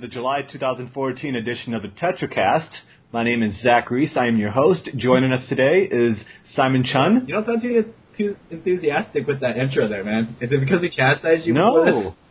the 0.00 0.08
July 0.08 0.40
2014 0.42 1.34
edition 1.34 1.74
of 1.74 1.82
the 1.82 1.88
TetraCast. 1.88 2.70
My 3.12 3.22
name 3.22 3.42
is 3.42 3.60
Zach 3.60 3.90
Reese. 3.90 4.16
I 4.16 4.28
am 4.28 4.38
your 4.38 4.50
host. 4.50 4.88
Joining 4.96 5.30
us 5.30 5.46
today 5.48 5.86
is 5.90 6.16
Simon 6.54 6.84
Chun. 6.84 7.24
You 7.26 7.34
don't 7.34 7.44
sound 7.44 7.60
too, 7.60 7.92
too 8.16 8.36
enthusiastic 8.50 9.26
with 9.26 9.40
that 9.40 9.58
intro 9.58 9.88
there, 9.88 10.02
man. 10.02 10.36
Is 10.40 10.50
it 10.52 10.58
because 10.60 10.80
we 10.80 10.88
chastised 10.90 11.46
you? 11.46 11.54
No. 11.54 12.14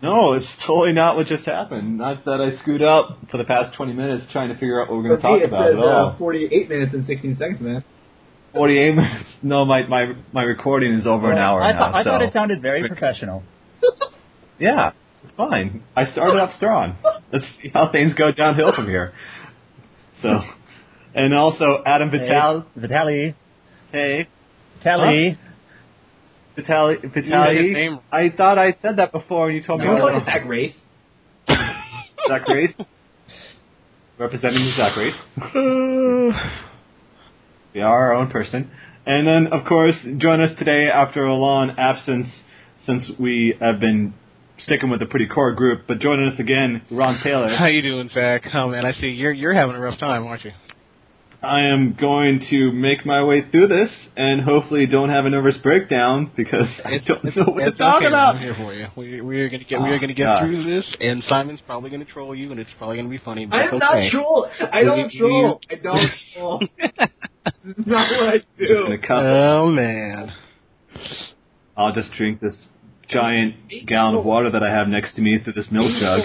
No, 0.00 0.34
it's 0.34 0.46
totally 0.64 0.92
not 0.92 1.16
what 1.16 1.26
just 1.26 1.44
happened. 1.44 1.98
Not 1.98 2.24
that 2.24 2.40
I 2.40 2.56
screwed 2.60 2.82
up 2.82 3.18
for 3.32 3.36
the 3.36 3.42
past 3.42 3.74
20 3.74 3.94
minutes 3.94 4.26
trying 4.30 4.50
to 4.50 4.54
figure 4.54 4.80
out 4.80 4.88
what 4.88 4.98
we're 4.98 5.08
going 5.08 5.16
to 5.16 5.22
talk 5.22 5.32
For 5.32 5.38
me, 5.38 5.44
about 5.44 5.66
it 5.66 5.70
at 5.70 5.74
says, 5.74 5.84
uh, 5.84 5.88
all. 5.88 6.16
48 6.16 6.68
minutes 6.68 6.94
and 6.94 7.04
16 7.04 7.36
seconds, 7.36 7.60
man. 7.60 7.82
48 8.54 8.94
minutes. 8.94 9.28
No, 9.42 9.64
my, 9.64 9.88
my, 9.88 10.12
my 10.32 10.42
recording 10.42 10.92
is 10.94 11.04
over 11.04 11.32
an 11.32 11.38
hour 11.38 11.60
I, 11.60 11.72
now. 11.72 11.78
thought, 11.80 11.94
I 11.96 12.04
so. 12.04 12.10
thought 12.10 12.22
it 12.22 12.32
sounded 12.32 12.62
very 12.62 12.86
professional. 12.86 13.42
Yeah, 14.60 14.90
it's 15.24 15.34
fine. 15.36 15.82
I 15.96 16.10
started 16.12 16.40
off 16.40 16.54
strong. 16.54 16.96
Let's 17.32 17.44
see 17.60 17.70
how 17.72 17.90
things 17.90 18.14
go 18.14 18.32
downhill 18.32 18.72
from 18.72 18.86
here. 18.86 19.12
So, 20.22 20.40
and 21.14 21.34
also 21.34 21.82
Adam 21.84 22.10
Vital. 22.10 22.64
Vitali. 22.76 23.34
Hey, 23.92 24.28
Vitali. 24.78 25.38
Vitali. 26.56 26.94
You 26.94 27.00
said 27.02 27.12
his 27.14 27.24
Vitali. 27.24 27.72
name. 27.72 28.00
I 28.10 28.30
thought 28.30 28.58
I 28.58 28.76
said 28.82 28.96
that 28.96 29.12
before, 29.12 29.48
and 29.48 29.56
you 29.56 29.62
told 29.62 29.80
me. 29.80 29.86
Can 29.86 29.94
we 29.94 30.00
I 30.00 30.02
call 30.02 30.12
was 30.12 30.22
it 30.22 30.26
Zach 30.26 30.44
Race? 30.46 30.74
Zach 32.28 32.48
Race. 32.48 32.74
Representing 34.18 34.64
the 34.64 34.72
Zach 34.76 34.96
Race. 34.96 35.14
we 37.74 37.80
are 37.80 38.10
our 38.10 38.14
own 38.14 38.30
person. 38.30 38.70
And 39.06 39.26
then, 39.26 39.52
of 39.52 39.64
course, 39.64 39.94
join 40.18 40.40
us 40.40 40.58
today 40.58 40.88
after 40.92 41.24
a 41.24 41.34
long 41.34 41.70
absence 41.78 42.26
since 42.84 43.10
we 43.18 43.54
have 43.60 43.80
been 43.80 44.12
sticking 44.60 44.90
with 44.90 45.02
a 45.02 45.06
pretty 45.06 45.26
core 45.26 45.52
group. 45.54 45.82
But 45.86 46.00
joining 46.00 46.28
us 46.32 46.38
again, 46.38 46.82
Ron 46.90 47.20
Taylor. 47.22 47.54
How 47.54 47.66
you 47.66 47.82
doing, 47.82 48.08
Zach? 48.12 48.42
Oh 48.54 48.68
man, 48.68 48.84
I 48.84 48.92
see 48.92 49.08
you're 49.08 49.32
you're 49.32 49.54
having 49.54 49.76
a 49.76 49.80
rough 49.80 49.98
time, 49.98 50.26
aren't 50.26 50.44
you? 50.44 50.52
I 51.40 51.60
am 51.66 51.96
going 51.98 52.40
to 52.50 52.72
make 52.72 53.06
my 53.06 53.22
way 53.22 53.48
through 53.48 53.68
this 53.68 53.90
and 54.16 54.40
hopefully 54.42 54.86
don't 54.86 55.08
have 55.10 55.24
a 55.24 55.30
nervous 55.30 55.56
breakdown 55.58 56.32
because 56.36 56.66
I 56.84 56.98
don't 56.98 57.22
know 57.36 57.44
what 57.44 57.60
to 57.60 57.66
It's 57.68 57.78
talk 57.78 57.98
okay, 57.98 58.06
about. 58.06 58.34
I'm 58.34 58.42
here 58.42 58.54
for 58.56 58.74
you. 58.74 58.88
We, 58.96 59.20
we're 59.20 59.48
gonna 59.48 59.62
get 59.62 59.80
we're 59.80 60.00
gonna 60.00 60.14
get 60.14 60.26
ah, 60.26 60.40
God. 60.40 60.46
through 60.48 60.64
this, 60.64 60.96
and 61.00 61.22
Simon's 61.24 61.60
probably 61.60 61.90
gonna 61.90 62.04
troll 62.06 62.34
you, 62.34 62.50
and 62.50 62.58
it's 62.58 62.72
probably 62.76 62.96
gonna 62.96 63.08
be 63.08 63.18
funny. 63.18 63.46
But 63.46 63.56
I 63.56 63.62
it's 63.66 63.72
am 63.72 63.76
okay. 63.82 64.00
not 64.02 64.10
troll. 64.10 64.48
I 64.72 64.82
don't 64.82 65.12
troll. 65.12 65.60
I 65.70 65.74
don't 65.76 66.10
troll. 66.34 66.58
this 66.58 67.76
is 67.78 67.86
not 67.86 68.10
what 68.10 68.28
I 68.30 68.38
Just 68.38 68.72
gonna 68.82 68.96
do. 68.96 69.02
cut. 69.06 69.24
Oh 69.24 69.70
man. 69.70 70.32
I'll 71.76 71.92
just 71.94 72.10
drink 72.14 72.40
this 72.40 72.56
giant 73.08 73.54
gallon 73.86 74.14
of 74.16 74.24
water 74.24 74.50
that 74.50 74.62
I 74.62 74.70
have 74.70 74.88
next 74.88 75.14
to 75.16 75.20
me 75.22 75.38
through 75.42 75.54
this 75.54 75.66
milk 75.70 75.92
jug. 76.00 76.22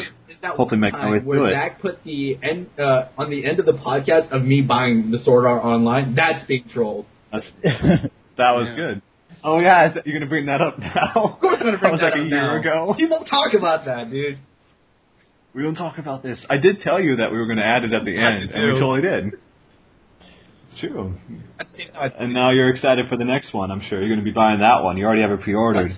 Hopefully 0.57 0.79
make 0.81 0.91
my 0.93 1.09
way 1.09 1.19
where 1.19 1.37
through 1.39 1.45
it. 1.47 1.53
Zach 1.53 1.81
put 1.81 2.03
the 2.03 2.37
end 2.43 2.67
uh, 2.77 3.07
on 3.17 3.29
the 3.29 3.45
end 3.45 3.59
of 3.59 3.65
the 3.65 3.71
podcast 3.73 4.29
of 4.31 4.43
me 4.43 4.61
buying 4.61 5.09
the 5.09 5.19
Sword 5.19 5.45
Art 5.45 5.63
Online. 5.63 6.15
That's 6.15 6.45
being 6.47 6.65
trolled. 6.73 7.05
That's, 7.31 7.45
that 7.63 8.09
was 8.37 8.67
Yeah. 8.69 8.75
good. 8.75 9.01
Oh 9.45 9.59
yeah, 9.59 9.87
is 9.89 9.93
that, 9.95 10.05
you're 10.07 10.17
gonna 10.17 10.29
bring 10.29 10.45
that 10.47 10.61
up 10.61 10.77
now? 10.79 11.11
Of 11.15 11.39
course, 11.39 11.57
I'm 11.59 11.65
gonna 11.65 11.77
bring 11.77 11.81
that 11.81 11.91
was 11.91 11.99
that 12.01 12.11
like 12.11 12.15
a 12.15 12.23
up 12.23 12.29
year 12.29 12.41
now. 12.41 12.59
ago. 12.59 12.93
People 12.97 13.25
talk 13.29 13.53
about 13.53 13.85
that, 13.85 14.09
dude. 14.11 14.37
We 15.55 15.63
don't 15.63 15.75
talk 15.75 15.97
about 15.97 16.23
this. 16.23 16.39
I 16.49 16.57
did 16.57 16.81
tell 16.81 16.99
you 17.01 17.17
that 17.17 17.31
we 17.31 17.37
were 17.37 17.47
gonna 17.47 17.61
add 17.63 17.83
it 17.85 17.93
at 17.93 18.03
the 18.05 18.17
end, 18.17 18.49
to 18.49 18.55
and 18.55 18.73
we 18.73 18.79
totally 18.79 19.01
did. 19.01 19.31
True. 20.79 21.13
At 21.59 21.71
the 21.71 21.77
same 21.77 21.91
time, 21.91 22.11
And 22.19 22.33
now 22.33 22.51
you're 22.51 22.69
excited 22.69 23.07
for 23.07 23.15
the 23.17 23.25
next 23.25 23.53
one. 23.53 23.69
I'm 23.71 23.81
sure 23.89 23.99
you're 24.01 24.09
gonna 24.13 24.23
be 24.25 24.31
buying 24.31 24.59
that 24.59 24.83
one. 24.83 24.97
You 24.97 25.05
already 25.05 25.21
have 25.21 25.31
it 25.31 25.41
pre-ordered. 25.41 25.91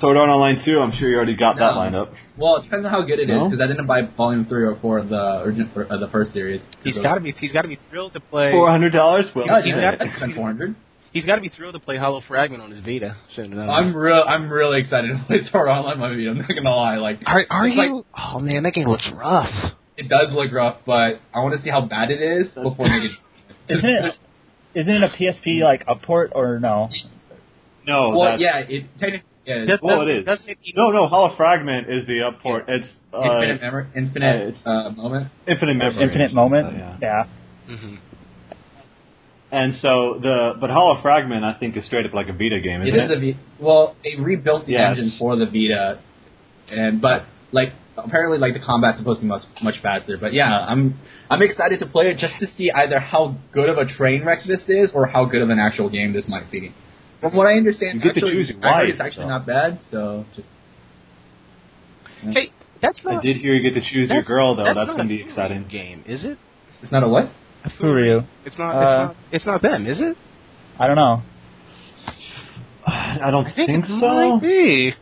Sword 0.00 0.16
Art 0.16 0.28
Online 0.28 0.62
2, 0.64 0.78
I'm 0.78 0.92
sure 0.92 1.08
you 1.08 1.16
already 1.16 1.34
got 1.36 1.56
that 1.56 1.72
No. 1.72 1.76
lined 1.78 1.96
up. 1.96 2.12
Well, 2.36 2.56
it 2.56 2.62
depends 2.62 2.84
on 2.86 2.90
how 2.92 3.02
good 3.02 3.18
it 3.18 3.28
is 3.28 3.36
No? 3.36 3.48
because 3.48 3.60
I 3.62 3.66
didn't 3.66 3.86
buy 3.86 4.02
volume 4.02 4.46
three 4.46 4.62
or 4.64 4.76
four 4.80 4.98
of 4.98 5.08
the 5.08 5.40
original 5.42 5.68
uh, 5.90 5.96
the 5.98 6.08
first 6.08 6.32
series. 6.32 6.60
He's 6.84 6.96
got 6.98 7.14
to 7.14 7.20
be 7.20 7.32
he's 7.32 7.52
got 7.52 7.62
to 7.62 7.68
be 7.68 7.78
thrilled 7.90 8.12
to 8.12 8.20
play. 8.20 8.52
Four 8.52 8.70
hundred 8.70 8.92
dollars. 8.92 9.26
Well, 9.34 9.46
Yeah, 9.46 9.60
he's 9.62 9.74
yeah, 9.74 9.96
got- 9.96 10.06
I 10.08 10.16
spent 10.16 10.34
four 10.36 10.46
hundred. 10.46 10.76
He's 11.12 11.24
got 11.24 11.36
to 11.36 11.40
be 11.40 11.48
thrilled 11.48 11.72
to 11.74 11.80
play 11.80 11.96
Hollow 11.96 12.20
Fragment 12.28 12.62
on 12.62 12.70
his 12.70 12.80
Vita 12.80 13.16
soon 13.34 13.52
enough. 13.52 13.68
I'm 13.70 13.96
real. 13.96 14.22
I'm 14.26 14.48
really 14.50 14.80
excited 14.80 15.08
to 15.18 15.24
play 15.26 15.38
Sword 15.50 15.68
Art 15.68 15.78
Online. 15.84 15.98
My 15.98 16.08
video. 16.10 16.30
I'm 16.32 16.38
not 16.38 16.48
gonna 16.48 16.70
lie. 16.70 16.96
Like, 16.96 17.20
are 17.26 17.44
are 17.50 17.66
you? 17.66 17.96
like- 17.96 18.04
oh 18.16 18.38
man, 18.38 18.62
that 18.64 18.74
game 18.74 18.86
looks 18.88 19.08
rough. 19.12 19.50
it 19.96 20.08
does 20.08 20.28
look 20.32 20.52
rough, 20.52 20.76
but 20.86 21.20
I 21.34 21.40
want 21.40 21.56
to 21.56 21.62
see 21.64 21.70
how 21.70 21.80
bad 21.80 22.10
it 22.12 22.20
is 22.22 22.48
before 22.52 22.86
I 22.86 22.98
make 23.00 23.10
it. 23.10 23.18
Isn't 23.78 23.84
it? 23.88 24.14
Isn't 24.74 24.94
it 24.94 25.02
a 25.02 25.08
PSP 25.08 25.62
like 25.64 25.82
a 25.88 25.96
port 25.96 26.30
or 26.36 26.60
no? 26.60 26.88
no. 27.86 28.10
well, 28.10 28.30
that's, 28.30 28.40
yeah, 28.42 28.58
it 28.58 28.84
technically 29.00 29.27
is. 29.48 29.68
Does- 29.68 29.80
Well, 29.82 30.04
does- 30.04 30.08
it 30.08 30.16
is. 30.20 30.24
doesn't 30.26 30.48
it- 30.48 30.58
No, 30.76 30.90
no. 30.90 31.06
Hollow 31.08 31.34
Fragment 31.36 31.88
is 31.88 32.06
the 32.06 32.22
up 32.22 32.40
port. 32.40 32.64
It's 32.68 32.88
uh, 33.12 33.20
infinite 33.22 33.60
memory, 33.62 33.86
infinite 33.96 34.42
uh, 34.44 34.48
it's- 34.48 34.66
uh, 34.66 34.90
moment. 34.96 35.28
infinite 35.46 35.74
memory. 35.76 36.02
Infinite 36.04 36.32
moment. 36.34 36.76
Yeah. 36.76 36.96
yeah. 37.00 37.24
Mhm. 37.74 37.98
And 39.50 39.74
so 39.76 40.18
the 40.20 40.54
but 40.60 40.68
Hollow 40.70 41.00
Fragment 41.00 41.42
I 41.44 41.54
think 41.54 41.76
is 41.76 41.84
straight 41.86 42.04
up 42.04 42.12
like 42.12 42.28
a 42.28 42.32
Vita 42.34 42.60
game, 42.60 42.82
It 42.82 42.88
isn't 42.88 43.10
is 43.10 43.16
a 43.16 43.18
V. 43.18 43.36
Well, 43.58 43.96
they 44.04 44.16
rebuilt 44.20 44.66
the 44.66 44.72
Yeah, 44.72 44.90
engine 44.90 45.12
for 45.18 45.36
the 45.36 45.46
Vita, 45.46 45.98
and 46.70 47.00
but 47.00 47.24
like 47.50 47.72
apparently 47.96 48.36
like 48.38 48.52
the 48.52 48.60
combat's 48.60 48.98
supposed 48.98 49.20
to 49.20 49.22
be 49.24 49.28
much 49.28 49.42
much 49.62 49.78
faster. 49.80 50.18
But 50.18 50.34
yeah, 50.34 50.54
I'm 50.54 50.98
I'm 51.30 51.40
excited 51.40 51.78
to 51.78 51.86
play 51.86 52.10
it 52.10 52.18
just 52.18 52.38
to 52.40 52.46
see 52.58 52.70
either 52.70 52.98
how 53.00 53.36
good 53.52 53.70
of 53.70 53.78
a 53.78 53.86
train 53.86 54.22
wreck 54.22 54.44
this 54.44 54.60
is 54.68 54.90
or 54.92 55.06
how 55.06 55.24
good 55.24 55.40
of 55.40 55.48
an 55.48 55.58
actual 55.58 55.88
game 55.88 56.12
this 56.12 56.28
might 56.28 56.50
be. 56.50 56.74
From 57.20 57.34
what 57.34 57.46
I 57.46 57.54
understand, 57.54 57.96
You 57.96 58.00
get 58.00 58.14
to 58.14 58.20
actually, 58.20 58.32
choose 58.32 58.48
your 58.50 58.60
wife, 58.60 58.88
it's 58.88 59.00
actually 59.00 59.24
so. 59.24 59.28
not 59.28 59.46
bad. 59.46 59.80
So 59.90 60.24
just 60.36 60.48
Hey, 62.22 62.52
that's 62.80 63.00
I 63.06 63.20
did 63.20 63.36
hear 63.36 63.54
you 63.54 63.62
get 63.70 63.80
to 63.80 63.86
choose 63.88 64.10
your 64.10 64.22
girl 64.22 64.56
though. 64.56 64.64
That's, 64.64 64.76
not 64.76 64.96
gonna 64.96 65.08
be 65.08 65.22
exciting. 65.22 65.66
Game 65.68 66.04
is 66.06 66.24
it? 66.24 66.38
it's 66.82 66.92
not 66.92 67.02
a 67.02 67.08
what? 67.08 67.30
Furyu. 67.80 68.26
It's 68.44 68.56
not. 68.58 68.74
Uh, 68.74 68.78
it's 68.80 68.96
not. 68.98 69.16
It's 69.32 69.46
not 69.46 69.62
them, 69.62 69.86
is 69.86 70.00
it? 70.00 70.16
I 70.78 70.86
don't 70.86 70.96
know. 70.96 71.22
I 72.86 73.30
don't 73.30 73.46
I 73.46 73.52
think, 73.54 73.68
think, 73.68 73.84
it 73.84 73.88
so. 73.88 73.96
might 73.96 74.40
be. 74.40 74.94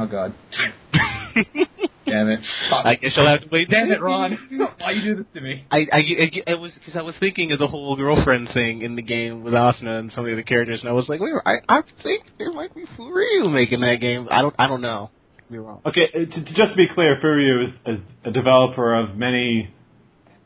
Oh 0.00 0.06
God, 0.06 0.32
damn 0.54 2.28
it! 2.28 2.40
I 2.72 2.94
guess 2.94 3.12
you'll 3.16 3.26
have 3.26 3.42
to 3.42 3.48
wait. 3.50 3.68
Damn 3.68 3.90
it, 3.90 4.00
Ron! 4.00 4.38
Why 4.78 4.92
you 4.92 5.02
do 5.02 5.16
this 5.16 5.26
to 5.34 5.40
me? 5.40 5.64
I, 5.70 5.78
I, 5.78 5.96
I, 5.96 6.30
it 6.46 6.60
was 6.60 6.72
because 6.74 6.96
I 6.96 7.02
was 7.02 7.16
thinking 7.18 7.50
of 7.52 7.58
the 7.58 7.66
whole 7.66 7.96
girlfriend 7.96 8.50
thing 8.54 8.82
in 8.82 8.96
the 8.96 9.02
game 9.02 9.42
with 9.42 9.54
Asuna 9.54 9.98
and 9.98 10.12
some 10.12 10.20
of 10.20 10.26
the 10.26 10.32
other 10.34 10.42
characters, 10.42 10.80
and 10.80 10.88
I 10.88 10.92
was 10.92 11.08
like, 11.08 11.20
wait, 11.20 11.32
I, 11.44 11.56
I 11.68 11.82
think 12.02 12.24
there 12.38 12.52
might 12.52 12.74
be 12.74 12.84
Furyu 12.96 13.52
making 13.52 13.80
that 13.80 13.96
game. 14.00 14.28
I 14.30 14.42
don't, 14.42 14.54
I 14.58 14.68
don't 14.68 14.80
know. 14.80 15.10
Could 15.38 15.52
be 15.52 15.58
wrong. 15.58 15.80
Okay, 15.84 16.08
uh, 16.14 16.18
to, 16.32 16.44
to 16.44 16.54
just 16.54 16.70
to 16.72 16.76
be 16.76 16.88
clear, 16.88 17.18
Furyu 17.22 17.64
is, 17.66 17.72
is 17.86 18.00
a 18.24 18.30
developer 18.30 18.94
of 18.94 19.16
many 19.16 19.74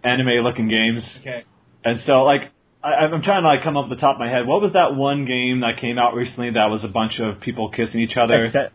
anime-looking 0.02 0.68
games, 0.68 1.04
Okay. 1.20 1.44
and 1.84 2.00
so 2.06 2.22
like 2.24 2.50
I, 2.82 3.04
I'm 3.04 3.22
trying 3.22 3.42
to 3.42 3.48
like 3.48 3.62
come 3.62 3.76
up 3.76 3.88
with 3.88 3.98
the 3.98 4.00
top 4.00 4.16
of 4.16 4.20
my 4.20 4.28
head. 4.28 4.46
What 4.46 4.60
was 4.62 4.72
that 4.72 4.96
one 4.96 5.26
game 5.26 5.60
that 5.60 5.76
came 5.80 5.98
out 5.98 6.14
recently 6.14 6.50
that 6.50 6.70
was 6.70 6.82
a 6.82 6.88
bunch 6.88 7.20
of 7.20 7.40
people 7.40 7.68
kissing 7.70 8.00
each 8.00 8.16
other? 8.16 8.46
Ex- 8.46 8.72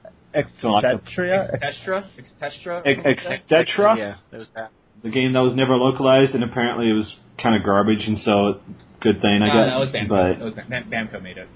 So 0.62 0.70
like 0.72 0.84
the- 0.84 1.00
Exetria? 1.00 1.54
Ex- 1.54 1.64
Extra, 1.64 2.06
extra, 2.42 2.82
Ex- 2.86 3.26
Etc. 3.26 3.96
Yeah, 3.98 4.16
there 4.32 4.40
was 4.40 4.50
that. 4.56 4.72
The 5.04 5.10
game 5.10 5.34
that 5.34 5.40
was 5.42 5.54
never 5.56 5.76
localized, 5.76 6.34
and 6.36 6.44
apparently 6.44 6.90
it 6.90 6.94
was 6.94 7.16
kind 7.42 7.56
of 7.56 7.64
garbage, 7.64 8.06
and 8.08 8.20
so 8.20 8.60
good 9.02 9.22
thing 9.22 9.42
I 9.42 9.48
No, 9.48 9.54
guess. 9.54 9.72
that 9.72 9.80
was 9.80 9.90
Bamco. 9.90 10.08
but 10.10 10.40
That 10.40 10.46
was 10.46 10.54
Bam- 10.70 10.90
Bamco 10.90 11.22
made 11.24 11.38
it. 11.38 11.48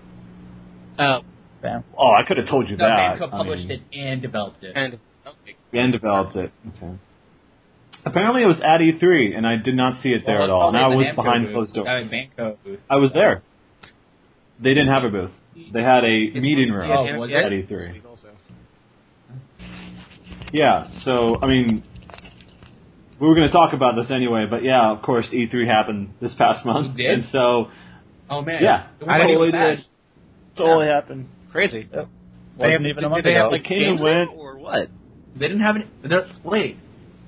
Uh, 0.98 1.22
Bam. 1.62 1.84
oh, 1.98 2.12
I 2.12 2.24
could 2.28 2.38
have 2.38 2.48
told 2.48 2.70
you 2.70 2.78
No, 2.78 2.88
that. 2.88 3.20
Bamco 3.20 3.28
I 3.28 3.30
published 3.30 3.68
mean, 3.68 3.82
it 3.92 3.98
and 3.98 4.22
developed 4.22 4.64
it. 4.64 4.74
and 4.76 5.00
okay. 5.28 5.56
and 5.74 5.92
developed 5.92 6.36
it. 6.36 6.52
Okay. 6.78 6.94
Apparently 8.06 8.42
it 8.42 8.48
was 8.48 8.58
at 8.62 8.82
E3, 8.82 9.36
and 9.38 9.46
I 9.46 9.58
did 9.58 9.76
not 9.76 10.02
see 10.02 10.10
it 10.10 10.24
there 10.26 10.36
Well, 10.40 10.44
at 10.46 10.50
all. 10.50 10.68
And 10.70 10.78
I 10.78 10.88
was 10.88 11.06
Namco 11.06 11.16
behind 11.16 11.46
booth. 11.46 11.54
closed 11.54 11.74
doors. 11.76 11.88
Uh, 11.88 12.10
Bamco 12.16 12.58
booth. 12.64 12.80
I 12.90 12.96
was 12.96 13.12
there. 13.14 13.44
They 14.60 14.74
didn't 14.74 14.88
have 14.94 15.04
a 15.04 15.10
booth. 15.10 15.32
They 15.74 15.84
had 15.84 16.04
a 16.04 16.32
meeting 16.40 16.72
room 16.72 16.90
Oh, 16.92 17.20
was 17.20 17.32
at 17.32 17.52
it? 17.52 17.70
E3. 17.70 18.02
Also. 20.54 20.58
Yeah, 20.58 20.88
so, 21.06 21.38
I 21.42 21.48
mean, 21.48 21.84
we 23.20 23.28
were 23.28 23.36
going 23.36 23.48
to 23.48 23.54
talk 23.54 23.74
about 23.74 23.96
this 23.96 24.10
anyway, 24.12 24.46
but 24.50 24.64
yeah, 24.64 24.92
of 24.92 25.02
course, 25.02 25.28
E3 25.32 25.68
happened 25.68 26.14
this 26.22 26.34
past 26.36 26.66
month. 26.66 27.00
It 27.00 27.04
did? 27.04 27.12
And 27.12 27.28
so, 27.32 27.68
Oh 28.30 28.42
man. 28.42 28.64
yeah, 28.64 28.88
It 29.00 29.06
was 29.06 29.10
I 29.10 29.18
didn't 29.18 29.28
totally 29.30 29.48
even 29.50 29.60
bad. 29.60 29.78
ask. 29.78 29.86
totally 30.58 30.88
happened. 30.88 31.30
Crazy. 31.52 31.90
Wasn't 32.58 32.86
even 32.86 33.04
a 33.04 33.10
month 33.10 33.24
did 33.24 33.32
they 33.32 33.36
have 33.38 33.48
ago. 33.48 33.52
like 33.52 33.62
It 33.62 33.68
came 33.68 33.92
and 33.94 34.00
went. 34.02 34.30
or 34.32 34.58
what? 34.58 34.90
They 35.36 35.48
didn't 35.48 35.62
have 35.64 35.76
any. 35.78 35.86
they're- 36.04 36.30
Wait, 36.44 36.78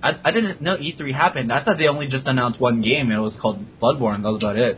I, 0.01 0.11
I 0.23 0.31
didn't 0.31 0.61
know 0.61 0.75
E3 0.77 1.13
happened. 1.13 1.51
I 1.51 1.63
thought 1.63 1.77
they 1.77 1.87
only 1.87 2.07
just 2.07 2.25
announced 2.27 2.59
one 2.59 2.81
game 2.81 3.09
and 3.09 3.13
it 3.13 3.21
was 3.21 3.35
called 3.41 3.59
Bloodborne. 3.81 4.23
That 4.23 4.31
was 4.31 4.41
about 4.41 4.57
it. 4.57 4.77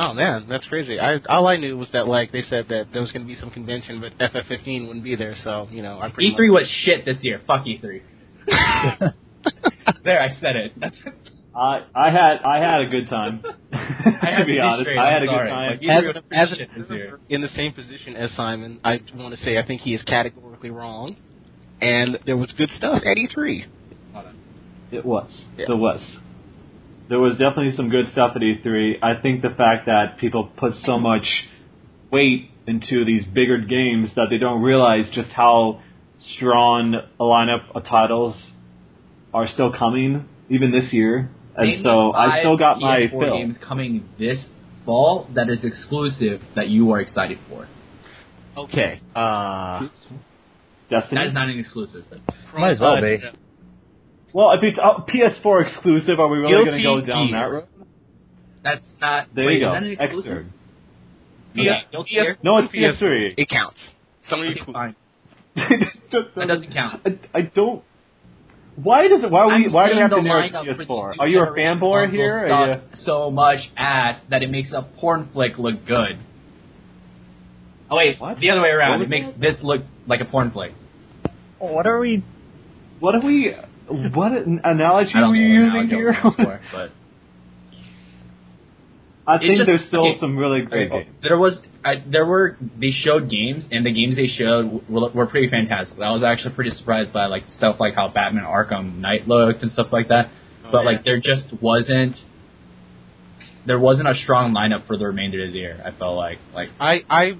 Oh 0.00 0.14
man, 0.14 0.46
that's 0.48 0.64
crazy. 0.66 1.00
I 1.00 1.18
all 1.28 1.48
I 1.48 1.56
knew 1.56 1.76
was 1.76 1.88
that 1.92 2.06
like 2.06 2.30
they 2.30 2.42
said 2.42 2.68
that 2.68 2.92
there 2.92 3.02
was 3.02 3.10
going 3.10 3.26
to 3.26 3.32
be 3.32 3.34
some 3.38 3.50
convention, 3.50 4.00
but 4.00 4.16
FF15 4.18 4.86
wouldn't 4.86 5.02
be 5.04 5.16
there. 5.16 5.34
So 5.42 5.66
you 5.72 5.82
know, 5.82 5.98
I 6.00 6.08
pretty 6.10 6.34
E3 6.34 6.52
was 6.52 6.68
shit 6.84 7.04
this 7.04 7.18
year. 7.22 7.40
Fuck 7.46 7.64
E3. 7.66 8.00
there, 10.04 10.20
I 10.22 10.28
said 10.40 10.56
it. 10.56 10.72
That's, 10.78 10.96
I 11.56 11.84
I 11.94 12.10
had 12.10 12.42
I 12.44 12.58
had 12.58 12.80
a 12.82 12.86
good 12.86 13.08
time. 13.08 13.42
I 13.72 13.76
to 13.76 14.36
have 14.36 14.46
be 14.46 14.52
to 14.54 14.58
be 14.58 14.60
honest, 14.60 14.80
straight, 14.82 14.98
I 14.98 15.06
I'm 15.08 15.12
had 15.14 15.22
a 15.22 15.26
sorry. 15.26 15.46
good 15.48 15.50
time. 15.50 15.70
Like, 15.70 15.82
as, 15.82 16.04
E3 16.04 16.14
was 16.14 16.50
as 16.52 16.58
shit 16.58 16.70
this 16.78 16.90
year. 16.90 17.20
in 17.28 17.40
the 17.40 17.48
same 17.48 17.72
position 17.72 18.14
as 18.16 18.30
Simon, 18.32 18.80
I 18.84 19.00
want 19.16 19.34
to 19.34 19.40
say 19.42 19.58
I 19.58 19.66
think 19.66 19.80
he 19.80 19.94
is 19.94 20.02
categorically 20.02 20.70
wrong. 20.70 21.16
and 21.80 22.18
there 22.26 22.36
was 22.36 22.52
good 22.56 22.70
stuff 22.76 23.02
at 23.04 23.16
E 23.18 23.28
E3. 23.28 23.66
It 24.90 25.04
was. 25.04 25.30
Yeah. 25.58 25.66
There 25.68 25.76
was. 25.76 26.00
There 27.08 27.18
was 27.18 27.32
definitely 27.32 27.74
some 27.76 27.88
good 27.88 28.10
stuff 28.12 28.32
at 28.36 28.42
E3. 28.42 29.02
I 29.02 29.20
think 29.20 29.42
the 29.42 29.50
fact 29.50 29.86
that 29.86 30.18
people 30.18 30.50
put 30.56 30.74
so 30.84 30.98
much 30.98 31.26
weight 32.10 32.50
into 32.66 33.04
these 33.04 33.24
bigger 33.24 33.58
games 33.58 34.10
that 34.16 34.26
they 34.30 34.36
don't 34.38 34.62
realize 34.62 35.08
just 35.14 35.30
how 35.30 35.80
strong 36.34 36.94
a 36.94 37.22
lineup 37.22 37.74
of 37.74 37.84
titles 37.84 38.36
are 39.32 39.46
still 39.46 39.72
coming, 39.72 40.28
even 40.50 40.70
this 40.70 40.92
year. 40.92 41.30
And 41.56 41.70
Name 41.70 41.82
so 41.82 42.08
me 42.08 42.12
five 42.12 42.30
I 42.30 42.38
still 42.40 42.56
got 42.56 42.78
my 42.78 43.00
PS4 43.00 43.10
fill. 43.10 43.36
games 43.38 43.56
coming 43.66 44.08
this 44.18 44.44
fall 44.84 45.28
that 45.34 45.48
is 45.48 45.64
exclusive 45.64 46.42
that 46.56 46.68
you 46.68 46.92
are 46.92 47.00
excited 47.00 47.38
for. 47.48 47.68
Okay. 48.56 49.00
Uh, 49.14 49.88
Destiny. 50.90 51.20
That 51.20 51.26
is 51.28 51.34
not 51.34 51.48
an 51.48 51.58
exclusive. 51.58 52.04
But 52.10 52.20
Might 52.54 52.72
as 52.72 52.80
well 52.80 53.00
be. 53.00 53.18
Well, 54.32 54.52
if 54.52 54.62
it's 54.62 54.78
oh, 54.82 55.04
PS4 55.08 55.68
exclusive, 55.68 56.20
are 56.20 56.28
we 56.28 56.38
really 56.38 56.64
going 56.64 56.76
to 56.76 56.82
go 56.82 57.00
down 57.00 57.28
Gear. 57.28 57.36
that 57.38 57.52
road? 57.52 57.66
That's 58.62 58.86
not. 59.00 59.28
There 59.34 59.46
wait, 59.46 59.54
you 59.54 59.60
go. 59.60 59.68
Is 59.68 59.74
that 59.74 59.82
an 59.82 59.96
exclusive? 59.98 60.46
Yeah, 61.54 61.80
PS, 61.90 62.38
No, 62.42 62.58
it's 62.58 62.68
PS 62.68 63.02
PS3. 63.02 63.34
It 63.36 63.48
counts. 63.48 63.78
Somebody 64.28 64.60
Okay, 64.60 64.72
fine. 64.72 64.96
that 65.56 66.34
That 66.36 66.48
doesn't 66.48 66.72
count. 66.72 67.02
I, 67.04 67.38
I 67.38 67.42
don't. 67.42 67.82
Why 68.76 69.08
does 69.08 69.24
it? 69.24 69.30
Why 69.30 69.46
we? 69.46 69.52
I'm 69.52 69.72
why 69.72 69.88
do 69.88 69.96
we 69.96 70.00
have 70.02 70.10
to 70.10 70.16
the 70.16 70.22
narrow 70.22 70.48
to 70.48 70.84
PS4? 70.84 71.14
Are 71.18 71.26
you 71.26 71.40
a 71.42 71.50
fanboy 71.50 72.10
here? 72.10 72.46
Or 72.46 72.52
are 72.52 72.68
you, 72.74 72.80
so 73.02 73.30
much 73.30 73.58
ass 73.76 74.20
that 74.30 74.42
it 74.42 74.50
makes 74.50 74.70
a 74.72 74.82
porn 74.82 75.30
flick 75.32 75.58
look 75.58 75.84
good. 75.84 76.18
Oh 77.90 77.96
wait, 77.96 78.20
What? 78.20 78.38
the 78.38 78.50
other 78.50 78.60
way 78.60 78.68
around. 78.68 79.00
What 79.00 79.10
It 79.12 79.22
was 79.22 79.32
makes 79.32 79.40
this 79.40 79.64
look 79.64 79.82
like 80.06 80.20
a 80.20 80.26
porn 80.26 80.52
flick. 80.52 80.74
What 81.58 81.86
are 81.86 81.98
we? 81.98 82.22
what 83.00 83.14
are 83.14 83.20
we? 83.20 83.52
What 83.88 84.32
an 84.32 84.60
analogy 84.64 85.12
I 85.14 85.20
don't 85.20 85.30
were 85.30 85.36
you 85.36 85.64
using 85.64 85.88
here? 85.88 86.10
analogy 86.10 86.36
I'm 86.38 86.44
going 86.44 86.58
for, 86.58 86.60
but 86.72 86.90
I 89.26 89.38
think 89.38 89.56
just- 89.56 89.66
there's 89.66 89.84
still 89.86 90.06
okay. 90.08 90.20
some 90.20 90.36
really 90.36 90.62
great 90.62 90.90
Okay, 90.90 91.04
games. 91.04 91.22
There 91.22 91.38
was, 91.38 91.58
I, 91.84 92.02
there 92.06 92.24
were, 92.24 92.56
they 92.78 92.90
showed 92.90 93.28
games, 93.30 93.66
and 93.70 93.84
the 93.84 93.92
games 93.92 94.16
they 94.16 94.26
showed 94.26 94.88
were, 94.88 95.10
were 95.10 95.26
pretty 95.26 95.48
fantastic. 95.50 95.98
I 95.98 96.10
was 96.12 96.22
actually 96.22 96.54
pretty 96.54 96.70
surprised 96.70 97.12
by 97.12 97.26
like 97.26 97.44
stuff 97.56 97.76
like 97.78 97.94
how 97.94 98.08
Batman 98.08 98.44
Arkham 98.44 98.98
Knight 98.98 99.28
looked 99.28 99.62
and 99.62 99.70
stuff 99.72 99.88
like 99.92 100.08
that. 100.08 100.30
Oh, 100.64 100.72
but 100.72 100.84
yeah. 100.84 100.90
like 100.92 101.04
there 101.04 101.20
just 101.20 101.48
wasn't, 101.60 102.16
there 103.66 103.78
wasn't 103.78 104.08
a 104.08 104.14
strong 104.14 104.54
lineup 104.54 104.86
for 104.86 104.96
the 104.96 105.06
remainder 105.06 105.44
of 105.44 105.52
the 105.52 105.58
year. 105.58 105.82
I 105.84 105.90
felt 105.98 106.16
like, 106.16 106.38
like 106.54 106.70
I, 106.80 107.02
I, 107.10 107.32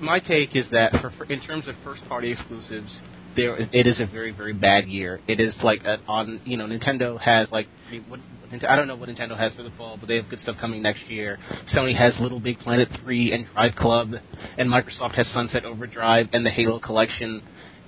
my 0.00 0.18
take 0.20 0.54
is 0.56 0.68
that 0.72 0.92
for, 1.00 1.10
for 1.10 1.24
in 1.24 1.40
terms 1.40 1.68
of 1.68 1.74
first 1.84 2.04
party 2.08 2.32
exclusives, 2.32 2.98
there 3.38 3.56
it 3.72 3.86
is 3.86 4.00
a 4.00 4.06
very 4.06 4.32
very 4.32 4.52
bad 4.52 4.84
year. 4.86 5.20
It 5.26 5.40
is 5.40 5.54
like 5.62 5.82
a, 5.84 5.98
on 6.06 6.40
you 6.44 6.56
know 6.56 6.66
Nintendo 6.66 7.18
has 7.20 7.50
like 7.50 7.68
I 7.88 7.92
mean, 7.92 8.04
what, 8.08 8.20
I 8.68 8.76
don't 8.76 8.88
know 8.88 8.96
what 8.96 9.08
Nintendo 9.08 9.36
has 9.38 9.54
for 9.54 9.62
the 9.62 9.70
fall, 9.78 9.96
but 9.98 10.08
they 10.08 10.16
have 10.16 10.28
good 10.28 10.40
stuff 10.40 10.56
coming 10.60 10.82
next 10.82 11.08
year. 11.08 11.38
Sony 11.74 11.94
has 11.96 12.14
Little 12.20 12.40
Big 12.40 12.58
Planet 12.58 12.88
three 13.02 13.32
and 13.32 13.46
Drive 13.52 13.74
Club, 13.76 14.12
and 14.56 14.70
Microsoft 14.70 15.14
has 15.14 15.26
Sunset 15.28 15.64
Overdrive 15.64 16.28
and 16.32 16.44
the 16.44 16.50
Halo 16.50 16.78
collection. 16.78 17.42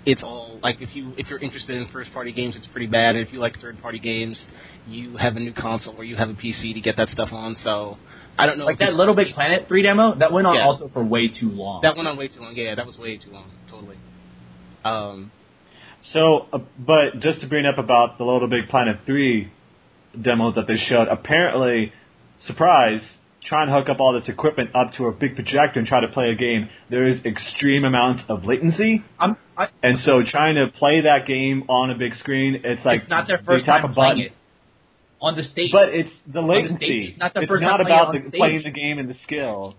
It's 0.06 0.22
all 0.22 0.58
like 0.62 0.80
if 0.80 0.94
you 0.96 1.12
if 1.18 1.28
you're 1.28 1.38
interested 1.38 1.76
in 1.76 1.86
first 1.88 2.12
party 2.12 2.32
games, 2.32 2.56
it's 2.56 2.66
pretty 2.68 2.86
bad. 2.86 3.16
And 3.16 3.26
if 3.26 3.32
you 3.34 3.38
like 3.38 3.58
third 3.60 3.80
party 3.82 3.98
games, 3.98 4.42
you 4.86 5.16
have 5.18 5.36
a 5.36 5.40
new 5.40 5.52
console 5.52 5.94
or 5.96 6.04
you 6.04 6.16
have 6.16 6.30
a 6.30 6.34
PC 6.34 6.72
to 6.74 6.80
get 6.80 6.96
that 6.96 7.08
stuff 7.10 7.28
on. 7.32 7.56
So 7.62 7.98
I 8.38 8.46
don't 8.46 8.56
know 8.58 8.64
like 8.64 8.74
if 8.74 8.80
that 8.80 8.94
Little 8.94 9.14
Big 9.14 9.34
Planet 9.34 9.66
three 9.68 9.82
demo 9.82 10.14
that 10.14 10.32
went 10.32 10.46
on 10.46 10.54
Yeah. 10.54 10.64
also 10.64 10.88
for 10.92 11.04
way 11.04 11.28
too 11.28 11.50
long. 11.50 11.82
That 11.82 11.96
went 11.96 12.08
on 12.08 12.16
way 12.16 12.28
too 12.28 12.40
long. 12.40 12.54
Yeah, 12.56 12.74
that 12.74 12.86
was 12.86 12.96
way 12.96 13.18
too 13.18 13.30
long. 13.30 13.50
Totally. 13.70 13.98
Um, 14.84 15.30
So, 16.12 16.46
uh, 16.52 16.58
but 16.78 17.20
just 17.20 17.40
to 17.42 17.46
bring 17.46 17.66
up 17.66 17.78
about 17.78 18.18
the 18.18 18.24
Little 18.24 18.48
Big 18.48 18.68
Planet 18.68 19.00
3 19.06 19.52
demo 20.20 20.52
that 20.52 20.66
they 20.66 20.76
showed, 20.76 21.08
apparently, 21.08 21.92
surprise, 22.46 23.00
trying 23.44 23.68
to 23.68 23.74
hook 23.74 23.88
up 23.88 24.00
all 24.00 24.18
this 24.18 24.28
equipment 24.28 24.70
up 24.74 24.92
to 24.94 25.06
a 25.06 25.12
big 25.12 25.34
projector 25.34 25.78
and 25.78 25.86
try 25.86 26.00
to 26.00 26.08
play 26.08 26.30
a 26.30 26.34
game, 26.34 26.68
there 26.88 27.06
is 27.06 27.24
extreme 27.24 27.84
amounts 27.84 28.22
of 28.28 28.44
latency. 28.44 29.04
I'm, 29.18 29.36
I, 29.56 29.68
And 29.82 29.98
so 30.00 30.22
trying 30.26 30.56
to 30.56 30.68
play 30.78 31.02
that 31.02 31.26
game 31.26 31.64
on 31.68 31.90
a 31.90 31.94
big 31.94 32.14
screen, 32.16 32.62
it's 32.64 32.84
like 32.84 33.02
it's 33.02 33.10
not 33.10 33.26
their 33.26 33.38
first 33.38 33.66
time 33.66 33.84
a 33.84 33.88
button. 33.88 33.94
playing 33.94 34.18
it 34.20 34.32
on 35.20 35.36
the 35.36 35.42
stage. 35.42 35.70
But 35.72 35.90
it's 35.90 36.10
the 36.26 36.34
the 36.34 36.40
latency. 36.40 36.76
stage. 36.76 37.10
It's 37.10 37.18
not 37.18 37.34
the 37.34 37.40
it's 37.40 37.48
first 37.48 37.62
not 37.62 37.76
time 37.78 37.86
about 37.86 38.08
on 38.08 38.22
the, 38.24 38.30
playing 38.36 38.62
the 38.64 38.70
game 38.70 38.98
and 38.98 39.08
the 39.08 39.16
skill. 39.22 39.74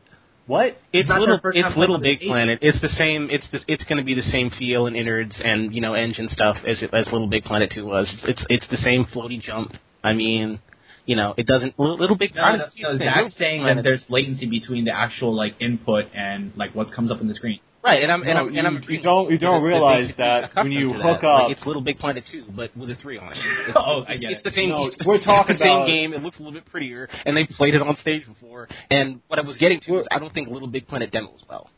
What? 0.47 0.77
it's 0.91 1.07
not 1.07 1.19
little. 1.19 1.39
It's 1.43 1.61
time 1.61 1.77
Little 1.77 1.99
Big 1.99 2.19
Planet. 2.19 2.59
It's 2.61 2.79
the 2.81 2.89
same. 2.89 3.29
It's 3.31 3.47
the, 3.51 3.59
It's 3.67 3.83
going 3.85 3.97
to 3.97 4.03
be 4.03 4.15
the 4.15 4.21
same 4.23 4.49
feel 4.51 4.87
and 4.87 4.95
innards 4.95 5.39
and 5.43 5.73
you 5.73 5.81
know 5.81 5.93
engine 5.93 6.29
stuff 6.29 6.57
as 6.65 6.81
it, 6.81 6.93
as 6.93 7.05
Little 7.11 7.27
Big 7.27 7.43
Planet 7.43 7.71
Two 7.73 7.85
was. 7.85 8.11
It's 8.23 8.43
it's 8.49 8.67
the 8.69 8.77
same 8.77 9.05
floaty 9.05 9.39
jump. 9.39 9.73
I 10.03 10.13
mean, 10.13 10.59
you 11.05 11.15
know, 11.15 11.33
it 11.37 11.45
doesn't. 11.45 11.77
Little, 11.79 11.97
little 11.97 12.17
Big 12.17 12.35
no, 12.35 12.41
Planet. 12.41 12.69
no, 12.77 12.93
no, 12.93 12.97
Zach's 12.97 13.35
saying 13.37 13.63
that 13.65 13.83
there's 13.83 14.03
latency 14.09 14.47
between 14.47 14.85
the 14.85 14.95
actual 14.95 15.33
like 15.35 15.55
input 15.59 16.05
and 16.13 16.51
like 16.55 16.73
what 16.73 16.91
comes 16.91 17.11
up 17.11 17.19
on 17.19 17.27
the 17.27 17.35
screen. 17.35 17.59
Right, 17.83 18.01
and 18.03 18.11
I'm 18.11 18.21
and 18.23 18.33
No, 18.33 18.39
I'm 18.47 18.55
and 18.57 18.67
I'm 18.67 18.83
you- 18.83 18.97
you 18.97 19.01
don't- 19.01 19.31
you 19.31 19.37
don't 19.37 19.63
realize 19.63 20.11
that 20.17 20.53
when 20.55 20.71
you 20.71 20.93
hook 20.93 21.21
that. 21.21 21.27
up- 21.27 21.43
like, 21.47 21.57
it's 21.57 21.65
Little 21.65 21.81
Big 21.81 21.99
Planet 21.99 22.23
Two, 22.31 22.45
but 22.55 22.75
with 22.77 22.89
a 22.89 22.95
three 22.95 23.17
on 23.17 23.31
it. 23.31 23.37
It's, 23.67 23.73
Oh, 23.75 24.03
I 24.07 24.17
get 24.17 24.31
it's 24.31 24.41
it. 24.41 24.43
the 24.43 24.51
same. 24.51 24.69
No, 24.69 24.85
it's, 24.87 24.97
we're 25.05 25.23
talking 25.23 25.57
the 25.57 25.63
same 25.63 25.87
game. 25.87 26.13
It 26.13 26.21
looks 26.23 26.37
a 26.37 26.39
little 26.39 26.53
bit 26.53 26.65
prettier, 26.65 27.09
and 27.25 27.35
they 27.35 27.45
played 27.45 27.75
it 27.75 27.81
on 27.81 27.95
stage 27.97 28.25
before. 28.27 28.67
And 28.89 29.21
what 29.27 29.39
I 29.39 29.41
was 29.43 29.57
getting 29.57 29.79
to 29.81 29.99
is, 29.99 30.07
I 30.11 30.19
don't 30.19 30.33
think 30.33 30.49
Little 30.49 30.67
Big 30.67 30.87
Planet 30.87 31.11
demos 31.11 31.43
well. 31.49 31.69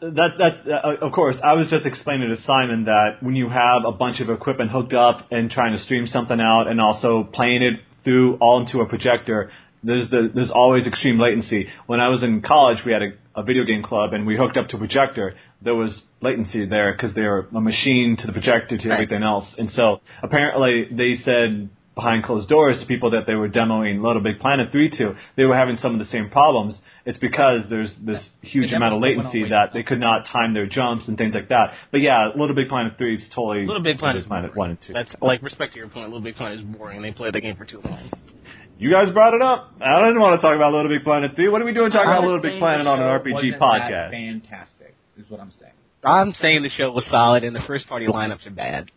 That's 0.00 0.34
that's 0.38 0.56
uh, 0.66 0.96
of 1.06 1.12
course. 1.12 1.36
I 1.44 1.52
was 1.52 1.68
just 1.68 1.86
explaining 1.86 2.34
to 2.34 2.42
Simon 2.42 2.84
that 2.86 3.18
when 3.22 3.36
you 3.36 3.48
have 3.48 3.84
a 3.86 3.92
bunch 3.92 4.20
of 4.20 4.30
equipment 4.30 4.70
hooked 4.70 4.94
up 4.94 5.28
and 5.30 5.50
trying 5.50 5.76
to 5.76 5.82
stream 5.84 6.06
something 6.06 6.40
out, 6.40 6.66
and 6.68 6.80
also 6.80 7.24
playing 7.32 7.62
it 7.62 7.80
through 8.04 8.34
all 8.36 8.60
into 8.60 8.80
a 8.80 8.86
projector, 8.86 9.52
there's 9.82 10.08
the 10.10 10.30
there's 10.34 10.50
always 10.50 10.86
extreme 10.86 11.18
latency. 11.18 11.68
When 11.86 12.00
I 12.00 12.08
was 12.08 12.22
in 12.22 12.42
college, 12.42 12.78
we 12.84 12.92
had 12.92 13.02
a, 13.02 13.10
a 13.36 13.42
video 13.42 13.64
game 13.64 13.82
club, 13.82 14.12
and 14.12 14.26
we 14.26 14.36
hooked 14.36 14.56
up 14.56 14.68
to 14.68 14.76
a 14.76 14.78
projector. 14.78 15.34
There 15.60 15.74
was 15.74 16.02
latency 16.20 16.66
there 16.66 16.92
because 16.92 17.14
they 17.14 17.22
were 17.22 17.48
a 17.54 17.60
machine 17.60 18.16
to 18.18 18.26
the 18.26 18.32
projector 18.32 18.76
to 18.78 18.90
everything 18.90 19.22
else, 19.22 19.46
and 19.58 19.70
so 19.72 20.00
apparently 20.22 20.88
they 20.90 21.22
said 21.24 21.70
behind 21.94 22.24
closed 22.24 22.48
doors 22.48 22.78
to 22.80 22.86
people 22.86 23.10
that 23.10 23.26
they 23.26 23.34
were 23.34 23.48
demoing 23.48 24.02
Little 24.02 24.22
Big 24.22 24.40
Planet 24.40 24.72
3 24.72 24.90
to, 24.96 25.14
they 25.36 25.44
were 25.44 25.56
having 25.56 25.76
some 25.76 25.92
of 25.92 25.98
the 25.98 26.10
same 26.10 26.30
problems. 26.30 26.74
It's 27.04 27.18
because 27.18 27.64
there's 27.68 27.92
this 28.00 28.20
huge 28.40 28.70
The 28.70 28.76
amount 28.76 28.94
of 28.94 29.02
demo 29.02 29.12
still 29.12 29.16
went 29.18 29.26
on 29.26 29.32
latency 29.32 29.50
that 29.50 29.72
they 29.74 29.82
could 29.82 30.00
not 30.00 30.26
time 30.26 30.54
their 30.54 30.66
jumps 30.66 31.06
and 31.08 31.18
things 31.18 31.34
like 31.34 31.48
that. 31.50 31.74
But 31.90 32.00
yeah, 32.00 32.30
Little 32.34 32.56
Big 32.56 32.68
Planet 32.68 32.94
3 32.96 33.16
is 33.16 33.22
totally 33.34 33.66
Little 33.66 33.82
Big 33.82 33.98
Planet 33.98 34.22
is 34.22 34.26
Planet 34.26 34.56
1 34.56 34.70
and 34.70 34.78
2. 34.86 34.92
That's 34.94 35.10
like 35.20 35.42
respect 35.42 35.74
to 35.74 35.78
your 35.78 35.88
point. 35.88 36.06
Little 36.06 36.20
Big 36.20 36.36
Planet 36.36 36.60
is 36.60 36.64
boring. 36.64 36.96
and 36.96 37.04
They 37.04 37.12
played 37.12 37.34
the 37.34 37.40
game 37.40 37.56
for 37.56 37.64
too 37.64 37.82
long. 37.84 38.10
You 38.82 38.90
guys 38.90 39.12
brought 39.12 39.32
it 39.32 39.40
up. 39.40 39.70
I 39.80 40.00
didn't 40.00 40.18
want 40.18 40.40
to 40.40 40.42
talk 40.44 40.56
about 40.56 40.72
Little 40.72 40.88
Big 40.88 41.04
Planet 41.04 41.36
3. 41.36 41.48
What 41.50 41.62
are 41.62 41.64
we 41.64 41.72
doing 41.72 41.92
talking 41.92 42.08
about 42.10 42.18
I'm 42.18 42.24
Little 42.24 42.42
Big 42.42 42.58
Planet 42.58 42.84
on 42.84 42.98
an 42.98 43.06
RPG 43.06 43.32
wasn't 43.32 43.52
that 43.52 43.60
podcast? 43.60 44.10
Fantastic 44.10 44.94
is 45.16 45.24
what 45.28 45.38
I'm 45.38 45.52
saying. 45.52 45.72
I'm 46.02 46.32
saying 46.32 46.64
the 46.64 46.68
show 46.68 46.90
was 46.90 47.04
solid, 47.08 47.44
and 47.44 47.54
the 47.54 47.60
first 47.64 47.86
party 47.86 48.08
lineups 48.08 48.44
are 48.44 48.50
bad. 48.50 48.90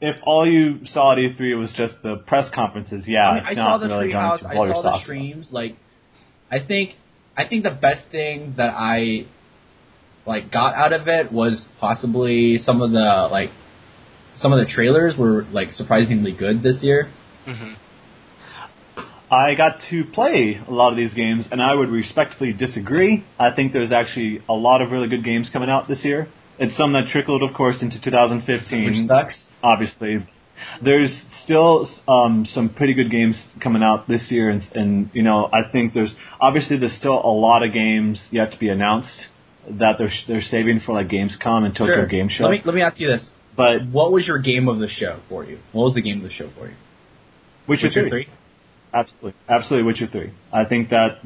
If 0.00 0.16
all 0.24 0.50
you 0.50 0.84
saw 0.86 1.12
at 1.12 1.18
E3 1.18 1.60
was 1.60 1.70
just 1.76 1.94
the 2.02 2.24
press 2.26 2.50
conferences, 2.52 3.04
yeah, 3.06 3.30
I, 3.30 3.34
mean, 3.34 3.42
it's 3.44 3.50
I 3.50 3.54
not 3.54 3.66
saw 3.74 3.78
the 3.78 3.86
really 3.86 4.12
going 4.12 4.24
treehouse. 4.24 4.40
to 4.40 4.48
I 4.48 4.54
blow 4.54 4.64
your 4.64 4.74
saw 4.74 4.82
the 4.82 4.88
socks 4.88 4.96
off. 4.96 5.02
streams. 5.04 5.48
Like, 5.52 5.76
I 6.50 6.58
think, 6.58 6.96
I 7.36 7.46
think 7.46 7.62
the 7.62 7.70
best 7.70 8.10
thing 8.10 8.54
that 8.56 8.74
I 8.74 9.26
like 10.26 10.50
got 10.50 10.74
out 10.74 10.92
of 10.92 11.06
it 11.06 11.30
was 11.30 11.64
possibly 11.78 12.58
some 12.64 12.82
of 12.82 12.90
the 12.90 13.28
like, 13.30 13.50
some 14.38 14.52
of 14.52 14.58
the 14.58 14.66
trailers 14.66 15.16
were 15.16 15.44
like 15.52 15.70
surprisingly 15.74 16.32
good 16.32 16.64
this 16.64 16.82
year. 16.82 17.12
hmm 17.44 17.74
I 19.30 19.54
got 19.54 19.80
to 19.90 20.04
play 20.04 20.60
a 20.66 20.70
lot 20.72 20.90
of 20.90 20.96
these 20.96 21.14
games, 21.14 21.46
and 21.52 21.62
I 21.62 21.74
would 21.74 21.88
respectfully 21.88 22.52
disagree. 22.52 23.24
I 23.38 23.50
think 23.52 23.72
there's 23.72 23.92
actually 23.92 24.42
a 24.48 24.52
lot 24.54 24.82
of 24.82 24.90
really 24.90 25.08
good 25.08 25.24
games 25.24 25.48
coming 25.52 25.70
out 25.70 25.86
this 25.88 26.04
year. 26.04 26.28
and 26.58 26.72
some 26.76 26.92
that 26.92 27.08
trickled, 27.10 27.42
of 27.42 27.54
course, 27.54 27.76
into 27.80 28.00
2015. 28.00 28.84
Which 28.84 29.06
sucks. 29.06 29.34
Obviously, 29.62 30.26
there's 30.82 31.22
still 31.44 31.88
um, 32.08 32.44
some 32.46 32.68
pretty 32.70 32.92
good 32.92 33.10
games 33.10 33.36
coming 33.60 33.82
out 33.82 34.08
this 34.08 34.30
year, 34.30 34.50
and, 34.50 34.62
and 34.74 35.10
you 35.14 35.22
know, 35.22 35.48
I 35.52 35.70
think 35.70 35.94
there's 35.94 36.12
obviously 36.40 36.76
there's 36.76 36.94
still 36.96 37.18
a 37.18 37.32
lot 37.32 37.62
of 37.62 37.72
games 37.72 38.20
yet 38.30 38.52
to 38.52 38.58
be 38.58 38.68
announced 38.68 39.08
that 39.68 39.96
they're 39.98 40.12
they're 40.26 40.42
saving 40.42 40.80
for 40.80 40.92
like 40.94 41.08
Gamescom 41.08 41.64
and 41.64 41.74
Tokyo 41.74 41.94
Sure. 41.94 42.06
Game 42.06 42.28
Show. 42.28 42.44
Let 42.44 42.50
me 42.52 42.62
let 42.64 42.74
me 42.74 42.82
ask 42.82 42.98
you 42.98 43.08
this: 43.08 43.30
but 43.56 43.86
What 43.86 44.10
was 44.12 44.26
your 44.26 44.38
game 44.38 44.68
of 44.68 44.80
the 44.80 44.88
show 44.88 45.20
for 45.28 45.44
you? 45.44 45.58
What 45.72 45.84
was 45.84 45.94
the 45.94 46.02
game 46.02 46.18
of 46.18 46.24
the 46.24 46.32
show 46.32 46.50
for 46.58 46.66
you? 46.68 46.74
Witcher, 47.68 47.86
Witcher 47.86 48.08
3. 48.08 48.28
Absolutely, 48.92 49.34
absolutely, 49.48 49.86
Witcher 49.86 50.06
Three. 50.10 50.32
I 50.52 50.64
think 50.64 50.90
that 50.90 51.18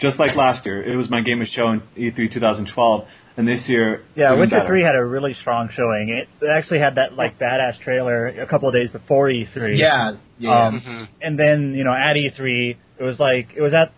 just 0.00 0.18
like 0.18 0.34
last 0.36 0.64
year, 0.64 0.82
it 0.82 0.96
was 0.96 1.10
my 1.10 1.20
game 1.20 1.42
of 1.42 1.48
show 1.48 1.68
in 1.70 1.82
E3 1.96 2.32
2012, 2.32 3.04
and 3.36 3.46
this 3.46 3.68
year, 3.68 4.02
Yeah, 4.14 4.28
even 4.28 4.40
Witcher 4.40 4.56
better. 4.56 4.66
Three 4.68 4.82
had 4.82 4.94
a 4.94 5.04
really 5.04 5.34
strong 5.34 5.68
showing. 5.74 6.08
It, 6.08 6.28
it 6.44 6.48
actually 6.48 6.78
had 6.78 6.94
that 6.94 7.14
like 7.14 7.38
badass 7.38 7.78
trailer 7.80 8.28
a 8.28 8.46
couple 8.46 8.68
of 8.68 8.74
days 8.74 8.88
before 8.90 9.28
E3. 9.28 9.76
Yeah, 9.78 10.12
yeah. 10.38 10.66
Um, 10.66 10.80
Mhm. 10.80 11.08
and 11.20 11.38
then 11.38 11.74
you 11.74 11.84
know 11.84 11.92
at 11.92 12.16
E3 12.16 12.76
it 12.98 13.02
was 13.04 13.20
like 13.20 13.48
it 13.54 13.60
was 13.60 13.74
at 13.74 13.92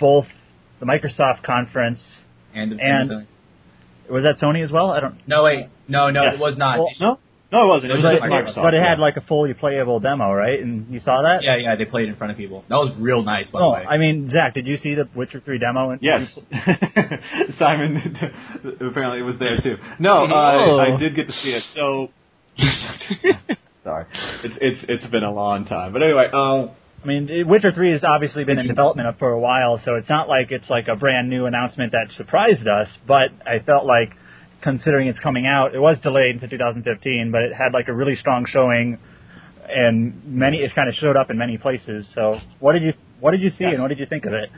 both 0.00 0.26
the 0.80 0.86
Microsoft 0.86 1.42
conference 1.44 2.00
and 2.54 2.80
and- 2.80 3.26
Was 4.10 4.22
that 4.24 4.38
Sony 4.38 4.62
as 4.64 4.70
well? 4.72 4.90
I 4.90 5.00
don't. 5.00 5.16
No, 5.28 5.42
wait, 5.44 5.66
no, 5.88 6.10
no, 6.10 6.22
Yes. 6.24 6.34
it 6.34 6.40
was 6.40 6.56
not. 6.56 6.78
Well, 6.78 6.88
no, 7.00 7.18
no, 7.52 7.64
it 7.64 7.66
wasn't. 7.68 7.92
It 7.92 7.94
was 7.96 8.02
But, 8.04 8.12
just 8.12 8.24
it, 8.24 8.30
Microsoft. 8.30 8.62
but 8.62 8.74
it 8.74 8.82
had 8.82 8.98
yeah. 8.98 9.02
like 9.04 9.16
a 9.16 9.20
fully 9.20 9.54
playable 9.54 10.00
demo, 10.00 10.32
right? 10.32 10.58
And 10.60 10.92
you 10.92 11.00
saw 11.00 11.22
that? 11.22 11.42
Yeah, 11.44 11.56
yeah, 11.56 11.76
they 11.76 11.84
played 11.84 12.08
in 12.08 12.16
front 12.16 12.32
of 12.32 12.36
people. 12.36 12.64
That 12.68 12.76
was 12.76 12.96
real 13.00 13.22
nice, 13.22 13.48
by 13.50 13.60
No, 13.60 13.66
the 13.66 13.72
way. 13.74 13.84
I 13.86 13.98
mean, 13.98 14.30
Zach, 14.30 14.54
did 14.54 14.66
you 14.66 14.76
see 14.78 14.94
the 14.94 15.08
Witcher 15.14 15.40
3 15.40 15.58
demo? 15.58 15.90
And 15.90 16.00
Yes, 16.02 16.28
Simon 17.58 18.16
apparently 18.80 19.22
was 19.22 19.36
there 19.38 19.58
too. 19.60 19.76
No, 19.98 20.26
Oh. 20.30 20.78
uh, 20.80 20.94
I 20.94 20.96
did 20.98 21.14
get 21.14 21.26
to 21.28 21.32
see 21.34 21.50
it. 21.50 21.62
So 21.74 22.10
sorry, 23.84 24.06
it's 24.44 24.54
it's 24.60 24.84
it's 24.88 25.06
been 25.06 25.22
a 25.24 25.32
long 25.32 25.64
time. 25.66 25.92
But 25.92 26.02
anyway, 26.02 26.28
um, 26.32 26.70
I 27.02 27.06
mean, 27.06 27.28
it- 27.28 27.46
Witcher 27.46 27.72
3 27.72 27.92
has 27.92 28.04
obviously 28.04 28.44
been 28.44 28.58
in 28.58 28.66
development 28.66 29.18
for 29.18 29.30
a 29.30 29.38
while, 29.38 29.80
so 29.84 29.94
it's 29.94 30.08
not 30.08 30.28
like 30.28 30.50
it's 30.50 30.68
like 30.68 30.88
a 30.88 30.96
brand 30.96 31.28
new 31.30 31.46
announcement 31.46 31.92
that 31.92 32.08
surprised 32.16 32.66
us, 32.66 32.88
but 33.06 33.30
I 33.46 33.60
felt 33.60 33.86
like 33.86 34.10
considering 34.62 35.08
it's 35.08 35.20
coming 35.20 35.46
out, 35.46 35.74
it 35.74 35.80
was 35.80 35.98
delayed 36.00 36.40
to 36.40 36.48
2015, 36.48 37.30
but 37.30 37.42
it 37.42 37.52
had 37.54 37.72
like 37.72 37.88
a 37.88 37.92
really 37.94 38.16
strong 38.16 38.46
showing 38.46 38.98
and 39.68 40.24
many 40.24 40.58
it 40.58 40.74
kind 40.74 40.88
of 40.88 40.94
showed 40.94 41.16
up 41.16 41.30
in 41.30 41.38
many 41.38 41.58
places. 41.58 42.06
So, 42.14 42.38
what 42.60 42.72
did 42.72 42.82
you 42.82 42.92
what 43.20 43.32
did 43.32 43.42
you 43.42 43.50
see 43.50 43.56
Yes. 43.60 43.74
and 43.74 43.82
what 43.82 43.88
did 43.88 43.98
you 43.98 44.06
think 44.06 44.24
of 44.26 44.32
it? 44.32 44.50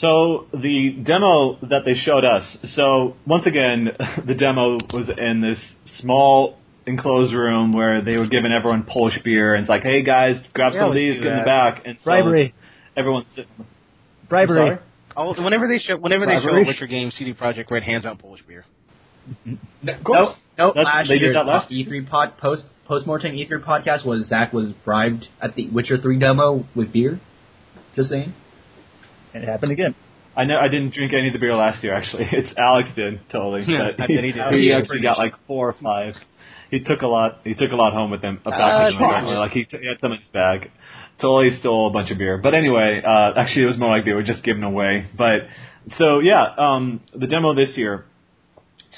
So 0.00 0.46
the 0.54 0.90
demo 1.02 1.58
that 1.68 1.84
they 1.84 1.94
showed 1.94 2.24
us. 2.24 2.44
So 2.74 3.16
once 3.26 3.46
again, 3.46 3.90
the 4.26 4.34
demo 4.34 4.78
was 4.92 5.08
in 5.16 5.40
this 5.40 5.58
small 6.00 6.58
enclosed 6.86 7.32
room 7.34 7.72
where 7.72 8.02
they 8.02 8.16
were 8.16 8.26
giving 8.26 8.52
everyone 8.52 8.84
Polish 8.84 9.18
beer, 9.22 9.54
and 9.54 9.62
it's 9.62 9.68
like, 9.68 9.82
"Hey 9.82 10.02
guys, 10.02 10.36
grab 10.52 10.72
Yeah, 10.72 10.80
some 10.80 10.88
of 10.90 10.94
these, 10.94 11.20
get 11.20 11.26
in 11.32 11.38
the 11.38 11.44
back." 11.44 11.82
And 11.84 11.98
so 11.98 12.04
Bribery. 12.04 12.54
Everyone's 12.96 13.28
sitting. 13.34 13.50
Bribery. 14.28 14.78
Sorry? 15.14 15.34
Oh, 15.38 15.42
whenever 15.44 15.66
they 15.68 15.78
show 15.78 15.96
whenever 15.96 16.26
they 16.26 16.40
show 16.40 16.54
a 16.54 16.64
Witcher 16.64 16.86
game, 16.86 17.10
CD 17.10 17.32
Projekt 17.34 17.70
Red 17.70 17.82
hands 17.82 18.04
out 18.04 18.18
Polish 18.18 18.42
beer. 18.46 18.64
No, 19.84 19.98
course. 20.04 20.36
no, 20.58 20.68
That's- 20.74 20.84
last 20.84 21.08
they 21.08 21.14
did 21.14 21.22
year's 21.22 21.34
that 21.36 21.46
last- 21.46 21.70
E3 21.70 22.08
pod, 22.08 22.38
post 22.38 22.66
post 22.86 23.06
mortem 23.06 23.32
E3 23.32 23.64
podcast 23.64 24.04
was 24.04 24.26
Zach 24.28 24.52
was 24.52 24.70
bribed 24.84 25.26
at 25.40 25.54
the 25.54 25.68
Witcher 25.70 25.96
3 25.98 26.18
demo 26.18 26.64
with 26.74 26.92
beer. 26.92 27.20
Just 27.96 28.10
saying. 28.10 28.34
And 29.34 29.42
it 29.44 29.48
happened 29.48 29.72
again. 29.72 29.94
I 30.36 30.44
know 30.44 30.58
I 30.58 30.68
didn't 30.68 30.92
drink 30.94 31.12
any 31.12 31.28
of 31.28 31.32
the 31.34 31.38
beer 31.38 31.54
last 31.54 31.82
year. 31.84 31.94
Actually, 31.94 32.26
it's 32.32 32.56
Alex 32.58 32.88
did 32.96 33.20
totally. 33.30 33.64
Yeah, 33.66 33.90
but 33.96 34.04
I 34.04 34.06
bet 34.08 34.24
he 34.24 34.32
did. 34.32 34.52
He 34.54 34.72
actually 34.72 35.02
got 35.02 35.18
like 35.18 35.34
four 35.46 35.68
or 35.68 35.76
five. 35.82 36.14
He 36.70 36.80
took 36.80 37.02
a 37.02 37.06
lot. 37.06 37.40
He 37.44 37.54
took 37.54 37.70
a 37.70 37.76
lot 37.76 37.92
home 37.92 38.10
with 38.10 38.22
him. 38.22 38.40
Back 38.44 38.54
Uh, 38.54 38.86
with 38.86 38.94
him. 38.98 39.24
Like 39.36 39.52
he, 39.52 39.64
t- 39.64 39.76
he 39.78 39.86
had 39.86 40.00
some 40.00 40.12
in 40.12 40.20
his 40.20 40.28
bag. 40.30 40.70
Totally 41.22 41.56
stole 41.60 41.86
a 41.88 41.90
bunch 41.90 42.10
of 42.10 42.18
beer. 42.18 42.36
But 42.36 42.54
anyway, 42.54 43.00
uh, 43.06 43.32
actually, 43.40 43.62
it 43.62 43.66
was 43.66 43.78
more 43.78 43.96
like 43.96 44.04
they 44.04 44.12
were 44.12 44.22
just 44.24 44.42
giving 44.42 44.64
away. 44.64 45.06
But 45.16 45.46
so 45.96 46.18
yeah, 46.18 46.44
um, 46.58 47.00
the 47.14 47.26
demo 47.28 47.54
this 47.54 47.76
year 47.76 48.04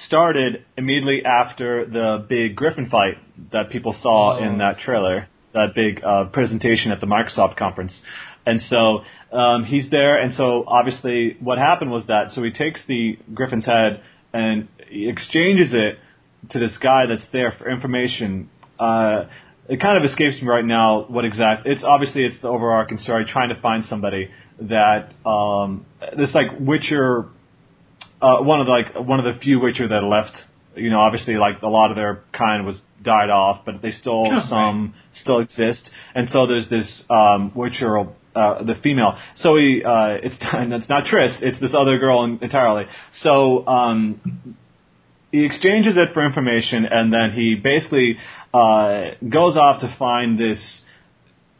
started 0.06 0.64
immediately 0.76 1.24
after 1.24 1.84
the 1.86 2.24
big 2.28 2.56
Griffin 2.56 2.88
fight 2.90 3.18
that 3.52 3.70
people 3.70 3.94
saw 4.02 4.38
Oh. 4.38 4.42
in 4.44 4.58
that 4.58 4.78
trailer, 4.80 5.28
that 5.52 5.74
big 5.74 6.02
uh, 6.02 6.24
presentation 6.32 6.90
at 6.92 7.00
the 7.00 7.06
Microsoft 7.06 7.56
conference. 7.56 7.92
And 8.46 8.60
so 8.62 9.04
um, 9.32 9.64
he's 9.64 9.88
there, 9.90 10.20
and 10.20 10.34
so 10.34 10.64
obviously 10.66 11.36
what 11.40 11.58
happened 11.58 11.90
was 11.90 12.04
that 12.06 12.32
so 12.32 12.42
he 12.42 12.50
takes 12.50 12.80
the 12.88 13.18
Griffin's 13.32 13.64
head 13.64 14.02
and 14.32 14.68
he 14.88 15.08
exchanges 15.08 15.72
it 15.72 15.98
to 16.50 16.58
this 16.58 16.76
guy 16.78 17.06
that's 17.06 17.24
there 17.32 17.52
for 17.58 17.70
information. 17.70 18.50
Uh, 18.78 19.24
it 19.68 19.80
kind 19.80 19.96
of 19.96 20.10
escapes 20.10 20.40
me 20.42 20.48
right 20.48 20.64
now 20.64 21.04
what 21.08 21.24
exact. 21.24 21.66
It's 21.66 21.82
obviously 21.84 22.24
it's 22.24 22.36
the 22.42 22.48
overarching 22.48 22.98
story, 22.98 23.24
trying 23.24 23.48
to 23.48 23.60
find 23.60 23.84
somebody 23.86 24.30
that 24.60 25.10
um, 25.26 25.86
this 26.16 26.34
like 26.34 26.48
Witcher 26.60 27.26
uh, 28.20 28.38
one 28.40 28.60
of 28.60 28.66
the, 28.66 28.72
like 28.72 28.94
one 28.94 29.18
of 29.18 29.24
the 29.24 29.40
few 29.40 29.60
Witcher 29.60 29.88
that 29.88 30.02
left. 30.02 30.32
You 30.76 30.90
know, 30.90 31.00
obviously, 31.00 31.36
like 31.36 31.62
a 31.62 31.68
lot 31.68 31.90
of 31.90 31.96
their 31.96 32.24
kind 32.32 32.66
was 32.66 32.76
died 33.02 33.30
off, 33.30 33.64
but 33.64 33.80
they 33.82 33.92
still 33.92 34.24
Right. 34.24 34.48
some 34.48 34.94
still 35.20 35.38
exist. 35.40 35.88
And 36.14 36.28
so 36.30 36.46
there's 36.46 36.68
this 36.68 37.04
um, 37.10 37.52
Witcher, 37.54 37.98
uh, 38.34 38.62
the 38.64 38.74
female. 38.82 39.16
So 39.36 39.56
he, 39.56 39.82
uh, 39.84 40.18
it's 40.22 40.34
it's 40.40 40.88
not 40.88 41.04
Triss, 41.04 41.40
it's 41.42 41.60
this 41.60 41.72
other 41.78 41.98
girl 41.98 42.24
entirely. 42.24 42.84
So 43.22 43.64
um, 43.66 44.56
he 45.34 45.44
exchanges 45.44 45.96
it 45.96 46.14
for 46.14 46.24
information, 46.24 46.84
and 46.84 47.12
then 47.12 47.32
he 47.32 47.56
basically 47.56 48.18
uh, 48.52 49.16
goes 49.28 49.56
off 49.56 49.80
to 49.80 49.92
find 49.98 50.38
this. 50.38 50.60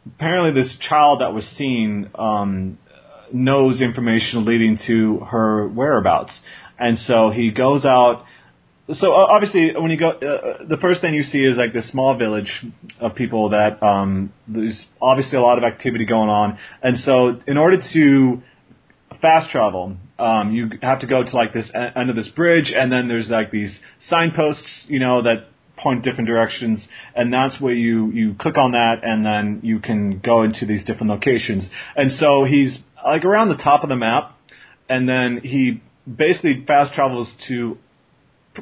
Apparently, 0.06 0.62
this 0.62 0.72
child 0.88 1.20
that 1.22 1.34
was 1.34 1.44
seen 1.58 2.08
um, 2.14 2.78
knows 3.32 3.80
information 3.80 4.44
leading 4.44 4.78
to 4.86 5.18
her 5.28 5.66
whereabouts, 5.66 6.30
and 6.78 7.00
so 7.00 7.30
he 7.30 7.50
goes 7.50 7.84
out. 7.84 8.24
So 8.94 9.12
uh, 9.12 9.26
obviously, 9.28 9.72
when 9.76 9.90
you 9.90 9.96
go, 9.96 10.10
uh, 10.10 10.68
the 10.68 10.76
first 10.80 11.00
thing 11.00 11.12
you 11.14 11.24
see 11.24 11.38
is 11.38 11.56
like 11.56 11.72
this 11.72 11.88
small 11.88 12.16
village 12.16 12.52
of 13.00 13.16
people 13.16 13.48
that 13.48 13.82
um, 13.82 14.32
there's 14.46 14.80
obviously 15.02 15.36
a 15.36 15.42
lot 15.42 15.58
of 15.58 15.64
activity 15.64 16.04
going 16.04 16.28
on, 16.28 16.60
and 16.80 17.00
so 17.00 17.40
in 17.48 17.56
order 17.56 17.82
to 17.92 18.40
fast 19.20 19.50
travel, 19.50 19.96
um, 20.18 20.52
you 20.52 20.70
have 20.82 21.00
to 21.00 21.06
go 21.06 21.22
to 21.22 21.36
like 21.36 21.52
this 21.52 21.70
end 21.74 22.10
of 22.10 22.16
this 22.16 22.28
bridge, 22.28 22.70
and 22.70 22.90
then 22.90 23.08
there's 23.08 23.28
like 23.28 23.50
these 23.50 23.74
signposts, 24.08 24.86
you 24.86 24.98
know, 24.98 25.22
that 25.22 25.48
point 25.76 26.04
different 26.04 26.28
directions, 26.28 26.86
and 27.16 27.32
that's 27.32 27.60
where 27.60 27.74
you 27.74 28.10
you 28.12 28.34
click 28.34 28.56
on 28.56 28.72
that, 28.72 29.00
and 29.02 29.26
then 29.26 29.60
you 29.62 29.80
can 29.80 30.20
go 30.20 30.42
into 30.42 30.66
these 30.66 30.84
different 30.84 31.10
locations. 31.10 31.64
And 31.96 32.12
so 32.12 32.44
he's 32.44 32.78
like 33.04 33.24
around 33.24 33.48
the 33.48 33.56
top 33.56 33.82
of 33.82 33.88
the 33.88 33.96
map, 33.96 34.38
and 34.88 35.08
then 35.08 35.40
he 35.42 35.82
basically 36.12 36.64
fast 36.66 36.92
travels 36.94 37.32
to 37.48 37.78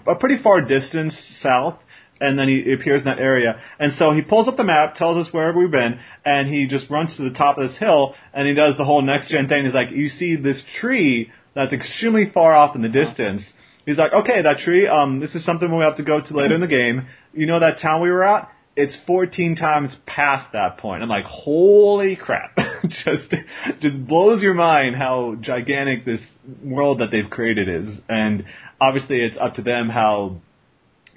a 0.07 0.15
pretty 0.15 0.43
far 0.43 0.63
distance 0.63 1.15
south, 1.43 1.79
and 2.21 2.39
then 2.39 2.49
he 2.49 2.73
appears 2.73 3.01
in 3.01 3.05
that 3.05 3.19
area. 3.19 3.61
And 3.79 3.93
so 3.99 4.13
he 4.13 4.23
pulls 4.23 4.49
up 4.49 4.57
the 4.57 4.65
map, 4.65 4.95
tells 4.95 5.27
us 5.27 5.33
wherever 5.35 5.59
we've 5.59 5.71
been, 5.71 5.99
and 6.25 6.49
he 6.49 6.67
just 6.67 6.89
runs 6.89 7.15
to 7.17 7.29
the 7.29 7.37
top 7.37 7.59
of 7.59 7.69
this 7.69 7.79
hill, 7.79 8.15
and 8.33 8.49
he 8.49 8.55
does 8.55 8.77
the 8.79 8.85
whole 8.85 9.03
next 9.03 9.29
gen 9.29 9.49
thing. 9.49 9.65
He's 9.65 9.75
like, 9.75 9.91
you 9.91 10.09
see 10.09 10.37
this 10.37 10.63
tree 10.81 11.31
that's 11.55 11.73
extremely 11.73 12.31
far 12.33 12.53
off 12.55 12.75
in 12.75 12.83
the 12.83 12.89
distance. 12.89 13.43
He's 13.85 13.99
like, 13.99 14.13
okay, 14.13 14.43
that 14.43 14.59
tree, 14.61 14.87
um, 14.87 15.21
this 15.21 15.35
is 15.35 15.45
something 15.45 15.75
we 15.77 15.83
have 15.83 15.97
to 15.97 16.05
go 16.05 16.21
to 16.21 16.35
later 16.35 16.55
in 16.55 16.61
the 16.61 16.67
game. 16.69 17.07
You 17.35 17.47
know 17.47 17.61
that 17.61 17.81
town 17.81 18.01
we 18.01 18.11
were 18.11 18.25
at? 18.25 18.49
It's 18.75 18.97
14 19.07 19.57
times 19.57 19.93
past 20.07 20.53
that 20.53 20.79
point. 20.79 21.03
I'm 21.03 21.09
like, 21.09 21.25
holy 21.27 22.17
crap. 22.17 22.57
just, 23.05 23.35
just 23.81 24.07
blows 24.07 24.41
your 24.41 24.55
mind 24.55 24.97
how 24.97 25.37
gigantic 25.41 26.07
this 26.07 26.21
world 26.63 27.01
that 27.01 27.11
they've 27.11 27.29
created 27.29 27.69
is. 27.69 27.99
And 28.09 28.45
obviously 28.81 29.21
it's 29.21 29.37
up 29.39 29.55
to 29.55 29.63
them 29.63 29.91
how 29.91 30.37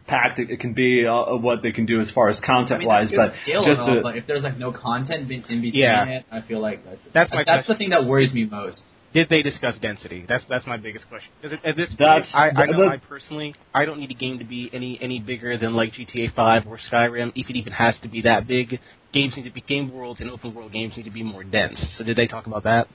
packed 0.07 0.39
it, 0.39 0.49
it 0.49 0.59
can 0.59 0.73
be, 0.73 1.05
uh, 1.05 1.37
what 1.37 1.61
they 1.63 1.71
can 1.71 1.85
do 1.85 2.01
as 2.01 2.11
far 2.11 2.29
as 2.29 2.37
I 2.43 2.45
content 2.45 2.79
mean, 2.79 2.87
wise, 2.89 3.09
that's 3.15 3.31
but 3.31 3.33
just 3.45 3.67
and 3.69 3.79
all, 3.79 3.95
the, 3.95 4.01
but 4.01 4.17
if 4.17 4.27
there's 4.27 4.43
like 4.43 4.57
no 4.57 4.71
content 4.71 5.31
in, 5.31 5.43
in 5.43 5.61
between 5.61 5.75
Yeah. 5.75 6.05
it, 6.05 6.25
I 6.31 6.41
feel 6.41 6.59
like 6.59 6.83
that's 6.83 7.01
That's 7.13 7.31
my 7.31 7.43
that's 7.45 7.67
the 7.67 7.75
thing 7.75 7.91
that 7.91 8.05
worries 8.05 8.33
me 8.33 8.45
most. 8.45 8.81
Did 9.15 9.29
they 9.29 9.41
discuss 9.41 9.77
density? 9.77 10.25
That's 10.27 10.43
that's 10.49 10.67
my 10.67 10.75
biggest 10.75 11.07
question. 11.07 11.31
Because 11.41 11.57
at 11.63 11.77
this 11.77 11.87
point, 11.95 12.25
I, 12.33 12.49
I 12.49 12.65
know 12.65 12.89
I 12.89 12.97
personally, 12.97 13.55
I 13.73 13.85
don't 13.85 13.97
need 13.97 14.11
a 14.11 14.13
game 14.13 14.39
to 14.39 14.45
be 14.45 14.69
any 14.73 14.99
any 15.01 15.19
bigger 15.21 15.57
than 15.57 15.73
like 15.73 15.93
GTA 15.93 16.35
5 16.35 16.67
or 16.67 16.77
Skyrim. 16.91 17.31
If 17.33 17.49
it 17.49 17.55
even 17.55 17.71
has 17.71 17.97
to 17.99 18.09
be 18.09 18.23
that 18.23 18.45
big, 18.45 18.77
games 19.13 19.37
need 19.37 19.45
to 19.45 19.51
be 19.51 19.61
game 19.61 19.93
worlds 19.93 20.19
and 20.19 20.29
open 20.29 20.53
world 20.53 20.73
games 20.73 20.97
need 20.97 21.03
to 21.03 21.11
be 21.11 21.23
more 21.23 21.45
dense. 21.45 21.79
So 21.97 22.03
did 22.03 22.17
they 22.17 22.27
talk 22.27 22.45
about 22.45 22.63
that? 22.65 22.89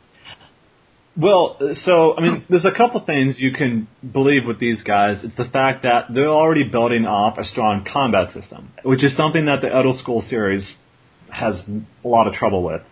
Well, 1.17 1.57
uh, 1.59 1.73
so 1.87 2.15
I 2.19 2.21
mean, 2.21 2.45
there's 2.51 2.67
a 2.67 2.71
couple 2.77 3.01
things 3.07 3.37
you 3.39 3.53
can 3.53 3.89
believe 4.13 4.45
with 4.47 4.61
these 4.61 4.83
guys. 4.83 5.21
It's 5.25 5.37
the 5.37 5.47
fact 5.47 5.85
that 5.85 6.13
they're 6.15 6.29
already 6.29 6.65
building 6.65 7.07
off 7.07 7.39
a 7.39 7.45
strong 7.45 7.87
combat 7.91 8.35
system, 8.35 8.73
which 8.83 9.03
is 9.03 9.17
something 9.17 9.47
that 9.47 9.63
the 9.63 9.73
Elder 9.73 9.99
Scrolls 9.99 10.29
series 10.29 10.71
has 11.31 11.63
a 12.05 12.09
lot 12.09 12.27
of 12.27 12.35
trouble 12.35 12.63
with. 12.63 12.83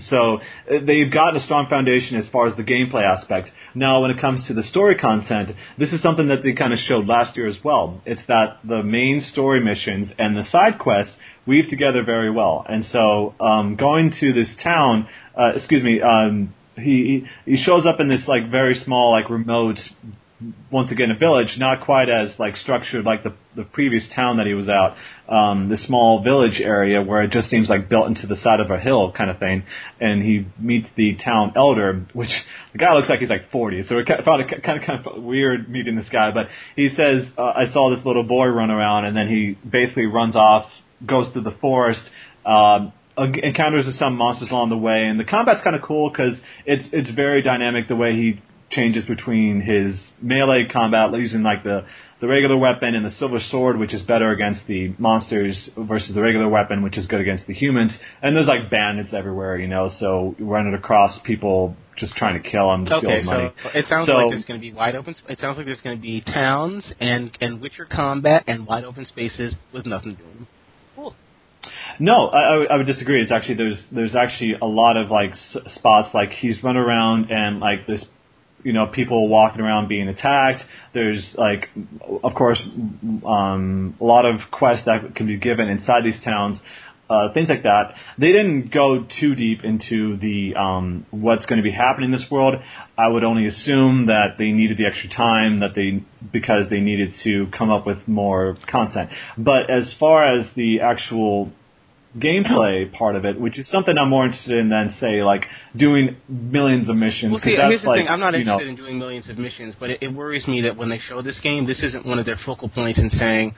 So 0.00 0.36
uh, 0.36 0.84
they've 0.86 1.10
gotten 1.10 1.36
a 1.36 1.44
strong 1.44 1.68
foundation 1.68 2.16
as 2.16 2.28
far 2.28 2.46
as 2.46 2.56
the 2.56 2.62
gameplay 2.62 3.02
aspect. 3.02 3.50
Now, 3.74 4.02
when 4.02 4.10
it 4.10 4.20
comes 4.20 4.46
to 4.46 4.54
the 4.54 4.62
story 4.62 4.96
content, 4.96 5.50
this 5.78 5.92
is 5.92 6.02
something 6.02 6.28
that 6.28 6.42
they 6.42 6.52
kind 6.52 6.72
of 6.72 6.78
showed 6.80 7.06
last 7.06 7.36
year 7.36 7.46
as 7.46 7.56
well. 7.62 8.00
It's 8.06 8.22
that 8.28 8.58
the 8.64 8.82
main 8.82 9.20
story 9.20 9.62
missions 9.62 10.10
and 10.18 10.36
the 10.36 10.44
side 10.50 10.78
quests 10.78 11.14
weave 11.46 11.68
together 11.68 12.02
very 12.04 12.30
well. 12.30 12.64
And 12.68 12.84
so, 12.84 13.34
um, 13.40 13.76
going 13.76 14.12
to 14.20 14.32
this 14.32 14.54
town, 14.62 15.08
uh, 15.38 15.52
excuse 15.56 15.82
me, 15.82 16.00
um, 16.00 16.54
he 16.76 17.24
he 17.44 17.56
he 17.56 17.62
shows 17.62 17.86
up 17.86 18.00
in 18.00 18.08
this 18.08 18.26
like 18.28 18.50
very 18.50 18.74
small, 18.74 19.12
like 19.12 19.28
remote 19.30 19.78
once 20.70 20.92
again 20.92 21.10
a 21.10 21.18
village, 21.18 21.56
not 21.58 21.84
quite 21.84 22.08
as 22.08 22.32
like 22.38 22.56
structured 22.56 23.04
like 23.04 23.24
the 23.24 23.34
the 23.56 23.64
previous 23.64 24.08
town 24.14 24.36
that 24.36 24.46
he 24.46 24.54
was 24.54 24.68
at, 24.68 24.96
um, 25.34 25.68
the 25.68 25.76
small 25.76 26.22
village 26.22 26.60
area 26.60 27.02
where 27.02 27.22
it 27.22 27.32
just 27.32 27.50
seems 27.50 27.68
like 27.68 27.88
built 27.88 28.06
into 28.06 28.24
the 28.26 28.36
side 28.36 28.60
of 28.60 28.70
a 28.70 28.78
hill 28.78 29.10
kind 29.10 29.30
of 29.30 29.38
thing. 29.40 29.64
And 30.00 30.22
he 30.22 30.46
meets 30.60 30.86
the 30.96 31.16
town 31.16 31.54
elder, 31.56 32.06
which 32.12 32.30
the 32.72 32.78
guy 32.78 32.94
looks 32.94 33.08
like 33.08 33.18
he's 33.18 33.28
like 33.28 33.50
40, 33.50 33.86
so 33.88 33.98
it 33.98 34.06
kind 34.06 34.20
of, 34.20 34.62
kind 34.62 34.80
of 34.80 34.86
kind 34.86 35.06
of 35.06 35.22
weird 35.22 35.68
meeting 35.68 35.96
this 35.96 36.08
guy. 36.08 36.30
But 36.30 36.48
he 36.76 36.88
says, 36.90 37.24
uh, 37.36 37.42
"I 37.42 37.72
saw 37.72 37.94
this 37.94 38.04
little 38.04 38.24
boy 38.24 38.46
run 38.46 38.70
around," 38.70 39.06
and 39.06 39.16
then 39.16 39.28
he 39.28 39.58
basically 39.68 40.06
runs 40.06 40.36
off, 40.36 40.70
goes 41.04 41.28
through 41.32 41.42
the 41.42 41.56
forest. 41.60 42.02
Um, 42.46 42.92
encounters 43.18 43.84
some 43.98 44.16
monsters 44.16 44.50
along 44.50 44.70
the 44.70 44.78
way, 44.78 45.04
and 45.06 45.18
the 45.18 45.24
combat's 45.24 45.62
kind 45.62 45.74
of 45.74 45.82
cool 45.82 46.10
because 46.10 46.38
it's 46.64 46.88
it's 46.92 47.10
very 47.10 47.42
dynamic 47.42 47.88
the 47.88 47.96
way 47.96 48.14
he 48.14 48.40
changes 48.70 49.04
between 49.04 49.60
his 49.62 49.98
melee 50.20 50.66
combat 50.66 51.12
using 51.14 51.42
like 51.42 51.64
the 51.64 51.84
the 52.20 52.26
regular 52.26 52.56
weapon 52.56 52.96
and 52.96 53.06
the 53.06 53.12
silver 53.12 53.38
sword, 53.38 53.78
which 53.78 53.94
is 53.94 54.02
better 54.02 54.30
against 54.32 54.62
the 54.66 54.92
monsters, 54.98 55.70
versus 55.78 56.12
the 56.16 56.20
regular 56.20 56.48
weapon, 56.48 56.82
which 56.82 56.98
is 56.98 57.06
good 57.06 57.20
against 57.20 57.46
the 57.46 57.54
humans. 57.54 57.96
And 58.20 58.34
there's 58.36 58.48
like 58.48 58.70
bandits 58.70 59.12
everywhere, 59.12 59.56
you 59.56 59.68
know, 59.68 59.88
so 60.00 60.34
you 60.36 60.44
run 60.44 60.74
across 60.74 61.16
people 61.20 61.76
just 61.96 62.16
trying 62.16 62.40
to 62.42 62.50
kill 62.50 62.68
them 62.72 62.86
to 62.86 62.98
steal 62.98 63.10
Okay, 63.10 63.22
money. 63.22 63.52
so 63.62 63.70
it 63.72 63.86
sounds 63.88 64.06
So- 64.08 64.16
like 64.16 64.30
there's 64.30 64.44
going 64.44 64.58
to 64.58 64.66
be 64.66 64.72
wide 64.72 64.96
open. 64.96 65.14
It 65.28 65.38
sounds 65.38 65.58
like 65.58 65.66
there's 65.66 65.80
going 65.80 65.96
to 65.96 66.02
be 66.02 66.20
towns 66.20 66.92
and 66.98 67.30
and 67.40 67.60
Witcher 67.60 67.84
combat 67.86 68.42
and 68.48 68.66
wide 68.66 68.82
open 68.84 69.06
spaces 69.06 69.54
with 69.72 69.86
nothing 69.86 70.14
doing 70.14 70.34
them. 70.34 70.46
Cool. 70.96 71.14
No, 72.00 72.28
I, 72.28 72.40
I, 72.40 72.56
would- 72.56 72.70
I 72.72 72.76
would 72.78 72.86
disagree. 72.86 73.22
It's 73.22 73.30
actually 73.32 73.54
there's 73.54 73.80
there's 73.92 74.14
actually 74.16 74.54
a 74.60 74.66
lot 74.66 74.96
of 74.96 75.08
like 75.10 75.32
s- 75.32 75.56
spots 75.74 76.08
like 76.14 76.30
he's 76.32 76.62
run 76.64 76.76
around 76.76 77.30
and 77.30 77.60
like 77.60 77.86
there's 77.86 78.04
you 78.68 78.74
know 78.74 78.86
people 78.86 79.28
walking 79.28 79.62
around 79.62 79.88
being 79.88 80.08
attacked. 80.08 80.62
There's 80.92 81.34
like 81.36 81.70
of 82.22 82.34
course 82.34 82.60
um, 83.26 83.96
a 83.98 84.04
lot 84.04 84.26
of 84.26 84.42
quests 84.50 84.84
that 84.84 85.14
can 85.16 85.26
be 85.26 85.38
given 85.38 85.68
inside 85.68 86.04
these 86.04 86.20
towns. 86.20 86.60
Uh, 87.08 87.32
things 87.32 87.48
like 87.48 87.62
that. 87.62 87.94
They 88.18 88.32
didn't 88.32 88.70
go 88.70 89.06
too 89.18 89.34
deep 89.34 89.64
into 89.64 90.18
the 90.18 90.54
um, 90.54 91.06
what's 91.10 91.46
going 91.46 91.56
to 91.56 91.62
be 91.62 91.70
happening 91.70 92.12
in 92.12 92.18
this 92.18 92.30
world. 92.30 92.56
I 92.98 93.08
would 93.08 93.24
only 93.24 93.46
assume 93.46 94.08
that 94.08 94.36
they 94.36 94.52
needed 94.52 94.76
the 94.76 94.84
extra 94.84 95.08
time 95.08 95.60
that 95.60 95.74
they 95.74 96.04
because 96.30 96.68
they 96.68 96.80
needed 96.80 97.14
to 97.22 97.46
come 97.56 97.70
up 97.70 97.86
with 97.86 98.06
more 98.06 98.58
content. 98.66 99.08
But 99.38 99.70
as 99.70 99.90
far 99.94 100.36
as 100.36 100.50
the 100.54 100.82
actual 100.82 101.50
gameplay 102.16 102.90
part 102.92 103.16
of 103.16 103.24
it, 103.24 103.38
which 103.38 103.58
is 103.58 103.68
something 103.68 103.96
I'm 103.98 104.08
more 104.08 104.24
interested 104.24 104.56
in 104.56 104.70
than 104.70 104.96
say 104.98 105.22
like 105.22 105.44
doing 105.76 106.16
millions 106.28 106.88
of 106.88 106.96
missions. 106.96 107.32
Well, 107.32 107.40
see, 107.40 107.56
here's 107.56 107.82
the 107.82 107.88
like, 107.88 108.00
thing. 108.00 108.08
I'm 108.08 108.18
not 108.18 108.32
you 108.32 108.44
know, 108.44 108.54
interested 108.54 108.68
in 108.68 108.76
doing 108.76 108.98
millions 108.98 109.28
of 109.28 109.36
missions, 109.36 109.74
but 109.78 109.90
it, 109.90 110.02
it 110.02 110.08
worries 110.08 110.46
me 110.48 110.62
that 110.62 110.76
when 110.76 110.88
they 110.88 110.98
show 110.98 111.20
this 111.20 111.38
game, 111.40 111.66
this 111.66 111.82
isn't 111.82 112.06
one 112.06 112.18
of 112.18 112.24
their 112.24 112.38
focal 112.46 112.68
points 112.70 112.98
in 112.98 113.10
saying 113.10 113.54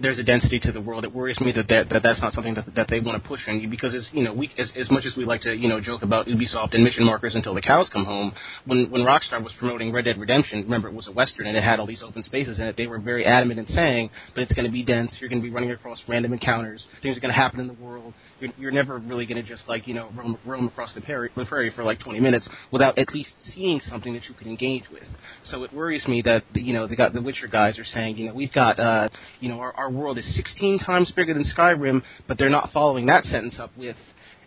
there's 0.00 0.18
a 0.18 0.24
density 0.24 0.58
to 0.60 0.72
the 0.72 0.80
world. 0.80 1.04
It 1.04 1.14
worries 1.14 1.40
me 1.40 1.52
that 1.52 1.68
that, 1.68 1.90
that 1.90 2.02
that's 2.02 2.20
not 2.20 2.32
something 2.34 2.54
that 2.54 2.74
that 2.74 2.88
they 2.88 2.98
want 2.98 3.22
to 3.22 3.28
push 3.28 3.40
on 3.46 3.60
you 3.60 3.68
because 3.68 3.94
it's 3.94 4.08
you 4.12 4.24
know 4.24 4.32
we 4.32 4.50
as, 4.58 4.72
as 4.76 4.90
much 4.90 5.06
as 5.06 5.16
we 5.16 5.24
like 5.24 5.42
to 5.42 5.54
you 5.54 5.68
know 5.68 5.80
joke 5.80 6.02
about 6.02 6.26
Ubisoft 6.26 6.74
and 6.74 6.82
mission 6.82 7.04
markers 7.04 7.34
until 7.36 7.54
the 7.54 7.62
cows 7.62 7.88
come 7.88 8.04
home. 8.04 8.34
When 8.66 8.90
when 8.90 9.02
Rockstar 9.02 9.42
was 9.42 9.52
promoting 9.58 9.92
Red 9.92 10.06
Dead 10.06 10.18
Redemption, 10.18 10.62
remember 10.62 10.88
it 10.88 10.94
was 10.94 11.06
a 11.06 11.12
western 11.12 11.46
and 11.46 11.56
it 11.56 11.62
had 11.62 11.78
all 11.78 11.86
these 11.86 12.02
open 12.02 12.24
spaces 12.24 12.58
in 12.58 12.64
it. 12.64 12.76
They 12.76 12.88
were 12.88 12.98
very 12.98 13.24
adamant 13.24 13.60
in 13.60 13.66
saying, 13.68 14.10
but 14.34 14.42
it's 14.42 14.52
going 14.54 14.66
to 14.66 14.72
be 14.72 14.82
dense. 14.82 15.14
You're 15.20 15.28
going 15.28 15.40
to 15.40 15.46
be 15.46 15.54
running 15.54 15.70
across 15.70 16.02
random 16.08 16.32
encounters. 16.32 16.84
Things 17.00 17.16
are 17.16 17.20
going 17.20 17.32
to 17.32 17.40
happen 17.40 17.60
in 17.60 17.68
the 17.68 17.74
world. 17.74 17.91
You're, 18.40 18.50
you're 18.58 18.70
never 18.70 18.98
really 18.98 19.26
going 19.26 19.42
to 19.42 19.48
just 19.48 19.68
like 19.68 19.86
you 19.86 19.94
know 19.94 20.10
roam, 20.14 20.38
roam 20.44 20.68
across 20.68 20.92
the 20.94 21.00
prairie, 21.00 21.30
the 21.36 21.44
prairie 21.44 21.72
for 21.74 21.84
like 21.84 22.00
20 22.00 22.20
minutes 22.20 22.48
without 22.70 22.98
at 22.98 23.12
least 23.14 23.32
seeing 23.54 23.80
something 23.80 24.12
that 24.14 24.24
you 24.28 24.34
can 24.34 24.48
engage 24.48 24.84
with. 24.90 25.06
So 25.44 25.64
it 25.64 25.72
worries 25.72 26.06
me 26.06 26.22
that 26.22 26.44
you 26.54 26.72
know 26.72 26.86
the, 26.86 27.10
the 27.12 27.22
Witcher 27.22 27.48
guys 27.48 27.78
are 27.78 27.84
saying 27.84 28.18
you 28.18 28.28
know 28.28 28.34
we've 28.34 28.52
got 28.52 28.78
uh, 28.78 29.08
you 29.40 29.48
know 29.48 29.60
our, 29.60 29.72
our 29.74 29.90
world 29.90 30.18
is 30.18 30.36
16 30.36 30.80
times 30.80 31.10
bigger 31.12 31.34
than 31.34 31.44
Skyrim, 31.44 32.02
but 32.26 32.38
they're 32.38 32.50
not 32.50 32.70
following 32.72 33.06
that 33.06 33.24
sentence 33.24 33.56
up 33.58 33.76
with 33.76 33.96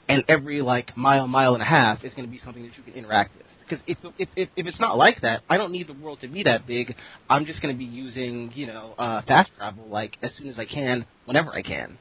and 0.07 0.23
every 0.27 0.61
like 0.61 0.95
mile, 0.95 1.27
mile 1.27 1.53
and 1.53 1.61
a 1.61 1.65
half 1.65 2.03
is 2.03 2.13
going 2.13 2.25
to 2.25 2.31
be 2.31 2.39
something 2.39 2.63
that 2.63 2.77
you 2.77 2.83
can 2.83 2.93
interact 2.93 3.35
with. 3.37 3.45
Because 3.67 3.83
if, 3.87 3.97
if 4.19 4.29
if 4.35 4.49
if 4.55 4.67
it's 4.67 4.79
not 4.79 4.95
like 4.95 5.21
that, 5.21 5.41
I 5.49 5.57
don't 5.57 5.71
need 5.71 5.87
the 5.87 5.93
world 5.93 6.21
to 6.21 6.27
be 6.27 6.43
that 6.43 6.67
big. 6.67 6.95
I'm 7.29 7.45
just 7.45 7.61
going 7.61 7.73
to 7.73 7.77
be 7.77 7.85
using 7.85 8.51
you 8.53 8.67
know 8.67 8.93
uh, 8.97 9.23
fast 9.23 9.51
travel 9.57 9.87
like 9.87 10.17
as 10.21 10.31
soon 10.35 10.47
as 10.47 10.59
I 10.59 10.65
can, 10.65 11.05
whenever 11.25 11.51
I 11.51 11.63
can. 11.63 11.97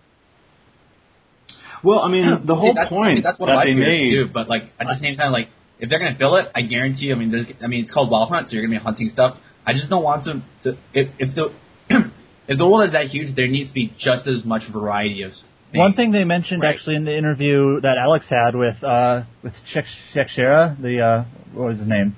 Well, 1.85 2.01
I 2.01 2.09
mean, 2.09 2.27
the 2.27 2.55
See, 2.55 2.59
whole 2.61 2.75
that's, 2.75 2.87
I 2.87 2.89
point 2.91 3.15
mean, 3.15 3.23
that's 3.23 3.39
one 3.39 3.49
that 3.49 3.55
of 3.55 3.59
my 3.59 3.65
they 3.67 3.75
made. 3.75 4.11
too. 4.11 4.29
But 4.33 4.49
like 4.49 4.63
at 4.81 4.87
the 4.87 4.99
same 5.01 5.17
time, 5.17 5.33
like 5.33 5.49
if 5.79 5.89
they're 5.91 5.99
gonna 5.99 6.17
fill 6.19 6.37
it, 6.37 6.49
I 6.55 6.63
guarantee. 6.63 7.13
I 7.13 7.15
mean, 7.15 7.31
there's. 7.31 7.47
I 7.63 7.67
mean, 7.67 7.83
it's 7.85 7.93
called 7.93 8.11
Wild 8.11 8.31
Hunt, 8.31 8.49
so 8.49 8.55
you're 8.55 8.65
gonna 8.67 8.79
be 8.79 8.83
hunting 8.85 9.11
stuff. 9.11 9.37
I 9.67 9.73
just 9.75 9.89
don't 9.91 10.03
want 10.03 10.25
them 10.25 10.45
to. 10.65 10.77
If 10.93 11.09
if 11.19 11.35
the 11.35 11.53
if 12.49 12.59
the 12.59 12.67
world 12.67 12.87
is 12.89 12.93
that 12.93 13.07
huge, 13.09 13.35
there 13.37 13.49
needs 13.49 13.71
to 13.71 13.75
be 13.75 13.93
just 13.99 14.27
as 14.27 14.45
much 14.45 14.63
variety 14.73 15.23
of. 15.23 15.33
Things. 15.33 15.81
One 15.81 15.95
thing 15.95 16.13
they 16.13 16.23
mentioned 16.25 16.63
Right. 16.63 16.75
actually 16.75 16.95
in 16.97 17.05
the 17.05 17.17
interview 17.17 17.81
that 17.81 17.99
Alex 17.99 18.27
had 18.29 18.55
with 18.55 18.83
uh, 18.85 19.23
with 19.43 19.53
Shek- 19.73 19.85
Shekshira, 20.15 20.81
the 20.81 21.01
uh, 21.01 21.25
what 21.53 21.67
was 21.69 21.79
his 21.79 21.89
name? 21.89 22.17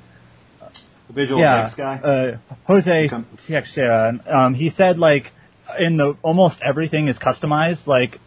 The 1.08 1.12
visual 1.14 1.40
yeah, 1.40 1.62
effects 1.66 1.76
guy. 1.76 1.96
uh, 1.96 2.36
Jose 2.66 3.08
Come- 3.08 4.20
Um, 4.30 4.54
he 4.54 4.70
said 4.76 4.98
like 4.98 5.32
in 5.78 5.96
the 5.96 6.16
almost 6.22 6.56
everything 6.66 7.08
is 7.08 7.16
customized. 7.16 7.86
Like 7.86 8.18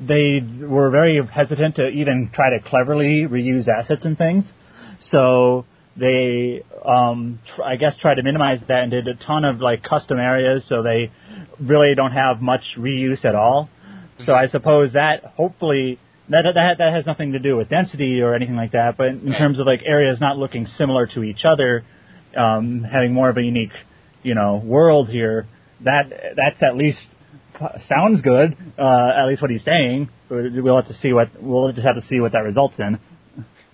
they 0.00 0.40
were 0.60 0.90
very 0.90 1.24
hesitant 1.24 1.76
to 1.76 1.88
even 1.88 2.30
try 2.34 2.50
to 2.50 2.60
cleverly 2.60 3.26
reuse 3.26 3.68
assets 3.68 4.04
and 4.04 4.16
things. 4.16 4.44
So 5.10 5.66
they, 5.96 6.62
um, 6.84 7.38
tr- 7.54 7.62
I 7.62 7.76
guess, 7.76 7.96
tried 7.98 8.14
to 8.14 8.22
minimize 8.22 8.60
that 8.68 8.82
and 8.82 8.90
did 8.90 9.06
a 9.08 9.14
ton 9.14 9.44
of 9.44 9.60
like 9.60 9.82
custom 9.82 10.18
areas. 10.18 10.64
So 10.68 10.82
they 10.82 11.10
really 11.60 11.94
don't 11.94 12.12
have 12.12 12.40
much 12.40 12.62
reuse 12.78 13.24
at 13.24 13.34
all. 13.34 13.68
So 14.26 14.34
I 14.34 14.48
suppose 14.48 14.92
that 14.92 15.24
hopefully 15.36 15.98
that 16.28 16.42
that 16.54 16.78
that 16.78 16.92
has 16.92 17.06
nothing 17.06 17.32
to 17.32 17.38
do 17.38 17.56
with 17.56 17.68
density 17.68 18.20
or 18.20 18.34
anything 18.34 18.56
like 18.56 18.72
that. 18.72 18.96
But 18.96 19.08
in 19.08 19.30
Right. 19.30 19.38
terms 19.38 19.58
of 19.58 19.66
like 19.66 19.82
areas 19.84 20.20
not 20.20 20.38
looking 20.38 20.66
similar 20.66 21.06
to 21.08 21.22
each 21.24 21.44
other, 21.44 21.84
um, 22.36 22.84
having 22.84 23.12
more 23.12 23.28
of 23.30 23.36
a 23.36 23.42
unique, 23.42 23.72
you 24.22 24.34
know, 24.34 24.56
world 24.64 25.08
here, 25.08 25.46
that 25.82 26.34
that's 26.36 26.62
at 26.62 26.76
least 26.76 27.04
sounds 27.88 28.22
good. 28.22 28.56
Uh, 28.78 29.10
at 29.16 29.26
least 29.26 29.42
what 29.42 29.50
he's 29.50 29.64
saying. 29.64 30.08
We'll 30.28 30.76
have 30.76 30.88
to 30.88 30.94
see 30.94 31.12
what 31.12 31.30
we'll 31.40 31.72
just 31.72 31.86
have 31.86 31.96
to 31.96 32.02
see 32.02 32.20
what 32.20 32.32
that 32.32 32.38
results 32.38 32.78
in. 32.78 32.98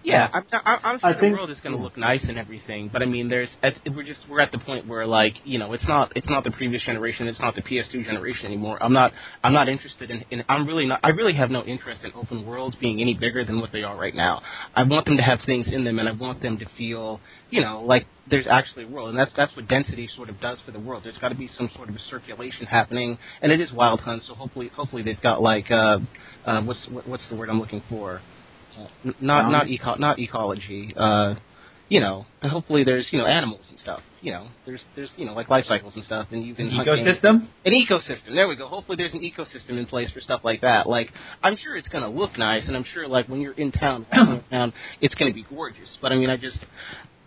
Yeah, 0.07 0.31
I'm, 0.33 0.45
I'm, 0.53 0.79
I'm 0.85 0.99
sure 1.01 1.11
I 1.11 1.12
the 1.14 1.19
think- 1.21 1.35
world 1.37 1.51
is 1.51 1.59
going 1.61 1.77
to 1.77 1.83
look 1.83 1.97
nice 1.97 2.23
and 2.29 2.38
everything, 2.38 2.90
but 2.92 3.03
I 3.03 3.07
mean, 3.07 3.29
there's 3.29 3.51
we're 3.92 4.05
just 4.05 4.21
we're 4.31 4.40
at 4.40 4.53
the 4.53 4.59
point 4.59 4.87
where 4.87 5.05
like 5.05 5.35
you 5.45 5.59
know 5.59 5.73
it's 5.73 5.87
not 5.88 6.12
it's 6.14 6.29
not 6.29 6.45
the 6.45 6.53
previous 6.53 6.83
generation, 6.85 7.27
it's 7.27 7.40
not 7.40 7.57
the 7.57 7.62
PS2 7.62 8.05
generation 8.05 8.47
anymore. 8.47 8.81
I'm 8.81 8.92
not 8.92 9.12
I'm 9.42 9.53
not 9.53 9.69
interested 9.69 10.12
in, 10.12 10.25
in 10.31 10.45
I'm 10.49 10.64
really 10.64 10.87
not 10.87 11.01
I 11.03 11.09
really 11.09 11.35
have 11.35 11.51
no 11.51 11.64
interest 11.64 12.05
in 12.05 12.12
open 12.14 12.47
worlds 12.47 12.77
being 12.77 13.01
any 13.01 13.14
bigger 13.14 13.45
than 13.45 13.61
what 13.61 13.73
they 13.73 13.83
are 13.83 13.97
right 13.97 14.14
now. 14.14 14.42
I 14.77 14.85
want 14.85 15.07
them 15.07 15.16
to 15.16 15.25
have 15.25 15.40
things 15.45 15.66
in 15.73 15.83
them, 15.83 15.99
and 15.99 16.09
I 16.09 16.12
want 16.12 16.40
them 16.40 16.57
to 16.59 16.66
feel 16.79 17.21
you 17.51 17.61
know 17.62 17.83
like 17.83 18.07
there's 18.31 18.47
actually 18.47 18.85
a 18.85 18.88
world, 18.88 19.09
and 19.11 19.19
that's 19.19 19.33
that's 19.35 19.57
what 19.57 19.66
density 19.66 20.07
sort 20.07 20.29
of 20.29 20.40
does 20.40 20.61
for 20.61 20.71
the 20.71 20.81
world. 20.81 21.03
There's 21.05 21.19
got 21.19 21.31
to 21.31 21.35
be 21.35 21.49
some 21.49 21.69
sort 21.75 21.88
of 21.88 21.97
a 21.97 21.99
circulation 21.99 22.66
happening, 22.66 23.19
and 23.42 23.51
it 23.51 23.61
is 23.61 23.73
Wild 23.73 24.01
Hunt, 24.03 24.23
so 24.23 24.35
hopefully 24.35 24.69
hopefully 24.69 25.03
they've 25.03 25.21
got 25.21 25.42
like 25.42 25.69
uh, 25.69 25.99
uh, 26.45 26.62
what's 26.62 26.87
what, 26.92 27.09
what's 27.09 27.29
the 27.29 27.35
word 27.35 27.51
I'm 27.51 27.59
looking 27.59 27.83
for. 27.88 28.21
N- 29.05 29.15
not 29.21 29.51
not 29.51 29.69
eco- 29.69 29.97
not 29.97 30.19
ecology. 30.19 30.93
Uh, 30.97 31.35
you 31.89 32.01
know, 32.01 32.27
hopefully 32.43 32.83
there's 32.83 33.07
you 33.12 33.19
know 33.21 33.27
animals 33.27 33.65
and 33.71 33.79
stuff. 33.79 34.01
You 34.21 34.33
know, 34.33 34.49
there's 34.65 34.83
there's 34.97 35.11
you 35.17 35.25
know 35.25 35.35
like 35.35 35.49
life 35.49 35.67
cycles 35.67 35.95
and 35.95 36.05
stuff, 36.05 36.27
and 36.33 36.45
you 36.45 36.55
can 36.55 36.69
ecosystem. 36.71 37.47
An 37.65 37.73
ecosystem. 37.73 38.35
There 38.35 38.49
we 38.49 38.57
go. 38.57 38.67
Hopefully 38.67 38.97
there's 38.97 39.15
an 39.15 39.21
ecosystem 39.21 39.79
in 39.79 39.87
place 39.87 40.11
for 40.11 40.21
stuff 40.21 40.41
like 40.43 40.62
that. 40.62 40.89
Like 40.89 41.12
I'm 41.43 41.57
sure 41.57 41.77
it's 41.77 41.89
gonna 41.89 42.09
look 42.11 42.37
nice, 42.37 42.67
and 42.67 42.77
I'm 42.77 42.85
sure 42.93 43.07
like 43.07 43.29
when 43.29 43.41
you're 43.41 43.53
in 43.53 43.71
town, 43.71 44.05
around, 44.53 44.73
it's 45.01 45.15
gonna 45.15 45.33
be 45.33 45.45
gorgeous. 45.49 45.97
But 46.03 46.11
I 46.12 46.17
mean, 46.17 46.29
I 46.29 46.37
just 46.37 46.59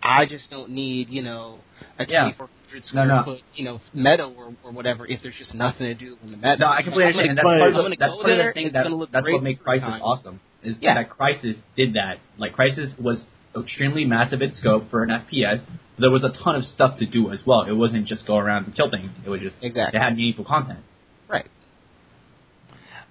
I 0.02 0.26
just 0.26 0.50
don't 0.50 0.70
need 0.70 1.08
you 1.08 1.22
know 1.22 1.58
a 1.98 2.04
Yeah. 2.06 2.24
2,400 2.24 2.84
square 2.86 3.06
no. 3.06 3.22
foot 3.24 3.40
you 3.54 3.64
know 3.64 3.80
meadow 3.94 4.30
or, 4.36 4.54
or 4.62 4.72
whatever 4.72 5.06
if 5.06 5.22
there's 5.22 5.36
just 5.38 5.54
nothing 5.54 5.86
to 5.86 5.94
do 5.94 6.18
in 6.22 6.32
the 6.32 6.36
meadow. 6.36 6.66
No, 6.66 6.72
I 6.72 6.82
completely 6.82 7.12
understand. 7.12 7.38
That's 7.38 7.44
but- 7.44 7.58
part 7.58 7.74
of 7.74 7.90
the, 7.90 7.96
that's 7.98 8.14
part 8.14 8.30
of 8.30 8.36
the 8.46 8.52
thing 8.52 8.66
it's 8.66 8.74
that 8.74 9.08
that's 9.10 9.26
what 9.26 9.42
makes 9.42 9.62
Crysis 9.62 10.00
awesome. 10.02 10.40
Is 10.62 10.76
Yeah. 10.80 10.94
that 10.94 11.10
Crysis 11.10 11.56
did 11.76 11.94
that. 11.94 12.18
Like 12.38 12.54
Crysis 12.54 12.98
was 13.00 13.24
extremely 13.56 14.04
massive 14.04 14.42
in 14.42 14.52
scope 14.54 14.90
for 14.90 15.02
an 15.02 15.10
FPS. 15.10 15.60
But 15.96 16.02
there 16.02 16.10
was 16.10 16.22
a 16.24 16.30
ton 16.30 16.54
of 16.56 16.64
stuff 16.64 16.98
to 16.98 17.06
do 17.06 17.30
as 17.30 17.44
well. 17.46 17.62
It 17.62 17.72
wasn't 17.72 18.06
just 18.06 18.26
go 18.26 18.36
around 18.38 18.66
and 18.66 18.74
kill 18.74 18.90
things. 18.90 19.10
It 19.24 19.30
was 19.30 19.40
just 19.40 19.56
Exactly. 19.62 19.98
it 19.98 20.02
had 20.02 20.16
meaningful 20.16 20.44
content. 20.44 20.80
Right. 21.28 21.46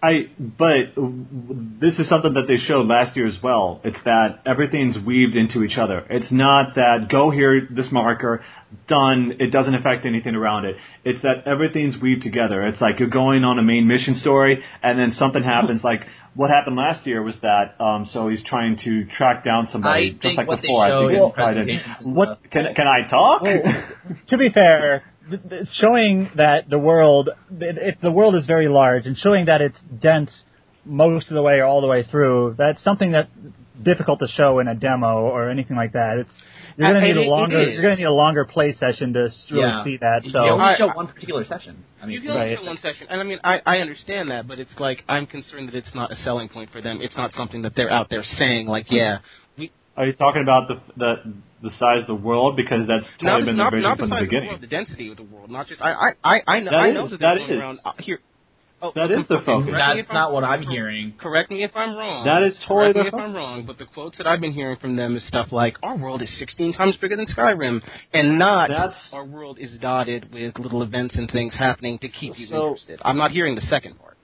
I 0.01 0.29
but 0.39 0.93
this 1.81 1.99
is 1.99 2.07
something 2.07 2.33
that 2.35 2.47
they 2.47 2.55
showed 2.57 2.87
last 2.87 3.17
year 3.17 3.27
as 3.27 3.41
well. 3.43 3.81
It's 3.83 4.01
that 4.05 4.39
everything's 4.45 4.97
weaved 4.97 5.35
into 5.35 5.61
each 5.61 5.77
other. 5.77 6.05
It's 6.09 6.31
not 6.31 6.75
that 6.75 7.09
go 7.09 7.31
here, 7.31 7.67
this 7.69 7.91
marker, 7.91 8.41
done. 8.87 9.35
It 9.41 9.47
doesn't 9.51 9.75
affect 9.75 10.05
anything 10.05 10.35
around 10.35 10.63
it. 10.65 10.77
It's 11.03 11.21
that 11.23 11.43
everything's 11.45 11.97
weaved 11.97 12.23
together. 12.23 12.65
It's 12.67 12.79
like 12.79 12.99
you're 12.99 13.09
going 13.09 13.43
on 13.43 13.59
a 13.59 13.61
main 13.63 13.87
mission 13.87 14.15
story, 14.15 14.63
and 14.81 14.97
then 14.97 15.11
something 15.19 15.43
happens. 15.43 15.83
Like 15.83 16.03
what 16.39 16.49
happened 16.57 16.77
last 16.77 17.05
year 17.05 17.21
was 17.29 17.35
that 17.41 17.67
um, 17.87 18.05
so 18.13 18.29
he's 18.29 18.43
trying 18.43 18.77
to 18.85 19.05
track 19.17 19.43
down 19.43 19.67
somebody, 19.73 20.03
I 20.05 20.09
just 20.11 20.21
think 20.23 20.37
like 20.37 20.47
what 20.47 20.61
before. 20.61 20.85
they 20.87 20.91
show 20.91 21.05
I 21.05 21.09
think 21.09 21.17
in 21.19 21.25
it's 21.27 21.35
Friday. 21.35 21.81
and 22.05 22.15
What 22.15 22.29
can 22.53 22.73
can 22.79 22.87
I 22.87 22.99
talk? 23.09 23.41
to 24.31 24.37
be 24.37 24.49
fair, 24.49 25.03
th- 25.29 25.41
th- 25.49 25.67
showing 25.83 26.29
that 26.35 26.69
the 26.69 26.79
world, 26.79 27.25
it, 27.69 27.77
it, 27.77 27.95
the 28.01 28.11
world 28.19 28.35
is 28.35 28.45
very 28.45 28.69
large, 28.69 29.05
and 29.05 29.17
showing 29.17 29.45
that 29.51 29.59
it's 29.61 29.77
dense 30.01 30.31
most 30.85 31.25
of 31.29 31.35
the 31.35 31.41
way 31.41 31.55
or 31.59 31.65
all 31.65 31.81
the 31.81 31.87
way 31.95 32.03
through, 32.11 32.55
that's 32.57 32.81
something 32.83 33.11
that's 33.11 33.31
difficult 33.89 34.19
to 34.19 34.27
show 34.39 34.59
in 34.59 34.67
a 34.67 34.75
demo 34.75 35.13
or 35.35 35.49
anything 35.49 35.75
like 35.83 35.93
that. 35.93 36.17
It's 36.23 36.33
you're 36.79 36.93
going 36.93 37.01
to 37.01 37.13
need 37.13 37.17
a 37.27 37.29
longer, 37.29 37.59
you're 37.61 37.81
going 37.81 37.95
to 37.95 38.01
need 38.01 38.07
a 38.07 38.11
longer 38.11 38.45
play 38.45 38.73
session 38.75 39.13
to 39.13 39.29
really 39.51 39.61
Yeah. 39.67 39.83
see 39.83 39.97
that. 39.97 40.23
you 40.25 40.31
So 40.31 40.39
only 40.39 40.63
I- 40.65 40.77
show 40.77 40.87
one 40.87 41.07
particular 41.07 41.43
session. 41.45 41.83
I 42.01 42.05
mean, 42.05 42.13
You 42.15 42.21
can 42.21 42.29
only 42.31 42.41
Right. 42.41 42.57
show 42.57 42.63
one 42.65 42.77
session, 42.77 43.07
and 43.09 43.19
I 43.19 43.23
mean, 43.25 43.39
I, 43.43 43.61
I 43.65 43.79
understand 43.79 44.31
that, 44.31 44.47
but 44.47 44.57
it's 44.59 44.79
like 44.79 45.03
I'm 45.09 45.25
concerned 45.25 45.67
that 45.69 45.75
it's 45.75 45.93
not 45.93 46.11
a 46.11 46.15
selling 46.17 46.47
point 46.49 46.71
for 46.71 46.81
them. 46.81 47.01
It's 47.01 47.17
not 47.17 47.33
something 47.33 47.61
that 47.63 47.75
they're 47.75 47.91
out 47.91 48.09
there 48.09 48.23
saying, 48.23 48.67
like, 48.67 48.89
yeah, 48.89 49.17
we, 49.57 49.71
Are 49.97 50.05
you 50.05 50.13
talking 50.13 50.41
about 50.41 50.67
the 50.69 50.79
the 50.95 51.33
the 51.61 51.71
size 51.71 51.99
of 52.01 52.07
the 52.07 52.15
world 52.15 52.55
because 52.55 52.87
that's 52.87 53.05
totally 53.19 53.25
not, 53.27 53.45
been 53.45 53.57
not, 53.57 53.69
the 53.71 53.75
vision 53.75 53.89
not 53.89 53.97
the 53.97 54.03
from 54.03 54.09
the 54.11 54.15
size 54.15 54.23
of 54.23 54.29
the 54.29 54.47
world, 54.47 54.61
the 54.61 54.67
density 54.67 55.11
of 55.11 55.17
the 55.17 55.23
world, 55.23 55.49
not 55.51 55.67
just 55.67 55.81
I 55.81 55.91
I 55.91 56.09
I, 56.23 56.41
I 56.47 56.59
know 56.61 56.71
That 56.71 56.79
I 56.79 56.91
know 56.91 57.03
is- 57.05 57.11
that 57.11 57.19
they're 57.19 57.35
that 57.35 57.39
going 57.39 57.51
is. 57.51 57.59
around 57.59 57.79
uh, 57.83 57.91
here. 57.99 58.19
Oh, 58.81 58.91
That 58.95 59.11
okay, 59.11 59.19
is 59.21 59.27
the 59.27 59.39
focus. 59.41 59.73
That's 59.75 59.99
if 59.99 60.09
I'm- 60.09 60.13
not 60.15 60.31
what 60.31 60.43
I'm 60.45 60.61
hearing. 60.61 61.13
Correct 61.17 61.51
me 61.51 61.63
if 61.63 61.75
I'm 61.75 61.95
wrong. 61.97 62.23
That 62.23 62.43
is 62.43 62.57
totally 62.59 62.93
Correct 62.93 62.97
me 62.97 63.01
the 63.03 63.07
if 63.09 63.13
I'm 63.23 63.33
wrong, 63.35 63.63
but 63.65 63.77
the 63.77 63.85
quotes 63.85 64.17
that 64.19 64.25
I've 64.27 64.39
been 64.39 64.53
hearing 64.53 64.77
from 64.77 64.95
them 64.95 65.17
is 65.17 65.23
stuff 65.25 65.51
like 65.51 65.77
our 65.83 65.97
world 65.97 66.21
is 66.21 66.29
16 66.37 66.73
times 66.73 66.95
bigger 66.97 67.15
than 67.17 67.25
Skyrim, 67.25 67.81
and 68.13 68.39
not 68.39 68.69
That's- 68.69 69.09
our 69.13 69.25
world 69.25 69.59
is 69.59 69.77
dotted 69.79 70.31
with 70.33 70.57
little 70.59 70.81
events 70.81 71.15
and 71.15 71.29
things 71.29 71.55
happening 71.55 71.97
to 71.99 72.07
keep 72.07 72.39
you 72.39 72.45
So- 72.45 72.67
interested. 72.67 73.01
I'm 73.03 73.17
not 73.17 73.31
hearing 73.31 73.55
the 73.55 73.61
second 73.61 73.99
part. 73.99 74.15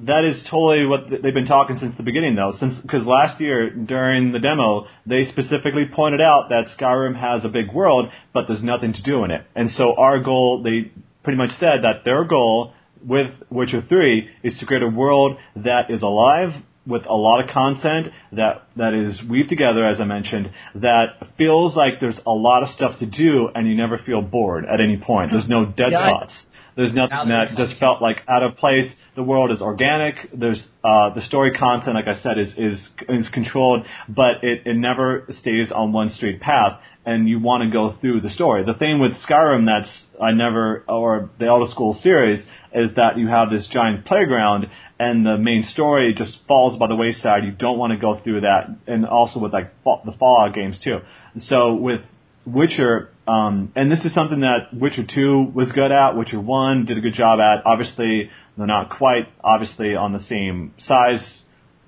That 0.00 0.24
is 0.24 0.42
totally 0.44 0.84
what 0.86 1.08
they've 1.08 1.32
been 1.32 1.46
talking 1.46 1.78
since 1.78 1.96
the 1.96 2.02
beginning, 2.02 2.34
though. 2.34 2.50
Since 2.58 2.74
because 2.74 3.06
last 3.06 3.40
year 3.40 3.70
during 3.70 4.32
the 4.32 4.40
demo, 4.40 4.88
they 5.06 5.24
specifically 5.26 5.86
pointed 5.86 6.20
out 6.20 6.48
that 6.48 6.66
Skyrim 6.76 7.14
has 7.14 7.44
a 7.44 7.48
big 7.48 7.72
world, 7.72 8.10
but 8.32 8.48
there's 8.48 8.62
nothing 8.62 8.92
to 8.92 9.02
do 9.02 9.22
in 9.22 9.30
it. 9.30 9.44
And 9.54 9.70
so 9.70 9.94
our 9.96 10.18
goal, 10.18 10.62
they 10.62 10.90
pretty 11.22 11.36
much 11.38 11.52
said 11.52 11.82
that 11.84 12.04
their 12.04 12.24
goal 12.24 12.72
with 13.06 13.30
Witcher 13.50 13.84
3 13.88 14.28
is 14.42 14.58
to 14.58 14.66
create 14.66 14.82
a 14.82 14.88
world 14.88 15.36
that 15.56 15.90
is 15.90 16.02
alive 16.02 16.50
with 16.86 17.06
a 17.06 17.14
lot 17.14 17.42
of 17.42 17.48
content 17.50 18.12
that 18.32 18.66
that 18.76 18.92
is 18.92 19.22
weaved 19.22 19.48
together, 19.48 19.86
as 19.86 20.00
I 20.00 20.04
mentioned, 20.04 20.50
that 20.74 21.06
feels 21.38 21.74
like 21.76 22.00
there's 22.00 22.20
a 22.26 22.30
lot 22.30 22.62
of 22.62 22.70
stuff 22.70 22.98
to 22.98 23.06
do, 23.06 23.48
and 23.54 23.66
you 23.66 23.74
never 23.74 23.98
feel 23.98 24.20
bored 24.20 24.66
at 24.66 24.80
any 24.80 24.98
point. 24.98 25.32
There's 25.32 25.48
no 25.48 25.64
dead 25.64 25.92
Yeah, 25.92 26.06
spots. 26.06 26.34
There's 26.76 26.92
nothing 26.92 27.28
that 27.28 27.56
just 27.56 27.78
felt 27.78 28.02
like 28.02 28.22
out 28.28 28.42
of 28.42 28.56
place. 28.56 28.92
The 29.14 29.22
world 29.22 29.52
is 29.52 29.62
organic. 29.62 30.16
There's 30.34 30.60
uh, 30.82 31.14
the 31.14 31.22
story 31.22 31.52
content, 31.52 31.94
like 31.94 32.08
I 32.08 32.20
said, 32.20 32.36
is 32.36 32.52
is 32.58 32.88
is 33.08 33.28
controlled, 33.28 33.86
but 34.08 34.42
it, 34.42 34.66
it 34.66 34.76
never 34.76 35.26
stays 35.40 35.70
on 35.70 35.92
one 35.92 36.10
straight 36.10 36.40
path. 36.40 36.80
And 37.06 37.28
you 37.28 37.38
want 37.38 37.62
to 37.62 37.70
go 37.70 37.96
through 38.00 38.22
the 38.22 38.30
story. 38.30 38.64
The 38.64 38.74
thing 38.74 38.98
with 38.98 39.12
Skyrim 39.28 39.66
that's 39.66 39.90
I 40.20 40.32
never 40.32 40.84
or 40.88 41.30
the 41.38 41.46
Elder 41.46 41.70
Scrolls 41.70 42.02
series 42.02 42.44
is 42.72 42.94
that 42.96 43.18
you 43.18 43.28
have 43.28 43.50
this 43.50 43.66
giant 43.66 44.06
playground, 44.06 44.68
and 44.98 45.26
the 45.26 45.36
main 45.36 45.64
story 45.64 46.14
just 46.14 46.38
falls 46.48 46.78
by 46.78 46.86
the 46.86 46.96
wayside. 46.96 47.44
You 47.44 47.52
don't 47.52 47.78
want 47.78 47.92
to 47.92 47.98
go 47.98 48.20
through 48.22 48.40
that, 48.40 48.74
and 48.86 49.04
also 49.06 49.38
with 49.38 49.52
like 49.52 49.72
the 49.84 50.14
Fallout 50.18 50.54
games 50.54 50.78
too. 50.78 51.00
So 51.42 51.74
with 51.74 52.00
Witcher, 52.46 53.10
um, 53.26 53.72
and 53.74 53.90
this 53.90 54.04
is 54.04 54.12
something 54.12 54.40
that 54.40 54.72
Witcher 54.72 55.04
2 55.04 55.52
was 55.54 55.72
good 55.72 55.90
at, 55.90 56.16
Witcher 56.16 56.40
1 56.40 56.84
did 56.84 56.98
a 56.98 57.00
good 57.00 57.14
job 57.14 57.40
at. 57.40 57.64
Obviously, 57.64 58.30
they're 58.56 58.66
not 58.66 58.90
quite, 58.90 59.28
obviously, 59.42 59.94
on 59.96 60.12
the 60.12 60.22
same 60.24 60.74
size, 60.78 61.40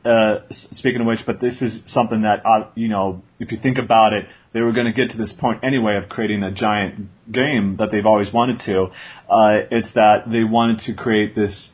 uh, 0.04 0.38
speaking 0.76 1.02
of 1.02 1.06
which, 1.06 1.20
but 1.26 1.40
this 1.40 1.60
is 1.60 1.82
something 1.88 2.22
that, 2.22 2.44
uh, 2.46 2.68
you 2.74 2.88
know, 2.88 3.22
if 3.38 3.52
you 3.52 3.58
think 3.58 3.76
about 3.76 4.14
it, 4.14 4.26
they 4.56 4.62
were 4.62 4.72
going 4.72 4.86
to 4.86 4.92
get 4.92 5.10
to 5.10 5.18
this 5.18 5.34
point 5.34 5.62
anyway 5.62 5.96
of 6.02 6.08
creating 6.08 6.42
a 6.42 6.50
giant 6.50 7.10
game 7.30 7.76
that 7.78 7.90
they've 7.92 8.06
always 8.06 8.32
wanted 8.32 8.58
to. 8.60 8.84
Uh, 9.28 9.68
it's 9.70 9.92
that 9.92 10.22
they 10.32 10.44
wanted 10.44 10.78
to 10.86 10.94
create 10.94 11.36
this 11.36 11.68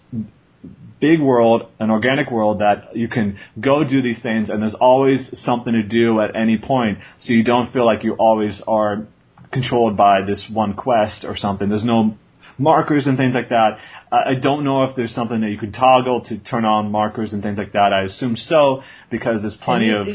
big 1.01 1.21
world, 1.21 1.71
an 1.79 1.91
organic 1.91 2.29
world 2.29 2.61
that 2.61 2.97
you 2.97 3.07
can 3.07 3.39
go 3.61 3.85
do 3.85 4.03
these 4.03 4.21
things 4.21 4.51
and 4.51 4.61
there's 4.61 4.75
always 4.75 5.21
something 5.45 5.73
to 5.73 5.85
do 5.85 6.21
at 6.21 6.35
any 6.35 6.59
point 6.59 6.99
so 7.21 7.33
you 7.33 7.45
don't 7.45 7.73
feel 7.73 7.87
like 7.87 8.03
you 8.03 8.15
always 8.15 8.61
are 8.67 9.07
controlled 9.53 9.97
by 9.97 10.23
this 10.27 10.45
one 10.53 10.75
quest 10.75 11.25
or 11.25 11.37
something. 11.37 11.69
There's 11.69 11.85
no 11.85 12.19
markers 12.59 13.07
and 13.07 13.17
things 13.17 13.33
like 13.33 13.51
that. 13.51 13.79
I 14.11 14.35
don't 14.35 14.65
know 14.65 14.83
if 14.87 14.97
there's 14.97 15.15
something 15.15 15.41
that 15.43 15.51
you 15.51 15.59
could 15.59 15.73
toggle 15.73 16.23
to 16.23 16.39
turn 16.39 16.65
on 16.65 16.91
markers 16.91 17.33
and 17.33 17.45
things 17.45 17.59
like 17.59 17.75
that. 17.75 17.93
I 17.93 18.03
assume 18.03 18.37
so 18.37 18.83
because 19.09 19.41
there's 19.41 19.57
plenty 19.59 19.91
of 19.91 20.09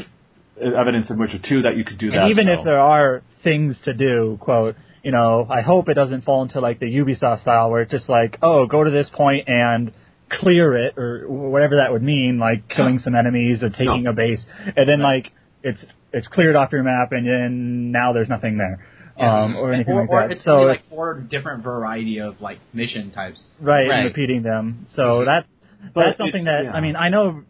evidence 0.60 1.10
in 1.10 1.18
Witcher 1.18 1.38
2 1.38 1.62
that 1.62 1.76
you 1.76 1.84
could 1.84 1.98
do 1.98 2.10
that. 2.10 2.22
And 2.22 2.30
even 2.30 2.46
so. 2.46 2.52
if 2.52 2.64
there 2.64 2.80
are 2.80 3.22
things 3.44 3.76
to 3.84 3.94
do, 3.94 4.38
quote, 4.40 4.76
you 5.02 5.12
know, 5.12 5.46
I 5.48 5.60
hope 5.62 5.88
it 5.88 5.94
doesn't 5.94 6.22
fall 6.24 6.42
into 6.42 6.60
like 6.60 6.80
the 6.80 6.86
Ubisoft 6.86 7.42
style 7.42 7.70
where 7.70 7.82
it's 7.82 7.90
just 7.92 8.08
like, 8.08 8.38
oh, 8.42 8.66
go 8.66 8.84
to 8.84 8.90
this 8.90 9.08
point 9.10 9.48
and 9.48 9.92
clear 10.30 10.74
it 10.76 10.98
or 10.98 11.26
whatever 11.28 11.76
that 11.76 11.92
would 11.92 12.02
mean, 12.02 12.38
like 12.38 12.68
killing 12.68 12.98
some 12.98 13.14
enemies 13.14 13.62
or 13.62 13.70
taking 13.70 14.06
a 14.06 14.12
base, 14.12 14.44
and 14.76 14.88
then 14.88 15.00
like 15.00 15.32
it's 15.62 15.82
it's 16.12 16.28
cleared 16.28 16.56
off 16.56 16.72
your 16.72 16.82
map 16.82 17.12
and 17.12 17.26
then 17.26 17.92
now 17.92 18.12
there's 18.12 18.28
nothing 18.28 18.58
there. 18.58 18.84
Um, 19.18 19.56
or 19.56 19.72
anything 19.72 19.94
or, 19.94 20.00
like 20.02 20.10
or 20.10 20.20
that. 20.20 20.30
it's 20.32 20.44
so 20.44 20.58
really 20.58 20.68
like 20.68 20.78
it's 20.80 20.88
four 20.88 21.14
different 21.14 21.64
variety 21.64 22.20
of 22.20 22.40
like 22.40 22.58
mission 22.72 23.10
types. 23.10 23.42
right, 23.60 23.88
Right. 23.88 23.98
and 23.98 24.04
repeating 24.06 24.42
them. 24.44 24.86
So 24.94 25.24
that 25.24 25.46
But 25.94 26.04
that's 26.04 26.18
something 26.18 26.44
that 26.44 26.64
yeah. 26.64 26.72
I 26.72 26.80
mean 26.80 26.96
I 26.96 27.08
know 27.08 27.42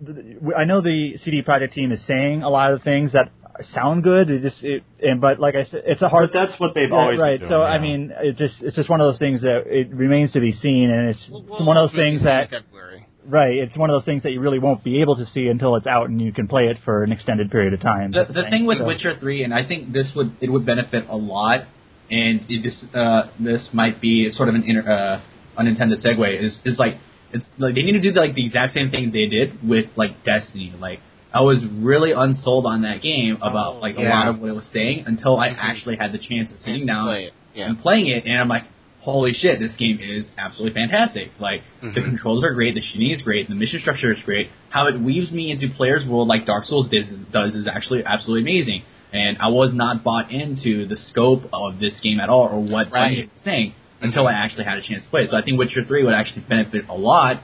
I 0.57 0.64
know 0.64 0.81
the 0.81 1.17
CD 1.25 1.43
Projekt 1.43 1.73
team 1.73 1.93
is 1.93 2.05
saying 2.05 2.43
a 2.43 2.49
lot 2.49 2.73
of 2.73 2.83
things 2.83 3.12
that 3.12 3.31
sound 3.73 4.05
good. 4.05 4.31
It 4.31 4.43
just 4.43 4.62
it, 4.62 4.85
and 5.03 5.21
but 5.21 5.41
like 5.41 5.55
I 5.55 5.64
said, 5.64 5.83
it's 5.87 6.03
a 6.03 6.09
hard 6.09 6.31
but 6.33 6.47
that's 6.47 6.61
what 6.61 6.75
they've 6.75 6.91
Yeah, 6.91 6.97
always 6.97 7.19
right. 7.19 7.41
been 7.41 7.49
so 7.49 7.57
doing, 7.59 7.69
I 7.69 7.79
mean, 7.79 8.12
it's 8.21 8.38
just 8.38 8.55
it's 8.61 8.77
just 8.77 8.88
one 8.88 9.01
of 9.01 9.07
those 9.11 9.19
things 9.19 9.43
that 9.43 9.62
it 9.67 9.91
remains 9.91 10.31
to 10.33 10.41
be 10.41 10.53
seen, 10.53 10.91
and 10.91 11.09
it's 11.11 11.29
Well, 11.31 11.45
well, 11.49 11.64
one 11.67 11.77
of 11.77 11.91
those 11.91 11.97
things 11.99 12.23
that 12.23 12.51
February. 12.51 13.07
right. 13.27 13.57
It's 13.57 13.77
one 13.77 13.91
of 13.91 13.95
those 13.95 14.05
things 14.05 14.23
that 14.23 14.31
you 14.33 14.41
really 14.41 14.59
won't 14.61 14.85
be 14.85 15.01
able 15.01 15.17
to 15.17 15.27
see 15.27 15.49
until 15.49 15.75
it's 15.77 15.87
out 15.87 16.09
and 16.09 16.21
you 16.23 16.33
can 16.33 16.47
play 16.47 16.67
it 16.69 16.79
for 16.85 17.03
an 17.03 17.11
extended 17.12 17.51
period 17.51 17.73
of 17.75 17.81
time. 17.81 18.12
The, 18.12 18.27
the 18.33 18.45
thing 18.51 18.67
with 18.67 18.79
So- 18.79 18.85
Witcher 18.85 19.17
Three, 19.19 19.43
and 19.43 19.53
I 19.55 19.64
think 19.64 19.93
this 19.93 20.14
would 20.14 20.37
it 20.41 20.51
would 20.51 20.64
benefit 20.67 21.07
a 21.09 21.17
lot, 21.17 21.64
and 22.11 22.43
it, 22.49 22.62
this 22.62 22.77
uh, 22.95 23.29
this 23.41 23.69
might 23.73 24.01
be 24.01 24.31
sort 24.33 24.49
of 24.51 24.55
an 24.55 24.64
inter, 24.64 24.88
uh, 24.88 25.21
unintended 25.57 26.01
segue. 26.01 26.41
Is 26.41 26.61
is 26.64 26.79
like 26.79 26.99
it's 27.33 27.45
like 27.59 27.75
they 27.75 27.83
need 27.83 27.93
to 27.93 28.01
do 28.01 28.12
like 28.12 28.35
the 28.35 28.45
exact 28.47 28.75
same 28.75 28.91
thing 28.91 29.11
they 29.12 29.27
did 29.27 29.67
with 29.67 29.87
like 29.97 30.25
Destiny. 30.25 30.75
Like 30.79 31.01
I 31.33 31.41
was 31.43 31.59
really 31.64 32.12
unsold 32.12 32.67
on 32.67 32.83
that 32.83 33.03
game 33.03 33.37
about 33.37 33.77
Oh, 33.77 33.79
like 33.81 33.97
a 33.97 34.03
lot 34.03 34.29
of 34.29 34.41
what 34.41 34.49
it 34.51 34.55
was 34.55 34.64
saying 34.73 35.05
until 35.07 35.38
I 35.38 35.49
actually 35.49 35.97
had 35.97 36.12
the 36.12 36.19
chance 36.19 36.51
of 36.51 36.59
sitting 36.59 36.87
down 36.87 37.07
Play. 37.07 37.31
Yeah. 37.55 37.69
and 37.69 37.79
playing 37.79 38.07
it, 38.07 38.25
and 38.27 38.41
I'm 38.41 38.49
like, 38.49 38.64
holy 39.01 39.33
shit, 39.35 39.59
this 39.61 39.75
game 39.77 39.99
is 40.01 40.27
absolutely 40.38 40.75
fantastic. 40.75 41.31
Like 41.38 41.62
the 41.83 41.88
Mhm. 41.88 42.05
controls 42.05 42.45
are 42.45 42.55
great, 42.55 42.75
the 42.75 42.81
shooting 42.81 43.11
is 43.11 43.23
great, 43.23 43.49
the 43.49 43.55
mission 43.55 43.81
structure 43.81 44.12
is 44.12 44.21
great. 44.25 44.49
How 44.71 44.87
it 44.87 44.99
weaves 45.01 45.31
me 45.31 45.51
into 45.51 45.69
players' 45.69 46.05
world 46.07 46.29
like 46.29 46.47
Dark 46.47 46.64
Souls 46.67 46.88
does, 46.88 47.07
does 47.33 47.55
is 47.55 47.67
actually 47.67 48.05
absolutely 48.05 48.43
amazing. 48.51 48.83
And 49.12 49.38
I 49.41 49.49
was 49.49 49.73
not 49.73 50.05
bought 50.05 50.31
into 50.31 50.85
the 50.87 50.97
scope 50.97 51.49
of 51.53 51.79
this 51.79 51.99
game 52.01 52.21
at 52.21 52.29
all, 52.29 52.49
or 52.49 52.61
what 52.61 52.91
Right. 52.91 53.19
Bungie 53.19 53.23
was 53.33 53.43
saying 53.45 53.75
until 54.01 54.27
I 54.27 54.33
actually 54.33 54.65
had 54.65 54.79
a 54.79 54.83
chance 54.83 55.05
to 55.05 55.11
play. 55.11 55.23
it. 55.25 55.31
So 55.31 55.37
I 55.37 55.43
think 55.43 55.59
Witcher 55.59 55.85
Three 55.85 56.05
would 56.05 56.15
actually 56.15 56.43
benefit 56.43 56.89
a 56.89 56.95
lot 56.95 57.43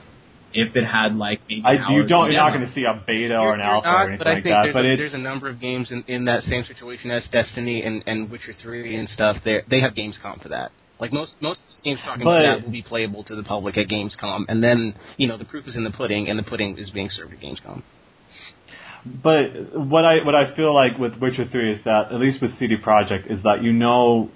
if 0.53 0.73
it 0.75 0.85
had 0.85 1.15
like 1.15 1.41
maybe 1.49 1.63
I, 1.65 1.73
you 1.91 2.05
don't. 2.07 2.31
You're 2.31 2.39
not 2.41 2.53
going 2.53 2.65
to 2.67 2.73
see 2.73 2.83
a 2.85 2.93
beta 3.05 3.19
You're- 3.23 3.35
or 3.35 3.53
an 3.55 3.61
alpha 3.61 3.87
not, 3.87 3.95
or 3.95 4.01
anything 4.09 4.17
but 4.19 4.27
I 4.27 4.33
like 4.35 4.43
think 4.43 4.55
that. 4.55 4.61
there's, 4.63 4.73
But 4.73 4.85
a, 4.85 4.91
it's 4.93 4.99
there's 5.01 5.13
a 5.13 5.17
number 5.17 5.49
of 5.49 5.59
games 5.59 5.91
in, 5.91 6.03
in 6.07 6.25
that 6.25 6.43
same 6.43 6.63
situation 6.63 7.11
as 7.11 7.27
Destiny 7.31 7.83
and, 7.83 8.03
and 8.07 8.29
Witcher 8.31 8.53
3 8.61 8.95
and 8.95 9.09
stuff. 9.09 9.37
They 9.43 9.61
they 9.69 9.81
have 9.81 9.93
Gamescom 9.93 10.41
for 10.41 10.49
that. 10.49 10.71
Like 10.97 11.11
most 11.11 11.35
most 11.41 11.59
games 11.83 11.99
talking 12.05 12.23
But- 12.23 12.45
about 12.45 12.55
that 12.59 12.63
will 12.65 12.71
be 12.71 12.81
playable 12.81 13.25
to 13.25 13.35
the 13.35 13.43
public 13.43 13.77
at 13.77 13.87
Gamescom, 13.89 14.45
and 14.47 14.63
then 14.63 14.95
you 15.17 15.27
know 15.27 15.35
the 15.37 15.43
proof 15.45 15.67
is 15.67 15.75
in 15.75 15.83
the 15.83 15.91
pudding, 15.91 16.29
and 16.29 16.39
the 16.39 16.43
pudding 16.43 16.77
is 16.77 16.89
being 16.89 17.09
served 17.09 17.33
at 17.33 17.39
Gamescom. 17.41 17.83
But 19.05 19.77
what 19.77 20.03
I 20.05 20.23
what 20.23 20.33
I 20.35 20.55
feel 20.55 20.73
like 20.73 20.97
with 20.97 21.15
Witcher 21.19 21.45
Three 21.51 21.71
is 21.73 21.83
that 21.83 22.11
at 22.11 22.19
least 22.19 22.41
with 22.41 22.57
CD 22.57 22.75
Projekt 22.77 23.29
is 23.31 23.43
that 23.43 23.61
you 23.61 23.71
know 23.71 24.31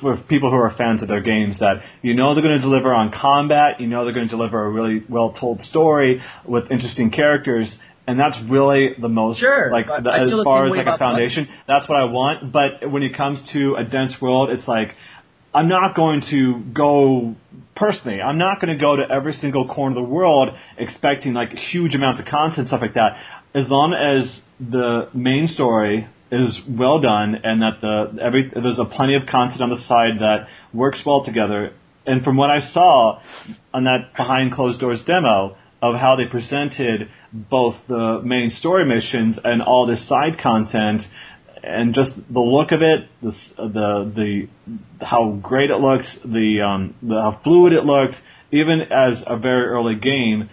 for 0.00 0.16
people 0.16 0.50
who 0.50 0.56
are 0.56 0.74
fans 0.76 1.02
of 1.02 1.08
their 1.08 1.20
games 1.22 1.58
that 1.58 1.82
you 2.02 2.14
know 2.14 2.34
they're 2.34 2.42
going 2.42 2.56
to 2.56 2.62
deliver 2.62 2.92
on 2.92 3.12
combat, 3.12 3.80
you 3.80 3.86
know 3.86 4.04
they're 4.04 4.14
going 4.14 4.28
to 4.28 4.30
deliver 4.30 4.64
a 4.64 4.70
really 4.70 5.02
well 5.08 5.32
told 5.32 5.62
story 5.62 6.22
with 6.44 6.70
interesting 6.70 7.10
characters. 7.10 7.70
And 8.06 8.18
that's 8.18 8.36
really 8.48 8.94
the 9.00 9.08
most 9.08 9.38
Sure, 9.38 9.70
like 9.70 9.86
the, 9.86 10.10
as 10.10 10.42
far 10.42 10.66
as 10.66 10.72
like 10.72 10.86
a 10.86 10.98
foundation. 10.98 11.48
That's 11.68 11.88
what 11.88 12.00
I 12.00 12.04
want. 12.04 12.52
But 12.52 12.90
when 12.90 13.04
it 13.04 13.16
comes 13.16 13.40
to 13.52 13.76
a 13.76 13.84
dense 13.84 14.20
world, 14.20 14.50
it's 14.50 14.66
like 14.66 14.96
I'm 15.54 15.68
not 15.68 15.94
going 15.94 16.22
to 16.30 16.60
go 16.72 17.36
personally. 17.76 18.20
I'm 18.20 18.38
not 18.38 18.60
going 18.60 18.76
to 18.76 18.80
go 18.80 18.96
to 18.96 19.08
every 19.08 19.34
single 19.34 19.66
corner 19.68 19.96
of 19.96 20.04
the 20.04 20.10
world 20.10 20.50
expecting 20.78 21.34
like 21.34 21.50
huge 21.50 21.94
amounts 21.94 22.20
of 22.20 22.26
content 22.26 22.68
stuff 22.68 22.80
like 22.80 22.94
that. 22.94 23.16
As 23.54 23.68
long 23.68 23.94
as 23.94 24.40
the 24.60 25.08
main 25.12 25.48
story 25.48 26.08
is 26.30 26.60
well 26.68 27.00
done 27.00 27.34
and 27.42 27.62
that 27.62 27.80
the 27.80 28.22
every 28.22 28.50
there's 28.54 28.78
a 28.78 28.84
plenty 28.84 29.14
of 29.14 29.22
content 29.26 29.60
on 29.60 29.70
the 29.70 29.80
side 29.82 30.18
that 30.20 30.48
works 30.72 31.00
well 31.04 31.24
together. 31.24 31.72
And 32.06 32.24
from 32.24 32.36
what 32.36 32.50
I 32.50 32.70
saw 32.72 33.20
on 33.74 33.84
that 33.84 34.16
behind 34.16 34.52
closed 34.52 34.80
doors 34.80 35.02
demo 35.06 35.56
of 35.82 35.96
how 35.96 36.16
they 36.16 36.26
presented 36.26 37.08
both 37.32 37.76
the 37.88 38.20
main 38.24 38.50
story 38.50 38.84
missions 38.84 39.38
and 39.42 39.62
all 39.62 39.86
this 39.86 40.06
side 40.08 40.38
content 40.38 41.02
and 41.62 41.94
just 41.94 42.12
the 42.32 42.40
look 42.40 42.72
of 42.72 42.80
it, 42.82 43.08
the 43.22 43.32
the 43.56 44.48
the 45.00 45.04
how 45.04 45.38
great 45.42 45.70
it 45.70 45.76
looks, 45.76 46.06
the 46.24 46.60
um 46.62 46.94
the, 47.02 47.14
how 47.14 47.40
fluid 47.44 47.72
it 47.72 47.84
looked, 47.84 48.16
even 48.50 48.80
as 48.80 49.22
a 49.26 49.36
very 49.36 49.66
early 49.66 49.94
game, 49.94 50.48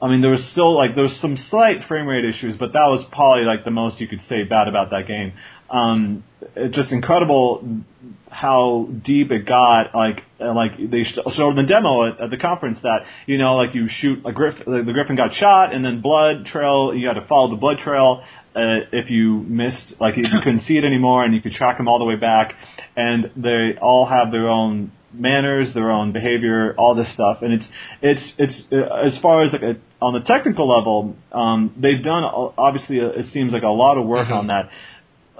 I 0.00 0.08
mean, 0.08 0.20
there 0.20 0.30
was 0.30 0.44
still 0.52 0.76
like 0.76 0.94
there 0.94 1.04
was 1.04 1.16
some 1.20 1.36
slight 1.50 1.84
frame 1.84 2.06
rate 2.06 2.24
issues, 2.24 2.56
but 2.56 2.72
that 2.72 2.86
was 2.86 3.04
probably 3.10 3.44
like 3.44 3.64
the 3.64 3.72
most 3.72 4.00
you 4.00 4.06
could 4.06 4.22
say 4.28 4.44
bad 4.44 4.68
about 4.68 4.90
that 4.90 5.08
game. 5.08 5.32
Um, 5.70 6.24
it's 6.54 6.74
just 6.74 6.92
incredible 6.92 7.82
how 8.30 8.88
deep 9.04 9.32
it 9.32 9.44
got. 9.44 9.94
Like, 9.94 10.22
like 10.38 10.90
they 10.90 11.04
showed 11.04 11.50
in 11.50 11.56
the 11.56 11.64
demo 11.64 12.06
at, 12.06 12.20
at 12.20 12.30
the 12.30 12.36
conference 12.36 12.78
that 12.82 13.06
you 13.26 13.38
know, 13.38 13.56
like 13.56 13.74
you 13.74 13.88
shoot 13.88 14.24
a 14.24 14.32
griffin, 14.32 14.86
the 14.86 14.92
griffin 14.92 15.16
got 15.16 15.34
shot, 15.34 15.74
and 15.74 15.84
then 15.84 16.00
blood 16.00 16.46
trail. 16.46 16.94
You 16.94 17.08
had 17.08 17.14
to 17.14 17.26
follow 17.26 17.50
the 17.50 17.56
blood 17.56 17.78
trail. 17.78 18.22
Uh, 18.54 18.86
if 18.92 19.10
you 19.10 19.40
missed, 19.40 19.94
like 20.00 20.16
if 20.16 20.32
you 20.32 20.38
couldn't 20.42 20.62
see 20.62 20.78
it 20.78 20.84
anymore, 20.84 21.24
and 21.24 21.34
you 21.34 21.40
could 21.42 21.52
track 21.52 21.76
them 21.76 21.88
all 21.88 21.98
the 21.98 22.04
way 22.04 22.16
back, 22.16 22.54
and 22.96 23.32
they 23.36 23.76
all 23.80 24.06
have 24.06 24.30
their 24.30 24.48
own 24.48 24.92
manners, 25.18 25.72
their 25.74 25.90
own 25.90 26.12
behavior, 26.12 26.74
all 26.78 26.94
this 26.94 27.12
stuff, 27.12 27.38
and 27.42 27.52
it's 27.52 27.66
it's 28.02 28.32
it's 28.38 28.62
uh, 28.72 29.06
as 29.06 29.18
far 29.18 29.42
as 29.42 29.52
like 29.52 29.62
a, 29.62 29.76
on 30.00 30.14
the 30.14 30.20
technical 30.20 30.68
level, 30.68 31.16
um, 31.32 31.74
they've 31.76 32.02
done 32.02 32.24
uh, 32.24 32.50
obviously 32.56 33.00
uh, 33.00 33.08
it 33.08 33.32
seems 33.32 33.52
like 33.52 33.62
a 33.62 33.68
lot 33.68 33.98
of 33.98 34.06
work 34.06 34.30
on 34.30 34.46
that. 34.48 34.70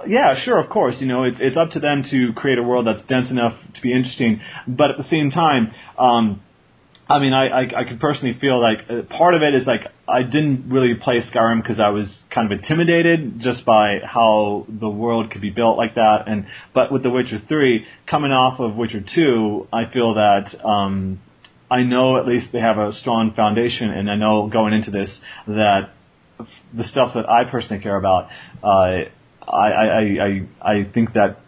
Yeah, 0.07 0.39
sure, 0.43 0.57
of 0.57 0.69
course. 0.69 0.95
You 0.99 1.07
know, 1.07 1.23
it's 1.23 1.37
it's 1.39 1.57
up 1.57 1.71
to 1.71 1.79
them 1.79 2.03
to 2.11 2.33
create 2.33 2.57
a 2.57 2.63
world 2.63 2.87
that's 2.87 3.03
dense 3.07 3.29
enough 3.29 3.53
to 3.73 3.81
be 3.81 3.93
interesting, 3.93 4.41
but 4.67 4.91
at 4.91 4.97
the 4.97 5.09
same 5.09 5.31
time, 5.31 5.73
um, 5.97 6.41
I 7.09 7.17
mean, 7.17 7.33
I, 7.33 7.47
I 7.47 7.61
I 7.61 7.83
could 7.85 7.99
personally 7.99 8.37
feel 8.39 8.61
like 8.61 8.85
uh, 8.87 9.01
part 9.17 9.33
of 9.33 9.41
it 9.41 9.55
is 9.55 9.65
like 9.65 9.87
I 10.07 10.21
didn't 10.21 10.69
really 10.69 10.93
play 10.93 11.21
Skyrim 11.21 11.61
because 11.61 11.79
I 11.79 11.89
was 11.89 12.07
kind 12.29 12.51
of 12.51 12.59
intimidated 12.59 13.39
just 13.39 13.65
by 13.65 13.97
how 14.03 14.67
the 14.69 14.89
world 14.89 15.31
could 15.31 15.41
be 15.41 15.49
built 15.49 15.75
like 15.75 15.95
that, 15.95 16.27
and 16.27 16.45
but 16.73 16.91
with 16.91 17.01
The 17.01 17.09
Witcher 17.09 17.41
Three 17.47 17.87
coming 18.05 18.31
off 18.31 18.59
of 18.59 18.75
Witcher 18.75 19.03
Two, 19.15 19.67
I 19.73 19.91
feel 19.91 20.13
that 20.13 20.55
um, 20.63 21.19
I 21.71 21.81
know 21.81 22.17
at 22.17 22.27
least 22.27 22.49
they 22.53 22.59
have 22.59 22.77
a 22.77 22.93
strong 22.93 23.33
foundation, 23.33 23.89
and 23.89 24.09
I 24.09 24.15
know 24.15 24.47
going 24.47 24.73
into 24.73 24.91
this 24.91 25.09
that 25.47 25.89
the 26.77 26.83
stuff 26.83 27.15
that 27.15 27.27
I 27.27 27.49
personally 27.49 27.81
care 27.81 27.97
about, 27.97 28.29
uh, 28.63 29.05
I, 29.47 29.67
I 29.67 30.01
I 30.01 30.47
I 30.61 30.83
think 30.93 31.13
that 31.13 31.39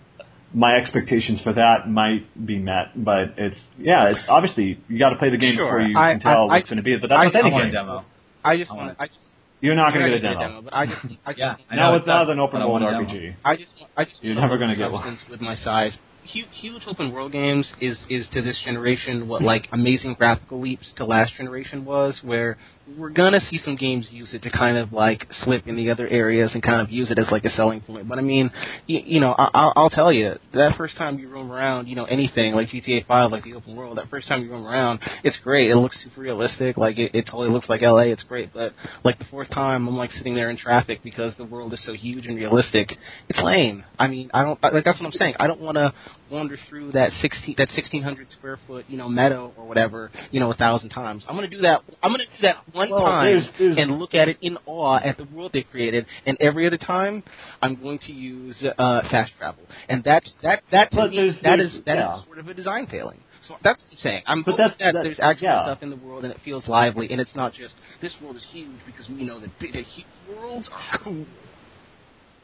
my 0.54 0.76
expectations 0.76 1.40
for 1.42 1.54
that 1.54 1.90
might 1.90 2.26
be 2.46 2.58
met, 2.60 2.92
but 2.96 3.36
it's 3.38 3.58
yeah, 3.80 4.10
it's 4.10 4.20
obviously 4.28 4.80
you 4.90 5.00
got 5.00 5.10
to 5.12 5.16
play 5.18 5.30
the 5.30 5.38
game 5.38 5.56
Sure. 5.56 5.66
before 5.68 5.82
you 5.82 5.98
I- 5.98 6.12
can 6.14 6.20
tell 6.22 6.32
I- 6.50 6.56
I 6.56 6.58
what's 6.58 6.68
going 6.68 6.78
to 6.78 6.84
be. 6.84 6.98
But 6.98 7.10
that's 7.10 7.20
I- 7.22 7.26
with 7.28 7.36
any 7.36 7.50
I 7.50 7.54
want 7.54 7.64
a 7.64 7.68
game. 7.68 7.74
demo. 7.74 8.06
I 8.44 8.58
just 8.58 8.70
want. 8.72 8.82
want- 8.88 8.98
I 9.00 9.08
just. 9.08 9.20
You're 9.62 9.76
not 9.76 9.94
going 9.94 10.06
to 10.06 10.20
get 10.20 10.32
a 10.32 10.34
gonna 10.34 10.48
demo. 10.48 10.62
But 10.64 10.74
I 10.74 10.86
just. 10.88 11.02
I 11.26 11.32
just 11.34 11.40
Yeah, 11.40 11.56
I 11.70 11.76
No, 11.76 11.92
know 11.92 11.96
it's 11.98 12.08
not 12.08 12.30
an 12.30 12.40
open 12.40 12.60
world 12.62 12.72
want 12.72 12.84
a 12.84 12.92
demo. 12.92 13.04
RPG. 13.08 13.36
I 13.46 13.56
just, 13.56 13.74
I 13.96 14.06
just 14.06 14.24
You're 14.24 14.36
never 14.36 14.58
gonna 14.58 14.76
get 14.76 14.92
one. 14.92 15.18
with 15.30 15.40
my 15.42 15.56
size. 15.56 15.98
Huge, 16.24 16.48
huge 16.52 16.84
open 16.88 17.12
world 17.12 17.32
games 17.32 17.72
is 17.80 17.98
is 18.10 18.28
to 18.30 18.42
this 18.42 18.60
generation 18.62 19.28
what 19.28 19.42
like 19.42 19.68
amazing 19.72 20.14
graphical 20.16 20.60
leaps 20.60 20.92
to 20.98 21.06
last 21.06 21.34
generation 21.36 21.86
was, 21.86 22.20
where 22.24 22.58
we're 22.98 23.10
gonna 23.10 23.40
see 23.40 23.58
some 23.60 23.76
games 23.76 24.08
use 24.12 24.34
it 24.34 24.42
to 24.44 24.50
kind 24.50 24.78
of 24.78 24.92
like 24.92 25.28
slip 25.44 25.68
in 25.68 25.76
the 25.76 25.90
other 25.90 26.08
areas 26.08 26.52
and 26.54 26.64
kind 26.64 26.82
of 26.82 26.90
use 26.90 27.12
it 27.12 27.18
as 27.18 27.30
like 27.32 27.46
a 27.46 27.50
selling 27.52 27.82
point. 27.82 28.08
But 28.08 28.18
I 28.18 28.22
mean, 28.22 28.52
you, 28.88 29.02
you 29.06 29.20
know, 29.20 29.34
I, 29.38 29.50
I'll, 29.54 29.74
I'll 29.76 29.90
tell 29.90 30.12
you 30.12 30.38
that 30.54 30.78
first 30.78 30.98
time 30.98 31.20
you 31.20 31.30
roam 31.30 31.52
around, 31.52 31.88
you 31.88 31.96
know, 31.96 32.06
anything 32.06 32.54
like 32.54 32.70
GTA 32.70 33.06
Five, 33.06 33.32
like 33.32 33.44
the 33.44 33.54
open 33.54 33.76
world, 33.76 33.98
that 33.98 34.10
first 34.10 34.28
time 34.28 34.44
you 34.44 34.52
roam 34.52 34.66
around, 34.66 35.02
it's 35.24 35.38
great. 35.38 35.70
It 35.70 35.76
looks 35.76 36.02
super 36.04 36.22
realistic. 36.22 36.78
Like 36.78 36.98
it, 36.98 37.14
it 37.14 37.26
totally 37.26 37.50
looks 37.50 37.70
like 37.70 37.82
LA. 37.82 38.12
It's 38.12 38.24
great. 38.24 38.54
But 38.54 38.74
like 39.04 39.20
the 39.20 39.26
fourth 39.26 39.50
time, 39.50 39.88
I'm 39.88 39.98
like 39.98 40.12
sitting 40.12 40.36
there 40.36 40.50
in 40.50 40.58
traffic 40.58 41.02
because 41.04 41.36
the 41.38 41.46
world 41.46 41.74
is 41.74 41.84
so 41.86 41.94
huge 41.94 42.26
and 42.26 42.36
realistic. 42.36 42.98
It's 43.30 43.40
lame. 43.40 43.84
I 43.98 44.08
mean, 44.08 44.32
I 44.34 44.44
don't 44.44 44.62
like. 44.64 44.84
That's 44.84 45.00
what 45.00 45.06
I'm 45.06 45.12
saying. 45.14 45.36
I 45.40 45.48
don't 45.48 45.62
want 45.62 45.78
to 45.78 45.94
wander 46.32 46.58
through 46.70 46.94
that 46.94 47.12
sixteen 47.22 47.56
that 47.58 47.70
sixteen 47.72 48.02
hundred 48.02 48.32
square 48.32 48.58
foot 48.66 48.86
you 48.88 48.98
know 48.98 49.10
meadow 49.10 49.52
or 49.58 49.68
whatever 49.68 50.10
you 50.32 50.40
know 50.40 50.50
a 50.52 50.56
thousand 50.56 50.90
times. 50.90 51.24
I'm 51.28 51.36
gonna 51.36 51.48
do 51.50 51.60
that. 51.62 51.82
I'm 52.02 52.12
gonna 52.12 52.26
do 52.26 52.42
that 52.44 52.58
one 52.82 52.90
Well, 52.90 53.06
time 53.06 53.26
there's- 53.26 53.50
there's- 53.60 53.78
and 53.78 54.00
look 54.00 54.14
at 54.16 54.28
it 54.28 54.38
in 54.42 54.58
awe 54.66 54.98
at 55.10 55.18
the 55.18 55.26
world 55.26 55.52
they 55.54 55.64
created. 55.64 56.06
And 56.26 56.38
every 56.40 56.66
other 56.68 56.78
time, 56.78 57.24
I'm 57.62 57.76
going 57.76 58.00
to 58.08 58.14
use 58.14 58.58
uh, 58.64 59.02
fast 59.10 59.32
travel. 59.38 59.64
And 59.90 60.04
that's 60.04 60.30
that 60.42 60.64
that 60.72 60.92
to 60.92 60.98
But 60.98 61.10
me 61.12 61.18
there's- 61.18 61.40
that 61.44 61.60
is 61.60 61.72
that 61.86 61.98
is 61.98 62.04
yeah. 62.04 62.24
sort 62.26 62.40
of 62.40 62.48
a 62.48 62.54
design 62.54 62.88
failing. 62.88 63.20
So 63.48 63.56
that's 63.64 63.82
what 63.82 63.92
I'm 63.92 63.98
saying. 63.98 64.24
I'm 64.28 64.42
But 64.44 64.58
that's- 64.58 64.78
that 64.80 64.94
that- 64.94 65.04
there's 65.04 65.20
actual 65.20 65.48
yeah. 65.48 65.64
stuff 65.66 65.82
in 65.84 65.90
the 65.90 65.96
world 66.06 66.24
and 66.26 66.32
it 66.34 66.40
feels 66.42 66.68
lively 66.68 67.12
and 67.12 67.20
it's 67.20 67.36
not 67.36 67.54
just 67.54 67.74
this 68.00 68.14
world 68.22 68.36
is 68.36 68.44
huge 68.52 68.80
because 68.86 69.10
we 69.10 69.24
know 69.24 69.40
that 69.40 69.52
big, 69.60 69.74
huge 69.76 70.06
worlds 70.30 70.70
are 70.70 70.98
cool. 71.00 71.26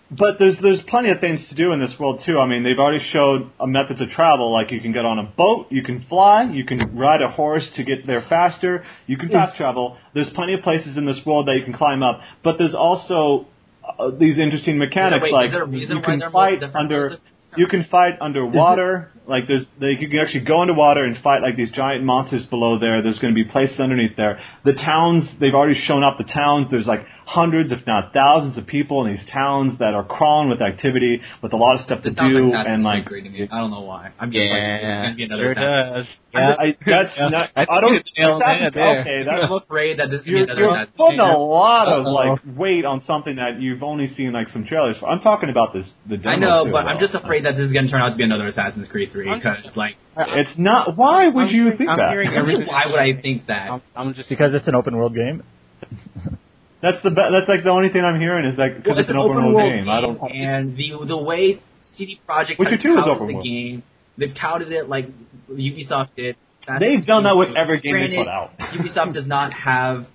But 0.10 0.40
there's 0.40 0.58
there's 0.60 0.82
plenty 0.84 1.10
of 1.10 1.20
things 1.20 1.46
to 1.50 1.56
do 1.56 1.74
in 1.74 1.82
this 1.82 1.94
world 2.00 2.22
too. 2.26 2.40
I 2.40 2.48
mean, 2.48 2.64
they've 2.64 2.80
already 2.80 3.04
showed 3.12 3.52
a 3.60 3.68
method 3.68 3.98
to 3.98 4.08
travel. 4.08 4.54
Like 4.54 4.72
you 4.72 4.80
can 4.80 4.94
get 4.94 5.06
on 5.06 5.20
a 5.20 5.24
boat, 5.24 5.68
you 5.70 5.84
can 5.84 6.06
fly, 6.08 6.44
you 6.44 6.64
can 6.64 6.96
ride 6.96 7.22
a 7.22 7.30
horse 7.30 7.68
to 7.76 7.84
get 7.84 8.08
there 8.08 8.22
faster. 8.30 8.86
You 9.06 9.18
can 9.18 9.30
fast 9.30 9.58
travel. 9.58 9.98
There's 10.14 10.30
plenty 10.30 10.54
of 10.54 10.62
places 10.62 10.96
in 10.96 11.06
this 11.06 11.20
world 11.26 11.48
that 11.50 11.56
you 11.56 11.66
can 11.66 11.74
climb 11.74 12.04
up. 12.04 12.22
But 12.42 12.58
there's 12.58 12.74
also 12.74 13.48
uh, 13.84 14.12
these 14.18 14.38
interesting 14.38 14.78
mechanics, 14.78 15.24
wait, 15.24 15.34
like 15.34 15.48
is 15.48 15.52
there 15.54 15.64
a 15.64 15.68
reason 15.68 15.98
you 15.98 16.04
can 16.04 16.22
fight 16.32 16.64
under. 16.74 17.18
You 17.58 17.68
can 17.68 17.86
fight 17.86 18.18
underwater. 18.22 19.12
Like 19.26 19.48
there's, 19.48 19.66
they, 19.80 19.98
you 20.00 20.08
can 20.10 20.20
actually 20.20 20.42
go 20.46 20.62
underwater 20.62 21.04
and 21.04 21.18
fight 21.22 21.42
like 21.42 21.58
these 21.58 21.72
giant 21.72 22.04
monsters 22.04 22.46
below 22.46 22.78
there. 22.80 23.02
There's 23.02 23.20
going 23.20 23.34
to 23.34 23.44
be 23.44 23.50
places 23.50 23.80
underneath 23.80 24.16
there. 24.16 24.40
The 24.64 24.74
towns, 24.74 25.24
they've 25.40 25.54
already 25.54 25.80
shown 25.82 26.04
up 26.04 26.18
the 26.18 26.24
towns. 26.24 26.68
There's 26.70 26.86
like 26.86 27.06
hundreds, 27.28 27.74
if 27.74 27.86
not 27.86 28.14
thousands, 28.14 28.58
of 28.58 28.66
people 28.66 29.06
in 29.06 29.14
these 29.14 29.26
towns 29.34 29.78
that 29.80 29.94
are 29.94 30.06
crawling 30.06 30.48
with 30.48 30.62
activity, 30.62 31.22
with 31.44 31.52
a 31.52 31.58
lot 31.58 31.76
of 31.76 31.82
stuff 31.82 32.02
to 32.02 32.10
This 32.10 32.18
sounds 32.18 32.34
do, 32.34 32.52
like 32.54 32.66
and 32.68 32.84
like 32.84 33.06
Creed 33.06 33.26
to 33.26 33.30
me. 33.30 33.50
I 33.52 33.60
don't 33.60 33.70
know 33.70 33.82
why. 33.82 34.12
I'm 34.18 34.32
just 34.32 34.50
like, 34.50 34.62
it's 34.62 35.04
gonna 35.04 35.16
be 35.16 35.24
another 35.24 35.44
sure 35.44 35.52
Assassin's 35.52 36.08
does. 36.08 36.16
Yeah. 36.34 36.48
just- 36.50 36.60
I, 36.60 36.78
that's 36.86 37.12
not. 37.32 37.50
I 37.56 37.62
I, 37.70 37.82
don't. 37.82 37.96
it's 37.96 38.10
nailed 38.18 38.34
on 38.34 38.40
the 38.40 38.46
Assassin's- 38.46 38.64
head 38.64 38.74
there. 38.74 39.00
Okay, 39.02 39.30
I'm 39.30 39.40
that's 39.50 39.64
afraid 39.66 40.00
that 40.00 40.10
this 40.10 40.22
is 40.22 40.26
you're, 40.28 40.44
another 40.44 40.62
you're 40.62 40.70
Assassin's 40.76 40.96
putting 40.96 41.20
a 41.20 41.38
lot 41.38 41.88
of 41.90 42.06
Uh-oh. 42.06 42.14
like 42.14 42.40
weight 42.56 42.86
on 42.86 43.04
something 43.06 43.36
that 43.36 43.60
you've 43.60 43.84
only 43.84 44.08
seen 44.16 44.32
like 44.32 44.48
some 44.50 44.64
trailers 44.66 44.98
for. 44.98 45.10
I'm 45.10 45.20
talking 45.20 45.50
about 45.50 45.74
this 45.74 45.86
the 46.08 46.16
demo 46.16 46.30
I 46.36 46.40
know, 46.40 46.64
too, 46.66 46.72
but 46.72 46.84
though. 46.84 46.90
I'm 46.90 47.00
just 47.00 47.14
afraid 47.14 47.44
that 47.46 47.58
this 47.58 47.68
is 47.68 47.74
gonna 47.74 47.90
turn 47.90 48.02
out 48.02 48.12
to 48.12 48.16
be 48.16 48.24
another 48.24 48.48
Assassin's 48.48 48.88
Creed 48.88 49.12
3 49.12 49.34
because, 49.36 49.66
like, 49.76 49.96
It's 50.18 50.58
not. 50.58 50.96
Why 50.96 51.28
would 51.28 51.48
I'm 51.50 51.54
you 51.56 51.76
think 51.78 51.90
I'm 51.90 51.98
that? 51.98 52.10
hearing 52.10 52.32
why 52.68 52.86
would 52.88 53.00
I 53.00 53.20
think 53.22 53.48
that? 53.48 53.70
I'm, 53.70 53.82
I'm 53.98 54.14
just 54.14 54.30
because 54.30 54.54
it's 54.54 54.68
an 54.70 54.76
open 54.76 54.96
world 54.96 55.14
game. 55.14 55.44
That's 56.82 57.02
the 57.04 57.10
be- 57.10 57.28
that's 57.32 57.48
like 57.48 57.64
the 57.64 57.70
only 57.72 57.90
thing 57.90 58.04
I'm 58.06 58.20
hearing 58.20 58.46
is 58.46 58.58
like 58.58 58.78
because 58.78 58.92
Well, 58.92 59.00
it's, 59.00 59.10
an 59.10 59.18
open, 59.18 59.54
world, 59.54 59.72
game. 59.72 59.90
I 59.90 60.02
don't. 60.02 60.20
And 60.32 60.78
the 60.78 61.06
the 61.08 61.18
way 61.18 61.62
CD 61.98 62.20
Projekt 62.28 62.60
Witcher 62.60 62.72
has 62.72 62.82
2 62.84 62.90
is 62.94 62.96
touted 63.00 63.12
open 63.16 63.28
the 63.28 63.34
world. 63.34 63.46
game, 63.46 63.84
they've 64.18 64.36
touted 64.36 64.72
it 64.72 64.88
like 64.88 65.10
Ubisoft 65.50 66.10
did. 66.16 66.36
They've 66.80 67.06
done 67.06 67.24
that 67.24 67.38
with 67.38 67.56
every 67.56 67.80
game 67.80 67.94
they 67.94 68.00
Granted, 68.16 68.18
put 68.18 68.28
out. 68.28 68.52
Ubisoft 68.60 69.14
does 69.14 69.26
not 69.26 69.54
have 69.54 70.06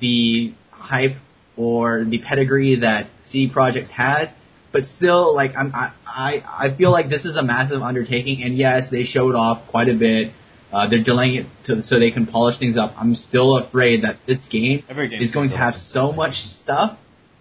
the 0.00 0.52
hype 0.70 1.16
or 1.56 2.04
the 2.04 2.18
pedigree 2.18 2.80
that 2.80 3.08
CD 3.30 3.52
Projekt 3.52 3.88
has, 3.88 4.28
but 4.72 4.82
still, 4.98 5.34
like 5.34 5.52
I'm, 5.56 5.74
I, 5.74 5.92
I, 6.06 6.66
I 6.68 6.76
feel 6.76 6.92
like 6.92 7.08
this 7.08 7.24
is 7.24 7.34
a 7.36 7.42
massive 7.42 7.82
undertaking. 7.82 8.42
And 8.42 8.56
yes, 8.56 8.84
they 8.90 9.04
showed 9.04 9.34
off 9.34 9.68
quite 9.70 9.88
a 9.88 9.94
bit. 9.94 10.32
Uh, 10.72 10.88
they're 10.88 11.02
delaying 11.04 11.34
it 11.36 11.46
to, 11.66 11.82
so 11.86 11.98
they 11.98 12.10
can 12.10 12.26
polish 12.26 12.58
things 12.58 12.76
up. 12.78 12.94
I'm 12.96 13.14
still 13.14 13.58
afraid 13.58 14.04
that 14.04 14.16
this 14.26 14.38
game 14.50 14.82
game 15.10 15.22
is 15.22 15.30
going 15.30 15.50
to 15.50 15.56
have 15.56 15.74
so 15.90 16.12
much 16.12 16.34
stuff 16.62 16.98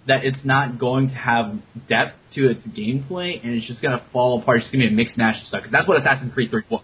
that 0.07 0.25
it's 0.25 0.43
not 0.43 0.79
going 0.79 1.09
to 1.09 1.15
have 1.15 1.59
depth 1.87 2.15
to 2.35 2.49
its 2.49 2.65
gameplay, 2.67 3.39
and 3.43 3.53
it's 3.53 3.67
just 3.67 3.81
gonna 3.81 4.03
fall 4.11 4.41
apart. 4.41 4.61
It's 4.61 4.69
gonna 4.71 4.85
be 4.85 4.87
a 4.87 4.91
mixed 4.91 5.17
mash 5.17 5.39
of 5.41 5.47
stuff. 5.47 5.61
Because 5.61 5.71
that's 5.71 5.87
what 5.87 5.97
Assassin's 5.97 6.33
Creed 6.33 6.49
3 6.49 6.63
was. 6.69 6.81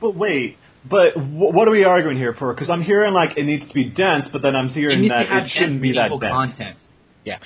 But 0.00 0.14
wait. 0.14 0.56
But 0.88 1.14
wh- 1.14 1.52
what 1.54 1.66
are 1.66 1.70
we 1.72 1.84
arguing 1.84 2.16
here 2.16 2.34
for? 2.38 2.52
Because 2.54 2.70
I'm 2.70 2.82
hearing 2.82 3.12
like 3.12 3.36
it 3.36 3.44
needs 3.44 3.66
to 3.66 3.74
be 3.74 3.84
dense, 3.84 4.26
but 4.32 4.42
then 4.42 4.54
I'm 4.54 4.68
hearing 4.68 5.00
needs 5.00 5.12
that 5.12 5.26
it 5.30 5.50
shouldn't 5.50 5.82
be 5.82 5.92
that 5.94 6.10
dense. 6.10 6.32
content. 6.32 6.76
yes. 7.24 7.40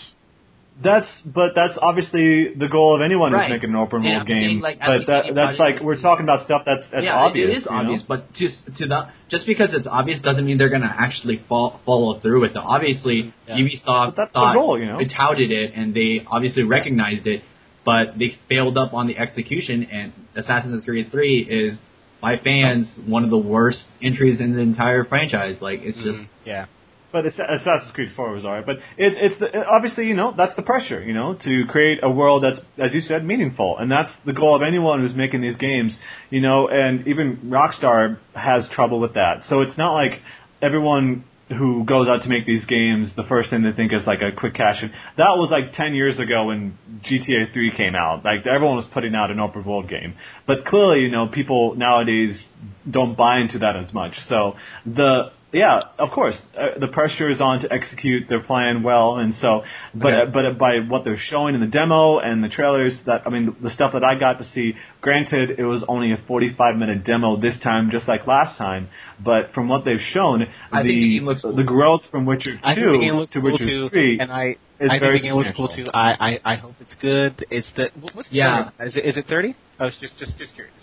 That's 0.83 1.07
but 1.27 1.53
that's 1.55 1.75
obviously 1.81 2.55
the 2.55 2.67
goal 2.69 2.97
of 2.97 3.03
anyone 3.03 3.33
Right. 3.33 3.45
who's 3.45 3.57
making 3.57 3.71
an 3.71 3.77
open 3.77 4.03
world 4.03 4.23
I'm 4.23 4.27
saying, 4.27 4.49
game. 4.49 4.61
like, 4.61 4.79
but 4.81 5.07
that, 5.07 5.25
that's 5.35 5.59
like 5.59 5.81
we're 5.81 6.01
talking 6.01 6.25
about 6.25 6.45
stuff 6.47 6.63
that's 6.67 6.83
that's 6.91 7.05
yeah, 7.05 7.15
obvious. 7.17 7.49
it 7.51 7.59
is 7.59 7.65
you 7.67 7.71
know? 7.71 7.77
obvious, 7.79 8.03
but 8.03 8.33
just 8.33 8.57
to 8.79 8.87
the 8.87 9.09
just 9.29 9.47
because 9.47 9.71
it's 9.75 9.87
obvious 9.87 10.21
doesn't 10.23 10.45
mean 10.45 10.59
they're 10.59 10.71
gonna 10.71 10.93
actually 10.99 11.43
fol- 11.49 11.79
follow 11.85 12.19
through 12.21 12.41
with 12.41 12.53
it. 12.53 12.57
Obviously, 12.57 13.33
Yeah. 13.47 13.57
Ubisoft 13.59 13.85
But 13.85 14.17
that's 14.17 14.33
the 14.33 14.41
thought 14.41 14.55
goal, 14.55 14.79
you 14.79 14.87
know? 14.87 14.99
they 14.99 15.05
touted 15.05 15.51
it 15.53 15.73
and 15.77 15.95
they 15.95 16.25
obviously 16.27 16.63
recognized 16.65 17.27
it, 17.27 17.43
but 17.85 18.19
they 18.19 18.37
failed 18.49 18.79
up 18.79 18.95
on 18.95 19.07
the 19.07 19.19
execution. 19.19 19.85
And 19.93 20.13
Assassin's 20.35 20.85
Creed 20.85 21.11
3 21.13 21.39
is 21.49 21.79
by 22.21 22.39
fans 22.39 22.89
one 23.07 23.25
of 23.25 23.31
the 23.31 23.39
worst 23.39 23.83
entries 24.01 24.41
in 24.41 24.55
the 24.55 24.61
entire 24.61 25.05
franchise. 25.05 25.57
Like 25.61 25.83
it's 25.83 25.99
just 25.99 26.19
Mhm. 26.19 26.29
Yeah. 26.47 26.65
But 27.13 27.27
Ass- 27.27 27.61
Assassin's 27.61 27.93
Creed 27.93 28.11
4 28.17 28.33
was 28.33 28.45
alright. 28.45 28.65
But 28.65 28.77
it's 28.97 29.17
it's 29.19 29.41
the, 29.41 29.65
obviously 29.71 30.07
you 30.07 30.15
know 30.15 30.35
that's 30.37 30.57
the 30.57 30.63
pressure 30.63 31.03
you 31.03 31.13
know 31.13 31.35
to 31.35 31.65
create 31.69 31.99
a 32.03 32.11
world 32.11 32.45
that's 32.45 32.61
as 32.79 32.95
you 32.95 33.01
said 33.01 33.25
meaningful, 33.25 33.79
and 33.79 33.91
that's 33.91 34.11
the 34.25 34.33
goal 34.33 34.57
of 34.57 34.63
anyone 34.63 35.01
who's 35.01 35.15
making 35.15 35.41
these 35.43 35.57
games. 35.57 35.97
You 36.31 36.41
know, 36.41 36.69
and 36.69 37.07
even 37.07 37.37
Rockstar 37.47 38.19
has 38.35 38.69
trouble 38.71 39.01
with 39.01 39.15
that. 39.15 39.43
So 39.49 39.61
it's 39.61 39.77
not 39.77 39.93
like 39.93 40.21
everyone 40.61 41.25
who 41.53 41.85
goes 41.85 42.09
out 42.09 42.23
to 42.23 42.29
make 42.29 42.47
these 42.47 42.65
games, 42.65 43.11
the 43.17 43.25
first 43.25 43.51
thing 43.51 43.63
they 43.63 43.73
think 43.73 43.93
is 43.93 44.07
like 44.07 44.21
a 44.21 44.33
quick 44.35 44.55
cash. 44.55 44.83
That 45.17 45.37
was 45.37 45.51
like 45.51 45.75
10 45.75 45.95
years 45.95 46.19
ago 46.19 46.47
when 46.47 46.79
GTA 47.05 47.53
3 47.53 47.77
came 47.77 47.95
out. 47.95 48.25
Like 48.25 48.47
everyone 48.47 48.77
was 48.77 48.87
putting 48.93 49.15
out 49.15 49.31
an 49.31 49.41
open 49.41 49.65
world 49.65 49.89
game. 49.89 50.15
But 50.47 50.65
clearly, 50.65 51.01
you 51.01 51.11
know, 51.11 51.29
people 51.29 51.75
nowadays 51.75 52.43
don't 52.89 53.17
buy 53.17 53.39
into 53.39 53.59
that 53.61 53.77
as 53.77 53.93
much. 53.93 54.13
So 54.29 54.55
the 54.87 55.31
yeah, 55.53 55.81
of 55.99 56.11
course, 56.11 56.35
uh, 56.59 56.79
the 56.81 56.89
pressure 56.89 57.29
is 57.29 57.41
on 57.41 57.61
to 57.61 57.73
execute 57.73 58.29
their 58.29 58.41
plan 58.41 58.83
well, 58.83 59.17
and 59.17 59.35
so, 59.37 59.63
but 59.95 60.15
Okay. 60.15 60.31
but 60.33 60.47
uh, 60.47 60.51
by 60.53 60.79
what 60.89 61.05
they're 61.05 61.19
showing 61.19 61.55
in 61.55 61.61
the 61.61 61.67
demo 61.67 62.19
and 62.19 62.43
the 62.43 62.49
trailers, 62.49 62.95
that 63.07 63.23
I 63.27 63.31
mean, 63.31 63.55
the 63.63 63.71
stuff 63.71 63.93
that 63.93 64.03
I 64.03 64.19
got 64.19 64.39
to 64.39 64.45
see. 64.55 64.75
Granted, 65.03 65.59
it 65.59 65.65
was 65.65 65.85
only 65.89 66.13
a 66.13 66.17
45 66.27 66.77
minute 66.77 67.05
demo 67.05 67.37
this 67.37 67.59
time, 67.61 67.91
just 67.91 68.09
like 68.09 68.27
last 68.27 68.57
time. 68.57 68.89
But 69.23 69.53
from 69.55 69.69
what 69.69 69.85
they've 69.85 70.01
shown, 70.13 70.43
I 70.73 70.83
the 70.83 70.89
think 70.89 71.01
the 71.03 71.15
game 71.19 71.25
looks 71.27 71.43
cool. 71.43 71.55
the 71.57 71.65
growth 71.65 72.03
from 72.11 72.25
Witcher 72.25 72.59
I 72.63 72.75
think 72.75 72.87
the 72.87 72.99
game 72.99 73.13
two 73.13 73.19
looks 73.19 73.33
to 73.33 73.41
cool 73.41 73.53
Witcher 73.53 73.67
too, 73.67 73.89
three 73.91 74.19
and 74.19 74.33
I 74.33 74.57
is 74.81 74.91
I 74.91 74.99
very 74.99 75.19
think 75.21 75.23
the 75.23 75.29
game 75.29 75.35
looks 75.37 75.51
cool 75.57 75.69
too. 75.69 75.87
I, 75.93 76.39
I 76.45 76.53
I 76.53 76.57
hope 76.57 76.75
it's 76.81 76.95
good. 77.01 77.45
It's 77.51 77.69
the 77.77 77.91
what- 78.01 78.15
what's 78.15 78.29
the 78.31 78.37
Yeah. 78.37 78.71
frame? 78.71 78.89
Is 78.89 78.97
it 78.97 79.05
is 79.05 79.17
it 79.19 79.27
thirty? 79.29 79.55
I 79.79 79.85
was 79.85 79.95
just 80.01 80.17
just 80.19 80.39
just 80.39 80.55
curious. 80.55 80.75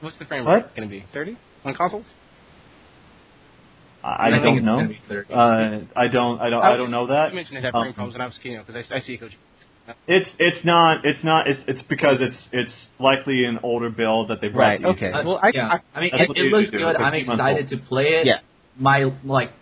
What's 0.00 0.16
the 0.18 0.24
frame 0.24 0.46
rate 0.46 0.64
going 0.76 0.88
to 0.88 0.92
be? 0.92 1.04
Thirty 1.12 1.36
on 1.64 1.74
consoles? 1.74 2.06
I, 4.02 4.26
I 4.26 4.30
don't 4.30 4.64
know. 4.64 4.76
gonna 4.76 4.88
be 4.88 5.00
30. 5.08 5.32
Uh, 5.34 5.36
I 5.96 6.08
don't. 6.08 6.40
I 6.40 6.50
don't. 6.50 6.62
I 6.62 6.76
don't 6.76 6.90
know 6.90 7.08
that. 7.08 7.30
You 7.30 7.36
mentioned 7.36 7.58
it 7.58 7.64
had 7.64 7.74
Um, 7.74 7.82
frame 7.84 7.94
problems, 7.94 8.14
and 8.14 8.22
I 8.22 8.26
was 8.26 8.38
you 8.42 8.56
know 8.56 8.64
because 8.66 8.86
I, 8.90 8.96
I 8.96 9.00
see 9.00 9.18
Coach. 9.18 9.32
It's 10.06 10.28
it's 10.38 10.64
not 10.64 11.04
it's 11.04 11.24
not 11.24 11.48
it's 11.48 11.60
it's 11.66 11.82
because 11.88 12.18
it's 12.20 12.36
it's 12.52 12.72
likely 13.00 13.44
an 13.44 13.58
older 13.62 13.90
build 13.90 14.28
that 14.28 14.40
they 14.40 14.48
brought 14.48 14.60
Right, 14.68 14.80
to 14.82 14.88
okay. 14.88 15.10
YouTube. 15.10 15.24
Well, 15.24 15.40
I- 15.42 15.50
yeah. 15.54 15.68
I- 15.68 15.98
I, 15.98 16.00
mean, 16.02 16.10
it, 16.12 16.30
it 16.36 16.52
looks 16.52 16.70
good. 16.70 16.96
I'm 16.96 17.14
excited 17.14 17.70
to 17.70 17.76
play 17.88 18.04
it. 18.20 18.26
Yeah. 18.26 18.38
My 18.78 19.10
like, 19.24 19.52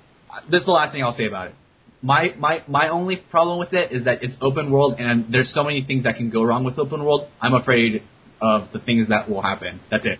this 0.50 0.60
is 0.60 0.66
the 0.66 0.72
last 0.72 0.92
thing 0.92 1.02
I'll 1.04 1.16
say 1.16 1.26
about 1.26 1.48
it. 1.48 1.54
My 2.02 2.34
my 2.38 2.62
my 2.68 2.88
only 2.88 3.16
problem 3.16 3.58
with 3.58 3.72
it 3.72 3.90
is 3.92 4.04
that 4.04 4.22
it's 4.22 4.34
open 4.40 4.70
world, 4.70 4.96
and 4.98 5.32
there's 5.32 5.50
so 5.54 5.62
many 5.64 5.82
things 5.84 6.04
that 6.04 6.16
can 6.16 6.28
go 6.30 6.42
wrong 6.42 6.64
with 6.64 6.78
open 6.78 7.04
world. 7.04 7.28
I'm 7.40 7.54
afraid 7.54 8.02
of 8.42 8.68
the 8.72 8.80
things 8.80 9.08
that 9.08 9.30
will 9.30 9.42
happen. 9.42 9.80
That's 9.90 10.04
it. 10.04 10.18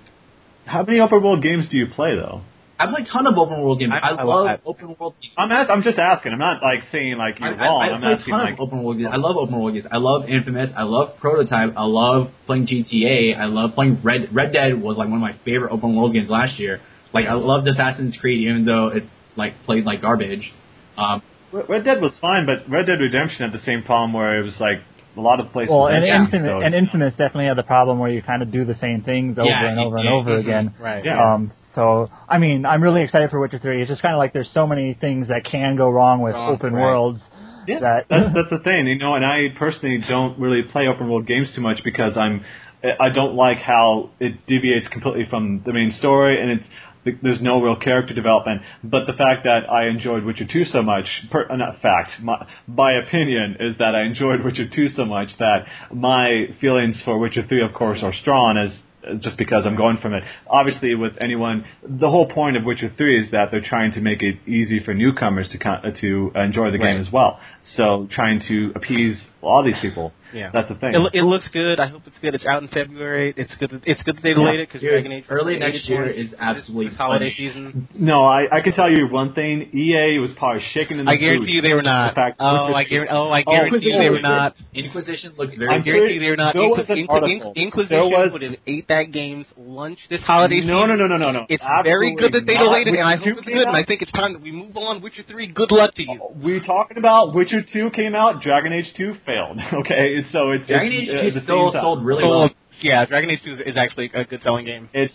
How 0.65 0.83
many 0.85 1.01
open 1.01 1.23
world 1.23 1.43
games 1.43 1.69
do 1.71 1.77
you 1.77 1.87
play 1.89 2.15
though? 2.17 2.43
I 2.79 2.87
play 2.87 3.03
a 3.03 3.11
ton 3.11 3.27
of 3.27 3.39
open 3.39 3.61
world 3.63 3.79
games. 3.79 3.93
I- 3.95 3.99
I, 3.99 4.09
I 4.11 4.23
love 4.23 4.45
love- 4.45 4.61
open 4.67 4.97
world 4.99 5.15
games. 5.23 5.35
I'm 5.39 5.51
ask, 5.51 5.71
I'm 5.71 5.83
just 5.83 5.99
asking. 5.99 6.33
I'm 6.33 6.39
not 6.39 6.63
like 6.63 6.85
saying 6.93 7.17
like 7.17 7.39
you're 7.41 7.55
I, 7.59 7.65
wrong. 7.67 7.83
I 7.83 7.89
am 7.95 8.01
play 8.01 8.13
a 8.13 8.17
ton 8.19 8.31
like 8.45 8.55
of 8.55 8.61
open 8.61 8.83
world 8.83 8.99
games. 8.99 9.11
I 9.13 9.17
love 9.17 9.37
open 9.37 9.59
world 9.59 9.75
games. 9.75 9.87
I 9.91 9.97
love 9.97 10.29
Infamous. 10.29 10.71
I 10.77 10.83
love 10.83 11.17
Prototype. 11.19 11.75
I 11.77 11.85
love 11.85 12.31
playing 12.47 12.67
GTA. 12.67 13.39
I 13.39 13.47
love 13.47 13.75
playing 13.75 14.01
Red. 14.03 14.35
Red 14.35 14.53
Dead 14.53 14.81
was 14.81 14.97
like 14.97 15.09
one 15.09 15.17
of 15.17 15.23
my 15.23 15.37
favorite 15.45 15.73
open 15.73 15.97
world 15.97 16.13
games 16.13 16.29
last 16.29 16.59
year. 16.59 16.81
Like 17.13 17.27
I 17.27 17.35
loved 17.35 17.67
Assassin's 17.69 18.17
Creed, 18.19 18.43
even 18.43 18.65
though 18.67 18.89
it 18.89 19.05
like 19.37 19.63
played 19.65 19.85
like 19.85 20.03
garbage. 20.03 20.53
Um, 20.99 21.23
Red 21.53 21.85
Dead 21.85 22.01
was 22.03 22.17
fine, 22.21 22.45
but 22.45 22.69
Red 22.69 22.87
Dead 22.87 22.99
Redemption 23.01 23.49
had 23.49 23.59
the 23.59 23.65
same 23.65 23.83
problem 23.85 24.13
where 24.13 24.41
it 24.41 24.45
was 24.45 24.59
like 24.61 24.81
a 25.17 25.21
lot 25.21 25.41
of 25.41 25.53
places. 25.53 25.71
Well, 25.73 25.87
and 25.89 26.05
empty, 26.05 26.37
Infamous, 26.37 26.47
so 26.47 26.57
and 26.61 26.75
it's- 26.75 26.83
Infamous 26.83 27.13
definitely 27.13 27.47
had 27.47 27.57
the 27.57 27.63
problem 27.63 27.99
where 27.99 28.11
you 28.11 28.23
kind 28.23 28.43
of 28.43 28.51
do 28.51 28.65
the 28.65 28.75
same 28.77 29.03
things 29.03 29.39
over 29.39 29.49
Yeah, 29.49 29.65
and 29.71 29.81
over 29.81 29.97
and 29.97 30.09
over 30.09 30.31
mhm, 30.37 30.41
again. 30.41 30.75
Right. 30.79 31.05
Yeah. 31.05 31.35
Um, 31.35 31.53
so, 31.75 32.11
I 32.29 32.39
mean, 32.39 32.65
I'm 32.67 32.83
really 32.83 33.03
excited 33.03 33.31
for 33.31 33.41
Witcher 33.41 33.59
3. 33.59 33.81
It's 33.83 33.89
just 33.89 34.03
kind 34.03 34.15
of 34.15 34.19
like 34.19 34.33
there's 34.33 34.51
so 34.51 34.67
many 34.67 34.95
things 34.95 35.29
that 35.29 35.45
can 35.45 35.77
go 35.77 35.89
wrong 35.89 36.21
with 36.21 36.35
Wrong, 36.35 36.55
open 36.55 36.75
right. 36.75 36.83
worlds. 36.83 37.21
Yeah, 37.67 37.81
that 37.81 38.07
that's 38.09 38.33
that's 38.33 38.51
the 38.51 38.61
thing, 38.61 38.87
you 38.87 38.97
know. 38.99 39.15
And 39.15 39.25
I 39.27 39.49
personally 39.59 39.99
don't 40.09 40.39
really 40.39 40.63
play 40.63 40.87
open 40.87 41.09
world 41.11 41.27
games 41.27 41.51
too 41.53 41.61
much 41.61 41.83
because 41.83 42.17
I'm 42.17 42.45
I 43.01 43.09
don't 43.09 43.35
like 43.35 43.59
how 43.59 44.11
it 44.21 44.47
deviates 44.47 44.87
completely 44.87 45.25
from 45.29 45.63
the 45.67 45.73
main 45.73 45.91
story, 45.93 46.41
and 46.41 46.51
it's 46.53 46.69
there's 47.23 47.41
no 47.41 47.61
real 47.61 47.77
character 47.77 48.15
development. 48.15 48.63
But 48.83 49.07
the 49.07 49.13
fact 49.13 49.45
that 49.45 49.71
I 49.71 49.87
enjoyed 49.87 50.25
Witcher 50.25 50.47
2 50.51 50.65
so 50.67 50.83
much, 50.83 51.07
per, 51.31 51.47
uh, 51.49 51.57
not 51.57 51.81
fact, 51.81 52.21
my, 52.21 52.47
my 52.67 52.93
opinion 52.93 53.57
is 53.61 53.79
that 53.79 53.95
I 53.95 54.03
enjoyed 54.03 54.45
Witcher 54.45 54.69
2 54.69 54.89
so 54.91 55.05
much 55.05 55.31
that 55.39 55.67
my 55.93 56.49
feelings 56.61 57.01
for 57.05 57.19
Witcher 57.19 57.47
3, 57.47 57.63
of 57.63 57.73
course, 57.75 58.03
are 58.03 58.13
strong 58.13 58.57
as 58.59 58.79
just 59.21 59.39
because 59.39 59.65
I'm 59.67 59.77
going 59.77 59.99
from 59.99 60.15
it. 60.15 60.25
Obviously, 60.49 60.95
with 60.95 61.13
anyone, 61.21 61.65
the 61.83 62.11
whole 62.11 62.29
point 62.29 62.57
of 62.57 62.65
Witcher 62.65 62.93
3 62.97 63.25
is 63.25 63.31
that 63.33 63.51
they're 63.51 63.61
trying 63.61 63.93
to 63.93 64.01
make 64.01 64.23
it 64.23 64.37
easy 64.47 64.81
for 64.81 64.95
newcomers 64.95 65.49
to 65.51 65.69
uh, 65.69 65.91
to 66.01 66.33
enjoy 66.35 66.71
the 66.71 66.79
game 66.79 67.01
as 67.01 67.11
well. 67.11 67.41
So 67.77 68.09
trying 68.11 68.43
to 68.49 68.73
appease 68.75 69.25
all 69.43 69.63
these 69.65 69.79
people. 69.81 70.13
Yeah. 70.33 70.51
That's 70.53 70.69
the 70.69 70.75
thing. 70.77 70.95
It, 70.95 71.11
it 71.15 71.23
looks 71.25 71.49
good. 71.53 71.81
I 71.81 71.87
hope 71.87 72.03
it's 72.07 72.19
good. 72.19 72.35
It's 72.35 72.47
out 72.47 72.63
in 72.63 72.69
February. 72.69 73.33
It's 73.37 73.55
good. 73.57 73.71
That, 73.71 73.83
it's 73.87 74.03
good 74.03 74.17
that 74.17 74.23
they 74.23 74.35
delayed 74.35 74.61
it 74.61 74.69
because 74.69 74.83
Dragon 74.83 75.13
Age 75.13 75.25
early 75.29 75.57
Dragon 75.59 75.73
next 75.75 75.85
Age 75.85 75.91
year 75.91 76.07
is 76.07 76.35
absolutely 76.39 76.89
this 76.89 76.97
holiday 76.97 77.31
plenty. 77.35 77.49
season. 77.51 77.89
no, 77.95 78.25
I, 78.25 78.47
I 78.53 78.61
can 78.61 78.73
tell 78.73 78.91
you 78.91 79.09
one 79.09 79.35
thing. 79.35 79.71
EA 79.75 80.19
was 80.19 80.31
probably 80.37 80.63
shaking 80.73 80.99
in 80.99 81.05
the 81.07 81.11
I 81.13 81.17
guarantee 81.17 81.53
you 81.53 81.61
they 81.63 81.73
were 81.75 81.83
the 81.83 81.89
not. 81.91 82.15
fact 82.15 82.37
Oh, 82.41 82.73
I 82.75 82.85
3 82.85 82.91
guarantee. 82.91 83.13
Oh, 83.15 83.31
I 83.31 83.45
Oh, 83.47 83.53
guarantee 83.53 83.87
you 83.91 83.99
they 83.99 84.11
were 84.11 84.21
not. 84.21 84.55
Inquisition 84.75 85.33
looks 85.39 85.55
very 85.57 85.71
I'm 85.75 85.83
guarantee 85.83 86.05
pretty- 86.05 86.19
they 86.21 86.31
were 86.31 86.37
not. 86.37 86.55
there 86.55 86.69
was 86.69 86.85
an 86.89 87.07
article. 87.09 87.53
Inquisition 87.57 87.97
There 87.97 88.05
was- 88.19 88.33
would 88.33 88.43
have 88.43 88.57
ate 88.67 88.89
that 88.89 89.13
game's 89.13 89.47
lunch 89.57 89.99
this 90.11 90.21
holiday 90.23 90.61
No, 90.61 90.85
season. 90.85 90.99
no, 90.99 91.07
no, 91.07 91.07
no, 91.07 91.17
no, 91.17 91.31
no. 91.33 91.47
It's 91.49 91.65
very 91.85 92.15
good 92.15 92.33
that 92.33 92.47
they 92.47 92.55
Absolutely 92.55 92.85
delayed 92.85 92.87
it, 92.89 92.99
and 93.01 93.09
I 93.09 93.17
hope 93.17 93.39
it's 93.39 93.47
good. 93.47 93.67
And 93.67 93.77
I 93.77 93.85
think 93.85 94.03
it's 94.03 94.13
time 94.13 94.33
that 94.35 94.43
we 94.43 94.53
move 94.53 94.77
on. 94.77 95.01
Witcher 95.03 95.23
Three. 95.29 95.47
Good 95.47 95.71
luck 95.73 95.95
to 95.95 96.03
you. 96.03 96.21
we 96.43 96.61
talking 96.61 96.99
about 96.99 97.35
Witcher 97.35 97.63
2 97.63 97.91
came 97.91 98.15
out, 98.15 98.43
Dragon 98.43 98.73
Age 98.73 98.93
2 98.97 99.15
failed. 99.25 99.59
Okay, 99.77 100.16
so 100.33 100.51
it's 100.53 100.67
Dragon 100.67 100.93
it's, 100.93 101.11
Age 101.11 101.17
uh, 101.19 101.23
2 101.23 101.31
the 101.33 101.41
still 101.43 101.67
same 101.69 101.73
time. 101.75 101.83
sold 101.83 102.05
really 102.05 102.23
So, 102.23 102.31
well. 102.31 102.51
yeah, 102.81 103.05
Dragon 103.07 103.31
Age 103.31 103.41
Two 103.45 103.53
is, 103.55 103.61
is 103.61 103.77
actually 103.77 104.11
a 104.15 104.25
good 104.25 104.43
selling 104.43 104.65
game. 104.67 104.89
It's 104.93 105.15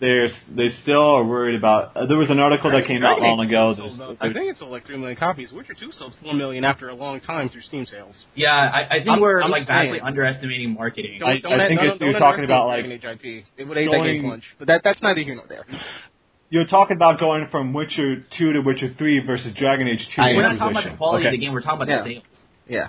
there's 0.00 0.32
they 0.56 0.70
still 0.82 1.04
are 1.16 1.24
worried 1.24 1.56
about. 1.56 1.94
Uh, 1.94 2.06
there 2.06 2.16
was 2.16 2.30
an 2.30 2.38
article 2.40 2.70
that 2.70 2.86
came 2.86 3.04
out 3.04 3.20
long 3.20 3.40
ago. 3.40 3.74
2 3.76 3.82
There's, 3.82 3.96
sold, 3.98 4.16
uh, 4.18 4.24
I 4.24 4.32
think 4.32 4.50
it 4.50 4.56
sold 4.58 4.70
like 4.70 4.86
three 4.86 4.96
million 4.96 5.16
copies. 5.18 5.52
Witcher 5.52 5.74
Two 5.74 5.92
sold 5.92 6.14
four 6.22 6.32
million 6.32 6.64
after 6.64 6.88
a 6.88 6.94
long 6.94 7.20
time 7.20 7.50
through 7.50 7.60
Steam 7.62 7.84
sales. 7.84 8.16
Yeah, 8.34 8.48
I, 8.48 8.86
I 8.86 8.98
think 9.00 9.10
I'm- 9.10 9.20
we're 9.20 9.42
I'm 9.42 9.50
like 9.50 9.60
just 9.62 9.68
saying. 9.68 9.92
vastly 9.92 10.00
underestimating 10.00 10.72
marketing. 10.74 11.18
Don't, 11.20 11.28
I- 11.28 11.38
don't, 11.40 11.60
I 11.60 11.68
think 11.68 11.80
don't, 11.80 11.86
it's- 11.86 11.98
don't 11.98 12.10
you're 12.12 12.18
talking 12.18 12.44
about, 12.44 12.70
underestimate 12.70 12.92
like, 12.92 13.00
Dragon 13.02 13.20
Age 13.36 13.44
IP. 13.44 13.60
It 13.60 13.64
would 13.68 13.76
ate 13.76 13.90
that 13.90 13.96
game's 14.02 14.20
going- 14.22 14.30
lunch, 14.30 14.44
but 14.58 14.68
that 14.68 14.80
that's 14.84 15.02
neither 15.02 15.20
here 15.20 15.34
nor 15.34 15.44
there. 15.48 15.64
you're 16.48 16.66
talking 16.66 16.96
about 16.96 17.20
going 17.20 17.48
from 17.50 17.74
Witcher 17.74 18.24
2 18.38 18.52
to 18.54 18.60
Witcher 18.60 18.94
3 18.96 19.26
versus 19.26 19.52
Dragon 19.54 19.86
Age 19.86 20.08
2. 20.16 20.22
I 20.22 20.32
we're 20.32 20.42
not 20.42 20.56
talking 20.58 20.76
about 20.78 20.90
the 20.90 20.96
quality 20.96 21.26
okay. 21.26 21.34
of 21.36 21.38
the 21.40 21.44
game. 21.44 21.52
We're 21.52 21.60
talking 21.60 21.82
about 21.82 21.88
Yeah. 21.88 22.02
the 22.04 22.14
sales. 22.14 22.24
Yeah. 22.68 22.88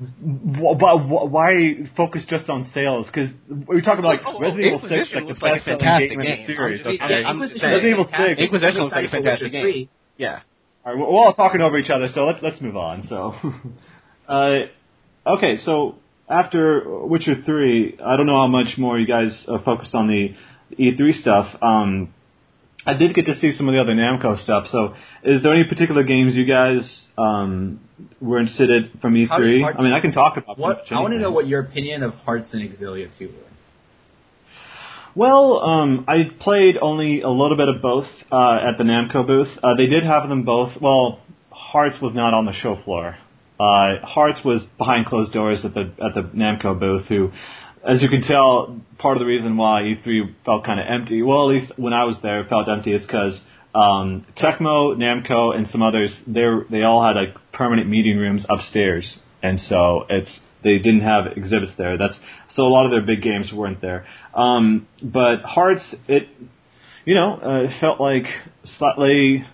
Wh- 0.00 0.78
But 0.78 1.08
why 1.08 1.86
focus 1.96 2.24
just 2.28 2.48
on 2.48 2.70
sales? 2.74 3.06
Because 3.06 3.30
we 3.68 3.82
talk 3.82 3.98
about 3.98 4.08
like 4.08 4.20
Oh, 4.26 4.34
oh, 4.36 4.40
Resident 4.40 4.66
Evil 4.66 4.80
6, 4.80 4.92
Inquisition 4.92 5.14
like 5.14 5.22
the 5.22 5.28
looks 5.28 5.42
like 5.42 5.52
a 5.52 5.54
best 5.56 5.64
selling 5.64 5.78
fantastic 5.80 6.10
game 6.10 6.20
in 6.20 6.26
the 6.26 6.46
series. 6.46 6.80
I'm 6.80 6.92
just- 6.92 7.02
okay? 7.02 7.24
I'm 7.24 7.34
Inquisition 7.36 7.60
saying. 7.60 7.72
Resident 7.72 7.92
Evil 7.92 8.26
6. 8.28 8.40
Inquisition 8.40 8.76
I'm 8.76 8.82
looks 8.84 8.96
like 8.96 9.06
a 9.06 9.10
fantastic 9.10 9.52
game. 9.52 9.62
3. 9.62 9.88
Yeah. 10.18 10.40
All 10.84 10.92
right, 10.92 11.00
we're 11.00 11.06
we're 11.12 11.24
all 11.26 11.34
talking 11.34 11.60
over 11.60 11.78
each 11.78 11.90
other, 11.90 12.08
so 12.08 12.24
let's 12.26 12.42
let's 12.42 12.60
move 12.60 12.76
on. 12.76 13.06
So, 13.08 13.34
uh, 14.28 15.30
okay, 15.36 15.58
so 15.64 15.96
after 16.28 16.82
Witcher 17.06 17.42
three, 17.44 17.96
I 18.04 18.16
don't 18.16 18.26
know 18.26 18.40
how 18.40 18.48
much 18.48 18.76
more 18.78 18.98
you 18.98 19.06
guys 19.06 19.30
are 19.48 19.60
focused 19.62 19.94
on 19.94 20.08
the 20.08 20.34
E3 20.76 21.20
stuff. 21.20 21.46
Um, 21.62 22.12
I 22.84 22.94
did 22.94 23.14
get 23.14 23.26
to 23.26 23.38
see 23.38 23.52
some 23.52 23.68
of 23.68 23.74
the 23.74 23.80
other 23.80 23.94
Namco 23.94 24.42
stuff. 24.42 24.66
So, 24.72 24.94
is 25.22 25.42
there 25.42 25.54
any 25.54 25.64
particular 25.64 26.02
games 26.02 26.34
you 26.34 26.44
guys 26.44 26.80
um, 27.16 27.80
were 28.20 28.40
interested 28.40 28.70
in 28.70 28.98
from 29.00 29.14
E3? 29.14 29.60
Hearts- 29.60 29.76
I 29.78 29.82
mean, 29.82 29.92
I 29.92 30.00
can 30.00 30.12
talk 30.12 30.36
about 30.36 30.58
What 30.58 30.84
I 30.90 31.00
want 31.00 31.12
to 31.14 31.20
know 31.20 31.30
what 31.30 31.46
your 31.46 31.60
opinion 31.60 32.02
of 32.02 32.14
Hearts 32.14 32.52
and 32.52 32.62
Xillia 32.76 33.08
2 33.18 33.26
were. 33.28 33.32
Well, 35.14 35.60
um, 35.60 36.06
I 36.08 36.30
played 36.40 36.76
only 36.80 37.20
a 37.20 37.28
little 37.28 37.56
bit 37.56 37.68
of 37.68 37.82
both 37.82 38.06
uh, 38.30 38.58
at 38.68 38.78
the 38.78 38.84
Namco 38.84 39.26
booth. 39.26 39.48
Uh, 39.62 39.74
they 39.76 39.86
did 39.86 40.04
have 40.04 40.28
them 40.28 40.44
both. 40.44 40.72
Well, 40.80 41.20
Hearts 41.50 42.00
was 42.00 42.14
not 42.14 42.32
on 42.34 42.46
the 42.46 42.52
show 42.52 42.76
floor. 42.82 43.16
Uh, 43.60 44.04
Hearts 44.04 44.40
was 44.44 44.62
behind 44.78 45.06
closed 45.06 45.32
doors 45.32 45.64
at 45.64 45.74
the 45.74 45.92
at 46.04 46.14
the 46.14 46.22
Namco 46.34 46.78
booth. 46.80 47.04
Who, 47.06 47.30
as 47.86 48.02
you 48.02 48.08
can 48.08 48.22
tell, 48.22 48.80
part 48.98 49.16
of 49.16 49.20
the 49.20 49.26
reason 49.26 49.56
why 49.56 49.82
E3 49.82 50.34
felt 50.44 50.64
kind 50.64 50.80
of 50.80 50.86
empty. 50.88 51.22
Well, 51.22 51.50
at 51.50 51.54
least 51.54 51.72
when 51.76 51.92
I 51.92 52.04
was 52.04 52.16
there, 52.22 52.40
it 52.40 52.48
felt 52.48 52.68
empty. 52.68 52.94
Is 52.94 53.02
because 53.02 53.38
um, 53.74 54.26
Tecmo, 54.38 54.96
Namco, 54.96 55.54
and 55.54 55.68
some 55.68 55.82
others 55.82 56.14
they 56.26 56.44
they 56.70 56.82
all 56.82 57.04
had 57.04 57.16
like 57.16 57.34
permanent 57.52 57.88
meeting 57.88 58.18
rooms 58.18 58.44
upstairs, 58.48 59.18
and 59.42 59.60
so 59.60 60.06
it's 60.08 60.40
they 60.62 60.78
didn't 60.78 61.00
have 61.00 61.26
exhibits 61.36 61.72
there. 61.76 61.98
That's 61.98 62.14
so 62.54 62.62
a 62.62 62.68
lot 62.68 62.84
of 62.84 62.92
their 62.92 63.02
big 63.02 63.22
games 63.22 63.52
weren't 63.52 63.80
there. 63.80 64.06
Um, 64.34 64.86
but 65.02 65.42
Hearts, 65.42 65.82
it 66.08 66.28
you 67.04 67.14
know, 67.14 67.40
uh, 67.42 67.64
it 67.64 67.80
felt 67.80 68.00
like 68.00 68.26
slightly 68.78 69.44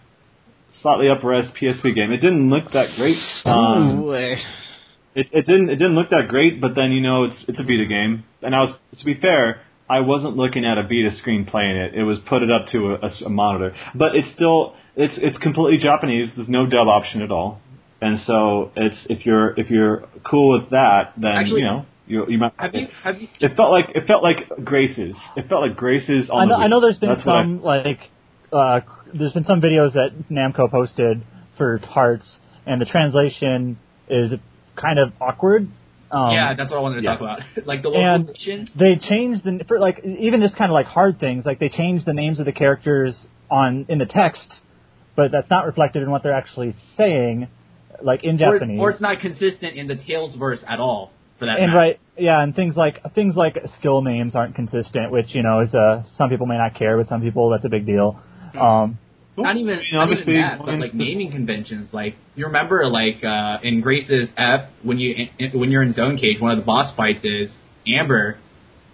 slightly 0.82 1.08
up 1.08 1.22
res 1.24 1.46
PSP 1.60 1.94
game. 1.94 2.12
It 2.12 2.18
didn't 2.18 2.50
look 2.50 2.72
that 2.72 2.96
great. 2.96 3.18
Um, 3.44 4.02
Ooh, 4.02 4.14
eh. 4.14 4.36
it, 5.14 5.26
it 5.32 5.46
didn't 5.46 5.70
it 5.70 5.76
didn't 5.76 5.94
look 5.94 6.10
that 6.10 6.28
great, 6.28 6.60
but 6.60 6.74
then 6.74 6.92
you 6.92 7.00
know 7.00 7.24
it's 7.24 7.44
it's 7.48 7.58
a 7.58 7.62
Vita 7.62 7.86
game, 7.86 8.24
and 8.42 8.54
I 8.54 8.60
was 8.60 8.74
to 8.98 9.04
be 9.04 9.14
fair, 9.14 9.62
I 9.88 10.00
wasn't 10.00 10.36
looking 10.36 10.64
at 10.64 10.78
a 10.78 10.82
Vita 10.82 11.16
screen 11.18 11.44
playing 11.44 11.76
it. 11.76 11.94
It 11.94 12.02
was 12.04 12.18
put 12.28 12.42
it 12.42 12.50
up 12.50 12.66
to 12.68 12.94
a, 12.94 13.26
a 13.26 13.28
monitor, 13.28 13.74
but 13.94 14.14
it's 14.14 14.32
still 14.34 14.74
it's 14.96 15.14
it's 15.16 15.38
completely 15.38 15.78
Japanese. 15.78 16.30
There's 16.36 16.48
no 16.48 16.66
dub 16.66 16.88
option 16.88 17.22
at 17.22 17.30
all, 17.30 17.60
and 18.00 18.20
so 18.26 18.72
it's 18.76 18.98
if 19.08 19.24
you're 19.24 19.58
if 19.58 19.70
you're 19.70 20.04
cool 20.28 20.58
with 20.58 20.70
that, 20.70 21.12
then 21.16 21.32
Actually, 21.32 21.60
you 21.60 21.66
know 21.66 21.86
you 22.06 22.26
you 22.28 22.38
might. 22.38 22.52
Have 22.56 22.74
you 22.74 22.88
have 23.02 23.20
you 23.20 23.28
It 23.40 23.56
felt 23.56 23.70
like 23.70 23.90
it 23.94 24.06
felt 24.06 24.22
like 24.22 24.48
Graces. 24.64 25.14
It 25.36 25.48
felt 25.48 25.62
like 25.62 25.76
Graces 25.76 26.28
on 26.30 26.42
I 26.42 26.44
know, 26.44 26.58
the 26.58 26.64
I 26.64 26.66
know 26.68 26.80
there's 26.80 26.98
been 26.98 27.10
That's 27.10 27.24
what 27.24 27.36
I- 27.36 27.42
some 27.42 27.62
like 27.62 28.00
uh, 28.52 28.80
there's 29.14 29.32
been 29.32 29.44
some 29.44 29.60
videos 29.60 29.94
that 29.94 30.28
Namco 30.30 30.70
posted 30.70 31.22
for 31.56 31.78
Hearts, 31.78 32.26
and 32.66 32.80
the 32.80 32.86
translation 32.86 33.78
is 34.08 34.32
kind 34.76 34.98
of 34.98 35.12
awkward. 35.20 35.68
Um, 36.10 36.32
yeah, 36.32 36.54
that's 36.54 36.70
what 36.70 36.78
I 36.78 36.80
wanted 36.80 36.96
to 36.96 37.02
yeah. 37.02 37.10
talk 37.12 37.20
about. 37.20 37.40
like 37.66 37.82
the 37.82 37.90
And- 37.90 38.28
they 38.78 38.96
changed 38.96 39.44
the 39.44 39.64
for 39.68 39.78
like 39.78 40.02
even 40.04 40.40
just 40.40 40.56
kind 40.56 40.70
of 40.70 40.74
like 40.74 40.86
hard 40.86 41.20
things 41.20 41.44
like 41.44 41.58
they 41.58 41.68
changed 41.68 42.06
the 42.06 42.14
names 42.14 42.40
of 42.40 42.46
the 42.46 42.52
characters 42.52 43.14
on 43.50 43.86
in 43.88 43.98
the 43.98 44.06
text, 44.06 44.48
but 45.16 45.30
that's 45.32 45.50
not 45.50 45.66
reflected 45.66 46.02
in 46.02 46.10
what 46.10 46.22
they're 46.22 46.32
actually 46.34 46.74
saying, 46.96 47.48
like 48.02 48.24
in 48.24 48.40
Or, 48.42 48.58
Japanese. 48.58 48.80
or 48.80 48.90
it's 48.90 49.00
not 49.00 49.20
consistent 49.20 49.76
in 49.76 49.86
the 49.86 49.96
Tales 49.96 50.34
verse 50.36 50.62
at 50.66 50.80
all. 50.80 51.12
For 51.38 51.46
that 51.46 51.58
and 51.60 51.68
matter. 51.68 51.78
right, 51.78 52.00
yeah, 52.16 52.42
and 52.42 52.54
things 52.54 52.74
like 52.76 53.00
things 53.14 53.36
like 53.36 53.56
skill 53.78 54.02
names 54.02 54.34
aren't 54.34 54.56
consistent, 54.56 55.12
which 55.12 55.34
you 55.34 55.42
know 55.42 55.60
is 55.60 55.72
uh 55.72 56.02
some 56.16 56.30
people 56.30 56.46
may 56.46 56.56
not 56.58 56.74
care, 56.74 56.96
but 56.98 57.06
some 57.06 57.20
people 57.20 57.50
that's 57.50 57.64
a 57.64 57.68
big 57.68 57.86
deal. 57.86 58.20
Um, 58.58 58.98
Not 59.44 59.56
even, 59.56 59.74
I 59.74 59.78
mean, 59.78 59.88
not 59.92 60.12
even 60.12 60.34
that, 60.34 60.58
but 60.58 60.78
like 60.78 60.94
naming 60.94 61.30
conventions. 61.30 61.88
Like 61.92 62.16
you 62.34 62.46
remember, 62.46 62.86
like 62.88 63.22
uh, 63.24 63.58
in 63.62 63.80
Grace's 63.80 64.28
F, 64.36 64.68
when 64.82 64.98
you 64.98 65.28
in, 65.38 65.58
when 65.58 65.70
you're 65.70 65.82
in 65.82 65.94
Zone 65.94 66.16
Cage, 66.16 66.40
one 66.40 66.52
of 66.52 66.58
the 66.58 66.64
boss 66.64 66.94
fights 66.96 67.24
is 67.24 67.50
Amber, 67.86 68.38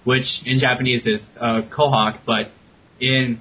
which 0.05 0.27
in 0.45 0.59
Japanese 0.61 1.03
is 1.07 1.21
uh, 1.41 1.63
Kohawk, 1.77 2.21
but 2.27 2.51
in 3.01 3.41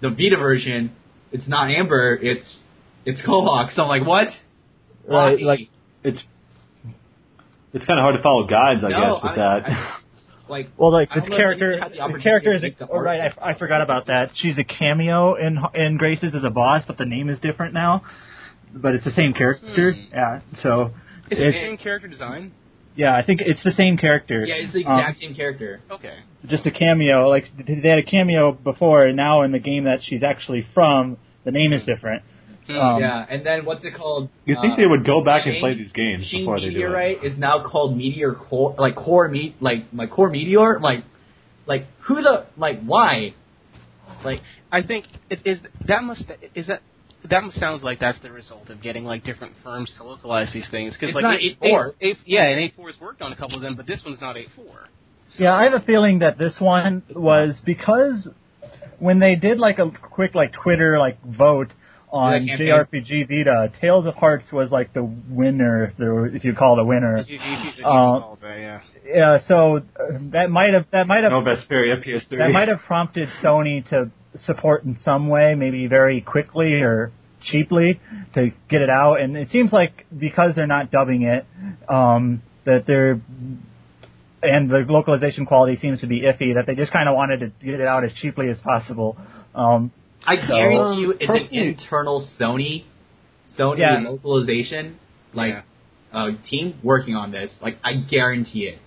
the 0.00 0.10
Vita 0.10 0.36
version, 0.36 0.92
it's 1.32 1.46
not 1.48 1.70
Amber, 1.70 2.14
it's 2.20 2.56
it's 3.04 3.20
Kohawk. 3.22 3.74
So 3.74 3.82
I'm 3.82 3.88
like, 3.88 4.06
what? 4.06 4.28
right, 5.08 5.38
Why? 5.38 5.44
like 5.44 5.60
It's 6.02 6.22
it's 7.72 7.84
kind 7.84 7.98
of 7.98 8.02
hard 8.04 8.16
to 8.16 8.22
follow 8.22 8.46
guides, 8.46 8.82
I 8.84 8.88
No, 8.88 9.00
guess, 9.14 9.22
with 9.22 9.32
I- 9.32 9.36
that. 9.36 9.70
I- 9.70 9.98
like 10.48 10.68
Well, 10.76 10.92
like 10.92 11.08
the 11.10 11.20
don't 11.20 11.30
know 11.30 11.36
if 11.36 11.38
character, 11.40 11.78
the 11.80 12.12
the, 12.12 12.22
character 12.22 12.52
is 12.54 12.62
make 12.62 12.78
the 12.78 12.86
a, 12.86 12.88
oh, 12.90 12.98
right. 13.00 13.32
I, 13.40 13.50
I 13.50 13.58
forgot 13.58 13.80
about 13.82 14.06
that. 14.06 14.30
She's 14.36 14.56
a 14.58 14.64
cameo 14.64 15.34
in 15.34 15.58
in 15.74 15.96
Graces 15.96 16.34
as 16.34 16.44
a 16.44 16.50
boss, 16.50 16.82
but 16.86 16.98
the 16.98 17.04
name 17.06 17.28
is 17.28 17.38
different 17.40 17.74
now. 17.74 18.02
But 18.74 18.94
it's 18.94 19.04
the 19.04 19.12
same 19.12 19.32
character. 19.32 19.92
Hmm. 19.92 20.00
Yeah. 20.12 20.40
So 20.62 20.92
Is 21.30 21.38
it 21.38 21.44
the 21.44 21.52
same 21.52 21.76
character 21.78 22.08
design? 22.08 22.52
yeah, 22.94 23.14
I 23.16 23.22
think 23.22 23.40
it's 23.42 23.62
the 23.62 23.72
same 23.72 23.96
character. 23.98 24.44
yeah, 24.44 24.54
it's 24.56 24.72
the 24.72 24.84
Um, 24.86 24.98
exact 25.00 25.20
same 25.20 25.34
character. 25.34 25.80
Okay. 25.90 26.18
just 26.46 26.64
a 26.66 26.70
cameo. 26.70 27.28
Like 27.28 27.44
they 27.66 27.88
had 27.88 27.98
a 27.98 28.02
cameo 28.02 28.52
before, 28.52 29.04
and 29.06 29.16
now 29.16 29.42
in 29.42 29.52
the 29.52 29.58
game 29.58 29.84
that 29.84 30.00
she's 30.02 30.22
actually 30.22 30.66
from, 30.74 31.16
the 31.44 31.50
name 31.52 31.72
is 31.72 31.84
different. 31.84 32.22
Hmm. 32.66 32.76
Um, 32.76 33.00
yeah, 33.00 33.24
and 33.28 33.46
then 33.46 33.64
what's 33.64 33.84
it 33.84 33.94
called? 33.94 34.28
you 34.44 34.56
think 34.60 34.74
Uh, 34.74 34.76
they 34.76 34.86
would 34.86 35.04
go 35.04 35.22
back 35.24 35.46
and 35.46 35.58
play 35.60 35.74
these 35.74 35.92
games 35.92 36.26
Shin 36.26 36.40
before 36.40 36.58
they 36.58 36.70
do 36.70 36.70
it? 36.70 36.74
Meteorite 36.74 37.24
is 37.24 37.38
now 37.38 37.62
called 37.62 37.96
Meteor 37.96 38.32
Core, 38.34 38.74
like 38.78 38.96
Core 38.96 39.28
Meet, 39.28 39.62
like 39.62 39.84
like 39.92 40.10
Core 40.10 40.30
Meteor, 40.30 40.80
like 40.80 41.04
like 41.66 41.86
who 42.00 42.22
the 42.22 42.46
like 42.56 42.82
why? 42.84 43.34
Like 44.24 44.40
I 44.72 44.82
think 44.82 45.06
it 45.30 45.40
is 45.44 45.58
that 45.86 46.02
must 46.02 46.24
is 46.54 46.66
that 46.66 46.80
that 47.28 47.42
sounds 47.54 47.82
like 47.82 47.98
that's 48.00 48.18
the 48.20 48.30
result 48.30 48.70
of 48.70 48.80
getting 48.82 49.04
like 49.04 49.24
different 49.24 49.54
firms 49.62 49.92
to 49.96 50.04
localize 50.04 50.52
these 50.52 50.68
things 50.70 50.94
because 50.98 51.14
like 51.14 51.22
not 51.22 51.40
eight- 51.40 51.58
8.4. 51.60 51.88
eight- 52.00 52.08
eight- 52.08 52.18
yeah, 52.24 52.44
and 52.44 52.60
eight 52.60 52.74
four 52.76 52.88
has 52.90 53.00
worked 53.00 53.22
on 53.22 53.32
a 53.32 53.36
couple 53.36 53.56
of 53.56 53.62
them, 53.62 53.74
but 53.74 53.86
this 53.86 54.04
one's 54.04 54.20
not 54.20 54.36
eight 54.36 54.48
four. 54.56 54.88
Yeah, 55.38 55.54
I 55.54 55.64
have 55.64 55.74
a 55.74 55.80
feeling 55.80 56.20
that 56.20 56.38
this 56.38 56.60
one 56.60 57.02
was 57.10 57.60
because 57.64 58.28
when 58.98 59.18
they 59.18 59.34
did 59.34 59.58
like 59.58 59.78
a 59.78 59.90
quick 59.90 60.34
like 60.34 60.52
Twitter 60.52 60.98
like 60.98 61.20
vote 61.24 61.72
on 62.10 62.32
JRPG 62.60 63.28
Vita, 63.28 63.72
Tales 63.80 64.06
of 64.06 64.14
Hearts 64.14 64.50
was 64.52 64.70
like 64.70 64.92
the 64.92 65.02
winner, 65.02 65.84
if 65.86 65.96
there 65.96 66.14
were- 66.14 66.26
if 66.28 66.44
you 66.44 66.54
call 66.54 66.78
it 66.78 66.82
a 66.82 66.84
winner. 66.84 67.16
Uh, 67.84 68.20
yeah. 68.60 68.80
Yeah, 69.04 69.38
so 69.46 69.76
uh, 69.78 69.82
that 70.32 70.50
might 70.50 70.74
have 70.74 70.86
that 70.90 71.06
might 71.06 71.22
have 71.22 71.32
No 71.32 71.42
Vesperia 71.42 72.02
PS3. 72.04 72.28
that 72.38 72.50
might 72.52 72.68
have 72.68 72.80
prompted 72.80 73.28
Sony 73.42 73.86
to 73.90 74.10
support 74.38 74.84
in 74.84 74.96
some 74.98 75.28
way, 75.28 75.54
maybe 75.54 75.86
very 75.86 76.20
quickly 76.20 76.74
or 76.82 77.12
cheaply 77.40 78.00
to 78.34 78.50
get 78.68 78.82
it 78.82 78.90
out. 78.90 79.20
And 79.20 79.36
it 79.36 79.50
seems 79.50 79.72
like 79.72 80.06
because 80.16 80.54
they're 80.54 80.66
not 80.66 80.90
dubbing 80.90 81.22
it, 81.22 81.46
um, 81.88 82.42
that 82.64 82.84
they're 82.86 83.20
and 84.42 84.70
the 84.70 84.78
localization 84.88 85.46
quality 85.46 85.76
seems 85.76 86.00
to 86.00 86.06
be 86.06 86.20
iffy. 86.22 86.54
That 86.54 86.66
they 86.66 86.74
just 86.74 86.92
kind 86.92 87.08
of 87.08 87.14
wanted 87.14 87.40
to 87.40 87.52
get 87.64 87.80
it 87.80 87.86
out 87.86 88.04
as 88.04 88.12
cheaply 88.14 88.48
as 88.48 88.58
possible. 88.60 89.16
Um, 89.54 89.92
I 90.26 90.36
guarantee 90.36 91.00
you, 91.02 91.14
it's 91.18 91.30
an 91.30 91.48
internal 91.52 92.26
Sony 92.38 92.84
Sony 93.58 93.78
Yeah. 93.78 94.00
localization 94.00 94.98
like 95.34 95.54
Yeah. 95.54 95.62
uh, 96.12 96.30
team 96.48 96.74
working 96.82 97.14
on 97.16 97.30
this. 97.30 97.50
Like 97.60 97.78
I 97.82 97.94
guarantee 97.94 98.66
it. 98.66 98.78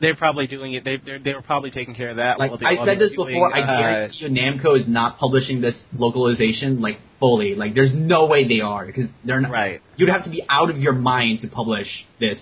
They're 0.00 0.14
probably 0.16 0.46
doing 0.46 0.72
it. 0.74 0.84
They 0.84 0.96
they're, 0.96 1.18
they 1.18 1.32
were 1.34 1.42
probably 1.42 1.70
taking 1.70 1.94
care 1.94 2.10
of 2.10 2.16
that. 2.16 2.38
Like 2.38 2.50
while 2.50 2.60
I 2.66 2.84
said 2.84 2.98
this 2.98 3.10
were 3.16 3.26
before, 3.26 3.50
doing, 3.50 3.64
I 3.64 3.66
uh, 3.66 3.80
guarantee 3.80 4.16
you 4.24 4.28
Namco 4.28 4.78
is 4.78 4.86
not 4.86 5.18
publishing 5.18 5.60
this 5.60 5.76
localization 5.96 6.80
like 6.80 6.98
fully. 7.20 7.54
Like 7.54 7.74
there's 7.74 7.92
no 7.94 8.26
way 8.26 8.46
they 8.46 8.60
are 8.60 8.84
because 8.86 9.08
they're 9.24 9.40
not. 9.40 9.50
Right. 9.50 9.80
You'd 9.96 10.08
have 10.10 10.24
to 10.24 10.30
be 10.30 10.42
out 10.48 10.68
of 10.70 10.78
your 10.78 10.92
mind 10.92 11.40
to 11.40 11.48
publish 11.48 11.88
this 12.20 12.38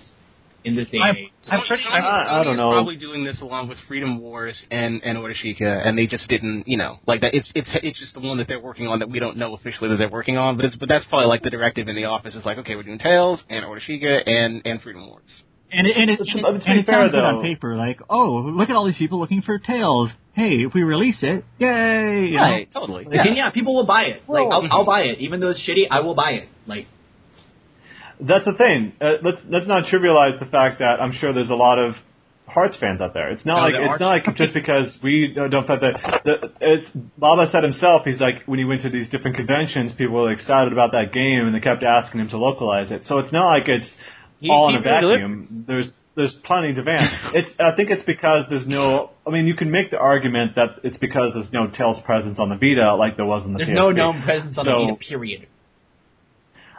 in 0.65 0.75
this 0.75 0.87
day 0.89 0.97
and 0.97 1.03
I'm- 1.05 1.15
age. 1.17 1.29
I'm 1.51 1.59
Sony- 1.61 1.67
pretty- 1.67 1.83
I'm- 1.85 2.03
I- 2.03 2.39
I 2.39 2.43
don't 2.43 2.57
know. 2.57 2.71
Probably 2.71 2.95
doing 2.95 3.23
this 3.23 3.41
along 3.41 3.67
with 3.67 3.79
Freedom 3.81 4.19
Wars 4.21 4.61
and 4.71 5.01
and 5.03 5.17
Oreshika, 5.17 5.85
and 5.85 5.97
they 5.97 6.07
just 6.07 6.27
didn't, 6.27 6.67
you 6.67 6.77
know, 6.77 6.99
like 7.05 7.21
that. 7.21 7.35
It's 7.35 7.51
it's 7.55 7.69
it's 7.83 7.99
just 7.99 8.13
the 8.13 8.21
one 8.21 8.37
that 8.37 8.47
they're 8.47 8.59
working 8.59 8.87
on 8.87 8.99
that 8.99 9.09
we 9.09 9.19
don't 9.19 9.37
know 9.37 9.53
officially 9.55 9.89
that 9.89 9.97
they're 9.97 10.09
working 10.09 10.37
on. 10.37 10.55
But 10.55 10.65
it's 10.65 10.75
but 10.75 10.87
that's 10.89 11.05
probably 11.05 11.27
like 11.27 11.41
the 11.43 11.49
directive 11.49 11.87
in 11.87 11.95
the 11.95 12.05
office 12.05 12.35
is 12.35 12.45
like, 12.45 12.57
okay, 12.59 12.75
we're 12.75 12.83
doing 12.83 12.99
Tales 12.99 13.43
and 13.49 13.65
Oreshika 13.65 14.23
and 14.27 14.61
and 14.65 14.81
Freedom 14.81 15.07
Wars. 15.07 15.23
and 15.75 15.87
it, 15.87 15.97
and 15.97 16.09
it, 16.11 16.17
To- 16.17 16.23
and 16.23 16.31
to 16.31 16.37
it, 16.49 16.59
be 16.65 16.71
and 16.71 16.79
it 16.81 16.85
fair, 16.85 16.95
sounds 17.01 17.11
good 17.13 17.23
on 17.23 17.41
paper, 17.41 17.75
like 17.75 17.99
oh, 18.09 18.43
look 18.55 18.69
at 18.69 18.75
all 18.75 18.85
these 18.85 18.97
people 18.97 19.19
looking 19.19 19.41
for 19.41 19.57
Tales. 19.59 20.11
Hey, 20.33 20.63
if 20.65 20.73
we 20.73 20.81
release 20.81 21.17
it, 21.21 21.43
yay! 21.59 22.25
you 22.25 22.31
know? 22.37 22.41
Right, 22.41 22.67
totally. 22.73 23.03
Like, 23.05 23.25
and 23.27 23.35
yeah, 23.37 23.51
people 23.51 23.75
will 23.75 23.85
buy 23.85 24.03
it. 24.05 24.23
Like 24.27 24.49
Well- 24.49 24.51
I'll, 24.63 24.67
I'll 24.79 24.85
buy 24.85 25.01
it, 25.03 25.19
even 25.19 25.39
though 25.39 25.49
it's 25.49 25.59
shitty. 25.59 25.87
I 25.91 25.99
will 25.99 26.15
buy 26.15 26.31
it. 26.31 26.49
Like 26.65 26.87
That's 28.19 28.45
the 28.45 28.53
thing. 28.53 28.93
Uh, 29.01 29.13
let's 29.23 29.37
let's 29.49 29.67
not 29.67 29.85
trivialize 29.85 30.39
the 30.39 30.45
fact 30.45 30.79
that 30.79 31.01
I'm 31.01 31.13
sure 31.13 31.33
there's 31.33 31.49
a 31.49 31.55
lot 31.55 31.79
of 31.79 31.95
Hearts 32.45 32.75
fans 32.77 32.99
out 33.01 33.13
there. 33.13 33.29
It's 33.31 33.45
not 33.45 33.55
No, 33.55 33.61
like 33.63 33.91
it's 33.91 33.99
not 34.01 34.07
like 34.27 34.35
just 34.35 34.53
because 34.53 34.95
we 35.01 35.33
don't 35.33 35.49
don't 35.49 35.65
that. 35.65 35.79
The, 36.25 36.51
it's 36.61 36.85
Baba 37.17 37.47
said 37.51 37.63
himself. 37.63 38.03
He's 38.05 38.19
like 38.19 38.43
when 38.45 38.59
he 38.59 38.65
went 38.65 38.81
to 38.81 38.89
these 38.89 39.07
different 39.09 39.37
conventions, 39.37 39.93
people 39.93 40.15
were 40.15 40.31
excited 40.31 40.71
about 40.73 40.91
that 40.91 41.13
game 41.13 41.47
and 41.47 41.55
they 41.55 41.61
kept 41.61 41.83
asking 41.83 42.19
him 42.21 42.29
to 42.29 42.37
localize 42.37 42.91
it. 42.91 43.03
So 43.07 43.19
it's 43.19 43.31
not 43.31 43.47
like 43.47 43.67
it's 43.69 43.87
He- 44.39 44.49
all 44.51 44.69
he 44.69 44.75
in 44.75 44.81
a 44.81 44.83
vacuum. 44.83 45.63
There's 45.67 45.89
there's 46.15 46.33
plenty 46.43 46.71
of 46.71 46.75
demand. 46.75 47.09
it's 47.33 47.49
I 47.59 47.75
think 47.75 47.89
it's 47.89 48.03
because 48.03 48.45
there's 48.49 48.67
no. 48.67 49.11
I 49.25 49.29
mean, 49.31 49.47
you 49.47 49.55
can 49.55 49.71
make 49.71 49.89
the 49.89 49.97
argument 49.97 50.55
that 50.55 50.81
it's 50.83 50.97
because 50.97 51.33
there's 51.33 51.51
no 51.53 51.67
Tales 51.67 51.99
presence 52.05 52.37
on 52.39 52.49
the 52.49 52.55
Vita 52.55 52.93
like 52.95 53.15
there 53.15 53.25
was 53.25 53.45
in 53.45 53.53
the 53.53 53.59
there's 53.59 53.69
PSP. 53.69 53.73
no 53.75 53.91
known 53.91 54.21
presence 54.21 54.57
on 54.57 54.65
So- 54.65 54.79
the 54.79 54.85
Vita. 54.91 54.95
Period. 54.97 55.47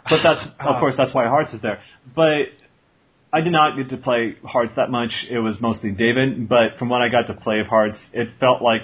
But 0.09 0.21
that's 0.23 0.41
uh-huh. 0.41 0.71
of 0.71 0.81
course 0.81 0.95
that's 0.97 1.15
why 1.15 1.27
Hearts 1.27 1.53
is 1.53 1.63
there. 1.63 1.81
But 2.15 2.53
I 3.33 3.41
did 3.41 3.53
not 3.53 3.77
get 3.77 3.91
to 3.91 3.97
play 3.97 4.37
Hearts 4.45 4.73
that 4.77 4.91
much. 4.91 5.11
It 5.29 5.39
was 5.39 5.61
mostly 5.61 5.91
David. 5.91 6.49
But 6.49 6.79
from 6.79 6.89
what 6.89 7.03
I 7.03 7.09
got 7.09 7.27
to 7.27 7.35
play 7.35 7.61
of 7.61 7.67
Hearts, 7.67 7.99
it 8.13 8.29
felt 8.39 8.63
like 8.63 8.83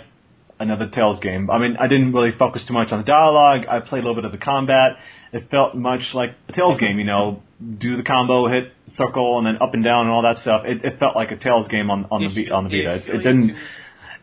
another 0.59 0.89
Tales 0.89 1.21
game. 1.21 1.51
I 1.51 1.59
mean, 1.59 1.77
I 1.79 1.87
didn't 1.87 2.13
really 2.13 2.33
focus 2.39 2.65
too 2.67 2.75
much 2.75 2.93
on 2.93 2.99
the 2.99 3.05
dialogue. 3.05 3.67
I 3.69 3.81
played 3.81 4.05
a 4.05 4.07
little 4.07 4.15
bit 4.15 4.25
of 4.25 4.33
the 4.33 4.45
combat. 4.45 4.97
It 5.33 5.51
felt 5.51 5.75
much 5.75 6.03
like 6.15 6.31
a 6.49 6.53
Tales 6.53 6.81
game. 6.81 6.99
You 6.99 7.05
know, 7.05 7.43
do 7.79 7.97
the 7.97 8.03
combo, 8.03 8.49
hit 8.49 8.73
circle, 8.97 9.39
and 9.39 9.47
then 9.47 9.63
up 9.63 9.75
and 9.75 9.85
down 9.85 10.07
and 10.07 10.11
all 10.11 10.23
that 10.23 10.39
stuff. 10.43 10.63
It, 10.67 10.85
it 10.85 10.99
felt 10.99 11.17
like 11.17 11.31
a 11.31 11.37
Tales 11.37 11.69
game 11.69 11.91
on 11.91 12.07
on 12.11 12.21
the 12.23 12.51
on 12.51 12.65
the 12.65 12.71
Vita. 12.71 12.97
It, 12.97 13.09
it 13.09 13.19
didn't. 13.19 13.57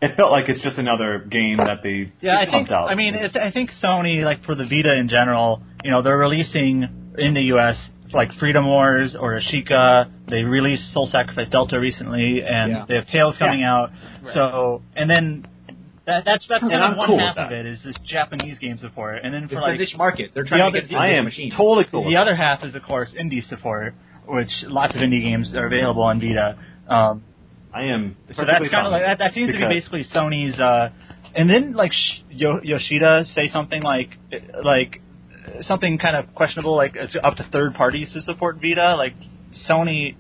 You- 0.02 0.08
It 0.10 0.16
felt 0.16 0.32
like 0.32 0.48
it's 0.50 0.62
just 0.62 0.78
another 0.78 1.20
game 1.20 1.58
that 1.58 1.82
they 1.84 2.12
Yeah, 2.22 2.40
I 2.40 2.50
think. 2.50 2.70
out. 2.72 2.90
I 2.90 2.96
mean, 2.96 3.16
it's, 3.16 3.36
I 3.36 3.52
think 3.52 3.72
Sony, 3.84 4.24
like 4.24 4.44
for 4.46 4.56
the 4.56 4.64
Vita 4.66 4.96
in 4.96 5.08
general, 5.10 5.62
you 5.84 5.92
know, 5.92 6.02
they're 6.02 6.18
releasing 6.18 7.14
in 7.18 7.34
the 7.34 7.42
U.S. 7.54 7.78
like 8.14 8.32
Freedom 8.34 8.66
Wars 8.66 9.16
or 9.20 9.40
Ashika. 9.40 10.12
They 10.30 10.44
released 10.44 10.94
Soul 10.94 11.08
Sacrifice 11.08 11.50
Delta 11.50 11.80
recently, 11.80 12.44
and 12.44 12.72
Yeah. 12.72 12.86
they 12.88 12.96
have 12.96 13.08
Tales 13.08 13.36
coming 13.38 13.64
out. 13.64 13.90
Right. 14.24 14.34
So, 14.34 14.84
and 14.96 15.10
then 15.10 15.48
that, 16.06 16.24
that's 16.26 16.46
that's 16.48 16.64
And 16.64 16.76
I'm 16.76 16.96
one 16.96 17.08
cool 17.08 17.16
with 17.18 17.26
half 17.26 17.38
of 17.38 17.52
it 17.52 17.66
is 17.66 17.82
this 17.84 17.96
Japanese 18.06 18.60
game 18.60 18.78
support, 18.78 19.22
and 19.24 19.34
then 19.34 19.48
for 19.50 19.56
a 19.58 19.62
like 19.62 19.80
niche 19.80 19.96
market. 19.98 20.32
They're 20.34 20.44
trying 20.46 20.62
other- 20.62 20.74
to 20.82 20.82
get 20.82 20.92
into 20.92 20.96
I 21.02 21.08
am 21.10 21.26
machine. 21.26 21.52
totally 21.52 21.86
cool. 21.90 22.08
the 22.08 22.18
other 22.18 22.36
half 22.36 22.64
is 22.64 22.76
of 22.76 22.84
course 22.84 23.14
indie 23.20 23.44
support, 23.48 23.96
which 24.28 24.52
lots 24.68 24.96
of 24.96 25.02
indie 25.02 25.22
games 25.24 25.54
are 25.56 25.66
available 25.66 26.04
on 26.04 26.20
Vita. 26.22 26.58
Um, 26.88 27.24
I 27.78 27.84
am. 27.94 28.16
so 28.32 28.46
that's 28.46 28.70
kind 28.70 28.86
of 28.88 28.92
like 28.92 29.04
that. 29.04 29.18
That 29.20 29.34
seems 29.34 29.52
to 29.52 29.58
be 29.58 29.66
basically 29.66 30.04
Sony's. 30.06 30.60
Uh, 30.60 30.90
and 31.36 31.50
then 31.50 31.74
like 31.74 31.94
Sh- 31.94 32.22
Yo- 32.30 32.62
Yoshida 32.64 33.26
say 33.28 33.48
something 33.50 33.82
like 33.82 34.18
like 34.64 35.02
something 35.62 35.98
kind 35.98 36.16
of 36.16 36.34
questionable, 36.36 36.76
like 36.76 36.96
it's 36.96 37.16
up 37.24 37.36
to 37.36 37.44
third 37.52 37.76
parties 37.76 38.12
to 38.14 38.22
support 38.22 38.60
Vita. 38.62 38.96
Like 38.96 39.14
Sony. 39.70 40.16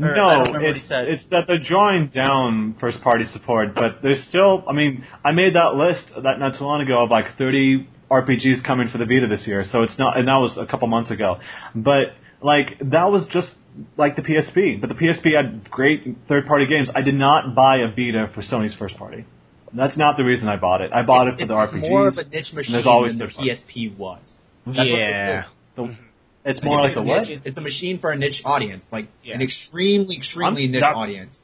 or 0.00 0.14
No, 0.14 0.44
it's, 0.60 0.86
it's 0.90 1.24
that 1.30 1.46
they're 1.48 1.58
drawing 1.58 2.08
down 2.08 2.76
first 2.80 3.00
party 3.02 3.26
support, 3.32 3.74
but 3.74 3.98
there's 4.02 4.22
still. 4.28 4.64
I 4.68 4.72
mean, 4.72 5.04
I 5.24 5.32
made 5.32 5.54
that 5.56 5.74
list 5.74 6.04
that 6.22 6.38
not 6.38 6.56
too 6.56 6.64
long 6.64 6.80
ago 6.80 7.02
of 7.02 7.10
like 7.10 7.36
30 7.36 7.88
RPGs 8.10 8.62
coming 8.64 8.88
for 8.88 8.98
the 8.98 9.06
Vita 9.06 9.26
this 9.28 9.46
year. 9.46 9.64
So 9.72 9.82
it's 9.82 9.98
not, 9.98 10.18
and 10.18 10.28
that 10.28 10.36
was 10.36 10.56
a 10.56 10.66
couple 10.66 10.86
months 10.86 11.10
ago. 11.10 11.38
But 11.74 12.14
like 12.42 12.78
that 12.80 13.10
was 13.10 13.26
just 13.32 13.48
like 13.96 14.16
the 14.16 14.22
PSP. 14.22 14.80
But 14.80 14.88
the 14.88 14.94
PSP 14.94 15.36
had 15.36 15.70
great 15.70 16.16
third 16.28 16.46
party 16.46 16.66
games. 16.66 16.88
I 16.94 17.02
did 17.02 17.14
not 17.14 17.54
buy 17.54 17.78
a 17.78 17.88
Vita 17.88 18.30
for 18.34 18.42
Sony's 18.42 18.74
first 18.74 18.96
party. 18.96 19.24
That's 19.74 19.96
not 19.96 20.16
the 20.18 20.24
reason 20.24 20.48
I 20.48 20.56
bought 20.56 20.82
it. 20.82 20.92
I 20.92 21.02
bought 21.02 21.28
it's, 21.28 21.36
it 21.40 21.46
for 21.48 21.54
the 21.54 21.62
it's 21.62 21.72
RPGs. 21.74 21.88
more 21.90 22.08
of 22.08 22.16
a 22.18 22.24
niche 22.28 22.52
machine 22.52 22.72
there's 22.74 22.86
always 22.86 23.16
than 23.16 23.28
the. 23.28 23.34
PSP 23.34 23.96
was. 23.96 24.20
Yeah. 24.66 25.44
The- 25.76 25.82
mm-hmm. 25.82 25.92
it's 26.44 26.62
more 26.62 26.80
like 26.82 26.90
it's 26.92 27.00
a 27.00 27.02
what? 27.02 27.22
niche- 27.28 27.40
It's 27.44 27.56
a 27.56 27.60
machine 27.60 27.98
for 27.98 28.10
a 28.12 28.16
niche 28.16 28.42
audience, 28.44 28.84
like 28.92 29.08
Yeah. 29.24 29.36
an 29.36 29.42
extremely, 29.42 30.16
extremely 30.18 30.64
I'm- 30.64 30.72
niche 30.72 30.82
audience. 30.82 31.36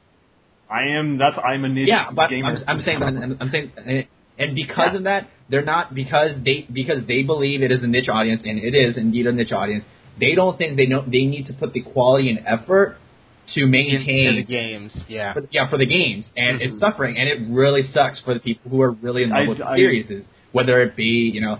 I 0.69 0.83
am. 0.99 1.17
That's 1.17 1.35
I'm 1.43 1.65
a 1.65 1.69
niche 1.69 1.87
Yeah, 1.87 2.11
but 2.11 2.29
gamer. 2.29 2.49
I'm, 2.49 2.57
I'm 2.67 2.81
saying, 2.81 3.01
I'm, 3.01 3.37
I'm 3.41 3.49
saying, 3.49 3.71
and- 3.77 4.07
and 4.37 4.55
because 4.55 4.89
Yeah. 4.91 4.97
of 4.97 5.03
that, 5.05 5.27
they're 5.49 5.65
not 5.65 5.95
because 5.95 6.31
they 6.45 6.67
because 6.71 7.05
they 7.07 7.23
believe 7.23 7.63
it 7.63 7.71
is 7.71 7.81
a 7.83 7.87
niche 7.87 8.07
audience 8.07 8.43
and 8.45 8.59
it 8.59 8.75
is 8.75 8.95
indeed 8.95 9.25
a 9.25 9.31
niche 9.31 9.51
audience. 9.51 9.83
They 10.19 10.35
don't 10.35 10.57
think 10.57 10.77
they 10.77 10.85
know 10.85 11.01
they 11.05 11.25
need 11.25 11.45
to 11.47 11.53
put 11.53 11.73
the 11.73 11.81
quality 11.81 12.29
and 12.29 12.39
effort 12.45 12.97
to 13.55 13.65
maintain 13.65 14.35
the 14.35 14.43
games. 14.43 14.95
Yeah. 15.07 15.33
for, 15.33 15.47
yeah, 15.49 15.67
for 15.69 15.77
the 15.77 15.85
games, 15.85 16.25
and 16.37 16.59
Mhm. 16.59 16.65
it's 16.65 16.79
suffering, 16.79 17.17
and 17.17 17.27
it 17.27 17.39
really 17.49 17.83
sucks 17.83 18.19
for 18.19 18.33
the 18.33 18.39
people 18.39 18.69
who 18.69 18.81
are 18.81 18.91
really 18.91 19.23
in 19.23 19.29
love 19.29 19.39
I- 19.39 19.47
with 19.47 19.57
the 19.59 19.67
I- 19.67 19.75
series, 19.77 20.25
whether 20.51 20.81
it 20.81 20.95
be 20.95 21.29
you 21.33 21.41
know, 21.41 21.59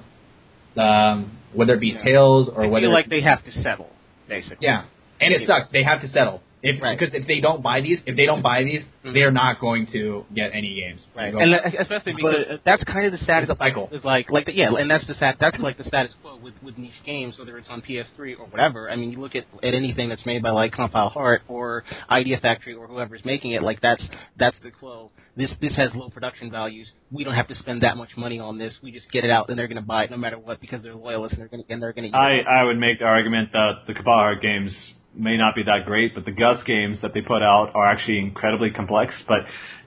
um, 0.81 1.31
whether 1.53 1.73
it 1.73 1.79
be 1.79 1.89
Yeah. 1.89 2.03
Tales 2.03 2.47
or 2.49 2.63
I 2.63 2.67
whether 2.67 2.85
feel 2.87 2.91
like 2.91 3.09
they 3.09 3.21
have 3.21 3.43
to 3.45 3.51
settle, 3.51 3.89
basically. 4.27 4.65
yeah, 4.67 4.83
and 5.19 5.33
it 5.33 5.47
sucks. 5.47 5.67
They 5.69 5.83
have 5.83 6.01
to 6.01 6.07
settle 6.07 6.41
if 6.61 6.81
Right. 6.81 6.97
because 6.97 7.13
if 7.13 7.25
they 7.25 7.39
don't 7.39 7.61
buy 7.63 7.81
these, 7.81 7.99
if 8.05 8.15
they 8.15 8.25
don't 8.25 8.41
buy 8.41 8.63
these, 8.63 8.83
Mhm. 9.05 9.13
they 9.13 9.23
are 9.23 9.31
not 9.31 9.59
going 9.59 9.85
to 9.87 10.25
get 10.33 10.51
any 10.53 10.75
games. 10.75 11.05
Right, 11.15 11.33
and 11.33 11.53
especially 11.53 12.13
because 12.13 12.45
But- 12.47 12.63
that's 12.65 12.83
kind 12.83 13.05
of 13.05 13.13
the 13.13 13.17
status 13.19 13.49
It's 13.49 13.57
a 13.57 13.63
cycle. 13.63 13.87
Is 13.93 14.03
like, 14.03 14.29
like 14.29 14.45
the, 14.45 14.53
yeah, 14.55 14.73
and 14.75 14.91
that's 14.91 15.05
the 15.07 15.13
stat. 15.13 15.37
That's 15.39 15.57
like 15.59 15.77
the 15.77 15.85
status 15.85 16.13
quo 16.21 16.35
with 16.35 16.53
with 16.61 16.77
niche 16.77 17.01
games, 17.05 17.39
whether 17.39 17.57
it's 17.57 17.69
on 17.69 17.81
PS3 17.81 18.35
or 18.35 18.45
whatever. 18.47 18.89
I 18.91 18.95
mean, 18.97 19.11
you 19.11 19.19
look 19.19 19.35
at 19.35 19.45
at 19.63 19.73
anything 19.73 20.09
that's 20.09 20.25
made 20.25 20.43
by 20.43 20.49
like 20.49 20.73
Compile 20.73 21.09
Heart 21.09 21.43
or 21.47 21.83
Idea 22.11 22.37
Factory 22.39 22.73
or 22.73 22.87
whoever's 22.87 23.23
making 23.23 23.51
it. 23.51 23.63
Like 23.63 23.79
that's 23.79 24.07
that's 24.37 24.59
the 24.59 24.71
quo. 24.71 25.11
This 25.37 25.55
this 25.61 25.75
has 25.75 25.95
low 25.95 26.09
production 26.09 26.51
values. 26.51 26.91
We 27.11 27.23
don't 27.23 27.35
have 27.35 27.47
to 27.47 27.55
spend 27.55 27.81
that 27.81 27.95
much 27.95 28.17
money 28.17 28.39
on 28.39 28.57
this. 28.57 28.77
We 28.83 28.91
just 28.91 29.09
get 29.11 29.23
it 29.23 29.29
out, 29.31 29.47
and 29.49 29.57
they're 29.57 29.67
going 29.67 29.81
to 29.81 29.87
buy 29.87 30.03
it 30.03 30.11
no 30.11 30.17
matter 30.17 30.37
what 30.37 30.59
because 30.59 30.83
they're 30.83 30.93
loyalists 30.95 31.37
and 31.37 31.41
they're 31.41 31.47
going 31.47 31.63
to 31.63 31.73
and 31.73 31.81
they're 31.81 31.93
going 31.93 32.11
to. 32.11 32.17
I, 32.17 32.39
I 32.39 32.63
would 32.65 32.77
make 32.77 32.99
the 32.99 33.05
argument 33.05 33.53
that 33.53 33.87
the 33.87 33.93
Compile 33.93 34.15
Heart 34.17 34.41
games 34.41 34.93
may 35.13 35.37
not 35.37 35.55
be 35.55 35.63
that 35.63 35.85
great, 35.85 36.15
but 36.15 36.25
the 36.25 36.31
Gust 36.31 36.65
games 36.65 36.99
that 37.01 37.13
they 37.13 37.21
put 37.21 37.41
out 37.41 37.71
are 37.75 37.85
actually 37.85 38.19
incredibly 38.19 38.71
complex. 38.71 39.13
But 39.27 39.39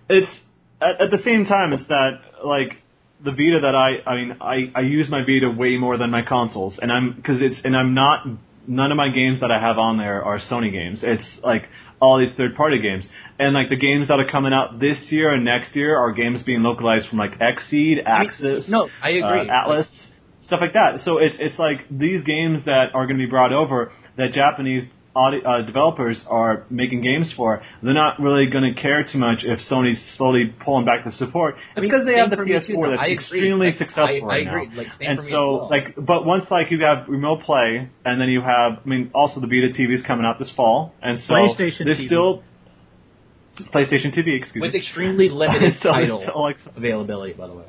it's 0.08 0.30
at, 0.80 1.00
at 1.00 1.10
the 1.10 1.22
same 1.24 1.46
time, 1.46 1.72
it's 1.72 1.86
that 1.88 2.20
like 2.44 2.78
the 3.24 3.30
Vita 3.30 3.60
that 3.62 3.74
I 3.74 4.08
I 4.08 4.16
mean 4.16 4.36
I 4.40 4.72
I 4.74 4.80
use 4.80 5.08
my 5.08 5.20
Vita 5.20 5.50
way 5.50 5.76
more 5.76 5.96
than 5.96 6.10
my 6.10 6.22
consoles, 6.22 6.78
and 6.80 6.90
I'm 6.90 7.14
because 7.14 7.40
it's 7.40 7.56
and 7.64 7.76
I'm 7.76 7.94
not 7.94 8.26
none 8.66 8.90
of 8.90 8.96
my 8.96 9.08
games 9.08 9.40
that 9.40 9.50
I 9.50 9.60
have 9.60 9.78
on 9.78 9.98
there 9.98 10.24
are 10.24 10.38
Sony 10.38 10.70
games. 10.72 11.00
It's 11.02 11.24
like 11.42 11.68
all 12.00 12.18
these 12.18 12.34
third 12.36 12.56
party 12.56 12.80
games. 12.80 13.04
And 13.38 13.54
like 13.54 13.68
the 13.68 13.76
games 13.76 14.08
that 14.08 14.18
are 14.18 14.28
coming 14.28 14.52
out 14.52 14.80
this 14.80 14.98
year 15.10 15.32
and 15.32 15.44
next 15.44 15.74
year 15.74 15.96
are 15.96 16.12
games 16.12 16.42
being 16.42 16.62
localized 16.62 17.08
from 17.08 17.18
like 17.18 17.38
Xseed, 17.38 18.06
I 18.06 18.26
Aksys, 18.26 18.68
no, 18.68 18.88
I 19.02 19.10
agree. 19.10 19.48
uh, 19.48 19.52
Atlus, 19.52 19.86
stuff 20.46 20.60
like 20.60 20.74
that. 20.74 21.00
So 21.04 21.18
it's 21.18 21.36
it's 21.38 21.58
like 21.58 21.86
these 21.90 22.22
games 22.24 22.64
that 22.66 22.94
are 22.94 23.06
going 23.06 23.18
to 23.18 23.24
be 23.24 23.30
brought 23.30 23.52
over 23.52 23.92
that 24.16 24.32
Japanese 24.32 24.88
audi- 25.14 25.44
uh, 25.44 25.62
developers 25.62 26.18
are 26.28 26.64
making 26.70 27.02
games 27.02 27.32
for. 27.36 27.62
They're 27.82 27.92
not 27.94 28.18
really 28.20 28.46
going 28.46 28.74
to 28.74 28.80
care 28.80 29.04
too 29.04 29.18
much 29.18 29.44
if 29.44 29.58
Sony's 29.70 30.00
slowly 30.16 30.54
pulling 30.64 30.84
back 30.86 31.04
the 31.04 31.12
support 31.12 31.56
I 31.76 31.80
mean, 31.80 31.90
because 31.90 32.06
they 32.06 32.16
have 32.18 32.30
the 32.30 32.36
PS4 32.36 32.66
too, 32.66 32.96
that's 32.96 33.08
extremely 33.10 33.68
Like, 33.68 33.78
successful 33.78 34.04
I- 34.04 34.20
I 34.20 34.26
right 34.26 34.46
agree. 34.46 34.66
now. 34.68 34.76
Like, 34.76 34.86
same 34.98 35.10
and 35.10 35.20
so 35.30 35.52
well. 35.56 35.68
like, 35.70 35.94
but 35.96 36.24
once 36.24 36.44
like 36.50 36.70
you 36.70 36.80
have 36.84 37.08
remote 37.08 37.42
play, 37.42 37.88
and 38.04 38.20
then 38.20 38.28
you 38.30 38.40
have, 38.40 38.78
I 38.84 38.88
mean, 38.88 39.10
also 39.14 39.40
the 39.40 39.46
Vita 39.46 39.68
TV 39.78 39.94
is 39.94 40.02
coming 40.02 40.24
out 40.24 40.38
this 40.38 40.50
fall, 40.56 40.94
and 41.02 41.18
so 41.26 41.34
PlayStation 41.34 41.84
there's 41.84 41.98
TV. 41.98 42.06
still 42.06 42.42
PlayStation 43.72 44.16
TV, 44.16 44.34
excuse 44.38 44.62
with 44.62 44.72
me. 44.72 44.78
extremely 44.78 45.28
limited 45.42 45.74
So 45.82 45.90
title 45.92 46.22
still, 46.22 46.42
like, 46.42 46.56
availability, 46.74 47.34
by 47.34 47.46
the 47.48 47.54
way. 47.54 47.64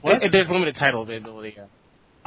What? 0.00 0.22
If 0.22 0.32
there's 0.32 0.48
limited 0.48 0.74
title 0.76 1.02
availability. 1.02 1.54
Yeah. 1.56 1.64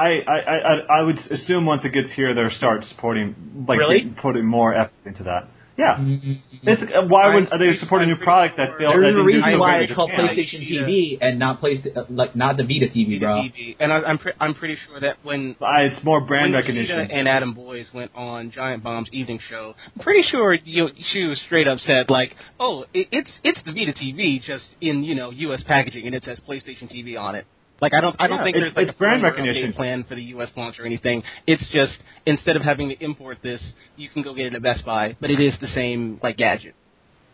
I, 0.02 0.10
I, 0.28 0.38
I, 0.40 1.00
I 1.00 1.02
would 1.04 1.18
assume 1.32 1.66
once 1.66 1.84
it 1.86 1.94
gets 1.94 2.12
here, 2.14 2.34
they'll 2.34 2.50
start 2.58 2.84
supporting, 2.86 3.66
like, 3.68 3.80
Really? 3.80 4.14
putting 4.22 4.46
more 4.46 4.74
effort 4.74 4.94
into 5.06 5.24
that. 5.24 5.48
Yeah. 5.78 5.96
Mm-hmm. 5.96 6.34
It's, 6.70 6.82
uh, 6.94 7.08
why 7.08 7.24
I'm 7.30 7.48
would 7.50 7.60
they 7.60 7.76
support 7.78 8.02
a 8.02 8.04
I'm 8.04 8.10
new 8.10 8.16
pretty 8.16 8.26
product 8.26 8.58
that 8.58 8.68
sure- 8.72 8.80
failed? 8.80 8.96
There's 9.04 9.16
that 9.16 9.22
a 9.22 9.24
reason 9.24 9.58
why 9.60 9.80
it's 9.80 9.94
called 9.94 10.12
Japan. 10.12 10.28
PlayStation 10.28 10.60
Yeah. 10.70 10.82
TV 10.82 11.18
and 11.22 11.40
not 11.40 11.62
PlayStation, 11.62 11.98
uh, 11.98 12.04
like 12.10 12.36
not 12.36 12.58
the 12.58 12.64
Vita 12.64 12.88
TV, 12.88 13.20
Vita 13.20 13.20
bro. 13.26 13.36
TV. 13.36 13.76
And 13.80 13.92
I, 13.92 13.98
I'm 14.02 14.18
pre- 14.20 14.34
I'm 14.40 14.54
pretty 14.54 14.76
sure 14.86 15.00
that 15.00 15.18
when 15.24 15.56
Uh, 15.62 15.66
It's 15.90 16.04
more 16.04 16.22
brand 16.22 16.52
when 16.52 16.62
recognition. 16.62 16.98
Yoshida 17.00 17.14
and 17.18 17.28
Adam 17.28 17.54
Boyes 17.54 17.88
went 17.94 18.12
on 18.16 18.52
Giant 18.52 18.84
Bomb's 18.84 19.10
evening 19.12 19.40
show, 19.50 19.74
I'm 19.96 20.04
pretty 20.04 20.24
sure 20.30 20.54
you, 20.54 20.90
she 21.14 21.24
was 21.24 21.40
straight 21.48 21.68
up 21.68 21.80
said 21.80 22.10
like, 22.12 22.36
"Oh, 22.60 22.86
it, 22.94 23.08
it's 23.12 23.32
it's 23.44 23.62
the 23.64 23.72
Vita 23.72 23.94
TV, 23.94 24.44
just 24.44 24.68
in 24.82 25.04
you 25.04 25.16
know 25.16 25.32
U.S. 25.32 25.64
packaging, 25.64 26.06
and 26.06 26.14
it 26.14 26.24
says 26.26 26.40
PlayStation 26.48 26.92
TV 26.94 27.20
on 27.20 27.34
it." 27.36 27.46
Like 27.82 27.94
I 27.96 28.02
don't 28.02 28.16
I 28.20 28.28
don't 28.28 28.38
Yeah, 28.38 28.44
think 28.44 28.56
it's- 28.58 28.74
there's 28.74 28.76
like 28.78 28.88
it's 28.90 28.96
a 28.96 29.00
brand 29.00 29.24
recognition. 29.24 29.74
plan 29.74 30.04
for 30.04 30.16
the 30.16 30.24
U.S. 30.36 30.52
launch 30.56 30.80
or 30.80 30.86
anything. 30.86 31.24
It's 31.48 31.68
just 31.70 31.98
instead 32.26 32.56
of 32.56 32.62
having 32.62 32.90
to 32.90 33.04
import 33.04 33.40
this, 33.42 33.62
you 33.98 34.08
can 34.10 34.22
go 34.22 34.34
get 34.36 34.46
it 34.48 34.54
at 34.54 34.62
Best 34.62 34.86
Buy, 34.86 35.16
but 35.20 35.32
it 35.32 35.40
is 35.40 35.58
the 35.60 35.68
same 35.70 36.20
like 36.22 36.38
gadget. 36.38 36.76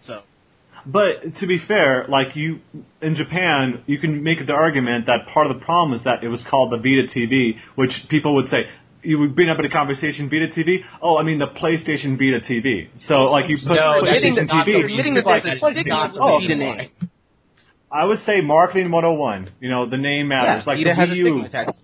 So 0.04 0.22
But 0.86 1.36
to 1.42 1.48
be 1.48 1.58
fair, 1.68 2.06
like 2.08 2.36
you 2.36 2.60
in 3.02 3.16
Japan, 3.16 3.84
you 3.88 3.98
can 4.00 4.24
make 4.24 4.40
the 4.46 4.54
argument 4.54 5.06
that 5.08 5.28
part 5.34 5.48
of 5.48 5.60
the 5.60 5.66
problem 5.66 5.98
is 5.98 6.04
that 6.06 6.24
it 6.24 6.30
was 6.30 6.42
called 6.50 6.72
the 6.72 6.78
Vita 6.78 7.08
TV, 7.14 7.58
which 7.76 7.92
people 8.10 8.34
would 8.36 8.50
say 8.50 8.68
you 9.04 9.20
would 9.20 9.36
bring 9.36 9.50
up 9.50 9.60
in 9.60 9.66
a 9.66 9.70
conversation 9.70 10.30
Vita 10.30 10.48
TV. 10.48 10.80
Oh, 11.02 11.18
I 11.18 11.24
mean 11.24 11.40
the 11.40 11.48
PlayStation 11.48 12.18
Vita 12.18 12.40
TV. 12.50 12.88
So 13.08 13.26
like 13.26 13.50
you 13.50 13.58
put 13.58 13.76
No, 13.76 13.76
that 13.76 14.14
PlayStation 14.14 14.44
is 14.44 14.48
not 14.48 14.66
the 14.66 14.72
TV. 14.72 14.76
reason. 14.76 14.90
admitting 14.92 15.14
that 15.16 15.26
there's 15.26 15.44
a 15.44 15.48
that's 15.60 15.72
stigma 15.74 15.94
not 15.94 16.14
with 16.14 16.22
oh, 16.22 16.40
the 16.40 16.48
Vita 16.48 16.56
name. 16.56 16.90
I 17.90 18.04
would 18.04 18.20
say 18.26 18.42
marketing 18.42 18.92
101. 18.92 19.50
You 19.62 19.70
know, 19.70 19.90
the 19.90 19.98
name 19.98 20.28
matters. 20.28 20.64
Yeah, 20.68 20.74
like 20.74 20.78
Vita 20.84 20.94
the 20.96 21.02
Wii 21.14 21.18
U. 21.18 21.24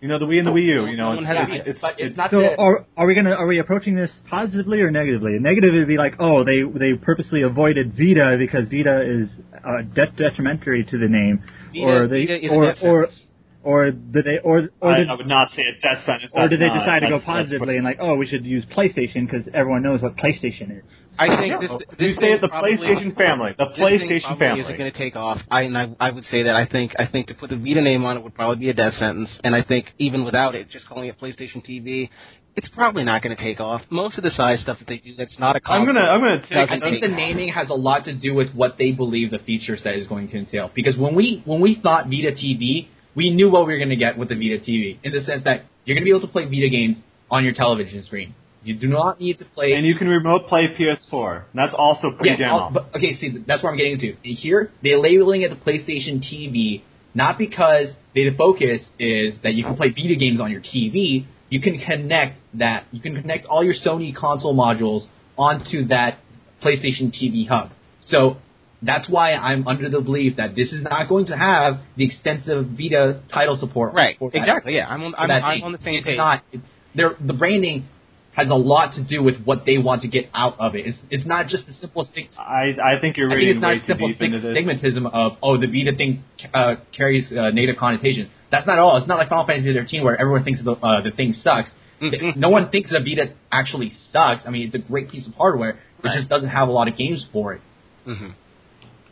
You 0.02 0.08
know, 0.10 0.20
the 0.20 0.26
Wii 0.26 0.40
and 0.40 0.48
the 0.48 0.52
Wii 0.52 0.66
U. 0.66 0.86
You 0.88 0.98
know, 0.98 1.08
one 1.16 1.20
it's, 1.20 1.28
it's, 1.50 1.68
it's, 1.68 1.80
it's 1.84 1.96
it's 1.98 2.18
not 2.18 2.32
So 2.32 2.42
that- 2.42 2.60
are 2.60 2.86
are 2.98 3.06
we 3.08 3.16
gonna 3.16 3.32
are 3.32 3.48
we 3.48 3.60
approaching 3.60 3.96
this 3.96 4.12
positively 4.30 4.82
or 4.82 4.92
negatively? 4.92 5.38
Negative 5.40 5.74
would 5.74 5.88
be 5.88 5.98
like, 5.98 6.16
oh, 6.20 6.44
they 6.44 6.62
they 6.64 6.94
purposely 6.96 7.44
avoided 7.44 7.94
Vita 7.98 8.36
because 8.38 8.68
Vita 8.70 9.02
is 9.02 9.30
uh, 9.64 9.82
de- 9.96 10.12
detrimentary 10.18 10.84
to 10.84 10.98
the 10.98 11.08
name, 11.08 11.42
Vita- 11.74 11.86
or 11.86 12.08
they 12.10 12.26
Vita 12.26 12.46
is 12.48 12.52
or 12.52 12.66
death 12.66 12.78
or 12.84 13.08
sentence. 13.08 13.22
Or 13.64 13.92
did 13.92 14.26
they 14.26 14.40
or 14.44 14.70
or 14.82 14.92
I, 14.92 14.98
did, 15.00 15.10
I 15.10 15.16
would 15.16 15.28
not 15.28 15.50
say 15.56 15.64
a 15.64 15.80
death 15.82 16.06
sentence. 16.06 16.32
or 16.34 16.42
That's 16.44 16.52
did 16.52 16.62
they 16.62 16.68
not- 16.68 16.80
decide 16.80 17.00
to 17.00 17.06
go 17.08 17.18
that's- 17.20 17.26
that's 17.26 17.40
positively 17.50 17.76
and 17.78 17.86
like, 17.86 17.98
oh, 18.00 18.16
we 18.16 18.28
should 18.28 18.46
use 18.46 18.64
PlayStation 18.66 19.30
because 19.30 19.48
everyone 19.54 19.82
knows 19.84 20.02
what 20.02 20.16
PlayStation 20.18 20.78
is? 20.78 20.84
I 21.18 21.38
think 21.38 21.62
this, 21.62 21.72
You 22.00 22.16
say 22.16 22.40
the 22.40 22.48
probably- 22.50 22.78
PlayStation 22.78 23.16
family. 23.16 23.52
The 23.58 23.68
PlayStation 23.78 24.38
family. 24.40 24.62
isn't 24.62 24.78
going 24.78 24.92
to 24.92 24.98
take 24.98 25.16
off. 25.16 25.40
I, 25.52 25.62
and 25.64 25.78
I, 25.78 25.90
I 26.00 26.10
would 26.10 26.26
say 26.26 26.44
that 26.44 26.56
I 26.56 26.66
think 26.66 26.94
I 26.98 27.06
think 27.06 27.28
to 27.28 27.36
put 27.36 27.50
the 27.52 27.56
Vita 27.58 27.82
name 27.82 28.04
on 28.04 28.18
it 28.18 28.24
would 28.24 28.34
probably 28.34 28.58
be 28.58 28.70
a 28.70 28.74
death 28.74 28.96
sentence. 28.96 29.30
And 29.44 29.56
I 29.56 29.62
think 29.62 29.94
even 30.00 30.24
without 30.26 30.56
it, 30.56 30.70
just 30.72 30.88
calling 30.88 31.08
it 31.10 31.20
PlayStation 31.22 31.64
TV, 31.64 32.10
it's 32.56 32.68
probably 32.70 33.04
not 33.04 33.22
going 33.22 33.36
to 33.36 33.42
take 33.42 33.60
off. 33.60 33.82
Most 33.92 34.18
of 34.18 34.24
the 34.24 34.32
size 34.32 34.60
stuff 34.62 34.80
that 34.80 34.88
they 34.88 34.98
do, 34.98 35.16
that's 35.16 35.38
not 35.40 35.56
a 35.56 35.62
I'm 35.66 35.86
gonna 35.86 36.02
I'm 36.02 36.20
gonna 36.20 36.42
take. 36.48 36.70
I 36.72 36.80
think 36.80 37.02
the 37.02 37.08
naming 37.08 37.50
has 37.50 37.70
a 37.70 37.74
lot 37.76 38.06
to 38.06 38.14
do 38.14 38.34
with 38.34 38.52
what 38.54 38.78
they 38.80 38.92
believe 38.92 39.30
the 39.32 39.40
feature 39.40 39.78
set 39.78 39.96
is 39.96 40.08
going 40.08 40.28
to 40.30 40.38
entail. 40.38 40.72
Because 40.74 40.98
when 40.98 41.14
we 41.16 41.42
when 41.46 41.62
we 41.62 41.76
thought 41.82 42.06
Vita 42.06 42.32
TV, 42.32 42.88
we 43.16 43.30
knew 43.30 43.50
what 43.50 43.66
we 43.68 43.74
were 43.74 43.80
going 43.80 43.90
to 43.90 43.96
get 43.96 44.18
with 44.18 44.30
the 44.30 44.36
Vita 44.36 44.58
TV 44.60 44.98
in 45.04 45.12
the 45.12 45.22
sense 45.24 45.44
that 45.44 45.66
you're 45.86 45.96
going 45.96 46.04
to 46.04 46.06
be 46.06 46.16
able 46.16 46.22
to 46.22 46.32
play 46.32 46.46
Vita 46.46 46.70
games 46.70 46.98
on 47.30 47.44
your 47.44 47.54
television 47.54 48.04
screen. 48.04 48.36
You 48.64 48.76
do 48.76 48.88
not 48.88 49.20
need 49.20 49.38
to 49.40 49.46
play. 49.46 49.74
and 49.74 49.86
you 49.86 49.96
can 49.96 50.08
remote 50.08 50.48
play 50.48 50.68
PS4. 50.74 51.44
That's 51.54 51.74
also 51.78 52.12
pretty 52.12 52.38
damn 52.38 52.52
all- 52.54 52.68
uh, 52.68 52.70
but, 52.72 52.96
okay, 52.96 53.14
see, 53.16 53.38
that's 53.46 53.62
what 53.62 53.72
I'm 53.72 53.78
getting 53.78 53.94
into. 53.94 54.16
Here, 54.24 54.72
they're 54.82 55.00
labeling 55.00 55.42
it 55.42 55.50
the 55.50 55.58
PlayStation 55.58 56.20
TV, 56.24 56.82
not 57.14 57.38
because 57.38 57.90
the 58.14 58.30
focus 58.38 58.82
is 58.98 59.36
that 59.44 59.54
you 59.56 59.64
can 59.66 59.76
play 59.76 59.90
Vita 59.90 60.16
games 60.16 60.40
on 60.40 60.50
your 60.52 60.62
TV. 60.62 61.26
You 61.50 61.60
can 61.60 61.78
connect 61.80 62.40
that. 62.54 62.86
You 62.92 63.02
can 63.02 63.16
connect 63.20 63.46
all 63.48 63.64
your 63.64 63.74
Sony 63.76 64.16
console 64.16 64.56
modules 64.56 65.08
onto 65.38 65.86
that 65.88 66.20
PlayStation 66.64 67.12
TV 67.14 67.48
hub. 67.48 67.72
So 68.02 68.38
that's 68.86 69.08
why 69.10 69.34
I'm 69.34 69.68
under 69.68 69.90
the 69.90 70.02
belief 70.02 70.38
that 70.38 70.56
this 70.56 70.72
is 70.72 70.82
not 70.84 71.08
going 71.10 71.26
to 71.28 71.38
have 71.38 71.80
the 71.96 72.06
extensive 72.06 72.68
Vita 72.78 73.22
title 73.32 73.56
support. 73.56 73.94
right. 73.94 74.18
for 74.20 74.30
that- 74.32 74.38
Exactly. 74.40 74.76
Yeah, 74.76 74.88
I'm 74.90 75.04
on. 75.04 75.16
I'm, 75.18 75.32
I'm 75.32 75.64
on 75.64 75.72
the 75.72 75.78
same 75.80 75.96
it's 75.96 76.06
page. 76.06 76.18
Not, 76.18 76.44
it's, 76.52 76.64
they're- 76.96 77.16
the 77.20 77.34
branding 77.34 77.88
has 78.34 78.50
a 78.50 78.56
lot 78.56 78.94
to 78.96 79.04
do 79.04 79.22
with 79.22 79.38
what 79.46 79.64
they 79.66 79.78
want 79.78 80.02
to 80.02 80.08
get 80.08 80.26
out 80.34 80.56
of 80.60 80.74
it. 80.76 80.88
It's, 80.88 80.98
it's 81.12 81.26
not 81.26 81.48
just 81.48 81.68
a 81.68 81.74
simple 81.74 82.04
stig- 82.12 82.30
I 82.38 82.74
I 82.84 83.00
think 83.00 83.16
you're 83.16 83.30
I 83.32 83.36
think 83.36 83.50
it's 83.50 83.62
not 83.62 83.68
way 83.76 83.82
a 83.84 83.86
simple 83.86 84.08
deep 84.08 84.16
stig- 84.18 84.34
into 84.34 84.48
stigmatism 84.48 85.06
of 85.14 85.38
oh 85.44 85.58
the 85.60 85.68
Vita 85.68 85.96
thing 85.96 86.24
uh, 86.54 86.76
carries 86.98 87.32
uh, 87.32 87.52
negative 87.52 87.78
connotation. 87.78 88.32
That's 88.52 88.66
not 88.66 88.80
all. 88.80 88.98
It's 88.98 89.08
not 89.08 89.20
like 89.20 89.30
Final 89.30 89.46
Fantasy 89.46 89.72
13 89.74 90.04
where 90.04 90.20
everyone 90.20 90.44
thinks 90.44 90.64
the 90.64 90.72
uh, 90.72 91.02
the 91.04 91.12
thing 91.12 91.34
sucks. 91.34 91.70
Mhm. 92.02 92.36
no 92.36 92.50
one 92.50 92.70
thinks 92.70 92.90
the 92.90 93.00
Vita 93.00 93.34
actually 93.52 93.92
sucks. 94.12 94.42
I 94.46 94.50
mean, 94.50 94.66
it's 94.68 94.76
a 94.76 94.80
great 94.80 95.10
piece 95.12 95.28
of 95.28 95.34
hardware. 95.36 95.70
It 95.70 95.78
Right. 96.04 96.18
just 96.18 96.28
doesn't 96.28 96.50
have 96.50 96.68
a 96.68 96.72
lot 96.72 96.88
of 96.90 96.98
games 96.98 97.26
for 97.32 97.54
it. 97.54 97.62
hmm 98.06 98.30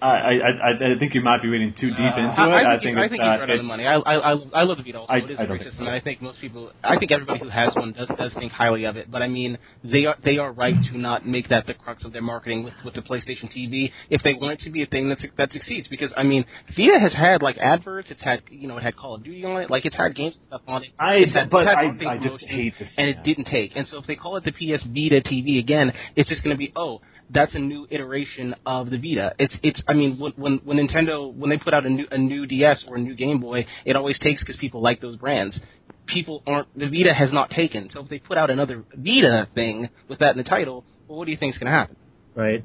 I, 0.01 0.07
I 0.07 0.31
I 0.33 0.93
I 0.95 0.99
think 0.99 1.13
you 1.13 1.21
might 1.21 1.41
be 1.43 1.47
reading 1.47 1.73
too 1.79 1.89
deep 1.91 1.99
uh, 1.99 2.19
into 2.19 2.39
I, 2.39 2.47
it. 2.61 2.65
I 2.65 2.75
I 2.75 2.79
think, 2.79 2.83
think 2.83 2.97
I 2.97 3.01
it's 3.03 3.11
think 3.11 3.21
he's 3.23 3.39
right 3.39 3.49
on 3.51 3.57
the 3.57 3.63
money. 3.63 3.85
I, 3.85 3.95
I, 3.97 4.33
I, 4.33 4.37
I 4.55 4.63
love 4.63 4.77
the 4.77 4.83
Vita 4.83 4.99
also. 4.99 5.13
I- 5.13 5.17
it 5.17 5.29
is 5.29 5.39
I 5.39 5.43
a 5.43 5.47
great 5.47 5.59
think 5.61 5.69
system, 5.71 5.85
so. 5.85 5.87
and 5.91 5.95
I 5.95 5.99
think 5.99 6.21
most 6.21 6.41
people, 6.41 6.71
I 6.83 6.97
think 6.97 7.11
everybody 7.11 7.39
who 7.39 7.49
has 7.49 7.75
one 7.75 7.91
does 7.93 8.07
does 8.17 8.33
think 8.33 8.51
highly 8.51 8.85
of 8.85 8.97
it. 8.97 9.11
But 9.11 9.21
I 9.21 9.27
mean, 9.27 9.59
they 9.83 10.05
are 10.07 10.17
they 10.23 10.37
are 10.39 10.51
right 10.51 10.75
to 10.91 10.97
not 10.97 11.27
make 11.27 11.49
that 11.49 11.67
the 11.67 11.75
crux 11.75 12.03
of 12.03 12.13
their 12.13 12.21
marketing 12.23 12.63
with 12.63 12.73
with 12.83 12.95
the 12.95 13.01
PlayStation 13.01 13.51
TV 13.55 13.91
if 14.09 14.23
they 14.23 14.33
want 14.33 14.53
it 14.53 14.59
to 14.61 14.71
be 14.71 14.81
a 14.81 14.87
thing 14.87 15.09
that 15.09 15.19
that 15.37 15.51
succeeds. 15.51 15.87
Because 15.87 16.11
I 16.17 16.23
mean, 16.23 16.45
Vita 16.75 16.99
has 16.99 17.13
had 17.13 17.41
like 17.43 17.57
adverts. 17.59 18.09
It's 18.09 18.21
had 18.23 18.41
you 18.49 18.67
know 18.67 18.77
it 18.77 18.83
had 18.83 18.95
Call 18.97 19.15
of 19.15 19.23
Duty 19.23 19.45
on 19.45 19.61
it. 19.61 19.69
Like 19.69 19.85
it's 19.85 19.95
had 19.95 20.15
games 20.15 20.35
and 20.35 20.45
stuff 20.47 20.61
on 20.67 20.83
it. 20.83 20.89
I 20.97 21.15
it's 21.17 21.33
had, 21.33 21.49
but 21.51 21.67
it's 21.67 21.75
had 21.75 22.07
I 22.07 22.13
I 22.13 22.17
just 22.17 22.43
hate 22.45 22.73
this. 22.79 22.89
and 22.97 23.07
it 23.07 23.23
didn't 23.23 23.45
take. 23.45 23.73
And 23.75 23.87
so 23.87 23.97
if 23.99 24.07
they 24.07 24.15
call 24.15 24.35
it 24.37 24.43
the 24.45 24.51
PS 24.51 24.83
Vita 24.85 25.21
TV 25.21 25.59
again, 25.59 25.93
it's 26.15 26.27
just 26.29 26.43
going 26.43 26.55
to 26.55 26.59
be 26.59 26.71
oh 26.75 27.01
that's 27.33 27.55
a 27.55 27.59
new 27.59 27.87
iteration 27.89 28.55
of 28.65 28.89
the 28.89 28.97
Vita. 28.97 29.33
It's 29.39 29.57
it's 29.63 29.81
I 29.87 29.93
mean 29.93 30.17
when 30.19 30.59
when, 30.63 30.77
Nintendo 30.77 31.33
when 31.33 31.49
they 31.49 31.57
put 31.57 31.73
out 31.73 31.85
a 31.85 31.89
new 31.89 32.05
a 32.11 32.17
new 32.17 32.45
DS 32.45 32.83
or 32.87 32.95
a 32.95 32.99
new 32.99 33.15
Game 33.15 33.39
Boy, 33.39 33.65
it 33.85 33.95
always 33.95 34.19
takes 34.19 34.43
because 34.43 34.57
people 34.57 34.81
like 34.81 35.01
those 35.01 35.15
brands. 35.15 35.59
People 36.07 36.43
aren't 36.45 36.67
the 36.77 36.87
Vita 36.87 37.13
has 37.13 37.31
not 37.31 37.49
taken. 37.49 37.89
So 37.91 38.01
if 38.01 38.09
they 38.09 38.19
put 38.19 38.37
out 38.37 38.49
another 38.49 38.83
Vita 38.95 39.47
thing 39.53 39.89
with 40.07 40.19
that 40.19 40.31
in 40.31 40.37
the 40.37 40.49
title, 40.49 40.83
well, 41.07 41.19
what 41.19 41.25
do 41.25 41.31
you 41.31 41.37
think 41.37 41.55
is 41.55 41.59
going 41.59 41.71
to 41.71 41.77
happen? 41.77 41.95
Right. 42.35 42.63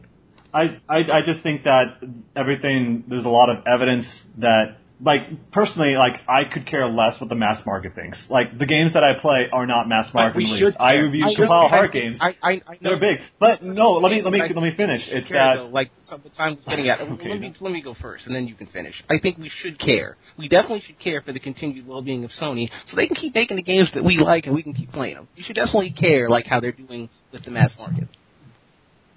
I, 0.52 0.80
I 0.88 0.96
I 0.96 1.22
just 1.24 1.42
think 1.42 1.64
that 1.64 1.98
everything 2.34 3.04
there's 3.08 3.24
a 3.24 3.30
lot 3.30 3.50
of 3.50 3.64
evidence 3.66 4.06
that 4.38 4.78
like 5.00 5.50
personally 5.52 5.94
like 5.94 6.20
I 6.28 6.44
could 6.44 6.66
care 6.66 6.88
less 6.88 7.20
what 7.20 7.28
the 7.28 7.34
mass 7.34 7.60
market 7.66 7.94
thinks. 7.94 8.18
Like 8.30 8.58
the 8.58 8.66
games 8.66 8.94
that 8.94 9.04
I 9.04 9.18
play 9.20 9.46
are 9.52 9.66
not 9.66 9.88
mass 9.88 10.12
market. 10.14 10.38
released. 10.38 10.58
should 10.58 10.76
I 10.80 10.94
review 10.94 11.24
compile 11.36 11.68
I- 11.72 11.86
games. 11.88 12.18
I, 12.20 12.36
I, 12.42 12.50
I 12.66 12.78
They're 12.80 12.98
big, 12.98 13.18
but 13.38 13.62
no. 13.62 13.92
Let 13.92 14.12
me 14.12 14.22
let 14.22 14.32
me 14.32 14.40
let 14.40 14.54
me 14.54 14.72
finish. 14.76 15.02
It's 15.06 15.28
care, 15.28 15.36
that 15.36 15.56
though, 15.56 15.66
like 15.66 15.90
what 16.08 16.34
Simon's 16.34 16.64
getting 16.64 16.88
at. 16.88 17.00
Okay, 17.00 17.28
let 17.28 17.40
me 17.40 17.54
let 17.60 17.72
me 17.72 17.82
go 17.82 17.94
first, 18.00 18.26
and 18.26 18.34
then 18.34 18.46
you 18.46 18.54
can 18.54 18.68
finish. 18.68 18.94
I 19.10 19.18
think 19.18 19.38
we 19.38 19.50
should 19.62 19.78
care. 19.78 20.16
We 20.38 20.48
definitely 20.48 20.82
should 20.86 20.98
care 20.98 21.20
for 21.22 21.32
the 21.32 21.40
continued 21.40 21.86
well-being 21.86 22.24
of 22.24 22.30
Sony, 22.32 22.70
so 22.88 22.96
they 22.96 23.06
can 23.06 23.16
keep 23.16 23.34
making 23.34 23.56
the 23.56 23.62
games 23.62 23.90
that 23.94 24.04
we 24.04 24.18
like 24.18 24.46
and 24.46 24.54
we 24.54 24.62
can 24.62 24.72
keep 24.72 24.92
playing 24.92 25.16
them. 25.16 25.28
You 25.36 25.44
should 25.46 25.56
definitely 25.56 25.90
care, 25.90 26.28
like 26.30 26.46
how 26.46 26.60
they're 26.60 26.72
doing 26.72 27.08
with 27.32 27.44
the 27.44 27.50
mass 27.50 27.70
market. 27.78 28.08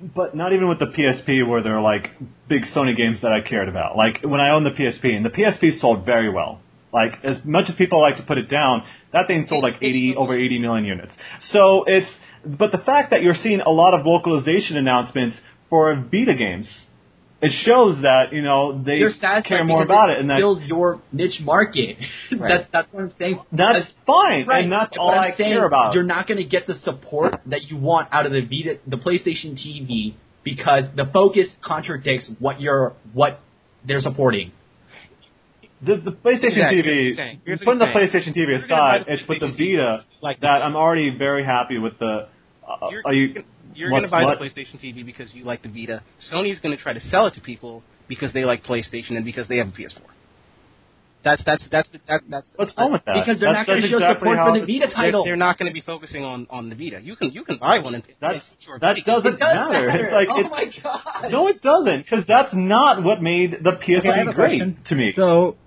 But 0.02 0.36
not 0.36 0.54
even 0.54 0.70
with 0.70 0.80
the 0.80 0.88
PSP, 0.88 1.48
where 1.48 1.62
there 1.62 1.78
are 1.78 1.82
like 1.82 2.12
big 2.48 2.64
Sony 2.76 2.96
games 2.96 3.20
that 3.22 3.32
I 3.34 3.42
cared 3.42 3.68
about. 3.68 3.98
Like 3.98 4.22
when 4.24 4.40
I 4.40 4.52
owned 4.52 4.66
the 4.66 4.72
PSP, 4.72 5.16
and 5.16 5.26
the 5.26 5.30
PSP 5.30 5.80
sold 5.80 6.06
very 6.06 6.30
well. 6.30 6.62
Like 6.94 7.24
as 7.24 7.38
much 7.44 7.70
as 7.70 7.76
people 7.76 8.02
like 8.02 8.18
to 8.18 8.24
put 8.24 8.38
it 8.38 8.50
down, 8.50 8.84
that 9.14 9.28
thing 9.28 9.46
sold 9.48 9.64
like 9.64 9.76
eighty 9.82 10.16
over 10.16 10.38
eighty 10.38 10.60
million 10.60 10.86
units. 10.86 11.14
So 11.52 11.84
it's 11.86 12.08
but 12.46 12.72
the 12.72 12.78
fact 12.78 13.12
that 13.12 13.22
you're 13.22 13.36
seeing 13.44 13.62
a 13.62 13.70
lot 13.70 13.94
of 13.94 14.06
localization 14.06 14.78
announcements 14.78 15.38
for 15.70 15.94
Vita 15.96 16.34
games, 16.34 16.68
it 17.42 17.52
shows 17.66 18.02
that 18.02 18.34
you 18.34 18.42
know 18.42 18.82
they 18.84 18.98
You're 18.98 19.12
care 19.46 19.64
more 19.64 19.84
about 19.84 20.10
it, 20.10 20.20
and 20.20 20.30
that 20.30 20.38
fills 20.40 20.62
your 20.64 21.02
niche 21.12 21.40
market. 21.42 21.98
Right. 22.32 22.50
that, 22.50 22.70
that's 22.72 22.94
what 22.94 23.04
I'm 23.04 23.14
saying. 23.18 23.40
that's 23.52 23.90
fine, 24.06 24.46
Right. 24.46 24.64
and 24.64 24.72
that's 24.72 24.92
But 24.92 25.00
all 25.02 25.10
I'm 25.12 25.34
I 25.34 25.36
saying 25.36 25.54
care 25.54 25.66
about. 25.66 25.94
You're 25.96 26.04
not 26.04 26.28
going 26.28 26.38
to 26.38 26.44
get 26.44 26.68
the 26.68 26.76
support 26.84 27.42
that 27.48 27.64
you 27.70 27.78
want 27.78 28.08
out 28.12 28.26
of 28.28 28.32
the 28.32 28.42
Vita, 28.42 28.78
the 28.88 28.98
PlayStation 28.98 29.54
TV, 29.56 30.14
because 30.44 30.84
the 30.96 31.06
focus 31.12 31.48
contradicts 31.62 32.30
what 32.40 32.62
you're 32.62 32.94
what 33.14 33.40
they're 33.86 34.00
supporting. 34.02 34.52
The, 35.82 35.96
the 35.96 36.12
PlayStation 36.12 36.58
Exactly. 36.58 36.84
TV, 36.84 37.08
he's. 37.08 37.18
Here's 37.46 37.60
what 37.62 37.80
putting 37.80 37.80
the. 37.80 37.86
PlayStation 37.86 38.30
TV 38.36 38.36
You're 38.48 38.60
gonna 38.60 38.68
buy 38.68 38.98
aside, 38.98 39.06
the 39.08 39.14
it's 39.14 39.28
with 39.30 39.40
the 39.40 39.46
PlayStation 39.48 39.58
Vita 39.78 40.06
like 40.22 40.40
that 40.42 40.62
I'm 40.62 40.76
already 40.76 41.10
very 41.18 41.44
happy 41.46 41.78
with 41.78 41.98
the. 42.00 42.28
Uh, 42.68 42.90
You're, 42.92 43.02
are 43.06 43.14
you? 43.14 43.44
You're 43.80 43.90
going 43.90 44.04
to 44.04 44.10
buy 44.10 44.24
what? 44.26 44.40
the 44.40 44.46
PlayStation 44.46 44.78
TV 44.84 45.06
because 45.06 45.34
you 45.34 45.44
like 45.46 45.62
the 45.64 45.70
Vita. 45.70 46.04
Sony's 46.32 46.60
going 46.60 46.76
to 46.76 46.82
try 46.82 46.94
to 46.94 47.00
sell 47.10 47.26
it 47.28 47.34
to 47.36 47.42
people 47.42 47.84
because 48.08 48.32
they 48.34 48.44
like 48.46 48.64
PlayStation 48.64 49.12
and 49.18 49.26
because 49.26 49.48
they 49.48 49.58
have 49.58 49.68
a 49.68 49.72
PS4. 49.72 50.02
That's 51.22 51.44
that's 51.44 51.64
that's 51.70 51.90
that's 52.08 52.24
that's. 52.30 52.48
What's 52.56 52.72
wrong 52.78 52.94
with 52.94 53.04
that? 53.06 53.16
Because 53.26 53.42
they're 53.42 53.52
That's- 53.52 53.68
not 53.68 53.68
going 53.68 53.82
to 53.82 53.90
show 53.90 53.98
exactly 53.98 54.30
support 54.32 54.48
for 54.48 54.54
the 54.58 54.64
it- 54.64 54.68
Vita 54.68 54.80
They're, 54.88 54.96
title. 55.06 55.26
they're 55.26 55.36
not 55.36 55.58
going 55.60 55.70
to 55.70 55.74
be 55.74 55.82
focusing 55.82 56.24
on 56.24 56.48
on 56.50 56.70
the 56.70 56.76
Vita. 56.76 57.02
You 57.02 57.18
can 57.18 57.34
you 57.34 57.44
can 57.44 57.58
buy 57.58 57.80
one 57.80 57.94
and 57.96 58.04
That's- 58.22 58.42
sure, 58.66 58.80
that 58.80 58.96
doesn't 59.06 59.34
It 59.34 59.38
does 59.38 59.54
matter. 59.56 59.88
matter. 59.88 60.06
It's 60.06 60.14
like 60.20 60.28
oh 60.32 60.40
it's, 60.40 60.50
my 60.50 60.66
god. 60.82 61.30
no, 61.32 61.48
it 61.48 61.62
doesn't, 61.62 62.04
because 62.04 62.24
that's 62.26 62.54
not 62.54 63.04
what 63.04 63.22
made 63.22 63.52
the 63.62 63.72
PSP 63.72 64.00
Okay, 64.00 64.10
I 64.10 64.18
have 64.20 64.28
a 64.30 64.34
great 64.34 64.86
to 64.86 64.96
me. 64.96 65.12
So 65.14 65.58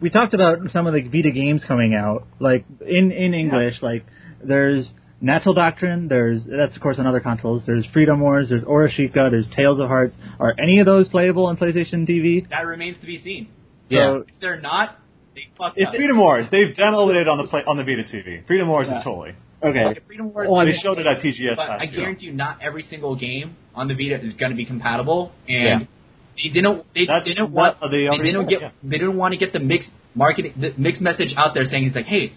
we 0.00 0.08
talked 0.08 0.32
about 0.32 0.58
some 0.72 0.86
of 0.86 0.94
the 0.94 1.02
Vita 1.02 1.30
games 1.30 1.62
coming 1.68 1.94
out, 1.94 2.26
like 2.40 2.64
in 2.80 3.12
in 3.12 3.34
English. 3.34 3.82
Like 3.82 4.06
there's 4.42 4.86
Natural 5.22 5.54
Doctrine. 5.54 6.08
There's 6.08 6.42
that's 6.44 6.74
of 6.76 6.82
course 6.82 6.98
on 6.98 7.06
other 7.06 7.20
consoles. 7.20 7.62
There's 7.64 7.86
Freedom 7.92 8.20
Wars. 8.20 8.48
There's 8.50 8.64
Oreshika. 8.64 9.30
There's 9.30 9.46
Tales 9.56 9.78
of 9.80 9.88
Hearts. 9.88 10.14
Are 10.40 10.54
any 10.62 10.80
of 10.80 10.86
those 10.86 11.08
playable 11.08 11.46
on 11.46 11.56
PlayStation 11.56 12.06
TV? 12.08 12.48
That 12.50 12.66
remains 12.66 12.98
to 13.00 13.06
be 13.06 13.22
seen. 13.22 13.48
Yeah. 13.88 13.98
So, 14.00 14.16
If 14.16 14.26
they're 14.40 14.60
not, 14.60 14.98
they 15.34 15.42
fucked 15.56 15.78
it's 15.78 15.88
up. 15.88 15.94
It's 15.94 15.96
Freedom 15.96 16.18
Wars. 16.18 16.46
They've 16.50 16.74
demoed 16.76 17.14
it 17.14 17.28
on 17.28 17.38
the 17.38 17.44
play, 17.44 17.62
on 17.66 17.76
the 17.76 17.84
Vita 17.84 18.02
TV. 18.02 18.46
Freedom 18.46 18.68
Wars 18.68 18.88
Yeah. 18.90 18.98
is 18.98 19.04
totally. 19.04 19.34
okay. 19.62 20.00
Freedom 20.06 20.32
Wars, 20.32 20.48
oh, 20.50 20.54
Well, 20.56 20.66
They 20.66 20.72
showed 20.82 20.98
it 20.98 21.06
at 21.06 21.20
TGS 21.22 21.56
but 21.56 21.68
last 21.68 21.80
I 21.80 21.84
year. 21.84 22.00
guarantee 22.00 22.26
you, 22.26 22.32
not 22.32 22.58
every 22.60 22.82
single 22.90 23.14
game 23.14 23.56
on 23.74 23.86
the 23.88 23.94
Vita 23.94 24.20
is 24.20 24.34
going 24.34 24.50
to 24.50 24.56
be 24.56 24.64
compatible, 24.64 25.32
and 25.48 25.62
Yeah. 25.62 25.86
they 26.42 26.48
didn't. 26.48 26.84
They 26.94 27.06
That's 27.06 27.24
didn't 27.26 27.52
want. 27.52 27.78
they 27.80 28.08
they 28.08 28.16
didn't 28.24 28.46
get. 28.48 28.60
yeah. 28.60 28.70
They 28.82 28.98
didn't 28.98 29.16
want 29.16 29.32
to 29.32 29.38
get 29.38 29.52
the 29.52 29.60
mixed 29.60 29.90
marketing, 30.16 30.54
the 30.58 30.74
mixed 30.76 31.00
message 31.00 31.32
out 31.36 31.54
there 31.54 31.64
saying, 31.66 31.86
"It's 31.86 31.94
like, 31.96 32.06
hey, 32.06 32.32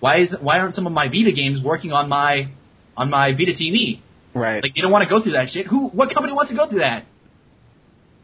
why 0.00 0.18
is 0.22 0.34
why 0.40 0.58
aren't 0.58 0.74
some 0.74 0.86
of 0.86 0.92
my 0.92 1.08
Vita 1.08 1.32
games 1.32 1.62
working 1.62 1.92
on 1.92 2.08
my 2.08 2.48
on 2.96 3.10
my 3.10 3.32
Vita 3.32 3.52
TV?" 3.52 4.00
right. 4.34 4.62
Like 4.62 4.74
they 4.74 4.80
don't 4.80 4.90
want 4.92 5.04
to 5.04 5.08
go 5.10 5.22
through 5.22 5.32
that 5.32 5.50
shit. 5.50 5.66
Who? 5.66 5.88
What 5.88 6.12
company 6.12 6.32
wants 6.32 6.50
to 6.50 6.56
go 6.56 6.68
through 6.68 6.80
that? 6.80 7.04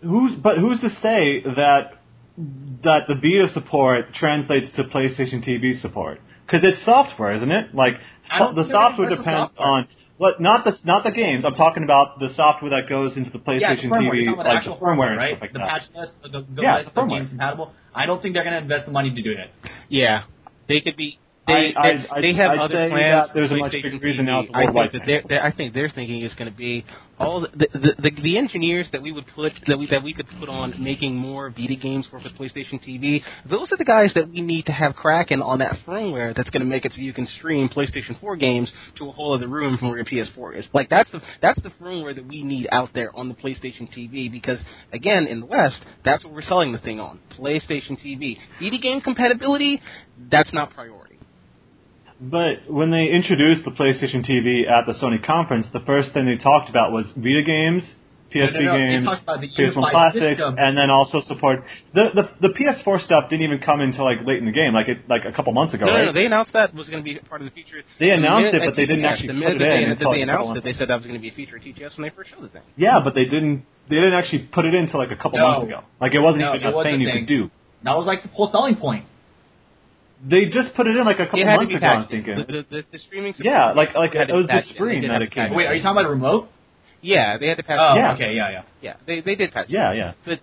Who's 0.03 0.33
but 0.37 0.59
who's 0.59 0.81
to 0.81 0.91
say 1.03 1.43
that 1.43 1.93
that 2.83 3.01
the 3.09 3.15
Vita 3.15 3.49
support 3.53 4.15
translates 4.15 4.75
to 4.77 4.85
PlayStation 4.85 5.47
TV 5.47 5.81
support? 5.81 6.21
Because 6.47 6.63
it's 6.65 6.85
software, 6.85 7.33
isn't 7.35 7.51
it? 7.51 7.75
Like 7.75 7.95
I 8.31 8.39
don't 8.39 8.55
the 8.55 8.69
software 8.71 9.09
depends 9.09 9.55
software. 9.57 9.69
on 9.69 9.89
what 10.19 10.41
not 10.41 10.65
the 10.65 10.77
not 10.85 11.03
the 11.05 11.11
games. 11.13 11.45
I'm 11.45 11.55
talking 11.55 11.83
about 11.83 12.21
the 12.21 12.33
software 12.35 12.71
that 12.71 12.89
goes 12.89 13.17
into 13.17 13.31
the 13.31 13.39
yeah, 13.59 13.75
PlayStation 13.75 13.83
the 13.83 13.89
firmware. 13.89 14.15
You're 14.15 14.15
TV, 14.15 14.27
talking 14.27 14.45
the 14.45 14.49
like 14.49 14.59
actual 14.59 14.75
the 14.79 14.81
firmware 14.85 15.09
and 15.09 15.17
right? 15.17 15.31
stuff 15.31 15.41
like 15.41 15.53
the 15.53 15.59
that. 15.61 15.69
patch 15.69 15.83
list, 15.95 16.13
the, 16.23 16.47
the 16.55 16.63
Yeah, 16.63 16.77
list 16.79 16.95
the 16.95 17.01
of 17.01 17.07
firmware. 17.07 17.11
games 17.11 17.29
compatible. 17.31 17.73
I 17.95 18.07
don't 18.07 18.23
think 18.23 18.35
they're 18.35 18.45
going 18.45 18.55
to 18.57 18.63
invest 18.63 18.87
the 18.87 18.93
money 18.93 19.15
to 19.15 19.23
do 19.23 19.35
that. 19.37 19.51
Yeah, 19.89 20.25
they 20.69 20.81
could 20.81 20.97
be. 20.97 21.19
They, 21.47 21.75
I- 21.77 21.89
I'd- 21.91 22.07
they 22.23 22.35
have 22.35 22.51
I'd 22.53 22.59
other 22.59 22.75
plans. 22.91 23.31
there's 23.35 23.51
a 23.53 23.57
much 23.57 23.73
bigger 23.73 23.99
reason 23.99 24.25
now 24.27 24.45
I 24.53 24.65
think 24.67 24.93
that 24.93 25.03
they're, 25.07 25.23
they're, 25.29 25.45
I 25.45 25.53
think 25.53 25.75
their 25.75 25.89
thinking 25.89 26.21
is 26.23 26.35
going 26.35 26.51
to 26.51 26.57
be 26.57 26.85
all 27.19 27.41
the 27.41 27.49
the, 27.57 27.95
the 28.03 28.11
the 28.23 28.37
engineers 28.37 28.89
that 28.93 29.01
we 29.01 29.13
would 29.13 29.27
put 29.29 29.53
that 29.69 29.79
we 29.79 29.87
that 29.87 30.03
we 30.03 30.13
could 30.13 30.27
put 30.41 30.49
on 30.49 30.75
making 30.83 31.15
more 31.17 31.49
Vita 31.51 31.77
games 31.77 32.07
for 32.11 32.21
the 32.21 32.31
PlayStation 32.31 32.83
TV. 32.85 33.23
Those 33.49 33.71
are 33.73 33.77
the 33.77 33.85
guys 33.85 34.13
that 34.15 34.29
we 34.29 34.41
need 34.43 34.67
to 34.67 34.73
have 34.73 34.97
cracking 34.97 35.41
on 35.41 35.61
that 35.61 35.77
firmware 35.87 36.35
that's 36.35 36.51
going 36.51 36.61
to 36.61 36.67
make 36.69 36.85
it 36.85 36.93
so 36.95 37.01
you 37.01 37.13
can 37.13 37.27
stream 37.39 37.69
PlayStation 37.69 38.19
4 38.21 38.37
games 38.37 38.71
to 38.97 39.09
a 39.09 39.13
whole 39.13 39.33
other 39.33 39.49
room 39.49 39.79
from 39.79 39.89
where 39.89 39.99
your 39.99 40.05
PS4 40.07 40.59
is. 40.59 40.67
Like 40.75 40.89
that's 40.91 41.11
the 41.13 41.23
that's 41.41 41.63
the 41.63 41.71
firmware 41.81 42.15
that 42.17 42.27
we 42.27 42.43
need 42.43 42.69
out 42.73 42.91
there 42.93 43.15
on 43.17 43.29
the 43.29 43.35
PlayStation 43.35 43.89
TV 43.97 44.31
because 44.31 44.59
again 44.93 45.27
in 45.27 45.41
the 45.41 45.47
West 45.47 45.81
that's 46.05 46.25
what 46.25 46.33
we're 46.35 46.43
selling 46.43 46.73
the 46.73 46.79
thing 46.79 46.99
on 47.01 47.21
PlayStation 47.39 47.93
TV. 48.05 48.37
Vita 48.61 48.79
game 48.79 49.01
compatibility 49.01 49.81
that's 50.31 50.53
not 50.53 50.71
priority. 50.75 51.06
But 52.21 52.71
when 52.71 52.91
they 52.91 53.09
introduced 53.09 53.65
the 53.65 53.73
PlayStation 53.73 54.25
TV 54.29 54.69
at 54.71 54.87
the 54.87 54.93
Sony 54.95 55.23
conference, 55.25 55.67
the 55.73 55.81
first 55.81 56.13
thing 56.13 56.25
they 56.27 56.37
talked 56.37 56.71
about 56.71 56.91
was 56.91 57.05
Vita 57.17 57.43
games, 57.43 57.83
PSP 58.35 58.55
No, 58.55 58.61
no, 58.61 58.73
no, 58.73 58.79
games, 58.79 59.05
talked 59.05 59.23
about 59.23 59.41
the 59.41 59.49
PS1 59.49 59.91
classics, 59.91 60.23
system. 60.25 60.57
and 60.59 60.77
then 60.77 60.91
also 60.91 61.21
support 61.23 61.63
the, 61.95 62.11
the 62.15 62.49
the 62.49 62.55
PS4 62.55 63.03
stuff 63.03 63.29
didn't 63.31 63.45
even 63.45 63.59
come 63.59 63.81
until 63.81 64.05
like 64.05 64.19
late 64.27 64.39
in 64.39 64.47
the 64.47 64.53
game, 64.53 64.73
like 64.73 64.89
it 64.89 65.09
like 65.09 65.23
a 65.27 65.33
couple 65.33 65.53
months 65.53 65.75
ago, 65.75 65.85
No, 65.85 65.93
right? 65.93 65.99
no, 66.01 66.05
no, 66.07 66.13
they 66.13 66.25
announced 66.27 66.53
that 66.55 66.75
was 66.75 66.89
going 66.89 67.05
to 67.05 67.09
be 67.09 67.19
part 67.21 67.41
of 67.43 67.45
the 67.45 67.51
feature. 67.53 67.83
They 68.01 68.11
announced 68.11 68.47
minute 68.53 68.63
it, 68.63 68.67
but 68.71 68.77
they 68.77 68.87
didn't 68.87 69.05
actually 69.05 69.29
the 69.39 69.47
put 69.47 69.53
it 69.53 69.59
they, 69.59 69.85
in 69.85 69.91
until 69.91 70.13
they 70.13 70.23
announced 70.23 70.57
it, 70.57 70.65
they 70.65 70.73
said 70.73 70.89
that 70.89 70.97
was 70.97 71.07
going 71.07 71.19
to 71.19 71.23
be 71.23 71.29
a 71.29 71.35
feature 71.35 71.57
at 71.57 71.63
TGS 71.63 71.97
when 71.99 72.09
they 72.09 72.17
first 72.17 72.31
showed 72.31 72.43
the 72.43 72.49
thing. 72.49 72.63
yeah, 72.77 72.99
but 73.05 73.15
they 73.15 73.27
didn't 73.27 73.65
they 73.89 73.97
didn't 73.97 74.15
actually 74.15 74.41
put 74.53 74.65
it 74.65 74.75
in 74.75 74.85
until 74.85 74.99
like 75.01 75.13
a 75.13 75.17
couple 75.17 75.39
months 75.39 75.65
ago. 75.65 75.85
Like 76.01 76.15
it 76.15 76.21
wasn't 76.21 76.43
even 76.43 76.63
it 76.63 76.73
a 76.73 76.77
was 76.77 76.85
thing 76.85 76.95
a 76.97 77.05
you 77.05 77.13
could 77.13 77.29
do. 77.29 77.51
That 77.85 77.97
was 77.97 78.07
like 78.07 78.23
the 78.23 78.29
whole 78.31 78.51
selling 78.51 78.75
point. 78.77 79.05
They 80.25 80.47
just 80.47 80.75
put 80.75 80.87
it 80.87 80.97
in 80.97 81.05
like 81.05 81.19
a 81.19 81.27
couple 81.27 81.41
It 81.41 81.45
months 81.45 81.75
ago. 81.75 81.87
I'm 81.87 82.09
thinking. 82.09 82.37
The, 82.37 82.45
the, 82.45 82.67
the, 82.71 82.85
the 82.93 82.99
streaming 82.99 83.35
yeah, 83.39 83.73
like 83.73 83.95
like 83.95 84.15
had 84.15 84.31
it 84.31 84.35
was 84.35 84.47
be 84.47 84.53
the 84.53 84.75
spring 84.75 85.07
that 85.09 85.23
it 85.23 85.31
came. 85.31 85.55
Wait, 85.55 85.67
are 85.67 85.75
you 85.75 85.83
talking 85.83 85.99
about 85.99 86.07
a 86.07 86.15
remote? 86.15 86.49
Yeah, 87.03 87.37
they 87.39 87.49
had 87.49 87.59
to 87.59 87.63
patch. 87.63 87.79
Oh. 87.81 87.95
Yeah. 87.97 88.15
okay, 88.15 88.35
yeah, 88.35 88.51
yeah. 88.51 88.63
yeah, 88.81 88.97
they 89.07 89.21
they 89.21 89.35
did 89.35 89.53
patch. 89.53 89.67
Yeah, 89.69 89.93
yeah. 89.93 90.13
But 90.25 90.41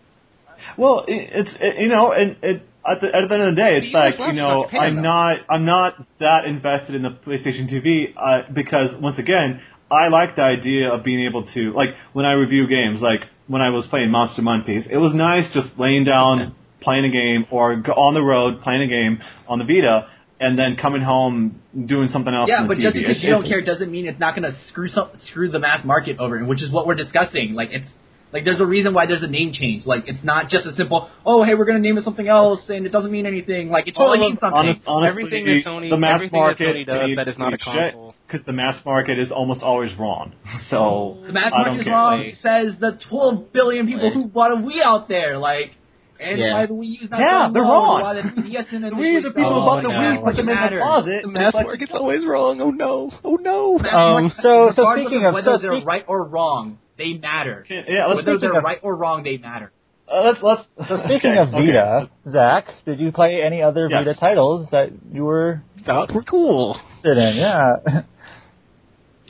Well, 0.78 1.06
it, 1.08 1.30
it's 1.34 1.52
it, 1.60 1.82
you 1.82 1.90
know, 1.90 2.12
and 2.12 2.38
it, 2.42 2.62
at 2.88 3.02
the 3.02 3.08
at 3.08 3.28
the 3.28 3.34
end 3.34 3.44
of 3.44 3.56
the 3.56 3.62
day, 3.62 3.78
it's 3.78 3.94
like 3.94 4.20
you 4.20 4.34
know, 4.34 4.66
Japan, 4.66 4.82
I'm 4.82 4.96
though. 4.96 5.02
not 5.02 5.38
I'm 5.50 5.66
not 5.66 5.94
that 6.20 6.46
invested 6.46 6.96
in 6.96 7.02
the 7.02 7.10
PlayStation 7.10 7.72
TV 7.72 8.14
uh, 8.16 8.52
because 8.54 8.90
once 9.02 9.18
again, 9.18 9.62
I 9.92 10.10
like 10.10 10.36
the 10.36 10.44
idea 10.44 10.94
of 10.94 11.04
being 11.04 11.26
able 11.26 11.46
to 11.54 11.74
like 11.74 11.90
when 12.14 12.26
I 12.26 12.34
review 12.34 12.68
games, 12.68 13.02
like 13.02 13.22
when 13.48 13.62
I 13.62 13.70
was 13.70 13.88
playing 13.88 14.12
Monster 14.12 14.42
Monkeys, 14.42 14.86
it 14.90 14.98
was 14.98 15.14
nice 15.14 15.52
just 15.54 15.70
laying 15.78 16.04
down 16.04 16.56
playing 16.84 17.06
a 17.06 17.10
game 17.10 17.46
or 17.52 17.74
on 17.74 18.14
the 18.14 18.22
road 18.22 18.62
playing 18.62 18.82
a 18.82 18.88
game 18.88 19.22
on 19.48 19.60
the 19.60 19.66
Vita. 19.66 20.08
And 20.40 20.60
then 20.60 20.76
coming 20.76 21.02
home 21.02 21.62
doing 21.86 22.10
something 22.10 22.34
else. 22.34 22.50
Yeah, 22.50 22.58
on 22.58 22.64
the 22.68 22.76
but 22.76 22.82
just 22.82 22.96
because 22.96 23.12
It's- 23.12 23.24
you 23.24 23.30
don't 23.30 23.48
care 23.48 23.62
doesn't 23.62 23.90
mean 23.90 24.08
it's 24.08 24.20
not 24.20 24.36
going 24.36 24.52
to 24.52 24.58
screw 24.68 24.90
some, 24.90 25.10
screw 25.28 25.50
the 25.50 25.60
mass 25.60 25.86
market 25.86 26.18
over, 26.20 26.44
which 26.44 26.62
is 26.62 26.70
what 26.70 26.86
we're 26.86 26.96
discussing. 26.96 27.54
Like 27.54 27.70
it's 27.72 27.88
like 28.34 28.44
there's 28.44 28.60
a 28.60 28.66
reason 28.66 28.94
why 28.94 29.06
there's 29.06 29.22
a 29.24 29.28
name 29.28 29.54
change. 29.54 29.86
Like 29.86 30.04
it's 30.08 30.22
not 30.24 30.50
just 30.50 30.66
a 30.66 30.74
simple 30.76 31.08
oh 31.26 31.44
hey 31.44 31.54
we're 31.56 31.64
going 31.64 31.82
to 31.82 31.88
name 31.88 31.98
it 31.98 32.04
something 32.04 32.28
else 32.28 32.60
and 32.68 32.86
it 32.86 32.90
doesn't 32.92 33.12
mean 33.12 33.26
anything. 33.26 33.70
Like 33.70 33.88
it 33.88 33.96
totally 33.96 34.20
All 34.20 34.28
means 34.28 34.40
something. 34.42 34.58
honest- 34.60 34.82
honestly, 34.86 35.10
Everything 35.12 35.46
that 35.46 35.64
Sony- 35.66 35.90
the 35.92 35.98
mass 35.98 36.16
everything 36.16 36.40
that 36.42 36.46
market 36.46 36.76
Sony 36.76 36.86
does 36.88 37.16
that 37.16 37.28
is 37.30 37.38
not 37.38 37.54
a 37.54 37.58
console. 37.60 38.16
because 38.28 38.46
the 38.46 38.54
mass 38.54 38.84
market 38.84 39.20
is 39.20 39.32
almost 39.32 39.62
always 39.62 39.94
wrong. 39.98 40.34
So 40.70 41.20
the 41.26 41.32
mass 41.32 41.54
I 41.54 41.58
market 41.58 41.70
don't 41.70 41.80
is 41.80 41.84
care. 41.86 41.94
wrong. 41.94 42.32
Says 42.42 42.74
the 42.82 43.00
12 43.08 43.54
billion 43.54 43.88
people 43.88 44.06
Like- 44.08 44.14
who 44.14 44.26
bought 44.26 44.52
a 44.52 44.56
Wii 44.56 44.82
out 44.84 45.08
there. 45.08 45.38
Like 45.38 45.72
and 46.24 46.40
Yeah. 46.40 46.54
why 46.54 46.66
the 46.66 46.74
Wii 46.74 47.02
U's 47.02 47.10
not 47.12 47.20
Yeah, 47.20 47.30
selling 47.42 47.54
they're 47.54 47.64
well, 47.64 47.72
wrong. 47.74 48.02
Why 48.02 48.14
the 48.16 48.22
3DS 48.22 48.66
and 48.72 48.98
We, 48.98 49.20
the 49.22 49.30
people 49.30 49.46
Oh, 49.46 49.54
who 49.60 49.66
bought 49.66 49.84
the 49.84 49.90
no. 49.90 49.96
Wii, 49.96 50.24
put 50.24 50.36
them 50.36 50.40
in 50.50 50.56
the 50.56 50.62
Matter. 50.62 50.80
closet. 50.80 51.22
the 51.24 51.28
mass 51.30 51.54
market's 51.54 51.92
always 51.94 52.26
wrong. 52.26 52.62
Oh 52.62 52.72
no. 52.72 53.12
Oh 53.24 53.36
no. 53.42 53.80
Um, 53.80 54.30
So- 54.42 54.72
so 54.76 54.92
speaking 54.94 55.20
of 55.26 55.30
of- 55.30 55.34
whether 55.36 55.58
so 55.58 55.62
they're 55.62 55.76
speak- 55.78 55.88
right 55.88 56.06
or 56.08 56.24
wrong, 56.24 56.78
They 56.98 57.14
matter. 57.18 57.66
Yeah, 57.70 58.06
let's 58.08 58.18
Whether 58.26 58.38
they're 58.38 58.58
of- 58.58 58.64
right 58.64 58.80
or 58.84 58.96
wrong, 58.96 59.24
they 59.24 59.38
matter. 59.38 59.72
Uh, 60.08 60.22
let's 60.26 60.44
let's. 60.44 60.64
So 60.90 60.98
speaking 60.98 61.32
okay, 61.32 61.40
of 61.40 61.54
okay. 61.56 61.66
Vita, 61.68 62.10
Zach, 62.30 62.66
did 62.86 63.00
you 63.00 63.12
play 63.12 63.42
any 63.42 63.64
other 63.64 63.88
Yes. 63.90 64.06
Vita 64.06 64.20
titles 64.20 64.70
that 64.72 64.92
you 65.12 65.26
were 65.26 65.64
Thought 65.86 66.12
we're 66.14 66.22
cool. 66.22 66.78
interested 67.04 67.30
in? 67.30 67.36
Yeah. 67.38 67.76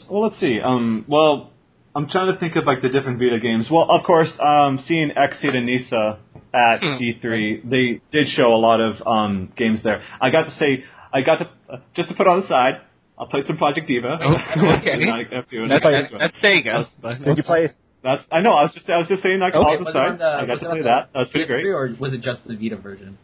Well, 0.10 0.24
let's 0.24 0.40
see. 0.40 0.60
Um, 0.60 1.06
well, 1.08 1.52
I'm 1.96 2.10
trying 2.10 2.34
to 2.34 2.40
think 2.40 2.56
of 2.56 2.66
like 2.66 2.82
the 2.82 2.90
different 2.90 3.20
Vita 3.20 3.40
games. 3.40 3.68
Well, 3.72 3.88
of 3.90 4.04
course, 4.04 4.32
um, 4.40 4.80
seeing 4.86 5.12
Xseed 5.12 5.56
and 5.56 5.66
Nisa 5.66 6.18
at 6.54 6.80
Hmm. 6.82 7.02
E3, 7.02 7.70
they 7.70 8.02
did 8.12 8.30
show 8.30 8.54
a 8.54 8.58
lot 8.58 8.80
of 8.80 9.02
um, 9.08 9.52
games 9.58 9.82
there. 9.84 10.04
I 10.22 10.30
got 10.30 10.44
to 10.46 10.52
say, 10.52 10.84
I 11.12 11.22
got 11.22 11.40
to 11.40 11.50
uh, 11.70 11.78
just 11.96 12.10
to 12.10 12.16
put 12.16 12.28
on 12.28 12.42
the 12.42 12.48
side. 12.48 12.82
I 13.18 13.26
played 13.30 13.46
some 13.48 13.58
Project 13.58 13.88
Diva. 13.88 14.18
Oh, 14.22 14.36
okay. 14.80 14.96
Not 15.06 15.26
That's, 15.32 15.82
that's, 15.82 16.12
that's 16.20 16.36
Sega. 16.38 16.88
But 17.02 17.24
did 17.24 17.38
you 17.38 17.44
play? 17.44 17.70
That's 18.04 18.22
I 18.32 18.42
know. 18.42 18.54
I 18.54 18.64
was 18.64 18.74
just 18.74 18.90
I 18.90 18.98
was 18.98 19.08
just 19.08 19.24
saying 19.24 19.40
like 19.40 19.54
Okay, 19.56 19.64
all 19.66 19.78
the 19.78 19.84
was 19.86 19.96
on 19.96 20.18
side. 20.18 20.20
the, 20.20 20.26
I 20.26 20.46
got 20.46 20.50
was 20.54 20.60
to 20.60 20.66
it 20.66 20.70
play 20.70 20.80
on 20.80 20.86
that. 20.86 21.10
That 21.14 21.20
was 21.20 21.30
pretty 21.30 21.48
great. 21.48 21.66
Or 21.68 21.96
was 22.00 22.14
it 22.14 22.22
just 22.22 22.46
the 22.48 22.56
Vita 22.56 22.76
version? 22.78 23.18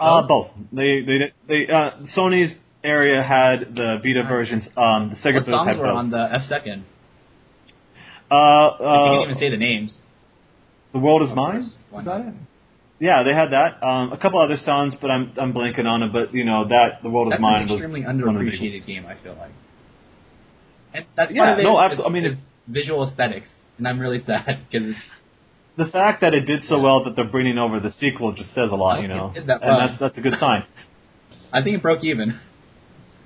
Uh, 0.00 0.26
both. 0.26 0.50
They 0.72 1.02
they 1.02 1.32
they 1.46 1.72
uh, 1.72 1.90
Sony's 2.16 2.52
area 2.82 3.22
had 3.22 3.76
the 3.76 4.00
Vita 4.02 4.24
versions. 4.26 4.64
Um, 4.76 5.10
the 5.10 5.16
Sega 5.22 5.36
What 5.36 5.44
songs 5.46 5.68
had 5.68 5.78
were 5.78 5.84
both. 5.86 5.96
on 5.96 6.10
the 6.10 6.28
F 6.32 6.42
second? 6.48 6.84
Uh, 8.30 8.34
you 8.34 8.86
uh, 8.86 9.10
can't 9.18 9.30
even 9.30 9.38
say 9.40 9.50
the 9.50 9.56
names. 9.56 9.94
The 10.98 11.02
world 11.04 11.22
is 11.28 11.34
mine. 11.34 11.70
course. 11.90 12.02
Is 12.02 12.06
that 12.06 12.20
it? 12.20 12.34
Yeah, 12.98 13.22
they 13.24 13.34
had 13.34 13.50
that. 13.52 13.82
Um, 13.86 14.12
a 14.12 14.16
couple 14.18 14.40
other 14.40 14.56
songs, 14.64 14.94
but 15.00 15.10
I'm 15.10 15.32
I'm 15.36 15.52
blanking 15.52 15.84
on 15.86 16.02
it. 16.02 16.12
But 16.12 16.32
you 16.34 16.44
know 16.44 16.66
that 16.68 17.02
the 17.02 17.10
world 17.10 17.30
That's 17.30 17.38
is 17.40 17.42
mine 17.42 17.62
an 17.62 17.68
was 17.68 17.72
extremely 17.72 18.02
one 18.04 18.18
of 18.20 18.20
the 18.20 18.24
underappreciated 18.32 18.86
game. 18.86 19.04
I 19.06 19.16
feel 19.22 19.34
like, 19.34 19.50
and 20.94 21.04
that's 21.16 21.30
Yeah, 21.32 21.42
part 21.44 21.52
of 21.54 21.58
it. 21.58 21.62
no, 21.64 21.80
is- 21.84 21.98
abso- 21.98 22.06
I 22.06 22.08
mean, 22.10 22.24
is 22.24 22.38
visual 22.66 23.06
aesthetics, 23.08 23.48
and 23.78 23.86
I'm 23.86 23.98
really 24.00 24.24
sad 24.26 24.60
because 24.70 24.94
the 25.76 25.86
fact 25.86 26.22
that 26.22 26.32
it 26.32 26.46
did 26.46 26.62
so 26.68 26.80
well 26.80 27.04
that 27.04 27.16
they're 27.16 27.28
bringing 27.30 27.58
over 27.58 27.80
the 27.80 27.92
sequel 28.00 28.32
just 28.32 28.54
says 28.54 28.70
a 28.72 28.76
lot, 28.76 29.02
you 29.02 29.08
know, 29.08 29.28
it 29.30 29.40
did 29.40 29.46
that 29.48 29.62
and 29.62 29.78
that's 29.90 30.00
that's 30.00 30.16
a 30.16 30.22
good 30.22 30.38
sign. 30.40 30.64
I 31.52 31.62
think 31.62 31.76
it 31.76 31.82
broke 31.82 32.02
even. 32.02 32.40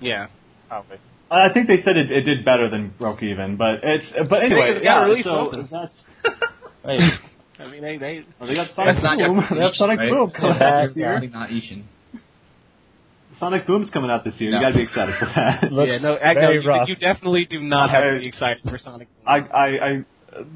yeah. 0.01 0.27
probably. 0.69 0.99
I 1.33 1.53
think 1.53 1.69
they 1.69 1.81
said 1.83 1.97
it, 1.97 2.11
it 2.11 2.23
did 2.23 2.45
better 2.45 2.69
than 2.69 2.93
Broke 2.99 3.23
Even, 3.23 3.57
but 3.57 3.85
it's 3.85 4.07
but 4.29 4.43
anyway, 4.43 4.73
Sega 4.73 4.75
got 4.75 4.83
yeah. 4.83 5.03
released 5.05 5.29
so 5.29 5.69
that's 5.71 5.95
Wait, 6.85 7.13
I 7.61 7.71
mean, 7.71 7.83
they, 7.83 7.99
they 7.99 8.25
well, 8.39 8.49
they 8.49 8.55
got 8.55 8.69
Sonic 8.75 8.95
That's 8.97 9.05
not 9.05 9.19
Boom. 9.19 9.37
your 9.37 9.59
They 9.59 9.65
have 9.65 9.75
Sonic 9.75 9.99
right? 9.99 10.11
Boom 10.11 10.31
coming 10.31 10.57
Yeah, 10.57 10.65
out 10.81 10.87
this 10.89 10.97
year. 10.97 11.11
probably 11.13 11.29
not 11.29 11.49
Ishin. 11.51 11.83
Sonic 13.39 13.67
Boom's 13.67 13.91
coming 13.91 14.11
out 14.11 14.25
this 14.25 14.35
year. 14.39 14.51
No. 14.51 14.59
You 14.59 14.63
got 14.65 14.71
to 14.71 14.77
be 14.77 14.83
excited 14.83 15.15
for 15.19 15.27
that. 15.27 15.63
Looks 15.73 15.91
yeah, 15.93 15.99
no, 15.99 16.17
act- 16.17 16.39
no 16.41 16.51
you, 16.51 16.85
you 16.89 16.97
definitely 16.97 17.45
do 17.47 17.61
not 17.61 17.91
have 17.91 18.05
I- 18.05 18.11
to 18.15 18.19
be 18.21 18.29
excited 18.29 18.63
for 18.69 18.77
Sonic. 18.79 19.09
Boom. 19.17 19.25
I, 19.27 19.37
I, 19.39 19.67
I, 19.67 20.05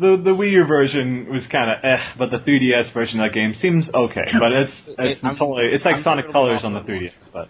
the 0.01 0.17
the 0.23 0.31
Wii 0.31 0.53
U 0.53 0.65
version 0.67 1.27
was 1.31 1.43
kind 1.51 1.71
of 1.71 1.79
eh, 1.83 1.97
but 2.19 2.31
the 2.31 2.39
3DS 2.39 2.93
version 2.95 3.21
of 3.21 3.31
that 3.31 3.35
game 3.35 3.55
seems 3.61 3.89
okay. 3.93 4.27
But 4.39 4.53
it's 4.53 4.73
it's 4.99 5.25
I'm- 5.25 5.37
totally 5.37 5.67
it's 5.73 5.85
like 5.85 5.97
I'm 5.97 6.03
Sonic 6.05 6.31
Colors 6.31 6.61
on 6.65 6.75
the 6.75 6.81
3DS, 6.81 7.13
but 7.33 7.49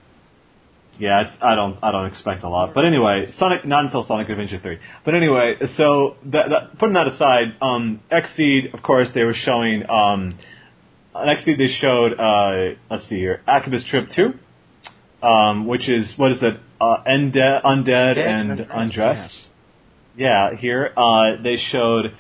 yeah, 0.99 1.22
it's 1.22 1.36
I 1.42 1.55
don't 1.55 1.78
I 1.82 1.90
don't 1.90 2.07
expect 2.07 2.42
a 2.42 2.49
lot. 2.49 2.74
But 2.74 2.84
anyway, 2.84 3.32
Sonic 3.38 3.64
not 3.64 3.84
until 3.84 4.07
Sonic 4.07 4.28
Adventure 4.28 4.61
3. 4.61 4.78
But 5.05 5.14
anyway, 5.14 5.57
so 5.76 6.16
that, 6.26 6.47
that 6.51 6.78
putting 6.78 6.95
that 6.95 7.09
aside, 7.09 7.57
um, 7.61 8.01
Xseed 8.11 8.74
of 8.74 8.82
course 8.82 9.09
they 9.14 9.24
were 9.24 9.34
showing 9.34 9.82
um, 9.88 10.38
on 11.14 11.28
Xseed 11.28 11.59
they 11.59 11.74
showed 11.80 12.12
uh, 12.18 12.76
let's 12.90 13.09
see 13.09 13.16
here, 13.16 13.42
Akiba's 13.49 13.84
Trip 13.84 14.09
2. 14.14 14.34
Um, 15.26 15.66
which 15.66 15.88
is 15.88 16.12
what 16.16 16.32
is 16.32 16.38
it? 16.42 16.61
Uh, 16.80 16.97
Undead, 17.09 17.64
Undead 17.64 18.18
and 18.18 18.61
Undressed. 18.70 19.49
Yeah, 20.16 20.55
here 20.57 20.92
uh, 20.97 21.42
they 21.42 21.57
showed 21.72 22.14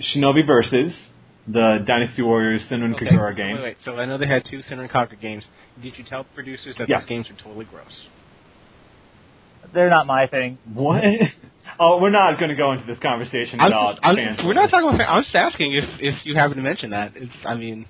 Shinovi 0.00 0.46
Versus, 0.46 0.94
the 1.46 1.84
Dynasty 1.86 2.22
Warriors 2.22 2.64
Sin 2.68 2.82
and 2.82 2.94
Okay, 2.94 3.06
Kagura 3.06 3.32
so 3.32 3.36
game. 3.36 3.54
Wait, 3.56 3.62
wait. 3.62 3.76
So 3.84 3.96
I 3.98 4.06
know 4.06 4.16
they 4.18 4.26
had 4.26 4.44
two 4.44 4.60
Senran 4.60 4.90
Kagura 4.90 5.20
games. 5.20 5.44
Did 5.82 5.96
you 5.98 6.04
tell 6.04 6.24
producers 6.34 6.76
that 6.78 6.88
Yeah. 6.88 6.98
these 7.00 7.06
games 7.06 7.28
are 7.30 7.34
totally 7.42 7.64
gross? 7.66 8.08
they're 9.72 9.90
not 9.90 10.06
my 10.06 10.26
thing. 10.28 10.56
What? 10.72 11.02
oh, 11.80 12.00
we're 12.00 12.10
not 12.10 12.38
going 12.38 12.50
to 12.50 12.54
go 12.54 12.72
into 12.72 12.84
this 12.86 12.98
conversation 13.00 13.58
I'm 13.60 13.68
about 13.68 13.94
just, 13.96 14.06
I'm 14.06 14.16
fans. 14.16 14.36
just, 14.36 14.46
we're 14.46 14.52
not 14.54 14.70
talking 14.70 14.88
about. 14.88 14.98
fan- 14.98 15.08
I'm 15.08 15.22
just 15.24 15.34
asking 15.34 15.72
if 15.74 15.84
if 16.00 16.26
you 16.26 16.34
happen 16.36 16.56
to 16.56 16.62
mention 16.62 16.90
that. 16.90 17.12
It's, 17.16 17.32
I 17.44 17.54
mean, 17.54 17.86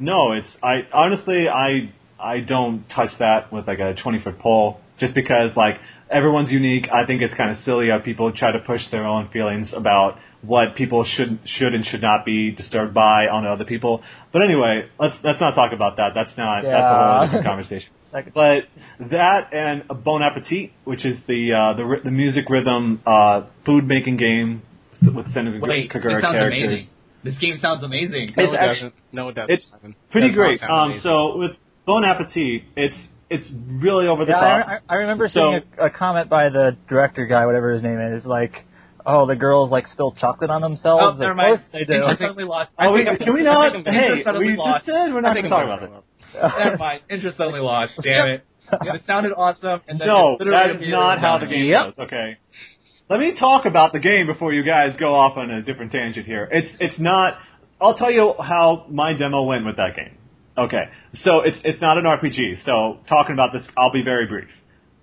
No, 0.00 0.32
it's 0.32 0.48
I 0.62 0.80
honestly 0.92 1.48
I 1.48 1.92
I 2.18 2.40
don't 2.40 2.88
touch 2.88 3.10
that 3.20 3.52
with 3.52 3.68
like 3.68 3.78
a 3.78 3.94
twenty 3.94 4.20
foot 4.20 4.38
pole 4.40 4.80
just 5.00 5.14
because 5.14 5.50
like 5.56 5.76
everyone's 6.10 6.50
unique. 6.50 6.88
I 6.92 7.06
think 7.06 7.22
it's 7.22 7.34
kind 7.34 7.50
of 7.56 7.62
silly 7.64 7.88
how 7.90 7.98
people 7.98 8.32
try 8.32 8.52
to 8.52 8.58
push 8.60 8.82
their 8.90 9.04
own 9.06 9.28
feelings 9.32 9.72
about 9.74 10.18
what 10.42 10.76
people 10.76 11.04
should 11.04 11.38
should 11.44 11.74
and 11.74 11.84
should 11.86 12.02
not 12.02 12.24
be 12.24 12.50
disturbed 12.52 12.94
by 12.94 13.26
on 13.26 13.46
other 13.46 13.64
people. 13.64 14.02
But 14.32 14.42
anyway, 14.42 14.88
let's 15.00 15.16
let's 15.24 15.40
not 15.40 15.54
talk 15.54 15.72
about 15.72 15.96
that. 15.96 16.10
That's 16.14 16.36
not 16.36 16.62
that's 16.62 16.74
a 16.84 16.96
whole 17.18 17.24
different 17.26 17.46
conversation. 17.46 17.88
Like, 18.10 18.32
But 18.32 18.62
that 19.10 19.52
and 19.52 19.82
Bon 20.02 20.22
Appetit, 20.22 20.72
which 20.84 21.04
is 21.04 21.18
the 21.28 21.52
uh, 21.52 21.74
the 21.76 21.96
the 22.04 22.10
music 22.10 22.48
rhythm 22.48 23.02
uh, 23.06 23.42
food 23.66 23.86
making 23.86 24.16
game 24.16 24.62
with 25.02 25.30
Senator 25.34 25.60
Wait, 25.60 25.90
Kagura 25.90 26.18
it 26.18 26.22
sounds 26.22 26.32
characters. 26.34 26.64
amazing. 26.64 26.88
This 27.22 27.36
game 27.36 27.58
sounds 27.60 27.84
amazing. 27.84 28.32
no, 28.34 28.44
It's 28.44 28.52
it 28.54 28.56
actu- 28.56 28.74
doesn't. 28.76 28.94
No, 29.12 29.28
it 29.28 29.34
doesn't. 29.34 29.50
it's 29.54 29.66
Simon. 29.70 29.94
Pretty 30.10 30.28
Does 30.28 30.36
great. 30.36 30.62
Um, 30.62 31.00
so 31.02 31.36
with 31.36 31.50
Bon 31.86 32.02
Appetit, 32.02 32.62
it's 32.76 32.96
it's 33.30 33.48
really 33.82 34.06
over 34.06 34.24
the 34.24 34.32
yeah, 34.32 34.40
top. 34.40 34.68
I, 34.68 34.74
I 34.74 34.78
I 34.88 34.94
remember 34.96 35.28
So- 35.28 35.50
seeing 35.52 35.62
a, 35.78 35.86
a 35.86 35.90
comment 35.90 36.28
by 36.28 36.48
the 36.48 36.76
director 36.88 37.26
guy, 37.26 37.46
whatever 37.46 37.72
his 37.72 37.82
name 37.82 37.98
is, 38.00 38.24
like, 38.24 38.64
"Oh, 39.04 39.26
the 39.26 39.36
girls 39.36 39.70
like 39.70 39.86
spilled 39.88 40.16
chocolate 40.18 40.50
on 40.50 40.62
Oh, 40.64 40.68
themselves." 40.68 41.18
never 41.20 41.32
of 41.32 41.36
mind. 41.36 41.48
course 41.58 41.68
they 41.72 41.84
do. 41.84 41.94
Interest 41.94 42.18
suddenly 42.20 42.44
lost. 42.44 42.70
Oh, 42.78 42.92
we, 42.92 43.04
can 43.04 43.34
we 43.34 43.40
I'm- 43.40 43.44
not? 43.44 43.70
I 43.70 43.72
think 43.82 43.86
Hey, 43.86 44.24
we 44.38 44.56
lost. 44.56 44.86
just 44.86 44.96
said 44.96 45.12
we're 45.12 45.20
not 45.20 45.34
think 45.34 45.48
going 45.48 45.66
to 45.66 45.72
I'm 45.72 45.78
talk 45.78 45.80
gonna 45.80 45.92
about 45.98 46.04
this. 46.52 46.64
Never 46.64 46.76
mind. 46.78 47.00
Interest 47.10 47.36
suddenly 47.38 47.60
lost. 47.60 47.92
Damn 48.02 48.28
it. 48.28 48.44
It 48.70 49.02
sounded 49.06 49.32
awesome. 49.34 49.80
And 49.88 49.98
then 49.98 50.08
No, 50.08 50.36
it 50.38 50.44
that 50.44 50.70
is 50.82 50.82
not 50.90 51.20
how 51.20 51.38
the 51.38 51.46
game 51.46 51.64
Yep. 51.70 51.86
goes. 51.86 51.98
Okay. 52.00 52.36
Let 53.08 53.18
me 53.18 53.32
talk 53.38 53.64
about 53.64 53.94
the 53.94 53.98
game 53.98 54.26
before 54.26 54.52
you 54.52 54.62
guys 54.62 54.94
go 55.00 55.14
off 55.14 55.38
on 55.38 55.50
a 55.50 55.62
different 55.62 55.90
tangent 55.90 56.26
here. 56.26 56.46
It's 56.52 56.68
it's 56.78 56.98
not. 56.98 57.38
I'll 57.80 57.94
tell 57.96 58.10
you 58.12 58.34
how 58.38 58.84
my 58.90 59.14
demo 59.14 59.44
went 59.44 59.64
with 59.64 59.76
that 59.76 59.96
game. 59.96 60.17
Okay, 60.58 60.88
so 61.22 61.40
it's 61.40 61.56
it's 61.62 61.80
not 61.80 61.98
an 61.98 62.04
RPG. 62.04 62.64
So 62.64 62.98
talking 63.08 63.32
about 63.32 63.52
this, 63.52 63.64
I'll 63.76 63.92
be 63.92 64.02
very 64.02 64.26
brief. 64.26 64.48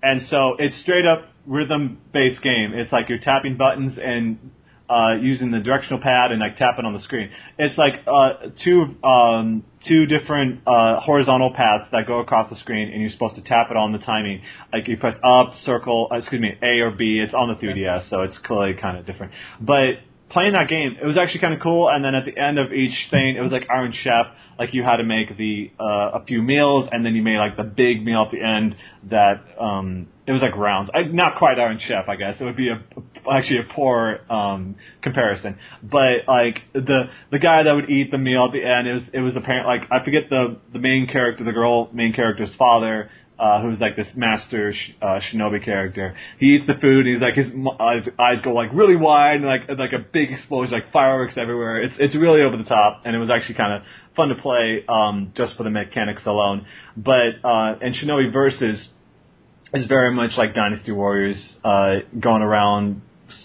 And 0.04 0.28
so 0.28 0.56
it's 0.60 0.78
straight 0.82 1.06
up 1.06 1.30
rhythm 1.46 2.00
based 2.12 2.42
game. 2.42 2.74
It's 2.74 2.92
like 2.92 3.08
you're 3.08 3.20
tapping 3.20 3.56
buttons 3.56 3.98
and 3.98 4.52
uh, 4.90 5.16
using 5.20 5.52
the 5.52 5.60
directional 5.60 6.02
pad 6.02 6.32
and 6.32 6.42
like 6.42 6.58
tapping 6.58 6.84
on 6.84 6.94
the 6.94 7.00
screen. 7.00 7.30
It's 7.58 7.78
like 7.78 7.94
uh, 8.06 8.50
two 8.64 8.96
um, 9.02 9.64
two 9.88 10.06
different 10.06 10.62
uh, 10.68 11.00
horizontal 11.00 11.54
paths 11.54 11.86
that 11.94 12.06
go 12.06 12.20
across 12.20 12.50
the 12.50 12.58
screen, 12.58 12.90
and 12.92 13.02
you're 13.02 13.12
supposed 13.12 13.36
to 13.36 13.42
tap 13.42 13.68
it 13.72 13.78
on 13.78 13.94
the 13.94 14.00
timing. 14.00 14.42
Like 14.74 14.90
you 14.90 14.98
press 14.98 15.16
up, 15.24 15.56
circle, 15.64 16.10
uh, 16.12 16.18
excuse 16.18 16.42
me, 16.42 16.54
A 16.62 16.82
or 16.82 16.92
B. 16.92 17.20
It's 17.24 17.34
on 17.34 17.48
the 17.48 17.56
3DS, 17.56 18.10
so 18.10 18.24
it's 18.24 18.38
clearly 18.40 18.74
kind 18.74 18.98
of 18.98 19.06
different. 19.06 19.32
But 19.62 20.00
playing 20.36 20.52
that 20.52 20.68
game, 20.68 20.98
it 21.02 21.06
was 21.06 21.18
actually 21.18 21.40
kind 21.40 21.54
of 21.54 21.62
cool. 21.62 21.88
And 21.88 22.04
then 22.04 22.14
at 22.14 22.26
the 22.26 22.38
end 22.38 22.60
of 22.60 22.74
each 22.74 23.08
thing, 23.10 23.38
it 23.38 23.42
was 23.42 23.54
like 23.54 23.68
Iron 23.70 23.94
Chef. 23.94 24.28
Like 24.60 24.74
you 24.74 24.84
had 24.84 24.98
to 24.98 25.04
make 25.04 25.38
the 25.38 25.72
uh, 25.80 26.20
a 26.20 26.26
few 26.26 26.42
meals, 26.42 26.90
and 26.92 27.06
then 27.06 27.16
you 27.16 27.22
made 27.22 27.38
like 27.38 27.56
the 27.56 27.64
big 27.64 28.04
meal 28.04 28.24
at 28.24 28.32
the 28.32 28.42
end. 28.42 28.76
That 29.10 29.44
um, 29.60 30.08
it 30.28 30.34
was 30.34 30.42
like 30.42 30.56
rounds. 30.58 30.90
I, 30.94 31.04
not 31.04 31.38
quite 31.38 31.58
Iron 31.58 31.80
Chef, 31.80 32.10
I 32.10 32.18
guess. 32.18 32.36
It 32.40 32.44
would 32.44 32.58
be 32.58 32.70
a 32.70 32.84
actually 33.32 33.60
a 33.60 33.64
poor 33.64 34.20
um, 34.30 34.76
comparison. 35.02 35.58
But 35.82 36.28
like 36.28 36.64
the 36.74 37.10
the 37.32 37.40
guy 37.40 37.64
that 37.64 37.72
would 37.72 37.90
eat 37.90 38.12
the 38.12 38.18
meal 38.18 38.46
at 38.46 38.52
the 38.52 38.64
end, 38.64 38.88
it 38.88 38.94
was 38.94 39.04
it 39.14 39.20
was 39.22 39.36
apparent. 39.38 39.68
Like 39.68 39.84
I 39.90 40.04
forget 40.04 40.30
the 40.30 40.58
the 40.74 40.80
main 40.80 41.08
character, 41.08 41.46
the 41.46 41.54
girl 41.54 41.90
main 41.94 42.12
character's 42.14 42.54
father 42.56 43.10
uh, 43.38 43.62
who's 43.62 43.80
like 43.80 43.96
this 43.96 44.08
master 44.16 44.74
sh- 44.74 44.92
uh, 45.02 45.20
shinobi 45.20 45.64
character. 45.64 46.16
He 46.40 46.56
eats 46.56 46.68
the 46.68 46.76
food. 46.76 47.06
And 47.06 47.14
he's 47.16 47.22
like 47.22 47.36
his 47.36 47.48
m- 47.48 47.68
eyes, 47.80 48.08
eyes 48.18 48.42
go 48.42 48.54
like 48.54 48.70
really 48.74 48.96
wide, 48.96 49.38
and 49.38 49.46
like 49.46 49.68
like 49.78 49.94
a 49.94 50.00
big 50.00 50.32
explosion, 50.32 50.74
like 50.74 50.92
fireworks 50.92 51.34
everywhere. 51.38 51.82
It's 51.82 51.96
it's 52.00 52.16
really 52.16 52.42
over 52.42 52.58
the 52.58 52.64
top, 52.64 53.02
and 53.06 53.16
it 53.16 53.20
was 53.20 53.30
actually 53.30 53.56
kind 53.56 53.74
of 53.74 53.82
fun 54.16 54.30
to 54.30 54.36
play 54.36 54.86
um, 54.88 55.34
just 55.36 55.56
for 55.58 55.64
the 55.64 55.70
mechanics 55.70 56.26
alone. 56.26 56.66
But 56.96 57.44
uh, 57.44 57.76
and 57.82 57.96
Shinovi 57.96 58.32
Versus 58.32 58.88
is 59.74 59.86
very 59.88 60.14
much 60.14 60.32
like 60.38 60.54
Dynasty 60.54 60.92
Warriors, 60.92 61.38
uh, 61.64 61.96
going 62.20 62.42
around 62.42 63.02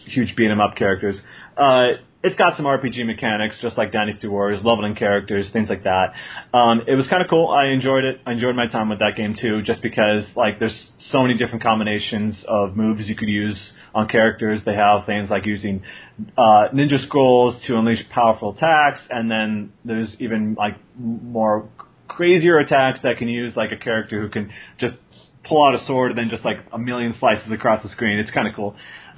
huge 0.07 0.36
beat 0.36 0.51
'em 0.51 0.61
up 0.61 0.76
characters. 0.76 1.16
Uh, 1.57 1.93
it's 2.23 2.37
got 2.37 2.57
some 2.57 2.66
RPG 2.66 3.07
mechanics, 3.07 3.59
just 3.62 3.79
like 3.79 3.93
Dynasty 3.93 4.29
Warriors, 4.29 4.62
leveling 4.62 4.95
characters, 4.95 5.49
things 5.51 5.71
like 5.71 5.85
that. 5.85 6.12
Um, 6.53 6.83
it 6.87 6.95
was 6.95 7.09
kind 7.09 7.23
of 7.23 7.31
cool. 7.31 7.49
I 7.49 7.68
enjoyed 7.68 8.05
it. 8.05 8.21
I 8.27 8.33
enjoyed 8.33 8.55
my 8.55 8.66
time 8.66 8.91
with 8.91 8.99
that 8.99 9.16
game 9.16 9.35
too, 9.35 9.62
just 9.62 9.81
because 9.81 10.25
like 10.37 10.59
there's 10.59 10.93
so 11.11 11.23
many 11.23 11.35
different 11.35 11.62
combinations 11.62 12.45
of 12.47 12.77
moves 12.77 13.09
you 13.09 13.16
could 13.16 13.29
use 13.29 13.73
on 13.95 14.07
characters. 14.07 14.61
They 14.66 14.75
have 14.75 15.07
things 15.07 15.31
like 15.31 15.47
using 15.47 15.83
uh, 16.37 16.68
ninja 16.75 17.03
scrolls 17.03 17.62
to 17.64 17.79
unleash 17.79 18.07
powerful 18.11 18.55
attacks, 18.55 19.01
and 19.09 19.31
then 19.31 19.73
there's 19.85 20.14
even 20.21 20.55
like 20.55 20.77
more 20.99 21.68
crazier 22.07 22.59
attacks 22.59 23.01
that 23.03 23.16
can 23.16 23.29
use 23.29 23.57
like 23.57 23.73
a 23.73 23.77
character 23.77 24.21
who 24.21 24.29
can 24.29 24.51
just 24.79 24.95
pull 25.51 25.62
out 25.66 25.74
a 25.74 25.84
sword 25.84 26.12
and 26.12 26.18
then 26.18 26.30
just 26.30 26.44
like 26.44 26.59
a 26.72 26.78
million 26.78 27.14
slices 27.18 27.51
across 27.53 27.82
the 27.82 27.90
screen. 27.90 28.18
It's 28.18 28.30
kind 28.30 28.48
of 28.48 28.55
cool. 28.55 28.74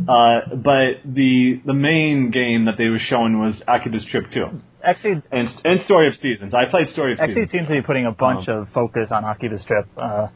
Uh, 0.08 0.40
but 0.56 1.02
the 1.04 1.60
the 1.64 1.74
main 1.74 2.30
game 2.32 2.64
that 2.64 2.76
they 2.78 2.88
were 2.88 2.98
showing 2.98 3.38
was 3.38 3.62
Akiba's 3.68 4.04
Trip 4.06 4.26
2 4.32 4.46
Actually, 4.82 5.22
and 5.30 5.48
and 5.64 5.80
Story 5.82 6.08
of 6.08 6.14
Seasons. 6.16 6.54
I 6.54 6.64
played 6.70 6.88
Story 6.90 7.12
of 7.12 7.18
Seasons. 7.18 7.30
actually, 7.30 7.42
it 7.44 7.50
seems 7.50 7.68
to 7.68 7.74
be 7.74 7.82
putting 7.82 8.06
a 8.06 8.12
bunch 8.12 8.48
Um, 8.48 8.62
of 8.62 8.68
focus 8.70 9.08
on 9.12 9.22
Akiba's 9.24 9.64
trip. 9.64 9.86
Uh, 9.96 10.28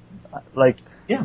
like, 0.54 0.76
Yeah. 1.08 1.24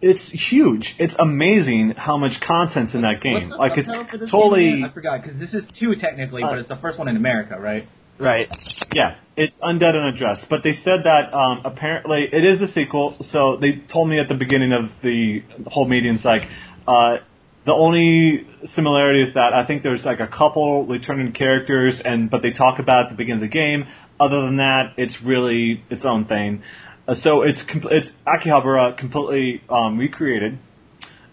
It's 0.00 0.22
huge. 0.50 0.94
It's 1.00 1.14
amazing 1.18 1.94
how 1.96 2.16
much 2.18 2.40
content's 2.40 2.94
in 2.94 3.00
that 3.02 3.20
game. 3.20 3.34
What's 3.34 3.48
the 3.48 3.56
like 3.56 3.78
it's 3.78 3.88
for 4.12 4.18
this 4.18 4.30
totally 4.30 4.70
game? 4.70 4.84
I 4.84 4.90
forgot 4.90 5.22
because 5.22 5.40
this 5.40 5.52
is 5.52 5.64
two 5.80 5.96
technically, 5.96 6.44
Uh, 6.44 6.50
but 6.50 6.58
it's 6.58 6.68
the 6.68 6.76
first 6.76 6.98
one 7.00 7.08
in 7.08 7.16
America, 7.16 7.58
right? 7.58 7.88
Right. 8.18 8.48
Yeah, 8.92 9.16
it's 9.36 9.56
Undead 9.58 9.94
and. 9.94 10.38
But 10.50 10.62
they 10.62 10.74
said 10.84 11.04
that 11.04 11.32
um, 11.32 11.62
apparently 11.64 12.28
it 12.32 12.44
is 12.44 12.60
the 12.60 12.68
sequel. 12.74 13.16
So 13.30 13.56
they 13.60 13.82
told 13.92 14.08
me 14.08 14.18
at 14.18 14.28
the 14.28 14.34
beginning 14.34 14.72
of 14.72 14.90
the 15.02 15.42
whole 15.66 15.86
meeting, 15.86 16.16
it's 16.16 16.24
like 16.24 16.42
uh, 16.86 17.18
the 17.64 17.72
only 17.72 18.46
similarity 18.74 19.22
is 19.22 19.34
that 19.34 19.52
I 19.52 19.66
think 19.66 19.82
there's 19.82 20.04
like 20.04 20.20
a 20.20 20.26
couple 20.26 20.86
returning 20.86 21.32
characters, 21.32 22.00
and 22.04 22.30
but 22.30 22.42
they 22.42 22.50
talk 22.50 22.78
about 22.78 23.06
at 23.06 23.10
the 23.10 23.16
beginning 23.16 23.42
of 23.44 23.50
the 23.50 23.54
game. 23.54 23.86
Other 24.20 24.40
than 24.42 24.56
that, 24.56 24.94
it's 24.96 25.14
really 25.22 25.84
its 25.90 26.04
own 26.04 26.24
thing. 26.24 26.62
Uh, 27.06 27.14
so 27.22 27.42
it's 27.42 27.62
it's 27.90 28.08
Akihabara 28.26 28.96
completely 28.98 29.62
um, 29.68 29.98
recreated. 29.98 30.58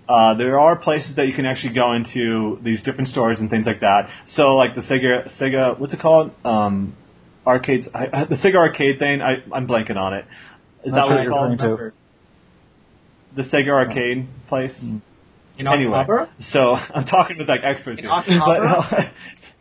Uh, 0.08 0.36
there 0.38 0.60
are 0.60 0.76
places 0.76 1.16
that 1.16 1.28
you 1.28 1.34
can 1.34 1.46
actually 1.46 1.74
go 1.74 1.94
into 1.94 2.60
these 2.64 2.82
different 2.84 3.10
stores 3.10 3.40
and 3.40 3.50
things 3.50 3.66
like 3.66 3.80
that. 3.80 4.08
So 4.36 4.56
like 4.56 4.76
the 4.76 4.82
Sega 4.82 5.32
Sega 5.40 5.80
what's 5.80 5.94
it 5.94 6.00
called? 6.00 6.32
Um, 6.46 6.96
arcades. 7.46 7.88
I, 7.94 8.08
I- 8.14 8.26
the 8.26 8.36
Sega 8.36 8.56
arcade 8.56 9.00
thing. 9.00 9.22
I, 9.22 9.38
I'm 9.54 9.68
blanking 9.68 9.98
on 9.98 10.14
it. 10.14 10.26
Is 10.84 10.94
Not 10.94 10.96
that 10.96 11.10
what 11.10 11.16
it's 11.18 11.24
you're 11.24 11.32
called? 11.34 11.52
referring 11.60 11.92
to. 11.92 11.96
The 13.36 13.44
Sega 13.50 13.70
arcade 13.70 14.28
place. 14.48 14.74
In 15.58 15.68
Anyway, 15.68 15.94
Akihabara? 15.98 16.30
so 16.52 16.74
I'm 16.94 17.06
talking 17.06 17.38
with 17.38 17.48
like 17.48 17.62
experts 17.64 18.00
In 18.00 18.06
here. 18.06 18.42
But, 18.46 19.12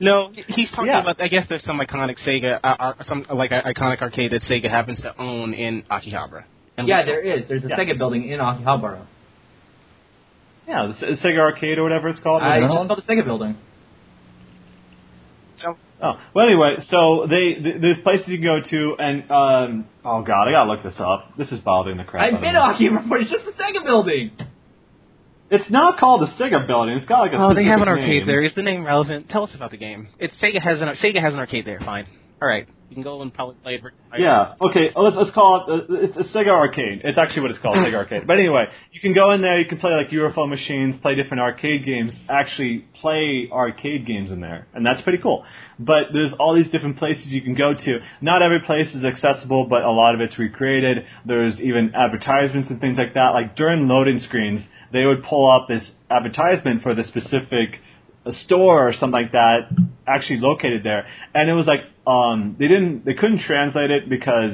No, 0.00 0.32
he's 0.48 0.70
talking 0.72 0.86
Yeah. 0.86 1.00
about. 1.02 1.20
I 1.22 1.28
guess 1.28 1.46
there's 1.48 1.62
some 1.64 1.78
iconic 1.78 2.16
Sega, 2.26 2.58
uh, 2.62 2.66
uh, 2.98 3.04
some 3.04 3.24
like 3.32 3.52
uh, 3.52 3.62
iconic 3.62 4.02
arcade 4.02 4.32
that 4.32 4.42
Sega 4.42 4.68
happens 4.68 5.00
to 5.02 5.16
own 5.20 5.54
in 5.54 5.84
Akihabara. 5.84 6.44
And 6.76 6.88
Yeah, 6.88 7.00
we- 7.00 7.06
there 7.06 7.20
is. 7.20 7.48
There's 7.48 7.64
a 7.64 7.68
Yeah. 7.68 7.78
Sega 7.78 7.96
building 7.96 8.28
in 8.28 8.40
Akihabara. 8.40 9.06
Yeah, 10.68 10.86
the 10.86 11.06
S- 11.12 11.20
Sega 11.22 11.38
arcade 11.38 11.78
or 11.78 11.82
whatever 11.82 12.08
it's 12.08 12.20
called. 12.20 12.42
I 12.42 12.60
just 12.60 12.70
called? 12.72 12.88
called 12.88 13.02
the 13.06 13.12
Sega 13.12 13.24
building. 13.24 13.56
Oh, 16.02 16.20
well, 16.34 16.44
anyway, 16.46 16.76
so 16.88 17.26
they 17.30 17.54
th- 17.54 17.76
there's 17.80 17.98
places 18.00 18.26
you 18.28 18.36
can 18.38 18.44
go 18.44 18.60
to, 18.68 18.96
and 18.98 19.30
um, 19.30 19.86
oh 20.04 20.22
god, 20.22 20.48
I 20.48 20.50
gotta 20.50 20.70
look 20.70 20.82
this 20.82 20.96
up. 20.98 21.32
This 21.38 21.50
is 21.50 21.60
bothering 21.60 21.96
the 21.96 22.04
crap. 22.04 22.24
I've 22.24 22.34
out 22.34 22.40
been 22.42 22.56
of 22.56 22.78
me. 22.78 22.88
to 22.88 22.94
Akihabara, 22.94 23.22
it's 23.22 23.30
just 23.30 23.44
the 23.46 23.52
Sega 23.52 23.84
building. 23.84 24.32
It's 25.50 25.70
not 25.70 25.98
called 25.98 26.22
the 26.22 26.26
Sega 26.42 26.66
building. 26.66 26.96
It's 26.98 27.06
got 27.06 27.20
like 27.20 27.32
a. 27.32 27.36
Oh, 27.36 27.54
they 27.54 27.64
have 27.64 27.80
an 27.80 27.88
arcade 27.88 28.08
name. 28.08 28.26
there. 28.26 28.42
Is 28.42 28.52
the 28.54 28.62
name 28.62 28.84
relevant? 28.84 29.28
Tell 29.30 29.44
us 29.44 29.54
about 29.54 29.70
the 29.70 29.76
game. 29.78 30.08
It's 30.18 30.34
Sega 30.42 30.60
has 30.60 30.80
an 30.82 30.88
Sega 31.02 31.20
has 31.20 31.32
an 31.32 31.38
arcade 31.38 31.64
there. 31.64 31.80
Fine. 31.80 32.06
All 32.44 32.50
right. 32.50 32.68
You 32.90 32.94
can 32.96 33.02
go 33.02 33.22
and 33.22 33.32
probably 33.32 33.54
play 33.62 33.76
it. 33.76 33.80
For, 33.80 33.94
Yeah. 34.18 34.54
Okay. 34.60 34.92
oh, 34.94 35.02
Let's, 35.02 35.16
let's 35.16 35.30
call 35.30 35.64
it. 35.66 35.90
Uh, 35.90 35.94
it's 35.94 36.14
a 36.14 36.36
Sega 36.36 36.48
Arcade. 36.48 37.00
It's 37.02 37.16
actually 37.16 37.40
what 37.40 37.52
it's 37.52 37.60
called, 37.60 37.76
Sega 37.76 37.94
Arcade. 37.94 38.26
But 38.26 38.38
anyway, 38.38 38.66
you 38.92 39.00
can 39.00 39.14
go 39.14 39.32
in 39.32 39.40
there. 39.40 39.58
You 39.58 39.64
can 39.64 39.78
play 39.78 39.92
like 39.92 40.10
UFO 40.10 40.46
machines, 40.46 40.94
play 41.00 41.14
different 41.14 41.40
arcade 41.40 41.86
games. 41.86 42.12
Actually, 42.28 42.84
play 43.00 43.48
arcade 43.50 44.06
games 44.06 44.30
in 44.30 44.42
there, 44.42 44.66
and 44.74 44.84
that's 44.84 45.00
pretty 45.00 45.22
cool. 45.22 45.46
But 45.78 46.12
there's 46.12 46.34
all 46.34 46.54
these 46.54 46.68
different 46.68 46.98
places 46.98 47.28
you 47.28 47.40
can 47.40 47.54
go 47.54 47.72
to. 47.72 48.00
Not 48.20 48.42
every 48.42 48.60
place 48.60 48.94
is 48.94 49.04
accessible, 49.04 49.64
but 49.64 49.82
a 49.82 49.90
lot 49.90 50.14
of 50.14 50.20
it's 50.20 50.38
recreated. 50.38 51.06
There's 51.24 51.58
even 51.60 51.94
advertisements 51.94 52.68
and 52.68 52.78
things 52.78 52.98
like 52.98 53.14
that. 53.14 53.30
Like 53.30 53.56
during 53.56 53.88
loading 53.88 54.18
screens, 54.18 54.60
they 54.92 55.06
would 55.06 55.24
pull 55.24 55.50
up 55.50 55.66
this 55.66 55.90
advertisement 56.10 56.82
for 56.82 56.94
the 56.94 57.04
specific 57.04 57.80
a 58.26 58.32
store 58.32 58.88
or 58.88 58.92
something 58.92 59.22
like 59.22 59.32
that 59.32 59.68
actually 60.06 60.38
located 60.38 60.82
there 60.82 61.06
and 61.34 61.50
it 61.50 61.52
was 61.52 61.66
like 61.66 61.80
um 62.06 62.56
they 62.58 62.68
didn't 62.68 63.04
they 63.04 63.14
couldn't 63.14 63.40
translate 63.40 63.90
it 63.90 64.08
because 64.08 64.52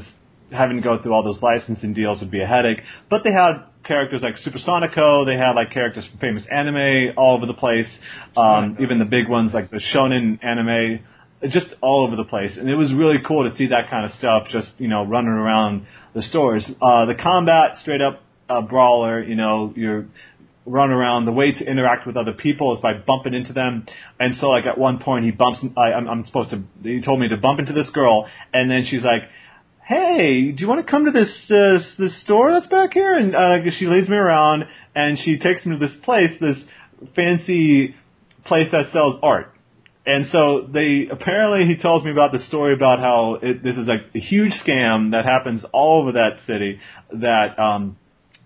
having 0.52 0.76
to 0.76 0.82
go 0.82 1.00
through 1.00 1.12
all 1.12 1.22
those 1.22 1.40
licensing 1.42 1.94
deals 1.94 2.20
would 2.20 2.30
be 2.30 2.42
a 2.42 2.46
headache. 2.46 2.80
But 3.08 3.22
they 3.24 3.32
had 3.32 3.64
characters 3.84 4.22
like 4.22 4.36
Supersonico 4.36 5.24
they 5.26 5.36
had 5.36 5.52
like 5.52 5.70
characters 5.72 6.04
from 6.06 6.18
famous 6.18 6.44
anime 6.50 7.14
all 7.16 7.36
over 7.36 7.46
the 7.46 7.54
place 7.54 7.88
um 8.36 8.76
even 8.80 8.98
the 8.98 9.04
big 9.04 9.28
ones 9.28 9.52
like 9.52 9.70
the 9.70 9.80
shonen 9.92 10.42
anime 10.44 11.00
just 11.48 11.68
all 11.80 12.06
over 12.06 12.16
the 12.16 12.24
place. 12.24 12.56
And 12.58 12.68
it 12.68 12.74
was 12.76 12.92
really 12.92 13.16
cool 13.26 13.48
to 13.48 13.56
see 13.56 13.68
that 13.68 13.88
kind 13.88 14.04
of 14.04 14.12
stuff 14.18 14.48
just 14.50 14.72
you 14.78 14.88
know 14.88 15.04
running 15.04 15.30
around 15.30 15.86
the 16.14 16.22
stores. 16.22 16.68
Uh 16.80 17.06
the 17.06 17.14
combat 17.14 17.78
straight 17.80 18.02
up 18.02 18.22
uh, 18.48 18.60
brawler 18.60 19.22
you 19.22 19.36
know 19.36 19.72
you're 19.76 20.06
run 20.70 20.90
around. 20.90 21.24
The 21.24 21.32
way 21.32 21.52
to 21.52 21.64
interact 21.64 22.06
with 22.06 22.16
other 22.16 22.32
people 22.32 22.74
is 22.74 22.80
by 22.80 22.94
bumping 22.94 23.34
into 23.34 23.52
them. 23.52 23.86
And 24.18 24.36
so, 24.36 24.48
like 24.48 24.66
at 24.66 24.78
one 24.78 24.98
point, 24.98 25.24
he 25.24 25.30
bumps. 25.30 25.60
I, 25.76 25.92
I'm, 25.92 26.08
I'm 26.08 26.24
supposed 26.24 26.50
to. 26.50 26.62
He 26.82 27.00
told 27.00 27.20
me 27.20 27.28
to 27.28 27.36
bump 27.36 27.58
into 27.58 27.72
this 27.72 27.90
girl, 27.90 28.28
and 28.52 28.70
then 28.70 28.86
she's 28.86 29.02
like, 29.02 29.22
"Hey, 29.84 30.52
do 30.52 30.60
you 30.60 30.68
want 30.68 30.84
to 30.84 30.90
come 30.90 31.04
to 31.04 31.10
this 31.10 31.46
this 31.48 32.20
store 32.20 32.52
that's 32.52 32.68
back 32.68 32.92
here?" 32.94 33.16
And 33.16 33.34
uh, 33.34 33.70
she 33.78 33.86
leads 33.86 34.08
me 34.08 34.16
around, 34.16 34.66
and 34.94 35.18
she 35.18 35.38
takes 35.38 35.66
me 35.66 35.78
to 35.78 35.86
this 35.86 35.96
place, 36.02 36.30
this 36.40 36.58
fancy 37.14 37.94
place 38.44 38.68
that 38.72 38.92
sells 38.92 39.18
art. 39.22 39.54
And 40.06 40.28
so 40.32 40.66
they 40.72 41.08
apparently 41.10 41.66
he 41.66 41.80
tells 41.80 42.02
me 42.04 42.10
about 42.10 42.32
the 42.32 42.40
story 42.40 42.72
about 42.74 43.00
how 43.00 43.38
it, 43.42 43.62
this 43.62 43.76
is 43.76 43.86
a 43.86 44.18
huge 44.18 44.54
scam 44.54 45.12
that 45.12 45.24
happens 45.24 45.62
all 45.72 46.02
over 46.02 46.12
that 46.12 46.38
city. 46.46 46.80
That 47.12 47.58
um, 47.58 47.98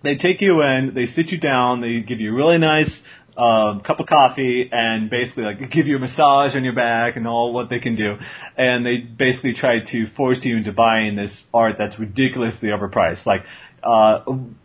they 0.05 0.16
take 0.16 0.40
you 0.40 0.62
in, 0.62 0.92
they 0.94 1.07
sit 1.07 1.28
you 1.28 1.38
down, 1.38 1.80
they 1.80 2.00
give 2.00 2.20
you 2.20 2.32
a 2.32 2.34
really 2.34 2.59
nice 2.59 2.90
um, 3.36 3.80
cup 3.80 3.98
of 3.98 4.07
coffee, 4.07 4.68
and 4.70 5.11
basically 5.11 5.44
like 5.44 5.70
give 5.72 5.86
you 5.86 5.96
a 5.96 5.98
massage 5.98 6.55
on 6.55 6.62
your 6.62 6.74
back 6.74 7.16
and 7.16 7.26
all 7.26 7.52
what 7.52 7.68
they 7.70 7.80
can 7.80 7.96
do, 7.96 8.16
and 8.57 8.86
they 8.86 8.98
basically 8.98 9.55
try 9.55 9.80
to 9.80 10.07
force 10.14 10.38
you 10.42 10.57
into 10.57 10.72
buying 10.72 11.16
this 11.16 11.32
art 11.52 11.76
that's 11.78 11.98
ridiculously 11.98 12.68
overpriced. 12.68 13.26
Like 13.26 13.42
uh, 13.82 14.20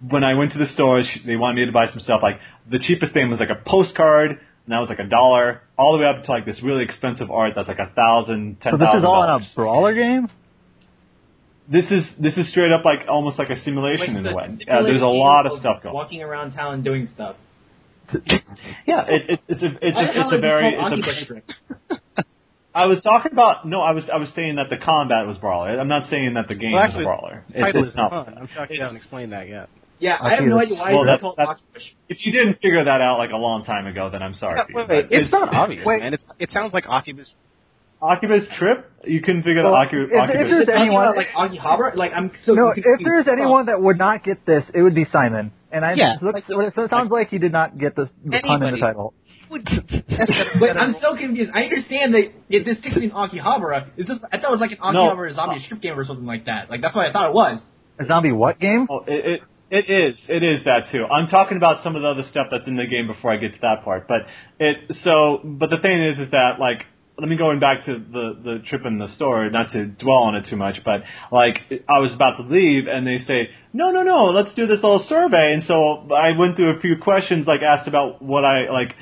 when 0.07 0.23
I 0.23 0.35
went 0.35 0.51
to 0.53 0.59
the 0.59 0.67
store, 0.67 1.01
they 1.25 1.35
wanted 1.35 1.55
me 1.55 1.65
to 1.65 1.71
buy 1.71 1.89
some 1.89 1.99
stuff. 2.01 2.19
Like 2.21 2.39
the 2.69 2.79
cheapest 2.79 3.13
thing 3.13 3.29
was 3.29 3.39
like 3.39 3.49
a 3.49 3.61
postcard, 3.67 4.31
and 4.31 4.39
that 4.67 4.79
was 4.79 4.89
like 4.89 4.99
a 4.99 5.07
dollar, 5.07 5.61
all 5.77 5.93
the 5.93 6.03
way 6.03 6.09
up 6.09 6.25
to 6.25 6.31
like 6.31 6.45
this 6.45 6.61
really 6.61 6.83
expensive 6.83 7.31
art 7.31 7.53
that's 7.55 7.67
like 7.67 7.79
a 7.79 7.91
thousand, 7.95 8.61
ten 8.61 8.73
So 8.73 8.77
this 8.77 8.93
is 8.95 9.03
all 9.03 9.23
in 9.23 9.29
a 9.29 9.45
brawler 9.55 9.95
game. 9.95 10.29
This 11.71 11.85
is 11.91 12.05
this 12.19 12.35
is 12.35 12.49
straight 12.49 12.71
up 12.71 12.83
like 12.83 13.01
almost 13.07 13.37
like 13.37 13.49
a 13.49 13.61
simulation 13.63 14.15
in 14.15 14.25
a 14.25 14.33
way. 14.35 14.57
Uh, 14.69 14.81
there's 14.83 15.01
a 15.01 15.05
lot 15.05 15.45
of 15.45 15.59
stuff 15.59 15.83
going. 15.83 15.93
Walking 15.93 16.21
around 16.23 16.53
town 16.53 16.83
doing 16.83 17.07
stuff. 17.13 17.35
Yeah, 18.87 19.05
it, 19.07 19.29
it, 19.29 19.39
it's 19.47 19.61
a 19.61 19.67
it's 19.87 19.95
Why 19.95 20.03
the 20.05 20.19
a, 20.19 20.23
it's 20.25 20.33
a 20.33 20.39
very 20.39 20.73
it's 20.73 20.81
Akiba 20.81 21.09
a, 21.09 21.23
Strip? 21.23 21.51
I 22.73 22.85
was 22.87 23.01
talking 23.01 23.31
about 23.31 23.67
no, 23.67 23.81
I 23.81 23.91
was 23.91 24.05
I 24.11 24.17
was 24.17 24.29
saying 24.35 24.55
that 24.55 24.69
the 24.71 24.77
combat 24.77 25.27
was 25.27 25.37
brawler. 25.37 25.79
I'm 25.79 25.87
not 25.87 26.09
saying 26.09 26.33
that 26.33 26.47
the 26.47 26.55
game 26.55 26.71
Well, 26.71 26.81
is 26.81 26.87
actually, 26.87 27.03
a 27.03 27.07
brawler. 27.07 27.43
the 27.53 27.59
title 27.61 27.83
it's 27.85 27.95
not. 27.95 28.09
fun. 28.09 28.35
I'm 28.35 28.47
shocked 28.47 28.71
you 28.71 28.81
haven't 28.81 28.97
explained 28.97 29.31
that 29.33 29.47
yet. 29.47 29.69
Yeah, 29.99 30.17
I 30.19 30.35
have 30.35 30.43
no 30.45 30.57
idea 30.59 30.77
why 30.77 30.93
well, 30.93 31.01
it's 31.03 31.07
that's- 31.07 31.21
called 31.21 31.35
that's- 31.37 31.61
Akiba 31.75 31.85
If 32.09 32.25
you 32.25 32.31
didn't 32.31 32.55
figure 32.61 32.83
that 32.83 33.01
out 33.01 33.17
like 33.19 33.31
a 33.31 33.37
long 33.37 33.63
time 33.65 33.85
ago, 33.85 34.09
then 34.09 34.23
I'm 34.23 34.33
sorry. 34.33 34.57
Yeah, 34.59 34.65
wait, 34.73 34.89
wait, 34.89 35.09
but 35.09 35.17
it's 35.19 35.31
not 35.31 35.53
obvious, 35.53 35.85
wait. 35.85 35.99
man. 36.01 36.13
It's, 36.13 36.23
it 36.39 36.49
sounds 36.51 36.73
like 36.73 36.85
Akiba's. 36.87 37.31
Akiba's 38.01 38.47
trip. 38.57 38.85
You 39.05 39.21
couldn't 39.21 39.43
figure 39.43 39.63
Well, 39.63 39.75
out 39.75 39.87
Akiba, 39.87 40.03
if- 40.03 40.11
if 40.11 40.49
there's 40.49 40.65
Talking 40.65 40.81
anyone- 40.81 41.03
about, 41.05 41.17
like 41.17 41.29
Akihabara, 41.29 41.95
like 41.95 42.11
I'm 42.15 42.31
so 42.43 42.53
No, 42.53 42.73
confused. 42.73 42.99
if 43.01 43.05
there's 43.05 43.27
anyone 43.27 43.65
that 43.67 43.81
would 43.81 43.97
not 43.97 44.23
get 44.23 44.45
this, 44.45 44.63
it 44.73 44.81
would 44.81 44.95
be 44.95 45.05
Simon. 45.05 45.51
And 45.71 45.85
I 45.85 45.93
Yeah, 45.93 46.15
looks, 46.21 46.47
like- 46.49 46.73
so 46.73 46.83
it 46.83 46.89
sounds 46.89 47.11
like 47.11 47.29
he 47.29 47.37
did 47.37 47.51
not 47.51 47.77
get 47.77 47.95
this 47.95 48.09
the 48.25 48.41
pun 48.41 48.63
in 48.63 48.73
the 48.73 48.79
title. 48.79 49.13
Would, 49.49 49.65
that's 50.09 50.31
I'm 50.77 50.95
so 51.01 51.15
confused. 51.15 51.51
I 51.53 51.63
understand 51.63 52.13
that 52.13 52.31
if 52.49 52.65
this 52.65 52.79
takes 52.81 52.97
in 52.97 53.11
Akihabara, 53.11 53.85
is 53.97 54.05
this? 54.05 54.19
I 54.31 54.37
thought 54.37 54.49
it 54.49 54.51
was 54.51 54.59
like 54.59 54.71
an 54.73 54.93
No. 54.93 55.09
Akihabara 55.09 55.33
zombie 55.35 55.59
strip 55.59 55.81
game 55.81 55.97
or 55.97 56.05
something 56.05 56.25
like 56.25 56.45
that. 56.45 56.69
Like 56.69 56.81
that's 56.81 56.95
what 56.95 57.05
I 57.07 57.11
thought 57.11 57.29
it 57.29 57.33
was. 57.33 57.59
A 57.99 58.05
zombie 58.05 58.31
what 58.31 58.59
game? 58.59 58.87
Oh, 58.89 59.03
it, 59.07 59.25
it 59.25 59.41
it 59.71 59.89
is 59.89 60.17
it 60.27 60.43
is 60.43 60.63
that 60.65 60.89
too. 60.91 61.05
I'm 61.05 61.27
talking 61.27 61.57
about 61.57 61.83
some 61.83 61.95
of 61.95 62.01
the 62.03 62.07
other 62.09 62.23
stuff 62.29 62.47
that's 62.51 62.67
in 62.67 62.75
the 62.75 62.85
game 62.85 63.07
before 63.07 63.31
I 63.31 63.37
get 63.37 63.53
to 63.53 63.59
that 63.61 63.83
part. 63.83 64.07
But 64.07 64.25
it 64.59 64.77
so 65.03 65.41
but 65.43 65.69
the 65.71 65.77
thing 65.79 66.01
is 66.03 66.19
is 66.19 66.29
that 66.31 66.59
like 66.59 66.85
let 67.19 67.27
me 67.27 67.37
going 67.37 67.59
back 67.59 67.85
to 67.85 67.93
the 67.93 68.39
the 68.43 68.63
trip 68.67 68.85
in 68.85 68.97
the 68.97 69.09
store, 69.09 69.49
not 69.49 69.71
to 69.71 69.85
dwell 69.85 70.23
on 70.23 70.35
it 70.35 70.47
too 70.49 70.55
much, 70.55 70.83
but 70.83 71.03
like 71.31 71.59
I 71.87 71.99
was 71.99 72.13
about 72.13 72.37
to 72.37 72.43
leave 72.43 72.87
and 72.87 73.05
they 73.05 73.19
say, 73.25 73.49
"No, 73.73 73.91
no, 73.91 74.03
no, 74.03 74.25
let's 74.25 74.53
do 74.53 74.67
this 74.67 74.77
little 74.77 75.05
survey." 75.07 75.53
And 75.53 75.63
so 75.63 76.07
I 76.13 76.31
went 76.37 76.55
through 76.55 76.77
a 76.77 76.79
few 76.79 76.97
questions 76.97 77.45
like 77.47 77.61
asked 77.61 77.87
about 77.87 78.21
what 78.21 78.45
I 78.45 78.69
like 78.69 78.95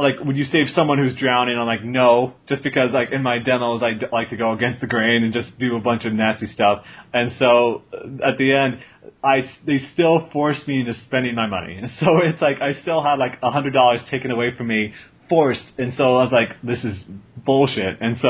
like 0.00 0.14
would 0.24 0.36
you 0.36 0.46
save 0.46 0.68
someone 0.70 0.98
who's 0.98 1.14
drowning? 1.16 1.58
I'm 1.58 1.66
like 1.66 1.84
no, 1.84 2.34
just 2.48 2.62
because 2.62 2.92
like 2.92 3.12
in 3.12 3.22
my 3.22 3.38
demos 3.38 3.82
I 3.82 3.94
d- 3.94 4.06
like 4.10 4.30
to 4.30 4.36
go 4.36 4.52
against 4.52 4.80
the 4.80 4.86
grain 4.86 5.22
and 5.22 5.32
just 5.32 5.58
do 5.58 5.76
a 5.76 5.80
bunch 5.80 6.04
of 6.04 6.12
nasty 6.12 6.46
stuff. 6.46 6.84
And 7.12 7.32
so 7.38 7.82
uh, 7.92 8.28
at 8.30 8.38
the 8.38 8.52
end, 8.52 8.80
I 9.22 9.50
they 9.66 9.78
still 9.92 10.28
forced 10.32 10.66
me 10.66 10.80
into 10.80 10.94
spending 11.04 11.34
my 11.34 11.46
money. 11.46 11.76
And 11.76 11.90
so 12.00 12.18
it's 12.22 12.40
like 12.40 12.60
I 12.60 12.80
still 12.80 13.02
had 13.02 13.18
like 13.18 13.38
a 13.42 13.50
hundred 13.50 13.74
dollars 13.74 14.00
taken 14.10 14.30
away 14.30 14.56
from 14.56 14.68
me 14.68 14.94
forced, 15.30 15.64
and 15.78 15.94
so 15.96 16.16
I 16.16 16.24
was 16.24 16.32
like, 16.32 16.60
this 16.62 16.84
is 16.84 16.98
bullshit. 17.46 18.02
And 18.02 18.18
so, 18.20 18.28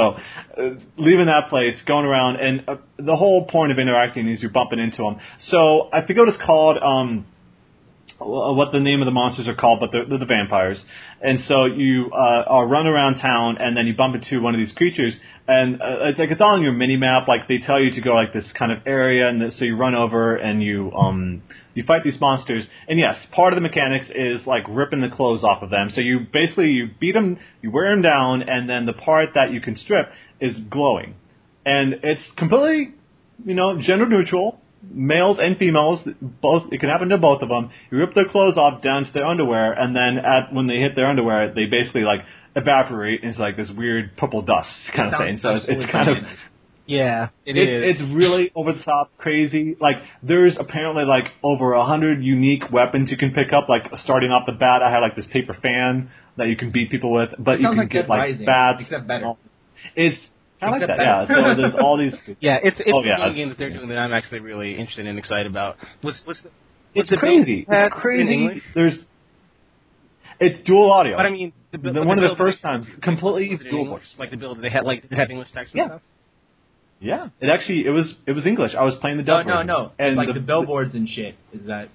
uh, 0.56 0.62
leaving 0.96 1.26
that 1.26 1.48
place, 1.48 1.74
going 1.86 2.04
around, 2.04 2.36
and 2.36 2.62
uh, 2.68 2.76
the 2.96 3.16
whole 3.16 3.46
point 3.46 3.72
of 3.72 3.78
interacting 3.80 4.28
is 4.28 4.40
you're 4.40 4.52
bumping 4.52 4.78
into 4.78 4.98
them. 4.98 5.18
So 5.48 5.88
I 5.92 6.02
forget 6.02 6.18
what 6.18 6.28
it's 6.28 6.44
called. 6.44 6.78
Um, 6.78 7.26
what 8.20 8.70
the 8.72 8.80
name 8.80 9.00
of 9.00 9.06
the 9.06 9.12
monsters 9.12 9.48
are 9.48 9.54
called, 9.54 9.80
but 9.80 9.90
they're, 9.92 10.04
they're 10.04 10.18
the 10.18 10.26
vampires. 10.26 10.78
And 11.22 11.40
so 11.46 11.64
you 11.64 12.10
uh, 12.12 12.44
are 12.46 12.66
run 12.66 12.86
around 12.86 13.18
town, 13.18 13.56
and 13.58 13.76
then 13.76 13.86
you 13.86 13.94
bump 13.94 14.14
into 14.14 14.42
one 14.42 14.54
of 14.54 14.60
these 14.60 14.72
creatures, 14.72 15.16
and 15.48 15.80
uh, 15.80 16.08
it's 16.08 16.18
like 16.18 16.30
it's 16.30 16.40
all 16.40 16.54
on 16.54 16.62
your 16.62 16.72
mini 16.72 16.96
map. 16.96 17.28
Like 17.28 17.48
they 17.48 17.58
tell 17.58 17.80
you 17.80 17.90
to 17.92 18.00
go 18.00 18.14
like 18.14 18.32
this 18.32 18.44
kind 18.58 18.72
of 18.72 18.86
area, 18.86 19.28
and 19.28 19.52
so 19.54 19.64
you 19.64 19.76
run 19.76 19.94
over 19.94 20.36
and 20.36 20.62
you 20.62 20.92
um 20.92 21.42
you 21.74 21.82
fight 21.84 22.04
these 22.04 22.20
monsters. 22.20 22.66
And 22.88 22.98
yes, 22.98 23.16
part 23.32 23.54
of 23.54 23.56
the 23.56 23.62
mechanics 23.62 24.06
is 24.14 24.46
like 24.46 24.64
ripping 24.68 25.00
the 25.00 25.08
clothes 25.08 25.42
off 25.42 25.62
of 25.62 25.70
them. 25.70 25.88
So 25.94 26.02
you 26.02 26.20
basically 26.30 26.72
you 26.72 26.90
beat 27.00 27.12
them, 27.12 27.38
you 27.62 27.70
wear 27.70 27.90
them 27.90 28.02
down, 28.02 28.42
and 28.42 28.68
then 28.68 28.84
the 28.84 28.92
part 28.92 29.30
that 29.34 29.50
you 29.50 29.60
can 29.60 29.76
strip 29.76 30.10
is 30.40 30.58
glowing, 30.70 31.14
and 31.64 31.94
it's 32.02 32.22
completely 32.36 32.94
you 33.46 33.54
know 33.54 33.80
gender 33.80 34.06
neutral 34.06 34.60
males 34.82 35.38
and 35.40 35.56
females, 35.58 36.00
both 36.20 36.72
it 36.72 36.80
can 36.80 36.88
happen 36.88 37.08
to 37.10 37.18
both 37.18 37.42
of 37.42 37.48
them. 37.48 37.70
You 37.90 37.98
rip 37.98 38.14
their 38.14 38.28
clothes 38.28 38.56
off 38.56 38.82
down 38.82 39.04
to 39.04 39.12
their 39.12 39.26
underwear, 39.26 39.72
and 39.72 39.94
then 39.94 40.18
at 40.24 40.52
when 40.52 40.66
they 40.66 40.76
hit 40.76 40.96
their 40.96 41.06
underwear, 41.06 41.52
they 41.54 41.66
basically 41.66 42.02
like 42.02 42.20
evaporate 42.56 43.22
into 43.22 43.38
like 43.40 43.56
this 43.56 43.70
weird 43.76 44.16
purple 44.16 44.42
dust 44.42 44.68
kind 44.94 45.14
of 45.14 45.18
thing. 45.20 45.38
So 45.42 45.56
it's, 45.56 45.66
it's 45.68 45.92
kind 45.92 46.08
of 46.08 46.16
Yeah, 46.86 47.28
it 47.46 47.56
it's, 47.56 48.00
is. 48.00 48.02
it's 48.02 48.14
really 48.16 48.50
over 48.54 48.72
the 48.72 48.82
top, 48.82 49.12
crazy. 49.18 49.76
Like 49.80 49.96
there's 50.22 50.56
apparently 50.58 51.04
like 51.04 51.26
over 51.42 51.74
a 51.74 51.84
hundred 51.84 52.24
unique 52.24 52.70
weapons 52.72 53.10
you 53.10 53.16
can 53.16 53.32
pick 53.32 53.52
up. 53.52 53.68
Like 53.68 53.84
starting 54.02 54.30
off 54.30 54.44
the 54.46 54.52
bat, 54.52 54.82
I 54.82 54.90
had 54.90 54.98
like 55.00 55.14
this 55.14 55.26
paper 55.32 55.54
fan 55.62 56.10
that 56.36 56.48
you 56.48 56.56
can 56.56 56.70
beat 56.72 56.90
people 56.90 57.12
with, 57.12 57.30
but 57.38 57.60
you 57.60 57.68
can 57.68 57.76
like 57.76 57.90
get 57.90 58.08
like 58.08 58.18
Rising, 58.20 58.46
bats. 58.46 58.82
except 58.82 59.06
better. 59.06 59.34
It's 59.94 60.18
kind 60.60 60.74
of 60.82 60.88
like 60.88 60.96
that, 60.98 61.02
yeah. 61.02 61.26
So 61.26 61.54
there's 61.60 61.74
all 61.80 61.96
these. 61.98 62.14
yeah, 62.40 62.58
it's 62.62 62.78
it's 62.80 62.90
Oh, 62.92 63.02
yeah, 63.02 63.18
one 63.18 63.28
it's- 63.30 63.36
game 63.36 63.48
that 63.48 63.58
they're 63.58 63.70
doing 63.70 63.88
that 63.88 63.98
I'm 63.98 64.12
actually 64.12 64.40
really 64.40 64.72
interested 64.72 65.06
and 65.06 65.18
excited 65.18 65.46
about. 65.46 65.76
Was 66.02 66.20
was 66.26 66.40
the, 66.42 66.50
It's 66.94 67.10
the 67.10 67.16
crazy. 67.16 67.64
build 67.68 67.82
It's 67.84 67.94
crazy. 67.94 68.62
There's. 68.74 68.98
It's 70.38 70.66
dual 70.66 70.90
audio. 70.90 71.16
But 71.16 71.26
I 71.26 71.30
mean, 71.30 71.52
the, 71.70 71.78
build- 71.78 71.96
The- 71.96 72.02
one 72.02 72.16
the 72.18 72.24
of 72.24 72.30
the 72.30 72.36
build- 72.36 72.38
first 72.52 72.62
times, 72.62 72.86
completely 73.02 73.50
was 73.50 73.60
it 73.60 73.66
in 73.66 73.72
dual 73.72 73.84
English? 73.84 74.04
Like 74.18 74.30
the 74.30 74.36
build 74.36 74.60
they 74.62 74.70
had 74.70 74.84
like 74.84 75.08
they 75.08 75.16
had 75.16 75.30
English 75.30 75.48
text 75.52 75.74
and 75.74 75.80
Yeah. 75.80 75.86
stuff. 75.88 76.02
Yeah, 77.02 77.28
it 77.40 77.48
actually 77.48 77.86
it 77.86 77.90
was 77.90 78.14
it 78.26 78.32
was 78.32 78.46
English. 78.46 78.74
I 78.74 78.82
was 78.84 78.94
playing 78.96 79.16
the 79.18 79.22
No, 79.22 79.38
dub 79.38 79.46
no, 79.46 79.52
version. 79.54 79.66
no. 79.68 79.92
And 79.98 80.16
like 80.16 80.32
the, 80.34 80.40
billboards 80.40 80.94
and 80.94 81.08
shit. 81.08 81.34
Is 81.52 81.66
that 81.66 81.88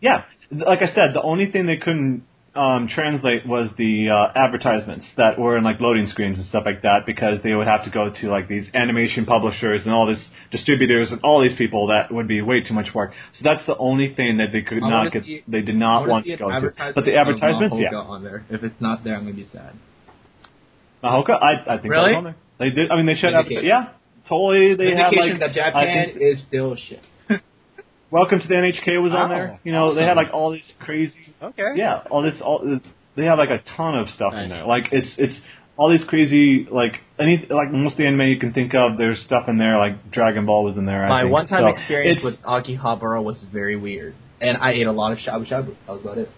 Yeah, 0.00 0.24
like 0.50 0.82
I 0.82 0.94
said, 0.94 1.14
the 1.14 1.22
only 1.22 1.50
thing 1.50 1.66
they 1.66 1.78
couldn't 1.78 2.24
um, 2.58 2.88
translate 2.88 3.46
was 3.46 3.70
the 3.78 4.08
uh, 4.10 4.32
advertisements 4.36 5.06
that 5.16 5.38
were 5.38 5.56
in 5.56 5.64
like 5.64 5.80
loading 5.80 6.06
screens 6.08 6.38
and 6.38 6.46
stuff 6.48 6.64
like 6.66 6.82
that 6.82 7.06
because 7.06 7.38
they 7.44 7.54
would 7.54 7.66
have 7.68 7.84
to 7.84 7.90
go 7.90 8.10
to 8.20 8.28
like 8.28 8.48
these 8.48 8.66
animation 8.74 9.24
publishers 9.24 9.82
and 9.84 9.92
all 9.94 10.06
this 10.06 10.18
distributors 10.50 11.10
and 11.10 11.20
all 11.22 11.40
these 11.40 11.54
people 11.56 11.86
that 11.86 12.12
would 12.12 12.26
be 12.26 12.42
way 12.42 12.60
too 12.62 12.74
much 12.74 12.92
work. 12.94 13.12
So 13.38 13.42
that's 13.44 13.64
the 13.66 13.76
only 13.76 14.14
thing 14.14 14.38
that 14.38 14.48
they 14.52 14.62
could 14.62 14.82
I 14.82 14.90
not 14.90 15.12
get. 15.12 15.24
see- 15.24 15.44
they 15.46 15.62
did 15.62 15.76
not 15.76 16.00
wanna 16.00 16.10
want 16.12 16.24
see 16.26 16.36
to 16.36 16.44
an 16.46 16.60
go 16.62 16.68
to. 16.70 16.92
But 16.94 17.04
the 17.04 17.16
advertisements, 17.16 17.74
Mahoka 17.76 17.80
yeah. 17.92 17.98
on 17.98 18.24
there. 18.24 18.44
If 18.50 18.62
it's 18.64 18.80
not 18.80 19.04
there, 19.04 19.16
I'm 19.16 19.22
gonna 19.24 19.36
be 19.36 19.46
sad. 19.52 19.74
Mahoka, 21.02 21.40
I 21.40 21.74
I 21.74 21.78
think 21.78 21.92
Really? 21.92 22.10
that's 22.12 22.16
on 22.18 22.24
there. 22.24 22.36
They 22.58 22.70
did. 22.70 22.90
I 22.90 22.96
mean, 22.96 23.06
they 23.06 23.14
should 23.14 23.32
have. 23.32 23.46
Yeah, 23.50 23.90
totally. 24.28 24.74
They 24.74 24.96
have 24.96 25.12
Indication 25.12 25.38
like. 25.38 25.54
that 25.54 25.62
I 25.62 25.70
Japan 25.70 26.06
think- 26.08 26.20
is 26.20 26.42
still 26.48 26.74
shit. 26.74 27.00
Welcome 28.10 28.40
to 28.40 28.48
the 28.48 28.54
NHK 28.54 29.02
was 29.02 29.12
on 29.12 29.30
Oh, 29.30 29.34
there. 29.34 29.60
You 29.64 29.72
know, 29.72 29.94
they 29.94 30.02
had 30.02 30.16
like 30.16 30.30
all 30.32 30.50
these 30.50 30.62
crazy 30.80 31.34
Okay. 31.42 31.72
yeah, 31.76 32.02
all 32.10 32.22
this, 32.22 32.40
all 32.40 32.80
they 33.16 33.24
have 33.24 33.38
like 33.38 33.50
a 33.50 33.58
ton 33.76 33.98
of 33.98 34.08
stuff 34.10 34.32
in 34.32 34.48
there. 34.48 34.64
Like 34.64 34.88
it's 34.92 35.14
it's 35.18 35.38
all 35.76 35.90
these 35.90 36.04
crazy 36.06 36.66
like 36.70 37.00
any 37.18 37.46
like 37.50 37.70
most 37.70 37.92
of 37.92 37.98
the 37.98 38.06
anime 38.06 38.22
you 38.28 38.38
can 38.38 38.52
think 38.52 38.74
of. 38.74 38.96
There's 38.96 39.20
stuff 39.24 39.48
in 39.48 39.58
there 39.58 39.78
like 39.78 40.10
Dragon 40.10 40.46
Ball 40.46 40.64
was 40.64 40.76
in 40.76 40.86
there. 40.86 41.04
I 41.04 41.08
My 41.08 41.24
one-time 41.24 41.62
So 41.62 41.66
experience 41.68 42.20
with 42.22 42.40
Akihabara 42.42 43.22
was 43.22 43.44
very 43.52 43.76
weird, 43.76 44.14
and 44.40 44.56
I 44.56 44.72
ate 44.72 44.86
a 44.86 44.92
lot 44.92 45.12
of 45.12 45.18
shabu 45.18 45.46
shabu. 45.46 45.74
That 45.86 45.92
was 45.92 46.00
about 46.00 46.18
it. 46.18 46.30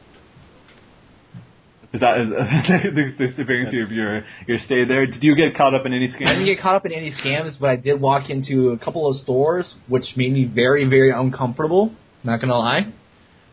Is 1.93 2.01
that 2.01 2.19
the, 2.19 3.13
the, 3.19 3.27
the 3.37 3.45
beginning 3.45 3.83
of 3.83 3.91
your 3.91 4.23
your 4.47 4.59
stay 4.59 4.85
there. 4.85 5.07
Did 5.07 5.25
you 5.25 5.35
get 5.35 5.57
caught 5.57 5.75
up 5.75 5.87
in 5.87 5.93
any 5.93 6.09
scams? 6.09 6.27
I 6.27 6.33
didn't 6.35 6.45
get 6.47 6.61
caught 6.61 6.77
up 6.77 6.87
in 6.87 6.93
any 6.93 7.11
scams, 7.13 7.59
but 7.59 7.69
I 7.71 7.77
did 7.77 8.01
walk 8.01 8.31
into 8.31 8.71
a 8.71 8.79
couple 8.79 9.09
of 9.09 9.17
stores, 9.17 9.75
which 9.89 10.17
made 10.17 10.33
me 10.33 10.45
very, 10.45 10.85
very 10.89 11.11
uncomfortable. 11.11 11.93
Not 12.23 12.41
gonna 12.41 12.57
lie. 12.59 12.93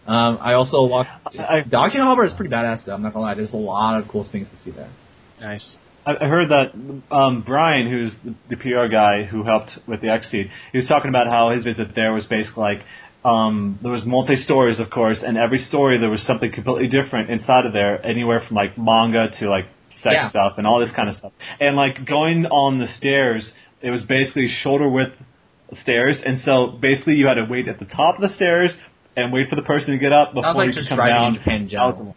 Um, 0.05 0.38
I 0.39 0.53
also 0.53 0.85
walked. 0.85 1.09
I- 1.38 1.61
The 1.67 1.77
Akihabara 1.77 2.27
is 2.27 2.33
pretty 2.33 2.53
badass, 2.53 2.85
though. 2.85 2.93
I'm 2.93 3.01
not 3.01 3.13
gonna 3.13 3.25
lie. 3.25 3.33
There's 3.33 3.53
a 3.53 3.57
lot 3.57 3.99
of 3.99 4.07
cool 4.07 4.23
things 4.31 4.47
to 4.49 4.55
see 4.63 4.71
there. 4.71 4.89
Nice. 5.41 5.75
I 6.05 6.11
I 6.21 6.27
heard 6.27 6.49
that 6.49 6.73
um, 7.13 7.41
Brian, 7.45 7.89
who's 7.89 8.13
the, 8.23 8.35
the 8.49 8.55
PR 8.57 8.88
guy 8.88 9.23
who 9.23 9.43
helped 9.43 9.71
with 9.88 10.01
the 10.01 10.07
Xseed, 10.07 10.49
he 10.71 10.77
was 10.77 10.85
talking 10.88 11.09
about 11.09 11.27
how 11.27 11.49
his 11.49 11.63
visit 11.63 11.95
there 11.95 12.13
was 12.13 12.25
basically 12.27 12.61
like 12.61 12.81
um, 13.26 13.80
there 13.82 13.91
was 13.91 14.05
multi 14.05 14.36
stories, 14.38 14.80
of 14.80 14.89
course, 14.89 15.20
and 15.26 15.38
every 15.38 15.59
story 15.59 15.97
there 15.97 16.09
was 16.09 16.22
something 16.24 16.51
completely 16.51 16.88
different 16.88 17.30
inside 17.30 17.65
of 17.65 17.74
there, 17.74 18.03
anywhere 18.05 18.41
from 18.47 18.55
like 18.55 18.78
manga 18.78 19.30
to 19.39 19.49
like 19.49 19.65
sex 20.03 20.13
Yeah. 20.15 20.30
stuff 20.30 20.53
and 20.57 20.65
all 20.68 20.80
this 20.80 20.91
kind 20.95 21.09
of 21.09 21.18
stuff. 21.18 21.32
And 21.59 21.76
like 21.76 22.05
going 22.05 22.45
on 22.45 22.80
the 22.80 22.88
stairs, 22.88 23.51
it 23.82 23.89
was 23.91 24.03
basically 24.03 24.47
shoulder 24.47 24.88
width 24.88 25.13
stairs, 25.82 26.15
and 26.26 26.41
so 26.45 26.68
basically 26.68 27.15
you 27.15 27.28
had 27.28 27.36
to 27.36 27.45
wait 27.45 27.68
at 27.68 27.80
the 27.80 27.86
top 27.86 28.15
of 28.15 28.22
the 28.30 28.34
stairs 28.36 28.72
and 29.18 29.34
wait 29.34 29.49
for 29.49 29.55
the 29.55 29.61
person 29.63 29.88
to 29.91 29.97
get 29.97 30.13
up 30.13 30.34
before 30.34 30.53
like 30.53 30.68
you 30.70 30.74
could 30.76 30.88
come 30.88 30.97
down. 30.99 31.26
in 31.28 31.34
Japan 31.39 31.55
in 31.61 31.68
That 31.70 31.86
was- 31.86 31.95
general. 31.95 32.15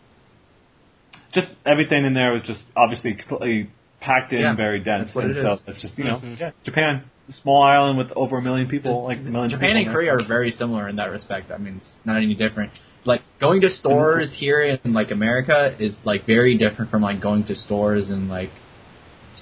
just 1.32 1.48
everything 1.64 2.04
in 2.04 2.14
there 2.14 2.32
was 2.32 2.42
just 2.42 2.62
obviously 2.76 3.14
completely 3.14 3.70
packed 4.00 4.32
in, 4.32 4.40
Yeah, 4.40 4.54
very 4.54 4.80
dense. 4.80 5.14
and 5.14 5.30
it 5.30 5.42
so 5.42 5.52
is. 5.54 5.62
it's 5.66 5.82
just 5.82 5.98
you 5.98 6.04
know, 6.04 6.16
Mhm. 6.18 6.38
yeah, 6.40 6.50
Japan, 6.64 7.04
small 7.42 7.62
island 7.62 7.98
with 7.98 8.10
over 8.12 8.38
a 8.38 8.42
million 8.42 8.68
people, 8.68 9.04
like 9.04 9.18
a 9.18 9.22
million 9.22 9.50
Japan 9.50 9.76
people 9.76 9.82
and 9.82 9.92
Korea 9.92 10.14
are 10.14 10.26
very 10.26 10.50
similar 10.52 10.88
in 10.88 10.96
that 10.96 11.10
respect. 11.10 11.50
I 11.50 11.58
mean, 11.58 11.78
it's 11.78 11.92
not 12.04 12.16
any 12.16 12.34
different. 12.34 12.72
Like 13.04 13.22
going 13.40 13.62
to 13.62 13.70
stores 13.70 14.30
here 14.34 14.60
in 14.60 14.92
like 14.92 15.10
America 15.10 15.74
is 15.78 15.94
like 16.04 16.26
very 16.26 16.58
different 16.58 16.90
from 16.90 17.02
like 17.02 17.20
going 17.20 17.44
to 17.44 17.56
stores 17.56 18.10
in 18.10 18.28
like 18.28 18.50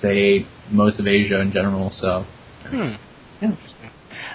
say 0.01 0.47
most 0.71 1.01
of 1.01 1.07
Asia 1.07 1.41
in 1.41 1.53
general. 1.53 1.91
So 1.93 2.25
Hmm. 2.65 2.95
Yeah. 3.41 3.57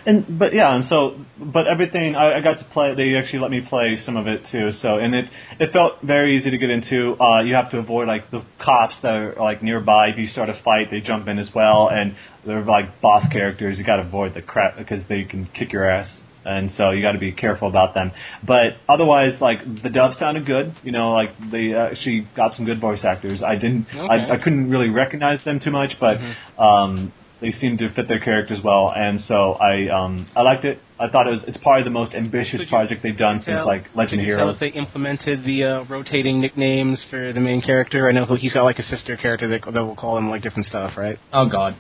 And 0.06 0.38
but 0.40 0.54
yeah, 0.54 0.76
and 0.76 0.86
so 0.86 1.18
but 1.40 1.68
everything 1.68 2.16
I, 2.16 2.38
I 2.38 2.42
got 2.42 2.60
to 2.60 2.66
play. 2.66 2.96
They 2.96 3.16
actually 3.16 3.40
let 3.40 3.52
me 3.52 3.62
play 3.62 3.98
some 4.06 4.18
of 4.18 4.28
it 4.28 4.46
too. 4.52 4.72
So 4.82 4.98
and 4.98 5.14
it 5.16 5.26
it 5.60 5.72
felt 5.72 6.02
very 6.02 6.38
easy 6.38 6.52
to 6.52 6.58
get 6.58 6.70
into. 6.70 7.16
Uh, 7.20 7.42
you 7.44 7.56
have 7.56 7.70
to 7.72 7.78
avoid 7.80 8.08
like 8.08 8.32
the 8.32 8.44
cops 8.60 8.96
that 9.02 9.14
are 9.14 9.36
like 9.40 9.64
nearby. 9.64 10.10
If 10.10 10.18
you 10.18 10.28
start 10.28 10.50
a 10.50 10.60
fight, 10.64 10.88
they 10.92 11.00
jump 11.02 11.28
in 11.28 11.40
as 11.40 11.50
well, 11.54 11.90
and 11.90 12.16
they're 12.46 12.64
like 12.64 13.02
boss 13.02 13.28
characters. 13.32 13.78
You 13.78 13.84
got 13.84 13.98
to 13.98 14.04
avoid 14.04 14.34
the 14.34 14.42
crap 14.42 14.78
because 14.78 15.02
they 15.10 15.24
can 15.24 15.46
kick 15.54 15.72
your 15.72 15.90
ass. 15.90 16.10
And 16.46 16.72
so 16.74 16.92
you 16.92 17.02
got 17.02 17.14
to 17.14 17.20
be 17.20 17.32
careful 17.32 17.70
about 17.70 17.94
them. 17.94 18.12
But 18.46 18.76
otherwise, 18.90 19.40
like 19.40 19.60
the 19.82 19.90
dub 19.90 20.16
sounded 20.20 20.46
good. 20.46 20.76
You 20.84 20.92
know, 20.92 21.14
like 21.14 21.30
they 21.52 21.74
actually 21.74 22.28
got 22.36 22.56
some 22.58 22.66
good 22.66 22.82
voice 22.82 23.06
actors. 23.06 23.42
I 23.42 23.56
didn't, 23.56 23.88
Okay. 23.88 24.00
I, 24.00 24.34
I 24.34 24.38
couldn't 24.44 24.70
really 24.70 24.90
recognize 24.90 25.42
them 25.46 25.62
too 25.62 25.72
much, 25.72 25.94
but 26.02 26.18
um, 26.62 27.14
they 27.44 27.52
seemed 27.52 27.78
to 27.80 27.94
fit 27.94 28.08
their 28.08 28.20
characters 28.22 28.60
well, 28.64 28.92
and 28.96 29.22
so 29.28 29.54
I 29.72 29.90
um 29.90 30.26
I 30.36 30.42
liked 30.42 30.66
it. 30.66 30.80
I 31.00 31.10
thought 31.10 31.28
it 31.28 31.32
was 31.32 31.44
it's 31.50 31.58
probably 31.58 31.84
the 31.84 31.90
most 32.02 32.14
ambitious 32.14 32.62
you- 32.62 32.68
project 32.68 33.04
they've 33.04 33.18
done 33.18 33.38
since 33.40 33.48
Tell- 33.58 33.66
like 33.68 33.84
Legend 33.94 34.22
could 34.22 34.28
you 34.28 34.34
of 34.34 34.38
tell 34.40 34.46
Heroes. 34.48 34.56
if 34.56 34.60
they 34.62 34.70
implemented 34.84 35.44
the 35.44 35.64
uh, 35.64 35.84
rotating 35.96 36.40
nicknames 36.42 37.04
for 37.10 37.34
the 37.34 37.40
main 37.42 37.62
character? 37.62 38.08
I 38.08 38.12
know 38.14 38.26
he's 38.44 38.54
got 38.54 38.64
like 38.64 38.80
a 38.80 38.84
sister 38.94 39.18
character 39.18 39.48
that, 39.50 39.62
that 39.74 39.84
will 39.86 39.96
call 40.04 40.18
him 40.18 40.30
like 40.30 40.42
different 40.42 40.66
stuff, 40.68 40.98
right? 40.98 41.20
oh 41.34 41.48
god, 41.50 41.76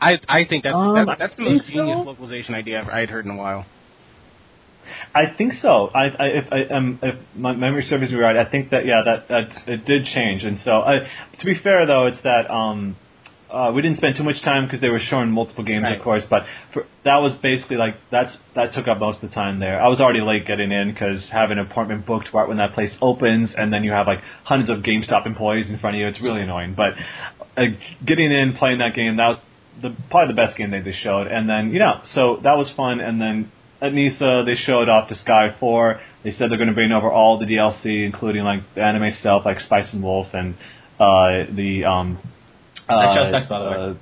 I 0.00 0.20
I 0.28 0.44
think 0.44 0.64
that's 0.64 0.76
Um, 0.76 0.94
that, 1.06 1.18
that's 1.18 1.34
the 1.36 1.42
most 1.42 1.62
think 1.62 1.74
genius 1.74 1.98
so. 1.98 2.02
localization 2.04 2.54
idea 2.54 2.82
I've, 2.82 2.88
I'd 2.88 3.10
heard 3.10 3.24
in 3.24 3.30
a 3.32 3.36
while. 3.36 3.64
I 5.14 5.26
think 5.38 5.54
so. 5.62 5.88
I, 5.94 6.04
I 6.08 6.26
if 6.40 6.52
I 6.52 6.64
um 6.74 6.98
if 7.02 7.14
my 7.36 7.52
memory 7.54 7.84
serves 7.84 8.10
me 8.10 8.18
right, 8.18 8.36
I 8.36 8.44
think 8.50 8.70
that 8.70 8.84
yeah 8.86 9.02
that 9.04 9.28
that 9.28 9.68
it 9.74 9.84
did 9.86 10.04
change, 10.06 10.42
and 10.44 10.58
so 10.64 10.72
I, 10.82 10.94
to 11.38 11.44
be 11.46 11.54
fair 11.66 11.86
though, 11.86 12.06
it's 12.06 12.20
that 12.22 12.50
um. 12.50 12.96
Uh, 13.50 13.72
we 13.74 13.82
didn't 13.82 13.96
spend 13.96 14.16
too 14.16 14.22
much 14.22 14.40
time 14.42 14.64
because 14.66 14.80
they 14.80 14.88
were 14.90 15.00
showing 15.00 15.30
multiple 15.30 15.64
games, 15.64 15.82
Right. 15.84 15.96
of 15.98 16.02
course. 16.04 16.22
But 16.30 16.44
for, 16.72 16.84
that 17.04 17.16
was 17.16 17.32
basically 17.42 17.76
like 17.78 17.96
that's 18.10 18.36
that 18.54 18.72
took 18.72 18.86
up 18.86 18.98
most 19.00 19.22
of 19.22 19.28
the 19.28 19.34
time 19.34 19.58
there. 19.58 19.82
I 19.82 19.88
was 19.88 20.00
already 20.00 20.20
late 20.20 20.46
getting 20.46 20.70
in 20.70 20.92
because 20.92 21.28
having 21.30 21.58
an 21.58 21.66
appointment 21.66 22.06
booked 22.06 22.32
right 22.32 22.46
when 22.46 22.58
that 22.58 22.74
place 22.74 22.96
opens, 23.02 23.52
and 23.56 23.72
then 23.72 23.82
you 23.82 23.90
have 23.90 24.06
like 24.06 24.20
hundreds 24.44 24.70
of 24.70 24.78
GameStop 24.84 25.26
employees 25.26 25.68
in 25.68 25.78
front 25.78 25.96
of 25.96 26.00
you. 26.00 26.06
It's 26.06 26.20
really 26.20 26.42
annoying. 26.42 26.74
But 26.74 26.92
uh, 27.56 27.62
getting 28.06 28.30
in, 28.30 28.54
playing 28.56 28.78
that 28.78 28.94
game, 28.94 29.16
that 29.16 29.28
was 29.28 29.38
the 29.82 29.96
probably 30.10 30.32
the 30.34 30.36
best 30.36 30.56
game 30.56 30.70
they 30.70 30.80
just 30.80 31.00
showed. 31.00 31.26
And 31.26 31.48
then 31.48 31.72
you 31.72 31.80
know, 31.80 32.02
so 32.14 32.38
that 32.44 32.56
was 32.56 32.70
fun. 32.76 33.00
And 33.00 33.20
then 33.20 33.50
at 33.82 33.92
NISA, 33.92 34.44
they 34.46 34.54
showed 34.54 34.88
off 34.88 35.08
Disgaea 35.08 35.58
4. 35.58 36.00
They 36.22 36.30
said 36.32 36.50
they're 36.50 36.58
going 36.58 36.68
to 36.68 36.74
bring 36.74 36.92
over 36.92 37.10
all 37.10 37.38
the 37.38 37.46
DLC, 37.46 38.04
including 38.04 38.44
like 38.44 38.60
the 38.76 38.82
anime 38.84 39.12
stuff, 39.14 39.42
like 39.44 39.58
Spice 39.58 39.92
and 39.92 40.02
Wolf 40.04 40.28
and 40.34 40.54
uh, 41.00 41.50
the 41.50 41.84
um. 41.84 42.18
That 42.90 43.08
uh, 43.08 43.14
show 43.14 43.30
sucks, 43.32 43.46
by 43.46 43.58
the 43.58 43.64
way. 43.70 43.96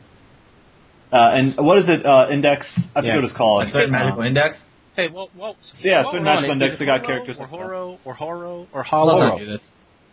uh, 1.12 1.16
uh, 1.16 1.30
and 1.34 1.56
what 1.58 1.78
is 1.78 1.88
it? 1.88 2.04
Uh, 2.04 2.28
Index. 2.30 2.66
I 2.76 3.00
forget 3.00 3.04
Yeah. 3.04 3.14
what 3.16 3.24
it's 3.24 3.32
called. 3.36 3.62
a 3.64 3.70
certain 3.72 3.90
magical 3.90 4.22
index. 4.22 4.56
Hey, 4.96 5.08
well, 5.12 5.30
well, 5.38 5.56
Yeah, 5.78 6.02
certain 6.02 6.12
we're 6.12 6.18
on 6.18 6.24
magical 6.24 6.52
index, 6.52 6.72
is 6.74 6.78
they 6.80 6.86
got 6.86 7.04
characters 7.06 7.36
or 7.38 7.42
like 7.42 7.50
that. 7.50 7.56
Horo 7.56 7.98
or 8.04 8.14
Horo 8.14 8.66
or 8.72 8.80
I'll 8.80 8.84
Hollow. 8.84 9.12
Holo. 9.12 9.28
not 9.28 9.38
do. 9.38 9.58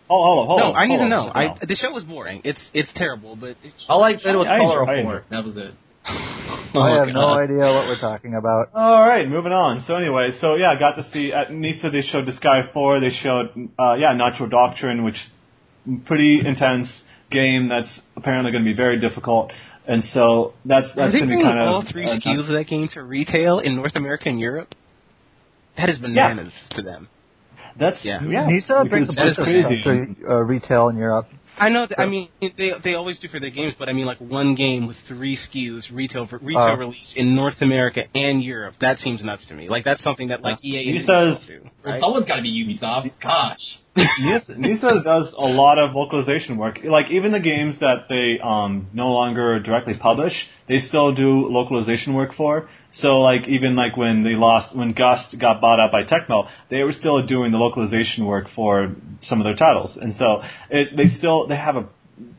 Oh, 0.08 0.22
hold 0.22 0.48
on, 0.50 0.58
no, 0.58 0.64
on. 0.72 0.76
I 0.76 0.86
need 0.86 0.98
hold 0.98 1.06
to 1.06 1.08
know. 1.08 1.22
hold. 1.22 1.36
I, 1.36 1.66
the 1.66 1.74
show 1.74 1.90
was 1.92 2.04
boring. 2.04 2.40
It's 2.44 2.60
it's 2.72 2.92
terrible, 2.94 3.34
but 3.34 3.56
it's, 3.64 3.84
I 3.88 3.96
like 3.96 4.22
that 4.22 4.34
it 4.34 4.38
was 4.38 4.46
I- 4.46 4.54
I 4.54 4.58
color 4.58 4.80
enjoy- 4.82 4.92
I 4.92 5.02
four. 5.02 5.16
enjoy. 5.16 5.26
That 5.30 5.44
was 5.44 5.56
it. 5.56 5.74
Oh, 6.08 6.80
I 6.80 6.98
have 7.04 7.08
no 7.08 7.30
idea 7.34 7.56
what 7.74 7.88
we're 7.88 7.98
talking 7.98 8.34
about. 8.36 8.68
All 8.72 9.02
right, 9.08 9.28
moving 9.28 9.50
on. 9.50 9.82
So 9.88 9.96
anyway, 9.96 10.30
so 10.40 10.54
yeah, 10.54 10.70
I 10.70 10.78
got 10.78 10.92
to 10.92 11.10
see 11.10 11.32
at 11.32 11.52
NISA. 11.52 11.90
They 11.90 12.02
showed 12.02 12.26
Disgaea 12.26 12.72
Four. 12.72 13.00
They 13.00 13.10
showed 13.10 13.50
uh, 13.76 13.94
yeah, 13.94 14.12
Natural 14.12 14.48
Doctrine, 14.48 15.02
which 15.02 15.16
pretty 16.04 16.40
intense 16.46 16.88
game 17.30 17.68
that's 17.68 18.00
apparently 18.16 18.52
going 18.52 18.64
to 18.64 18.70
be 18.70 18.76
very 18.76 18.98
difficult. 19.00 19.52
And 19.88 20.02
so 20.12 20.54
that's 20.64 20.86
that's 20.96 21.12
going 21.12 21.12
to 21.12 21.20
be 21.20 21.26
bringing 21.36 21.46
kind 21.46 21.60
of 21.60 21.68
all 21.68 21.84
three 21.90 22.04
uh, 22.06 22.16
SKUs 22.18 22.40
of 22.48 22.54
that 22.54 22.64
game 22.66 22.88
to 22.94 23.02
retail 23.02 23.60
in 23.60 23.76
North 23.76 23.94
America 23.94 24.28
and 24.28 24.40
Europe? 24.40 24.74
That 25.76 25.90
is 25.90 25.98
bananas 25.98 26.52
to 26.72 26.82
them. 26.82 27.08
That's 27.78 28.04
Yeah. 28.04 28.22
yeah. 28.24 28.46
Nisa 28.46 28.80
because 28.82 28.88
brings 28.88 29.08
a 29.10 29.12
that's 29.12 29.36
bunch 29.36 29.38
of 29.38 29.44
crazy. 29.44 29.82
to 30.24 30.28
uh, 30.28 30.34
retail 30.40 30.88
in 30.88 30.96
Europe. 30.96 31.28
I 31.58 31.68
know. 31.70 31.86
That, 31.86 32.00
I 32.00 32.06
mean, 32.06 32.28
they 32.40 32.72
they 32.82 32.94
always 32.94 33.18
do 33.18 33.28
for 33.28 33.38
their 33.40 33.50
games, 33.50 33.74
but 33.78 33.88
I 33.88 33.92
mean, 33.92 34.04
like 34.06 34.18
one 34.20 34.54
game 34.56 34.86
with 34.88 34.96
three 35.08 35.36
SKUs 35.38 35.84
retail 35.92 36.26
for 36.26 36.38
retail 36.38 36.62
Uh. 36.62 36.76
release 36.76 37.12
in 37.14 37.34
North 37.34 37.60
America 37.62 38.04
and 38.14 38.42
Europe. 38.42 38.74
That 38.80 38.98
seems 39.00 39.22
nuts 39.22 39.46
to 39.46 39.54
me. 39.54 39.68
Like 39.68 39.84
that's 39.84 40.02
something 40.02 40.28
that 40.28 40.42
like 40.42 40.58
EA 40.64 40.98
Ubisoft 41.04 41.36
says- 41.38 41.46
do. 41.46 41.60
Well, 41.62 41.72
Right? 41.84 42.00
someone's 42.00 42.26
got 42.26 42.36
to 42.36 42.42
be 42.42 42.50
Ubisoft. 42.66 43.10
Gosh. 43.22 43.78
Nisa, 43.96 44.54
Nisa 44.58 45.00
does 45.02 45.32
a 45.36 45.46
lot 45.46 45.78
of 45.78 45.94
localization 45.94 46.58
work. 46.58 46.78
Like 46.84 47.10
even 47.10 47.32
the 47.32 47.40
games 47.40 47.76
that 47.80 48.06
they 48.08 48.38
um, 48.42 48.88
no 48.92 49.08
longer 49.08 49.58
directly 49.60 49.94
publish, 49.94 50.34
they 50.68 50.80
still 50.80 51.14
do 51.14 51.48
localization 51.48 52.14
work 52.14 52.34
for. 52.36 52.68
So 52.98 53.20
like 53.20 53.48
even 53.48 53.74
like 53.76 53.96
when 53.96 54.22
they 54.22 54.34
lost 54.34 54.76
when 54.76 54.92
Gust 54.92 55.38
got 55.38 55.60
bought 55.60 55.80
out 55.80 55.92
by 55.92 56.04
Tecmo, 56.04 56.48
they 56.70 56.82
were 56.82 56.92
still 56.92 57.26
doing 57.26 57.52
the 57.52 57.58
localization 57.58 58.26
work 58.26 58.48
for 58.54 58.94
some 59.22 59.40
of 59.40 59.44
their 59.44 59.56
titles. 59.56 59.96
And 60.00 60.14
so 60.16 60.42
it, 60.70 60.96
they 60.96 61.08
still 61.18 61.46
they 61.46 61.56
have 61.56 61.76
a 61.76 61.88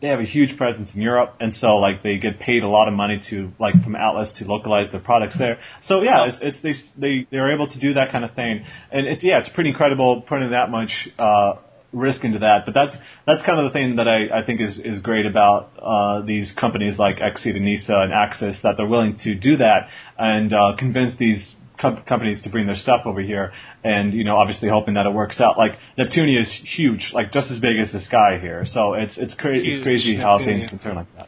they 0.02 0.08
have 0.08 0.20
a 0.20 0.26
huge 0.26 0.58
presence 0.58 0.90
in 0.94 1.02
Europe, 1.02 1.36
and 1.40 1.54
so 1.56 1.78
like 1.78 2.02
they 2.02 2.18
get 2.18 2.40
paid 2.40 2.64
a 2.64 2.68
lot 2.68 2.88
of 2.88 2.94
money 2.94 3.22
to 3.30 3.52
like 3.60 3.74
from 3.84 3.94
Atlus 3.94 4.36
to 4.38 4.46
localize 4.46 4.92
their 4.92 5.02
products 5.02 5.38
there. 5.38 5.60
So 5.88 6.02
yeah, 6.02 6.26
it's, 6.26 6.38
it's 6.42 6.58
they 6.64 6.74
they 7.00 7.28
they're 7.32 7.54
able 7.54 7.68
to 7.68 7.80
do 7.80 7.94
that 7.94 8.12
kind 8.12 8.26
of 8.26 8.34
thing, 8.34 8.66
and 8.92 9.06
it's 9.08 9.24
yeah, 9.24 9.40
it's 9.40 9.50
pretty 9.50 9.70
incredible 9.70 10.22
putting 10.22 10.52
that 10.52 10.72
much 10.72 10.92
uh, 11.20 11.54
risk 11.92 12.24
into 12.24 12.40
that. 12.40 12.66
But 12.66 12.74
that's 12.74 12.96
that's 13.26 13.44
kind 13.44 13.60
of 13.60 13.66
the 13.66 13.72
thing 13.72 13.98
that 13.98 14.08
I, 14.08 14.40
I 14.40 14.46
think 14.46 14.62
is 14.62 14.80
is 14.80 15.00
great 15.02 15.26
about 15.26 15.72
uh, 15.80 16.26
these 16.26 16.52
companies 16.54 16.98
like 16.98 17.18
Xseed 17.18 17.56
and 17.56 17.66
Nisa 17.66 17.96
and 17.96 18.12
Aksys 18.12 18.62
that 18.64 18.76
they're 18.78 18.88
willing 18.88 19.20
to 19.24 19.36
do 19.36 19.58
that 19.58 19.90
and 20.18 20.54
uh, 20.54 20.76
convince 20.78 21.18
these 21.20 21.56
com- 21.80 22.04
companies 22.08 22.42
to 22.44 22.50
bring 22.50 22.68
their 22.68 22.76
stuff 22.78 23.02
over 23.06 23.22
here, 23.22 23.52
and 23.84 24.14
you 24.14 24.24
know, 24.24 24.38
obviously 24.38 24.70
hoping 24.70 24.96
that 24.96 25.06
it 25.06 25.14
works 25.14 25.40
out. 25.40 25.58
Like 25.58 25.74
Neptunia 25.98 26.42
is 26.42 26.50
huge, 26.76 27.12
like 27.14 27.32
just 27.34 27.50
as 27.52 27.60
big 27.60 27.80
as 27.80 27.90
Disgaea 27.90 28.40
here. 28.42 28.66
So 28.74 28.94
it's 28.94 29.18
it's 29.18 29.34
crazy. 29.36 29.66
Huge, 29.66 29.74
It's 29.78 29.84
crazy 29.84 30.16
how 30.16 30.38
things 30.40 30.66
can 30.70 30.80
turn 30.80 30.96
like 30.96 31.16
that. 31.18 31.28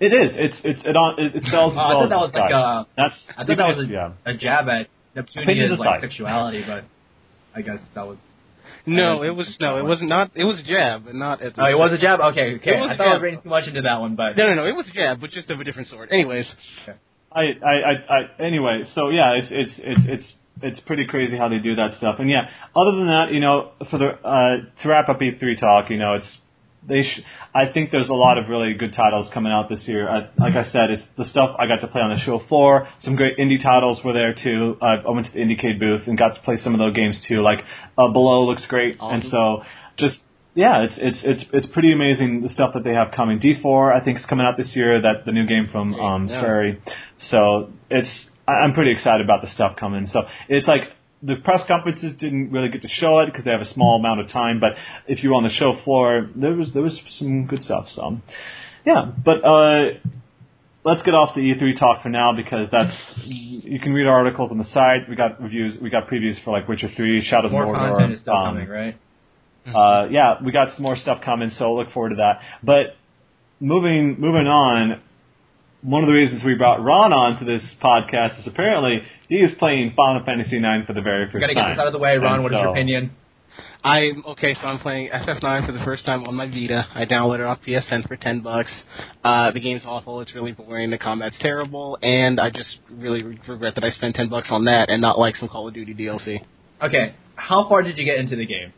It 0.00 0.12
is. 0.12 0.30
It's 0.36 0.56
it's 0.64 0.80
it 0.84 0.96
on 0.96 1.18
it, 1.18 1.34
it 1.36 1.44
sells 1.50 1.72
as 1.72 1.78
Oh, 1.78 1.80
I 1.80 1.90
thought 1.92 2.04
as 2.04 2.10
that 2.10 2.20
was 2.20 2.30
sky. 2.30 2.40
like 2.40 2.50
a- 2.52 2.86
That's 2.96 3.14
I 3.36 3.44
thought 3.44 3.56
that 3.56 3.76
was 3.76 3.86
a, 3.88 3.90
yeah. 3.90 4.12
a 4.24 4.34
jab 4.34 4.68
at 4.68 4.86
Opinions 5.16 5.36
Neptunia's 5.36 5.78
like 5.80 6.00
sexuality, 6.02 6.62
but 6.66 6.84
I 7.54 7.62
guess 7.62 7.80
that 7.96 8.06
was. 8.06 8.18
no, 8.86 9.22
it 9.22 9.30
was 9.34 9.56
no, 9.60 9.76
it 9.78 9.82
was- 9.82 9.98
was 9.98 10.02
not. 10.08 10.30
It 10.36 10.44
was 10.44 10.60
a 10.60 10.62
jab, 10.62 11.04
but 11.06 11.14
not 11.16 11.42
at. 11.42 11.56
The 11.56 11.62
Oh, 11.62 11.66
it 11.66 11.76
was 11.76 11.92
a 11.92 11.98
jab. 11.98 12.20
Okay, 12.20 12.54
okay. 12.56 12.76
It 12.76 12.80
was 12.80 12.90
I 12.90 12.94
a 12.94 12.96
thought 12.96 13.06
I 13.06 13.10
was 13.10 13.16
jab. 13.16 13.22
reading 13.22 13.40
too 13.42 13.48
much 13.48 13.66
into 13.66 13.82
that 13.82 13.98
one, 13.98 14.14
but 14.14 14.36
No, 14.36 14.46
no, 14.46 14.54
no. 14.54 14.66
It 14.66 14.76
was 14.76 14.86
a 14.88 14.92
jab, 14.92 15.20
but 15.20 15.30
just 15.30 15.50
of 15.50 15.58
a 15.58 15.64
different 15.64 15.88
sort. 15.88 16.12
Anyways, 16.12 16.46
I, 17.30 17.40
I, 17.40 17.72
I, 17.72 17.92
I, 18.08 18.42
anyway, 18.42 18.84
so 18.94 19.10
yeah, 19.10 19.32
it's, 19.32 19.48
it's, 19.50 19.70
it's, 19.78 20.00
it's, 20.06 20.32
it's 20.60 20.80
pretty 20.80 21.06
crazy 21.06 21.36
how 21.36 21.48
they 21.48 21.58
do 21.58 21.76
that 21.76 21.96
stuff. 21.98 22.16
And 22.18 22.28
yeah, 22.28 22.48
other 22.74 22.92
than 22.92 23.06
that, 23.06 23.32
you 23.32 23.40
know, 23.40 23.72
for 23.90 23.98
the, 23.98 24.06
uh, 24.06 24.82
to 24.82 24.88
wrap 24.88 25.08
up 25.08 25.20
E3 25.20 25.60
talk, 25.60 25.90
you 25.90 25.98
know, 25.98 26.14
it's, 26.14 26.38
they 26.86 27.02
sh- 27.02 27.22
I 27.54 27.66
think 27.72 27.90
there's 27.90 28.08
a 28.08 28.14
lot 28.14 28.38
of 28.38 28.48
really 28.48 28.74
good 28.74 28.94
titles 28.94 29.28
coming 29.32 29.52
out 29.52 29.68
this 29.68 29.86
year. 29.86 30.08
I, 30.08 30.30
like 30.38 30.54
I 30.54 30.64
said, 30.70 30.90
it's 30.90 31.02
the 31.16 31.24
stuff 31.26 31.56
I 31.58 31.66
got 31.66 31.80
to 31.82 31.88
play 31.88 32.00
on 32.00 32.10
the 32.10 32.22
show 32.24 32.40
floor. 32.48 32.88
Some 33.02 33.14
great 33.16 33.36
indie 33.36 33.62
titles 33.62 34.00
were 34.04 34.12
there 34.12 34.34
too. 34.34 34.76
I, 34.80 34.94
I 34.96 35.10
went 35.10 35.26
to 35.26 35.32
the 35.32 35.40
IndieCade 35.40 35.78
booth 35.78 36.02
and 36.06 36.16
got 36.16 36.34
to 36.34 36.40
play 36.42 36.56
some 36.56 36.74
of 36.74 36.78
those 36.78 36.94
games 36.94 37.20
too. 37.26 37.42
Like 37.42 37.60
uh, 37.98 38.08
Below 38.12 38.46
looks 38.46 38.64
great, 38.66 38.96
and 39.00 39.24
so 39.30 39.62
just 39.98 40.18
yeah, 40.58 40.82
it's 40.82 40.94
it's 40.98 41.20
it's 41.22 41.44
it's 41.52 41.66
pretty 41.68 41.92
amazing 41.92 42.42
the 42.42 42.48
stuff 42.48 42.74
that 42.74 42.82
they 42.82 42.92
have 42.92 43.12
coming. 43.14 43.38
D4 43.38 43.94
I 43.94 44.04
think 44.04 44.18
is 44.18 44.26
coming 44.26 44.44
out 44.44 44.56
this 44.56 44.74
year. 44.74 45.00
That 45.00 45.24
the 45.24 45.30
new 45.30 45.46
game 45.46 45.68
from 45.70 45.94
um, 45.94 46.26
Yeah. 46.26 46.42
Swery. 46.42 46.80
So 47.30 47.70
it's 47.88 48.10
I'm 48.48 48.74
pretty 48.74 48.90
excited 48.90 49.24
about 49.24 49.42
the 49.42 49.50
stuff 49.52 49.76
coming. 49.76 50.08
So 50.08 50.22
it's 50.48 50.66
like 50.66 50.90
the 51.22 51.36
press 51.36 51.62
conferences 51.68 52.16
didn't 52.18 52.50
really 52.50 52.70
get 52.70 52.82
to 52.82 52.88
show 52.88 53.20
it 53.20 53.26
because 53.26 53.44
they 53.44 53.52
have 53.52 53.60
a 53.60 53.72
small 53.72 54.00
amount 54.00 54.20
of 54.20 54.30
time. 54.30 54.58
But 54.58 54.72
if 55.06 55.22
you 55.22 55.28
were 55.30 55.36
on 55.36 55.44
the 55.44 55.50
show 55.50 55.78
floor, 55.84 56.28
there 56.34 56.54
was 56.54 56.72
there 56.72 56.82
was 56.82 57.00
some 57.18 57.46
good 57.46 57.62
stuff. 57.62 57.86
So 57.90 58.20
yeah, 58.84 59.12
but 59.24 59.44
uh, 59.44 59.90
let's 60.84 61.04
get 61.04 61.14
off 61.14 61.36
the 61.36 61.40
E3 61.40 61.78
talk 61.78 62.02
for 62.02 62.08
now 62.08 62.32
because 62.32 62.68
that's 62.72 62.96
you 63.22 63.78
can 63.78 63.92
read 63.92 64.08
our 64.08 64.18
articles 64.18 64.50
on 64.50 64.58
the 64.58 64.64
site. 64.64 65.08
We 65.08 65.14
got 65.14 65.40
reviews, 65.40 65.78
we 65.80 65.88
got 65.88 66.08
previews 66.08 66.42
for 66.42 66.50
like 66.50 66.66
Witcher 66.68 66.90
3, 66.96 67.22
Shadows 67.22 67.52
more 67.52 67.62
of 67.62 67.68
Mordor. 67.68 67.90
content 67.90 68.12
is 68.14 68.20
still 68.20 68.34
um, 68.34 68.54
coming, 68.56 68.68
right? 68.68 68.96
Uh, 69.66 70.06
yeah, 70.10 70.36
we 70.44 70.52
got 70.52 70.74
some 70.74 70.82
more 70.82 70.96
stuff 70.96 71.20
coming, 71.24 71.50
so 71.50 71.74
look 71.74 71.90
forward 71.92 72.10
to 72.10 72.16
that. 72.16 72.40
But 72.62 72.96
moving 73.60 74.20
moving 74.20 74.46
on, 74.46 75.00
one 75.82 76.02
of 76.02 76.08
the 76.08 76.14
reasons 76.14 76.42
we 76.44 76.54
brought 76.54 76.82
Ron 76.82 77.12
on 77.12 77.38
to 77.38 77.44
this 77.44 77.62
podcast 77.82 78.40
is 78.40 78.46
apparently 78.46 79.02
he 79.28 79.36
is 79.36 79.54
playing 79.58 79.92
Final 79.96 80.24
Fantasy 80.24 80.56
IX 80.56 80.86
for 80.86 80.92
the 80.94 81.02
very 81.02 81.26
We 81.26 81.32
first 81.32 81.40
gotta 81.42 81.54
time. 81.54 81.64
get 81.70 81.74
this 81.74 81.80
out 81.80 81.86
of 81.86 81.92
the 81.92 81.98
way, 81.98 82.16
Ron. 82.16 82.34
And 82.34 82.42
What 82.44 82.52
is 82.52 82.58
your 82.58 82.68
opinion? 82.70 83.10
I'm 83.82 84.24
okay. 84.26 84.54
So 84.54 84.62
I'm 84.62 84.78
playing 84.78 85.08
FF9 85.10 85.66
for 85.66 85.72
the 85.72 85.80
first 85.84 86.04
time 86.04 86.24
on 86.24 86.34
my 86.34 86.46
Vita. 86.46 86.86
I 86.94 87.04
downloaded 87.04 87.40
it 87.40 87.44
off 87.46 87.58
PSN 87.66 88.06
for 88.08 88.16
ten 88.16 88.40
bucks. 88.40 88.70
Uh, 89.24 89.50
the 89.52 89.60
game's 89.60 89.82
awful. 89.84 90.20
It's 90.20 90.34
really 90.34 90.52
boring. 90.52 90.90
The 90.90 90.98
combat's 90.98 91.36
terrible, 91.40 91.98
and 92.02 92.40
I 92.40 92.50
just 92.50 92.78
really 92.90 93.22
re- 93.22 93.40
regret 93.46 93.74
that 93.76 93.84
I 93.84 93.90
spent 93.90 94.16
ten 94.16 94.28
bucks 94.28 94.48
on 94.50 94.64
that 94.64 94.90
and 94.90 95.00
not 95.00 95.18
like 95.18 95.36
some 95.36 95.48
Call 95.48 95.68
of 95.68 95.74
Duty 95.74 95.94
DLC. 95.94 96.44
Okay, 96.82 97.14
how 97.36 97.68
far 97.68 97.82
did 97.82 97.98
you 97.98 98.04
get 98.04 98.18
into 98.18 98.36
the 98.36 98.46
game? 98.46 98.72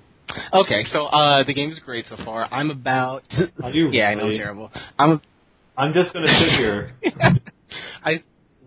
Okay, 0.53 0.85
so 0.93 1.07
uh, 1.07 1.43
the 1.45 1.55
game 1.55 1.71
is 1.71 1.79
great 1.81 2.07
so 2.09 2.17
far. 2.25 2.49
I'm 2.53 2.71
about. 2.71 3.23
Are 3.63 3.71
you 3.71 3.91
yeah, 3.91 4.09
I 4.09 4.15
know 4.15 4.31
terrible. 4.31 4.71
I'm. 4.99 5.21
I'm 5.77 5.95
just 5.95 6.13
gonna 6.13 6.27
sit 6.29 6.51
here, 6.59 6.93
I 8.05 8.23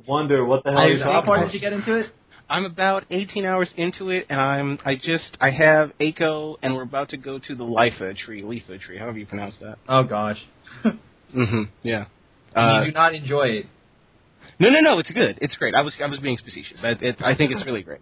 wonder 0.08 0.46
what 0.46 0.64
the 0.64 0.72
hell 0.72 0.80
I- 0.80 0.88
you're 0.88 0.98
So 0.98 1.04
talking 1.06 1.20
how 1.22 1.26
far 1.26 1.46
did 1.46 1.54
you 1.54 1.60
get 1.60 1.74
into 1.74 1.96
it? 1.98 2.08
I'm 2.50 2.66
about 2.66 3.06
18 3.10 3.46
hours 3.46 3.70
into 3.78 4.10
it, 4.10 4.26
and 4.30 4.40
I'm. 4.40 4.80
I 4.86 4.96
just. 4.96 5.38
I 5.40 5.50
have 5.52 5.92
Eiko, 6.00 6.58
and 6.62 6.76
we're 6.76 6.84
about 6.84 7.10
to 7.10 7.18
go 7.18 7.40
to 7.40 7.56
the 7.56 7.64
Lifa 7.64 8.16
tree, 8.18 8.42
Lifa 8.42 8.80
tree, 8.82 8.98
however 8.98 9.18
you 9.18 9.26
pronounce 9.26 9.56
that. 9.62 9.78
Oh 9.88 10.04
gosh, 10.04 10.38
Mm-hmm. 10.84 11.64
Yeah. 11.84 12.06
and 12.56 12.72
Uh, 12.78 12.80
you 12.82 12.92
do 12.92 12.94
not 12.94 13.16
enjoy 13.16 13.44
it. 13.44 13.66
no, 14.60 14.70
no, 14.70 14.80
no. 14.82 15.00
It's 15.00 15.10
good. 15.12 15.40
It's 15.42 15.56
great. 15.56 15.74
I 15.76 15.82
was. 15.82 15.96
I 16.04 16.08
was 16.08 16.20
being 16.20 16.38
facetious. 16.38 16.80
I, 16.84 16.90
it, 17.02 17.16
I 17.24 17.36
think 17.36 17.52
it's 17.52 17.66
really 17.66 17.82
great. 17.84 18.02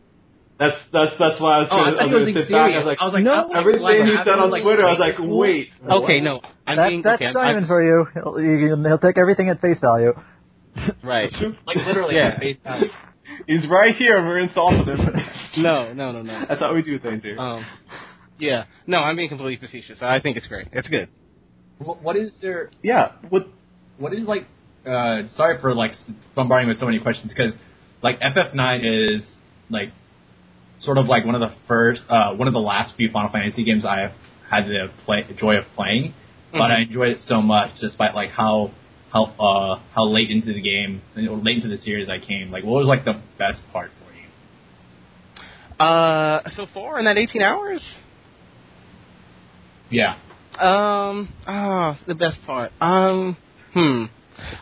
That's 0.61 0.77
that's 0.93 1.11
that's 1.17 1.41
why 1.41 1.55
I 1.55 1.59
was 1.65 1.67
Oh, 1.71 1.75
I 1.77 1.83
gonna, 1.85 1.91
thought 1.97 2.01
I 2.01 2.05
you 2.05 2.15
was 2.15 2.25
being 2.25 2.37
sit 2.37 2.51
back. 2.51 2.71
I 2.71 2.77
was 2.77 2.85
like, 2.85 3.01
I 3.01 3.05
was 3.05 3.13
like, 3.17 3.23
no, 3.23 3.49
everything 3.51 3.81
like, 3.81 3.95
he 3.95 4.01
having, 4.01 4.17
said 4.25 4.37
on 4.39 4.51
like, 4.51 4.61
Twitter, 4.61 4.85
I 4.85 4.91
was 4.91 4.99
like, 4.99 5.15
wait. 5.17 5.69
Okay, 5.89 6.21
no. 6.21 6.39
I'm 6.67 6.77
That, 6.77 6.89
being 6.89 7.01
that's 7.01 7.19
okay. 7.21 7.33
Simon 7.33 7.63
I'm- 7.63 7.67
for 7.67 7.81
you. 7.83 8.05
He'll, 8.13 8.77
he'll 8.85 8.99
take 8.99 9.17
everything 9.17 9.49
at 9.49 9.59
face 9.59 9.79
value. 9.81 10.13
Right. 11.03 11.31
Like 11.65 11.77
literally, 11.77 12.15
Yeah. 12.15 12.37
face 12.39 12.57
value. 12.63 12.89
He's 13.47 13.67
right 13.67 13.95
here. 13.95 14.17
and 14.17 14.27
We're 14.27 14.37
insulting 14.39 14.85
him. 14.85 15.09
No, 15.57 15.93
no, 15.93 16.11
no, 16.11 16.21
no. 16.21 16.45
That's 16.47 16.61
how 16.61 16.73
we 16.75 16.83
do 16.83 16.99
things 16.99 17.23
here. 17.23 17.39
Um, 17.39 17.65
yeah. 18.37 18.65
No, 18.85 18.99
I'm 18.99 19.15
being 19.15 19.29
completely 19.29 19.57
facetious. 19.65 19.97
I 20.01 20.19
think 20.21 20.37
it's 20.37 20.47
great. 20.47 20.67
It's 20.71 20.87
good. 20.87 21.09
What, 21.79 22.01
what 22.03 22.15
is 22.17 22.31
there? 22.41 22.69
yeah. 22.83 23.13
What 23.29 23.47
What 23.97 24.13
is 24.13 24.25
like? 24.27 24.45
Uh, 24.85 25.23
sorry 25.35 25.59
for 25.59 25.73
like 25.75 25.91
bombarding 26.35 26.67
with 26.69 26.77
so 26.77 26.85
many 26.85 26.99
questions 26.99 27.31
because 27.35 27.53
like 28.03 28.19
FF9 28.21 29.15
is 29.17 29.23
like 29.69 29.89
sort 30.81 30.97
of 30.97 31.05
like 31.07 31.25
one 31.25 31.35
of 31.35 31.41
the 31.41 31.53
first, 31.67 32.01
uh, 32.09 32.33
one 32.33 32.47
of 32.47 32.53
the 32.53 32.59
last 32.59 32.95
few 32.95 33.09
Final 33.11 33.29
Fantasy 33.31 33.63
games 33.63 33.85
I 33.85 33.99
have 34.01 34.13
had 34.49 34.65
the 34.65 34.89
play 35.05 35.25
joy 35.37 35.55
of 35.57 35.65
playing, 35.75 36.13
but 36.51 36.59
Mhm. 36.69 36.71
I 36.71 36.79
enjoyed 36.81 37.09
it 37.09 37.21
so 37.21 37.41
much 37.41 37.79
despite 37.79 38.15
like 38.15 38.31
how 38.31 38.71
how 39.13 39.23
uh 39.39 39.79
how 39.93 40.05
late 40.05 40.29
into 40.29 40.53
the 40.53 40.61
game 40.61 41.01
or 41.17 41.37
late 41.37 41.55
into 41.57 41.67
the 41.67 41.77
series 41.77 42.09
I 42.09 42.19
came. 42.19 42.51
Like, 42.51 42.63
what 42.63 42.79
was 42.79 42.87
like 42.87 43.05
the 43.05 43.17
best 43.37 43.61
part 43.71 43.91
for 43.99 44.13
you? 44.17 45.85
Uh, 45.85 46.49
so 46.51 46.65
far 46.67 46.99
in 46.99 47.05
that 47.05 47.17
18 47.17 47.41
hours, 47.41 47.81
Yeah. 49.89 50.15
um, 50.59 51.29
ah, 51.47 51.97
the 52.07 52.15
best 52.15 52.43
part. 52.45 52.71
Um, 52.81 53.35
hmm. 53.73 54.05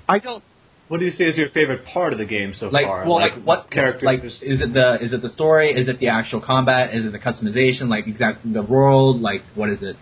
I 0.08 0.20
don't. 0.20 0.44
What 0.90 1.00
do 1.00 1.06
you 1.06 1.12
say 1.12 1.26
is 1.26 1.38
your 1.38 1.50
favorite 1.52 1.86
part 1.86 2.14
of 2.14 2.20
the 2.20 2.26
game 2.26 2.54
so 2.60 2.68
like 2.68 2.86
far? 2.86 3.06
well 3.06 3.22
like, 3.22 3.42
what 3.44 3.72
characters? 3.72 4.04
like 4.04 4.24
is 4.24 4.60
it 4.60 4.74
the 4.74 4.98
is 5.02 5.14
it 5.14 5.22
the 5.22 5.30
story 5.30 5.72
is 5.72 5.88
it 5.88 6.00
the 6.00 6.08
actual 6.10 6.42
combat 6.42 6.94
is 6.94 7.06
it 7.06 7.12
the 7.12 7.20
customization 7.20 7.90
like 7.90 8.08
exactly 8.08 8.52
the 8.52 8.64
world 8.64 9.22
like 9.22 9.42
what 9.56 9.70
is 9.70 9.82
it 9.82 9.96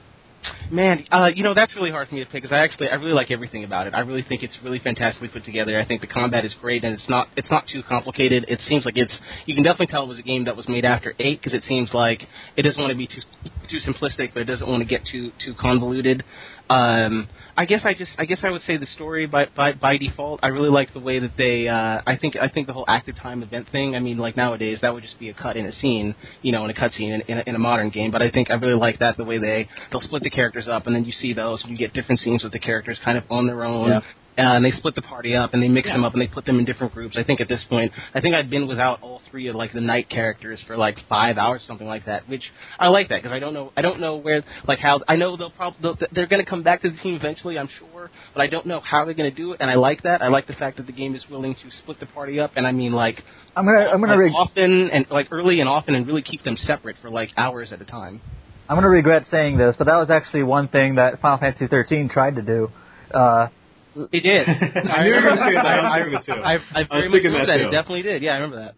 Man, 0.72 1.06
uh, 1.12 1.30
you 1.34 1.44
know 1.44 1.54
that's 1.54 1.76
really 1.76 1.92
hard 1.92 2.08
for 2.08 2.16
me 2.16 2.24
to 2.24 2.30
pick 2.30 2.44
because 2.44 2.54
I 2.54 2.60
actually 2.60 2.90
I 2.90 2.96
really 2.96 3.14
like 3.14 3.32
everything 3.32 3.64
about 3.64 3.88
it. 3.88 3.94
I 3.94 4.02
really 4.02 4.22
think 4.22 4.44
it's 4.44 4.58
really 4.64 4.80
fantastically 4.80 5.30
put 5.30 5.44
together. 5.44 5.80
I 5.80 5.86
think 5.86 6.02
the 6.02 6.08
combat 6.08 6.46
is 6.46 6.54
great 6.62 6.84
and 6.84 6.94
it's 6.94 7.10
not 7.10 7.28
it's 7.36 7.50
not 7.50 7.68
too 7.68 7.84
complicated. 7.84 8.46
It 8.48 8.62
seems 8.62 8.86
like 8.86 8.98
it's 8.98 9.18
you 9.46 9.56
can 9.56 9.64
definitely 9.64 9.88
tell 9.88 10.04
it 10.04 10.08
was 10.08 10.20
a 10.20 10.24
game 10.24 10.46
that 10.46 10.56
was 10.56 10.68
made 10.68 10.86
after 10.86 11.14
eight 11.20 11.40
because 11.42 11.54
it 11.54 11.64
seems 11.64 11.94
like 11.94 12.28
it 12.56 12.62
doesn't 12.64 12.80
want 12.80 12.92
to 12.92 12.98
be 12.98 13.08
too 13.08 13.22
too 13.70 13.80
simplistic, 13.80 14.34
but 14.34 14.42
it 14.42 14.46
doesn't 14.46 14.70
want 14.70 14.82
to 14.82 14.86
get 14.88 15.06
too 15.06 15.32
too 15.44 15.54
convoluted. 15.56 16.24
Um, 16.70 17.30
I 17.56 17.66
guess 17.66 17.82
I 17.86 17.96
just 17.96 18.12
I 18.20 18.26
guess 18.26 18.40
I 18.44 18.52
would 18.52 18.62
say 18.62 18.78
the 18.78 18.86
story 18.86 19.26
by 19.26 19.48
by, 19.56 19.74
by 19.74 19.98
default. 19.98 20.42
I 20.44 20.48
really 20.48 20.70
like 20.70 20.94
the 20.94 21.00
way 21.00 21.18
that 21.20 21.36
they. 21.38 21.68
Uh, 21.68 22.02
I 22.06 22.16
think 22.18 22.36
I 22.36 22.50
think 22.50 22.68
the 22.68 22.74
whole 22.74 22.86
active 22.88 23.16
time 23.16 23.42
event 23.42 23.68
thing. 23.72 23.96
I 23.96 24.00
mean, 24.00 24.18
like 24.18 24.38
nowadays 24.38 24.78
that 24.82 24.94
would 24.94 25.02
just 25.02 25.18
be 25.20 25.30
a 25.30 25.34
cut 25.34 25.58
in 25.58 25.66
a 25.66 25.74
scene, 25.74 26.16
you 26.44 26.52
know, 26.52 26.64
in 26.66 26.70
a 26.70 26.74
cut 26.74 26.92
scene 26.92 27.14
in, 27.14 27.22
in, 27.22 27.38
a, 27.40 27.44
in 27.48 27.56
a 27.56 27.60
modern 27.60 27.90
game. 27.90 28.12
But 28.12 28.22
I 28.22 28.30
think 28.30 28.52
I 28.52 28.56
really 28.56 28.80
like 28.80 29.00
that 29.00 29.18
the 29.18 29.26
way 29.26 29.40
they 29.40 29.68
they'll 29.92 30.02
split 30.02 30.24
the 30.24 30.30
characters 30.30 30.68
up, 30.68 30.86
and 30.86 30.96
then 30.96 31.04
you 31.04 31.12
see 31.12 31.34
those, 31.34 31.64
and 31.64 31.72
you 31.72 31.78
get 31.78 31.94
different 31.94 32.22
scenes 32.22 32.44
with 32.44 32.54
the 32.54 32.60
characters 32.60 33.00
kind 33.04 33.18
of 33.18 33.24
on 33.32 33.48
their 33.48 33.64
own. 33.64 33.90
Yeah. 33.90 34.02
Uh, 34.38 34.42
and 34.56 34.64
they 34.64 34.70
split 34.70 34.94
the 34.94 35.02
party 35.02 35.36
up 35.36 35.54
and 35.56 35.64
they 35.64 35.68
mix 35.68 35.88
Yeah. 35.88 35.94
them 35.96 36.04
up 36.06 36.14
and 36.14 36.22
they 36.22 36.28
put 36.28 36.46
them 36.46 36.60
in 36.60 36.66
different 36.66 36.94
groups. 36.94 37.18
I 37.18 37.24
think 37.24 37.42
at 37.42 37.48
this 37.48 37.64
point, 37.64 37.92
I 38.14 38.22
think 38.22 38.36
I'd 38.36 38.50
been 38.52 38.68
without 38.68 39.02
all 39.02 39.20
three 39.32 39.48
of 39.48 39.56
like 39.56 39.74
the 39.74 39.82
night 39.82 40.10
characters 40.10 40.60
for 40.68 40.78
like 40.78 41.00
five 41.10 41.40
hours, 41.40 41.64
something 41.66 41.88
like 41.88 42.06
that. 42.06 42.30
Which 42.30 42.44
I 42.78 42.90
like 42.90 43.10
that 43.10 43.24
because 43.24 43.32
I 43.36 43.40
don't 43.40 43.54
know, 43.56 43.72
I 43.76 43.82
don't 43.82 44.00
know 44.00 44.18
where, 44.18 44.44
like 44.68 44.78
how 44.78 45.02
I 45.08 45.16
know 45.16 45.36
they'll 45.38 45.50
probably 45.50 45.96
they're 46.12 46.28
going 46.28 46.44
to 46.44 46.50
come 46.50 46.62
back 46.62 46.82
to 46.84 46.90
the 46.92 46.98
team 46.98 47.16
eventually, 47.16 47.58
I'm 47.58 47.68
sure, 47.80 48.12
but 48.36 48.42
I 48.42 48.48
don't 48.48 48.68
know 48.68 48.80
how 48.80 49.06
they're 49.06 49.16
going 49.16 49.30
to 49.32 49.36
do 49.36 49.54
it. 49.54 49.58
And 49.60 49.72
I 49.72 49.76
like 49.76 50.04
that. 50.04 50.22
I 50.22 50.28
like 50.28 50.46
the 50.46 50.54
fact 50.54 50.78
that 50.78 50.86
the 50.86 50.94
game 50.94 51.16
is 51.16 51.26
willing 51.30 51.56
to 51.56 51.72
split 51.80 52.00
the 52.00 52.06
party 52.06 52.40
up, 52.40 52.52
and 52.56 52.68
I 52.68 52.72
mean 52.72 52.92
like 52.94 53.24
I'm 53.56 53.66
gonna 53.66 53.88
I'm 53.92 54.00
gonna 54.02 54.12
like, 54.14 54.20
re- 54.20 54.34
often 54.36 54.90
and 54.92 55.08
like 55.10 55.30
early 55.32 55.62
and 55.62 55.68
often, 55.68 55.96
and 55.96 56.06
really 56.06 56.22
keep 56.22 56.44
them 56.44 56.58
separate 56.58 56.98
for 57.02 57.10
like 57.10 57.30
hours 57.38 57.72
at 57.72 57.82
a 57.82 57.86
time. 57.86 58.22
I'm 58.70 58.76
gonna 58.78 58.88
regret 58.90 59.24
saying 59.32 59.58
this, 59.58 59.76
but 59.80 59.86
that 59.88 59.96
was 59.96 60.12
actually 60.12 60.44
one 60.44 60.68
thing 60.68 60.96
that 60.96 61.22
Final 61.22 61.40
Fantasy 61.40 61.66
13 61.66 62.08
tried 62.10 62.36
to 62.36 62.44
do. 62.44 62.70
Uh, 63.12 63.48
They 64.12 64.20
did. 64.20 64.48
I 64.50 65.04
knew 65.04 65.10
you 65.10 65.16
were 65.16 65.22
gonna 65.22 65.42
say 65.48 65.56
that. 65.56 65.66
I 65.66 66.02
was 66.02 66.10
thinking 66.12 66.36
too. 66.36 66.42
I, 66.42 66.54
I, 66.54 66.56
I 66.56 66.80
was 66.80 66.88
very 66.90 67.10
much 67.10 67.12
thinking 67.14 67.32
remember 67.32 67.48
that 67.48 67.58
that. 67.58 67.68
It 67.68 67.72
definitely 67.72 68.02
did. 68.04 68.22
Yeah, 68.22 68.32
I 68.32 68.36
remember 68.36 68.58
that. 68.58 68.76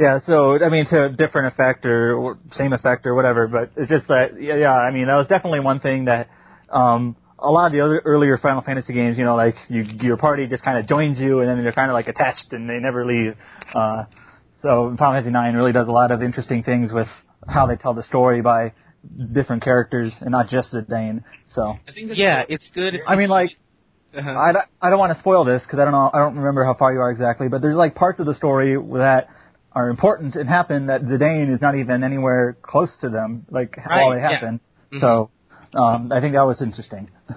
Yeah, 0.00 0.18
so 0.26 0.58
I 0.64 0.70
mean, 0.70 0.86
to 0.86 1.04
a 1.04 1.08
different 1.10 1.52
effect 1.52 1.84
or, 1.84 2.14
or 2.14 2.38
same 2.52 2.72
effect 2.72 3.06
or 3.06 3.14
whatever, 3.14 3.46
but 3.46 3.70
it's 3.76 3.90
just 3.90 4.08
that, 4.08 4.40
yeah, 4.40 4.56
yeah, 4.56 4.72
I 4.72 4.90
mean, 4.92 5.08
that 5.08 5.16
was 5.16 5.26
definitely 5.26 5.60
one 5.60 5.80
thing 5.80 6.06
that 6.06 6.30
um, 6.70 7.16
a 7.38 7.50
lot 7.50 7.66
of 7.66 7.72
the 7.72 7.80
other 7.80 8.00
earlier 8.06 8.38
Final 8.38 8.62
Fantasy 8.62 8.94
games, 8.94 9.18
you 9.18 9.24
know, 9.24 9.36
like 9.36 9.56
you, 9.68 9.82
your 10.00 10.16
party 10.16 10.46
just 10.46 10.62
kind 10.62 10.78
of 10.78 10.88
joins 10.88 11.18
you 11.18 11.40
and 11.40 11.48
then 11.50 11.62
they're 11.62 11.72
kind 11.72 11.90
of 11.90 11.94
like 11.94 12.08
attached 12.08 12.52
and 12.52 12.68
they 12.68 12.78
never 12.78 13.04
leave. 13.04 13.36
Uh, 13.74 14.04
so 14.62 14.94
Final 14.98 15.22
Fantasy 15.22 15.28
IX 15.28 15.54
really 15.54 15.72
does 15.72 15.88
a 15.88 15.92
lot 15.92 16.12
of 16.12 16.22
interesting 16.22 16.62
things 16.62 16.92
with 16.92 17.08
how 17.46 17.66
they 17.66 17.76
tell 17.76 17.92
the 17.92 18.02
story 18.02 18.40
by 18.40 18.72
different 19.32 19.62
characters 19.62 20.12
and 20.20 20.30
not 20.30 20.48
just 20.48 20.72
Zidane. 20.72 21.24
So 21.54 21.76
I 21.88 21.92
think 21.92 22.08
that's 22.08 22.18
Yeah, 22.18 22.44
it's 22.48 22.68
good. 22.74 22.94
It's, 22.94 23.04
I 23.06 23.16
mean, 23.16 23.28
like 23.28 23.50
uh-huh. 24.16 24.30
I, 24.38 24.52
don't- 24.52 24.64
I 24.82 24.90
don't 24.90 24.98
want 24.98 25.12
to 25.14 25.20
spoil 25.20 25.44
this 25.44 25.62
because 25.62 25.78
I 25.78 25.84
don't 25.84 25.92
know 25.92 26.10
I 26.12 26.18
don't 26.18 26.36
remember 26.36 26.64
how 26.64 26.74
far 26.74 26.92
you 26.92 27.00
are 27.00 27.10
exactly, 27.10 27.48
but 27.48 27.62
there's 27.62 27.76
like 27.76 27.94
parts 27.94 28.18
of 28.20 28.26
the 28.26 28.34
story 28.34 28.76
that 28.98 29.28
are 29.72 29.88
important 29.88 30.34
and 30.34 30.48
happen 30.48 30.86
that 30.86 31.02
Zidane 31.02 31.54
is 31.54 31.60
not 31.60 31.76
even 31.76 32.02
anywhere 32.02 32.56
close 32.62 32.90
to 33.02 33.08
them, 33.08 33.46
like 33.50 33.76
while 33.76 34.10
Right, 34.10 34.16
they 34.16 34.20
yeah. 34.22 34.30
happen. 34.32 34.60
Mhm. 34.92 35.00
So 35.00 35.30
um, 35.78 36.10
I 36.12 36.20
think 36.20 36.34
that 36.34 36.42
was 36.42 36.60
interesting. 36.60 37.10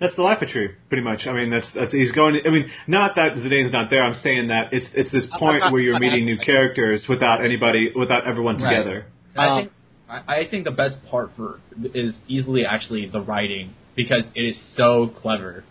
That's 0.00 0.16
the 0.16 0.22
life 0.22 0.42
of 0.42 0.48
Tree, 0.48 0.70
pretty 0.88 1.04
much. 1.04 1.26
I 1.26 1.32
mean, 1.32 1.50
that's 1.50 1.66
that's 1.72 1.92
he's 1.92 2.10
going. 2.10 2.40
I 2.44 2.50
mean, 2.50 2.68
not 2.88 3.14
that 3.14 3.34
Zidane's 3.36 3.72
not 3.72 3.90
there. 3.90 4.02
I'm 4.02 4.20
saying 4.22 4.48
that 4.48 4.72
it's 4.72 4.86
it's 4.92 5.10
this 5.12 5.24
point 5.38 5.70
where 5.70 5.80
you're 5.80 5.98
meeting 6.00 6.24
new 6.24 6.36
characters 6.36 7.04
without 7.08 7.44
anybody, 7.44 7.92
without 7.94 8.26
everyone 8.26 8.60
Right. 8.60 8.70
together. 8.76 9.06
I 9.36 9.46
Um, 9.46 9.58
think 9.60 9.72
I, 10.10 10.36
I 10.40 10.48
think 10.50 10.64
the 10.64 10.72
best 10.72 10.96
part 11.08 11.30
for 11.36 11.60
is 11.94 12.14
easily 12.26 12.66
actually 12.66 13.06
the 13.08 13.20
writing 13.20 13.74
because 13.94 14.24
it 14.34 14.40
is 14.42 14.56
so 14.76 15.06
clever. 15.22 15.62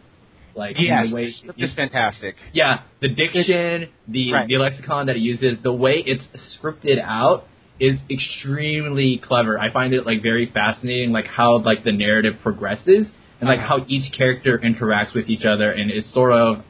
Like 0.55 0.75
yes, 0.79 1.09
the 1.09 1.15
way 1.15 1.25
the 1.25 1.31
script 1.33 1.61
is 1.61 1.73
fantastic. 1.73 2.35
yeah, 2.53 2.81
the 3.01 3.09
diction, 3.09 3.89
the 4.07 4.33
Right. 4.33 4.47
the 4.47 4.57
lexicon 4.57 5.07
that 5.07 5.15
it 5.15 5.21
uses, 5.21 5.57
the 5.63 5.73
way 5.73 6.03
it's 6.05 6.23
scripted 6.55 7.01
out 7.01 7.47
is 7.79 7.97
extremely 8.09 9.17
clever. 9.17 9.57
I 9.59 9.71
find 9.71 9.93
it 9.93 10.05
like 10.05 10.21
very 10.21 10.45
fascinating, 10.45 11.11
like 11.11 11.25
how 11.27 11.57
like 11.59 11.83
the 11.83 11.91
narrative 11.91 12.35
progresses 12.43 13.07
and 13.39 13.49
like 13.49 13.59
Uh-huh. 13.59 13.79
how 13.79 13.85
each 13.87 14.11
character 14.13 14.57
interacts 14.59 15.13
with 15.13 15.29
each 15.29 15.43
other, 15.45 15.71
and 15.71 15.89
it's 15.91 16.11
sort 16.13 16.31
of 16.33 16.63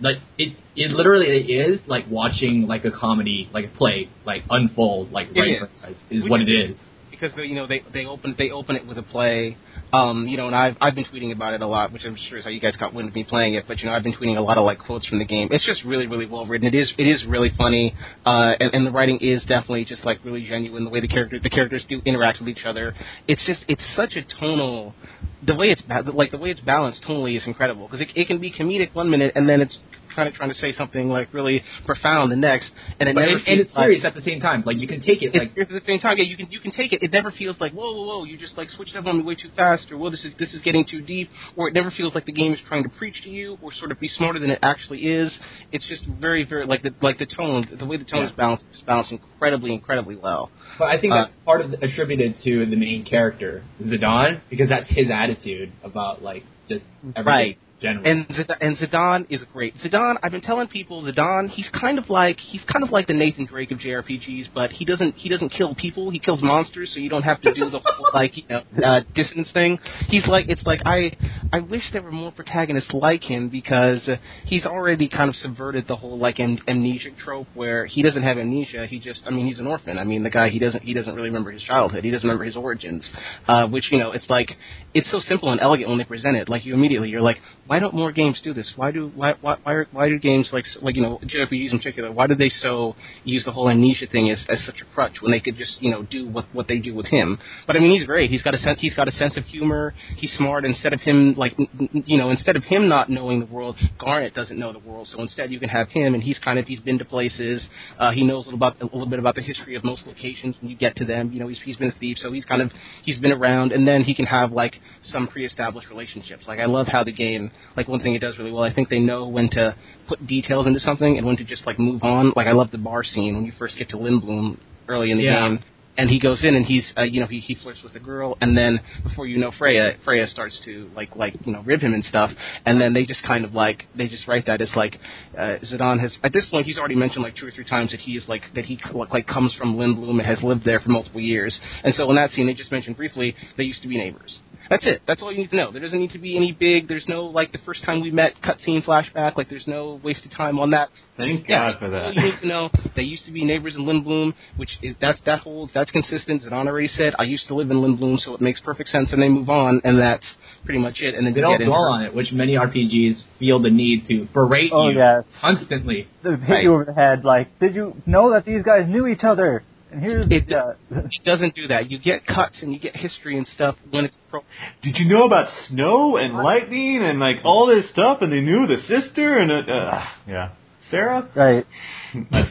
like 0.00 0.18
it. 0.38 0.54
It 0.76 0.92
literally 0.92 1.26
is 1.52 1.80
like 1.88 2.06
watching 2.08 2.68
like 2.68 2.84
a 2.84 2.90
comedy, 2.92 3.48
like 3.52 3.64
a 3.66 3.68
play, 3.76 4.08
like 4.24 4.44
unfold, 4.48 5.10
like 5.12 5.28
right 5.34 5.48
is. 5.48 5.52
in 5.54 5.58
front 5.58 5.72
of 5.84 5.90
us, 5.90 5.96
is 6.10 6.28
what 6.28 6.40
it 6.42 6.48
is. 6.48 6.76
because 7.10 7.32
they, 7.36 7.44
you 7.46 7.54
know 7.56 7.66
they 7.66 7.82
they 7.92 8.06
open 8.06 8.34
they 8.38 8.50
open 8.50 8.76
it 8.76 8.86
with 8.86 8.98
a 8.98 9.02
play. 9.02 9.56
Um, 9.92 10.28
you 10.28 10.36
know, 10.36 10.46
and 10.46 10.54
I've 10.54 10.76
I've 10.80 10.94
been 10.94 11.04
tweeting 11.04 11.32
about 11.32 11.54
it 11.54 11.62
a 11.62 11.66
lot, 11.66 11.92
which 11.92 12.04
I'm 12.04 12.16
sure 12.16 12.38
is 12.38 12.44
how 12.44 12.50
you 12.50 12.60
guys 12.60 12.76
got 12.76 12.94
wind 12.94 13.08
of 13.08 13.14
me 13.14 13.24
playing 13.24 13.54
it. 13.54 13.64
But 13.66 13.80
you 13.80 13.86
know, 13.86 13.92
I've 13.92 14.02
been 14.02 14.12
tweeting 14.12 14.36
a 14.36 14.40
lot 14.40 14.56
of 14.56 14.64
like 14.64 14.78
quotes 14.78 15.06
from 15.06 15.18
the 15.18 15.24
game. 15.24 15.48
It's 15.50 15.64
just 15.64 15.84
really 15.84 16.06
really 16.06 16.26
well 16.26 16.46
written. 16.46 16.66
It 16.66 16.74
is 16.74 16.92
it 16.96 17.06
is 17.06 17.24
really 17.24 17.50
funny, 17.56 17.94
uh, 18.24 18.54
and, 18.60 18.74
and 18.74 18.86
the 18.86 18.92
writing 18.92 19.18
is 19.18 19.42
definitely 19.44 19.84
just 19.84 20.04
like 20.04 20.24
really 20.24 20.46
genuine. 20.46 20.84
The 20.84 20.90
way 20.90 21.00
the 21.00 21.08
characters 21.08 21.42
the 21.42 21.50
characters 21.50 21.84
do 21.88 22.00
interact 22.04 22.40
with 22.40 22.48
each 22.48 22.64
other. 22.64 22.94
It's 23.26 23.44
just 23.44 23.64
it's 23.68 23.82
such 23.96 24.16
a 24.16 24.22
tonal. 24.22 24.94
The 25.42 25.54
way 25.54 25.70
it's 25.70 25.82
like 25.88 26.30
the 26.30 26.38
way 26.38 26.50
it's 26.50 26.60
balanced 26.60 27.02
tonally 27.02 27.36
is 27.36 27.46
incredible 27.46 27.86
because 27.86 28.00
it, 28.00 28.08
it 28.14 28.26
can 28.26 28.38
be 28.38 28.52
comedic 28.52 28.94
one 28.94 29.10
minute 29.10 29.32
and 29.34 29.48
then 29.48 29.60
it's 29.60 29.78
kind 30.14 30.28
of 30.28 30.34
trying 30.34 30.48
to 30.50 30.54
say 30.56 30.72
something 30.72 31.08
like 31.08 31.32
really 31.32 31.62
profound 31.86 32.30
the 32.32 32.36
next, 32.36 32.70
and 32.98 33.08
it 33.08 33.14
But 33.14 33.20
never 33.22 33.32
and, 33.38 33.48
and 33.48 33.60
it's 33.60 33.74
like- 33.74 33.84
serious 33.86 34.04
at 34.04 34.14
the 34.14 34.22
same 34.22 34.40
time. 34.40 34.62
Like 34.66 34.78
you 34.78 34.86
can 34.86 35.00
take 35.00 35.22
it 35.22 35.34
like 35.34 35.52
serious 35.54 35.70
at 35.72 35.80
the 35.82 35.86
same 35.86 36.00
time. 36.00 36.18
Yeah, 36.18 36.24
you 36.24 36.36
can 36.36 36.50
you 36.50 36.60
can 36.60 36.72
take 36.72 36.92
it. 36.92 37.02
It 37.02 37.12
never 37.12 37.30
feels 37.30 37.60
like 37.60 37.72
whoa 37.72 37.92
whoa 37.92 38.04
whoa. 38.06 38.24
You 38.24 38.36
just 38.36 38.56
like 38.56 38.68
switched 38.70 38.96
up 38.96 39.06
on 39.06 39.18
me 39.18 39.22
way 39.24 39.34
too 39.34 39.50
fast, 39.56 39.90
or 39.92 39.98
whoa 39.98 40.10
this 40.10 40.24
is 40.24 40.32
this 40.38 40.52
is 40.54 40.60
getting 40.62 40.84
too 40.84 41.00
deep, 41.02 41.30
or 41.56 41.68
it 41.68 41.74
never 41.74 41.90
feels 41.90 42.14
like 42.14 42.26
the 42.26 42.32
game 42.32 42.52
is 42.52 42.60
trying 42.68 42.82
to 42.82 42.88
preach 42.90 43.22
to 43.22 43.30
you, 43.30 43.58
or 43.62 43.72
sort 43.72 43.90
of 43.92 44.00
be 44.00 44.08
smarter 44.08 44.38
than 44.38 44.50
it 44.50 44.58
actually 44.62 45.00
is. 45.06 45.36
It's 45.72 45.86
just 45.86 46.04
very 46.04 46.44
very 46.44 46.66
like 46.66 46.82
the 46.82 46.94
like 47.00 47.18
the 47.18 47.26
tone, 47.26 47.66
the 47.78 47.86
way 47.86 47.96
the 47.96 48.04
tone 48.04 48.24
is 48.26 48.32
balanced 48.32 48.64
is 48.74 48.80
balanced 48.82 49.12
incredibly 49.12 49.72
incredibly 49.74 50.16
well. 50.16 50.50
But 50.78 50.88
I 50.88 51.00
think 51.00 51.12
Uh, 51.12 51.16
that's 51.24 51.32
part 51.44 51.60
of 51.60 51.70
the, 51.72 51.84
attributed 51.84 52.36
to 52.44 52.66
the 52.66 52.76
main 52.76 53.04
character, 53.04 53.62
Zidane, 53.82 54.40
because 54.48 54.68
that's 54.68 54.88
his 54.90 55.08
attitude 55.10 55.72
about 55.82 56.22
like 56.22 56.44
just 56.68 56.84
everything 57.16 57.24
Right. 57.26 57.58
Generally. 57.80 58.10
And 58.10 58.26
Zid- 58.34 58.50
and 58.60 58.76
Zidane 58.76 59.26
is 59.30 59.42
great. 59.52 59.76
Zidane, 59.78 60.16
I've 60.22 60.32
been 60.32 60.40
telling 60.40 60.68
people 60.68 61.02
Zidane, 61.02 61.48
he's 61.48 61.68
kind 61.70 61.98
of 61.98 62.08
like 62.10 62.38
he's 62.38 62.62
kind 62.64 62.84
of 62.84 62.90
like 62.90 63.06
the 63.06 63.14
Nathan 63.14 63.46
Drake 63.46 63.70
of 63.70 63.78
JRPGs, 63.78 64.48
but 64.54 64.70
he 64.70 64.84
doesn't 64.84 65.16
he 65.16 65.28
doesn't 65.28 65.50
kill 65.50 65.74
people. 65.74 66.10
He 66.10 66.18
kills 66.18 66.42
monsters, 66.42 66.92
so 66.92 67.00
you 67.00 67.10
don't 67.10 67.22
have 67.22 67.40
to 67.42 67.52
do 67.52 67.70
the 67.70 67.80
whole 67.84 68.10
like 68.14 68.36
you 68.36 68.44
know, 68.48 68.62
uh, 68.84 69.00
dissonance 69.14 69.50
thing. 69.52 69.78
He's 70.08 70.26
like 70.26 70.46
it's 70.48 70.64
like 70.64 70.82
I 70.86 71.12
I 71.52 71.58
wish 71.58 71.82
there 71.92 72.02
were 72.02 72.12
more 72.12 72.30
protagonists 72.30 72.92
like 72.92 73.24
him 73.24 73.48
because 73.48 74.08
he's 74.44 74.64
already 74.64 75.08
kind 75.08 75.28
of 75.28 75.34
subverted 75.34 75.88
the 75.88 75.96
whole 75.96 76.16
like 76.16 76.38
am- 76.38 76.58
amnesic 76.68 77.18
trope 77.18 77.48
where 77.54 77.86
he 77.86 78.02
doesn't 78.02 78.22
have 78.22 78.38
amnesia. 78.38 78.86
He 78.86 79.00
just 79.00 79.22
I 79.26 79.30
mean 79.30 79.48
he's 79.48 79.58
an 79.58 79.66
orphan. 79.66 79.98
I 79.98 80.04
mean 80.04 80.22
the 80.22 80.30
guy 80.30 80.50
he 80.50 80.60
doesn't 80.60 80.84
he 80.84 80.94
doesn't 80.94 81.12
really 81.12 81.28
remember 81.28 81.50
his 81.50 81.62
childhood. 81.62 82.04
He 82.04 82.10
doesn't 82.12 82.26
remember 82.26 82.44
his 82.44 82.56
origins, 82.56 83.10
uh, 83.48 83.66
which 83.66 83.90
you 83.90 83.98
know 83.98 84.12
it's 84.12 84.30
like 84.30 84.56
it's 84.94 85.10
so 85.10 85.18
simple 85.18 85.50
and 85.50 85.60
elegant 85.60 85.88
when 85.88 85.98
they 85.98 86.04
present 86.04 86.36
it. 86.36 86.48
Like 86.48 86.64
you 86.64 86.74
immediately 86.74 87.08
you're 87.08 87.20
like 87.20 87.38
why 87.66 87.80
don't 87.80 87.94
more 87.94 88.12
games 88.12 88.40
do 88.42 88.54
this? 88.54 88.72
Why 88.76 88.92
do 88.92 89.10
why 89.14 89.34
why 89.40 89.56
why, 89.64 89.72
are, 89.72 89.88
why 89.90 90.08
do 90.08 90.18
games 90.20 90.50
like 90.52 90.66
like 90.82 90.94
you 90.94 91.02
know 91.02 91.18
JRPGs 91.24 91.72
in 91.72 91.78
particular? 91.78 92.12
Why 92.12 92.28
do 92.28 92.36
they 92.36 92.48
so 92.48 92.94
use 93.24 93.44
the 93.44 93.52
whole 93.52 93.68
amnesia 93.68 94.06
thing 94.06 94.30
as, 94.30 94.44
as 94.48 94.64
such 94.64 94.80
a 94.82 94.84
crutch 94.94 95.20
when 95.20 95.32
they 95.32 95.40
could 95.40 95.56
just 95.56 95.82
you 95.82 95.90
know 95.90 96.04
do 96.04 96.28
what 96.28 96.46
what 96.52 96.68
they 96.68 96.78
do 96.78 96.94
with 96.94 97.06
him? 97.06 97.40
But 97.66 97.74
I 97.74 97.80
mean 97.80 97.98
he's 97.98 98.06
great. 98.06 98.30
He's 98.30 98.42
got 98.42 98.54
a 98.54 98.58
sense 98.58 98.80
he's 98.80 98.94
got 98.94 99.08
a 99.08 99.12
sense 99.12 99.36
of 99.36 99.46
humor. 99.46 99.94
He's 100.16 100.32
smart. 100.34 100.64
Instead 100.64 100.92
of 100.92 101.00
him 101.00 101.34
like 101.40 101.56
you 101.58 102.18
know 102.18 102.30
instead 102.30 102.54
of 102.54 102.62
him 102.64 102.88
not 102.88 103.08
knowing 103.08 103.40
the 103.40 103.46
world, 103.46 103.76
Garnet 103.98 104.34
doesn't 104.34 104.58
know 104.58 104.72
the 104.72 104.78
world. 104.78 105.08
So 105.08 105.20
instead 105.22 105.50
you 105.50 105.58
can 105.58 105.70
have 105.70 105.88
him 105.88 106.14
and 106.14 106.22
he's 106.22 106.38
kind 106.38 106.58
of 106.58 106.66
he's 106.66 106.78
been 106.80 106.98
to 106.98 107.04
places. 107.04 107.66
Uh, 107.98 108.12
he 108.12 108.22
knows 108.22 108.44
a 108.46 108.50
little 108.50 108.58
about 108.58 108.80
a 108.80 108.84
little 108.84 109.06
bit 109.06 109.18
about 109.18 109.34
the 109.34 109.42
history 109.42 109.74
of 109.74 109.82
most 109.82 110.06
locations 110.06 110.54
when 110.60 110.70
you 110.70 110.76
get 110.76 110.94
to 110.96 111.04
them. 111.04 111.32
You 111.32 111.40
know 111.40 111.48
he's 111.48 111.60
he's 111.62 111.76
been 111.76 111.88
a 111.88 111.98
thief, 111.98 112.18
so 112.20 112.30
he's 112.30 112.44
kind 112.44 112.62
of 112.62 112.70
he's 113.02 113.18
been 113.18 113.32
around, 113.32 113.72
and 113.72 113.88
then 113.88 114.04
he 114.04 114.14
can 114.14 114.26
have 114.26 114.52
like 114.52 114.78
some 115.02 115.26
pre-established 115.26 115.88
relationships. 115.88 116.44
Like 116.46 116.60
I 116.60 116.66
love 116.66 116.86
how 116.86 117.02
the 117.02 117.12
game 117.12 117.50
like 117.76 117.88
one 117.88 118.00
thing 118.00 118.14
it 118.14 118.20
does 118.20 118.38
really 118.38 118.52
well. 118.52 118.62
I 118.62 118.72
think 118.72 118.88
they 118.90 119.00
know 119.00 119.26
when 119.26 119.48
to 119.50 119.74
put 120.06 120.24
details 120.26 120.66
into 120.66 120.80
something 120.80 121.16
and 121.16 121.26
when 121.26 121.36
to 121.38 121.44
just 121.44 121.66
like 121.66 121.78
move 121.78 122.02
on. 122.04 122.32
Like 122.36 122.46
I 122.46 122.52
love 122.52 122.70
the 122.70 122.78
bar 122.78 123.02
scene 123.02 123.34
when 123.34 123.44
you 123.46 123.52
first 123.58 123.76
get 123.78 123.88
to 123.90 123.96
Lindblom 123.96 124.58
early 124.88 125.10
in 125.10 125.18
the 125.18 125.24
Yeah. 125.24 125.48
game. 125.48 125.60
And 125.96 126.08
he 126.08 126.18
goes 126.18 126.42
in 126.44 126.54
and 126.54 126.64
he's, 126.64 126.90
uh, 126.96 127.02
you 127.02 127.20
know, 127.20 127.26
he, 127.26 127.40
he 127.40 127.54
flirts 127.56 127.82
with 127.82 127.94
a 127.94 128.00
girl, 128.00 128.38
and 128.40 128.56
then 128.56 128.80
before 129.02 129.26
you 129.26 129.36
know, 129.38 129.50
Freya, 129.58 129.96
Freya 130.04 130.28
starts 130.28 130.58
to 130.64 130.90
like, 130.94 131.14
like, 131.16 131.34
you 131.44 131.52
know, 131.52 131.62
rib 131.62 131.80
him 131.80 131.92
and 131.92 132.04
stuff, 132.04 132.30
and 132.64 132.80
then 132.80 132.92
they 132.94 133.04
just 133.04 133.22
kind 133.24 133.44
of 133.44 133.54
like, 133.54 133.86
they 133.94 134.08
just 134.08 134.26
write 134.26 134.46
that 134.46 134.60
as 134.60 134.70
like, 134.74 134.98
uh, 135.36 135.56
Zidane 135.64 136.00
has, 136.00 136.16
at 136.22 136.32
this 136.32 136.46
point, 136.46 136.66
he's 136.66 136.78
already 136.78 136.94
mentioned 136.94 137.24
like 137.24 137.36
two 137.36 137.46
or 137.46 137.50
three 137.50 137.64
times 137.64 137.90
that 137.90 138.00
he 138.00 138.12
is 138.12 138.26
like, 138.28 138.42
that 138.54 138.64
he 138.64 138.80
like 139.10 139.26
comes 139.26 139.52
from 139.54 139.76
Lindblom 139.76 140.18
and 140.18 140.22
has 140.22 140.42
lived 140.42 140.64
there 140.64 140.80
for 140.80 140.90
multiple 140.90 141.20
years, 141.20 141.60
and 141.84 141.94
so 141.94 142.08
in 142.08 142.16
that 142.16 142.30
scene, 142.30 142.46
they 142.46 142.54
just 142.54 142.72
mentioned 142.72 142.96
briefly 142.96 143.34
they 143.56 143.64
used 143.64 143.82
to 143.82 143.88
be 143.88 143.98
neighbors. 143.98 144.38
That's 144.70 144.86
it. 144.86 145.02
That's 145.06 145.20
all 145.20 145.32
you 145.32 145.38
need 145.38 145.50
to 145.50 145.56
know. 145.56 145.72
There 145.72 145.80
doesn't 145.82 145.98
need 145.98 146.12
to 146.12 146.18
be 146.18 146.36
any 146.36 146.52
big. 146.52 146.86
There's 146.86 147.08
no 147.08 147.24
like 147.24 147.50
the 147.50 147.58
first 147.66 147.82
time 147.82 148.00
we 148.00 148.12
met 148.12 148.34
cutscene 148.40 148.84
flashback. 148.84 149.36
Like 149.36 149.48
there's 149.50 149.66
no 149.66 150.00
wasted 150.04 150.30
time 150.30 150.60
on 150.60 150.70
that. 150.70 150.90
Thank 151.16 151.48
Yeah, 151.48 151.72
God 151.72 151.78
for 151.80 151.90
that. 151.90 152.04
All 152.04 152.12
you 152.14 152.22
need 152.22 152.40
to 152.40 152.46
know 152.46 152.70
they 152.94 153.02
used 153.02 153.26
to 153.26 153.32
be 153.32 153.44
neighbors 153.44 153.74
in 153.74 153.82
Lindblom, 153.82 154.32
which 154.56 154.70
is 154.80 154.94
that's 155.00 155.20
that 155.26 155.40
holds 155.40 155.72
that's 155.74 155.90
consistent. 155.90 156.42
Zidane 156.44 156.68
already 156.68 156.86
said 156.86 157.14
I 157.18 157.24
used 157.24 157.48
to 157.48 157.54
live 157.54 157.70
in 157.72 157.78
Lindblom, 157.78 158.20
so 158.20 158.32
it 158.34 158.40
makes 158.40 158.60
perfect 158.60 158.90
sense. 158.90 159.12
And 159.12 159.20
they 159.20 159.28
move 159.28 159.50
on, 159.50 159.80
and 159.82 159.98
that's 159.98 160.24
pretty 160.64 160.78
much 160.78 161.00
it. 161.00 161.16
And 161.16 161.26
then 161.26 161.34
they 161.34 161.40
don't 161.40 161.60
dwell 161.60 161.82
on 161.92 162.02
it, 162.04 162.14
which 162.14 162.30
many 162.30 162.54
RPGs 162.54 163.22
feel 163.40 163.60
the 163.60 163.70
need 163.70 164.06
to 164.06 164.28
berate 164.32 164.70
Oh 164.72 164.88
you 164.90 164.98
yes, 164.98 165.24
constantly. 165.40 166.06
they 166.22 166.30
hit 166.30 166.48
Right. 166.48 166.62
you 166.62 166.74
over 166.74 166.84
the 166.84 166.94
head. 166.94 167.24
Like, 167.24 167.58
did 167.58 167.74
you 167.74 168.00
know 168.06 168.30
that 168.34 168.44
these 168.44 168.62
guys 168.62 168.86
knew 168.88 169.08
each 169.08 169.24
other? 169.24 169.64
And 169.92 170.00
here's 170.02 170.26
It- 170.30 170.44
yeah. 170.48 170.72
It 170.90 171.24
doesn't 171.24 171.54
do 171.54 171.68
that. 171.68 171.90
You 171.90 171.98
get 171.98 172.26
cuts 172.26 172.62
and 172.62 172.72
you 172.72 172.78
get 172.78 172.96
history 172.96 173.36
and 173.36 173.46
stuff 173.48 173.76
when 173.90 174.04
it's 174.04 174.16
pro. 174.30 174.40
Did 174.82 174.98
you 174.98 175.06
know 175.06 175.24
about 175.24 175.48
snow 175.68 176.16
and 176.16 176.34
lightning 176.34 177.02
and 177.02 177.18
like 177.18 177.36
all 177.44 177.66
this 177.66 177.88
stuff? 177.90 178.22
And 178.22 178.32
they 178.32 178.40
knew 178.40 178.66
the 178.66 178.78
sister 178.88 179.38
and 179.38 179.50
uh, 179.50 179.54
uh, 179.72 180.04
yeah, 180.28 180.50
Serah. 180.92 181.34
right. 181.34 181.66
That's, 182.30 182.50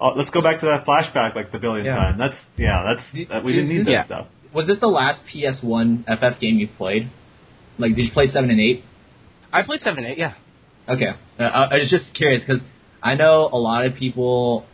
uh, 0.00 0.10
let's 0.16 0.30
go 0.30 0.42
back 0.42 0.60
to 0.60 0.66
that 0.66 0.84
flashback 0.86 1.34
like 1.34 1.52
the 1.52 1.58
billionth 1.58 1.86
Yeah. 1.86 1.96
time. 1.96 2.18
That's 2.18 2.36
yeah, 2.58 2.94
that's 2.94 3.28
that, 3.30 3.44
we 3.44 3.52
didn't 3.54 3.68
need 3.70 3.86
that 3.86 3.90
Yeah. 3.90 4.04
stuff. 4.06 4.26
Was 4.52 4.66
this 4.66 4.78
the 4.80 4.86
last 4.86 5.22
PS1 5.32 6.04
FF 6.06 6.40
game 6.40 6.58
you 6.58 6.68
played? 6.68 7.10
Like, 7.78 7.94
did 7.94 8.04
you 8.06 8.10
play 8.12 8.28
seven 8.28 8.50
and 8.50 8.60
eight? 8.60 8.84
I 9.52 9.62
played 9.62 9.80
seven 9.80 10.04
and 10.04 10.12
eight. 10.12 10.18
Yeah. 10.18 10.34
Okay, 10.88 11.08
uh, 11.38 11.42
I, 11.42 11.64
I 11.64 11.74
was 11.78 11.90
just 11.90 12.12
curious 12.14 12.42
because 12.46 12.62
I 13.02 13.14
know 13.16 13.48
a 13.52 13.58
lot 13.58 13.84
of 13.86 13.94
people 13.96 14.64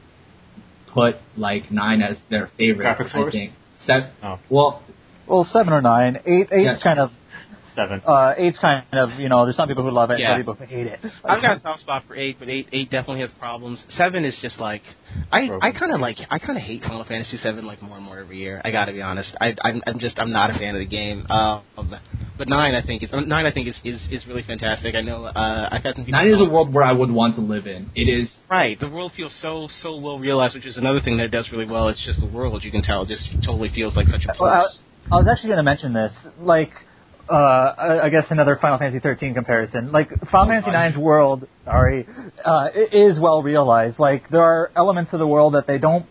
put 0.92 1.16
like 1.36 1.70
nine 1.70 2.02
as 2.02 2.18
their 2.30 2.50
favorite. 2.58 2.84
Graphics 2.86 3.14
I 3.14 3.18
Wars? 3.18 3.32
think. 3.32 3.52
Set, 3.86 4.12
Oh. 4.22 4.38
Well, 4.48 4.82
Well, 5.26 5.44
seven 5.52 5.72
or 5.72 5.80
nine. 5.82 6.16
Eight. 6.26 6.48
Eight's 6.52 6.54
Yeah. 6.64 6.78
kind 6.82 6.98
of. 7.00 7.10
Seven. 7.74 8.02
Uh, 8.06 8.34
eight's 8.36 8.58
kind 8.58 8.84
of. 8.92 9.12
You 9.18 9.28
know, 9.28 9.44
there's 9.44 9.56
some 9.56 9.68
people 9.68 9.82
who 9.82 9.90
love 9.90 10.10
it, 10.10 10.20
Yeah. 10.20 10.34
and 10.36 10.44
some 10.46 10.54
people 10.56 10.66
who 10.66 10.74
hate 10.74 10.86
it. 10.88 11.00
I've 11.24 11.40
got 11.40 11.56
a 11.56 11.60
soft 11.60 11.80
spot 11.80 12.04
for 12.06 12.14
eight, 12.14 12.36
but 12.38 12.48
eight 12.48 12.68
eight 12.72 12.90
definitely 12.90 13.20
has 13.22 13.30
problems. 13.38 13.82
Seven 13.96 14.24
is 14.24 14.36
just 14.42 14.58
like 14.58 14.82
I 15.30 15.46
Broken. 15.48 15.68
I 15.74 15.78
kind 15.78 15.92
of 15.92 16.00
like 16.00 16.18
I 16.30 16.38
kind 16.38 16.58
of 16.58 16.62
hate 16.64 16.82
Final 16.82 17.04
Fantasy 17.04 17.36
seven 17.38 17.64
like 17.66 17.80
more 17.82 17.96
and 17.96 18.04
more 18.04 18.18
every 18.18 18.38
year. 18.38 18.60
I 18.64 18.70
got 18.70 18.86
to 18.86 18.92
be 18.92 19.00
honest. 19.02 19.34
I 19.40 19.54
I'm, 19.64 19.82
I'm 19.86 19.98
just 19.98 20.18
I'm 20.18 20.32
not 20.32 20.50
a 20.50 20.54
fan 20.54 20.74
of 20.74 20.80
the 20.80 20.86
game. 20.86 21.26
Um, 21.30 21.62
but 22.38 22.48
nine 22.48 22.74
I 22.74 22.82
think 22.82 23.02
is 23.02 23.10
nine 23.12 23.46
I 23.46 23.52
think 23.52 23.68
is 23.68 23.78
is, 23.84 24.00
is 24.10 24.26
really 24.26 24.42
fantastic. 24.42 24.94
I 24.94 25.00
know 25.00 25.24
uh, 25.24 25.68
I've 25.70 25.82
had 25.82 25.96
some 25.96 26.04
people. 26.04 26.20
nine 26.20 26.30
is 26.32 26.40
a 26.40 26.44
world 26.48 26.72
where 26.74 26.84
I 26.84 26.92
would 26.92 27.10
want 27.10 27.36
to 27.36 27.40
live 27.42 27.66
in. 27.66 27.90
It 27.94 28.08
is. 28.08 28.28
Right, 28.50 28.78
the 28.78 28.88
world 28.88 29.12
feels 29.16 29.32
so 29.40 29.68
so 29.82 29.96
well 29.96 30.18
realized, 30.18 30.54
which 30.54 30.66
is 30.66 30.76
another 30.76 31.00
thing 31.00 31.16
that 31.18 31.24
it 31.24 31.30
does 31.30 31.50
really 31.52 31.66
well. 31.66 31.88
It's 31.88 32.04
just 32.04 32.20
the 32.20 32.26
world 32.26 32.62
you 32.64 32.70
can 32.70 32.82
tell 32.82 33.04
just 33.06 33.22
totally 33.44 33.70
feels 33.70 33.96
like 33.96 34.08
such 34.08 34.24
a 34.24 34.28
place. 34.34 34.40
Well, 34.40 34.68
I, 35.10 35.14
I 35.14 35.18
was 35.18 35.26
actually 35.30 35.48
going 35.48 35.58
to 35.58 35.62
mention 35.62 35.92
this. 35.92 36.12
Like, 36.40 36.70
uh, 37.32 37.74
I, 37.78 38.04
I 38.06 38.08
guess 38.10 38.26
another 38.30 38.58
Final 38.60 38.78
Fantasy 38.78 39.00
13 39.00 39.34
comparison. 39.34 39.90
Like, 39.92 40.08
Final 40.30 40.48
Fantasy 40.48 40.70
fine. 40.70 40.92
9's 40.92 40.98
world, 40.98 41.48
sorry, 41.64 42.06
uh, 42.44 42.68
is 42.92 43.18
well 43.18 43.42
realized. 43.42 43.98
Like, 43.98 44.28
there 44.30 44.42
are 44.42 44.70
elements 44.76 45.12
of 45.12 45.18
the 45.18 45.26
world 45.26 45.54
that 45.54 45.66
they 45.66 45.78
don't 45.78 46.06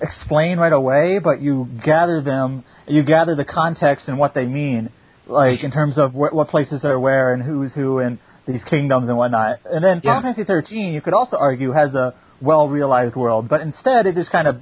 explain 0.00 0.58
right 0.58 0.72
away, 0.72 1.18
but 1.18 1.40
you 1.42 1.68
gather 1.84 2.20
them, 2.22 2.64
you 2.86 3.02
gather 3.02 3.34
the 3.34 3.44
context 3.44 4.08
and 4.08 4.18
what 4.18 4.34
they 4.34 4.46
mean, 4.46 4.90
like 5.26 5.62
in 5.62 5.70
terms 5.70 5.98
of 5.98 6.12
wh- 6.12 6.32
what 6.34 6.48
places 6.48 6.84
are 6.84 6.98
where 6.98 7.34
and 7.34 7.42
who's 7.42 7.72
who 7.74 7.98
and 7.98 8.18
these 8.46 8.62
kingdoms 8.64 9.08
and 9.08 9.16
whatnot. 9.16 9.60
And 9.64 9.84
then 9.84 10.00
Final 10.00 10.16
Yeah. 10.16 10.22
Fantasy 10.22 10.44
13, 10.44 10.94
you 10.94 11.00
could 11.02 11.12
also 11.14 11.36
argue 11.36 11.72
has 11.72 11.94
a 11.94 12.14
well 12.40 12.68
realized 12.68 13.14
world, 13.14 13.48
but 13.48 13.60
instead 13.60 14.06
it 14.06 14.14
just 14.14 14.30
kind 14.30 14.48
of, 14.48 14.56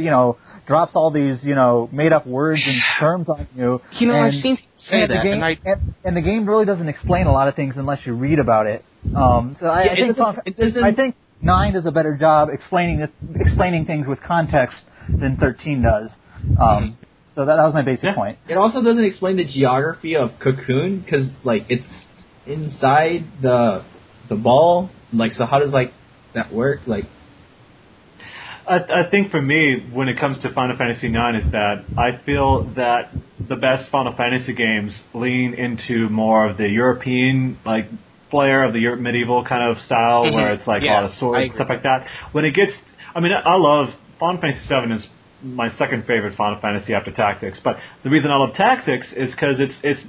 you 0.00 0.10
know, 0.10 0.38
drops 0.66 0.92
all 0.94 1.10
these, 1.10 1.42
you 1.44 1.54
know, 1.54 1.88
made 1.92 2.12
up 2.12 2.26
words 2.26 2.62
and 2.64 2.80
terms 2.98 3.28
on 3.28 3.46
you. 3.56 3.80
you 3.98 4.06
know, 4.08 4.14
and, 4.14 4.26
I've 4.26 4.34
seen 4.34 4.56
say 4.78 5.02
and 5.02 5.10
the 5.10 5.14
that, 5.14 5.22
game, 5.24 5.32
and 5.34 5.44
I 5.44 5.58
and, 5.64 5.94
and 6.04 6.16
the 6.16 6.20
game 6.22 6.48
really 6.48 6.64
doesn't 6.64 6.88
explain 6.88 7.26
a 7.26 7.32
lot 7.32 7.48
of 7.48 7.54
things 7.54 7.74
unless 7.76 8.04
you 8.06 8.14
read 8.14 8.38
about 8.38 8.66
it. 8.66 8.84
Um, 9.14 9.56
so 9.60 9.66
I, 9.66 9.84
Yeah, 9.84 9.92
I 9.92 9.96
think 9.96 10.76
I 10.82 10.92
think 10.92 11.16
nine 11.42 11.74
does 11.74 11.86
a 11.86 11.90
better 11.90 12.16
job 12.16 12.48
explaining 12.52 13.06
explaining 13.36 13.84
things 13.86 14.06
with 14.06 14.20
context 14.22 14.76
than 15.08 15.36
thirteen 15.36 15.82
does. 15.82 16.10
Um, 16.60 16.96
so 17.34 17.44
that, 17.44 17.56
that 17.56 17.64
was 17.64 17.74
my 17.74 17.82
basic 17.82 18.04
Yeah. 18.04 18.14
point. 18.14 18.38
It 18.48 18.56
also 18.56 18.82
doesn't 18.82 19.04
explain 19.04 19.36
the 19.36 19.44
geography 19.44 20.16
of 20.16 20.38
Cocoon 20.38 21.00
because 21.00 21.28
like 21.42 21.66
it's 21.68 21.86
inside 22.46 23.24
the 23.42 23.84
the 24.28 24.36
ball. 24.36 24.90
Like, 25.12 25.32
so 25.32 25.44
how 25.46 25.58
does 25.58 25.70
like 25.72 25.92
that 26.34 26.52
work? 26.52 26.80
Like, 26.86 27.04
I, 28.66 28.76
I 29.06 29.10
think 29.10 29.30
for 29.30 29.42
me, 29.42 29.84
when 29.92 30.08
it 30.08 30.18
comes 30.18 30.38
to 30.40 30.50
Final 30.52 30.76
Fantasy 30.76 31.08
IX, 31.08 31.44
is 31.44 31.52
that 31.52 31.84
I 31.98 32.18
feel 32.24 32.64
that 32.76 33.10
the 33.48 33.56
best 33.56 33.90
Final 33.90 34.14
Fantasy 34.16 34.52
games 34.54 34.98
lean 35.12 35.54
into 35.54 36.08
more 36.08 36.48
of 36.48 36.56
the 36.56 36.68
European 36.68 37.58
like 37.64 37.86
flair 38.30 38.64
of 38.64 38.72
the 38.72 38.80
Europe 38.80 39.00
medieval 39.00 39.44
kind 39.44 39.70
of 39.70 39.80
style, 39.82 40.24
Mhm. 40.24 40.34
where 40.34 40.52
it's 40.52 40.66
like 40.66 40.82
a 40.82 40.86
lot 40.86 41.04
of 41.04 41.10
swords 41.14 41.36
and 41.44 41.54
stuff 41.54 41.68
like 41.68 41.82
that. 41.82 42.06
When 42.32 42.44
it 42.44 42.52
gets, 42.54 42.72
I 43.14 43.20
mean, 43.20 43.32
I, 43.32 43.40
I 43.40 43.54
love 43.56 43.94
Final 44.18 44.40
Fantasy 44.40 44.66
VII 44.68 44.92
is 44.94 45.06
my 45.42 45.70
second 45.76 46.06
favorite 46.06 46.34
Final 46.36 46.58
Fantasy 46.60 46.94
after 46.94 47.10
Tactics, 47.10 47.60
but 47.62 47.78
the 48.02 48.10
reason 48.10 48.30
I 48.30 48.36
love 48.36 48.54
Tactics 48.54 49.12
is 49.12 49.30
because 49.30 49.60
it's 49.60 49.74
it's 49.82 50.00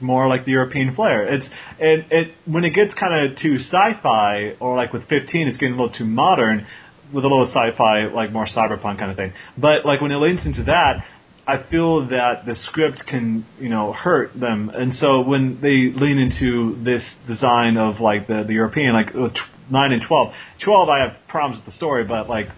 more 0.00 0.28
like 0.28 0.44
the 0.44 0.52
European 0.52 0.94
flair. 0.94 1.24
It's 1.26 1.46
it 1.78 2.06
it 2.10 2.34
when 2.46 2.64
it 2.64 2.70
gets 2.70 2.94
kind 2.94 3.30
of 3.32 3.36
too 3.38 3.58
sci-fi 3.58 4.54
or 4.60 4.76
like 4.76 4.92
with 4.92 5.08
15, 5.08 5.48
it's 5.48 5.58
getting 5.58 5.74
a 5.74 5.80
little 5.80 5.94
too 5.94 6.04
modern 6.04 6.66
with 7.14 7.24
a 7.24 7.28
little 7.28 7.48
sci-fi, 7.48 8.06
like 8.12 8.32
more 8.32 8.46
cyberpunk 8.46 8.98
kind 8.98 9.10
of 9.10 9.16
thing. 9.16 9.32
But 9.56 9.86
like 9.86 10.00
when 10.00 10.10
it 10.10 10.16
leans 10.16 10.44
into 10.44 10.64
that, 10.64 11.04
I 11.46 11.62
feel 11.70 12.08
that 12.08 12.46
the 12.46 12.54
script 12.66 13.06
can, 13.06 13.46
you 13.60 13.68
know, 13.68 13.92
hurt 13.92 14.38
them. 14.38 14.70
And 14.70 14.94
so 14.94 15.20
when 15.20 15.60
they 15.60 15.92
lean 15.98 16.18
into 16.18 16.82
this 16.82 17.02
design 17.26 17.76
of 17.76 18.00
like 18.00 18.26
the 18.26 18.44
the 18.46 18.54
European, 18.54 18.94
like 18.94 19.08
uh, 19.14 19.28
tw- 19.28 19.70
nine 19.70 19.92
and 19.92 20.02
twelve, 20.06 20.32
twelve, 20.62 20.88
I 20.88 21.00
have 21.00 21.16
problems 21.28 21.64
with 21.64 21.72
the 21.72 21.76
story, 21.76 22.04
but 22.04 22.28
like 22.28 22.48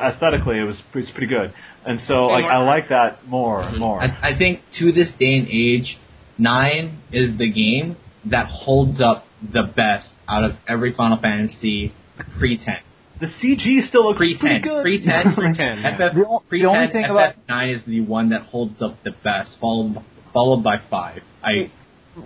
aesthetically, 0.00 0.58
it 0.58 0.64
was 0.64 0.80
it's 0.94 1.10
pretty 1.10 1.26
good. 1.26 1.52
And 1.84 2.00
so 2.06 2.26
like 2.26 2.44
I 2.44 2.58
like 2.58 2.88
that 2.88 3.26
more 3.26 3.62
and 3.62 3.78
more. 3.78 4.00
I, 4.00 4.30
I 4.30 4.38
think 4.38 4.60
to 4.78 4.92
this 4.92 5.08
day 5.18 5.38
and 5.38 5.48
age, 5.48 5.98
nine 6.38 7.00
is 7.12 7.36
the 7.36 7.50
game 7.50 7.96
that 8.26 8.46
holds 8.46 9.00
up 9.00 9.26
the 9.42 9.62
best 9.62 10.08
out 10.28 10.44
of 10.44 10.52
every 10.66 10.94
Final 10.94 11.18
Fantasy 11.20 11.92
pre 12.38 12.56
ten. 12.58 12.78
The 13.20 13.26
CG 13.26 13.88
still 13.88 14.04
looks 14.06 14.18
Pre 14.18 14.36
pretty 14.38 14.60
good. 14.60 14.82
pre 14.82 15.04
ten, 15.04 15.34
Pre 15.36 15.54
10, 15.54 15.78
yeah. 15.80 15.96
FF 15.96 16.14
The 16.16 16.26
o- 16.26 16.42
pre 16.48 16.62
the 16.62 16.68
only 16.68 16.88
thing 16.88 17.04
FF 17.04 17.10
about- 17.10 17.34
nine 17.48 17.70
is 17.70 17.82
the 17.86 18.00
one 18.00 18.30
that 18.30 18.42
holds 18.42 18.82
up 18.82 19.02
the 19.04 19.12
best, 19.22 19.56
followed 19.60 20.02
followed 20.32 20.62
by 20.64 20.78
five. 20.90 21.22
I 21.42 21.70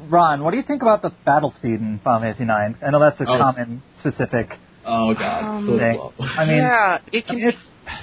Ron, 0.08 0.42
what 0.44 0.50
do 0.50 0.56
you 0.58 0.62
think 0.62 0.82
about 0.82 1.02
the 1.02 1.10
battle 1.24 1.50
speed 1.52 1.80
in 1.80 2.00
Final 2.04 2.20
Fantasy 2.20 2.44
IX? 2.44 2.82
I 2.86 2.90
know 2.90 3.00
that's 3.00 3.20
a 3.20 3.24
Oh. 3.26 3.38
common 3.38 3.82
specific. 4.00 4.56
oh 4.86 5.14
god, 5.14 5.44
Um, 5.44 5.66
so 5.66 5.78
slow. 5.78 6.12
I 6.20 6.44
mean, 6.46 6.56
yeah, 6.56 6.98
it 7.12 7.24
I 7.24 7.26
can 7.26 7.36
mean, 7.36 7.48
it's 7.48 7.58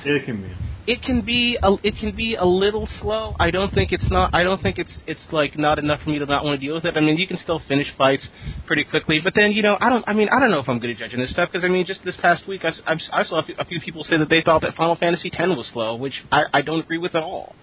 It 0.06 0.26
can 0.26 0.42
be. 0.42 0.50
It 0.88 1.02
can 1.02 1.22
be 1.22 1.58
a, 1.62 1.74
it 1.84 1.98
can 1.98 2.16
be 2.16 2.36
a 2.36 2.46
little 2.46 2.88
slow. 3.02 3.36
I 3.40 3.52
don't 3.52 3.74
think 3.74 3.92
it's 3.92 4.10
not. 4.10 4.34
I 4.34 4.44
don't 4.44 4.62
think 4.62 4.78
it's 4.78 4.92
it's 5.08 5.22
like 5.32 5.58
not 5.58 5.80
enough 5.80 6.02
for 6.04 6.10
me 6.10 6.20
to 6.20 6.26
not 6.26 6.46
want 6.46 6.60
to 6.60 6.66
deal 6.66 6.76
with 6.76 6.86
it. 6.86 6.96
I 6.96 7.00
mean, 7.00 7.18
you 7.18 7.28
can 7.28 7.38
still 7.40 7.60
finish 7.68 7.88
fights 7.98 8.28
pretty 8.68 8.84
quickly, 8.84 9.20
but 9.24 9.34
then 9.36 9.52
you 9.52 9.62
know, 9.62 9.78
I 9.80 9.90
don't. 9.90 10.04
I 10.08 10.14
mean, 10.14 10.30
I 10.30 10.40
don't 10.40 10.52
know 10.52 10.60
if 10.60 10.70
I'm 10.70 10.80
good 10.80 10.92
at 10.92 10.98
judging 10.98 11.20
this 11.20 11.32
stuff 11.32 11.50
because 11.52 11.66
I 11.66 11.70
mean, 11.70 11.86
just 11.86 12.04
this 12.04 12.16
past 12.18 12.48
week, 12.48 12.64
I, 12.66 12.74
I've- 12.88 13.02
I 13.12 13.24
saw 13.24 13.40
a 13.40 13.44
few, 13.44 13.56
a 13.58 13.66
few 13.66 13.80
people 13.82 14.04
say 14.04 14.18
that 14.18 14.30
they 14.30 14.42
thought 14.42 14.62
that 14.62 14.76
Final 14.76 14.96
Fantasy 14.96 15.32
X 15.34 15.48
was 15.50 15.68
slow, 15.74 15.96
which 15.96 16.24
I, 16.32 16.44
I 16.54 16.62
don't 16.62 16.80
agree 16.80 16.98
with 16.98 17.16
at 17.16 17.24
all. 17.24 17.56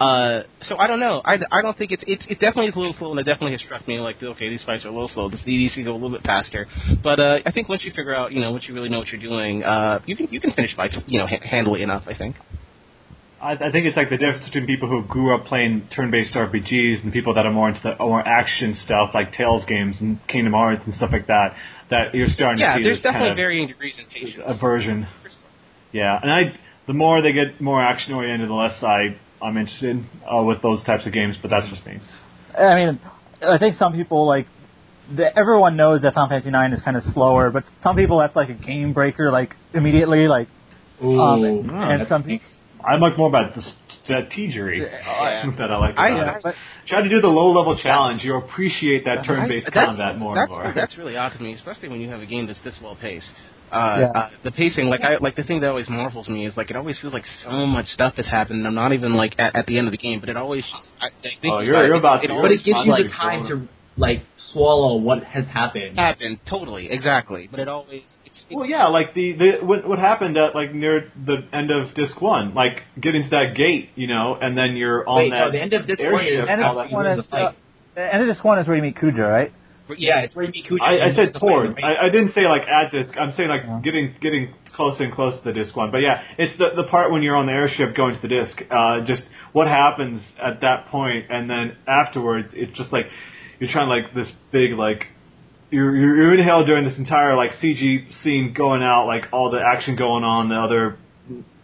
Uh, 0.00 0.42
so 0.62 0.76
I 0.76 0.86
don't 0.86 1.00
know. 1.00 1.22
I, 1.24 1.38
I 1.50 1.62
don't 1.62 1.76
think 1.78 1.92
it's 1.92 2.04
it's 2.06 2.24
it 2.28 2.40
definitely 2.40 2.66
is 2.68 2.76
a 2.76 2.78
little 2.78 2.94
slow, 2.98 3.10
and 3.12 3.20
it 3.20 3.24
definitely 3.24 3.52
has 3.52 3.62
struck 3.62 3.86
me 3.88 3.98
like 4.00 4.22
okay, 4.22 4.48
these 4.48 4.62
fights 4.64 4.84
are 4.84 4.88
a 4.88 4.92
little 4.92 5.08
slow. 5.08 5.28
The 5.30 5.38
can 5.38 5.84
go 5.84 5.92
a 5.92 5.94
little 5.94 6.10
bit 6.10 6.22
faster, 6.22 6.66
but 7.02 7.18
uh, 7.20 7.38
I 7.46 7.50
think 7.52 7.68
once 7.68 7.84
you 7.84 7.92
figure 7.92 8.14
out, 8.14 8.32
you 8.32 8.40
know, 8.40 8.52
once 8.52 8.64
you 8.68 8.74
really 8.74 8.88
know 8.88 8.98
what 8.98 9.08
you're 9.08 9.20
doing, 9.20 9.64
uh, 9.64 10.00
you 10.06 10.16
can 10.16 10.28
you 10.30 10.40
can 10.40 10.52
finish 10.52 10.74
fights, 10.76 10.96
you 11.06 11.18
know, 11.18 11.26
ha- 11.26 11.40
handily 11.42 11.82
enough. 11.82 12.04
I 12.06 12.14
think. 12.14 12.36
I, 13.40 13.52
I 13.52 13.70
think 13.70 13.86
it's 13.86 13.96
like 13.96 14.08
the 14.08 14.16
difference 14.16 14.46
between 14.46 14.66
people 14.66 14.88
who 14.88 15.02
grew 15.02 15.34
up 15.34 15.44
playing 15.46 15.88
turn-based 15.94 16.32
RPGs 16.34 17.02
and 17.02 17.12
people 17.12 17.34
that 17.34 17.44
are 17.44 17.52
more 17.52 17.68
into 17.68 17.80
the 17.82 17.94
more 17.98 18.26
action 18.26 18.74
stuff 18.84 19.10
like 19.12 19.32
Tales 19.32 19.64
games 19.66 19.96
and 20.00 20.18
Kingdom 20.26 20.54
Hearts 20.54 20.82
and 20.86 20.94
stuff 20.94 21.10
like 21.12 21.26
that. 21.26 21.54
That 21.90 22.14
you're 22.14 22.28
starting 22.30 22.60
Yeah, 22.60 22.72
to 22.72 22.78
see 22.78 22.82
Yeah, 22.82 22.88
there's 22.88 22.98
this 22.98 23.02
kind 23.04 23.14
definitely 23.14 23.30
of 23.30 23.36
varying 23.36 23.68
degrees 23.68 23.98
in 23.98 24.06
patience. 24.06 24.42
aversion. 24.46 25.06
Yeah, 25.92 26.18
and 26.20 26.30
I 26.30 26.58
the 26.86 26.94
more 26.94 27.20
they 27.20 27.32
get 27.32 27.60
more 27.60 27.82
action 27.82 28.14
oriented, 28.14 28.48
the 28.48 28.54
less 28.54 28.82
I 28.82 29.18
I'm 29.42 29.56
interested 29.56 30.02
uh, 30.32 30.42
with 30.42 30.62
those 30.62 30.82
types 30.84 31.06
of 31.06 31.12
games. 31.12 31.36
But 31.40 31.50
that's 31.50 31.68
just 31.68 31.84
me. 31.86 31.98
I 32.58 32.74
mean, 32.74 33.00
I 33.46 33.58
think 33.58 33.76
some 33.76 33.92
people 33.92 34.26
like 34.26 34.46
the, 35.14 35.36
everyone 35.38 35.76
knows 35.76 36.02
that 36.02 36.14
Final 36.14 36.28
Fantasy 36.30 36.48
IX 36.48 36.74
is 36.74 36.82
kind 36.82 36.96
of 36.96 37.02
slower, 37.12 37.50
but 37.50 37.64
some 37.82 37.96
people 37.96 38.18
that's 38.18 38.34
like 38.34 38.48
a 38.48 38.54
game 38.54 38.92
breaker, 38.92 39.30
like 39.30 39.54
immediately, 39.74 40.26
like 40.26 40.48
Ooh, 41.04 41.20
Um, 41.20 41.44
and 41.44 42.00
that's 42.00 42.08
some 42.08 42.26
neat. 42.26 42.40
I 42.86 42.96
like 42.96 43.18
more 43.18 43.28
about 43.28 43.54
the 43.54 43.62
strategery 44.06 44.78
Yeah. 44.80 45.50
that 45.58 45.70
I 45.70 45.76
like. 45.78 45.98
I- 45.98 46.08
About 46.10 46.46
I- 46.46 46.50
it. 46.50 46.54
Try 46.86 47.02
to 47.02 47.08
do 47.08 47.20
the 47.20 47.26
low 47.28 47.50
level 47.50 47.76
challenge. 47.76 48.22
You'll 48.22 48.44
appreciate 48.44 49.04
that 49.06 49.24
turn 49.24 49.48
based 49.48 49.72
combat 49.72 50.18
more 50.18 50.34
that's, 50.36 50.50
and 50.52 50.62
more. 50.62 50.72
That's 50.74 50.96
really 50.96 51.16
odd 51.16 51.32
to 51.32 51.42
me, 51.42 51.54
especially 51.54 51.88
when 51.88 52.00
you 52.00 52.08
have 52.10 52.20
a 52.20 52.26
game 52.26 52.46
that's 52.46 52.60
this 52.60 52.78
well 52.80 52.94
paced. 52.96 53.32
Uh, 53.72 53.96
Yeah. 53.98 54.20
uh, 54.20 54.30
the 54.44 54.52
pacing, 54.52 54.86
like 54.88 55.00
I 55.00 55.16
like 55.16 55.34
the 55.34 55.42
thing 55.42 55.60
that 55.62 55.68
always 55.68 55.88
marvels 55.88 56.28
me 56.28 56.46
is 56.46 56.56
like 56.56 56.70
it 56.70 56.76
always 56.76 56.96
feels 57.00 57.12
like 57.12 57.24
so 57.42 57.66
much 57.66 57.88
stuff 57.88 58.14
has 58.14 58.26
happened. 58.26 58.58
and 58.60 58.66
I'm 58.68 58.76
not 58.76 58.92
even 58.92 59.14
like 59.14 59.34
at, 59.40 59.56
at 59.56 59.66
the 59.66 59.76
end 59.78 59.88
of 59.88 59.90
the 59.90 59.98
game, 59.98 60.20
but 60.20 60.28
it 60.28 60.36
always 60.36 60.64
just. 60.64 60.88
I, 61.00 61.06
I 61.06 61.10
think 61.42 61.52
Oh, 61.52 61.58
you're- 61.58 61.84
you're 61.86 61.94
about 61.96 62.18
to- 62.18 62.26
it, 62.26 62.28
But 62.28 62.36
always 62.36 62.60
it 62.60 62.64
gives 62.64 62.78
you 62.78 62.84
the 62.84 63.02
Like, 63.02 63.10
time 63.10 63.42
to 63.48 63.68
like 63.96 64.22
swallow 64.52 64.98
what 64.98 65.24
has 65.24 65.46
happened. 65.46 65.98
happened 65.98 66.38
totally 66.46 66.88
exactly, 66.90 67.48
but 67.50 67.58
it 67.58 67.66
always. 67.66 68.02
It's, 68.46 68.52
it, 68.52 68.56
Well, 68.56 68.66
yeah, 68.66 68.86
like 68.86 69.14
the, 69.14 69.32
the 69.32 69.50
what, 69.64 69.86
what 69.88 69.98
happened 69.98 70.36
at 70.36 70.54
like 70.54 70.72
near 70.74 71.10
the 71.24 71.36
end 71.52 71.70
of 71.70 71.94
disc 71.94 72.20
one, 72.20 72.54
like 72.54 72.82
getting 73.00 73.22
to 73.24 73.30
that 73.30 73.54
gate, 73.56 73.90
you 73.94 74.06
know, 74.06 74.36
and 74.40 74.56
then 74.56 74.76
you're 74.76 75.08
on 75.08 75.18
Wait, 75.18 75.30
that. 75.30 75.38
no, 75.38 75.50
the 75.50 75.60
end 75.60 75.72
of 75.72 75.86
disc 75.86 76.00
one 76.02 76.24
is 76.24 76.46
and 76.48 76.60
how 76.62 76.74
this 76.74 76.90
you 76.90 76.96
one 76.96 77.06
is 77.06 77.16
the 77.24 77.30
fight. 77.30 77.56
uh, 77.96 78.00
and 78.00 78.30
this 78.30 78.42
one 78.42 78.58
is 78.58 78.66
where 78.66 78.76
you 78.76 78.82
meet 78.82 78.96
Kuja, 78.96 79.18
right? 79.30 79.52
Yeah, 79.98 80.20
it's 80.20 80.34
where 80.34 80.44
you 80.44 80.50
meet 80.52 80.66
Kuja. 80.66 80.82
I, 80.82 81.10
I 81.10 81.14
said 81.14 81.28
the 81.28 81.38
fight 81.38 81.48
towards. 81.48 81.76
I, 81.82 82.06
I 82.06 82.08
didn't 82.10 82.34
say 82.34 82.42
like 82.48 82.62
at 82.62 82.90
disc. 82.92 83.16
I'm 83.16 83.32
saying 83.36 83.48
like 83.48 83.62
Yeah. 83.64 83.80
getting 83.84 84.14
getting 84.20 84.54
close 84.74 84.98
and 85.00 85.12
close 85.12 85.36
to 85.38 85.42
the 85.44 85.52
disc 85.52 85.76
one. 85.76 85.90
But 85.92 85.98
yeah, 85.98 86.22
it's 86.38 86.56
the 86.58 86.70
the 86.74 86.88
part 86.88 87.12
when 87.12 87.22
you're 87.22 87.36
on 87.36 87.46
the 87.46 87.52
airship 87.52 87.94
going 87.96 88.16
to 88.16 88.20
the 88.20 88.28
disc. 88.28 88.60
Uh, 88.70 89.04
just 89.06 89.22
what 89.52 89.68
happens 89.68 90.22
at 90.42 90.60
that 90.62 90.88
point, 90.88 91.26
and 91.30 91.48
then 91.48 91.76
afterwards, 91.86 92.48
it's 92.52 92.76
just 92.76 92.92
like 92.92 93.06
you're 93.60 93.70
trying 93.70 93.88
like 93.88 94.12
this 94.14 94.30
big 94.52 94.72
like. 94.72 95.06
You're, 95.70 95.96
you're 95.96 96.16
you're 96.16 96.34
in 96.34 96.44
hell 96.44 96.64
during 96.64 96.84
this 96.86 96.96
entire 96.96 97.36
like 97.36 97.52
CG 97.62 98.22
scene 98.22 98.54
going 98.56 98.82
out, 98.82 99.06
like 99.06 99.24
all 99.32 99.50
the 99.50 99.60
action 99.60 99.96
going 99.96 100.24
on, 100.24 100.48
the 100.48 100.56
other 100.56 100.98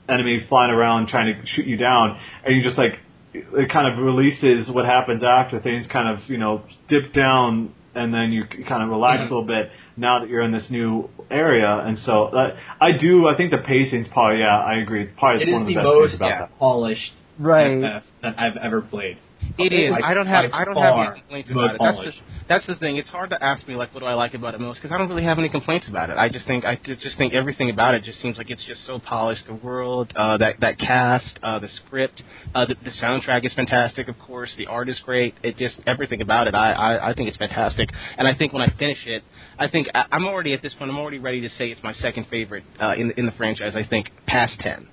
enemy 0.09 0.45
flying 0.49 0.73
around 0.73 1.09
trying 1.09 1.35
to 1.35 1.47
shoot 1.47 1.67
you 1.67 1.77
down, 1.77 2.19
and 2.45 2.57
you 2.57 2.63
just 2.63 2.77
like 2.77 2.99
it 3.35 3.71
kind 3.71 3.93
of 3.93 4.05
releases 4.05 4.69
what 4.71 4.85
happens 4.85 5.23
after 5.23 5.61
things 5.61 5.87
kind 5.87 6.09
of 6.09 6.29
you 6.29 6.37
know 6.37 6.63
dip 6.89 7.13
down 7.13 7.75
and 7.95 8.13
then 8.13 8.33
you 8.33 8.45
kind 8.67 8.83
of 8.83 8.89
relax 8.89 9.21
a 9.21 9.23
little 9.25 9.47
bit 9.47 9.71
now 9.97 10.21
that 10.21 10.29
you're 10.29 10.43
in 10.43 10.53
this 10.53 10.69
new 10.69 11.09
area 11.31 11.83
and 11.87 11.99
so 12.01 12.29
that, 12.33 12.57
I 12.81 12.93
do 12.99 13.27
I 13.27 13.37
think 13.37 13.51
the 13.51 13.59
pacing's 13.59 14.07
probably 14.09 14.41
yeah 14.41 14.59
I 14.59 14.79
agree 14.83 15.05
it's 15.05 15.19
probably 15.19 15.45
It 15.45 15.49
is 15.49 15.53
one 15.53 15.63
of 15.63 15.69
the, 15.69 15.75
the 15.75 15.81
best 15.81 15.85
most 15.87 16.11
things 16.11 16.17
about 16.17 16.29
yeah, 16.29 16.39
that. 16.41 16.59
polished 16.59 17.13
Right. 17.39 18.03
FF 18.03 18.07
that 18.23 18.39
I've 18.39 18.57
ever 18.57 18.81
played. 18.81 19.19
It 19.59 19.73
is. 19.73 19.95
I 20.03 20.15
don't 20.15 20.27
have. 20.27 20.51
I 20.53 20.65
don't 20.65 20.77
have 20.77 20.95
any 20.97 21.21
complaints 21.21 21.51
about 21.51 21.75
it. 21.75 21.79
That's 21.81 21.99
the, 21.99 22.13
that's 22.49 22.67
the 22.67 22.75
thing. 22.77 22.97
It's 22.97 23.09
hard 23.09 23.31
to 23.31 23.43
ask 23.43 23.67
me 23.69 23.75
like 23.77 23.93
what 23.95 24.01
do 24.01 24.07
I 24.07 24.15
like 24.15 24.35
about 24.35 24.55
it 24.55 24.61
most 24.61 24.81
because 24.81 24.95
I 24.95 24.99
don't 24.99 25.09
really 25.09 25.25
have 25.25 25.39
any 25.39 25.49
complaints 25.49 25.89
about 25.89 26.11
it. 26.11 26.17
I 26.17 26.29
just 26.29 26.47
think 26.47 26.65
I 26.65 26.77
just 26.77 27.19
think 27.19 27.33
everything 27.35 27.71
about 27.71 27.95
it 27.95 28.03
just 28.03 28.21
seems 28.21 28.39
like 28.39 28.51
it's 28.51 28.65
just 28.65 28.87
so 28.87 28.99
polished. 28.99 29.47
The 29.47 29.55
world, 29.55 30.13
uh, 30.17 30.39
that 30.39 30.61
that 30.61 30.79
cast, 30.79 31.39
uh, 31.43 31.59
the 31.59 31.69
script, 31.69 32.23
uh, 32.55 32.67
the, 32.67 32.77
the 32.83 32.91
soundtrack 32.91 33.45
is 33.45 33.53
fantastic. 33.55 34.09
Of 34.09 34.19
course, 34.19 34.55
the 34.57 34.67
art 34.67 34.89
is 34.89 34.99
great. 35.01 35.35
It 35.43 35.57
just 35.57 35.81
everything 35.87 36.21
about 36.21 36.47
it. 36.47 36.55
I, 36.55 36.73
I 36.73 37.11
I 37.11 37.15
think 37.15 37.29
it's 37.29 37.39
fantastic. 37.39 37.91
And 38.19 38.27
I 38.27 38.35
think 38.35 38.53
when 38.53 38.63
I 38.63 38.73
finish 38.79 39.07
it, 39.07 39.23
I 39.59 39.69
think 39.69 39.89
I, 39.95 40.07
I'm 40.13 40.25
already 40.27 40.55
at 40.55 40.63
this 40.63 40.75
point. 40.75 40.91
I'm 40.91 40.99
already 40.99 41.19
ready 41.19 41.41
to 41.43 41.49
say 41.51 41.71
it's 41.71 41.83
my 41.83 41.93
second 41.95 42.27
favorite 42.29 42.65
uh, 42.81 42.95
in 42.97 43.13
in 43.17 43.27
the 43.27 43.33
franchise. 43.33 43.75
I 43.77 43.85
think 43.85 44.11
past 44.27 44.59
ten. 44.61 44.89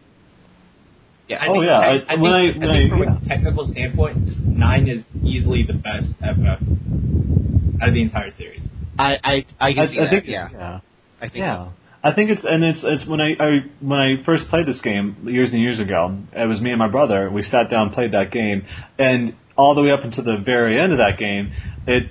Yeah. 1.29 1.37
I 1.43 1.47
Oh, 1.47 1.53
think, 1.53 1.65
yeah, 1.65 1.79
I, 1.79 1.85
I- 1.85 1.93
I 1.93 1.99
think, 2.07 2.21
when 2.21 2.33
I- 2.33 2.37
I 2.39 2.57
when 2.57 2.59
think 2.59 2.85
I- 2.85 2.89
from 2.89 3.03
yeah. 3.03 3.17
a 3.23 3.27
technical 3.29 3.65
standpoint, 3.67 4.47
nine 4.47 4.87
is 4.87 5.03
easily 5.23 5.63
the 5.63 5.73
best 5.73 6.07
FF 6.21 6.45
out 7.81 7.87
of 7.87 7.93
the 7.93 8.01
entire 8.01 8.31
series. 8.37 8.61
I 8.97 9.17
I 9.23 9.45
I 9.59 9.73
can 9.73 9.83
I, 9.83 9.87
see 9.87 9.99
I 9.99 10.03
that. 10.03 10.09
think 10.09 10.25
yeah. 10.27 10.47
yeah 10.51 10.79
I 11.21 11.27
think. 11.29 11.35
yeah. 11.35 11.67
I 12.03 12.11
think 12.13 12.29
it's 12.31 12.43
and 12.43 12.63
it's 12.63 12.79
it's 12.83 13.05
when 13.05 13.19
I, 13.21 13.33
I 13.39 13.59
when 13.81 13.99
I 13.99 14.23
first 14.25 14.47
played 14.49 14.65
this 14.65 14.79
game 14.81 15.17
years 15.27 15.51
and 15.51 15.61
years 15.61 15.79
ago. 15.79 16.17
It 16.33 16.47
was 16.47 16.59
me 16.61 16.71
and 16.71 16.79
my 16.79 16.87
brother. 16.87 17.29
We 17.29 17.43
sat 17.43 17.69
down 17.69 17.87
and 17.87 17.93
played 17.93 18.13
that 18.13 18.31
game, 18.31 18.65
and 18.97 19.35
all 19.57 19.75
the 19.75 19.81
way 19.83 19.91
up 19.91 20.03
until 20.05 20.23
the 20.23 20.37
very 20.37 20.79
end 20.79 20.93
of 20.93 20.97
that 20.99 21.17
game, 21.17 21.51
it 21.87 22.03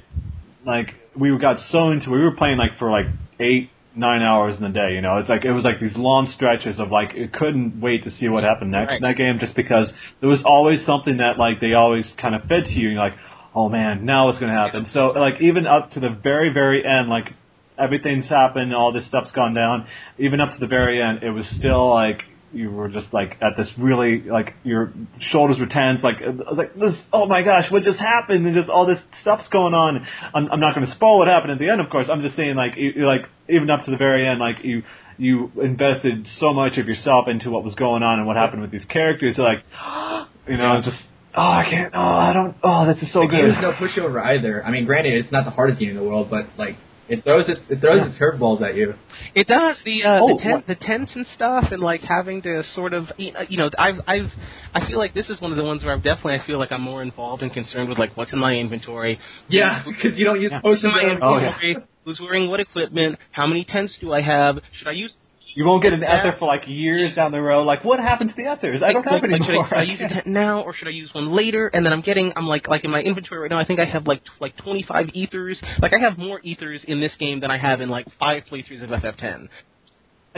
like 0.67 0.95
we 1.17 1.37
got 1.39 1.59
so 1.61 1.91
into. 1.91 2.11
We 2.11 2.21
were 2.23 2.33
playing 2.37 2.59
like 2.59 2.79
for 2.79 2.91
like 2.91 3.07
eight 3.41 3.71
nine 3.95 4.23
hours 4.23 4.57
in 4.57 4.63
the 4.63 4.69
day. 4.69 4.95
You 4.95 5.01
know, 5.01 5.17
it's 5.17 5.29
like 5.29 5.45
it 5.45 5.53
was 5.53 5.65
like 5.65 5.81
these 5.81 5.97
long 5.97 6.31
stretches 6.35 6.79
of 6.79 6.91
like 6.91 7.15
it 7.15 7.33
couldn't 7.33 7.81
wait 7.81 8.05
to 8.05 8.11
see 8.11 8.29
what 8.29 8.45
happened 8.45 8.71
next 8.71 8.97
in 8.97 9.03
that 9.03 9.17
game, 9.17 9.39
just 9.39 9.55
because 9.57 9.91
there 10.21 10.29
was 10.29 10.43
always 10.45 10.85
something 10.87 11.19
that 11.19 11.39
like 11.39 11.61
they 11.61 11.75
always 11.75 12.11
kind 12.21 12.35
of 12.35 12.43
fed 12.43 12.65
to 12.65 12.73
you. 12.73 12.89
And 12.89 12.97
you're 12.97 13.03
like, 13.03 13.19
oh 13.55 13.69
man, 13.69 14.05
now 14.05 14.27
what's 14.27 14.39
going 14.39 14.53
to 14.53 14.59
happen? 14.59 14.87
So 14.93 15.09
like 15.09 15.41
even 15.41 15.67
up 15.67 15.91
to 15.93 16.01
the 16.01 16.11
very 16.11 16.53
very 16.53 16.85
end, 16.85 17.09
like 17.09 17.33
everything's 17.79 18.29
happened, 18.29 18.75
all 18.75 18.93
this 18.93 19.07
stuff's 19.07 19.33
gone 19.33 19.55
down. 19.55 19.87
Even 20.19 20.41
up 20.41 20.53
to 20.53 20.59
the 20.59 20.67
very 20.67 21.03
end, 21.03 21.23
it 21.23 21.31
was 21.31 21.47
still 21.59 21.91
like 21.91 22.25
you 22.53 22.71
were 22.71 22.89
just 22.89 23.13
like 23.13 23.37
at 23.43 23.57
this 23.57 23.71
really 23.79 24.23
like 24.23 24.55
your 24.65 24.93
shoulders 25.21 25.59
were 25.59 25.67
tense. 25.67 26.03
Like 26.03 26.17
I 26.23 26.31
was 26.31 26.57
like, 26.57 26.75
this, 26.75 26.95
oh 27.13 27.27
my 27.27 27.43
gosh, 27.43 27.71
what 27.71 27.83
just 27.83 27.99
happened? 27.99 28.47
And 28.47 28.55
just 28.55 28.69
all 28.69 28.87
this 28.87 29.01
stuff's 29.23 29.49
going 29.49 29.75
on. 29.75 30.07
I'm, 30.35 30.51
I'm 30.51 30.61
not 30.61 30.75
going 30.75 30.87
to 30.87 30.93
spoil 30.93 31.19
what 31.19 31.29
happened 31.29 31.53
at 31.53 31.59
the 31.59 31.69
end, 31.69 31.81
of 31.81 31.91
course. 31.91 32.07
I'm 32.11 32.23
just 32.23 32.37
saying 32.37 32.57
like 32.57 32.77
you, 32.77 33.07
like 33.07 33.29
even 33.49 33.69
up 33.71 33.85
to 33.85 33.91
the 33.91 33.97
very 33.97 34.27
end, 34.27 34.41
like 34.41 34.65
you 34.65 34.83
you 35.19 35.51
invested 35.61 36.29
so 36.39 36.53
much 36.53 36.79
of 36.79 36.87
yourself 36.87 37.29
into 37.29 37.51
what 37.51 37.65
was 37.65 37.75
going 37.75 38.03
on 38.03 38.19
and 38.19 38.27
what 38.27 38.37
happened 38.37 38.63
with 38.63 38.71
these 38.71 38.85
characters. 38.87 39.37
You're 39.37 39.47
like, 39.47 39.65
you 40.49 40.57
know, 40.57 40.81
just 40.83 40.97
oh 41.35 41.43
I 41.43 41.67
can't, 41.69 41.93
oh 41.95 42.01
I 42.01 42.33
don't, 42.33 42.57
oh 42.63 42.87
this 42.87 43.03
is 43.03 43.13
so 43.13 43.21
the 43.21 43.27
good. 43.27 43.37
game 43.37 43.51
is 43.51 43.57
no 43.61 43.73
pushover 43.73 44.25
either. 44.25 44.65
I 44.65 44.71
mean, 44.71 44.87
granted, 44.87 45.15
it's 45.15 45.33
not 45.33 45.45
the 45.45 45.51
hardest 45.51 45.81
game 45.81 45.91
in 45.91 45.97
the 45.97 46.05
world, 46.05 46.31
but 46.31 46.47
like 46.57 46.77
it 47.09 47.25
throws 47.25 47.49
its 47.49 47.61
it 47.71 47.81
throws 47.81 47.97
Yeah. 47.99 48.07
its 48.09 48.19
curveballs 48.19 48.61
at 48.63 48.75
you. 48.77 48.95
It 49.35 49.47
does 49.47 49.77
the 49.85 50.05
uh, 50.05 50.21
Oh, 50.23 50.37
the, 50.37 50.43
ten, 50.43 50.65
the 50.67 50.75
tents 50.75 51.13
and 51.15 51.27
stuff, 51.35 51.69
and 51.73 51.83
like 51.83 52.03
having 52.03 52.43
to 52.43 52.63
sort 52.75 52.93
of 52.95 53.11
you 53.17 53.57
know, 53.57 53.71
I've 53.79 54.01
I've 54.07 54.31
I 54.75 54.87
feel 54.87 54.99
like 54.99 55.15
this 55.15 55.29
is 55.29 55.41
one 55.41 55.51
of 55.51 55.57
the 55.57 55.65
ones 55.65 55.85
where 55.85 55.95
I've 55.95 56.03
definitely 56.03 56.35
I 56.35 56.47
feel 56.47 56.59
like 56.59 56.73
I'm 56.73 56.83
more 56.83 57.03
involved 57.03 57.43
and 57.43 57.53
concerned 57.53 57.89
with 57.89 57.99
like 57.99 58.17
what's 58.17 58.33
in 58.33 58.39
my 58.39 58.55
inventory, 58.57 59.19
Yeah, 59.49 59.83
because 59.87 60.19
you 60.19 60.25
don't 60.25 60.41
use 60.41 60.51
Yeah. 60.53 60.61
who's 60.63 60.83
in 60.85 60.91
my 60.91 61.03
on- 61.05 61.19
Oh, 61.23 61.39
yeah. 61.39 61.47
inventory, 61.55 61.77
who's 62.05 62.21
wearing 62.21 62.49
what 62.51 62.61
equipment, 62.61 63.19
how 63.33 63.47
many 63.47 63.65
tents 63.65 63.97
do 64.01 64.13
I 64.13 64.21
have, 64.21 64.59
should 64.73 64.89
I 64.89 64.93
use 64.93 65.15
You 65.55 65.65
won't 65.65 65.83
get 65.83 65.93
an 65.93 66.03
Yeah. 66.03 66.21
ether 66.29 66.37
for 66.39 66.47
like 66.47 66.69
years 66.69 67.15
down 67.15 67.33
the 67.33 67.41
road. 67.43 67.65
Like, 67.65 67.85
what 67.85 67.99
happened 67.99 68.31
to 68.31 68.37
the 68.37 68.53
ethers? 68.53 68.83
I 68.83 68.93
don't 68.93 69.03
have 69.05 69.23
like, 69.23 69.33
any 69.33 69.45
should. 69.45 69.57
I, 69.57 69.69
should 69.69 69.79
I 69.79 69.83
use 69.83 69.99
tent 69.99 70.27
now 70.27 70.61
or 70.63 70.73
should 70.73 70.87
I 70.89 70.93
use 70.93 71.13
one 71.13 71.33
later? 71.35 71.67
And 71.69 71.85
then 71.85 71.93
I'm 71.93 72.03
getting, 72.03 72.33
I'm 72.37 72.47
like, 72.47 72.69
like 72.69 72.85
in 72.85 72.91
my 72.91 73.01
inventory 73.01 73.41
right 73.41 73.51
now, 73.51 73.59
I 73.59 73.65
think 73.65 73.81
I 73.81 73.85
have 73.85 74.07
like 74.07 74.23
tw- 74.25 74.41
like 74.41 74.57
25 74.59 75.09
ethers. 75.15 75.61
Like 75.81 75.93
I 75.95 75.99
have 75.99 76.17
more 76.19 76.41
ethers 76.45 76.85
in 76.87 77.01
this 77.01 77.15
game 77.17 77.41
than 77.41 77.51
I 77.51 77.59
have 77.59 77.81
in 77.81 77.89
like 77.89 78.07
five 78.21 78.45
playthroughs 78.51 78.83
of 78.85 78.91
FF10. 78.91 79.49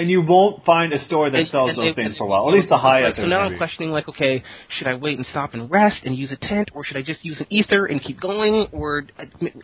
And 0.01 0.11
you 0.11 0.23
won't 0.23 0.65
find 0.65 0.93
a 0.93 0.99
store 1.05 1.31
that 1.31 1.39
And- 1.39 1.49
sells 1.49 1.71
and- 1.71 1.79
those 1.79 1.87
and- 1.89 1.97
things 1.97 2.17
for 2.17 2.25
a 2.25 2.27
while. 2.27 2.49
At 2.49 2.55
least 2.55 2.69
the 2.69 2.79
high 2.79 3.03
like- 3.03 3.15
ethers. 3.15 3.25
So 3.25 3.29
now 3.29 3.41
I'm 3.41 3.57
questioning, 3.57 3.93
like, 3.93 4.09
okay, 4.09 4.43
should 4.69 4.87
I 4.87 4.95
wait 4.95 5.17
and 5.19 5.27
stop 5.27 5.55
and 5.55 5.71
rest 5.71 6.01
and 6.05 6.17
use 6.17 6.33
a 6.33 6.37
tent, 6.37 6.71
or 6.75 6.85
should 6.85 6.97
I 6.97 7.03
just 7.03 7.25
use 7.25 7.41
an 7.41 7.47
ether 7.51 7.87
and 7.87 8.01
keep 8.03 8.21
going, 8.21 8.67
or 8.73 9.05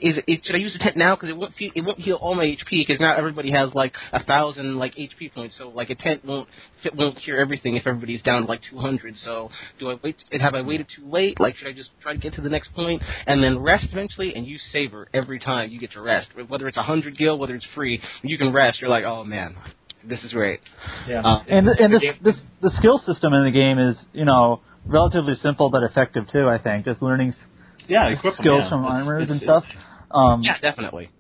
is 0.01 0.19
it, 0.27 0.45
should 0.47 0.55
I 0.55 0.59
use 0.59 0.75
a 0.77 0.79
tent 0.79 0.97
now 0.97 1.15
because 1.15 1.31
it 1.31 1.37
won't 1.37 1.55
feel, 1.55 1.71
it 1.75 1.81
won't 1.83 1.99
heal 1.99 2.17
all 2.17 2.35
my 2.35 2.45
HP 2.45 2.81
because 2.87 3.01
now 3.01 3.15
everybody 3.15 3.51
has 3.51 3.75
like 3.75 3.97
a 4.13 4.23
thousand 4.23 4.77
like 4.79 4.95
HP 4.97 5.29
points, 5.35 5.57
so 5.57 5.71
like 5.71 5.91
a 5.91 5.95
tent 5.95 6.25
won't 6.25 6.49
fit, 6.83 6.95
won't 6.95 7.17
cure 7.17 7.39
everything 7.39 7.77
if 7.77 7.87
everybody's 7.87 8.23
down 8.23 8.43
to 8.43 8.49
like 8.49 8.61
200. 8.63 9.17
So 9.17 9.51
do 9.79 9.91
I 9.91 9.99
wait? 10.03 10.17
And 10.33 10.43
have 10.43 10.55
I 10.55 10.61
waited 10.63 10.89
too 10.89 11.07
late? 11.09 11.41
Like, 11.41 11.57
should 11.57 11.69
I 11.69 11.73
just 11.73 11.91
try 12.01 12.13
to 12.13 12.19
get 12.19 12.35
to 12.35 12.41
the 12.41 12.51
next 12.51 12.75
point 12.75 13.03
and 13.27 13.43
then 13.43 13.59
rest 13.59 13.87
eventually 13.93 14.35
and 14.35 14.47
use 14.47 14.63
saver 14.73 15.09
every 15.15 15.39
time 15.39 15.71
you 15.71 15.79
get 15.79 15.93
to 15.93 16.01
rest, 16.01 16.29
whether 16.49 16.69
it's 16.69 16.77
a 16.77 16.83
hundred 16.83 17.17
gil, 17.17 17.39
whether 17.39 17.55
it's 17.55 17.67
free, 17.75 18.01
you 18.23 18.37
can 18.39 18.53
rest. 18.53 18.81
You're 18.81 18.91
like, 18.91 19.05
oh 19.05 19.25
man, 19.25 19.57
this 20.09 20.23
is 20.25 20.33
great. 20.33 20.61
Yeah. 21.09 21.21
Uh, 21.21 21.43
And 21.49 21.69
and 21.69 21.93
this 21.93 22.03
game- 22.03 22.19
this 22.23 22.41
the 22.61 22.71
skill 22.71 22.99
system 22.99 23.33
in 23.33 23.45
the 23.45 23.51
game 23.51 23.79
is 23.79 24.05
you 24.13 24.25
know 24.25 24.61
relatively 24.85 25.35
simple 25.37 25.69
but 25.71 25.83
effective 25.83 26.27
too. 26.29 26.49
I 26.49 26.59
think 26.59 26.85
just 26.85 27.03
learning 27.03 27.35
yeah, 27.89 28.09
equip 28.09 28.35
'em, 28.35 28.39
skills 28.43 28.63
yeah. 28.65 28.69
from 28.69 28.85
It's- 28.85 28.99
armors 28.99 29.23
it's- 29.25 29.31
and 29.33 29.41
stuff. 29.41 29.65
Um, 30.11 30.43
Yeah, 30.43 30.59
definitely. 30.61 31.11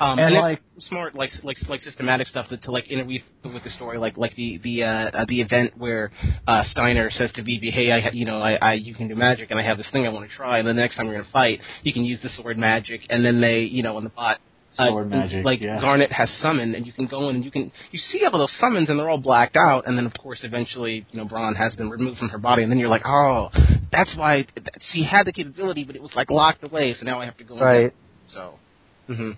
Um, 0.00 0.18
And 0.18 0.34
and, 0.34 0.34
like- 0.34 0.60
it's 0.76 0.86
smart, 0.86 1.14
like 1.14 1.30
like 1.44 1.56
like 1.68 1.80
systematic 1.82 2.26
stuff 2.26 2.48
that 2.48 2.62
to 2.62 2.72
like 2.72 2.88
interweave 2.88 3.22
with 3.44 3.62
the 3.62 3.70
story, 3.70 3.96
like 3.98 4.16
like 4.16 4.34
the 4.34 4.58
the 4.58 4.82
uh, 4.82 4.88
uh, 4.88 5.24
the 5.28 5.40
event 5.40 5.74
where 5.78 6.10
uh, 6.48 6.64
Steiner 6.64 7.10
says 7.10 7.30
to 7.34 7.42
Vivi, 7.42 7.70
"Hey, 7.70 7.92
I 7.92 8.00
ha- 8.00 8.10
you 8.12 8.24
know 8.24 8.40
I, 8.40 8.54
I 8.60 8.72
you 8.74 8.92
can 8.94 9.06
do 9.06 9.14
magic, 9.14 9.52
and 9.52 9.60
I 9.60 9.62
have 9.62 9.76
this 9.78 9.88
thing 9.90 10.04
I 10.04 10.08
want 10.08 10.28
to 10.28 10.34
try." 10.34 10.58
And 10.58 10.66
then 10.66 10.74
the 10.74 10.82
next 10.82 10.96
time 10.96 11.06
you're 11.06 11.14
gonna 11.14 11.28
fight, 11.32 11.60
you 11.84 11.92
can 11.92 12.04
use 12.04 12.20
the 12.22 12.28
sword 12.30 12.58
magic, 12.58 13.02
and 13.08 13.24
then 13.24 13.40
they 13.40 13.60
you 13.60 13.84
know 13.84 13.96
on 13.96 14.02
the 14.02 14.10
bot. 14.10 14.40
Uh, 14.78 15.04
magic, 15.04 15.44
like 15.44 15.60
yeah. 15.60 15.80
Garnet 15.80 16.10
has 16.12 16.28
summoned, 16.42 16.74
and 16.74 16.86
you 16.86 16.92
can 16.92 17.06
go 17.06 17.28
in 17.28 17.36
and 17.36 17.44
you 17.44 17.50
can 17.50 17.70
you 17.92 17.98
see 17.98 18.24
all 18.24 18.38
those 18.38 18.52
summons, 18.58 18.88
and 18.90 18.98
they're 18.98 19.08
all 19.08 19.18
blacked 19.18 19.56
out, 19.56 19.86
and 19.86 19.96
then 19.96 20.06
of 20.06 20.14
course 20.14 20.40
eventually 20.42 21.06
you 21.10 21.18
know 21.18 21.24
Brahne 21.26 21.54
has 21.54 21.76
them 21.76 21.90
removed 21.90 22.18
from 22.18 22.28
her 22.30 22.38
body, 22.38 22.62
and 22.62 22.70
then 22.72 22.78
you're 22.78 22.88
like, 22.88 23.02
oh, 23.06 23.50
that's 23.92 24.14
why 24.16 24.46
she 24.92 25.04
had 25.04 25.26
the 25.26 25.32
capability, 25.32 25.84
but 25.84 25.94
it 25.96 26.02
was 26.02 26.10
like 26.16 26.30
locked 26.30 26.64
away, 26.64 26.94
so 26.98 27.04
now 27.04 27.20
I 27.20 27.24
have 27.26 27.36
to 27.36 27.44
go 27.44 27.54
in 27.56 27.60
Right. 27.62 27.78
there. 27.80 27.92
So, 28.32 28.58
hmm 29.06 29.30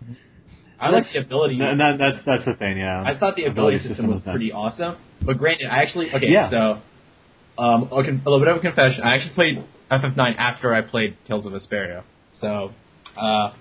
I 0.79 0.91
like 0.91 1.05
the 1.13 1.21
ability. 1.21 1.59
And 1.61 1.81
that, 1.81 1.97
that's 1.99 2.19
that's 2.27 2.45
the 2.45 2.55
thing, 2.55 2.79
yeah. 2.79 3.03
I 3.03 3.19
thought 3.19 3.35
the 3.37 3.45
ability 3.47 3.79
system 3.87 4.09
was 4.09 4.21
is 4.21 4.27
nice. 4.27 4.33
pretty 4.35 4.53
awesome. 4.53 4.97
But 5.23 5.39
granted, 5.39 5.69
I 5.69 5.83
actually 5.83 6.13
okay. 6.13 6.29
Yeah. 6.29 6.51
So, 6.51 7.63
um, 7.63 7.89
okay, 7.93 8.11
a 8.11 8.13
little 8.31 8.39
bit 8.41 8.49
of 8.49 8.59
a 8.59 8.61
confession. 8.61 9.03
I 9.03 9.15
actually 9.17 9.35
played 9.35 9.65
FF9 9.91 10.37
after 10.37 10.75
I 10.75 10.83
played 10.83 11.17
Tales 11.27 11.47
of 11.47 11.53
Vesperia. 11.53 12.03
So, 12.41 12.73
uh, 13.17 13.53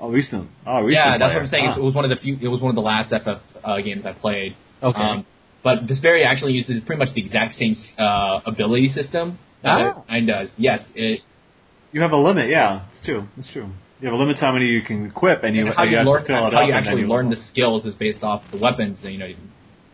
Oh, 0.00 0.10
recent. 0.10 0.48
Oh, 0.66 0.80
recent. 0.80 0.92
yeah, 0.92 1.18
that's 1.18 1.30
player. 1.30 1.34
what 1.34 1.42
I'm 1.42 1.46
saying. 1.48 1.64
Ah. 1.68 1.76
It 1.78 1.82
was 1.82 1.94
one 1.94 2.04
of 2.04 2.10
the 2.10 2.16
few. 2.16 2.38
It 2.40 2.48
was 2.48 2.60
one 2.60 2.70
of 2.70 2.76
the 2.76 2.82
last 2.82 3.10
FF 3.10 3.42
uh, 3.64 3.76
games 3.80 4.04
I 4.06 4.12
played. 4.12 4.56
Okay. 4.82 4.98
Um, 5.00 5.26
but 5.64 5.86
Vesperia 5.86 6.24
actually 6.26 6.52
uses 6.52 6.82
pretty 6.86 6.98
much 7.04 7.14
the 7.14 7.20
exact 7.20 7.58
same 7.58 7.76
uh, 7.98 8.40
ability 8.46 8.92
system 8.92 9.38
that 9.62 9.80
Oh. 9.96 10.04
F9 10.08 10.26
does. 10.26 10.48
Yes, 10.56 10.80
it, 10.94 11.20
You 11.92 12.00
have 12.02 12.12
a 12.12 12.16
limit, 12.16 12.48
yeah. 12.48 12.86
It's 12.96 13.04
true. 13.06 13.26
It's 13.36 13.50
true. 13.52 13.68
You 14.00 14.06
have 14.08 14.14
a 14.14 14.16
limit 14.16 14.36
to 14.36 14.42
how 14.42 14.52
many 14.52 14.66
you 14.66 14.82
can 14.82 15.06
equip, 15.06 15.42
and 15.42 15.56
you, 15.56 15.66
and 15.66 15.74
how 15.74 15.82
you 15.82 15.90
you 15.90 15.96
have 15.98 16.06
learn 16.06 16.20
to 16.22 16.26
fill 16.28 16.46
it 16.46 16.52
how 16.54 16.60
up, 16.62 16.68
you 16.68 16.72
actually 16.74 17.00
you 17.02 17.08
learn 17.08 17.28
the 17.30 17.36
skills 17.50 17.84
is 17.84 17.94
based 17.94 18.22
off 18.22 18.42
the 18.52 18.58
weapons 18.58 18.98
that 19.02 19.10
you 19.10 19.18
know 19.18 19.26
you, 19.26 19.36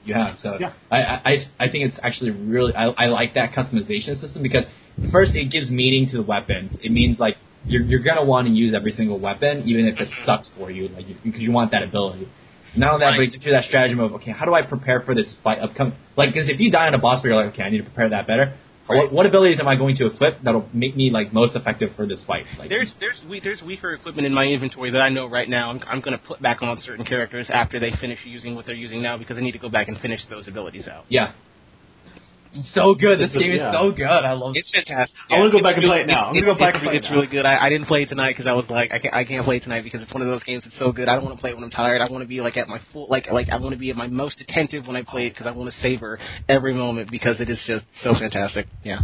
you 0.04 0.12
have. 0.12 0.38
So 0.40 0.58
Yeah. 0.60 0.72
I, 0.90 0.98
I 0.98 1.20
I- 1.24 1.46
I 1.60 1.68
think 1.70 1.90
it's 1.90 1.98
actually 2.02 2.30
really 2.32 2.74
I, 2.74 2.88
I 2.88 3.06
like 3.06 3.32
that 3.34 3.52
customization 3.52 4.20
system 4.20 4.42
because 4.42 4.64
first 5.10 5.34
it 5.34 5.50
gives 5.50 5.70
meaning 5.70 6.06
to 6.10 6.18
the 6.18 6.22
weapons. 6.22 6.76
It 6.82 6.92
means 6.92 7.18
like 7.18 7.36
you're 7.66 7.82
you're 7.82 8.02
gonna 8.02 8.24
want 8.24 8.46
to 8.46 8.52
use 8.52 8.74
every 8.74 8.92
single 8.92 9.18
weapon 9.18 9.62
even 9.66 9.86
if 9.86 9.98
it 9.98 10.08
mm-hmm. 10.08 10.26
sucks 10.26 10.48
for 10.56 10.70
you 10.70 10.88
like 10.88 11.08
you, 11.08 11.16
because 11.24 11.40
you 11.40 11.52
want 11.52 11.70
that 11.72 11.82
ability. 11.82 12.28
Not 12.76 12.94
only 12.94 13.06
that, 13.06 13.12
but 13.12 13.18
Right. 13.18 13.32
gives 13.32 13.44
you 13.44 13.52
that 13.52 13.64
stratagem 13.64 14.00
of 14.00 14.12
okay, 14.14 14.32
how 14.32 14.46
do 14.46 14.54
I 14.54 14.62
prepare 14.62 15.00
for 15.02 15.14
this 15.14 15.28
fight 15.44 15.60
upcoming? 15.60 15.94
Like, 16.16 16.32
because 16.32 16.48
if 16.48 16.58
you 16.60 16.70
die 16.70 16.88
on 16.88 16.94
a 16.94 16.98
boss, 16.98 17.20
fight, 17.20 17.28
you're 17.28 17.36
like, 17.36 17.54
okay, 17.54 17.62
I 17.62 17.70
need 17.70 17.78
to 17.78 17.84
prepare 17.84 18.08
that 18.10 18.26
better. 18.26 18.54
Right. 18.86 19.04
What, 19.04 19.12
what 19.12 19.26
abilities 19.26 19.58
am 19.60 19.68
I 19.68 19.76
going 19.76 19.96
to 19.96 20.06
equip 20.06 20.42
that'll 20.42 20.68
make 20.74 20.94
me 20.94 21.10
like 21.10 21.32
most 21.32 21.56
effective 21.56 21.92
for 21.96 22.06
this 22.06 22.22
fight? 22.26 22.44
Like, 22.58 22.68
There's 22.68 22.92
there's 23.00 23.16
we, 23.28 23.40
there's 23.40 23.62
weaker 23.62 23.94
equipment 23.94 24.26
in 24.26 24.34
my 24.34 24.44
inventory 24.44 24.90
that 24.90 25.00
I 25.00 25.08
know 25.08 25.26
right 25.26 25.48
now 25.48 25.70
I'm, 25.70 25.80
I'm 25.86 26.00
going 26.00 26.18
to 26.18 26.22
put 26.22 26.42
back 26.42 26.60
on 26.60 26.78
certain 26.82 27.04
characters 27.06 27.46
after 27.48 27.80
they 27.80 27.92
finish 27.98 28.18
using 28.26 28.54
what 28.54 28.66
they're 28.66 28.74
using 28.74 29.00
now 29.00 29.16
because 29.16 29.38
I 29.38 29.40
need 29.40 29.52
to 29.52 29.58
go 29.58 29.70
back 29.70 29.88
and 29.88 29.98
finish 30.00 30.20
those 30.28 30.48
abilities 30.48 30.86
out. 30.86 31.06
yeah, 31.08 31.32
so 32.74 32.94
good. 32.94 33.18
This 33.18 33.26
It's 33.28 33.36
a- 33.36 33.38
game 33.38 33.54
yeah. 33.56 33.68
is 33.70 33.74
so 33.74 33.90
good. 33.92 34.06
I 34.06 34.32
love. 34.32 34.54
It. 34.54 34.60
It's 34.60 34.70
fantastic. 34.72 35.16
I 35.30 35.38
wanna 35.38 35.50
go 35.50 35.60
back 35.62 35.74
and 35.76 35.84
really- 35.84 35.88
play 35.88 36.00
it 36.02 36.06
now. 36.06 36.26
I'm 36.28 36.34
gonna 36.34 36.46
go 36.46 36.54
back 36.54 36.74
and 36.74 36.82
play 36.82 36.94
it 36.94 36.98
It's 36.98 37.08
now. 37.08 37.14
really 37.14 37.26
good. 37.26 37.44
I, 37.46 37.64
I 37.66 37.68
didn't 37.68 37.86
play 37.86 38.02
it 38.02 38.08
tonight 38.08 38.32
because 38.36 38.46
I 38.46 38.52
was 38.54 38.68
like, 38.70 38.92
I 38.92 38.98
can't, 38.98 39.14
I 39.14 39.24
can't 39.24 39.44
play 39.44 39.56
it 39.56 39.62
tonight 39.62 39.82
because 39.84 40.02
it's 40.02 40.12
one 40.12 40.22
of 40.22 40.28
those 40.28 40.42
games 40.44 40.64
that's 40.64 40.78
so 40.78 40.92
good. 40.92 41.08
I 41.08 41.14
don't 41.16 41.24
want 41.24 41.36
to 41.36 41.40
play 41.40 41.50
it 41.50 41.54
when 41.56 41.64
I'm 41.64 41.70
tired. 41.70 42.00
I 42.00 42.08
want 42.10 42.22
to 42.22 42.28
be 42.28 42.40
like 42.40 42.56
at 42.56 42.68
my 42.68 42.80
full, 42.92 43.06
like, 43.08 43.30
like 43.32 43.48
I 43.50 43.56
want 43.56 43.72
to 43.72 43.78
be 43.78 43.90
at 43.90 43.96
my 43.96 44.06
most 44.06 44.40
attentive 44.40 44.86
when 44.86 44.96
I 44.96 45.02
play 45.02 45.26
it 45.26 45.30
because 45.30 45.46
I 45.46 45.50
want 45.52 45.72
to 45.72 45.80
savor 45.80 46.18
every 46.48 46.74
moment 46.74 47.10
because 47.10 47.40
it 47.40 47.48
is 47.50 47.58
just 47.66 47.84
so 48.02 48.14
fantastic. 48.14 48.66
Yeah, 48.84 49.00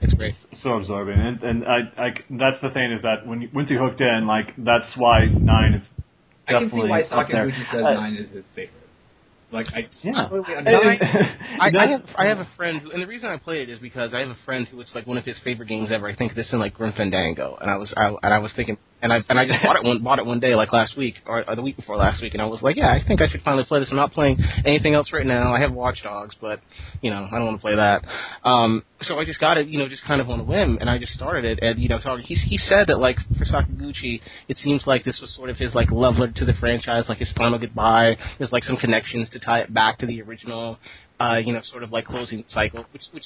it's 0.00 0.14
great. 0.14 0.34
so 0.62 0.74
absorbing, 0.74 1.18
and 1.18 1.42
and 1.42 1.64
I, 1.64 1.78
I 1.98 2.08
that's 2.30 2.60
the 2.62 2.70
thing 2.70 2.92
is 2.92 3.02
that 3.02 3.26
when 3.26 3.42
you, 3.42 3.48
once 3.54 3.70
you 3.70 3.78
hooked 3.78 4.00
in, 4.00 4.26
like 4.26 4.54
that's 4.58 4.88
why 4.96 5.26
nine 5.26 5.74
is 5.74 5.82
I 6.48 6.52
can 6.58 6.70
see 6.70 6.76
why 6.76 7.02
up 7.02 7.28
there. 7.28 7.46
Sakaguchi 7.48 7.70
says 7.72 7.84
Uh, 7.84 7.94
nine 7.94 8.14
is 8.14 8.30
his 8.34 8.44
favorite. 8.54 8.81
Like 9.52 9.66
I 9.74 9.88
Yeah. 10.02 10.28
totally 10.28 10.54
And- 10.56 10.66
understand. 10.68 11.38
I, 11.60 11.66
I 11.66 11.70
that's- 11.70 11.90
have 11.90 12.16
I 12.16 12.24
have 12.26 12.38
a 12.38 12.48
friend, 12.56 12.80
who, 12.80 12.90
and 12.90 13.02
the 13.02 13.06
reason 13.06 13.28
I 13.28 13.36
played 13.36 13.68
it 13.68 13.72
is 13.72 13.78
because 13.78 14.14
I 14.14 14.20
have 14.20 14.30
a 14.30 14.38
friend 14.44 14.66
who 14.68 14.80
it's 14.80 14.94
like 14.94 15.06
one 15.06 15.18
of 15.18 15.24
his 15.24 15.38
favorite 15.40 15.68
games 15.68 15.90
ever. 15.92 16.08
I 16.08 16.14
think 16.16 16.34
this 16.34 16.52
in 16.52 16.58
like 16.58 16.74
Grim 16.74 16.92
Fandango, 16.92 17.56
and 17.60 17.70
I 17.70 17.76
was 17.76 17.92
I, 17.96 18.06
and 18.22 18.34
I 18.34 18.38
was 18.38 18.52
thinking, 18.54 18.78
and 19.02 19.12
I 19.12 19.22
and 19.28 19.38
I 19.38 19.46
just 19.46 19.62
bought 19.62 19.76
it 19.76 19.84
one 19.84 20.02
bought 20.02 20.18
it 20.20 20.26
one 20.26 20.40
day 20.40 20.54
like 20.54 20.72
last 20.72 20.96
week 20.96 21.16
or, 21.26 21.48
or 21.48 21.56
the 21.56 21.62
week 21.62 21.76
before 21.76 21.96
last 21.96 22.22
week, 22.22 22.32
and 22.34 22.40
I 22.40 22.46
was 22.46 22.62
like, 22.62 22.76
yeah, 22.76 22.90
I 22.90 23.04
think 23.06 23.20
I 23.20 23.28
should 23.28 23.42
finally 23.42 23.64
play 23.64 23.80
this. 23.80 23.88
I'm 23.90 23.96
not 23.96 24.12
playing 24.12 24.38
anything 24.64 24.94
else 24.94 25.12
right 25.12 25.26
now. 25.26 25.52
I 25.52 25.60
have 25.60 25.72
Watch 25.72 26.02
Dogs, 26.02 26.36
but 26.40 26.60
you 27.02 27.10
know 27.10 27.26
I 27.30 27.36
don't 27.36 27.46
want 27.46 27.58
to 27.58 27.62
play 27.62 27.76
that. 27.76 28.04
Um, 28.44 28.84
so 29.02 29.18
I 29.18 29.24
just 29.24 29.40
got 29.40 29.58
it, 29.58 29.66
you 29.66 29.78
know, 29.78 29.88
just 29.88 30.04
kind 30.04 30.20
of 30.20 30.30
on 30.30 30.40
a 30.40 30.44
whim, 30.44 30.78
and 30.80 30.88
I 30.88 30.98
just 30.98 31.12
started 31.12 31.44
it. 31.44 31.58
And 31.62 31.80
you 31.80 31.88
know, 31.88 31.98
talking, 31.98 32.24
he 32.24 32.36
he 32.36 32.56
said 32.56 32.86
that 32.86 32.98
like 32.98 33.18
for 33.36 33.44
Sakaguchi, 33.44 34.20
it 34.48 34.56
seems 34.58 34.86
like 34.86 35.04
this 35.04 35.20
was 35.20 35.34
sort 35.34 35.50
of 35.50 35.56
his 35.56 35.74
like 35.74 35.90
love 35.90 36.16
letter 36.16 36.32
to 36.32 36.44
the 36.44 36.54
franchise, 36.54 37.04
like 37.08 37.18
his 37.18 37.32
final 37.32 37.58
goodbye. 37.58 38.16
There's 38.38 38.52
like 38.52 38.64
some 38.64 38.76
connections 38.76 39.28
to 39.30 39.40
tie 39.40 39.60
it 39.60 39.74
back 39.74 39.98
to 39.98 40.06
the 40.06 40.22
original, 40.22 40.78
uh, 41.18 41.40
you 41.44 41.52
know, 41.52 41.62
sort 41.62 41.82
of 41.82 41.90
like 41.90 42.06
closing 42.06 42.44
cycle, 42.48 42.86
which 42.92 43.02
which 43.12 43.24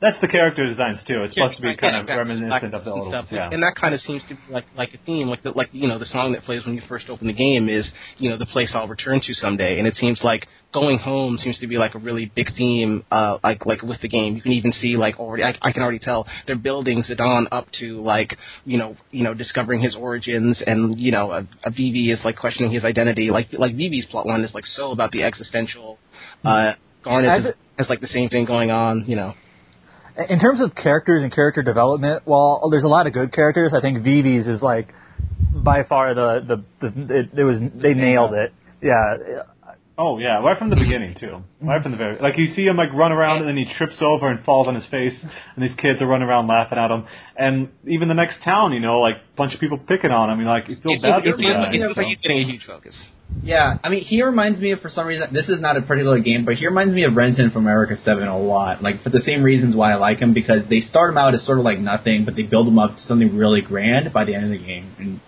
That's 0.00 0.18
the 0.22 0.28
character 0.28 0.64
designs 0.64 1.00
too. 1.06 1.22
It's 1.24 1.34
supposed 1.34 1.56
to 1.56 1.62
be 1.62 1.68
yeah, 1.68 1.74
kind 1.76 1.96
of 1.96 2.02
exactly. 2.02 2.34
reminiscent 2.34 2.74
of 2.74 2.84
the 2.84 2.90
old 2.90 3.10
stuff. 3.10 3.26
yeah. 3.30 3.50
And 3.52 3.62
that 3.62 3.74
kind 3.78 3.94
of 3.94 4.00
seems 4.00 4.22
to 4.28 4.34
be 4.34 4.40
like 4.48 4.64
like 4.74 4.94
a 4.94 4.98
theme, 5.04 5.28
like 5.28 5.42
the 5.42 5.50
like 5.50 5.68
you 5.72 5.88
know 5.88 5.98
the 5.98 6.06
song 6.06 6.32
that 6.32 6.44
plays 6.44 6.64
when 6.64 6.74
you 6.74 6.80
first 6.88 7.10
open 7.10 7.26
the 7.26 7.34
game 7.34 7.68
is 7.68 7.90
you 8.16 8.30
know 8.30 8.38
the 8.38 8.46
place 8.46 8.70
I'll 8.74 8.88
return 8.88 9.20
to 9.20 9.34
someday, 9.34 9.78
and 9.78 9.86
it 9.86 9.96
seems 9.96 10.22
like 10.22 10.46
going 10.72 10.98
home 10.98 11.36
seems 11.36 11.58
to 11.58 11.66
be 11.66 11.76
like 11.76 11.94
a 11.94 11.98
really 11.98 12.32
big 12.34 12.48
theme, 12.56 13.04
uh, 13.10 13.38
like 13.44 13.66
like 13.66 13.82
with 13.82 14.00
the 14.00 14.08
game. 14.08 14.36
You 14.36 14.40
can 14.40 14.52
even 14.52 14.72
see 14.72 14.96
like 14.96 15.20
already, 15.20 15.44
I, 15.44 15.54
I 15.60 15.72
can 15.72 15.82
already 15.82 15.98
tell 15.98 16.26
they're 16.46 16.56
building 16.56 17.02
Zidane 17.02 17.46
up 17.52 17.66
to 17.80 18.00
like 18.00 18.38
you 18.64 18.78
know 18.78 18.96
you 19.10 19.22
know 19.22 19.34
discovering 19.34 19.82
his 19.82 19.94
origins, 19.94 20.62
and 20.66 20.98
you 20.98 21.12
know 21.12 21.30
a, 21.30 21.46
a 21.64 21.70
Vivi 21.70 22.10
is 22.10 22.20
like 22.24 22.36
questioning 22.36 22.72
his 22.72 22.84
identity. 22.84 23.30
Like 23.30 23.48
like 23.52 23.76
Vivi's 23.76 24.06
plot 24.06 24.26
line 24.26 24.40
is 24.40 24.54
like 24.54 24.66
so 24.66 24.92
about 24.92 25.12
the 25.12 25.24
existential. 25.24 25.98
Uh, 26.42 26.72
Garnet 27.02 27.30
As 27.30 27.44
has, 27.44 27.54
has 27.78 27.88
like 27.90 28.00
the 28.00 28.06
same 28.06 28.30
thing 28.30 28.46
going 28.46 28.70
on, 28.70 29.04
you 29.06 29.16
know. 29.16 29.34
In 30.28 30.38
terms 30.40 30.60
of 30.60 30.74
characters 30.74 31.22
and 31.22 31.32
character 31.32 31.62
development, 31.62 32.22
while 32.26 32.68
there's 32.70 32.84
a 32.84 32.88
lot 32.88 33.06
of 33.06 33.12
good 33.12 33.32
characters, 33.32 33.72
I 33.74 33.80
think 33.80 34.02
Vivi's 34.02 34.46
is 34.46 34.60
like 34.62 34.92
by 35.54 35.82
far 35.84 36.14
the 36.14 36.64
the, 36.80 36.88
the 36.90 37.14
it, 37.18 37.30
it 37.38 37.44
was 37.44 37.58
they 37.74 37.94
nailed 37.94 38.32
it. 38.34 38.52
Yeah, 38.82 39.42
Oh 40.02 40.18
yeah, 40.18 40.38
right 40.40 40.58
from 40.58 40.70
the 40.70 40.76
beginning 40.76 41.14
too. 41.20 41.42
Right 41.60 41.82
from 41.82 41.92
the 41.92 41.98
very 41.98 42.18
like 42.22 42.38
you 42.38 42.54
see 42.54 42.64
him 42.66 42.76
like 42.78 42.90
run 42.94 43.12
around 43.12 43.40
and 43.40 43.48
then 43.48 43.56
he 43.58 43.66
trips 43.76 43.96
over 44.00 44.28
and 44.30 44.42
falls 44.44 44.66
on 44.66 44.74
his 44.74 44.86
face, 44.86 45.12
and 45.54 45.62
these 45.62 45.76
kids 45.76 46.00
are 46.00 46.06
running 46.06 46.26
around 46.26 46.46
laughing 46.46 46.78
at 46.78 46.90
him. 46.90 47.04
And 47.36 47.68
even 47.86 48.08
the 48.08 48.14
next 48.14 48.42
town, 48.42 48.72
you 48.72 48.80
know, 48.80 49.00
like 49.00 49.16
a 49.16 49.36
bunch 49.36 49.52
of 49.52 49.60
people 49.60 49.76
picking 49.76 50.10
on 50.10 50.30
him. 50.30 50.40
You 50.40 50.46
like 50.46 50.68
you 50.70 50.76
feel 50.82 50.92
It 50.92 51.02
bad 51.02 51.22
feels, 51.22 51.22
for 51.22 51.28
it 51.28 51.36
the 51.36 51.42
feels, 51.42 51.54
guy. 51.54 51.60
like, 51.64 51.74
it 51.74 51.78
feels 51.80 51.94
so. 51.94 52.00
like 52.00 52.08
he's 52.08 52.20
getting 52.20 52.38
a 52.38 52.46
huge 52.50 52.64
focus. 52.64 53.04
Yeah, 53.42 53.78
I 53.82 53.88
mean, 53.88 54.04
he 54.04 54.22
reminds 54.22 54.60
me 54.60 54.72
of, 54.72 54.80
for 54.80 54.90
some 54.90 55.06
reason, 55.06 55.32
this 55.32 55.48
is 55.48 55.60
not 55.60 55.76
a 55.76 55.82
particular 55.82 56.18
game, 56.18 56.44
but 56.44 56.56
he 56.56 56.66
reminds 56.66 56.94
me 56.94 57.04
of 57.04 57.14
Renton 57.14 57.50
from 57.50 57.64
Eureka 57.64 57.96
7 58.04 58.26
a 58.26 58.38
lot. 58.38 58.82
Like, 58.82 59.02
for 59.02 59.10
the 59.10 59.20
same 59.20 59.42
reasons 59.42 59.74
why 59.74 59.92
I 59.92 59.94
like 59.96 60.18
him, 60.18 60.34
because 60.34 60.68
they 60.68 60.80
start 60.80 61.10
him 61.10 61.18
out 61.18 61.34
as 61.34 61.44
sort 61.44 61.58
of 61.58 61.64
like 61.64 61.78
nothing, 61.78 62.24
but 62.24 62.36
they 62.36 62.42
build 62.42 62.68
him 62.68 62.78
up 62.78 62.96
to 62.96 63.02
something 63.02 63.36
really 63.36 63.62
grand 63.62 64.12
by 64.12 64.24
the 64.24 64.34
end 64.34 64.44
of 64.44 64.50
the 64.50 64.64
game. 64.64 64.94
And 64.98 65.20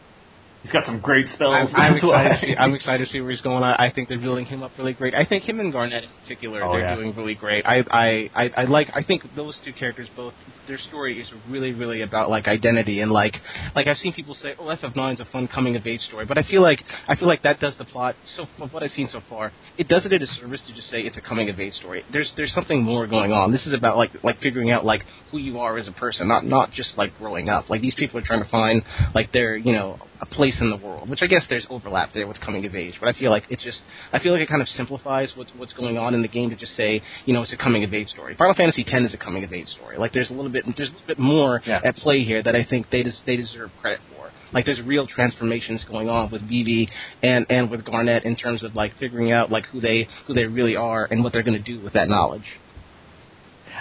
He's 0.63 0.71
got 0.73 0.87
some 0.87 1.01
great 1.01 1.27
spells. 1.35 1.71
I'm, 1.75 1.75
I'm 1.75 1.95
excited. 1.97 2.41
To 2.41 2.47
see, 2.47 2.57
I'm 2.57 2.75
excited 2.75 3.05
to 3.07 3.13
see 3.13 3.21
where 3.21 3.31
he's 3.33 3.41
going. 3.41 3.65
I, 3.65 3.87
I 3.87 3.93
think 3.93 4.09
they're 4.09 4.21
building 4.21 4.45
him 4.47 4.63
up 4.63 4.71
really 4.79 4.93
great. 4.93 5.13
I 5.15 5.25
think 5.25 5.43
him 5.43 5.59
and 5.59 5.73
Garnet 5.73 6.05
in 6.05 6.11
particular, 6.23 6.63
Oh, 6.63 6.73
they're 6.73 6.83
yeah. 6.83 6.95
doing 6.95 7.15
really 7.17 7.35
great. 7.35 7.65
I, 7.67 7.85
I, 7.91 8.31
I, 8.35 8.51
I 8.59 8.65
like. 8.65 8.89
I 8.95 9.03
think 9.03 9.23
those 9.35 9.59
two 9.65 9.73
characters 9.73 10.09
both. 10.15 10.35
Their 10.69 10.79
story 10.79 11.21
is 11.21 11.27
really, 11.51 11.73
really 11.73 12.03
about 12.03 12.31
like 12.31 12.47
identity 12.47 13.01
and 13.01 13.11
like, 13.11 13.35
like 13.75 13.89
I've 13.89 13.97
seen 13.99 14.13
people 14.13 14.37
say, 14.37 14.55
"Oh, 14.57 14.67
FF9 14.67 15.15
is 15.15 15.21
a 15.21 15.25
fun 15.25 15.49
coming 15.49 15.75
of 15.75 15.85
age 15.85 16.01
story," 16.03 16.25
but 16.25 16.39
I 16.39 16.45
feel 16.45 16.63
like 16.63 16.85
I 17.09 17.17
feel 17.17 17.27
like 17.27 17.43
that 17.43 17.59
does 17.59 17.77
the 17.79 17.85
plot. 17.85 18.15
So 18.37 18.47
from 18.57 18.69
what 18.71 18.85
I've 18.85 18.93
seen 18.93 19.09
so 19.11 19.21
far, 19.29 19.51
it 19.77 19.89
does 19.89 20.07
it 20.07 20.13
a 20.13 20.19
disservice 20.21 20.61
to 20.69 20.73
just 20.75 20.89
say 20.89 21.01
it's 21.01 21.17
a 21.17 21.21
coming 21.21 21.51
of 21.51 21.59
age 21.59 21.75
story. 21.75 22.05
There's 22.13 22.33
there's 22.37 22.55
something 22.55 22.81
more 22.85 23.09
going 23.09 23.33
on. 23.33 23.51
This 23.51 23.67
is 23.67 23.73
about 23.73 23.97
like 23.97 24.13
like 24.23 24.41
figuring 24.41 24.71
out 24.71 24.85
like 24.85 25.05
who 25.33 25.39
you 25.39 25.59
are 25.59 25.77
as 25.79 25.89
a 25.89 25.93
person, 25.93 26.29
not 26.29 26.47
not 26.47 26.71
just 26.71 26.97
like 26.97 27.19
growing 27.19 27.49
up. 27.49 27.69
Like 27.69 27.81
these 27.81 27.97
people 27.97 28.21
are 28.21 28.25
trying 28.25 28.45
to 28.45 28.49
find 28.49 28.83
like 29.17 29.33
their 29.33 29.57
you 29.57 29.73
know 29.73 29.99
a 30.23 30.27
place 30.27 30.57
in 30.61 30.71
the 30.71 30.77
world, 30.77 31.11
which 31.11 31.21
I 31.21 31.27
guess 31.27 31.43
there's 31.51 31.67
overlap 31.69 32.11
there 32.15 32.27
with 32.29 32.41
coming 32.41 32.65
of 32.65 32.75
age. 32.77 32.95
But 33.01 33.09
I 33.15 33.19
feel 33.19 33.31
like 33.31 33.43
it 33.51 33.59
just 33.59 33.81
I 34.13 34.21
feel 34.21 34.33
like 34.33 34.41
it 34.41 34.49
kind 34.49 34.63
of 34.63 34.69
simplifies 34.69 35.33
what's 35.37 35.51
what's 35.57 35.73
going 35.75 35.99
on 35.99 36.15
in 36.15 36.23
the 36.23 36.29
game 36.29 36.49
to 36.51 36.57
just 36.57 36.77
say 36.77 37.03
you 37.27 37.35
know 37.35 37.43
it's 37.43 37.53
a 37.53 37.57
coming 37.57 37.83
of 37.85 37.93
age 37.93 38.09
story. 38.09 38.35
Final 38.37 38.55
Fantasy 38.55 38.83
X 38.87 38.93
is 39.09 39.15
a 39.15 39.19
coming 39.19 39.43
of 39.45 39.53
age 39.53 39.67
story. 39.69 39.99
Like 39.99 40.13
there's 40.13 40.31
a 40.31 40.33
little 40.33 40.51
bit 40.51 40.65
there's 40.77 40.89
a 40.89 40.93
little 40.93 41.07
bit 41.09 41.19
more 41.19 41.61
Yeah. 41.67 41.81
at 41.85 41.97
play 41.97 42.23
here 42.23 42.43
that 42.43 42.55
I 42.55 42.65
think 42.65 42.89
they 42.91 43.03
des- 43.03 43.21
they 43.27 43.37
deserve 43.37 43.71
credit 43.81 44.01
for. 44.17 44.31
Like 44.53 44.65
there's 44.67 44.81
real 44.83 45.07
transformations 45.07 45.83
going 45.91 46.09
on 46.09 46.31
with 46.31 46.43
Vivi 46.43 46.89
and 47.23 47.45
and 47.51 47.71
with 47.71 47.85
Garnet 47.85 48.23
in 48.25 48.37
terms 48.37 48.63
of 48.63 48.77
like 48.77 48.97
figuring 49.01 49.33
out 49.33 49.51
like 49.51 49.67
who 49.67 49.81
they 49.81 50.07
who 50.27 50.35
they 50.35 50.45
really 50.45 50.77
are 50.77 51.05
and 51.11 51.25
what 51.25 51.33
they're 51.33 51.43
going 51.43 51.61
to 51.61 51.73
do 51.75 51.83
with 51.83 51.95
that 51.95 52.09
knowledge. 52.09 52.45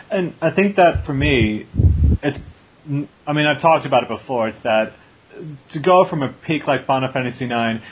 And 0.09 0.34
I 0.41 0.51
think 0.51 0.77
that 0.77 1.05
for 1.05 1.13
me, 1.13 1.68
it's. 2.23 2.38
I 3.27 3.34
mean, 3.34 3.45
I've 3.45 3.61
talked 3.61 3.85
about 3.85 4.03
it 4.03 4.09
before. 4.09 4.47
It's 4.47 4.63
that 4.63 4.93
to 5.73 5.80
go 5.80 6.05
from 6.09 6.23
a 6.23 6.34
peak 6.45 6.63
like 6.68 6.85
Final 6.85 7.11
Fantasy 7.11 7.45
IX, 7.45 7.84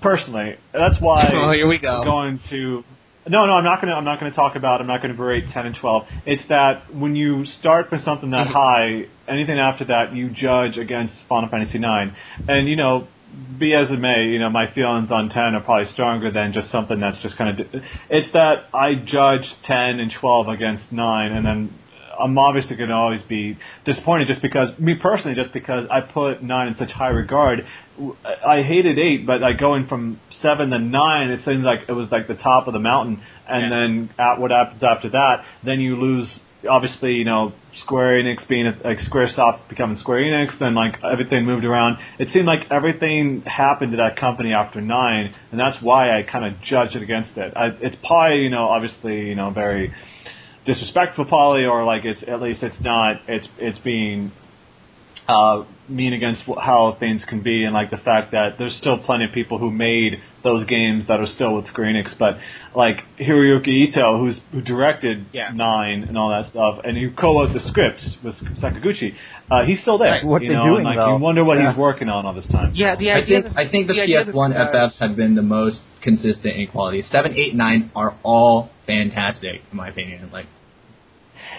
personally, 0.00 0.56
that's 0.72 1.00
why. 1.00 1.30
Oh, 1.34 1.50
here 1.52 1.68
we 1.68 1.78
go. 1.78 2.04
Going 2.04 2.40
to. 2.50 2.84
No, 3.26 3.46
no, 3.46 3.52
I'm 3.52 3.64
not 3.64 3.80
gonna. 3.80 3.94
I'm 3.94 4.04
not 4.04 4.20
gonna 4.20 4.34
talk 4.34 4.54
about. 4.54 4.80
I'm 4.80 4.86
not 4.86 5.00
gonna 5.00 5.14
berate 5.14 5.44
10 5.52 5.66
and 5.66 5.76
12. 5.76 6.02
It's 6.26 6.42
that 6.48 6.94
when 6.94 7.16
you 7.16 7.46
start 7.46 7.88
from 7.88 8.00
something 8.04 8.30
that 8.32 8.48
mm-hmm. 8.48 8.52
high, 8.52 9.06
anything 9.26 9.58
after 9.58 9.86
that, 9.86 10.14
you 10.14 10.30
judge 10.30 10.76
against 10.76 11.14
Final 11.28 11.48
Fantasy 11.48 11.78
IX, 11.78 12.14
and 12.48 12.68
you 12.68 12.76
know, 12.76 13.08
be 13.58 13.74
as 13.74 13.90
it 13.90 13.98
may, 13.98 14.26
you 14.26 14.38
know, 14.38 14.50
my 14.50 14.72
feelings 14.74 15.10
on 15.10 15.28
10 15.28 15.54
are 15.54 15.60
probably 15.62 15.90
stronger 15.92 16.30
than 16.30 16.52
just 16.52 16.70
something 16.70 17.00
that's 17.00 17.18
just 17.18 17.36
kind 17.36 17.58
of. 17.58 17.66
It's 18.10 18.32
that 18.32 18.66
I 18.74 18.94
judge 18.94 19.48
10 19.64 20.00
and 20.00 20.12
12 20.20 20.48
against 20.48 20.92
9, 20.92 21.32
and 21.32 21.46
then 21.46 21.78
I'm 22.18 22.36
obviously 22.38 22.76
going 22.76 22.90
to 22.90 22.94
always 22.94 23.22
be 23.22 23.58
disappointed 23.84 24.28
just 24.28 24.42
because, 24.42 24.78
me 24.78 24.94
personally, 24.94 25.34
just 25.34 25.52
because 25.52 25.86
I 25.90 26.00
put 26.00 26.42
9 26.42 26.68
in 26.68 26.76
such 26.76 26.90
high 26.90 27.08
regard. 27.08 27.66
I 28.46 28.62
hated 28.62 28.98
8, 28.98 29.26
but 29.26 29.40
like 29.40 29.58
going 29.58 29.86
from 29.86 30.20
7 30.42 30.70
to 30.70 30.78
9, 30.78 31.30
it 31.30 31.44
seems 31.44 31.64
like 31.64 31.88
it 31.88 31.92
was 31.92 32.10
like 32.10 32.26
the 32.28 32.34
top 32.34 32.66
of 32.66 32.72
the 32.72 32.80
mountain, 32.80 33.20
and 33.48 33.62
Yeah. 33.62 33.68
then 33.68 34.10
at 34.18 34.40
what 34.40 34.50
happens 34.50 34.82
after 34.82 35.10
that, 35.10 35.44
then 35.62 35.80
you 35.80 35.96
lose 35.96 36.40
obviously, 36.68 37.12
you 37.14 37.24
know, 37.24 37.52
Square 37.76 38.22
Enix 38.22 38.48
being 38.48 38.66
a, 38.66 38.74
like 38.84 38.98
SquareSoft 39.00 39.68
becoming 39.68 39.98
Square 39.98 40.20
Enix, 40.22 40.58
then 40.58 40.74
like 40.74 40.96
everything 41.04 41.44
moved 41.44 41.64
around. 41.64 41.98
It 42.18 42.28
seemed 42.32 42.46
like 42.46 42.70
everything 42.70 43.42
happened 43.42 43.90
to 43.92 43.96
that 43.98 44.16
company 44.16 44.52
after 44.54 44.80
nine, 44.80 45.34
and 45.50 45.60
that's 45.60 45.80
why 45.82 46.18
I 46.18 46.22
kind 46.22 46.44
of 46.44 46.60
judged 46.62 46.96
it 46.96 47.02
against 47.02 47.36
it. 47.36 47.52
I, 47.56 47.66
it's 47.80 47.96
probably, 47.96 48.38
you 48.44 48.50
know, 48.50 48.68
obviously, 48.68 49.28
you 49.28 49.34
know, 49.34 49.50
very 49.50 49.92
disrespectful, 50.64 51.24
probably, 51.26 51.64
or 51.64 51.84
like 51.84 52.04
it's 52.04 52.22
at 52.26 52.40
least 52.40 52.62
it's 52.62 52.80
not. 52.80 53.20
It's 53.28 53.48
it's 53.58 53.78
being 53.80 54.32
uh, 55.28 55.64
mean 55.88 56.12
against 56.12 56.42
how 56.42 56.96
things 57.00 57.22
can 57.26 57.42
be, 57.42 57.64
and 57.64 57.72
like 57.74 57.90
the 57.90 57.96
fact 57.98 58.32
that 58.32 58.58
there's 58.58 58.76
still 58.76 58.98
plenty 58.98 59.24
of 59.24 59.32
people 59.32 59.58
who 59.58 59.70
made 59.70 60.20
those 60.42 60.66
games 60.66 61.06
that 61.08 61.18
are 61.20 61.26
still 61.26 61.56
with 61.56 61.66
Square 61.68 61.86
Enix, 61.94 62.18
but 62.18 62.36
like 62.76 63.02
Hiroyuki 63.18 63.88
Ito, 63.88 64.18
who's 64.18 64.38
who 64.52 64.60
directed 64.60 65.24
Yeah. 65.32 65.50
Nine 65.54 66.02
and 66.02 66.18
all 66.18 66.28
that 66.30 66.50
stuff, 66.50 66.80
and 66.84 66.98
who 66.98 67.10
co-wrote 67.12 67.54
the 67.54 67.60
scripts 67.60 68.06
with 68.22 68.34
Sakaguchi, 68.60 69.14
uh, 69.50 69.64
he's 69.64 69.80
still 69.80 69.96
there. 69.96 70.10
Right. 70.10 70.24
What 70.24 70.42
you 70.42 70.48
they 70.48 70.54
know, 70.54 70.64
doing, 70.66 70.76
and, 70.78 70.84
like 70.84 70.96
though? 70.96 71.16
you 71.16 71.22
wonder 71.22 71.42
what 71.44 71.56
Yeah. 71.58 71.70
he's 71.70 71.78
working 71.78 72.10
on 72.10 72.26
all 72.26 72.34
this 72.34 72.46
time. 72.48 72.72
Yeah, 72.74 72.94
the 72.96 73.10
I 73.12 73.14
idea. 73.20 73.42
think, 73.42 73.56
I 73.56 73.68
think 73.68 73.86
the, 73.88 74.00
idea 74.02 74.24
that- 74.24 74.34
PS1 74.34 74.54
uh, 74.54 74.70
FFs 74.72 74.98
have 74.98 75.16
been 75.16 75.34
the 75.34 75.42
most 75.42 75.82
consistent 76.02 76.54
in 76.56 76.66
quality. 76.66 77.02
Seven, 77.10 77.32
eight, 77.34 77.54
nine 77.54 77.90
are 77.96 78.14
all 78.22 78.68
fantastic, 78.86 79.62
in 79.70 79.76
my 79.78 79.88
opinion. 79.88 80.28
Like, 80.30 80.44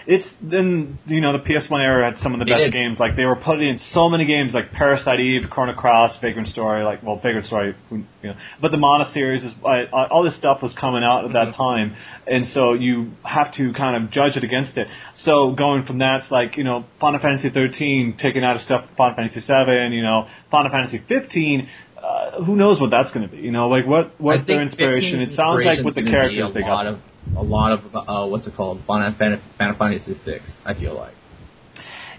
It's 0.08 0.28
then 0.42 1.00
you 1.06 1.22
know 1.22 1.32
the 1.34 1.40
PS1 1.40 1.80
era 1.82 2.12
had 2.12 2.22
some 2.22 2.34
of 2.34 2.40
the 2.40 2.46
best 2.46 2.74
games. 2.74 3.00
Like 3.00 3.16
they 3.16 3.26
were 3.26 3.36
putting 3.36 3.68
in 3.70 3.80
so 3.94 4.10
many 4.10 4.26
games 4.26 4.54
like 4.54 4.72
Parasite 4.72 5.20
Eve, 5.20 5.50
Chrono 5.50 5.74
Cross, 5.74 6.18
Vagrant 6.22 6.48
Story. 6.50 6.84
Like 6.84 7.02
well, 7.04 7.16
Vagrant 7.18 7.48
Story, 7.48 7.76
you 7.92 8.06
know, 8.24 8.36
but 8.62 8.72
the 8.72 8.78
Mana 8.78 9.12
series 9.14 9.44
is 9.44 9.54
I, 9.66 9.84
I, 9.94 10.08
all 10.10 10.24
this 10.24 10.36
stuff 10.38 10.62
was 10.62 10.74
coming 10.80 11.04
out 11.04 11.26
at 11.26 11.34
that 11.34 11.46
Mm-hmm. 11.46 11.62
time, 11.62 11.96
and 12.28 12.48
so 12.54 12.74
you 12.74 13.12
have 13.24 13.54
to 13.56 13.72
kind 13.74 14.04
of 14.04 14.12
judge 14.12 14.36
it 14.36 14.44
against 14.44 14.78
it. 14.78 14.88
So 15.24 15.52
going 15.52 15.86
from 15.86 16.00
that, 16.00 16.32
like 16.32 16.58
you 16.58 16.64
know, 16.64 16.86
Final 17.00 17.20
Fantasy 17.20 17.50
13 17.50 18.18
taking 18.22 18.44
out 18.44 18.56
of 18.56 18.62
stuff, 18.64 18.86
Final 18.98 19.16
Fantasy 19.16 19.42
7, 19.42 19.92
you 19.94 20.02
know, 20.02 20.28
Final 20.52 20.72
Fantasy 20.72 21.04
15. 21.08 21.68
Uh, 21.98 22.44
who 22.44 22.56
knows 22.56 22.80
what 22.80 22.92
that's 22.92 23.10
going 23.12 23.28
to 23.28 23.36
be? 23.36 23.42
You 23.42 23.52
know, 23.52 23.68
like 23.68 23.86
what 23.88 24.20
what's 24.22 24.46
their 24.46 24.62
inspiration? 24.62 25.22
It 25.22 25.36
sounds 25.36 25.66
like 25.66 25.84
with 25.84 25.96
the 25.96 26.04
characters 26.04 26.54
they 26.54 26.62
got. 26.62 26.86
of 26.88 27.00
a 27.38 27.44
lot 27.44 27.72
of 27.72 27.80
uh, 27.96 28.28
what's 28.28 28.48
it 28.48 28.56
called? 28.56 28.82
Final 28.88 29.14
Fan- 29.18 29.42
Final 29.58 29.76
Fantasy 29.78 30.18
Six. 30.26 30.44
I 30.66 30.74
feel 30.74 30.96
like. 30.96 31.14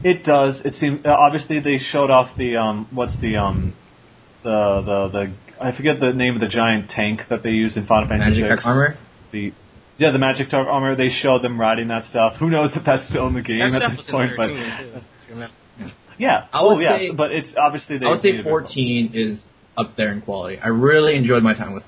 It 0.04 0.24
does. 0.24 0.60
It 0.64 0.74
seems 0.78 1.04
uh, 1.06 1.10
obviously 1.10 1.60
they 1.60 1.78
showed 1.78 2.10
off 2.10 2.36
the 2.36 2.56
um 2.56 2.86
what's 2.90 3.16
the 3.20 3.36
um 3.36 3.74
the 4.42 4.82
the 4.84 5.08
the 5.08 5.64
I 5.64 5.74
forget 5.74 6.00
the 6.00 6.12
name 6.12 6.34
of 6.34 6.40
the 6.40 6.48
giant 6.48 6.90
tank 6.90 7.22
that 7.30 7.42
they 7.42 7.50
used 7.50 7.76
in 7.76 7.86
Final 7.86 8.08
Fantasy 8.08 8.42
Magic 8.42 8.60
VI. 8.62 8.68
armor. 8.68 8.98
The 9.32 9.52
yeah, 9.98 10.10
the 10.10 10.18
Magitek 10.18 10.52
armor. 10.52 10.94
They 10.96 11.08
showed 11.08 11.42
them 11.42 11.58
riding 11.58 11.88
that 11.88 12.04
stuff. 12.10 12.34
Who 12.38 12.50
knows 12.50 12.70
if 12.74 12.84
that's 12.84 13.08
still 13.08 13.26
in 13.28 13.34
the 13.34 13.40
game 13.40 13.72
That 13.72 13.80
at 13.82 13.96
this 13.96 14.06
point? 14.10 14.32
But 14.36 14.48
too, 14.48 14.56
if 15.30 15.50
yeah, 16.18 16.46
I 16.52 16.62
would 16.62 16.76
oh 16.76 16.78
yes, 16.80 17.00
say- 17.00 17.10
but 17.12 17.32
it's 17.32 17.48
obviously 17.56 17.98
they. 17.98 18.06
I 18.06 18.10
would 18.10 18.22
say 18.22 18.42
14 18.42 19.10
is 19.14 19.40
up 19.78 19.96
there 19.96 20.12
in 20.12 20.20
quality. 20.22 20.58
I 20.58 20.68
really 20.68 21.16
enjoyed 21.16 21.42
my 21.42 21.54
time 21.54 21.72
with 21.74 21.84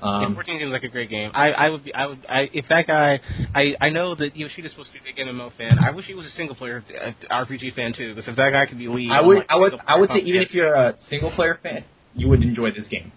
14. 0.00 0.20
Yeah, 0.20 0.26
Um, 0.26 0.34
14 0.34 0.58
seems 0.60 0.72
like 0.72 0.82
a 0.84 0.88
great 0.88 1.10
game. 1.10 1.30
I, 1.34 1.50
I 1.52 1.68
would 1.70 1.84
be, 1.84 1.94
I 1.94 2.06
would, 2.06 2.18
I, 2.28 2.50
if 2.52 2.66
that 2.68 2.86
guy, 2.86 3.20
I, 3.54 3.76
I 3.80 3.90
know 3.90 4.14
that 4.14 4.34
Yoshida's 4.36 4.72
supposed 4.72 4.90
to 4.92 4.94
be 4.94 5.10
a 5.10 5.14
big 5.14 5.26
MMO 5.26 5.52
fan. 5.56 5.78
I 5.78 5.90
wish 5.90 6.06
he 6.06 6.14
was 6.14 6.26
a 6.26 6.30
single 6.30 6.56
player 6.56 6.82
uh, 7.00 7.12
RPG 7.44 7.74
fan 7.74 7.92
too, 7.92 8.14
because 8.14 8.28
if 8.28 8.36
that 8.36 8.50
guy 8.50 8.66
could 8.66 8.78
be 8.78 8.88
lead, 8.88 9.10
I 9.10 9.20
would, 9.20 9.38
like, 9.38 9.46
I 9.48 9.56
would, 9.56 9.74
I 9.86 9.96
would 9.96 10.10
say 10.10 10.18
even 10.20 10.42
if 10.42 10.54
you're 10.54 10.74
a 10.74 10.96
single 11.08 11.30
player 11.32 11.58
fan, 11.62 11.84
you 12.14 12.28
would 12.28 12.42
enjoy 12.42 12.70
this 12.72 12.88
game. 12.88 13.12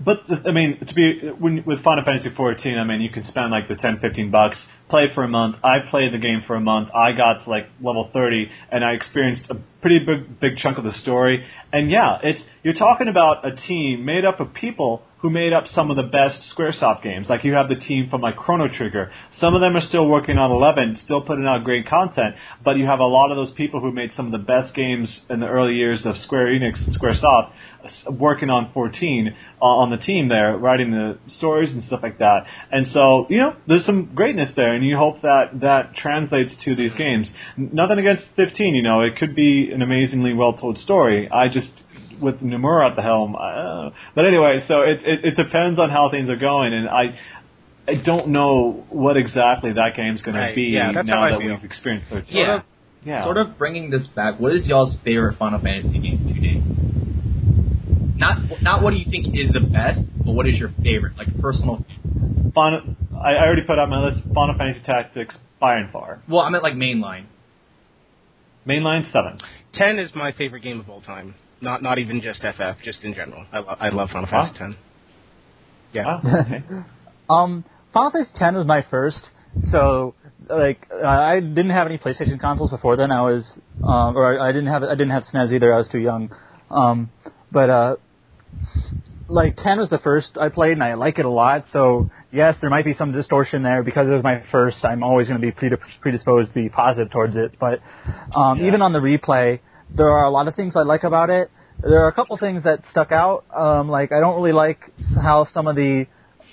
But 0.00 0.20
I 0.46 0.52
mean, 0.52 0.78
to 0.86 0.94
be 0.94 1.28
when 1.40 1.64
with 1.64 1.82
Final 1.82 2.04
Fantasy 2.04 2.30
14, 2.34 2.78
I 2.78 2.84
mean, 2.84 3.00
you 3.00 3.10
can 3.10 3.24
spend 3.24 3.50
like 3.50 3.66
the 3.66 3.74
10, 3.74 3.98
15 3.98 4.30
bucks, 4.30 4.56
play 4.88 5.08
for 5.12 5.24
a 5.24 5.28
month. 5.28 5.56
I 5.64 5.78
played 5.90 6.12
the 6.12 6.18
game 6.18 6.44
for 6.46 6.54
a 6.54 6.60
month. 6.60 6.90
I 6.94 7.10
got 7.12 7.42
to 7.44 7.50
like 7.50 7.66
level 7.82 8.08
30, 8.12 8.48
and 8.70 8.84
I 8.84 8.92
experienced 8.92 9.50
a 9.50 9.56
pretty 9.80 9.98
big, 9.98 10.38
big 10.38 10.56
chunk 10.58 10.78
of 10.78 10.84
the 10.84 10.92
story. 10.92 11.44
And 11.72 11.90
yeah, 11.90 12.18
it's 12.22 12.40
you're 12.62 12.74
talking 12.74 13.08
about 13.08 13.44
a 13.44 13.56
team 13.56 14.04
made 14.04 14.24
up 14.24 14.38
of 14.38 14.54
people 14.54 15.02
who 15.18 15.30
made 15.30 15.52
up 15.52 15.66
some 15.74 15.90
of 15.90 15.96
the 15.96 16.02
best 16.02 16.40
SquareSoft 16.56 17.02
games. 17.02 17.28
Like 17.28 17.44
you 17.44 17.52
have 17.54 17.68
the 17.68 17.74
team 17.74 18.08
from 18.08 18.20
like 18.20 18.36
Chrono 18.36 18.68
Trigger. 18.68 19.10
Some 19.40 19.54
of 19.54 19.60
them 19.60 19.76
are 19.76 19.80
still 19.80 20.06
working 20.06 20.38
on 20.38 20.50
11, 20.50 21.00
still 21.04 21.22
putting 21.22 21.44
out 21.44 21.64
great 21.64 21.88
content. 21.88 22.36
But 22.64 22.76
you 22.76 22.86
have 22.86 23.00
a 23.00 23.04
lot 23.04 23.30
of 23.30 23.36
those 23.36 23.50
people 23.52 23.80
who 23.80 23.90
made 23.90 24.12
some 24.14 24.26
of 24.26 24.32
the 24.32 24.38
best 24.38 24.74
games 24.74 25.22
in 25.28 25.40
the 25.40 25.46
early 25.46 25.74
years 25.74 26.06
of 26.06 26.16
Square 26.18 26.46
Enix 26.46 26.84
and 26.86 26.96
SquareSoft 26.96 27.52
working 28.10 28.50
on 28.50 28.72
14 28.72 29.34
uh, 29.60 29.64
on 29.64 29.90
the 29.90 29.96
team 29.96 30.28
there, 30.28 30.56
writing 30.56 30.90
the 30.90 31.18
stories 31.36 31.70
and 31.70 31.82
stuff 31.84 32.00
like 32.02 32.18
that. 32.18 32.44
And 32.70 32.86
so, 32.88 33.26
you 33.28 33.38
know, 33.38 33.56
there's 33.66 33.84
some 33.86 34.14
greatness 34.14 34.50
there, 34.56 34.74
and 34.74 34.84
you 34.84 34.96
hope 34.96 35.22
that 35.22 35.60
that 35.60 35.94
translates 35.96 36.54
to 36.64 36.74
these 36.74 36.94
games. 36.94 37.28
Nothing 37.56 37.98
against 37.98 38.24
15, 38.36 38.74
you 38.74 38.82
know, 38.82 39.00
it 39.00 39.16
could 39.16 39.34
be 39.34 39.70
an 39.72 39.82
amazingly 39.82 40.32
well 40.34 40.54
told 40.54 40.78
story. 40.78 41.28
I 41.30 41.48
just 41.48 41.70
with 42.20 42.40
Nomura 42.40 42.90
at 42.90 42.96
the 42.96 43.02
helm. 43.02 43.34
Uh, 43.36 43.90
but 44.14 44.26
anyway, 44.26 44.64
so 44.68 44.80
it, 44.82 45.00
it 45.04 45.24
it 45.24 45.36
depends 45.36 45.78
on 45.78 45.90
how 45.90 46.10
things 46.10 46.28
are 46.28 46.36
going, 46.36 46.72
and 46.74 46.88
I 46.88 47.18
I 47.86 47.94
don't 48.04 48.28
know 48.28 48.84
what 48.90 49.16
exactly 49.16 49.72
that 49.72 49.92
game's 49.96 50.22
going 50.22 50.36
Right, 50.36 50.50
to 50.50 50.54
be 50.54 50.64
yeah, 50.64 50.90
now 50.90 51.28
that 51.30 51.38
feel. 51.40 51.54
we've 51.54 51.64
experienced 51.64 52.08
13. 52.10 52.36
Yeah. 52.36 52.44
Sort 52.46 52.58
of, 52.58 52.64
yeah. 53.06 53.24
sort 53.24 53.36
of 53.38 53.58
bringing 53.58 53.90
this 53.90 54.06
back. 54.08 54.38
What 54.38 54.54
is 54.54 54.66
y'all's 54.66 54.98
favorite 55.04 55.38
Final 55.38 55.60
Fantasy 55.60 55.98
game 55.98 56.18
to 56.26 56.40
date? 56.40 56.62
Not, 58.18 58.60
not 58.62 58.82
what 58.82 58.90
do 58.90 58.96
you 58.96 59.10
think 59.10 59.34
is 59.34 59.52
the 59.52 59.60
best, 59.60 60.00
but 60.24 60.32
what 60.32 60.46
is 60.48 60.56
your 60.58 60.70
favorite, 60.82 61.16
like 61.16 61.28
personal? 61.40 61.84
Final, 62.54 62.96
I, 63.14 63.34
I 63.34 63.46
already 63.46 63.62
put 63.62 63.78
out 63.78 63.88
my 63.88 64.00
list. 64.04 64.22
Final 64.34 64.58
Fantasy 64.58 64.82
Tactics 64.84 65.36
by 65.60 65.76
and 65.76 65.90
far. 65.92 66.20
Well, 66.28 66.40
I 66.40 66.50
meant 66.50 66.64
like 66.64 66.74
mainline. 66.74 67.26
Mainline 68.66 69.10
seven. 69.12 69.38
10 69.74 69.98
is 69.98 70.10
my 70.14 70.32
favorite 70.32 70.60
game 70.62 70.80
of 70.80 70.90
all 70.90 71.00
time. 71.00 71.36
Not, 71.60 71.82
not 71.82 71.98
even 71.98 72.20
just 72.20 72.40
FF, 72.42 72.80
just 72.84 73.02
in 73.04 73.14
general. 73.14 73.44
I, 73.52 73.58
lo- 73.58 73.76
I 73.80 73.88
love 73.88 74.10
Final 74.10 74.28
Fantasy 74.28 74.58
10. 74.58 74.76
Yeah. 75.92 76.04
Wow. 76.22 76.40
Okay. 76.42 76.62
Um, 77.30 77.62
Final 77.92 78.10
Fantasy 78.10 78.30
X 78.40 78.54
was 78.54 78.66
my 78.66 78.82
first, 78.90 79.20
so 79.70 80.14
like 80.48 80.86
uh, 80.90 81.06
I 81.06 81.40
didn't 81.40 81.68
have 81.70 81.86
any 81.86 81.98
PlayStation 81.98 82.40
consoles 82.40 82.70
before 82.70 82.96
then. 82.96 83.12
I 83.12 83.20
was, 83.20 83.44
um, 83.84 84.16
or 84.16 84.40
I 84.40 84.48
I 84.48 84.52
didn't 84.52 84.68
have 84.68 84.82
I 84.82 84.94
didn't 84.94 85.10
have 85.10 85.24
SNES 85.24 85.52
either. 85.52 85.74
I 85.74 85.76
was 85.76 85.88
too 85.88 85.98
young. 85.98 86.30
Um, 86.70 87.10
but 87.52 87.68
uh, 87.68 87.96
like 89.28 89.56
ten 89.56 89.76
was 89.78 89.90
the 89.90 89.98
first 89.98 90.38
I 90.40 90.48
played, 90.48 90.72
and 90.72 90.82
I 90.82 90.94
like 90.94 91.18
it 91.18 91.26
a 91.26 91.30
lot. 91.30 91.66
So 91.70 92.10
yes, 92.32 92.56
there 92.62 92.70
might 92.70 92.86
be 92.86 92.94
some 92.94 93.12
distortion 93.12 93.62
there 93.62 93.82
because 93.82 94.08
it 94.08 94.12
was 94.12 94.22
my 94.24 94.42
first. 94.50 94.82
I'm 94.84 95.02
always 95.02 95.28
going 95.28 95.38
to 95.40 95.46
be 95.46 95.52
predisposed 96.00 96.48
to 96.48 96.54
be 96.54 96.70
positive 96.70 97.10
towards 97.10 97.36
it. 97.36 97.58
But 97.60 97.80
um, 98.34 98.58
Yeah. 98.60 98.68
even 98.68 98.80
on 98.80 98.94
the 98.94 99.00
replay, 99.00 99.60
there 99.94 100.10
are 100.10 100.24
a 100.24 100.30
lot 100.30 100.48
of 100.48 100.54
things 100.54 100.76
I 100.76 100.82
like 100.82 101.04
about 101.04 101.30
it. 101.30 101.50
There 101.80 102.04
are 102.04 102.08
a 102.08 102.12
couple 102.12 102.36
things 102.36 102.64
that 102.64 102.82
stuck 102.90 103.12
out. 103.12 103.44
Um, 103.54 103.88
like 103.88 104.12
I 104.12 104.20
don't 104.20 104.36
really 104.36 104.52
like 104.52 104.80
how 105.22 105.46
some 105.52 105.66
of 105.66 105.76
the 105.76 106.06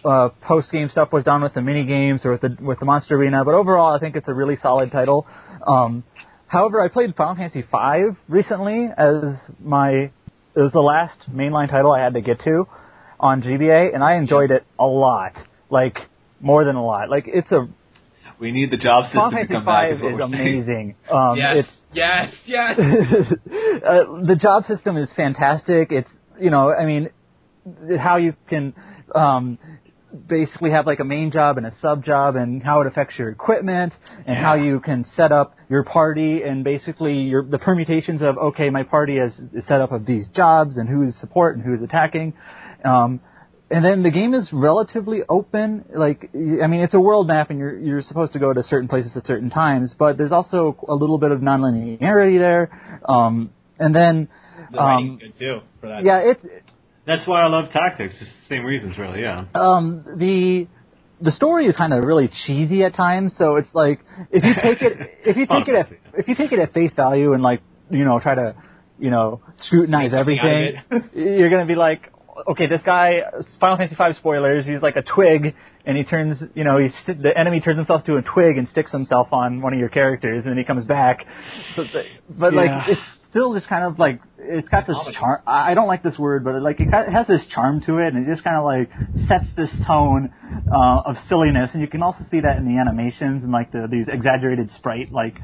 uh, 0.03 0.29
post 0.41 0.71
game 0.71 0.89
stuff 0.89 1.11
was 1.11 1.23
done 1.23 1.41
with 1.41 1.53
the 1.53 1.61
mini 1.61 1.83
games 1.85 2.21
or 2.23 2.31
with 2.31 2.41
the 2.41 2.57
with 2.61 2.79
the 2.79 2.85
Monster 2.85 3.15
Arena, 3.15 3.43
but 3.43 3.55
overall 3.55 3.95
I 3.95 3.99
think 3.99 4.15
it's 4.15 4.27
a 4.27 4.33
really 4.33 4.55
solid 4.61 4.91
title. 4.91 5.25
Um, 5.65 6.03
however, 6.47 6.81
I 6.81 6.89
played 6.89 7.15
Final 7.15 7.35
Fantasy 7.35 7.61
V 7.61 8.15
recently 8.27 8.87
as 8.95 9.23
my 9.59 10.11
it 10.55 10.61
was 10.61 10.71
the 10.71 10.79
last 10.79 11.19
mainline 11.29 11.69
title 11.69 11.91
I 11.91 12.01
had 12.01 12.13
to 12.13 12.21
get 12.21 12.41
to 12.43 12.67
on 13.19 13.41
GBA, 13.41 13.93
and 13.93 14.03
I 14.03 14.15
enjoyed 14.15 14.51
it 14.51 14.63
a 14.79 14.85
lot, 14.85 15.33
like 15.71 15.97
more 16.39 16.65
than 16.65 16.75
a 16.75 16.85
lot. 16.85 17.09
Like 17.09 17.25
it's 17.27 17.51
a 17.51 17.67
We 18.39 18.51
need 18.51 18.71
the 18.71 18.77
job 18.77 19.05
system 19.05 19.21
Final 19.21 19.47
to 19.47 19.47
come 19.47 19.65
back. 19.65 19.89
V 19.91 19.95
Is, 19.95 20.01
what 20.01 20.11
is 20.11 20.17
we're 20.17 20.29
saying. 20.29 20.33
amazing. 20.33 20.95
Um, 21.11 21.37
yes, 21.37 21.55
it's 21.57 21.69
yes, 21.93 22.33
yes. 22.45 22.79
uh, 22.79 24.25
the 24.25 24.37
job 24.39 24.65
system 24.65 24.97
is 24.97 25.09
fantastic. 25.15 25.91
It's 25.91 26.09
you 26.39 26.49
know, 26.49 26.71
I 26.71 26.85
mean, 26.85 27.09
how 27.97 28.17
you 28.17 28.35
can 28.49 28.73
um, 29.13 29.57
basically 30.27 30.71
have 30.71 30.85
like 30.85 30.99
a 30.99 31.05
main 31.05 31.31
job 31.31 31.57
and 31.57 31.65
a 31.65 31.73
sub 31.81 32.03
job, 32.03 32.35
and 32.35 32.61
how 32.61 32.81
it 32.81 32.87
affects 32.87 33.17
your 33.17 33.29
equipment, 33.29 33.93
and 34.25 34.37
how 34.37 34.55
you 34.55 34.79
can 34.79 35.05
set 35.15 35.31
up 35.31 35.55
your 35.69 35.83
party, 35.83 36.41
and 36.43 36.63
basically 36.63 37.19
your 37.21 37.43
the 37.43 37.59
permutations 37.59 38.21
of 38.21 38.37
okay, 38.37 38.69
my 38.69 38.83
party 38.83 39.17
is, 39.17 39.33
is 39.53 39.65
set 39.65 39.81
up 39.81 39.91
of 39.91 40.05
these 40.05 40.27
jobs, 40.35 40.77
and 40.77 40.89
who 40.89 41.07
is 41.07 41.17
support 41.19 41.55
and 41.55 41.65
who 41.65 41.73
is 41.73 41.81
attacking. 41.81 42.33
Um, 42.83 43.21
and 43.71 43.83
then 43.83 44.03
the 44.03 44.11
game 44.11 44.33
is 44.33 44.49
relatively 44.53 45.21
open. 45.27 45.85
Like, 45.93 46.29
I 46.33 46.67
mean, 46.67 46.81
it's 46.81 46.93
a 46.93 46.99
world 46.99 47.27
map, 47.27 47.49
and 47.49 47.57
you're 47.59 47.77
you're 47.77 48.01
supposed 48.01 48.33
to 48.33 48.39
go 48.39 48.53
to 48.53 48.63
certain 48.63 48.87
places 48.87 49.15
at 49.15 49.25
certain 49.25 49.49
times. 49.49 49.93
But 49.97 50.17
there's 50.17 50.31
also 50.31 50.77
a 50.87 50.93
little 50.93 51.17
bit 51.17 51.31
of 51.31 51.39
nonlinearity 51.39 52.37
there. 52.39 52.99
Um, 53.07 53.51
and 53.79 53.93
then, 53.93 54.29
The 54.71 54.81
um, 54.81 55.17
good 55.17 55.37
too 55.39 55.59
for 55.81 55.89
that. 55.89 56.03
yeah, 56.03 56.19
it's 56.19 56.41
That's 57.05 57.27
why 57.27 57.41
I 57.41 57.47
love 57.47 57.71
Tactics. 57.71 58.13
It's 58.21 58.29
the 58.29 58.55
same 58.55 58.65
reasons, 58.65 58.97
really. 58.97 59.21
Yeah. 59.21 59.45
um, 59.55 60.03
the 60.17 60.67
the 61.21 61.31
story 61.31 61.65
is 61.65 61.75
kind 61.75 61.93
of 61.93 62.03
really 62.03 62.29
cheesy 62.45 62.83
at 62.83 62.93
times. 62.93 63.33
So 63.37 63.55
it's 63.55 63.69
like 63.73 63.99
if 64.31 64.43
you 64.43 64.53
take 64.61 64.81
it 64.81 64.97
if 65.25 65.37
you 65.37 65.45
take 65.47 65.67
it 65.67 65.75
at 65.75 65.89
if 66.17 66.27
you 66.27 66.35
take 66.35 66.51
it 66.51 66.59
at 66.59 66.73
face 66.73 66.93
value 66.93 67.33
and 67.33 67.41
like 67.41 67.61
you 67.89 68.05
know 68.05 68.19
try 68.19 68.35
to 68.35 68.55
you 68.99 69.09
know 69.09 69.41
scrutinize 69.57 70.11
Make 70.11 70.19
something 70.19 70.39
out 70.39 70.45
of 70.45 70.91
everything, 70.91 71.09
you're 71.39 71.49
gonna 71.49 71.65
be 71.65 71.75
like, 71.75 72.11
okay, 72.47 72.67
this 72.67 72.81
guy 72.83 73.21
Final 73.59 73.77
Fantasy 73.77 73.95
V 73.95 74.13
spoilers. 74.17 74.65
He's 74.65 74.81
like 74.81 74.95
a 74.95 75.01
twig, 75.01 75.55
and 75.85 75.97
he 75.97 76.03
turns 76.03 76.41
you 76.53 76.63
know 76.63 76.77
he 76.77 76.89
st- 77.03 77.21
the 77.21 77.37
enemy 77.37 77.59
turns 77.59 77.77
himself 77.77 78.03
to 78.05 78.17
a 78.17 78.21
twig 78.21 78.57
and 78.57 78.67
sticks 78.69 78.91
himself 78.91 79.29
on 79.31 79.61
one 79.61 79.73
of 79.73 79.79
your 79.79 79.89
characters, 79.89 80.43
and 80.43 80.51
then 80.51 80.57
he 80.57 80.63
comes 80.63 80.85
back. 80.85 81.25
So, 81.75 81.85
but 82.29 82.53
Yeah. 82.53 82.59
like 82.59 82.89
it's 82.89 83.01
still 83.29 83.53
just 83.53 83.67
kind 83.67 83.83
of 83.83 83.99
like 83.99 84.21
it's 84.37 84.69
got 84.69 84.85
this 84.87 84.97
charm. 85.13 85.41
I 85.47 85.71
I 85.71 85.73
don't 85.73 85.87
like 85.87 86.03
this 86.03 86.17
word, 86.17 86.43
but 86.43 86.55
it, 86.55 86.61
like 86.61 86.79
it, 86.79 86.89
got, 86.91 87.07
it 87.07 87.11
has 87.11 87.27
this 87.27 87.45
charm 87.47 87.81
to 87.81 87.97
it, 87.97 88.13
and 88.13 88.25
it 88.27 88.31
just 88.31 88.43
kind 88.43 88.55
of 88.57 88.63
like 88.63 88.89
sets 89.27 89.47
this 89.55 89.71
tone 89.85 90.31
uh, 90.71 91.01
of 91.05 91.17
silliness. 91.27 91.71
And 91.73 91.81
you 91.81 91.87
can 91.87 92.01
also 92.03 92.23
see 92.31 92.39
that 92.41 92.57
in 92.57 92.65
the 92.65 92.79
animations 92.79 93.43
and 93.43 93.51
like 93.51 93.71
the 93.71 93.87
these 93.89 94.07
exaggerated 94.07 94.71
sprite 94.71 95.11
like 95.11 95.35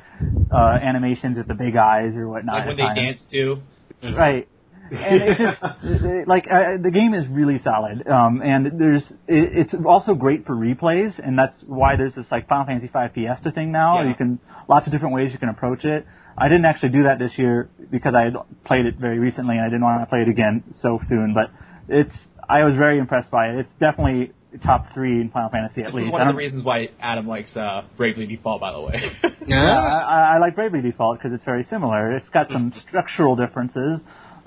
uh, 0.53 0.57
animations 0.81 1.37
with 1.37 1.47
the 1.47 1.53
big 1.55 1.75
eyes 1.75 2.15
or 2.15 2.27
whatnot. 2.29 2.55
like 2.59 2.67
when 2.67 2.77
they 2.77 2.93
dance 2.95 3.19
too. 3.31 3.61
Right. 4.03 4.47
And 4.91 5.21
it 5.21 5.37
just 5.37 5.57
it- 5.83 6.03
it- 6.05 6.27
like 6.27 6.47
uh, 6.51 6.77
the 6.81 6.91
game 6.91 7.13
is 7.13 7.27
really 7.27 7.59
solid, 7.63 8.07
um, 8.07 8.41
and 8.43 8.79
there's 8.79 9.03
it, 9.27 9.69
it's 9.71 9.75
also 9.85 10.13
great 10.13 10.45
for 10.45 10.53
replays, 10.55 11.13
and 11.25 11.37
that's 11.37 11.55
why 11.65 11.95
there's 11.95 12.15
this 12.15 12.25
like 12.31 12.47
Final 12.47 12.65
Fantasy 12.65 12.87
V 12.93 12.99
Fiesta 13.13 13.51
thing 13.51 13.71
now. 13.71 14.01
Yeah. 14.01 14.09
You 14.09 14.15
can 14.15 14.39
lots 14.67 14.87
of 14.87 14.91
different 14.93 15.15
ways 15.15 15.31
you 15.31 15.39
can 15.39 15.49
approach 15.49 15.85
it. 15.85 16.05
I 16.37 16.47
didn't 16.47 16.65
actually 16.65 16.89
do 16.89 17.03
that 17.03 17.19
this 17.19 17.37
year 17.37 17.69
because 17.89 18.13
I 18.15 18.23
had 18.23 18.35
played 18.65 18.85
it 18.85 18.95
very 18.97 19.19
recently, 19.19 19.55
and 19.57 19.65
I 19.65 19.67
didn't 19.69 19.81
want 19.83 20.01
to 20.01 20.05
play 20.07 20.21
it 20.21 20.29
again 20.29 20.63
so 20.81 20.99
soon. 21.03 21.33
But 21.33 21.51
it's 21.89 22.15
I 22.47 22.63
was 22.63 22.75
very 22.75 22.99
impressed 22.99 23.31
by 23.31 23.47
it. 23.49 23.59
It's 23.59 23.71
definitely 23.79 24.31
top 24.63 24.85
three 24.93 25.21
in 25.21 25.29
Final 25.29 25.49
Fantasy 25.49 25.81
at 25.81 25.87
This 25.87 25.95
least. 25.95 26.07
is 26.07 26.11
one 26.11 26.21
of 26.27 26.27
the 26.33 26.37
reasons 26.37 26.65
why 26.65 26.89
Adam 26.99 27.25
likes 27.27 27.55
uh, 27.55 27.83
Bravely 27.95 28.25
Default, 28.25 28.59
by 28.59 28.71
the 28.73 28.81
way. 28.81 29.01
Yeah, 29.47 29.79
I, 29.79 30.35
I 30.35 30.37
like 30.39 30.55
Bravely 30.55 30.81
Default 30.81 31.19
because 31.19 31.31
it's 31.33 31.45
very 31.45 31.63
similar. 31.69 32.15
It's 32.17 32.27
got 32.29 32.51
some 32.51 32.73
structural 32.87 33.37
differences, 33.37 34.01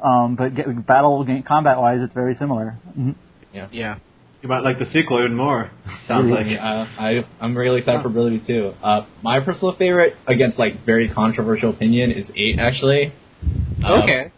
um, 0.05 0.37
but 0.37 0.55
get, 0.55 0.87
battle 0.87 1.25
game, 1.25 1.43
combat 1.43 1.79
wise, 1.79 2.01
it's 2.03 2.15
very 2.15 2.35
similar. 2.35 2.77
Mhm. 2.99 3.15
Yeah. 3.73 3.97
You 4.43 4.49
might 4.49 4.63
like 4.63 4.79
the 4.79 4.85
sequel 4.93 5.21
even 5.21 5.35
more. 5.35 5.71
Sounds 6.07 6.31
like. 6.31 6.47
uh, 6.61 6.87
I 6.99 7.25
I'm 7.41 7.57
really 7.57 7.79
excited 7.79 8.03
for 8.03 8.11
Bravely 8.11 8.41
too. 8.47 8.75
Uh, 8.83 9.07
my 9.23 9.41
personal 9.41 9.75
favorite, 9.75 10.17
against 10.27 10.59
like 10.59 10.85
very 10.85 11.09
controversial 11.09 11.71
opinion, 11.71 12.11
is 12.11 12.27
eight 12.37 12.59
actually. 12.59 13.13
Um, 13.83 14.03
Okay. 14.03 14.31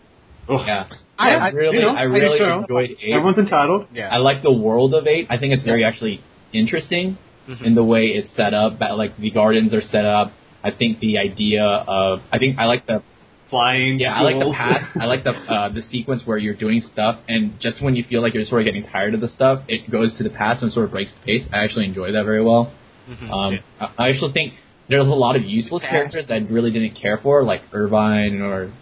Oh, 0.48 0.64
Yeah. 0.64 0.86
I- 1.18 1.34
I, 1.34 1.47
I- 1.47 1.48
really, 1.51 1.76
you 1.78 1.82
know, 1.82 1.94
I 1.94 2.02
really 2.02 2.40
I 2.40 2.59
enjoyed 2.59 2.90
eight. 3.01 3.12
Everyone's 3.14 3.38
entitled. 3.38 3.86
Yeah. 3.93 4.09
I 4.12 4.18
like 4.18 4.43
the 4.43 4.52
world 4.52 4.94
of 4.94 5.06
eight. 5.09 5.26
I 5.28 5.38
think 5.38 5.55
it's 5.55 5.64
very 5.64 5.82
actually 5.82 6.20
interesting 6.52 7.18
Mhm. 7.48 7.62
in 7.62 7.74
the 7.74 7.82
way 7.84 8.06
it's 8.18 8.30
set 8.36 8.55
up. 8.55 8.78
Like 8.80 9.16
the 9.16 9.30
gardens 9.30 9.74
are 9.74 9.80
set 9.82 10.05
up. 10.05 10.32
I 10.62 10.70
think 10.70 11.01
the 11.01 11.18
idea 11.18 11.64
of 11.64 12.20
I 12.30 12.38
think 12.38 12.59
I 12.59 12.66
like 12.66 12.86
the 12.86 13.02
Flying. 13.51 13.98
yeah 14.01 14.14
I 14.14 14.23
like 14.23 14.35
the 14.36 14.40
schools. 14.43 14.56
path. 14.56 14.89
I 15.01 15.05
like 15.06 15.23
the 15.24 15.31
uh, 15.55 15.68
the 15.68 15.82
sequence 15.90 16.23
where 16.24 16.36
you're 16.39 16.55
doing 16.56 16.81
stuff 16.93 17.20
and 17.28 17.59
just 17.60 17.81
when 17.82 17.94
you 17.94 18.05
feel 18.05 18.20
like 18.23 18.35
you're 18.35 18.44
sort 18.44 18.62
of 18.62 18.66
getting 18.66 18.85
tired 18.85 19.14
of 19.14 19.20
the 19.20 19.28
stuff, 19.28 19.62
it 19.68 19.90
goes 19.90 20.12
to 20.18 20.23
the 20.24 20.31
past 20.31 20.62
and 20.62 20.73
sort 20.73 20.85
of 20.86 20.90
breaks 20.90 21.12
the 21.20 21.24
pace. 21.39 21.48
I 21.52 21.59
actually 21.64 21.85
enjoy 21.85 22.12
that 22.12 22.24
very 22.24 22.43
well. 22.44 22.73
Mhm. 23.09 23.31
Um, 23.31 23.52
Yeah. 23.55 23.60
I 23.98 24.06
I 24.06 24.09
actually 24.10 24.32
think 24.32 24.55
there's 24.89 25.06
a 25.06 25.10
lot 25.27 25.36
of 25.36 25.43
useless 25.44 25.82
Past. 25.82 25.90
characters 25.93 26.24
that 26.28 26.35
I 26.35 26.39
really 26.39 26.70
didn't 26.70 26.94
care 26.94 27.18
for, 27.18 27.43
like 27.44 27.62
Irvine 27.73 28.40
or 28.40 28.73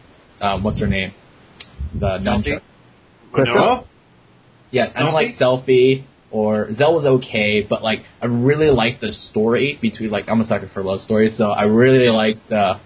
um, 0.41 0.63
what's 0.63 0.79
her 0.81 0.87
name, 0.87 1.13
the 1.95 2.19
Selphie? 2.19 2.61
nunchuck. 3.37 3.47
Noah? 3.55 3.85
Yeah, 4.71 4.91
I 4.95 5.01
don't 5.03 5.13
like 5.15 5.37
Selphie 5.39 6.05
or 6.31 6.73
Zell 6.75 6.95
was 6.95 7.05
okay, 7.05 7.63
but 7.63 7.83
like 7.83 8.01
I 8.21 8.27
really 8.27 8.71
liked 8.71 9.01
the 9.01 9.13
story 9.13 9.79
between 9.81 10.11
like 10.11 10.29
I'm 10.29 10.41
a 10.41 10.47
sucker 10.47 10.69
for 10.75 10.83
love 10.83 11.01
stories, 11.03 11.37
so 11.37 11.51
I 11.51 11.65
really 11.65 12.09
liked 12.09 12.41
the 12.49 12.79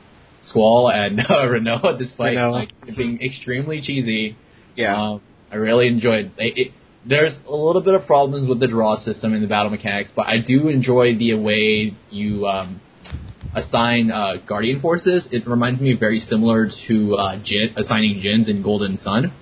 Squall 0.48 0.90
and 0.90 1.20
uh, 1.28 1.28
Rinoa, 1.28 1.98
despite 1.98 2.36
Rinoa. 2.36 2.52
like 2.52 2.96
being 2.96 3.20
extremely 3.22 3.80
cheesy. 3.80 4.36
Yeah. 4.76 4.96
Um, 5.12 5.22
I 5.50 5.56
really 5.56 5.88
enjoyed. 5.88 6.32
It, 6.38 6.58
it, 6.58 6.72
there's 7.06 7.32
a 7.46 7.54
little 7.54 7.80
bit 7.82 7.94
of 7.94 8.06
problems 8.06 8.48
with 8.48 8.60
the 8.60 8.66
draw 8.68 9.02
system 9.04 9.32
and 9.32 9.42
the 9.42 9.46
battle 9.48 9.70
mechanics, 9.70 10.10
but 10.14 10.26
I 10.26 10.38
do 10.38 10.68
enjoy 10.68 11.16
the 11.16 11.34
way 11.34 11.96
you 12.10 12.46
um, 12.46 12.80
assign 13.54 14.10
uh, 14.10 14.34
guardian 14.46 14.80
forces. 14.80 15.26
It 15.30 15.46
reminds 15.48 15.80
me 15.80 15.94
very 15.94 16.20
similar 16.28 16.68
to 16.88 17.14
uh, 17.16 17.36
Djinn, 17.36 17.74
assigning 17.76 18.20
Djinns 18.22 18.48
in 18.48 18.62
Golden 18.62 18.98
Sun. 18.98 19.32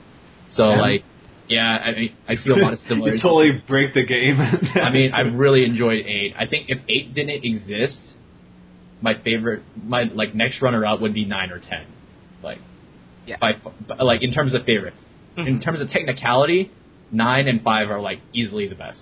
So 0.53 0.71
Yeah. 0.71 0.81
like, 0.81 1.05
yeah, 1.49 1.61
I 1.85 1.91
mean, 1.93 2.17
I 2.29 2.37
feel 2.37 2.57
a 2.57 2.63
lot 2.63 2.73
of 2.73 2.81
you 2.83 2.89
similarities. 2.89 3.23
totally 3.23 3.63
break 3.69 3.95
the 3.95 4.05
game. 4.05 4.39
I 4.41 4.91
mean, 4.91 5.13
I 5.13 5.21
really 5.21 5.65
enjoyed 5.65 6.05
eight. 6.05 6.35
I 6.37 6.47
think 6.47 6.71
if 6.71 6.79
eight 6.89 7.15
didn't 7.15 7.45
exist, 7.45 7.99
my 9.01 9.15
favorite, 9.23 9.63
my 9.83 10.05
like 10.05 10.35
next 10.35 10.63
runner 10.63 10.85
up 10.85 11.01
would 11.01 11.15
be 11.15 11.25
nine 11.25 11.51
or 11.51 11.59
ten. 11.59 11.87
Like, 12.43 12.59
Yeah. 13.27 13.37
by, 13.41 13.57
like 14.03 14.23
in 14.23 14.33
terms 14.33 14.55
of 14.55 14.65
favorite. 14.65 14.95
In 15.37 15.45
mm-hmm. 15.45 15.61
terms 15.61 15.81
of 15.81 15.91
technicality, 15.91 16.71
nine 17.13 17.47
and 17.47 17.63
five 17.63 17.91
are 17.91 18.01
like 18.01 18.21
easily 18.33 18.69
the 18.69 18.75
best. 18.75 19.01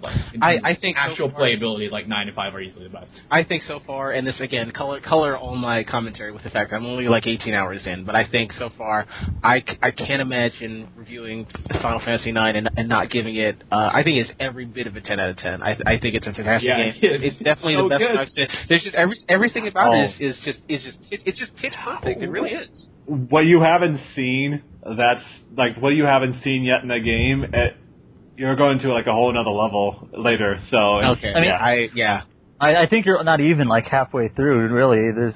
Like, 0.00 0.14
I- 0.40 0.58
I 0.62 0.70
of 0.72 0.78
think 0.78 0.96
so 0.96 1.02
actual 1.02 1.30
far- 1.30 1.40
playability, 1.40 1.90
like 1.90 2.06
nine 2.06 2.28
and 2.28 2.34
five 2.36 2.54
are 2.54 2.60
easily 2.60 2.84
the 2.84 2.90
best. 2.90 3.10
I 3.30 3.42
think 3.42 3.62
so 3.64 3.80
far, 3.86 4.12
and 4.12 4.26
this 4.26 4.38
again, 4.40 4.70
color 4.70 5.00
color 5.00 5.36
all 5.36 5.56
my 5.56 5.82
commentary 5.84 6.30
with 6.32 6.42
the 6.44 6.50
fact 6.50 6.70
that 6.70 6.76
I'm 6.76 6.86
only 6.86 7.08
like 7.08 7.26
18 7.26 7.52
hours 7.54 7.86
in, 7.86 8.04
but 8.04 8.14
I 8.14 8.24
think 8.24 8.52
so 8.52 8.70
far, 8.78 9.06
I, 9.42 9.64
I 9.82 9.90
can't 9.90 10.22
imagine 10.22 10.88
reviewing 10.96 11.46
Final 11.82 12.00
Fantasy 12.00 12.30
IX 12.30 12.58
and, 12.58 12.70
and 12.76 12.88
not 12.88 13.10
giving 13.10 13.34
it. 13.36 13.62
Uh, 13.72 13.90
I 13.92 14.02
think 14.04 14.18
it's 14.18 14.30
every 14.38 14.64
bit 14.66 14.86
of 14.86 14.94
a 14.96 15.00
10 15.00 15.18
out 15.18 15.30
of 15.30 15.36
10. 15.38 15.62
I, 15.62 15.76
I 15.86 15.98
think 15.98 16.14
it's 16.14 16.26
a 16.26 16.32
fantastic 16.32 16.68
Yeah, 16.68 16.90
game. 16.92 16.94
it 17.02 17.22
is. 17.24 17.32
It's 17.32 17.38
definitely 17.40 17.74
So 17.76 17.88
the 17.88 17.98
best. 17.98 18.18
I've 18.18 18.28
seen. 18.30 18.48
There's 18.68 18.82
just 18.84 18.94
every 18.94 19.16
everything 19.28 19.66
about 19.66 19.94
Oh. 19.94 20.00
it 20.00 20.20
is, 20.20 20.36
is 20.36 20.44
just 20.44 20.58
is 20.68 20.82
just 20.82 20.98
it, 21.10 21.20
it's 21.26 21.38
just 21.38 21.54
pitch 21.56 21.74
perfect. 21.84 22.22
It 22.22 22.28
really 22.30 22.50
is. 22.50 22.88
what 23.06 23.46
you 23.46 23.60
haven't 23.62 24.00
seen, 24.14 24.62
that's 24.84 25.24
like 25.56 25.76
what 25.80 25.90
you 25.90 26.04
haven't 26.04 26.42
seen 26.44 26.62
yet 26.62 26.82
in 26.82 26.88
the 26.88 27.00
game. 27.00 27.44
It, 27.52 27.76
you're 28.38 28.56
going 28.56 28.78
to 28.80 28.88
like 28.92 29.06
a 29.06 29.12
whole 29.12 29.30
another 29.30 29.50
level 29.50 30.08
later. 30.16 30.60
So 30.70 30.76
Okay, 30.78 31.32
I 31.32 31.40
mean- 31.40 31.44
yeah. 31.44 31.56
I 31.56 31.88
yeah. 31.94 32.22
I, 32.60 32.76
I 32.84 32.86
think 32.88 33.06
you're 33.06 33.22
not 33.22 33.40
even 33.40 33.68
like 33.68 33.86
halfway 33.86 34.28
through. 34.28 34.68
Really, 34.72 35.12
there's 35.14 35.34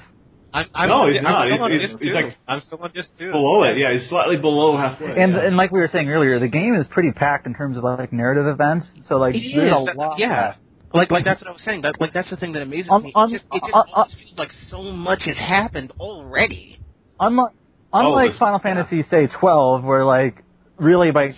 I'm, 0.55 0.66
I'm 0.74 0.89
No, 0.89 0.95
on, 1.03 1.09
he's 1.12 1.19
I'm 1.19 1.24
not. 1.24 1.47
still 1.49 1.65
on 1.65 1.70
He's- 1.70 1.83
disc 1.91 1.97
he's 2.03 2.09
two. 2.11 2.15
like 2.15 2.37
I'm 2.49 2.61
still 2.62 2.79
on 2.83 2.91
disc 2.93 3.11
two. 3.19 3.31
below 3.31 3.62
it. 3.65 3.77
Yeah, 3.79 3.93
he's 3.93 4.09
slightly 4.09 4.37
below 4.37 4.77
halfway. 4.77 5.16
and 5.23 5.33
yeah. 5.33 5.41
and 5.47 5.57
like 5.57 5.70
we 5.73 5.81
were 5.81 5.89
saying 5.89 6.09
earlier, 6.11 6.39
the 6.39 6.49
game 6.49 6.74
is 6.74 6.87
pretty 6.89 7.12
packed 7.12 7.47
in 7.47 7.55
terms 7.55 7.77
of 7.77 7.85
like 7.85 8.12
narrative 8.12 8.47
events. 8.47 8.91
So 9.09 9.16
like 9.19 9.35
It 9.35 9.43
there's 9.55 9.70
is. 9.73 9.83
a 9.83 9.85
That- 9.87 9.97
lot. 9.97 10.19
yeah. 10.19 10.55
Like, 10.95 11.11
like 11.11 11.24
that's 11.24 11.41
what 11.41 11.49
I 11.49 11.53
was 11.53 11.62
saying. 11.62 11.81
That, 11.83 11.99
like, 12.03 12.12
that's 12.12 12.29
the 12.29 12.37
thing 12.37 12.53
that 12.53 12.61
amazes 12.61 12.91
Um, 12.91 13.03
me. 13.03 13.12
um, 13.16 13.31
it 13.31 13.33
just, 13.39 13.45
it 13.51 13.61
just 13.62 13.73
uh, 13.74 13.83
uh, 13.95 14.05
feels 14.05 14.37
like 14.37 14.51
so 14.69 14.83
much 14.83 15.23
has 15.24 15.39
happened 15.39 15.91
already. 15.99 16.79
Unlike 17.19 17.53
unlike 17.95 18.31
this- 18.33 18.39
Final 18.39 18.59
Fantasy 18.59 19.03
say 19.05 19.27
12, 19.27 19.85
where 19.85 20.05
like 20.05 20.43
really 20.77 21.11
by 21.12 21.31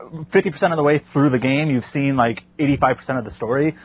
uh, 0.00 0.24
50% 0.34 0.70
of 0.72 0.76
the 0.76 0.82
way 0.82 1.02
through 1.12 1.30
the 1.30 1.38
game, 1.38 1.70
you've 1.70 1.84
seen 1.92 2.16
like 2.16 2.42
85% 2.58 3.18
of 3.18 3.24
the 3.24 3.32
story. 3.36 3.76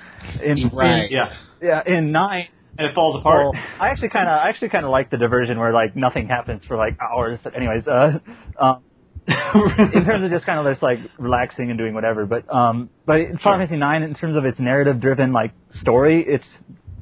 In, 0.44 0.70
Right. 0.74 1.10
yeah, 1.12 1.34
In, 1.62 1.68
yeah. 1.68 1.82
In 1.86 2.12
nine. 2.12 2.48
and 2.78 2.88
it 2.88 2.96
falls 2.96 3.20
apart. 3.20 3.54
Well, 3.54 3.64
I 3.80 3.90
actually 3.90 4.10
kind 4.10 4.28
of, 4.28 4.40
I 4.40 4.50
actually 4.50 4.70
kind 4.70 4.86
of 4.86 4.92
like 4.92 5.10
the 5.10 5.18
diversion 5.18 5.58
where 5.60 5.74
like 5.74 5.96
nothing 5.96 6.28
happens 6.28 6.64
for 6.68 6.78
like 6.78 6.98
hours. 7.02 7.40
But 7.44 7.56
anyways, 7.56 7.88
uh, 7.88 8.20
um, 8.60 8.84
in 9.28 10.06
terms 10.06 10.24
of 10.24 10.30
just 10.30 10.46
kind 10.46 10.60
of 10.60 10.72
just 10.72 10.84
like 10.84 11.00
relaxing 11.18 11.70
and 11.70 11.80
doing 11.80 11.94
whatever. 11.94 12.26
But 12.26 12.52
um, 12.54 12.90
but 13.06 13.18
in 13.22 13.38
Final 13.40 13.60
Fantasy 13.60 13.78
Nine, 13.78 14.04
in 14.04 14.14
terms 14.14 14.36
of 14.36 14.46
its 14.46 14.60
narrative-driven 14.60 15.34
like 15.34 15.52
story, 15.82 16.24
it's 16.28 16.46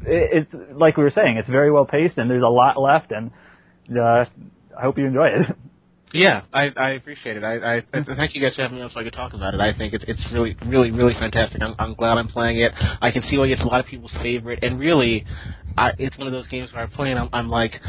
it, 0.06 0.45
it's 0.53 0.72
like 0.73 0.95
we 0.98 1.03
were 1.03 1.11
saying, 1.11 1.38
it's 1.38 1.49
very 1.49 1.72
well 1.72 1.85
paced 1.85 2.18
and 2.18 2.30
there's 2.30 2.44
a 2.44 2.48
lot 2.48 2.80
left, 2.80 3.11
and 3.11 3.31
uh, 3.98 4.26
I 4.77 4.81
hope 4.81 4.98
you 4.98 5.06
enjoy 5.06 5.27
it. 5.27 5.56
Yeah, 6.14 6.44
I, 6.53 6.72
I 6.77 6.90
appreciate 6.91 7.38
it. 7.38 7.44
I, 7.44 7.77
I, 7.77 7.84
I 7.91 8.03
thank 8.15 8.35
you 8.35 8.41
guys 8.41 8.53
for 8.56 8.61
having 8.61 8.77
me 8.77 8.84
on 8.84 8.91
so 8.91 8.99
I 8.99 9.03
could 9.03 9.14
talk 9.14 9.34
about 9.34 9.56
it. 9.56 9.60
I 9.60 9.73
think 9.76 9.95
it's 9.95 10.06
it's 10.07 10.23
really 10.31 10.56
really 10.64 10.91
really 10.91 11.15
fantastic. 11.15 11.60
I'm, 11.61 11.76
I'm 11.80 11.95
glad 11.95 12.19
I'm 12.19 12.27
playing 12.27 12.60
it. 12.60 12.72
I 13.02 13.10
can 13.10 13.23
see 13.23 13.38
why 13.40 13.48
it's 13.48 13.61
a 13.64 13.65
lot 13.65 13.80
of 13.80 13.88
people's 13.88 14.14
favorite, 14.22 14.60
and 14.61 14.80
really, 14.80 15.26
I, 15.76 15.94
it's 15.98 16.15
one 16.18 16.27
of 16.27 16.34
those 16.34 16.48
games 16.48 16.72
where 16.72 16.84
I 16.84 16.85
play 16.85 17.10
and 17.10 17.19
I'm, 17.19 17.30
I'm 17.34 17.49
like, 17.49 17.81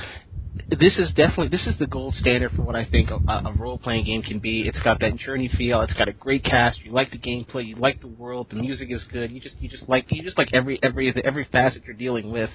this 0.69 0.97
is 0.99 1.11
definitely 1.13 1.49
this 1.49 1.67
is 1.67 1.77
the 1.79 1.87
gold 1.87 2.15
standard 2.15 2.53
for 2.53 2.63
what 2.63 2.77
I 2.77 2.85
think 2.85 3.11
a, 3.11 3.17
a 3.17 3.53
role 3.59 3.79
playing 3.79 4.05
game 4.05 4.23
can 4.23 4.39
be. 4.39 4.63
It's 4.63 4.81
got 4.81 5.01
that 5.01 5.17
journey 5.17 5.49
feel. 5.49 5.81
It's 5.81 5.93
got 5.95 6.09
a 6.09 6.13
great 6.13 6.45
cast. 6.45 6.81
You 6.85 6.93
like 6.93 7.11
the 7.11 7.19
gameplay. 7.19 7.67
You 7.67 7.77
like 7.77 8.01
the 8.01 8.09
world. 8.09 8.49
The 8.51 8.57
music 8.57 8.91
is 8.91 9.03
good. 9.13 9.33
You 9.33 9.41
just 9.41 9.57
you 9.61 9.69
just 9.69 9.89
like 9.89 10.07
you 10.11 10.23
just 10.23 10.39
like 10.39 10.51
every 10.53 10.79
every 10.83 11.13
every 11.25 11.45
facet 11.51 11.83
you're 11.85 11.97
dealing 11.97 12.31
with. 12.31 12.51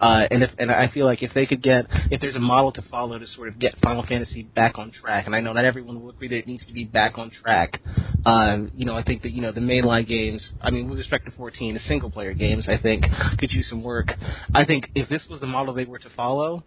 Uh, 0.00 0.26
and 0.30 0.42
if 0.42 0.50
and 0.58 0.70
I 0.70 0.88
feel 0.88 1.06
like 1.06 1.22
if 1.22 1.32
they 1.32 1.46
could 1.46 1.62
get 1.62 1.86
if 2.10 2.20
there's 2.20 2.36
a 2.36 2.40
model 2.40 2.72
to 2.72 2.82
follow 2.82 3.18
to 3.18 3.26
sort 3.28 3.48
of 3.48 3.58
get 3.58 3.74
Final 3.82 4.04
Fantasy 4.04 4.42
back 4.42 4.78
on 4.78 4.90
track, 4.90 5.26
and 5.26 5.34
I 5.34 5.40
know 5.40 5.52
not 5.52 5.64
everyone 5.64 6.02
will 6.02 6.10
agree 6.10 6.28
that 6.28 6.38
it 6.38 6.46
needs 6.46 6.66
to 6.66 6.72
be 6.72 6.84
back 6.84 7.18
on 7.18 7.30
track. 7.30 7.80
Um, 8.26 8.72
you 8.74 8.84
know, 8.84 8.96
I 8.96 9.02
think 9.02 9.22
that 9.22 9.32
you 9.32 9.42
know 9.42 9.52
the 9.52 9.60
mainline 9.60 10.06
games. 10.06 10.46
I 10.60 10.70
mean, 10.70 10.88
with 10.88 10.98
respect 10.98 11.26
to 11.26 11.30
14, 11.32 11.74
the 11.74 11.80
single 11.80 12.10
player 12.10 12.34
games, 12.34 12.68
I 12.68 12.78
think 12.78 13.04
could 13.38 13.52
use 13.52 13.68
some 13.68 13.82
work. 13.82 14.12
I 14.52 14.64
think 14.64 14.90
if 14.94 15.08
this 15.08 15.24
was 15.30 15.40
the 15.40 15.46
model 15.46 15.74
they 15.74 15.84
were 15.84 15.98
to 15.98 16.10
follow, 16.10 16.64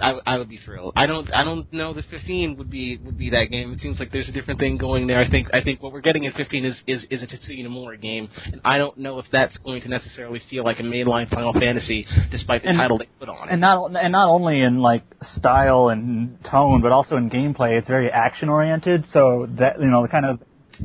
I, 0.00 0.13
I 0.26 0.38
would 0.38 0.48
be 0.48 0.56
thrilled. 0.58 0.92
I 0.96 1.06
don't 1.06 1.32
I 1.34 1.44
don't 1.44 1.70
know 1.72 1.92
that 1.94 2.04
15 2.10 2.56
would 2.56 2.70
be 2.70 2.98
would 2.98 3.16
be 3.18 3.30
that 3.30 3.46
game. 3.50 3.72
It 3.72 3.80
seems 3.80 3.98
like 3.98 4.12
there's 4.12 4.28
a 4.28 4.32
different 4.32 4.60
thing 4.60 4.76
going 4.76 5.06
there. 5.06 5.18
I 5.18 5.28
think 5.28 5.48
I 5.54 5.62
think 5.62 5.82
what 5.82 5.92
we're 5.92 6.00
getting 6.00 6.24
in 6.24 6.32
15 6.32 6.64
is 6.64 6.82
is, 6.86 7.04
is 7.10 7.22
a 7.22 7.26
Tetsuya 7.26 7.66
Nomura 7.66 8.00
game, 8.00 8.28
and 8.46 8.60
I 8.64 8.78
don't 8.78 8.98
know 8.98 9.18
if 9.18 9.26
that's 9.30 9.56
going 9.58 9.82
to 9.82 9.88
necessarily 9.88 10.40
feel 10.50 10.64
like 10.64 10.80
a 10.80 10.82
mainline 10.82 11.30
Final 11.30 11.52
Fantasy, 11.52 12.06
despite 12.30 12.62
the 12.62 12.70
And- 12.70 12.78
title 12.78 12.98
they 12.98 13.08
put 13.18 13.28
on 13.28 13.48
it. 13.48 13.52
and 13.52 13.60
not 13.60 13.94
and 13.96 14.12
not 14.12 14.28
only 14.28 14.60
in 14.60 14.78
like 14.80 15.04
style 15.36 15.88
and 15.88 16.38
tone, 16.44 16.80
but 16.82 16.92
also 16.92 17.16
in 17.16 17.30
gameplay. 17.30 17.78
It's 17.78 17.88
very 17.88 18.10
action 18.10 18.48
oriented. 18.48 19.04
So 19.12 19.46
that 19.58 19.80
you 19.80 19.86
know 19.86 20.02
the 20.02 20.08
kind 20.08 20.26
of 20.26 20.40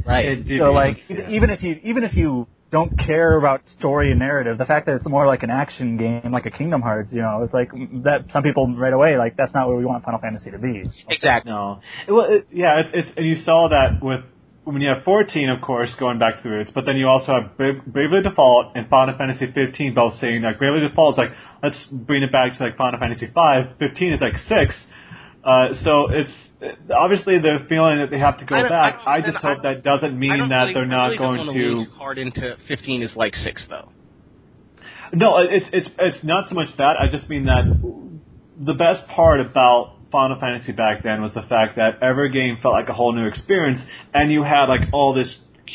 right. 0.05 0.25
It 0.25 0.59
so 0.59 0.71
like 0.71 0.97
yeah. 1.09 1.29
even 1.29 1.49
if 1.49 1.61
you 1.63 1.79
even 1.83 2.03
if 2.03 2.13
you 2.13 2.47
don't 2.71 2.97
care 2.99 3.37
about 3.37 3.61
story 3.77 4.11
and 4.11 4.19
narrative, 4.19 4.57
the 4.57 4.65
fact 4.65 4.85
that 4.85 4.95
it's 4.95 5.07
more 5.07 5.25
like 5.25 5.43
an 5.43 5.49
action 5.49 5.97
game, 5.97 6.31
like 6.31 6.45
a 6.45 6.51
Kingdom 6.51 6.81
Hearts, 6.81 7.11
you 7.11 7.21
know, 7.21 7.41
it's 7.43 7.53
like 7.53 7.71
that. 8.03 8.25
Some 8.31 8.43
people 8.43 8.75
right 8.75 8.93
away 8.93 9.17
like 9.17 9.35
that's 9.37 9.53
not 9.53 9.67
what 9.67 9.77
we 9.77 9.85
want 9.85 10.03
Final 10.03 10.19
Fantasy 10.19 10.51
to 10.51 10.59
be. 10.59 10.83
exactly. 11.09 11.51
No. 11.51 11.81
It, 12.07 12.11
well, 12.11 12.25
it, 12.29 12.47
yeah, 12.51 12.81
it's, 12.81 12.89
it's 12.93 13.17
and 13.17 13.25
you 13.25 13.43
saw 13.43 13.69
that 13.69 14.03
with 14.03 14.21
when 14.65 14.81
you 14.81 14.89
have 14.89 15.03
14, 15.03 15.49
of 15.49 15.61
course, 15.61 15.89
going 15.99 16.19
back 16.19 16.37
to 16.37 16.43
the 16.43 16.49
roots, 16.49 16.71
but 16.75 16.85
then 16.85 16.95
you 16.95 17.07
also 17.07 17.33
have 17.33 17.57
Bra- 17.57 17.81
Bravely 17.87 18.21
Default 18.21 18.75
and 18.75 18.87
Final 18.87 19.17
Fantasy 19.17 19.51
15 19.51 19.95
both 19.95 20.19
saying 20.19 20.43
like 20.43 20.59
Bravely 20.59 20.87
Default 20.87 21.15
is 21.15 21.17
like 21.17 21.31
let's 21.63 21.85
bring 21.91 22.21
it 22.23 22.31
back 22.31 22.55
to 22.57 22.63
like 22.63 22.77
Final 22.77 22.99
Fantasy 22.99 23.27
5. 23.33 23.77
15 23.79 24.13
is 24.13 24.21
like 24.21 24.37
six. 24.47 24.75
Uh, 25.49 25.73
so 25.83 26.09
it's 26.11 26.31
obviously 26.95 27.39
they're 27.39 27.65
feeling 27.67 27.97
that 27.97 28.11
they 28.11 28.19
have 28.19 28.37
to 28.37 28.45
go 28.45 28.55
I 28.55 28.69
back. 28.69 28.99
I 29.05 29.15
I, 29.15 29.21
just 29.21 29.37
hope 29.37 29.63
don't- 29.63 29.63
that 29.63 29.83
doesn't 29.83 30.17
mean 30.17 30.49
that 30.49 30.55
really- 30.59 30.73
they're 30.73 30.83
I 30.83 30.87
not 30.87 31.05
really 31.05 31.17
going 31.17 31.37
to. 31.45 31.51
lean 31.51 31.85
too 31.85 31.91
hard 31.91 32.17
into 32.19 32.55
15 32.67 33.01
is 33.01 33.15
like 33.15 33.33
six 33.35 33.65
though. 33.69 33.89
No, 35.11 35.37
it's 35.37 35.65
it's 35.73 35.89
it's 35.97 36.23
not 36.23 36.49
so 36.49 36.55
much 36.55 36.69
that. 36.77 36.95
I 36.99 37.07
just 37.09 37.27
mean 37.29 37.45
that 37.45 37.63
the 38.59 38.75
best 38.75 39.07
part 39.07 39.39
about 39.39 39.95
Final 40.11 40.39
Fantasy 40.39 40.71
back 40.71 41.01
then 41.03 41.21
was 41.23 41.31
the 41.33 41.41
fact 41.43 41.77
that 41.77 42.03
every 42.03 42.29
game 42.29 42.57
felt 42.61 42.73
like 42.75 42.89
a 42.89 42.93
whole 42.93 43.13
new 43.13 43.25
experience, 43.25 43.79
and 44.13 44.31
you 44.31 44.43
had 44.43 44.65
like 44.65 44.81
all 44.91 45.13
this 45.15 45.33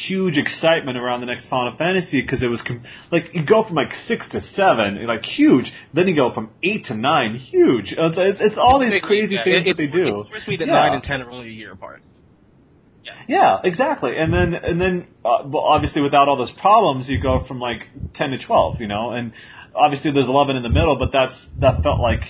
huge 0.08 0.36
excitement 0.36 0.98
around 0.98 1.20
the 1.20 1.26
next 1.26 1.46
Final 1.48 1.76
Fantasy 1.76 2.20
because 2.20 2.42
it 2.42 2.48
was 2.48 2.60
com- 2.66 2.82
like 3.12 3.30
you 3.32 3.44
go 3.44 3.64
from 3.64 3.74
like 3.74 3.92
six 4.08 4.26
to 4.32 4.40
seven, 4.54 5.06
like 5.06 5.24
huge. 5.24 5.72
Then 5.92 6.08
you 6.08 6.14
go 6.16 6.32
from 6.34 6.50
eight 6.62 6.86
to 6.86 6.94
nine, 6.94 7.36
huge. 7.36 7.86
It's, 7.96 8.16
it's, 8.18 8.40
it's 8.40 8.58
all 8.58 8.78
these 8.80 9.00
crazy 9.02 9.36
things 9.42 9.66
it, 9.66 9.70
that 9.70 9.76
they 9.76 9.86
do. 9.86 10.20
It 10.20 10.28
forced 10.28 10.48
me 10.48 10.56
that 10.56 10.66
Yeah. 10.66 10.74
nine 10.74 10.92
and 10.94 11.02
ten 11.02 11.22
are 11.22 11.30
only 11.30 11.48
a 11.48 11.52
year 11.52 11.72
apart. 11.72 12.02
Yeah, 13.28 13.58
exactly. 13.62 14.16
And 14.16 14.32
then 14.32 14.54
and 14.54 14.80
then 14.80 15.06
uh, 15.24 15.42
well, 15.46 15.64
obviously 15.64 16.00
without 16.02 16.28
all 16.28 16.36
those 16.36 16.52
problems, 16.60 17.08
you 17.08 17.20
go 17.20 17.44
from 17.46 17.60
like 17.60 17.82
ten 18.14 18.30
to 18.30 18.38
twelve, 18.44 18.80
you 18.80 18.88
know, 18.88 19.10
and 19.12 19.32
obviously 19.74 20.10
there's 20.10 20.26
eleven 20.26 20.56
in 20.56 20.62
the 20.62 20.70
middle, 20.70 20.96
but 20.96 21.10
that's 21.12 21.34
that 21.60 21.82
felt 21.82 22.00
like, 22.00 22.22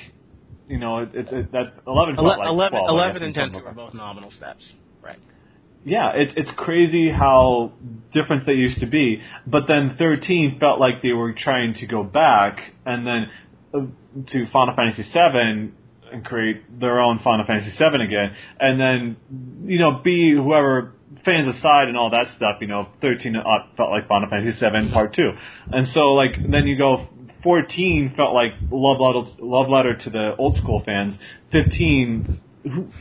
you 0.69 0.78
know, 0.78 0.99
it, 0.99 1.11
it's 1.15 1.32
it, 1.32 1.53
that 1.53 1.74
eleven 1.86 2.16
felt 2.16 2.27
Ele- 2.27 2.39
like 2.39 2.49
11, 2.49 2.78
12, 2.81 2.91
11 2.91 3.23
and 3.23 3.35
ten 3.35 3.55
are 3.55 3.73
both 3.73 3.95
nominal 3.95 4.31
steps. 4.32 4.65
Right. 5.03 5.19
Yeah, 5.85 6.12
it, 6.15 6.32
it's 6.36 6.51
crazy 6.56 7.11
how 7.11 7.73
different 8.12 8.47
they 8.47 8.55
used 8.55 8.81
to 8.81 8.86
be. 8.86 9.20
But 9.47 9.65
then 9.69 9.97
13 9.98 10.59
felt 10.59 10.81
like 10.81 11.02
they 11.02 11.12
were 11.12 11.32
trying 11.32 11.74
to 11.74 11.86
go 11.86 12.02
back, 12.02 12.59
and 12.86 13.06
then 13.06 13.31
uh, 13.74 13.81
to 14.31 14.51
Final 14.51 14.74
Fantasy 14.74 15.09
7 15.12 15.74
and 16.12 16.24
create 16.24 16.81
their 16.81 17.01
own 17.01 17.19
Final 17.23 17.44
Fantasy 17.47 17.77
7 17.77 18.01
again, 18.01 18.35
and 18.59 18.81
then 18.81 19.16
you 19.66 19.78
know 19.78 20.01
be 20.02 20.32
whoever 20.35 20.94
fans 21.24 21.55
aside 21.55 21.89
and 21.89 21.97
all 21.97 22.11
that 22.11 22.27
stuff. 22.36 22.56
You 22.61 22.69
know, 22.69 22.89
13 23.02 23.36
uh, 23.36 23.43
felt 23.77 23.90
like 23.90 24.09
Final 24.09 24.31
Fantasy 24.31 24.59
7 24.59 24.90
Part 24.90 25.15
2, 25.15 25.31
and 25.73 25.89
so 25.93 26.12
like 26.12 26.32
then 26.51 26.66
you 26.66 26.78
go. 26.78 27.09
14 27.43 28.15
felt 28.16 28.32
like 28.32 28.52
love 28.70 28.98
letter, 28.98 29.31
love 29.39 29.69
letter 29.69 29.94
to 29.94 30.09
the 30.09 30.35
old 30.39 30.56
school 30.56 30.82
fans. 30.86 31.15
15, 31.52 32.24
who, 32.24 32.32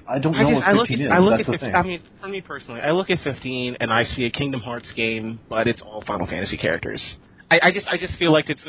I 0.07 0.19
don't 0.19 0.35
I 0.35 0.43
know 0.43 0.49
just 0.49 0.55
what 0.55 0.67
I 0.67 0.71
look 0.73 0.91
at 0.91 0.99
is. 0.99 1.07
I 1.11 1.19
look 1.19 1.37
That's 1.37 1.41
at 1.41 1.45
the 1.45 1.51
15, 1.53 1.59
thing. 1.59 1.75
I 1.75 1.83
mean 1.83 2.01
for 2.21 2.27
me 2.27 2.41
personally 2.41 2.81
I 2.81 2.91
look 2.91 3.09
at 3.09 3.19
15 3.19 3.77
and 3.79 3.93
I 3.93 4.03
see 4.03 4.25
a 4.25 4.29
Kingdom 4.29 4.61
Hearts 4.61 4.91
game 4.93 5.39
but 5.49 5.67
it's 5.67 5.81
all 5.81 6.03
Final 6.05 6.27
Fantasy 6.27 6.57
characters. 6.57 7.15
I, 7.49 7.59
I 7.63 7.71
just 7.71 7.87
I 7.87 7.97
just 7.97 8.15
feel 8.17 8.31
like 8.33 8.49
it's 8.49 8.61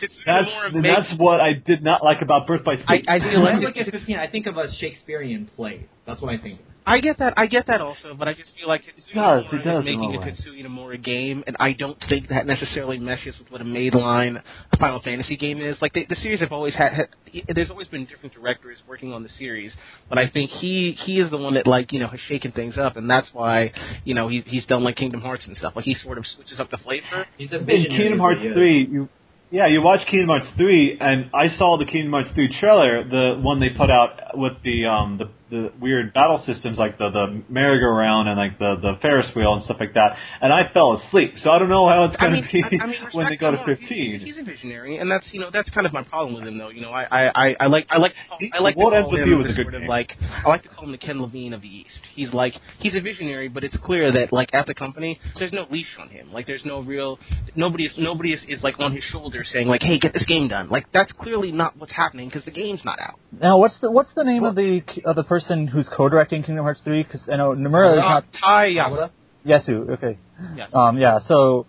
it's 0.00 0.14
That's 0.26 0.46
more 0.46 0.66
and 0.66 0.84
that's 0.84 1.14
what 1.18 1.40
I 1.40 1.54
did 1.54 1.82
not 1.82 2.04
like 2.04 2.20
about 2.20 2.46
Birth 2.46 2.64
by 2.64 2.72
I, 2.72 2.76
Sleep. 2.98 3.04
I 3.08 3.18
feel 3.20 3.42
When 3.42 3.54
I 3.54 3.58
look 3.58 3.76
at 3.76 3.86
15, 3.86 4.16
I 4.18 4.28
think 4.28 4.46
of 4.46 4.56
a 4.56 4.70
Shakespearean 4.74 5.48
play. 5.56 5.86
That's 6.06 6.20
what 6.20 6.34
I 6.34 6.38
think. 6.38 6.60
I 6.86 7.00
get 7.00 7.18
that 7.18 7.34
I 7.36 7.46
get 7.46 7.66
that 7.68 7.80
also 7.80 8.14
but 8.14 8.28
I 8.28 8.34
just 8.34 8.52
feel 8.58 8.68
like 8.68 8.82
does, 8.82 8.94
Tetsuya 8.94 9.52
it 9.52 9.62
Nomura 9.62 9.64
does 9.64 9.84
is 9.84 9.88
in 9.88 9.94
a 9.94 9.98
making 9.98 10.14
a. 10.14 10.18
Tetsuya 10.18 10.66
Nomura 10.66 11.02
game 11.02 11.44
and 11.46 11.56
I 11.58 11.72
don't 11.72 11.98
think 12.08 12.28
that 12.28 12.46
necessarily 12.46 12.98
meshes 12.98 13.38
with 13.38 13.50
what 13.50 13.60
a 13.60 13.64
mainline 13.64 14.42
Final 14.78 15.00
Fantasy 15.00 15.36
game 15.36 15.60
is. 15.60 15.80
Like 15.80 15.92
the, 15.94 16.06
the 16.08 16.16
series 16.16 16.40
have 16.40 16.52
always 16.52 16.74
had, 16.74 16.92
had 16.92 17.08
there's 17.54 17.70
always 17.70 17.88
been 17.88 18.04
different 18.04 18.34
directors 18.34 18.78
working 18.86 19.12
on 19.12 19.22
the 19.22 19.30
series 19.30 19.74
but 20.08 20.18
I 20.18 20.28
think 20.28 20.50
he 20.50 20.92
he 20.92 21.20
is 21.20 21.30
the 21.30 21.38
one 21.38 21.54
that 21.54 21.66
like 21.66 21.92
you 21.92 22.00
know 22.00 22.08
has 22.08 22.20
shaken 22.20 22.52
things 22.52 22.76
up 22.76 22.96
and 22.96 23.08
that's 23.08 23.28
why 23.32 23.72
you 24.04 24.14
know 24.14 24.28
he, 24.28 24.42
he's 24.46 24.66
done 24.66 24.84
like 24.84 24.96
Kingdom 24.96 25.20
Hearts 25.20 25.46
and 25.46 25.56
stuff 25.56 25.74
like 25.76 25.84
he 25.84 25.94
sort 25.94 26.18
of 26.18 26.26
switches 26.26 26.60
up 26.60 26.70
the 26.70 26.78
flavor. 26.78 27.26
He's 27.38 27.52
a 27.52 27.58
in. 27.58 27.66
Kingdom 27.66 28.18
Hearts 28.18 28.40
he 28.40 28.52
3, 28.52 28.88
you 28.90 29.08
yeah, 29.54 29.68
you 29.68 29.82
watch 29.82 30.04
Kingdom 30.08 30.30
Hearts 30.30 30.48
3, 30.56 30.98
and 31.00 31.30
I 31.32 31.46
saw 31.56 31.78
the 31.78 31.84
Kingdom 31.84 32.10
Hearts 32.10 32.30
3 32.34 32.58
trailer, 32.58 33.04
the 33.04 33.40
one 33.40 33.60
they 33.60 33.70
put 33.70 33.88
out 33.88 34.36
with 34.36 34.54
the 34.64 34.86
um 34.86 35.18
the, 35.18 35.30
the 35.50 35.72
weird 35.80 36.12
battle 36.14 36.42
systems 36.46 36.78
like 36.78 36.98
the 36.98 37.10
the 37.10 37.42
merry-go-round 37.48 38.28
and 38.28 38.38
like 38.38 38.58
the 38.58 38.76
the 38.80 38.98
Ferris 39.02 39.28
wheel 39.36 39.54
and 39.54 39.62
stuff 39.64 39.76
like 39.78 39.94
that, 39.94 40.16
and 40.40 40.52
I 40.52 40.70
fell 40.72 40.94
asleep. 41.00 41.34
So 41.38 41.50
I 41.50 41.58
don't 41.58 41.68
know 41.68 41.88
how 41.88 42.04
it's 42.04 42.16
I 42.18 42.22
going 42.28 42.32
mean, 42.34 42.44
to 42.44 42.52
be 42.70 42.78
I, 42.80 42.84
I 42.84 42.86
mean, 42.86 42.96
when 43.12 43.26
they 43.28 43.36
go 43.36 43.50
to 43.50 43.58
to 43.58 43.64
15. 43.64 43.86
He's, 43.88 44.22
he's 44.22 44.38
a 44.38 44.42
visionary, 44.44 44.98
and 44.98 45.10
that's 45.10 45.32
you 45.32 45.40
know 45.40 45.50
that's 45.52 45.70
kind 45.70 45.86
of 45.86 45.92
my 45.92 46.02
problem 46.02 46.34
with 46.34 46.44
him, 46.44 46.58
though. 46.58 46.70
You 46.70 46.80
know, 46.82 46.90
I 46.90 47.04
I, 47.04 47.48
I, 47.48 47.56
I 47.60 47.66
like 47.66 47.86
I 47.90 47.98
like 47.98 48.12
I 48.52 48.58
like 48.60 48.76
What 48.76 48.90
to 48.90 48.96
Ends 48.96 49.06
call 49.06 49.12
With 49.12 49.22
him 49.22 49.28
You 49.28 49.36
was 49.38 49.46
the 49.46 49.52
a 49.52 49.56
good 49.56 49.64
sort 49.64 49.74
of 49.74 49.80
game. 49.82 49.88
like 49.88 50.16
I 50.44 50.48
like 50.48 50.62
to 50.62 50.68
call 50.70 50.84
him 50.84 50.92
the 50.92 50.98
Ken 50.98 51.20
Levine 51.20 51.52
of 51.52 51.62
the 51.62 51.68
East. 51.68 52.00
He's 52.14 52.32
like 52.32 52.54
he's 52.78 52.94
a 52.94 53.00
visionary, 53.00 53.48
but 53.48 53.64
it's 53.64 53.76
clear 53.76 54.10
that 54.12 54.32
like 54.32 54.52
at 54.54 54.66
the 54.66 54.74
company, 54.74 55.20
there's 55.38 55.52
no 55.52 55.66
leash 55.70 55.94
on 56.00 56.08
him. 56.08 56.32
Like 56.32 56.46
there's 56.46 56.64
no 56.64 56.80
real 56.80 57.18
nobody 57.54 57.84
is 57.84 57.92
nobody 57.98 58.32
is, 58.32 58.42
is 58.48 58.62
like 58.62 58.78
on 58.78 58.94
his 58.94 59.04
shoulder 59.04 59.44
saying 59.44 59.68
like, 59.68 59.82
hey, 59.82 59.98
get 59.98 60.12
this 60.12 60.24
game 60.24 60.48
done. 60.48 60.68
Like 60.70 60.86
that's 60.92 61.12
clearly 61.12 61.52
not 61.52 61.76
what's 61.76 61.92
happening 61.92 62.28
because 62.28 62.44
the 62.44 62.50
game's 62.50 62.84
not 62.84 62.98
out. 62.98 63.18
Now, 63.40 63.58
what's 63.58 63.78
the 63.80 63.90
what's 63.90 64.12
the 64.14 64.24
name 64.24 64.44
of 64.44 64.54
the 64.54 64.82
of 65.04 65.16
the 65.16 65.24
person 65.34 65.66
who's 65.66 65.88
co-directing 65.88 66.42
Kingdom 66.42 66.64
Hearts 66.64 66.80
3? 66.84 67.02
Because 67.02 67.22
I 67.32 67.36
know 67.36 67.50
Nomura 67.54 67.92
is 67.94 67.98
not 67.98 68.24
Tai 68.40 68.68
Yasue. 68.70 69.10
Yasue. 69.46 69.90
Okay. 69.94 70.18
Yes. 70.56 70.70
Um, 70.74 70.96
yeah. 70.98 71.18
So, 71.26 71.66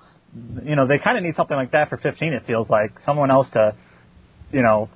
you 0.63 0.75
know, 0.75 0.85
they 0.87 0.99
kind 0.99 1.17
of 1.17 1.23
need 1.23 1.35
something 1.35 1.57
like 1.57 1.71
that 1.71 1.89
for 1.89 1.97
15. 1.97 2.33
It 2.33 2.43
feels 2.45 2.69
like 2.69 2.91
someone 3.05 3.31
else 3.31 3.47
to, 3.53 3.75
you 4.51 4.61
know, 4.61 4.89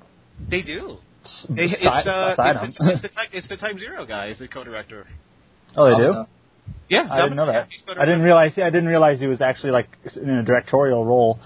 They 0.48 0.62
do. 0.62 0.98
s- 1.24 1.46
They, 1.50 1.62
it's, 1.64 1.82
side, 1.82 2.06
uh, 2.06 2.36
side 2.36 2.56
it's, 2.64 2.76
them. 2.78 2.86
the, 2.86 2.92
it's, 2.92 3.02
the 3.02 3.08
type, 3.18 3.28
it's 3.32 3.48
the 3.48 3.56
Type 3.56 3.78
Zero 3.78 4.06
guy 4.06 4.26
is 4.28 4.38
the 4.38 4.48
co-director. 4.48 5.06
oh, 5.76 5.90
they 5.90 5.96
do. 6.04 6.10
Uh, 6.12 6.24
Yeah, 6.88 7.08
I 7.10 7.22
didn't 7.22 7.36
know 7.36 7.46
that. 7.46 7.68
I 7.98 8.04
didn't 8.04 8.22
realize. 8.22 8.52
I 8.56 8.70
didn't 8.70 8.86
realize 8.86 9.18
he 9.18 9.26
was 9.26 9.40
actually 9.40 9.72
like 9.72 9.88
in 10.16 10.28
a 10.30 10.44
directorial 10.44 11.04
role. 11.04 11.38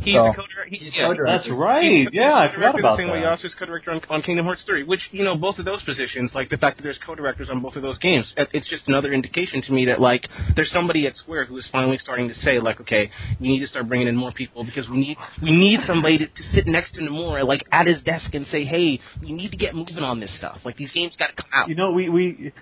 He's 0.00 0.14
So- 0.14 0.24
the 0.24 0.30
co-director. 0.34 0.64
He's, 0.68 0.80
He's 0.80 0.96
yeah, 0.96 1.06
co-director. 1.06 1.38
That's 1.38 1.48
right. 1.50 1.82
He's, 1.84 2.08
Yeah, 2.12 2.32
I 2.34 2.46
he's 2.46 2.54
forgot 2.54 2.72
co-director 2.74 2.78
about 2.80 2.96
the 2.96 3.02
same 3.02 3.10
way 3.10 3.20
that. 3.20 3.38
Yasue's 3.38 3.54
co-director 3.54 3.90
on, 3.90 4.00
on 4.08 4.22
Kingdom 4.22 4.46
Hearts 4.46 4.62
3, 4.64 4.84
which, 4.84 5.00
you 5.12 5.24
know, 5.24 5.36
both 5.36 5.58
of 5.58 5.64
those 5.64 5.82
positions, 5.82 6.32
like 6.34 6.48
the 6.50 6.56
fact 6.56 6.78
that 6.78 6.82
there's 6.82 6.98
co-directors 7.04 7.50
on 7.50 7.60
both 7.60 7.76
of 7.76 7.82
those 7.82 7.98
games, 7.98 8.32
it's 8.36 8.68
just 8.68 8.88
another 8.88 9.12
indication 9.12 9.62
to 9.62 9.72
me 9.72 9.86
that, 9.86 10.00
like, 10.00 10.28
there's 10.56 10.70
somebody 10.70 11.06
at 11.06 11.16
Square 11.16 11.46
who 11.46 11.56
is 11.58 11.68
finally 11.70 11.98
starting 11.98 12.28
to 12.28 12.34
say, 12.34 12.58
like, 12.58 12.80
okay, 12.80 13.10
we 13.40 13.48
need 13.48 13.60
to 13.60 13.66
start 13.66 13.88
bringing 13.88 14.08
in 14.08 14.16
more 14.16 14.32
people 14.32 14.64
because 14.64 14.88
we 14.88 14.98
need 14.98 15.16
we 15.42 15.50
need 15.50 15.80
somebody 15.86 16.18
to, 16.18 16.26
to 16.26 16.42
sit 16.54 16.66
next 16.66 16.94
to 16.94 17.00
Nomura, 17.00 17.46
like, 17.46 17.64
at 17.72 17.86
his 17.86 18.02
desk 18.02 18.34
and 18.34 18.46
say, 18.46 18.64
hey, 18.64 19.00
we 19.20 19.32
need 19.32 19.50
to 19.50 19.56
get 19.56 19.74
moving 19.74 19.98
on 19.98 20.20
this 20.20 20.34
stuff. 20.36 20.58
Like, 20.64 20.76
these 20.76 20.92
games 20.92 21.14
got 21.18 21.28
to 21.28 21.34
come 21.42 21.50
out. 21.52 21.68
You 21.68 21.74
know, 21.74 21.92
we 21.92 22.08
we 22.08 22.52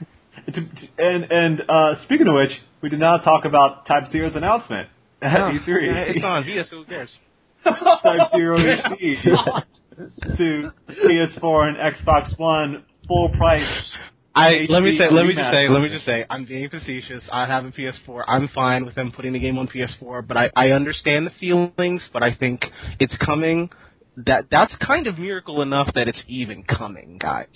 and 0.99 1.25
and 1.31 1.63
uh, 1.69 2.03
speaking 2.05 2.27
of 2.29 2.35
which, 2.35 2.53
we 2.83 2.89
did 2.89 3.01
not 3.01 3.25
talk 3.25 3.45
about 3.45 3.87
Type 3.87 4.11
Zero's 4.11 4.35
announcement 4.35 4.89
at 5.23 5.33
Yeah, 5.33 5.59
E3. 5.59 6.17
it's 6.17 6.25
on 6.25 6.45
Via, 6.45 6.65
so 6.65 6.79
who 6.79 6.85
cares? 6.85 7.11
Type 7.65 8.31
Zero 8.35 8.57
HD 8.59 9.65
to 10.37 10.73
PS4 10.89 11.69
and 11.69 11.77
Xbox 11.97 12.39
One 12.39 12.85
full 13.07 13.29
price. 13.31 13.67
I 14.35 14.67
let 14.69 14.83
me 14.83 14.97
say, 14.97 15.11
let 15.11 15.27
me 15.27 15.35
just 15.35 15.51
say, 15.51 15.69
let 15.69 15.83
me 15.83 15.89
just 15.89 16.05
say, 16.07 16.25
I'm 16.31 16.45
being 16.45 16.71
facetious. 16.71 17.25
I 17.33 17.47
have 17.47 17.65
a 17.65 17.73
PS4. 17.73 18.25
I'm 18.29 18.49
fine 18.49 18.87
with 18.87 18.95
them 18.95 19.11
putting 19.13 19.33
the 19.33 19.41
game 19.41 19.59
on 19.59 19.67
PS4, 19.69 20.27
but 20.27 20.37
I, 20.37 20.51
I 20.55 20.71
understand 20.71 21.27
the 21.27 21.33
feelings. 21.41 22.09
But 22.13 22.23
I 22.23 22.35
think 22.35 22.65
it's 23.01 23.17
coming. 23.19 23.71
That 24.17 24.45
that's 24.51 24.75
kind 24.77 25.07
of 25.09 25.19
miracle 25.19 25.63
enough 25.63 25.93
that 25.95 26.07
it's 26.09 26.23
even 26.29 26.63
coming, 26.63 27.19
guys. 27.21 27.49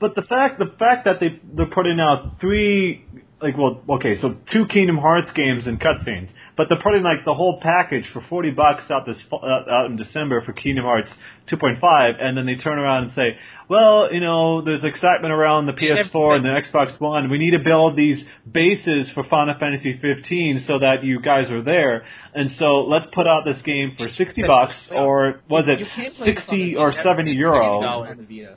But 0.00 0.14
the 0.14 0.22
fact 0.22 0.58
the 0.58 0.74
fact 0.78 1.06
that 1.06 1.18
they 1.20 1.40
they're 1.54 1.66
putting 1.66 1.98
out 1.98 2.40
three 2.40 3.06
like 3.42 3.56
well 3.56 3.82
okay 3.96 4.16
so 4.20 4.36
two 4.52 4.66
Kingdom 4.66 4.98
Hearts 4.98 5.30
games 5.32 5.66
and 5.66 5.80
cutscenes, 5.80 6.30
but 6.56 6.68
they're 6.68 6.80
putting 6.80 7.02
like 7.02 7.24
the 7.24 7.34
whole 7.34 7.60
package 7.60 8.06
for 8.12 8.20
forty 8.28 8.50
bucks 8.50 8.84
out 8.90 9.04
this 9.06 9.20
fa- 9.28 9.36
uh, 9.36 9.64
out 9.70 9.86
in 9.90 9.96
December 9.96 10.40
for 10.42 10.52
Kingdom 10.52 10.84
Hearts 10.84 11.10
2.5, 11.50 12.22
and 12.22 12.36
then 12.38 12.46
they 12.46 12.54
turn 12.54 12.78
around 12.78 13.04
and 13.04 13.12
say, 13.14 13.36
well 13.68 14.12
you 14.12 14.20
know 14.20 14.60
there's 14.62 14.84
excitement 14.84 15.32
around 15.32 15.66
the 15.66 15.72
PS4 15.72 16.36
and 16.36 16.44
the 16.44 16.50
Xbox 16.50 17.00
One. 17.00 17.28
We 17.30 17.38
need 17.38 17.50
to 17.50 17.58
build 17.58 17.96
these 17.96 18.24
bases 18.50 19.10
for 19.12 19.24
Final 19.24 19.54
Fantasy 19.58 19.98
15 20.00 20.64
so 20.66 20.78
that 20.78 21.02
you 21.02 21.20
guys 21.20 21.50
are 21.50 21.62
there, 21.62 22.04
and 22.34 22.50
so 22.58 22.82
let's 22.84 23.06
put 23.12 23.26
out 23.26 23.44
this 23.44 23.60
game 23.62 23.94
for 23.98 24.08
sixty 24.08 24.42
bucks 24.42 24.74
or 24.90 25.40
was 25.48 25.64
it 25.66 25.86
can't 25.94 26.14
play 26.16 26.34
this 26.34 26.38
on 26.38 26.44
sixty 26.44 26.76
or 26.76 26.92
seventy 26.92 27.32
It's 27.32 27.38
euro? 27.38 27.80
$60 27.80 28.10
on 28.10 28.16
the 28.18 28.22
Vita. 28.24 28.56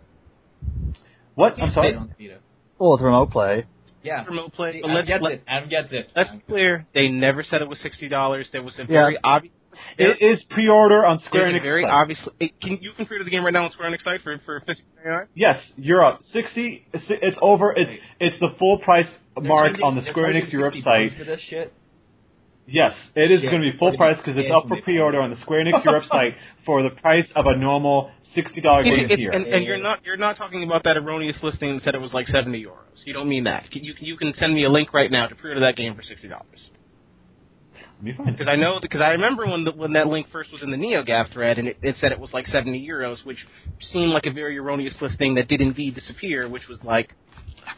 What 1.33 1.59
I'm 1.61 1.71
sorry. 1.71 1.89
it 1.89 1.95
on 1.97 2.13
the 2.17 2.27
Vita. 2.27 2.39
Well, 2.77 2.91
with 2.91 3.01
remote 3.01 3.31
play. 3.31 3.65
Yeah. 4.06 4.23
Remote 4.26 4.53
play, 4.53 4.80
but 4.82 4.90
Adam 4.90 4.95
let's 4.95 5.07
gets 5.07 5.23
let, 5.23 5.32
it. 5.34 5.44
Adam 5.48 5.69
gets 5.69 5.88
it. 5.91 6.11
let's 6.15 6.30
be 6.32 6.40
clear. 6.48 6.86
They 6.94 7.07
never 7.07 7.44
said 7.44 7.61
it 7.61 7.68
was 7.68 7.80
sixty 7.80 8.07
dollars. 8.07 8.48
There 8.52 8.64
was 8.64 8.76
a 8.77 8.84
Yeah. 8.84 8.88
very 8.88 9.18
obvious. 9.23 9.53
It 9.98 10.22
is 10.22 10.41
pre-order 10.52 11.06
on 11.06 11.19
Square 11.19 11.52
There's 11.52 11.56
a 11.56 11.60
Enix. 11.60 11.64
very 11.64 11.84
site. 11.84 11.91
obvious. 11.91 12.30
It, 12.40 12.61
can 12.61 12.77
you 12.82 12.94
can 12.94 13.06
pre-order 13.07 13.26
the 13.26 13.30
game 13.30 13.44
right 13.44 13.52
now 13.53 13.65
on 13.65 13.72
Square 13.72 13.91
Enix 13.91 14.03
site 14.03 14.22
for 14.22 14.38
for 14.45 14.61
fifty 14.61 14.84
nine? 15.06 15.27
Yes, 15.34 15.57
Europe. 15.76 16.22
Sixty. 16.32 16.86
It's, 16.94 17.03
it's 17.10 17.38
over. 17.41 17.73
It's 17.73 17.90
Wait. 17.90 17.99
it's 18.22 18.40
the 18.40 18.52
full 18.57 18.77
price 18.80 19.07
They're 19.36 19.44
mark 19.44 19.68
charging- 19.72 19.84
on 19.84 19.95
the 19.95 20.02
Square 20.03 20.27
charging 20.32 20.44
Enix 20.45 20.53
Europe 20.53 20.76
site. 20.76 21.11
For 21.18 21.26
this 21.26 21.41
shit. 21.49 21.73
Yes, 22.68 22.94
it 23.15 23.30
is 23.30 23.41
Shit. 23.41 23.52
going 23.52 23.61
to 23.61 23.72
be 23.72 23.77
full 23.77 23.95
price 23.95 24.18
because 24.18 24.38
it's 24.38 24.52
up 24.52 24.68
for 24.68 24.82
pre-order 24.82 25.19
on 25.22 25.30
the 25.30 25.36
Square 25.41 25.65
Enix 25.65 25.86
Europe 25.86 26.06
site 26.10 26.34
for 26.65 26.82
the 26.82 26.90
price 26.90 27.27
of 27.36 27.45
a 27.45 27.56
normal 27.56 28.10
sixty 28.35 28.61
dollar 28.61 28.81
It's, 28.83 28.95
game 28.95 29.07
it's, 29.09 29.21
here. 29.21 29.31
and, 29.31 29.47
and 29.47 29.65
you're 29.65 29.77
not 29.81 30.05
you're 30.05 30.17
not 30.17 30.37
talking 30.37 30.63
about 30.63 30.83
that 30.83 30.97
erroneous 30.97 31.37
listing 31.41 31.73
that 31.75 31.83
said 31.83 31.95
it 31.95 32.01
was 32.01 32.13
like 32.13 32.27
seventy 32.27 32.63
euros. 32.63 33.03
You 33.05 33.13
don't 33.13 33.27
mean 33.29 33.45
that. 33.45 33.73
You 33.73 33.93
can 33.95 34.05
you 34.05 34.17
can 34.17 34.33
send 34.35 34.53
me 34.53 34.65
a 34.65 34.69
link 34.69 34.93
right 34.93 35.09
now 35.09 35.27
to 35.27 35.35
pre-order 35.35 35.61
that 35.61 35.75
game 35.75 35.95
for 35.95 36.03
sixty 36.03 36.27
dollars. 36.27 36.69
Let 37.97 38.03
me 38.03 38.31
Because 38.31 38.47
I 38.47 38.55
know 38.55 38.79
because 38.81 39.01
I 39.01 39.11
remember 39.11 39.45
when 39.45 39.63
the, 39.63 39.71
when 39.71 39.93
that 39.93 40.07
link 40.07 40.27
first 40.31 40.51
was 40.51 40.61
in 40.61 40.69
the 40.69 40.77
NeoGAF 40.77 41.31
thread 41.31 41.57
and 41.57 41.67
it, 41.69 41.77
it 41.81 41.95
said 41.99 42.11
it 42.11 42.19
was 42.19 42.31
like 42.33 42.45
seventy 42.47 42.85
euros, 42.87 43.25
which 43.25 43.37
seemed 43.91 44.11
like 44.11 44.25
a 44.25 44.31
very 44.31 44.57
erroneous 44.57 44.95
listing 45.01 45.35
that 45.35 45.47
did 45.47 45.61
indeed 45.61 45.95
disappear. 45.95 46.47
Which 46.49 46.67
was 46.67 46.79
like, 46.83 47.15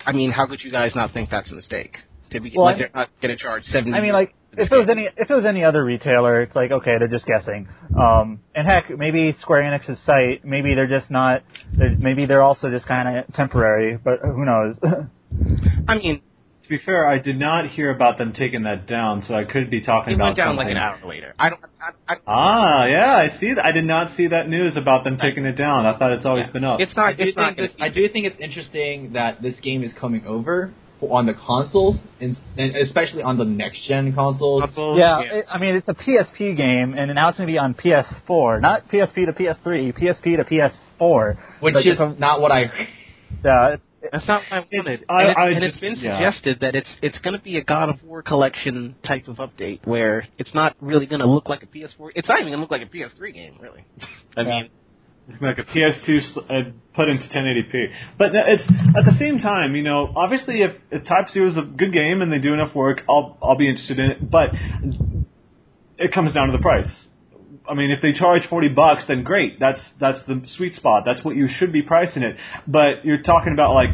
I 0.06 0.12
mean, 0.12 0.32
how 0.32 0.48
could 0.48 0.64
you 0.64 0.72
guys 0.72 0.94
not 0.96 1.14
think 1.14 1.30
that's 1.30 1.50
a 1.52 1.54
mistake? 1.54 1.98
To 2.32 2.40
be 2.42 2.52
Well, 2.56 2.66
like 2.66 2.76
I- 2.76 2.80
they're 2.80 2.92
not 2.94 3.10
going 3.22 3.38
to 3.38 3.42
charge 3.42 3.64
seventy. 3.66 3.94
I 3.94 4.02
mean, 4.02 4.10
euros 4.12 4.14
like 4.14 4.30
for 4.30 4.36
this 4.36 4.37
if 4.58 4.72
it 4.72 4.78
was 4.78 4.90
any 4.90 5.08
if 5.16 5.30
it 5.30 5.34
was 5.34 5.46
any 5.46 5.64
other 5.64 5.84
retailer, 5.84 6.42
it's 6.42 6.56
like 6.56 6.72
okay, 6.72 6.96
they're 7.00 7.08
just 7.08 7.26
guessing. 7.26 7.68
Um, 8.00 8.40
and 8.56 8.68
heck, 8.68 8.90
maybe 8.98 9.36
Square 9.42 9.62
Enix's 9.64 10.00
site, 10.06 10.44
maybe 10.44 10.76
they're 10.76 10.88
just 10.88 11.10
not. 11.12 11.44
They're, 11.74 11.96
maybe 11.98 12.26
they're 12.26 12.44
also 12.44 12.70
just 12.70 12.86
kind 12.86 13.18
of 13.20 13.34
temporary, 13.34 13.98
but 13.98 14.20
who 14.22 14.46
knows? 14.46 14.76
I 15.88 15.96
mean, 15.96 16.22
To 16.64 16.70
be 16.70 16.78
fair, 16.86 17.08
I 17.08 17.20
did 17.20 17.38
not 17.40 17.68
hear 17.70 17.92
about 17.92 18.18
them 18.18 18.34
taking 18.34 18.64
that 18.64 18.88
down, 18.88 19.24
so 19.28 19.34
I 19.36 19.44
could 19.46 19.70
be 19.70 19.82
talking 19.82 20.14
about 20.14 20.14
It 20.14 20.16
about 20.16 20.26
went 20.26 20.38
down 20.38 20.48
something. 20.58 20.66
like 20.68 20.72
an 20.72 20.78
hour 20.78 21.00
later. 21.08 21.34
I 21.40 21.50
don't. 21.50 21.62
I, 22.08 22.14
I, 22.14 22.18
Ah, 22.28 22.86
yeah, 22.86 23.16
I 23.16 23.40
see 23.40 23.54
that. 23.54 23.66
I 23.66 23.72
did 23.72 23.86
not 23.86 24.16
see 24.18 24.28
that 24.28 24.50
news 24.50 24.76
about 24.76 25.04
them 25.04 25.18
taking 25.18 25.46
it 25.46 25.54
down. 25.54 25.86
I 25.86 25.98
thought 25.98 26.12
it's 26.14 26.26
always 26.26 26.46
Yeah. 26.48 26.52
been 26.52 26.64
up. 26.66 26.80
It's 26.82 26.96
not. 26.96 27.16
do 27.18 27.24
It's 27.24 27.38
not. 27.38 27.56
this, 27.56 27.72
I 27.80 27.90
do 27.90 28.08
think 28.10 28.26
it's 28.26 28.40
interesting 28.40 29.14
that 29.14 29.42
this 29.42 29.56
game 29.62 29.84
is 29.84 29.94
coming 29.94 30.26
over 30.26 30.74
for, 30.74 30.74
on 31.02 31.26
the 31.28 31.34
consoles, 31.34 31.98
and, 32.20 32.36
and 32.58 32.76
especially 32.78 33.22
on 33.24 33.38
the 33.38 33.46
next 33.46 33.88
gen 33.88 34.14
consoles. 34.14 34.64
Consoles, 34.64 34.98
Yeah, 34.98 35.20
yeah. 35.22 35.34
It, 35.36 35.46
I 35.52 35.58
mean 35.60 35.76
it's 35.76 35.88
a 35.90 35.94
PSP 35.94 36.56
game, 36.58 36.94
and 36.94 37.14
now 37.14 37.30
it's 37.30 37.38
going 37.38 37.48
to 37.48 37.52
be 37.54 37.58
on 37.60 37.74
PS4, 37.76 38.62
not 38.62 38.88
PSP 38.90 39.26
to 39.26 39.34
PS3, 39.34 39.94
PSP 39.98 40.38
to 40.38 40.44
PS4. 40.44 41.38
which 41.60 41.76
Like, 41.76 41.86
is 41.86 41.92
it's 41.94 42.02
a- 42.02 42.16
not 42.20 42.42
what 42.42 42.52
I. 42.52 42.72
Yeah, 43.44 43.76
it's, 43.76 43.84
That's 44.12 44.28
not 44.28 44.42
what 44.50 44.54
I 44.64 44.66
wanted. 44.72 45.06
I- 45.10 45.22
and 45.22 45.30
it's, 45.30 45.38
I 45.40 45.46
and 45.50 45.56
just- 45.62 45.66
it's 45.68 45.80
been 45.80 45.96
yeah. 45.98 46.16
suggested 46.18 46.60
that 46.62 46.76
it's 46.76 46.90
it's 47.02 47.20
going 47.20 47.36
to 47.38 47.42
be 47.44 47.58
a 47.58 47.64
God 47.64 47.90
of 47.90 48.02
War 48.04 48.22
collection 48.24 48.96
type 49.06 49.28
of 49.28 49.36
update 49.38 49.86
where 49.86 50.28
it's 50.38 50.54
not 50.56 50.76
really 50.82 51.06
going 51.06 51.20
to 51.22 51.28
look 51.28 51.48
like 51.50 51.62
a 51.62 51.68
PS4. 51.68 52.12
It's 52.16 52.28
not 52.28 52.40
even 52.40 52.52
going 52.54 52.58
to 52.58 52.62
look 52.62 52.72
like 52.72 52.82
a 52.82 52.86
PS3 52.86 53.34
game, 53.34 53.58
really. 53.62 53.86
I 54.38 54.42
Yeah. 54.42 54.48
mean, 54.48 54.64
It's 54.66 54.74
like 55.42 55.58
a 55.58 55.64
PS2 55.64 56.38
uh, 56.38 56.72
put 56.96 57.10
into 57.10 57.26
1080p. 57.28 57.92
But 58.18 58.32
it's 58.34 58.64
at 58.98 59.06
the 59.06 59.16
same 59.20 59.40
time, 59.40 59.76
you 59.76 59.84
know, 59.84 60.14
obviously 60.16 60.62
if, 60.62 60.76
if 60.92 61.06
Type 61.06 61.30
Zero 61.30 61.50
is 61.50 61.58
a 61.58 61.62
good 61.62 61.94
game 61.94 62.22
and 62.22 62.32
they 62.32 62.40
do 62.40 62.54
enough 62.54 62.74
work, 62.74 63.02
I'll 63.10 63.38
I'll 63.42 63.58
be 63.58 63.70
interested 63.70 64.00
in 64.00 64.12
it. 64.12 64.32
But 64.32 64.50
it 65.98 66.14
comes 66.14 66.34
down 66.34 66.48
to 66.48 66.58
the 66.58 66.62
price. 66.62 66.90
I 67.70 67.74
mean, 67.74 67.92
if 67.92 68.02
they 68.02 68.14
charge 68.14 68.44
40 68.50 68.70
bucks, 68.70 69.04
then 69.08 69.24
great. 69.24 69.60
That's 69.60 69.82
that's 70.00 70.20
the 70.28 70.42
sweet 70.56 70.76
spot. 70.76 71.04
That's 71.06 71.24
what 71.24 71.36
you 71.36 71.48
should 71.58 71.74
be 71.74 71.82
pricing 71.82 72.24
it. 72.24 72.38
But 72.66 73.04
you're 73.04 73.22
talking 73.22 73.54
about 73.54 73.74
like 73.74 73.90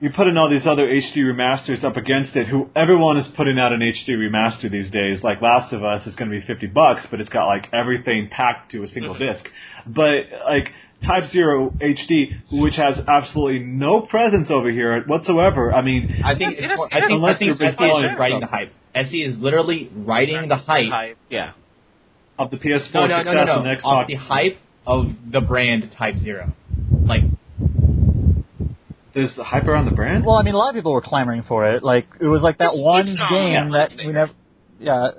you're 0.00 0.12
putting 0.12 0.36
all 0.36 0.48
these 0.48 0.66
other 0.66 0.86
HD 0.86 1.16
remasters 1.18 1.82
up 1.82 1.96
against 1.96 2.36
it. 2.36 2.46
Who 2.46 2.70
everyone 2.76 3.16
is 3.16 3.26
putting 3.36 3.58
out 3.58 3.72
an 3.72 3.80
HD 3.80 4.10
remaster 4.10 4.70
these 4.70 4.90
days. 4.90 5.22
Like 5.22 5.42
Last 5.42 5.72
of 5.72 5.82
Us 5.84 6.06
is 6.06 6.14
going 6.14 6.30
to 6.30 6.38
be 6.40 6.46
50 6.46 6.66
bucks, 6.68 7.02
but 7.10 7.20
it's 7.20 7.28
got 7.30 7.46
like 7.46 7.68
everything 7.72 8.28
packed 8.30 8.70
to 8.72 8.84
a 8.84 8.88
single 8.88 9.14
disc. 9.18 9.44
But 9.86 10.26
like 10.46 10.70
Type 11.04 11.30
Zero 11.30 11.70
HD, 11.80 12.32
which 12.52 12.76
has 12.76 12.98
absolutely 13.08 13.60
no 13.60 14.00
presence 14.02 14.48
over 14.50 14.70
here 14.70 15.02
whatsoever. 15.06 15.72
I 15.72 15.82
mean, 15.82 16.20
I 16.24 16.34
think 16.36 16.52
It 16.54 16.58
it's 16.64 16.70
has- 16.70 16.76
more, 16.76 16.86
it 16.88 16.92
I 16.92 16.98
has- 17.00 17.02
think, 17.08 17.12
I 17.12 17.14
unless 17.16 17.38
think 17.38 17.48
you're 17.60 17.68
SE 17.68 17.72
is 17.72 17.76
following 17.78 18.08
just 18.08 18.18
riding 18.18 18.40
the 18.40 18.46
hype. 18.46 18.72
SE 18.94 19.22
is 19.22 19.38
literally 19.38 19.90
riding 19.94 20.48
the 20.48 20.56
hype. 20.56 21.16
yeah. 21.30 21.52
of 22.38 22.50
the 22.52 22.56
PS4 22.56 22.94
No, 22.94 23.06
no, 23.06 23.06
no, 23.06 23.16
success 23.18 23.34
no, 23.34 23.44
no. 23.44 23.52
on 23.58 23.64
the 23.64 23.70
Off 23.82 24.04
Xbox, 24.04 24.06
the 24.06 24.14
hype 24.14 24.58
of 24.86 25.06
the 25.30 25.40
brand 25.40 25.90
Type 25.98 26.16
Zero. 26.18 26.52
Like, 27.04 27.22
there's 29.18 29.34
hype 29.36 29.66
around 29.66 29.84
the 29.86 29.90
brand. 30.00 30.24
well, 30.24 30.36
I 30.36 30.42
mean 30.42 30.54
a 30.54 30.58
lot 30.58 30.68
of 30.70 30.74
people 30.74 30.92
were 30.92 31.00
clamoring 31.02 31.42
for 31.46 31.60
it. 31.72 31.82
Like 31.82 32.06
it 32.20 32.26
was 32.28 32.42
like 32.42 32.58
that 32.58 32.70
It's- 32.74 32.82
one 32.82 33.06
it's 33.08 33.18
not- 33.18 33.30
game 33.30 33.52
yeah, 33.72 33.86
that 33.86 33.92
we 34.06 34.12
never. 34.12 34.32
Yeah, 34.80 35.10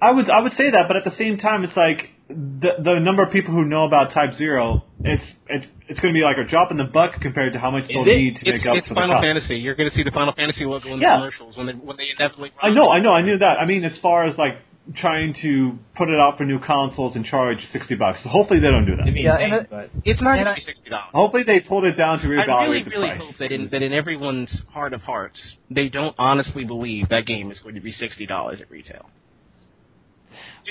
I 0.00 0.10
would 0.12 0.30
I 0.30 0.40
would 0.40 0.52
say 0.54 0.70
that, 0.70 0.86
but 0.88 0.96
at 0.96 1.04
the 1.04 1.16
same 1.22 1.36
time, 1.38 1.64
it's 1.64 1.76
like 1.76 2.10
the 2.28 2.70
the 2.78 3.00
number 3.00 3.22
of 3.24 3.32
people 3.32 3.52
who 3.52 3.64
know 3.64 3.84
about 3.84 4.12
Type 4.12 4.34
Zero, 4.34 4.84
it's 5.02 5.24
it's 5.48 5.66
it's 5.88 5.98
going 6.00 6.14
to 6.14 6.18
be 6.18 6.22
like 6.22 6.36
a 6.38 6.44
drop 6.48 6.70
in 6.70 6.76
the 6.76 6.84
bucket 6.84 7.20
compared 7.20 7.52
to 7.54 7.58
how 7.58 7.70
much 7.72 7.88
they'll 7.88 8.02
it? 8.02 8.16
need 8.16 8.36
to 8.36 8.48
It's, 8.48 8.62
make 8.64 8.66
up 8.70 8.76
it's 8.76 8.88
for 8.88 8.94
Final 8.94 9.10
the 9.10 9.14
cost. 9.16 9.24
Fantasy. 9.26 9.56
You're 9.56 9.74
going 9.74 9.90
to 9.90 9.96
see 9.96 10.04
the 10.04 10.12
Final 10.12 10.32
Fantasy 10.32 10.64
logo 10.64 10.94
in 10.94 11.00
Yeah. 11.00 11.16
the 11.16 11.16
commercials 11.22 11.56
when 11.56 11.66
they 11.66 11.72
when 11.72 11.96
they 11.96 12.06
inevitably. 12.16 12.52
I 12.62 12.70
know, 12.70 12.88
I 12.88 13.00
know, 13.00 13.12
I 13.12 13.22
knew 13.22 13.36
that. 13.38 13.58
I 13.58 13.64
mean, 13.66 13.84
as 13.84 13.98
far 13.98 14.24
as 14.26 14.38
like 14.38 14.54
trying 14.96 15.34
to 15.42 15.78
put 15.96 16.08
it 16.08 16.18
out 16.18 16.36
for 16.38 16.44
new 16.44 16.58
consoles 16.58 17.14
and 17.16 17.24
charge 17.24 17.58
sixty 17.72 17.94
bucks, 17.94 18.22
so 18.22 18.28
hopefully 18.28 18.60
they 18.60 18.68
don't 18.68 18.86
do 18.86 18.94
it'd 18.94 19.06
that. 19.06 19.16
Yeah, 19.20 19.34
insane, 19.34 19.52
and 19.52 19.62
it- 19.62 19.70
but 19.70 19.90
It's 20.04 20.20
not 20.20 20.34
going 20.34 20.46
to 20.46 20.54
be 20.54 20.60
sixty 20.60 20.90
dollars. 20.90 21.10
Hopefully 21.12 21.42
they 21.44 21.60
pulled 21.60 21.84
it 21.84 21.92
down 21.92 22.18
to 22.20 22.26
I 22.26 22.28
reevaluate 22.28 22.62
really, 22.68 22.82
the 22.82 22.90
really 22.90 23.08
price. 23.08 23.20
hope 23.20 23.36
that 23.38 23.52
in 23.52 23.68
that 23.68 23.82
in 23.82 23.92
everyone's 23.92 24.62
heart 24.72 24.92
of 24.92 25.02
hearts, 25.02 25.40
they 25.70 25.88
don't 25.88 26.14
honestly 26.18 26.64
believe 26.64 27.08
that 27.10 27.26
game 27.26 27.50
is 27.50 27.58
going 27.60 27.74
to 27.76 27.80
be 27.80 27.92
sixty 27.92 28.26
dollars 28.26 28.60
at 28.60 28.70
retail. 28.70 29.08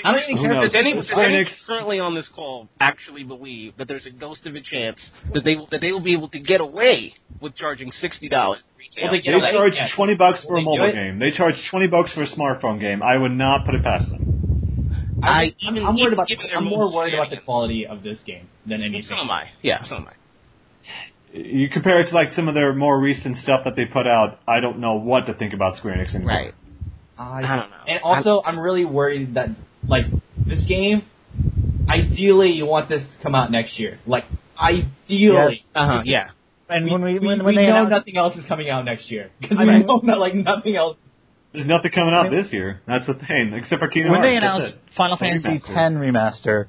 I 0.04 0.12
don't 0.12 0.22
even 0.30 0.42
care 0.42 0.52
if 0.58 0.62
Does 0.72 0.74
any, 0.74 0.94
does 0.94 1.10
anyone 1.12 1.46
currently 1.66 1.98
on 2.00 2.14
this 2.14 2.28
call 2.28 2.68
actually 2.80 3.24
believe 3.24 3.76
that 3.76 3.88
there's 3.88 4.06
a 4.06 4.10
ghost 4.10 4.46
of 4.46 4.54
a 4.54 4.60
chance 4.60 4.98
that 5.34 5.44
they 5.44 5.56
will, 5.56 5.66
that 5.70 5.80
they 5.80 5.92
will 5.92 6.00
be 6.00 6.12
able 6.12 6.28
to 6.28 6.38
get 6.38 6.60
away 6.60 7.14
with 7.40 7.56
charging 7.56 7.90
sixty 8.00 8.28
dollars 8.28 8.58
retail? 8.60 8.69
Well, 9.02 9.12
they 9.12 9.18
They 9.18 9.22
get 9.22 9.34
away, 9.34 9.52
charge 9.52 9.74
yes. 9.74 9.90
twenty 9.94 10.14
bucks 10.14 10.42
for 10.42 10.56
a 10.56 10.62
mobile 10.62 10.92
game. 10.92 11.18
They 11.18 11.30
charge 11.30 11.54
twenty 11.70 11.86
bucks 11.86 12.12
for 12.12 12.22
a 12.22 12.28
smartphone 12.28 12.80
game. 12.80 13.02
I 13.02 13.16
would 13.16 13.32
not 13.32 13.64
put 13.66 13.74
it 13.74 13.82
past 13.82 14.08
them. 14.10 14.26
I, 15.22 15.28
I- 15.28 15.54
I'm, 15.68 15.76
I'm 15.86 15.96
worried 15.96 16.12
about. 16.14 16.28
given 16.28 16.46
I'm 16.54 16.64
more 16.64 16.92
worried 16.92 17.14
about 17.14 17.30
the 17.30 17.36
quality 17.38 17.86
of 17.86 18.02
this 18.02 18.18
game 18.24 18.48
than 18.66 18.82
anything. 18.82 19.02
So 19.08 19.14
am 19.16 19.30
I. 19.30 19.48
Yeah, 19.62 19.84
so 19.84 19.96
am 19.96 20.06
I. 20.08 20.12
You 21.32 21.68
compare 21.68 22.00
it 22.00 22.08
to 22.08 22.14
like 22.14 22.32
some 22.32 22.48
of 22.48 22.54
their 22.54 22.74
more 22.74 22.98
recent 22.98 23.36
stuff 23.38 23.62
that 23.64 23.76
they 23.76 23.84
put 23.84 24.06
out. 24.06 24.40
I 24.48 24.58
don't 24.60 24.78
know 24.80 24.94
what 24.94 25.26
to 25.26 25.34
think 25.34 25.52
about 25.54 25.76
Square 25.76 25.94
Enix 25.96 26.14
anymore. 26.14 26.28
Right. 26.34 26.54
I, 27.16 27.38
I 27.44 27.56
don't 27.56 27.70
know. 27.70 27.76
And 27.86 28.00
also, 28.02 28.42
I'm 28.44 28.58
really 28.58 28.84
worried 28.84 29.34
that 29.34 29.50
like 29.86 30.06
this 30.46 30.64
game. 30.64 31.02
Ideally, 31.88 32.52
you 32.52 32.66
want 32.66 32.88
this 32.88 33.02
to 33.02 33.22
come 33.22 33.34
out 33.34 33.50
next 33.52 33.78
year. 33.78 33.98
Like 34.06 34.24
ideally. 34.58 35.64
Uh 35.74 35.86
huh. 35.86 36.02
Yeah. 36.04 36.30
And 36.70 36.84
We, 36.86 36.92
when 36.92 37.02
we, 37.02 37.18
we, 37.18 37.26
when, 37.26 37.44
we 37.44 37.56
they 37.56 37.66
know 37.66 37.70
announced, 37.86 37.90
nothing 37.90 38.16
else 38.16 38.36
is 38.36 38.44
coming 38.46 38.70
out 38.70 38.84
next 38.84 39.10
year 39.10 39.30
because 39.40 39.58
I 39.58 39.64
we 39.64 39.70
mean- 39.72 39.86
know 39.86 40.00
that 40.06 40.18
like 40.18 40.34
nothing 40.34 40.76
else. 40.76 40.96
There's 41.52 41.66
nothing 41.66 41.90
coming 41.90 42.14
out 42.14 42.26
I 42.26 42.28
mean- 42.30 42.42
this 42.44 42.52
year. 42.52 42.80
That's 42.86 43.06
the 43.06 43.14
thing, 43.14 43.52
except 43.54 43.80
for 43.80 43.88
Kingdom 43.88 44.12
when 44.12 44.20
Hearts. 44.22 44.34
they 44.34 44.40
That's 44.40 44.56
announced. 44.58 44.76
Final 44.96 45.14
It's 45.20 45.22
a 45.22 45.24
Fantasy 45.24 45.72
remaster. 45.72 46.30
X 46.30 46.44
remaster, 46.44 46.66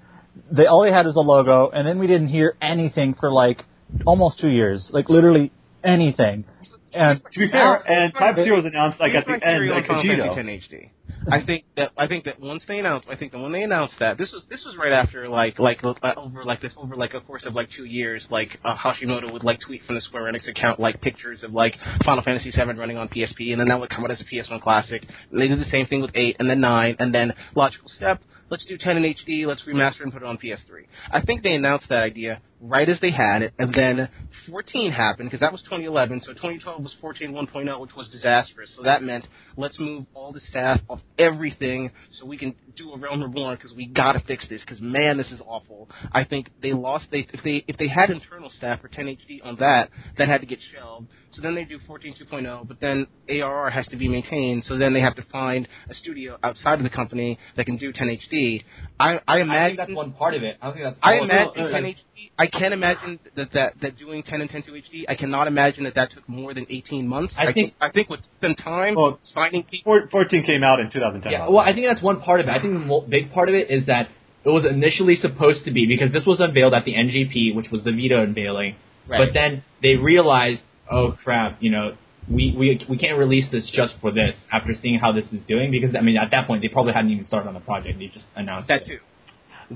they 0.51 0.65
all 0.65 0.81
they 0.81 0.91
had 0.91 1.05
was 1.05 1.15
a 1.15 1.19
logo, 1.19 1.69
and 1.69 1.87
then 1.87 1.99
we 1.99 2.07
didn't 2.07 2.27
hear 2.29 2.55
anything 2.61 3.13
for 3.13 3.31
like 3.31 3.63
almost 4.05 4.39
two 4.39 4.49
years, 4.49 4.89
like 4.91 5.07
literally 5.09 5.51
anything. 5.83 6.45
And 6.93 7.21
To 7.31 7.39
be 7.39 7.47
fair, 7.49 7.83
Yeah. 7.87 8.03
and 8.03 8.13
Type 8.13 8.35
Zero 8.43 8.57
was 8.57 8.65
announced 8.65 8.99
like 8.99 9.13
at 9.13 9.25
the 9.25 9.33
end, 9.45 9.69
on 9.69 9.75
like 9.77 9.87
Final 9.87 10.03
Kojito. 10.03 10.35
Fantasy 10.35 10.55
X 10.55 10.67
HD. 10.69 10.89
I 11.31 11.45
think 11.45 11.65
that 11.77 11.91
I 11.95 12.07
think 12.07 12.25
that 12.25 12.39
once 12.39 12.63
they 12.67 12.79
announced, 12.79 13.07
I 13.07 13.15
think 13.15 13.31
that 13.31 13.39
when 13.39 13.51
they 13.51 13.61
announced 13.61 13.93
that 13.99 14.17
this 14.17 14.31
was 14.31 14.43
this 14.49 14.65
was 14.65 14.75
right 14.75 14.91
after 14.91 15.29
like 15.29 15.59
like 15.59 15.83
uh, 15.83 15.93
over 16.17 16.43
like 16.43 16.61
this 16.61 16.73
over 16.75 16.95
like 16.95 17.13
a 17.13 17.21
course 17.21 17.45
of 17.45 17.53
like 17.53 17.69
two 17.69 17.85
years, 17.85 18.25
like 18.31 18.57
uh, 18.65 18.75
Hashimoto 18.75 19.31
would 19.31 19.43
like 19.43 19.59
tweet 19.59 19.83
from 19.85 19.95
the 19.95 20.01
Square 20.01 20.31
Enix 20.33 20.47
account 20.47 20.79
like 20.79 20.99
pictures 20.99 21.43
of 21.43 21.53
like 21.53 21.77
Final 22.03 22.23
Fantasy 22.23 22.49
VII 22.49 22.73
running 22.73 22.97
on 22.97 23.07
PSP, 23.07 23.51
and 23.51 23.59
then 23.59 23.67
that 23.67 23.79
would 23.79 23.89
come 23.91 24.03
out 24.03 24.09
as 24.11 24.19
a 24.19 24.25
PS1 24.25 24.61
classic. 24.61 25.03
And 25.31 25.39
they 25.39 25.47
did 25.47 25.59
the 25.59 25.69
same 25.69 25.85
thing 25.85 26.01
with 26.01 26.11
eight, 26.15 26.37
and 26.39 26.49
then 26.49 26.59
nine, 26.59 26.95
and 26.97 27.13
then 27.13 27.33
logical 27.55 27.87
step. 27.89 28.19
Let's 28.49 28.65
do 28.65 28.77
10 28.77 28.97
in 28.97 29.03
HD. 29.13 29.45
Let's 29.45 29.63
remaster 29.63 30.01
and 30.01 30.11
put 30.11 30.23
it 30.23 30.25
on 30.25 30.37
PS3. 30.37 30.85
I 31.09 31.21
think 31.21 31.41
they 31.41 31.53
announced 31.53 31.87
that 31.87 32.03
idea 32.03 32.41
right 32.61 32.87
as 32.87 32.99
they 32.99 33.11
had 33.11 33.41
it, 33.41 33.53
and 33.57 33.73
then 33.73 34.09
14 34.49 34.91
happened 34.91 35.29
because 35.29 35.39
that 35.41 35.51
was 35.51 35.61
2011. 35.63 36.21
So 36.21 36.33
2012 36.33 36.83
was 36.83 36.95
14 37.01 37.31
1.0, 37.33 37.81
which 37.81 37.95
was 37.95 38.07
disastrous. 38.09 38.71
So 38.75 38.83
that 38.83 39.01
meant 39.01 39.27
let's 39.57 39.79
move 39.79 40.05
all 40.13 40.31
the 40.31 40.39
staff 40.39 40.79
off 40.89 40.99
everything 41.17 41.91
so 42.11 42.25
we 42.25 42.37
can 42.37 42.55
do 42.75 42.91
a 42.93 42.97
Realm 42.97 43.21
Reborn 43.21 43.55
because 43.55 43.73
we 43.73 43.87
gotta 43.87 44.19
fix 44.19 44.47
this 44.47 44.61
because 44.61 44.79
man, 44.79 45.17
this 45.17 45.31
is 45.31 45.41
awful. 45.45 45.89
I 46.11 46.23
think 46.23 46.49
they 46.61 46.73
lost. 46.73 47.07
They 47.11 47.27
if 47.33 47.43
they 47.43 47.63
if 47.67 47.77
they 47.77 47.87
had 47.87 48.09
internal 48.09 48.49
staff 48.49 48.81
for 48.81 48.87
10 48.87 49.05
HD 49.07 49.39
on 49.43 49.57
that, 49.57 49.89
that 50.17 50.27
had 50.27 50.41
to 50.41 50.47
get 50.47 50.59
shelved. 50.73 51.07
So 51.33 51.41
then 51.41 51.55
they 51.55 51.63
do 51.63 51.79
14 51.87 52.13
2.0, 52.13 52.67
but 52.67 52.79
then 52.81 53.07
ARR 53.29 53.69
has 53.69 53.87
to 53.87 53.95
be 53.95 54.07
maintained. 54.07 54.65
So 54.65 54.77
then 54.77 54.93
they 54.93 54.99
have 54.99 55.15
to 55.15 55.23
find 55.31 55.67
a 55.89 55.93
studio 55.93 56.37
outside 56.43 56.73
of 56.77 56.83
the 56.83 56.89
company 56.89 57.39
that 57.55 57.65
can 57.65 57.77
do 57.77 57.93
10 57.93 58.19
HD. 58.31 58.63
I 58.99 59.13
I 59.13 59.19
I 59.27 59.35
think 59.37 59.45
imagine 59.45 59.77
that's 59.77 59.91
one 59.93 60.11
part 60.13 60.33
of 60.33 60.43
it. 60.43 60.57
I 60.61 60.65
don't 60.65 60.73
think 60.75 60.85
that's. 60.85 60.97
I 61.01 61.17
all 61.17 61.23
of 61.23 61.29
it. 61.29 61.33
imagine 61.33 61.65
Uh, 61.65 61.71
10 61.71 61.83
HD. 61.83 62.31
I 62.37 62.47
can't 62.57 62.73
imagine 62.73 63.19
that, 63.35 63.51
that 63.53 63.73
that 63.81 63.97
doing 63.97 64.23
10 64.23 64.41
and 64.41 64.49
10 64.49 64.63
to 64.63 64.71
HD. 64.71 65.05
I 65.07 65.15
cannot 65.15 65.47
imagine 65.47 65.83
that 65.85 65.95
that 65.95 66.11
took 66.11 66.27
more 66.27 66.53
than 66.53 66.65
18 66.69 67.07
months. 67.07 67.33
I 67.37 67.51
think- 67.51 67.73
I 67.81 67.89
think 67.89 68.09
with 68.09 68.21
some 68.41 68.55
time, 68.55 68.95
Well, 68.95 69.19
finding 69.33 69.63
people. 69.63 70.01
14 70.11 70.43
came 70.43 70.63
out 70.63 70.79
in 70.79 70.89
2010. 70.91 71.31
Yeah, 71.31 71.47
well, 71.47 71.59
I 71.59 71.73
think 71.73 71.87
that's 71.87 72.01
one 72.01 72.19
part 72.21 72.39
of 72.41 72.47
it. 72.47 72.51
I 72.51 72.59
think 72.59 72.73
the 72.87 73.05
big 73.09 73.31
part 73.31 73.49
of 73.49 73.55
it 73.55 73.69
is 73.71 73.85
that 73.85 74.09
it 74.43 74.49
was 74.49 74.65
initially 74.65 75.15
supposed 75.15 75.65
to 75.65 75.71
be 75.71 75.85
because 75.87 76.11
this 76.11 76.25
was 76.25 76.39
unveiled 76.39 76.73
at 76.73 76.83
the 76.85 76.95
NGP, 76.95 77.55
which 77.55 77.69
was 77.71 77.83
the 77.83 77.91
Vita 77.91 78.19
unveiling. 78.21 78.75
But 79.07 79.33
then 79.33 79.63
they 79.81 79.97
realized, 79.97 80.61
oh 80.89 81.11
crap, 81.23 81.57
you 81.61 81.69
know, 81.71 81.95
we, 82.29 82.53
we 82.57 82.79
we 82.87 82.97
can't 82.97 83.17
release 83.17 83.47
this 83.51 83.69
just 83.69 83.95
for 83.99 84.11
this 84.11 84.35
after 84.51 84.73
seeing 84.81 84.99
how 84.99 85.11
this 85.11 85.25
is 85.33 85.41
doing 85.41 85.71
because 85.71 85.95
I 85.95 86.01
mean 86.01 86.17
at 86.17 86.31
that 86.31 86.47
point 86.47 86.61
they 86.61 86.69
probably 86.69 86.93
hadn't 86.93 87.11
even 87.11 87.25
started 87.25 87.47
on 87.47 87.55
the 87.55 87.59
project. 87.59 87.97
They 87.99 88.07
just 88.07 88.27
announced 88.35 88.67
that 88.69 88.83
it. 88.83 88.87
too. 88.87 88.99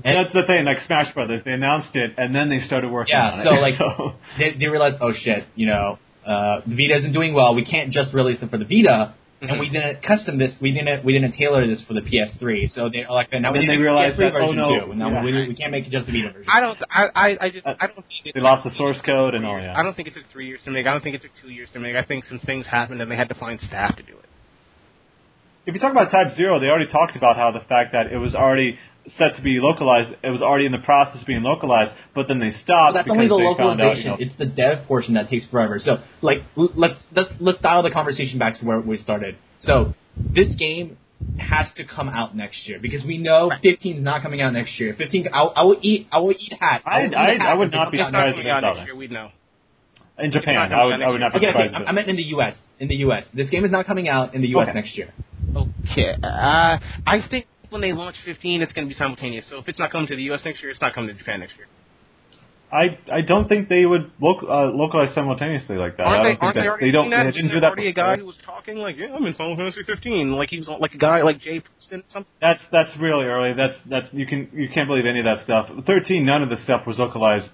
That's 0.04 0.32
the 0.32 0.42
thing, 0.46 0.64
like 0.64 0.78
Smash 0.86 1.12
Brothers, 1.14 1.42
they 1.44 1.52
announced 1.52 1.94
it 1.94 2.14
and 2.18 2.34
then 2.34 2.48
they 2.50 2.60
started 2.60 2.90
working 2.90 3.14
Yeah, 3.14 3.30
on 3.32 3.40
it. 3.40 3.44
so, 3.44 3.50
like- 3.52 3.76
So- 3.78 4.14
They, 4.38 4.52
they 4.58 4.66
realized, 4.66 4.96
oh 5.00 5.12
shit, 5.12 5.44
you 5.54 5.66
know, 5.66 5.98
uh, 6.26 6.60
the 6.66 6.74
Vita 6.74 6.96
isn't 6.96 7.12
doing 7.12 7.34
well. 7.34 7.54
We 7.54 7.64
can't 7.64 7.92
just 7.92 8.12
release 8.12 8.42
it 8.42 8.50
for 8.50 8.58
the 8.58 8.64
Vita. 8.64 9.14
And 9.38 9.50
Mhm. 9.50 9.60
we 9.60 9.68
didn't 9.68 10.02
custom 10.02 10.38
this. 10.38 10.54
We 10.62 10.72
didn't. 10.72 11.04
We 11.04 11.12
didn't 11.12 11.32
tailor 11.32 11.66
this 11.66 11.82
for 11.82 11.92
the 11.92 12.00
PS3. 12.00 12.68
So 12.72 12.88
they're 12.88 13.06
like, 13.10 13.30
now 13.32 13.52
we 13.52 13.58
then 13.58 13.68
need 13.68 13.74
they 13.74 13.76
a 13.76 13.80
realized 13.84 14.16
PS3 14.18 14.32
that, 14.32 14.34
oh, 14.34 14.40
version 14.46 14.56
no, 14.56 14.80
too. 14.86 14.94
Now 14.94 15.10
yeah. 15.10 15.22
we, 15.22 15.48
we 15.48 15.54
can't 15.54 15.70
make 15.72 15.86
it 15.86 15.90
just 15.90 16.06
the 16.06 16.12
Vita 16.12 16.32
version. 16.32 16.50
I 16.50 16.60
don't. 16.60 16.78
I 16.90 17.04
I, 17.14 17.36
I 17.42 17.50
just. 17.50 17.66
Uh, 17.66 17.74
I 17.78 17.86
don't 17.86 17.96
think 17.96 18.24
it. 18.24 18.34
they 18.34 18.40
lost 18.40 18.64
the 18.64 18.74
source 18.76 18.98
code 19.02 19.34
and 19.34 19.44
all, 19.44 19.56
I 19.56 19.82
don't 19.82 19.94
think 19.94 20.08
it 20.08 20.14
took 20.14 20.24
three 20.32 20.46
years 20.48 20.60
to 20.64 20.70
make. 20.70 20.86
I 20.86 20.90
don't 20.92 21.02
think 21.04 21.16
it 21.16 21.22
took 21.22 21.32
two 21.42 21.50
years 21.50 21.68
to 21.74 21.78
make. 21.80 21.94
I 21.94 22.02
think 22.02 22.24
some 22.24 22.38
things 22.40 22.66
happened 22.66 23.02
and 23.02 23.10
they 23.10 23.14
had 23.16 23.28
to 23.28 23.34
find 23.34 23.60
staff 23.60 23.94
to 23.96 24.02
do 24.02 24.12
it. 24.14 24.24
If 25.66 25.74
you 25.74 25.80
talk 25.80 25.92
about 25.92 26.10
Type 26.10 26.34
Zero, 26.34 26.58
they 26.58 26.68
already 26.68 26.86
talked 26.90 27.14
about 27.14 27.36
how 27.36 27.50
the 27.50 27.60
fact 27.60 27.92
that 27.92 28.06
it 28.10 28.16
was 28.18 28.34
already 28.34 28.78
set 29.18 29.36
to 29.36 29.42
be 29.42 29.58
localized. 29.60 30.14
It 30.22 30.30
was 30.30 30.42
already 30.42 30.66
in 30.66 30.72
the 30.72 30.78
process 30.78 31.20
of 31.20 31.26
being 31.26 31.42
localized, 31.42 31.92
but 32.14 32.28
then 32.28 32.38
they 32.40 32.50
stopped 32.50 32.94
That's 32.94 33.08
only 33.10 33.28
the 33.28 33.34
localization. 33.34 34.10
out. 34.12 34.20
You 34.20 34.26
know, 34.26 34.30
It's 34.32 34.38
the 34.38 34.46
dev 34.46 34.86
portion 34.86 35.14
that 35.14 35.28
takes 35.28 35.46
forever. 35.46 35.78
So, 35.78 36.02
like, 36.22 36.42
let's 36.56 36.94
let's 37.12 37.30
let's 37.40 37.58
dial 37.60 37.82
the 37.82 37.90
conversation 37.90 38.38
back 38.38 38.58
to 38.58 38.64
where 38.64 38.80
we 38.80 38.96
started. 38.98 39.36
So, 39.60 39.94
this 40.16 40.54
game 40.56 40.98
has 41.38 41.66
to 41.76 41.84
come 41.84 42.08
out 42.08 42.36
next 42.36 42.68
year 42.68 42.78
because 42.78 43.02
we 43.04 43.16
know 43.18 43.50
15 43.62 43.96
is 43.96 44.02
not 44.02 44.22
coming 44.22 44.42
out 44.42 44.52
next 44.52 44.78
year. 44.78 44.94
15, 44.98 45.28
I, 45.32 45.40
I 45.44 45.62
will 45.62 45.78
eat, 45.80 46.08
I 46.12 46.18
will 46.18 46.32
eat 46.32 46.52
hat. 46.60 46.82
I- 46.84 47.00
will 47.00 47.06
eat 47.08 47.14
I- 47.14 47.30
hat 47.32 47.40
I 47.40 47.54
would 47.54 47.72
not 47.72 47.84
comes 47.86 47.92
be 47.92 48.00
out 48.00 48.08
It's 48.08 48.12
not 48.12 48.18
surprised 48.18 48.34
coming 48.36 48.46
if 48.46 48.52
out 48.52 48.64
it's 48.64 48.76
next 48.78 48.86
year. 48.88 48.96
We 48.96 49.08
know. 49.08 49.30
in 50.18 50.30
Japan, 50.32 50.72
I 50.72 50.84
would, 50.84 51.00
I 51.02 51.08
would 51.10 51.20
not 51.20 51.32
be 51.32 51.38
Okay, 51.38 51.48
okay, 51.48 51.64
surprised. 51.68 51.86
I, 51.86 51.90
I 51.90 51.92
meant 51.92 52.08
in 52.08 52.16
the 52.16 52.22
U.S. 52.24 52.54
In 52.80 52.88
the 52.88 52.96
U.S. 52.96 53.24
This 53.32 53.48
game 53.50 53.64
is 53.64 53.70
not 53.70 53.86
coming 53.86 54.08
out 54.08 54.34
in 54.34 54.42
the 54.42 54.48
U.S. 54.48 54.64
Okay. 54.68 54.74
next 54.74 54.96
year. 54.98 55.12
Okay. 55.56 56.14
Uh, 56.22 56.78
I 57.06 57.24
think 57.30 57.46
when 57.70 57.80
they 57.80 57.92
launch 57.92 58.16
15, 58.24 58.62
it's 58.62 58.72
going 58.72 58.86
to 58.86 58.92
be 58.92 58.98
simultaneous. 58.98 59.46
So 59.48 59.58
if 59.58 59.68
it's 59.68 59.78
not 59.78 59.90
coming 59.90 60.06
to 60.08 60.16
the 60.16 60.22
U.S. 60.24 60.42
next 60.44 60.62
year, 60.62 60.70
it's 60.70 60.80
not 60.80 60.94
coming 60.94 61.08
to 61.08 61.14
Japan 61.14 61.40
next 61.40 61.56
year. 61.56 61.66
I 62.72 62.98
I 63.12 63.20
don't 63.20 63.48
think 63.48 63.68
they 63.68 63.86
would 63.86 64.10
loc- 64.20 64.42
uh, 64.42 64.66
localize 64.72 65.14
simultaneously 65.14 65.76
like 65.76 65.96
that. 65.98 66.02
I 66.06 66.10
Aren't 66.10 66.16
don't 66.16 66.24
they? 66.24 66.30
think 66.32 66.42
Aren't 66.42 66.54
that, 66.56 66.60
they 66.62 66.68
already 66.68 66.86
they 66.86 66.90
don't. 66.90 67.10
that? 67.10 67.24
They 67.24 67.30
didn't 67.30 67.48
do 67.48 67.52
there 67.52 67.60
that 67.60 67.66
already 67.68 67.88
a 67.88 67.92
before. 67.94 68.14
guy 68.14 68.18
who 68.18 68.26
was 68.26 68.36
talking 68.44 68.76
like, 68.78 68.96
"Yeah, 68.98 69.14
I'm 69.14 69.24
in 69.24 69.34
Final 69.34 69.54
Fantasy 69.56 69.84
15," 69.84 70.32
like 70.32 70.48
he 70.50 70.58
was 70.58 70.66
like 70.66 70.92
a 70.92 70.98
guy 70.98 71.22
like 71.22 71.38
Jay 71.38 71.60
Preston 71.60 72.02
something. 72.12 72.32
That's 72.40 72.60
that's 72.72 72.90
really 72.98 73.26
early. 73.26 73.52
That's 73.54 73.74
that's 73.88 74.06
you 74.12 74.26
can 74.26 74.50
you 74.52 74.68
can't 74.74 74.88
believe 74.88 75.06
any 75.06 75.20
of 75.20 75.26
that 75.26 75.44
stuff. 75.44 75.70
Thirteen, 75.86 76.26
none 76.26 76.42
of 76.42 76.48
the 76.50 76.56
stuff 76.64 76.88
was 76.88 76.98
localized 76.98 77.50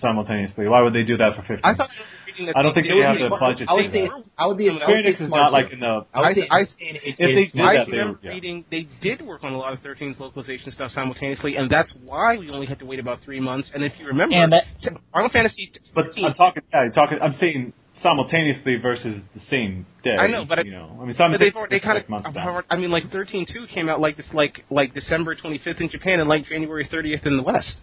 simultaneously. 0.00 0.66
Why 0.66 0.82
would 0.82 0.92
they 0.94 1.04
do 1.04 1.16
that 1.16 1.36
for 1.36 1.42
fifteen? 1.42 1.60
I 1.62 1.74
thought 1.76 1.90
I 2.38 2.44
that 2.46 2.56
I 2.56 2.62
don't 2.62 2.74
think 2.74 2.86
they 2.86 2.94
did 2.94 3.04
have 3.04 3.16
it. 3.16 3.30
the 3.30 3.36
budget 3.36 3.68
I 3.68 3.72
would 3.74 3.86
to 3.86 3.90
say. 3.92 4.08
I 4.38 4.46
would 4.46 4.56
be, 4.58 4.68
I 4.68 4.72
would 4.72 4.80
Square 4.82 5.06
is 5.06 5.30
not 5.30 5.52
like 5.52 5.68
too. 5.68 5.74
in 5.74 5.80
the. 5.80 6.06
I 6.14 6.20
would 6.20 6.36
say 6.36 6.48
I- 6.50 6.60
it's- 6.60 6.74
it's- 6.80 7.14
if 7.18 7.18
they 7.18 7.34
did 7.46 7.52
that, 7.54 7.86
they 7.86 7.92
remember 7.92 8.12
would- 8.12 8.18
yeah. 8.22 8.30
reading 8.32 8.64
they 8.70 8.86
did 9.00 9.22
work 9.22 9.42
on 9.44 9.52
a 9.52 9.58
lot 9.58 9.72
of 9.72 9.80
13's 9.82 10.20
localization 10.20 10.70
stuff 10.72 10.92
simultaneously, 10.92 11.56
and 11.56 11.70
that's 11.70 11.92
why 12.04 12.36
we 12.36 12.50
only 12.50 12.66
had 12.66 12.78
to 12.80 12.86
wait 12.86 12.98
about 12.98 13.20
three 13.20 13.40
months. 13.40 13.70
And 13.74 13.82
if 13.84 13.98
you 13.98 14.06
remember, 14.06 14.34
And 14.36 14.52
that- 14.52 14.66
Final 15.12 15.30
Fantasy 15.30 15.72
But 15.94 16.12
I'm 16.22 16.34
talking. 16.34 16.62
Yeah, 16.72 16.80
I'm 16.80 16.92
talking. 16.92 17.18
I'm 17.22 17.32
saying 17.34 17.72
simultaneously 18.02 18.76
versus 18.76 19.22
the 19.34 19.40
same 19.48 19.86
day. 20.02 20.16
I 20.16 20.26
know, 20.26 20.44
but 20.44 20.58
I- 20.58 20.62
you 20.62 20.70
know, 20.70 20.90
I 20.96 20.98
mean, 20.98 21.08
But 21.08 21.16
simultaneously 21.16 21.46
they've 21.46 21.56
already, 21.56 21.76
they 21.76 21.80
kind 21.80 21.96
like 21.96 22.08
months 22.10 22.28
of, 22.28 22.34
down. 22.34 22.62
I 22.70 22.76
mean, 22.76 22.90
like 22.90 23.10
13.2 23.10 23.66
came 23.68 23.88
out 23.88 24.00
like 24.00 24.16
this, 24.18 24.32
like 24.34 24.64
like 24.70 24.92
December 24.94 25.34
25th 25.34 25.80
in 25.80 25.88
Japan 25.88 26.20
and 26.20 26.28
like 26.28 26.44
January 26.46 26.84
30th 26.84 27.24
in 27.26 27.36
the 27.38 27.42
West. 27.42 27.76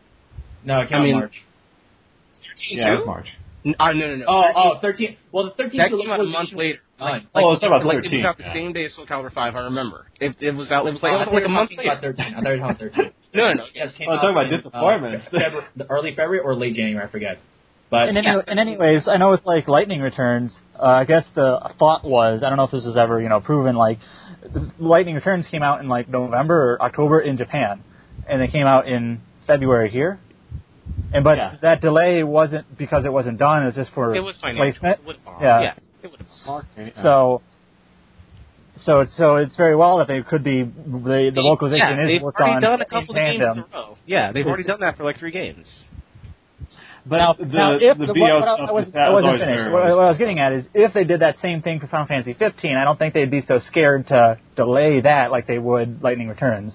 No, 0.63 0.81
it 0.81 0.89
came 0.89 0.99
I 0.99 1.03
mean- 1.03 1.15
March. 1.15 1.41
13.2? 2.43 2.77
Yeah, 2.77 2.97
it's 2.97 3.05
March. 3.07 3.27
N- 3.65 3.75
uh, 3.79 3.91
no, 3.93 4.07
no, 4.07 4.15
no. 4.17 4.25
Oh, 4.27 4.43
13 4.43 4.53
oh, 4.55 4.79
13. 4.81 5.17
Well, 5.31 5.45
the 5.45 5.51
13 5.51 5.77
that 5.77 5.89
came 5.91 6.11
out 6.11 6.19
a 6.19 6.23
month 6.23 6.51
later. 6.53 6.79
Done. 6.99 7.27
Oh, 7.33 7.53
it's 7.53 7.63
about 7.63 7.85
like, 7.85 7.97
13, 8.03 8.11
It 8.13 8.15
was 8.17 8.25
out 8.25 8.37
the 8.37 8.43
yeah. 8.43 8.53
same 8.53 8.73
day 8.73 8.85
as 8.85 8.93
Soul 8.93 9.05
Calibur 9.05 9.33
5. 9.33 9.55
I 9.55 9.59
remember. 9.61 10.05
It, 10.19 10.35
it 10.39 10.51
was 10.51 10.69
out. 10.71 10.85
It 10.85 10.91
was 10.93 11.01
like, 11.03 11.11
Oh, 11.13 11.15
it 11.15 11.19
was 11.19 11.27
like 11.33 11.45
a 11.45 11.49
month 11.49 11.69
talking 11.71 11.85
about 11.85 12.03
later. 12.03 12.13
13. 12.15 12.25
I 12.35 12.41
thought 12.41 12.43
you 12.43 12.49
were 12.61 12.67
talking 12.67 12.87
about 12.87 12.95
13. 12.95 13.11
No, 13.33 13.47
no, 13.47 13.53
no. 13.53 13.65
Yes, 13.73 13.93
came 13.97 14.09
Oh, 14.09 14.13
out 14.13 14.21
talking 14.21 14.29
about 14.31 14.53
in, 14.53 14.59
uh. 14.73 15.21
February, 15.31 15.65
the 15.75 15.89
early 15.89 16.11
February 16.11 16.39
or 16.39 16.55
late 16.55 16.75
January, 16.75 17.05
I 17.07 17.09
forget. 17.09 17.39
But 17.89 18.09
And, 18.09 18.17
any, 18.17 18.27
yeah, 18.27 18.41
and 18.47 18.59
anyways, 18.59 19.07
I 19.07 19.17
know 19.17 19.31
with 19.31 19.45
like 19.45 19.67
lightning 19.67 20.01
returns, 20.01 20.51
uh, 20.79 20.83
I 20.85 21.05
guess 21.05 21.25
the 21.35 21.71
thought 21.77 22.03
was 22.03 22.41
I 22.43 22.49
don't 22.49 22.57
know 22.57 22.63
if 22.63 22.71
this 22.71 22.85
is 22.85 22.95
ever 22.95 23.21
you 23.21 23.29
know 23.29 23.39
proven. 23.39 23.75
Like 23.75 23.99
lightning 24.79 25.15
returns 25.15 25.45
came 25.47 25.61
out 25.63 25.79
in 25.79 25.87
like 25.87 26.09
November 26.09 26.73
or 26.73 26.81
October 26.81 27.19
in 27.21 27.37
Japan, 27.37 27.83
and 28.27 28.41
they 28.41 28.47
came 28.47 28.65
out 28.65 28.87
in 28.87 29.21
February 29.45 29.89
here. 29.91 30.19
And 31.13 31.23
but 31.23 31.37
Yeah. 31.37 31.55
that 31.61 31.81
delay 31.81 32.23
wasn't 32.23 32.77
because 32.77 33.05
it 33.05 33.13
wasn't 33.13 33.37
done; 33.37 33.63
it 33.63 33.67
was 33.67 33.75
just 33.75 33.91
for 33.91 34.15
It 34.15 34.19
was 34.21 34.37
financial. 34.37 34.63
placement. 34.81 34.99
It. 35.07 35.17
Yeah. 35.41 35.61
yeah. 35.61 35.73
It 36.03 36.11
would 36.11 36.19
have 36.19 36.97
uh, 36.97 37.01
So. 37.01 37.41
So 38.85 39.01
it's 39.01 39.15
so 39.15 39.35
it's 39.35 39.55
very 39.55 39.75
well 39.75 39.99
that 39.99 40.07
they 40.07 40.21
could 40.23 40.43
be 40.43 40.63
the 40.63 41.31
the 41.33 41.41
localization 41.41 41.97
yeah, 41.99 42.03
is 42.03 42.07
they've 42.07 42.23
already 42.23 42.59
done 42.59 42.81
a 42.81 42.85
couple 42.85 43.11
of 43.11 43.15
games 43.15 43.45
in 43.45 43.59
a 43.59 43.65
row. 43.71 43.97
Yeah, 44.05 44.31
they've 44.31 44.45
already 44.45 44.63
done 44.63 44.79
that 44.81 44.97
for 44.97 45.03
like 45.03 45.19
three 45.19 45.31
games. 45.31 45.67
But 47.05 47.17
now, 47.17 47.33
the, 47.33 47.45
now, 47.45 47.71
if 47.73 47.97
the 47.97 48.07
the, 48.07 48.13
VO 48.13 48.21
what, 48.21 48.33
what 48.33 48.43
stuff 48.43 48.59
I, 48.67 48.71
was, 48.71 48.87
is- 48.87 48.95
I 48.95 49.09
was 49.09 49.23
wasn't 49.23 49.25
always 49.27 49.41
finished. 49.41 49.71
What, 49.71 49.83
what 49.83 50.05
I 50.05 50.09
was 50.09 50.17
getting 50.17 50.39
at 50.39 50.53
is, 50.53 50.65
if 50.73 50.93
they 50.93 51.03
did 51.03 51.19
that 51.19 51.37
same 51.39 51.61
thing 51.61 51.79
for 51.81 51.87
Final 51.87 52.07
Fantasy 52.07 52.33
15, 52.33 52.77
I 52.77 52.83
don't 52.85 52.97
think 52.97 53.13
they'd 53.13 53.29
be 53.29 53.41
so 53.41 53.59
scared 53.59 54.07
to 54.07 54.39
delay 54.55 55.01
that 55.01 55.29
like 55.29 55.45
they 55.45 55.59
would 55.59 56.01
Lightning 56.01 56.29
Returns. 56.29 56.73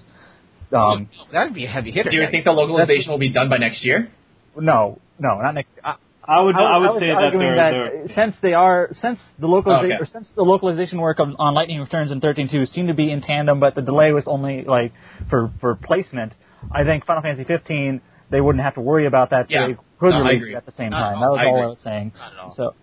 Um, 0.71 1.09
That'd 1.31 1.53
be 1.53 1.65
a 1.65 1.69
heavy 1.69 1.91
hitter. 1.91 2.09
do 2.11 2.15
you 2.17 2.27
think 2.29 2.45
the 2.45 2.51
localization 2.51 3.11
will 3.11 3.17
be 3.19 3.29
done 3.29 3.49
by 3.49 3.57
next 3.57 3.83
year? 3.83 4.11
no, 4.55 4.99
no, 5.19 5.39
not 5.41 5.53
next. 5.53 5.69
I, 5.83 5.95
I 6.23 6.41
would 6.41 6.55
I 6.55 6.77
would 6.77 6.89
was 6.91 6.99
say 6.99 7.07
that 7.07 7.17
arguing 7.17 7.55
they're, 7.55 7.55
that 7.55 7.71
they're 7.71 8.15
since 8.15 8.35
they 8.41 8.53
are 8.53 8.89
since 9.01 9.19
the 9.39 9.47
localization 9.47 9.93
Okay. 9.93 10.03
or 10.03 10.05
since 10.05 10.31
the 10.35 10.43
localization 10.43 10.99
work 11.01 11.19
of, 11.19 11.29
on 11.39 11.53
Lightning 11.55 11.79
Returns 11.79 12.11
and 12.11 12.21
13.2 12.21 12.67
seemed 12.73 12.87
to 12.89 12.93
be 12.93 13.09
in 13.11 13.21
tandem, 13.21 13.59
but 13.59 13.73
the 13.73 13.81
delay 13.81 14.11
was 14.11 14.25
only 14.27 14.63
like 14.63 14.91
for 15.29 15.51
for 15.59 15.73
placement. 15.75 16.33
I 16.71 16.83
think 16.83 17.05
Final 17.05 17.21
Fantasy 17.23 17.45
15 17.45 18.01
they 18.31 18.41
wouldn't 18.41 18.63
have 18.63 18.75
to 18.75 18.81
worry 18.81 19.07
about 19.07 19.31
that, 19.31 19.47
so 19.49 19.53
Yeah. 19.55 19.67
they 19.67 19.73
could 19.99 20.11
No, 20.11 20.17
I 20.17 20.19
release 20.19 20.35
agree. 20.37 20.53
it 20.53 20.57
at 20.57 20.65
the 20.67 20.71
same 20.73 20.91
Not 20.91 20.99
time. 20.99 21.15
all. 21.15 21.21
That 21.21 21.29
was 21.31 21.39
I 21.39 21.45
all 21.45 21.55
agree. 21.55 21.63
I 21.63 21.67
was 21.67 21.79
saying. 21.83 22.11
Not 22.15 22.33
at 22.33 22.39
all. 22.39 22.53
So 22.55 22.75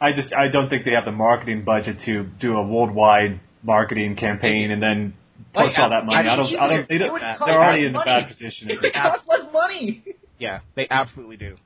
I 0.00 0.12
just 0.12 0.32
I 0.32 0.48
don't 0.48 0.68
think 0.68 0.84
they 0.84 0.92
have 0.92 1.04
the 1.04 1.12
marketing 1.12 1.64
budget 1.64 1.98
to 2.04 2.24
do 2.24 2.56
a 2.56 2.64
worldwide 2.66 3.40
marketing 3.64 4.16
campaign 4.16 4.70
and 4.70 4.82
then 4.82 5.14
push 5.14 5.14
Like, 5.54 5.78
all 5.78 5.90
that 5.90 6.06
money. 6.06 6.16
I 6.28 6.32
I 6.32 6.36
don't. 6.36 6.56
I 6.56 6.68
don't. 6.68 6.88
They 6.88 6.98
don't 6.98 7.20
cost, 7.20 7.42
they're 7.46 7.54
already 7.62 7.82
less 7.82 7.90
in 7.90 7.96
a 7.96 8.04
bad 8.04 8.28
position. 8.28 8.70
It 8.70 8.80
would 8.80 8.92
cost 8.92 9.22
less 9.28 9.52
money. 9.52 10.02
Yeah, 10.38 10.60
they 10.74 10.86
absolutely 10.90 11.36
do. 11.36 11.56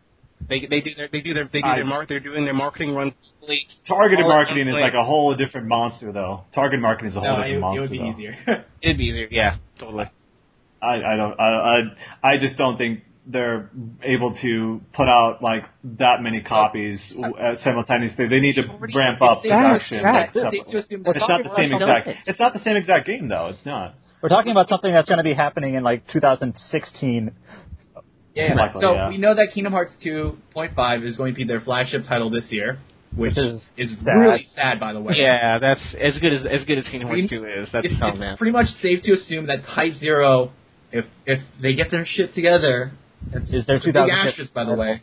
They 0.48 0.66
they 0.68 0.80
do 0.80 0.94
their 0.94 1.08
they 1.10 1.20
do 1.20 1.34
their 1.34 1.48
they 1.52 1.60
do 1.60 1.66
I- 1.68 1.76
their 1.76 1.84
mark. 1.84 2.08
They're 2.08 2.20
doing 2.20 2.44
their 2.44 2.54
marketing 2.54 2.94
run. 2.94 3.14
complete. 3.38 3.66
Targeted 3.88 4.26
marketing 4.26 4.68
is 4.68 4.74
like 4.74 4.94
a 4.94 5.04
whole 5.04 5.34
different 5.36 5.66
monster, 5.68 6.12
though. 6.12 6.44
Targeted 6.54 6.82
marketing 6.82 7.10
is 7.10 7.16
a 7.16 7.20
whole 7.20 7.38
No, 7.38 7.42
different 7.44 7.64
it, 7.64 7.76
it 7.76 7.80
would 7.80 7.90
be 7.90 7.98
though. 7.98 8.10
easier. 8.10 8.64
It'd 8.82 8.98
be 8.98 9.04
easier. 9.04 9.28
Yeah, 9.30 9.56
totally. 9.78 10.10
I, 10.82 10.94
I 11.02 11.16
don't. 11.16 11.40
I, 11.40 11.44
I 11.44 12.30
I 12.34 12.38
just 12.38 12.56
don't 12.56 12.76
think 12.76 13.00
they're 13.26 13.70
able 14.02 14.34
to 14.40 14.80
put 14.94 15.08
out 15.08 15.42
like 15.42 15.64
that 15.98 16.22
many 16.22 16.40
copies 16.42 17.00
uh, 17.18 17.54
simultaneously. 17.64 18.28
They 18.28 18.40
need 18.40 18.54
to 18.56 18.62
ramp 18.94 19.20
up 19.20 19.42
production. 19.42 20.02
Like, 20.02 20.30
It's 20.32 20.34
separately. 20.34 20.58
safe 20.60 20.66
to 20.72 20.78
assume 20.78 21.02
that 21.02 21.16
It's 21.16 21.24
not 21.28 21.42
the 21.42 21.56
same 21.56 21.72
exact. 21.72 22.06
something. 22.06 22.22
It's 22.26 22.38
not 22.38 22.52
the 22.54 22.62
same 22.64 22.76
exact 22.76 23.06
game, 23.06 23.28
though. 23.28 23.48
It's 23.48 23.66
not. 23.66 23.94
we're 24.22 24.28
talking 24.28 24.52
about 24.52 24.68
something 24.68 24.92
that's 24.92 25.08
going 25.08 25.18
to 25.18 25.24
be 25.24 25.34
happening 25.34 25.74
in 25.74 25.82
like 25.82 26.06
2016. 26.12 27.32
Yeah, 28.34 28.54
Likely, 28.54 28.82
so 28.82 28.92
yeah. 28.94 29.08
we 29.08 29.16
know 29.16 29.34
that 29.34 29.48
Kingdom 29.54 29.72
Hearts 29.72 29.94
2.5 30.04 31.04
is 31.06 31.16
going 31.16 31.32
to 31.32 31.36
be 31.38 31.44
their 31.44 31.62
flagship 31.62 32.04
title 32.04 32.28
this 32.30 32.44
year, 32.50 32.78
which 33.14 33.30
Which 33.34 33.38
is 33.38 33.62
is 33.78 33.90
sad. 34.04 34.12
really 34.12 34.46
sad, 34.54 34.78
by 34.78 34.92
the 34.92 35.00
way. 35.00 35.14
Yeah, 35.16 35.58
that's 35.58 35.80
as 35.98 36.18
good 36.18 36.34
as 36.34 36.44
as 36.44 36.64
good 36.66 36.76
as 36.76 36.84
Kingdom 36.84 37.08
Hearts 37.08 37.22
We- 37.22 37.28
Two 37.28 37.44
is. 37.46 37.68
That's 37.72 37.86
it's, 37.86 37.94
it's 37.98 38.38
pretty 38.38 38.52
much 38.52 38.66
safe 38.82 39.02
to 39.04 39.14
assume 39.14 39.46
that 39.46 39.64
Type 39.64 39.94
Zero, 39.94 40.52
if 40.92 41.06
if 41.24 41.40
they 41.62 41.74
get 41.74 41.90
their 41.90 42.04
shit 42.04 42.34
together, 42.34 42.92
that's 43.32 43.50
Is 43.50 43.66
their 43.66 43.76
a 43.76 43.80
big 43.80 43.94
2015 43.94 44.28
asterisk, 44.28 44.54
by 44.54 44.64
the 44.64 44.74
way. 44.74 45.02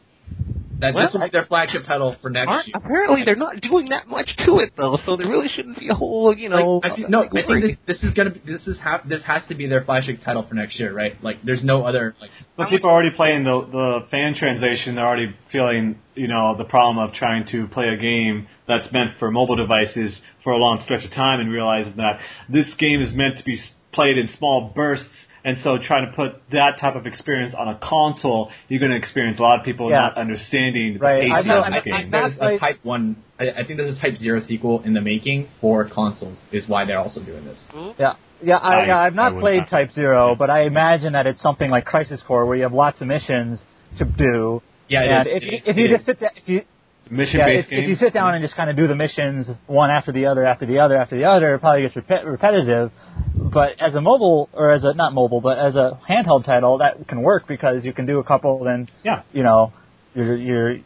That 0.79 0.95
Well, 0.95 1.05
this 1.05 1.13
will 1.13 1.21
be 1.21 1.29
their 1.29 1.45
flagship 1.45 1.85
title 1.85 2.15
for 2.21 2.29
next 2.29 2.67
year. 2.67 2.75
apparently, 2.75 3.23
they're 3.23 3.35
not 3.35 3.61
doing 3.61 3.89
that 3.89 4.07
much 4.07 4.35
to 4.45 4.59
it 4.59 4.73
though, 4.75 4.97
so 5.05 5.15
there 5.15 5.27
really 5.27 5.47
shouldn't 5.47 5.79
be 5.79 5.89
a 5.89 5.93
whole 5.93 6.35
you 6.35 6.49
know. 6.49 6.81
Like, 6.83 6.91
I 6.91 6.95
think, 6.95 7.09
no, 7.09 7.23
I 7.23 7.29
think 7.29 7.77
this, 7.85 7.99
this 8.01 8.03
is 8.03 8.13
gonna 8.13 8.31
be, 8.31 8.39
this 8.45 8.67
is 8.67 8.77
ha- 8.79 9.01
this 9.07 9.23
has 9.23 9.43
to 9.49 9.55
be 9.55 9.67
their 9.67 9.85
flagship 9.85 10.19
title 10.25 10.45
for 10.47 10.55
next 10.55 10.79
year, 10.79 10.93
right? 10.93 11.21
Like, 11.23 11.37
there's 11.45 11.63
no 11.63 11.85
other 11.85 12.15
like. 12.19 12.31
But 12.57 12.69
people 12.69 12.89
are 12.89 12.93
already 12.93 13.15
playing 13.15 13.43
the 13.43 13.61
the 13.71 14.07
fan 14.11 14.35
translation. 14.35 14.95
They're 14.95 15.05
already 15.05 15.35
feeling, 15.51 15.99
you 16.15 16.27
know, 16.27 16.55
the 16.57 16.65
problem 16.65 16.97
of 16.97 17.13
trying 17.13 17.45
to 17.51 17.67
play 17.67 17.87
a 17.87 17.97
game 17.97 18.47
that's 18.67 18.91
meant 18.91 19.11
for 19.19 19.31
mobile 19.31 19.55
devices 19.55 20.13
for 20.43 20.51
a 20.51 20.57
long 20.57 20.81
stretch 20.83 21.05
of 21.05 21.11
time, 21.11 21.39
and 21.39 21.51
realizing 21.51 21.95
that 21.97 22.19
this 22.49 22.67
game 22.77 23.01
is 23.01 23.13
meant 23.13 23.37
to 23.37 23.43
be 23.45 23.61
played 23.93 24.17
in 24.17 24.27
small 24.37 24.71
bursts. 24.75 25.07
And 25.45 25.57
so, 25.61 25.77
trying 25.77 26.09
to 26.09 26.15
put 26.15 26.35
that 26.51 26.79
type 26.79 26.95
of 26.95 27.05
experience 27.05 27.53
on 27.53 27.67
a 27.67 27.75
console, 27.75 28.49
you're 28.69 28.79
going 28.79 28.91
to 28.91 28.97
experience 28.97 29.39
a 29.39 29.41
lot 29.41 29.59
of 29.59 29.65
people 29.65 29.89
Yeah. 29.89 29.99
not 29.99 30.17
understanding 30.17 30.93
the 30.93 30.99
Right. 30.99 31.21
pacing 31.21 31.33
I 31.33 31.39
of 31.39 31.45
know- 31.45 31.55
this 31.55 31.63
I 31.63 31.67
I 31.67 31.71
game. 31.81 31.83
think 31.83 32.11
there's 32.11 32.37
That's 32.37 32.55
a 32.55 32.59
Type 32.59 32.79
One. 32.83 33.15
I, 33.39 33.49
I 33.49 33.63
think 33.65 33.77
there's 33.77 33.97
a 33.97 33.99
Type 33.99 34.15
Zero 34.17 34.39
sequel 34.39 34.81
in 34.85 34.93
the 34.93 35.01
making 35.01 35.47
for 35.59 35.83
consoles. 35.85 36.37
Is 36.51 36.67
why 36.69 36.85
they're 36.85 36.99
also 36.99 37.19
doing 37.21 37.43
this. 37.43 37.59
Yeah, 37.99 38.13
yeah. 38.41 38.57
I, 38.57 38.85
I, 38.85 39.05
I've 39.05 39.15
not 39.15 39.33
would 39.33 39.41
played 39.41 39.57
not. 39.59 39.69
Type 39.69 39.91
Zero, 39.91 40.33
but 40.35 40.49
I 40.49 40.61
imagine 40.61 41.11
that 41.13 41.27
it's 41.27 41.41
something 41.41 41.69
like 41.69 41.83
Crisis 41.85 42.21
Core, 42.21 42.45
where 42.45 42.55
you 42.55 42.63
have 42.63 42.73
lots 42.73 43.01
of 43.01 43.07
missions 43.07 43.63
to 43.97 44.05
do. 44.05 44.61
Yeah, 44.87 45.01
it 45.01 45.09
and 45.11 45.27
is. 45.27 45.33
if, 45.33 45.43
It 45.43 45.43
you- 45.51 45.57
is. 45.57 45.63
if 45.67 45.77
you 45.77 45.85
It 45.85 45.89
just 45.89 46.05
sit 46.05 46.19
down, 46.21 46.29
if 46.37 46.47
you 46.47 46.57
It's 46.59 46.67
a 46.67 46.72
mission 47.09 47.39
yeah, 47.39 47.45
based 47.45 47.65
if, 47.65 47.69
game. 47.69 47.83
if 47.83 47.89
you 47.89 47.95
sit 47.95 48.13
down 48.13 48.33
and 48.35 48.43
just 48.43 48.55
kind 48.55 48.69
of 48.69 48.75
do 48.75 48.87
the 48.87 48.95
missions 48.95 49.47
one 49.67 49.89
after 49.91 50.11
the 50.11 50.25
other, 50.27 50.45
after 50.45 50.65
the 50.65 50.79
other, 50.79 50.97
after 50.97 51.17
the 51.17 51.25
other, 51.25 51.55
it 51.55 51.59
probably 51.59 51.81
gets 51.83 51.95
repet- 51.95 52.25
repetitive. 52.25 52.91
But 53.35 53.79
as 53.79 53.93
a 53.95 54.01
mobile 54.01 54.49
or 54.53 54.71
as 54.71 54.83
a 54.83 54.93
not 54.93 55.13
mobile, 55.13 55.41
but 55.41 55.57
as 55.57 55.75
a 55.75 55.99
handheld 56.09 56.45
title, 56.45 56.79
that 56.79 57.07
can 57.07 57.21
work 57.21 57.47
because 57.47 57.83
you 57.85 57.93
can 57.93 58.05
do 58.05 58.19
a 58.19 58.23
couple. 58.23 58.63
Then 58.63 58.89
Yeah. 59.03 59.23
you 59.31 59.43
know, 59.43 59.73
you're 60.15 60.35
you're 60.35 60.77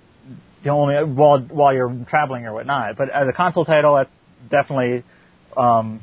the 0.63 0.69
only 0.69 0.95
while 1.03 1.39
while 1.39 1.73
you're 1.73 1.95
traveling 2.09 2.45
or 2.45 2.53
whatnot. 2.53 2.97
But 2.97 3.09
as 3.09 3.27
a 3.27 3.33
console 3.33 3.65
title, 3.65 3.95
that's 3.95 4.11
definitely. 4.49 5.03
Um, 5.55 6.01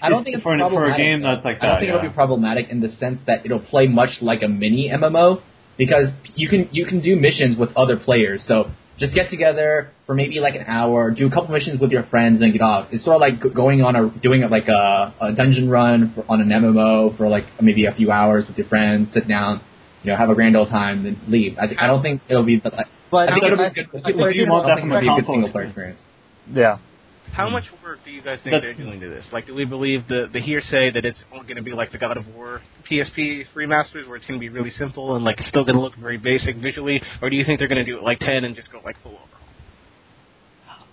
I 0.00 0.10
don't 0.10 0.22
think 0.22 0.36
it's 0.36 0.42
for, 0.44 0.52
an- 0.52 0.60
for 0.60 0.66
a 0.66 0.68
problematic, 0.70 0.96
game 0.98 1.22
that's 1.22 1.44
like 1.44 1.62
I 1.62 1.66
don't 1.66 1.78
think 1.80 1.88
yeah. 1.88 1.96
it'll 1.96 2.08
be 2.10 2.14
problematic 2.14 2.68
in 2.68 2.80
the 2.80 2.90
sense 2.92 3.18
that 3.26 3.44
it'll 3.44 3.58
play 3.58 3.86
much 3.88 4.10
like 4.20 4.42
a 4.42 4.48
mini 4.48 4.90
MMO 4.90 5.42
because 5.78 6.08
you 6.34 6.48
can 6.48 6.68
you 6.72 6.84
can 6.84 7.00
do 7.00 7.16
missions 7.16 7.56
with 7.56 7.70
other 7.76 7.96
players. 7.96 8.42
So 8.46 8.70
just 8.98 9.14
get 9.14 9.30
together 9.30 9.90
for 10.06 10.14
maybe 10.14 10.40
like 10.40 10.54
an 10.56 10.64
hour, 10.66 11.10
do 11.12 11.26
a 11.28 11.30
couple 11.30 11.52
missions 11.54 11.80
with 11.80 11.92
your 11.92 12.02
friends, 12.04 12.40
then 12.40 12.50
get 12.52 12.60
off. 12.62 12.88
It's 12.90 13.04
sort 13.04 13.14
of 13.14 13.20
like 13.20 13.54
going 13.54 13.80
on 13.80 13.94
a 13.96 14.10
doing 14.20 14.42
it 14.42 14.50
like 14.50 14.66
a, 14.68 15.14
a 15.20 15.32
dungeon 15.32 15.70
run 15.70 16.12
for, 16.14 16.24
on 16.28 16.40
an 16.40 16.48
MMO 16.48 17.16
for 17.16 17.28
like 17.28 17.44
maybe 17.62 17.86
a 17.86 17.92
few 17.94 18.10
hours 18.10 18.44
with 18.48 18.58
your 18.58 18.66
friends, 18.66 19.08
sit 19.14 19.28
down, 19.28 19.62
you 20.02 20.10
know, 20.10 20.16
have 20.16 20.30
a 20.30 20.34
grand 20.34 20.56
old 20.56 20.68
time, 20.68 21.04
then 21.04 21.20
leave. 21.28 21.56
I, 21.58 21.68
think 21.68 21.80
I 21.80 21.86
don't 21.86 22.02
think 22.02 22.22
it'll 22.28 22.42
be. 22.44 22.60
Like, 22.62 22.86
But 23.10 23.28
I 23.30 23.32
think 23.34 23.44
it'll 23.44 23.60
I- 23.60 23.68
be 23.68 23.74
good. 23.74 23.88
I- 23.94 23.98
I 24.08 24.12
think 24.12 24.34
you 24.34 24.46
want 24.48 24.66
I 24.66 24.68
that 24.70 24.74
think 24.80 24.88
from 24.88 24.92
a 24.92 24.98
it'll 24.98 25.00
be 25.00 25.06
a 25.06 25.14
good 25.14 25.26
console 25.26 25.34
single 25.36 25.52
player 25.52 25.64
experience. 25.66 26.00
experience. 26.48 26.80
yeah. 26.82 26.84
How 27.32 27.46
hmm. 27.46 27.52
much 27.52 27.64
work 27.82 27.98
do 28.04 28.10
you 28.10 28.22
guys 28.22 28.40
think 28.42 28.54
That- 28.54 28.62
they're 28.62 28.74
doing 28.74 29.00
to 29.00 29.08
this? 29.08 29.26
Like, 29.32 29.46
do 29.46 29.54
we 29.54 29.64
believe 29.64 30.08
the 30.08 30.28
the 30.32 30.40
hearsay 30.40 30.90
that 30.90 31.04
it's 31.04 31.22
going 31.30 31.56
to 31.56 31.62
be 31.62 31.72
like 31.72 31.92
the 31.92 31.98
God 31.98 32.16
of 32.16 32.26
War 32.34 32.62
PSP 32.88 33.46
remasters, 33.54 34.06
where 34.06 34.16
it's 34.16 34.26
going 34.26 34.38
to 34.38 34.44
be 34.44 34.48
really 34.48 34.70
simple 34.70 35.16
and 35.16 35.24
like 35.24 35.38
it's 35.40 35.48
still 35.48 35.64
going 35.64 35.76
to 35.76 35.82
look 35.82 35.96
very 35.96 36.18
basic 36.18 36.56
visually, 36.56 37.02
or 37.22 37.30
do 37.30 37.36
you 37.36 37.44
think 37.44 37.58
they're 37.58 37.68
going 37.68 37.84
to 37.84 37.90
do 37.90 37.96
it 37.98 38.02
like 38.02 38.18
ten 38.18 38.44
and 38.44 38.56
just 38.56 38.72
go 38.72 38.80
like 38.84 38.96
full 39.02 39.12
overhaul? 39.12 39.28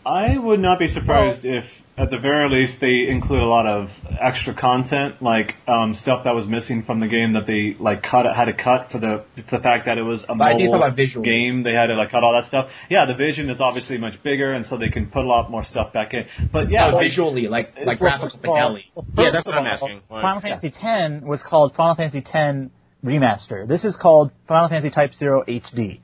I 0.05 0.37
would 0.37 0.59
not 0.59 0.77
be 0.77 0.87
surprised 0.93 1.43
if, 1.43 1.63
at 1.97 2.09
the 2.11 2.17
very 2.17 2.49
least, 2.49 2.73
they 2.81 3.07
include 3.09 3.41
a 3.41 3.45
lot 3.45 3.65
of 3.65 3.87
extra 4.21 4.53
content, 4.53 5.21
like 5.21 5.55
um, 5.67 5.95
stuff 6.01 6.25
that 6.25 6.35
was 6.35 6.45
missing 6.45 6.83
from 6.83 6.99
the 6.99 7.07
game 7.07 7.33
that 7.33 7.47
they 7.47 7.75
like 7.81 8.03
cut 8.03 8.25
had 8.35 8.45
to 8.45 8.53
cut 8.53 8.91
for 8.91 8.99
the 8.99 9.23
for 9.49 9.57
the 9.57 9.63
fact 9.63 9.85
that 9.85 9.97
it 9.97 10.01
was 10.01 10.21
a 10.27 10.35
But 10.35 10.57
mobile 10.57 10.91
visual. 10.91 11.23
game. 11.23 11.63
They 11.63 11.71
had 11.71 11.87
to 11.87 11.95
like 11.95 12.11
cut 12.11 12.21
all 12.23 12.33
that 12.39 12.49
stuff. 12.49 12.69
Yeah, 12.89 13.05
the 13.05 13.13
vision 13.13 13.49
is 13.49 13.61
obviously 13.61 13.97
much 13.97 14.21
bigger, 14.23 14.51
and 14.53 14.65
so 14.67 14.77
they 14.77 14.89
can 14.89 15.05
put 15.07 15.23
a 15.23 15.27
lot 15.27 15.49
more 15.49 15.63
stuff 15.63 15.93
back 15.93 16.13
in. 16.13 16.25
But 16.51 16.69
yeah, 16.69 16.89
No, 16.89 16.97
like, 16.97 17.07
visually, 17.07 17.47
like 17.47 17.73
like 17.85 17.99
graphics 17.99 18.19
first 18.21 18.35
of 18.35 18.41
like 18.43 18.49
all- 18.49 18.73
well, 18.95 19.05
Yeah, 19.17 19.31
that's 19.31 19.45
what 19.45 19.55
I'm 19.55 19.65
asking. 19.65 20.01
Like, 20.09 20.21
Final 20.21 20.41
Fantasy 20.41 20.73
X 20.77 21.23
was 21.23 21.41
called 21.47 21.75
Final 21.75 21.95
Fantasy 21.95 22.19
X 22.25 22.69
Remaster. 23.05 23.67
This 23.67 23.85
is 23.85 23.95
called 23.95 24.31
Final 24.47 24.67
Fantasy 24.67 24.89
Type 24.93 25.13
Zero 25.13 25.43
HD. 25.47 26.01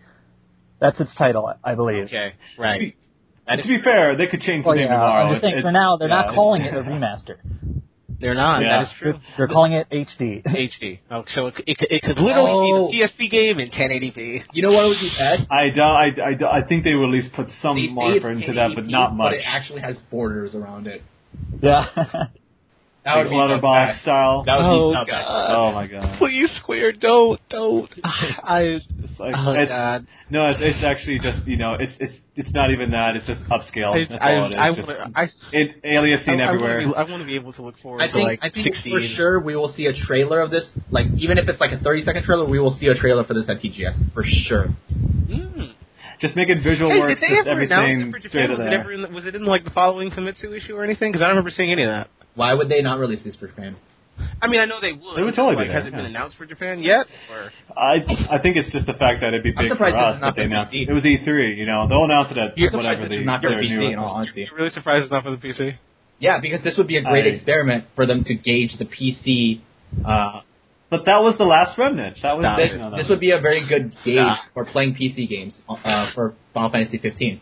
That's 0.80 0.99
its 0.99 1.13
title, 1.15 1.53
I 1.63 1.76
believe. 1.76 2.05
Okay, 2.05 2.34
right. 2.57 2.95
To 3.49 3.68
be 3.68 3.81
fair, 3.81 4.15
they 4.15 4.27
could 4.27 4.41
change 4.41 4.63
the 4.63 4.69
Well, 4.69 4.77
name 4.77 4.88
yeah, 4.88 4.93
tomorrow. 4.93 5.23
I'm 5.26 5.30
just 5.31 5.41
saying 5.41 5.53
It's- 5.55 5.63
for 5.63 5.72
now 5.72 5.97
they're 5.97 6.09
yeah, 6.09 6.22
not 6.22 6.34
calling 6.35 6.61
it 6.63 6.73
a 6.73 6.81
remaster. 6.84 7.38
They're 8.19 8.35
not. 8.35 8.61
Yeah. 8.61 8.77
That 8.77 8.81
is 8.84 8.93
true. 8.99 9.13
they're 9.35 9.47
calling 9.47 9.73
it 9.73 9.88
HD. 9.91 10.43
HD. 10.45 10.99
Oh, 11.09 11.23
so 11.30 11.47
it, 11.47 11.55
it, 11.65 11.77
could- 11.80 11.91
it 11.91 12.03
could 12.03 12.19
literally 12.19 12.69
Oh. 12.72 12.91
be 12.91 13.01
a 13.01 13.07
PSP 13.07 13.31
game 13.31 13.59
in 13.59 13.72
1080p. 13.72 14.43
You 14.53 14.61
know 14.61 14.72
what 14.72 14.88
would 14.89 14.99
be 14.99 15.09
bad? 15.18 15.47
I 15.49 15.69
don't. 15.72 15.80
I, 15.80 16.05
I, 16.30 16.34
don't- 16.35 16.53
I 16.53 16.61
think 16.61 16.84
they 16.84 16.93
will 16.93 17.05
at 17.05 17.11
least 17.11 17.34
put 17.34 17.47
some 17.63 17.77
They 17.77 17.88
say 17.88 17.93
more 17.93 18.11
it's 18.13 18.23
effort 18.23 18.31
into 18.34 18.53
that, 18.53 18.72
but 18.76 18.85
not 18.85 19.15
much. 19.15 19.31
But 19.31 19.34
it 19.39 19.43
actually 19.45 19.81
has 19.81 19.97
borders 20.11 20.53
around 20.53 20.85
it. 20.88 21.01
Yeah. 21.61 21.88
That 23.03 23.15
would 23.18 23.22
like 23.23 23.30
be 23.31 23.35
letterbox 23.35 23.93
bad. 23.95 24.01
style. 24.03 24.43
That 24.43 24.57
would 24.57 24.65
Oh, 24.68 24.89
be 24.89 24.93
not 24.93 25.07
bad. 25.07 25.26
God. 25.26 25.55
oh 25.55 25.72
my 25.72 25.88
god. 25.88 26.18
Please, 26.19 26.51
Square, 26.57 26.91
don't, 27.01 27.41
don't. 27.49 27.89
I. 28.03 28.80
It's 29.23 29.35
like, 29.38 29.48
Oh 29.48 29.61
it's, 29.61 29.69
God. 29.69 30.07
No, 30.30 30.48
it's, 30.49 30.60
it's 30.61 30.84
actually 30.84 31.19
just 31.19 31.45
you 31.48 31.57
know, 31.57 31.76
it's 31.80 31.93
it's 31.99 32.14
it's 32.35 32.52
not 32.53 32.72
even 32.72 32.91
that. 32.91 33.15
It's 33.15 33.27
just 33.27 33.41
upscale. 33.43 33.93
I, 33.93 34.06
That's 34.10 34.23
I, 34.23 34.35
all 34.35 34.45
it 34.45 34.49
is. 34.52 34.56
I, 34.60 34.73
Just- 34.76 34.88
wanna, 34.88 35.11
I, 35.15 35.23
it 35.52 35.84
aliasing 35.84 36.39
I, 36.39 36.43
I 36.43 36.48
everywhere. 36.48 36.77
wanna 36.80 36.88
be, 36.88 36.95
I 36.95 37.03
want 37.11 37.22
to 37.22 37.27
be 37.27 37.35
able 37.35 37.53
to 37.53 37.61
look 37.61 37.77
forward 37.80 38.02
I 38.02 38.07
to 38.07 38.14
think 38.14 38.27
like 38.27 38.39
I 38.41 38.49
think 38.49 38.73
16. 38.73 38.91
for 38.93 39.15
sure 39.15 39.39
we 39.39 39.56
will 39.56 39.73
see 39.73 39.85
a 39.88 39.93
trailer 40.06 40.39
of 40.41 40.52
this. 40.52 40.65
Like 40.89 41.07
even 41.18 41.38
if 41.38 41.48
it's 41.49 41.60
like 41.60 41.72
a 41.72 41.80
thirty 41.80 42.03
second 42.06 42.23
trailer, 42.23 42.45
we 42.45 42.60
will 42.60 42.72
see 42.80 42.88
a 42.88 42.95
trailer 42.95 43.23
for 43.23 43.34
this 43.34 43.45
at 43.49 43.61
TGS 43.61 44.14
for 44.14 44.23
sure. 44.26 44.68
Mm. 44.91 45.73
just 46.19 46.35
make 46.35 46.49
it 46.49 46.61
visual 46.64 46.91
Hey, 46.91 46.99
work. 46.99 47.10
did 47.10 47.18
they 47.22 47.35
just 47.35 47.48
ever 47.48 47.61
announce 47.61 47.84
everything 47.84 48.07
it 48.07 48.11
for 48.11 48.19
Japan? 48.19 48.52
Was 48.52 48.60
it 48.61 48.73
ever 48.73 48.91
in 48.93 49.14
was 49.14 49.26
it 49.26 49.35
in 49.35 49.45
like 49.45 49.64
the 49.64 49.72
following 49.72 50.11
Famitsu 50.11 50.56
issue 50.56 50.76
or 50.76 50.84
anything? 50.84 51.11
Because 51.11 51.22
I 51.23 51.27
don't 51.27 51.35
remember 51.38 51.52
seeing 51.52 51.72
any 51.72 51.84
of 51.84 51.89
that. 51.89 52.10
Why 52.35 52.53
would 52.53 52.69
they 52.69 52.81
not 52.81 52.99
release 52.99 53.23
this 53.23 53.35
for 53.35 53.48
Japan? 53.48 53.76
I 54.41 54.48
mean, 54.48 54.60
I 54.60 54.65
know 54.65 54.80
they 54.81 54.93
would. 54.93 55.15
They 55.18 55.22
would 55.22 55.30
It's 55.30 55.35
totally 55.38 55.56
like, 55.56 55.68
do 55.68 55.73
Has 55.73 55.84
that, 55.85 55.93
it 55.93 55.95
been 55.95 56.06
announced 56.06 56.38
for 56.38 56.45
Japan 56.45 56.81
yet? 56.81 57.06
Or 57.31 57.52
I 57.77 58.02
I 58.31 58.38
think 58.39 58.57
it's 58.57 58.69
just 58.72 58.85
the 58.85 58.93
fact 58.93 59.22
that 59.22 59.30
it'd 59.30 59.43
be 59.43 59.49
I'm 59.56 59.65
big 59.65 59.69
for 59.72 59.76
surprised 59.76 59.95
this 59.95 60.02
us 60.02 60.15
is 60.15 60.19
that 60.22 60.26
not 60.26 60.35
they 60.35 60.41
for 60.43 60.45
announced. 60.48 60.73
PC. 60.73 60.89
It 60.89 60.93
was 60.93 61.03
E3, 61.03 61.57
you 61.57 61.65
know. 61.65 61.88
They'll 61.88 62.06
announce 62.06 62.31
it 62.31 62.38
at 62.38 62.57
You're 62.57 62.69
surprised 62.69 62.99
whatever 62.99 63.10
the 63.10 63.19
is 63.22 63.26
not 63.26 63.41
for 63.41 63.49
their 63.49 63.61
PC, 63.61 63.77
new 63.77 63.88
in 63.91 63.99
all 63.99 64.15
honesty. 64.15 64.41
you're 64.49 64.57
really 64.57 64.69
surprised 64.72 65.03
it's 65.03 65.11
not 65.11 65.23
for 65.23 65.31
the 65.31 65.38
PC? 65.38 65.76
Yeah, 66.19 66.39
because 66.39 66.64
this 66.64 66.77
would 66.77 66.88
be 66.88 66.98
a 66.98 67.02
great 67.03 67.26
I- 67.26 67.30
experiment 67.35 67.85
for 67.95 68.06
them 68.06 68.23
to 68.26 68.34
gauge 68.35 68.77
the 68.77 68.85
PC. 68.85 69.61
Uh, 70.06 70.41
But 70.89 71.06
that 71.06 71.23
was 71.23 71.38
the 71.38 71.45
last 71.45 71.77
remnant. 71.77 72.18
That 72.22 72.38
was 72.38 72.43
Stop 72.43 72.57
this, 72.57 72.72
you 72.72 72.77
know, 72.77 72.89
that 72.91 72.98
this 72.98 73.06
was- 73.06 73.10
would 73.11 73.19
be 73.22 73.31
a 73.31 73.39
very 73.39 73.65
good 73.68 73.91
gauge 74.03 74.18
Nah. 74.18 74.35
for 74.53 74.65
playing 74.65 74.93
PC 74.95 75.26
games 75.27 75.60
uh, 75.69 76.11
for 76.14 76.34
Final 76.53 76.69
Fantasy 76.69 76.98
15. 76.98 77.39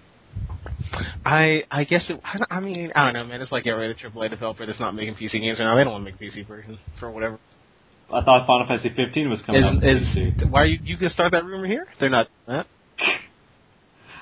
I 1.25 1.63
I 1.69 1.83
guess 1.83 2.03
it. 2.09 2.19
I, 2.23 2.39
I 2.49 2.59
mean, 2.59 2.91
I 2.95 3.05
don't 3.05 3.13
know, 3.13 3.23
man. 3.25 3.41
It's 3.41 3.51
like 3.51 3.67
every 3.67 3.85
other 3.85 3.95
AAA 3.95 4.29
developer 4.31 4.65
that's 4.65 4.79
not 4.79 4.95
making 4.95 5.15
PC 5.15 5.33
games 5.39 5.59
right 5.59 5.65
now. 5.65 5.75
They 5.75 5.83
don't 5.83 5.93
want 5.93 6.05
to 6.05 6.11
make 6.11 6.19
a 6.19 6.23
PC 6.23 6.47
version 6.47 6.79
for 6.99 7.11
whatever. 7.11 7.39
I 8.11 8.23
thought 8.23 8.47
Final 8.47 8.65
Fantasy 8.67 8.89
15 8.95 9.29
was 9.29 9.41
coming 9.43 9.63
out. 9.63 9.75
Is, 9.75 9.79
for 9.81 9.87
is 9.87 10.33
PC. 10.33 10.49
why 10.49 10.61
are 10.61 10.65
you 10.65 10.79
you 10.83 10.97
can 10.97 11.09
start 11.09 11.31
that 11.33 11.45
rumor 11.45 11.67
here? 11.67 11.85
They're 11.99 12.09
not. 12.09 12.27
Huh? 12.47 12.63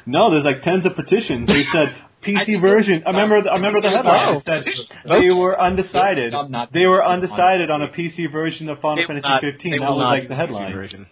No, 0.05 0.31
there's 0.31 0.45
like 0.45 0.63
tens 0.63 0.85
of 0.85 0.95
petitions. 0.95 1.47
They 1.47 1.63
said 1.71 1.95
I 2.23 2.29
PC 2.29 2.45
think 2.45 2.61
version. 2.61 2.93
it's 2.95 3.03
I 3.05 3.11
remember. 3.11 3.43
The, 3.43 3.49
I 3.51 3.53
remember 3.55 3.79
the 3.81 3.89
dumb. 3.89 4.05
headline. 4.05 4.35
It 4.35 4.43
said 4.45 4.65
they 5.05 5.29
were 5.31 5.59
undecided. 5.59 6.33
Not. 6.49 6.73
They 6.73 6.85
were 6.85 7.05
undecided 7.05 7.69
on 7.71 7.81
a 7.81 7.87
PC 7.87 8.31
version 8.31 8.67
of 8.69 8.79
Final 8.79 8.97
They 8.97 9.07
Fantasy 9.07 9.27
not- 9.29 9.41
15. 9.41 9.71
That 9.71 9.79
was 9.81 9.99
not 9.99 10.09
like 10.09 10.21
do 10.23 10.27
the 10.29 10.33
PC 10.33 10.37
headline. 10.37 11.07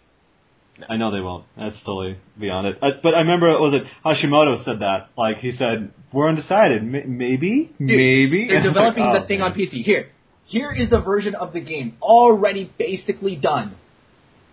Version. 0.77 0.85
I 0.91 0.97
know 0.97 1.11
they 1.11 1.21
won't. 1.21 1.45
That's 1.57 1.77
totally 1.85 2.17
beyond 2.39 2.67
it. 2.67 2.77
Uh, 2.81 2.89
but 3.01 3.13
I 3.15 3.19
remember, 3.19 3.47
was 3.59 3.73
it 3.73 3.83
Hashimoto 4.05 4.63
said 4.65 4.79
that? 4.79 5.09
Like 5.17 5.37
he 5.39 5.55
said, 5.57 5.91
we're 6.11 6.29
undecided. 6.29 6.81
M- 6.81 7.17
maybe, 7.17 7.73
maybe. 7.79 8.47
They're 8.47 8.57
And 8.57 8.65
it's 8.67 8.75
like, 8.75 8.95
developing 8.95 9.05
oh, 9.07 9.19
the 9.21 9.27
thing 9.27 9.39
man. 9.39 9.51
on 9.51 9.57
PC. 9.57 9.83
Here, 9.83 10.09
here 10.45 10.71
is 10.71 10.89
the 10.89 10.99
version 10.99 11.35
of 11.35 11.53
the 11.53 11.61
game 11.61 11.97
already 12.01 12.71
basically 12.77 13.35
done. 13.35 13.75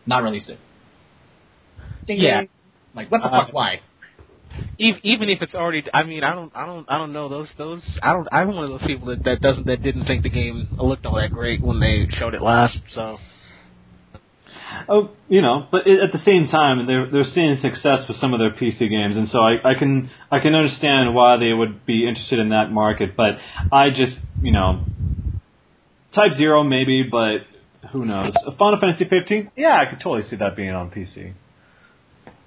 Not 0.06 0.22
release 0.22 0.48
it. 0.48 0.58
Ding 2.06 2.18
Yeah. 2.18 2.40
ding. 2.40 2.48
Like 2.94 3.10
what 3.10 3.22
the 3.22 3.28
Uh, 3.28 3.44
fuck? 3.46 3.54
Why? 3.54 3.80
Even, 4.78 5.00
even 5.02 5.30
if 5.30 5.40
it's 5.40 5.54
already, 5.54 5.82
I 5.94 6.02
mean, 6.02 6.24
I 6.24 6.34
don't, 6.34 6.52
I 6.54 6.66
don't, 6.66 6.84
I 6.90 6.98
don't 6.98 7.12
know 7.14 7.28
those, 7.30 7.48
those. 7.56 7.82
I 8.02 8.12
don't. 8.12 8.28
I'm 8.30 8.48
one 8.54 8.64
of 8.64 8.70
those 8.70 8.82
people 8.86 9.06
that, 9.06 9.24
that 9.24 9.40
doesn't, 9.40 9.66
that 9.66 9.82
didn't 9.82 10.04
think 10.04 10.24
the 10.24 10.28
game 10.28 10.68
looked 10.78 11.06
all 11.06 11.14
that 11.14 11.30
great 11.32 11.62
when 11.62 11.80
they 11.80 12.06
showed 12.18 12.34
it 12.34 12.42
last. 12.42 12.78
So 12.90 13.16
Oh, 14.88 15.10
you 15.28 15.42
know, 15.42 15.66
but 15.70 15.86
at 15.86 16.12
the 16.12 16.20
same 16.24 16.48
time, 16.48 16.86
they're 16.86 17.10
they're 17.10 17.32
seeing 17.32 17.58
success 17.60 18.06
with 18.08 18.18
some 18.18 18.34
of 18.34 18.40
their 18.40 18.50
PC 18.50 18.78
games, 18.88 19.16
and 19.16 19.28
so 19.30 19.40
I, 19.40 19.72
I 19.72 19.74
can 19.78 20.10
I 20.30 20.40
can 20.40 20.54
understand 20.54 21.14
why 21.14 21.36
they 21.36 21.52
would 21.52 21.86
be 21.86 22.06
interested 22.08 22.38
in 22.38 22.50
that 22.50 22.70
market. 22.70 23.16
But 23.16 23.38
I 23.70 23.90
just, 23.90 24.18
you 24.40 24.52
know, 24.52 24.84
Type 26.14 26.36
Zero 26.36 26.62
maybe, 26.64 27.04
but 27.10 27.46
who 27.90 28.04
knows? 28.04 28.32
Final 28.58 28.78
Fantasy 28.80 29.08
15, 29.08 29.52
yeah, 29.56 29.78
I 29.80 29.86
could 29.86 30.00
totally 30.00 30.28
see 30.28 30.36
that 30.36 30.56
being 30.56 30.70
on 30.70 30.90
PC. 30.90 31.32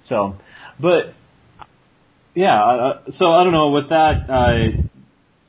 So, 0.08 0.36
but 0.80 1.14
yeah, 2.34 2.62
uh, 2.62 3.02
so 3.16 3.32
I 3.32 3.44
don't 3.44 3.52
know. 3.52 3.70
With 3.70 3.88
that, 3.90 4.30
uh, 4.30 4.82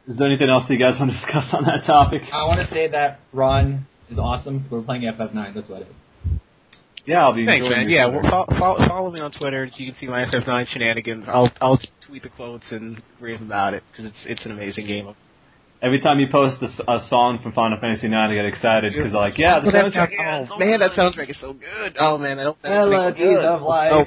is 0.08 0.18
there 0.18 0.28
anything 0.28 0.50
else 0.50 0.66
that 0.68 0.74
you 0.74 0.80
guys 0.80 1.00
want 1.00 1.12
to 1.12 1.18
discuss 1.22 1.54
on 1.54 1.66
that 1.66 1.86
topic? 1.86 2.24
I 2.32 2.44
want 2.46 2.68
to 2.68 2.74
say 2.74 2.88
that 2.88 3.20
Ron 3.34 3.86
is 4.10 4.18
awesome. 4.18 4.66
We're 4.70 4.82
playing 4.82 5.04
FF9. 5.04 5.54
That's 5.54 5.70
what 5.70 5.82
it 5.82 5.88
is. 5.88 5.94
Yeah, 7.08 7.24
I'll 7.24 7.34
be. 7.34 7.46
thanks, 7.46 7.68
man. 7.70 7.90
Yeah, 7.90 8.08
well, 8.08 8.22
follow, 8.30 8.60
follow, 8.60 8.88
follow 8.88 9.12
me 9.12 9.22
on 9.22 9.32
Twitter. 9.32 9.68
So 9.72 9.78
you 9.80 9.92
can 9.92 10.00
see 10.00 10.08
my 10.08 10.26
FF9 10.26 10.68
shenanigans. 10.68 11.26
I'll, 11.28 11.50
I'll 11.62 11.80
tweet 12.06 12.22
the 12.24 12.30
quotes 12.30 12.70
and 12.72 13.02
rave 13.22 13.42
about 13.42 13.74
it 13.74 13.84
because 13.92 14.12
it's, 14.12 14.26
it's 14.26 14.46
an 14.46 14.52
amazing 14.52 14.86
game. 14.88 15.16
Every 15.82 16.02
time 16.02 16.20
you 16.20 16.28
post 16.32 16.58
a 16.62 17.00
song 17.08 17.40
from 17.42 17.54
Final 17.54 17.80
Fantasy 17.80 18.08
IX, 18.08 18.16
I 18.16 18.34
get 18.34 18.46
excited 18.46 18.94
because 18.94 19.14
like, 19.14 19.38
yeah, 19.38 19.60
the 19.60 19.68
Oh, 19.68 19.72
that 19.72 19.86
soundtrack. 19.94 20.18
sound- 20.18 20.50
oh 20.52 20.58
man, 20.60 20.80
that 20.80 20.92
soundtrack 20.92 21.30
is 21.30 21.38
so 21.40 21.54
good. 21.54 21.96
Oh 22.00 22.18
man, 22.18 22.40
I 22.40 22.44
don't. 22.44 22.62
that 22.64 22.70
makes 22.70 22.78
oh. 22.78 22.90
Melodies 22.90 23.24
good. 23.24 23.46
of 23.46 23.62
life. 23.62 23.92
Oh, 23.94 24.06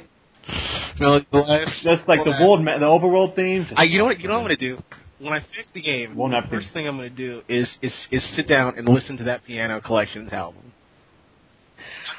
Melodies 0.99 1.27
of 1.31 1.47
life. 1.47 1.67
Just 1.81 2.07
like 2.07 2.23
the 2.23 2.31
world, 2.41 2.59
the 2.65 2.85
overworld 2.85 3.35
themes. 3.35 3.67
I, 3.75 3.83
you 3.83 3.97
know 3.99 4.05
what? 4.05 4.19
You 4.19 4.27
know 4.27 4.33
what 4.41 4.51
I'm 4.51 4.57
gonna 4.57 4.57
do? 4.57 4.77
When 5.19 5.33
I 5.33 5.39
fix 5.55 5.71
the 5.73 5.81
game, 5.81 6.15
Won't 6.15 6.33
the 6.33 6.49
first 6.49 6.73
thing 6.73 6.87
I'm 6.87 6.97
gonna 6.97 7.09
do 7.09 7.41
is 7.47 7.69
is 7.81 7.93
is 8.11 8.23
sit 8.35 8.47
down 8.49 8.73
and 8.77 8.87
listen 8.89 9.17
to 9.17 9.23
that 9.25 9.45
Piano 9.45 9.79
Collections 9.79 10.33
album. 10.33 10.73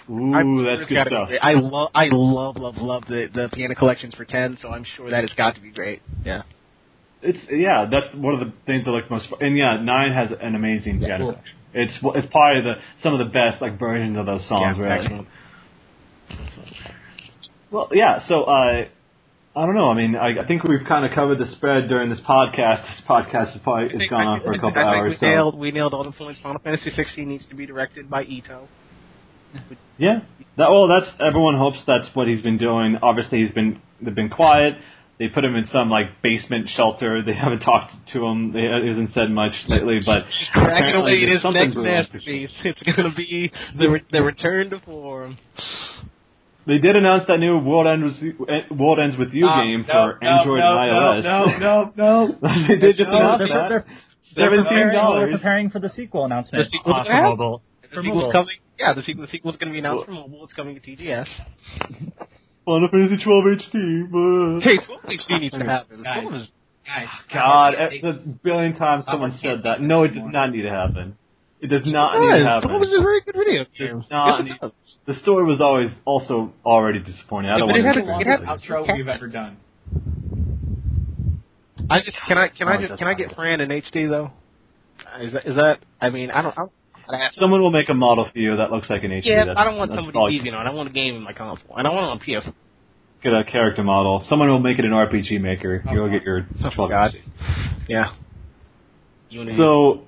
I'm 0.09 0.59
Ooh, 0.59 0.65
that's 0.65 0.89
good 0.89 1.07
stuff. 1.07 1.29
I 1.41 1.53
love, 1.55 1.91
I 1.95 2.09
love, 2.11 2.57
love, 2.57 2.77
love 2.77 3.05
the 3.09 3.29
the 3.33 3.49
Piano 3.53 3.75
Collections 3.75 4.15
for 4.15 4.25
ten. 4.25 4.59
So 4.61 4.69
I'm 4.69 4.85
sure 4.97 5.11
that 5.11 5.25
it's 5.25 5.35
got 5.35 5.55
to 5.55 5.61
be 5.61 5.71
great. 5.71 6.03
Yeah. 6.25 6.43
It's 7.23 7.39
yeah, 7.51 7.87
that's 7.91 8.13
one 8.17 8.35
of 8.35 8.41
the 8.41 8.53
things 8.67 8.85
that 8.85 8.91
like 8.91 9.11
most. 9.11 9.27
And 9.41 9.57
yeah, 9.57 9.81
nine 9.81 10.13
has 10.13 10.31
an 10.41 10.55
amazing 10.55 11.01
Yeah, 11.01 11.07
piano 11.09 11.25
cool. 11.25 11.33
collection. 11.35 11.57
It's 11.75 11.93
it's 12.03 12.33
probably 12.33 12.63
the 12.63 12.75
some 13.03 13.15
of 13.15 13.19
the 13.21 13.33
best 13.33 13.63
like 13.63 13.79
versions 13.79 14.19
of 14.19 14.27
those 14.27 14.47
songs. 14.49 14.77
yeah. 14.79 14.97
really. 14.97 15.27
Well, 17.71 17.89
yeah. 17.93 18.21
So 18.29 18.43
uh, 18.45 18.85
I 19.55 19.67
don't 19.67 19.75
know. 19.75 19.91
I 19.91 19.95
mean, 19.95 20.17
I, 20.17 20.39
I 20.39 20.47
think 20.47 20.65
we've 20.65 20.85
kind 20.87 21.05
of 21.07 21.13
covered 21.15 21.39
the 21.39 21.47
spread 21.53 21.89
during 21.89 22.11
this 22.11 22.21
podcast. 22.21 22.83
This 22.91 23.03
podcast 23.09 23.53
has 23.53 23.61
probably 23.63 23.99
has 23.99 24.09
gone 24.11 24.27
on 24.27 24.41
for 24.43 24.53
a 24.53 24.59
couple 24.59 24.71
I 24.71 24.73
think 24.75 24.87
hours. 24.87 25.11
we 25.13 25.17
So 25.19 25.27
nailed 25.27 25.59
we 25.59 25.71
nailed 25.71 25.95
all 25.95 26.05
the 26.05 26.13
points. 26.13 26.41
Final 26.41 26.61
Fantasy 26.61 26.91
16 26.91 27.29
needs 27.29 27.47
to 27.49 27.55
be 27.55 27.67
directed 27.67 28.11
by 28.11 28.25
Ito. 28.25 28.69
Yeah. 29.99 30.21
That 30.57 30.71
well, 30.71 30.87
that's 30.89 31.11
everyone 31.21 31.57
hopes 31.57 31.79
that's 31.87 32.09
what 32.15 32.29
he's 32.29 32.43
been 32.43 32.59
doing. 32.59 32.97
Obviously, 33.03 33.43
he's 33.45 33.53
been 33.53 33.81
they've 34.01 34.15
been 34.15 34.29
quiet. 34.31 34.75
They 35.19 35.29
put 35.29 35.45
him 35.45 35.55
in 35.55 35.67
some 35.69 35.89
like 35.89 36.21
basement 36.23 36.69
shelter. 36.71 37.23
They 37.23 37.35
haven't 37.35 37.61
talked 37.61 37.93
to 38.13 38.25
him. 38.27 38.53
They 38.53 38.61
he 38.61 38.89
hasn't 38.89 39.15
said 39.15 39.31
much 39.31 39.53
lately, 39.69 40.01
but 40.05 40.25
Cracking 40.53 40.77
apparently 40.95 41.01
away 41.01 41.23
at 41.23 41.43
his 41.43 41.55
next 41.55 41.77
masterpiece. 41.77 42.51
It's 42.65 42.83
going 42.83 43.11
to 43.11 43.17
be 43.17 43.53
the 43.79 44.01
the 44.11 44.23
return 44.23 44.71
to 44.71 44.81
form. 44.81 45.39
they 46.67 46.79
did 46.79 46.97
announce 46.97 47.25
that 47.29 47.39
new 47.39 47.59
World 47.59 47.87
Ends 47.87 48.21
with, 48.39 48.71
World 48.79 48.99
Ends 48.99 49.17
with 49.17 49.33
You 49.33 49.47
Uh, 49.47 49.63
game 49.63 49.85
no, 49.89 49.93
for 49.95 50.19
no, 50.23 50.29
Android 50.29 50.59
no, 50.61 50.79
and 50.79 51.25
iOS. 51.25 51.25
No, 51.25 51.45
no, 51.59 51.93
no, 51.97 52.39
no. 52.43 52.67
they 52.69 52.77
did 52.79 52.97
just 52.97 53.11
No, 53.11 53.17
announce 53.19 53.39
they're, 53.39 53.49
that. 53.49 53.69
they're, 53.69 53.85
they're 54.35 54.45
Seventeen 54.51 54.65
preparing, 54.65 55.19
they're 55.19 55.31
preparing 55.37 55.71
for 55.71 55.79
the 55.79 55.89
sequel 55.91 56.25
announcement 56.25 56.65
The 56.65 56.71
sequel 56.79 57.05
for 57.05 57.23
mobile. 57.23 57.63
The 57.95 58.03
sequel's 58.03 58.33
coming. 58.33 58.57
Yeah, 58.83 58.95
the 58.95 59.03
sequel. 59.03 59.25
The 59.27 59.31
sequel's 59.31 59.57
going 59.57 59.69
to 59.69 59.73
be 59.73 59.79
announced 59.79 60.07
for 60.07 60.13
mobile. 60.13 60.45
It's 60.45 60.53
coming 60.55 60.75
to 60.75 60.81
TGS. 60.81 61.27
Final 62.65 62.89
Fantasy 62.91 63.23
12 63.23 63.45
HD. 63.45 64.11
But... 64.11 64.65
Hey, 64.65 64.79
12 64.85 65.03
HD 65.03 65.41
needs 65.41 65.57
to 65.59 65.65
happen. 65.65 66.03
Guys. 66.03 66.21
12 66.23 66.35
is 66.35 66.51
Guys, 66.85 67.07
God, 67.33 67.75
guys, 67.75 67.93
a 68.03 68.13
billion 68.43 68.77
times 68.77 69.05
Someone 69.07 69.31
someone 69.31 69.39
said 69.41 69.63
that. 69.65 69.81
No, 69.81 70.03
it 70.03 70.09
that 70.09 70.15
does 70.15 70.25
not 70.33 70.51
need 70.51 70.63
to 70.63 70.69
happen. 70.71 71.17
It 71.61 71.69
does 71.69 71.83
not 71.87 72.17
It 72.17 72.21
need 72.23 72.39
to 72.41 72.45
happen. 72.45 72.71
12 72.71 72.83
is 72.83 72.89
a 72.99 73.03
very 73.03 73.21
good 73.21 73.37
video 73.37 73.65
game. 73.79 74.01
does 74.01 74.11
not 74.11 74.45
Yes, 74.47 74.57
it 74.61 74.63
need- 74.65 74.73
The 75.07 75.15
story 75.21 75.45
was 75.45 75.61
always 75.61 75.93
also 76.05 76.53
already 76.67 76.99
disappointing. 76.99 77.51
I 77.53 77.55
Yeah, 77.55 77.59
don't 77.61 77.69
but 77.69 77.77
it 77.77 77.85
want 77.85 77.97
had 77.97 78.05
to 78.05 78.11
a- 78.11 78.17
it 78.19 78.21
it 78.23 78.27
had- 78.27 78.41
outro 78.41 78.97
we've 78.97 79.07
ever 79.07 79.29
done. 79.29 79.59
I 81.89 82.01
just 82.01 82.17
can 82.27 82.37
I 82.39 82.49
can 82.49 82.67
I 82.69 82.77
Oh, 82.77 82.81
just 82.89 82.99
can 82.99 83.07
I 83.07 83.15
get 83.15 83.33
Fran 83.37 83.61
in 83.61 83.69
HD 83.71 84.09
though? 84.09 84.33
Is 85.21 85.33
that 85.35 85.47
is 85.47 85.55
that? 85.57 85.81
I 86.01 86.11
mean, 86.11 86.31
I 86.33 86.43
don't. 86.43 86.53
I 86.53 86.55
don't 86.57 86.59
I 86.59 86.63
have- 86.63 86.71
Someone 87.33 87.61
will 87.61 87.71
make 87.71 87.89
a 87.89 87.95
model 87.95 88.29
for 88.31 88.39
you 88.39 88.57
that 88.57 88.71
looks 88.71 88.89
like 88.91 89.05
an 89.05 89.11
HD. 89.11 89.25
yeah, 89.25 89.45
That's, 89.45 89.59
I 89.59 89.65
don't 89.65 89.77
want 89.77 89.93
somebody 89.93 90.19
leaving 90.19 90.55
on. 90.55 90.67
I 90.67 90.73
want 90.73 90.89
a 90.89 90.93
game 90.93 91.17
in 91.17 91.23
my 91.23 91.33
console, 91.33 91.77
and 91.77 91.87
I 91.87 91.91
want 91.91 92.25
it 92.25 92.35
on 92.35 92.41
PS. 92.41 92.47
Get 93.23 93.33
a 93.33 93.45
character 93.45 93.85
model. 93.85 94.25
Someone 94.29 94.49
will 94.49 94.59
make 94.59 94.79
it 94.79 94.85
an 94.85 94.91
RPG 94.91 95.41
maker. 95.41 95.83
You'll 95.91 96.11
get 96.11 96.23
your 96.23 96.47
12 96.61 96.91
God. 96.91 97.13
HD. 97.13 97.21
Yeah. 97.89 98.13
Unity. 99.31 99.57
So, 99.57 100.03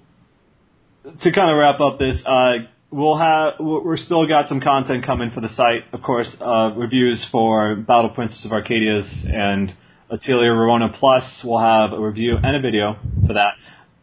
to 1.22 1.32
kind 1.32 1.50
of 1.50 1.56
wrap 1.56 1.80
up 1.80 1.98
this, 1.98 2.20
uh, 2.26 2.66
we'll 2.90 3.18
have 3.18 3.54
we're 3.60 3.96
still 3.96 4.26
got 4.26 4.48
some 4.48 4.60
content 4.60 5.04
coming 5.04 5.30
for 5.30 5.40
the 5.40 5.48
site. 5.50 5.84
Of 5.92 6.02
course, 6.02 6.28
uh, 6.40 6.72
reviews 6.76 7.24
for 7.30 7.76
Battle 7.76 8.10
Princess 8.10 8.44
of 8.44 8.50
Arcadias 8.50 9.06
and 9.32 9.74
Atelier 10.10 10.54
Rorona 10.54 10.96
Plus. 10.98 11.24
We'll 11.44 11.60
have 11.60 11.92
a 11.92 12.00
review 12.00 12.36
and 12.42 12.56
a 12.56 12.60
video 12.60 12.96
for 13.26 13.34
that. 13.34 13.54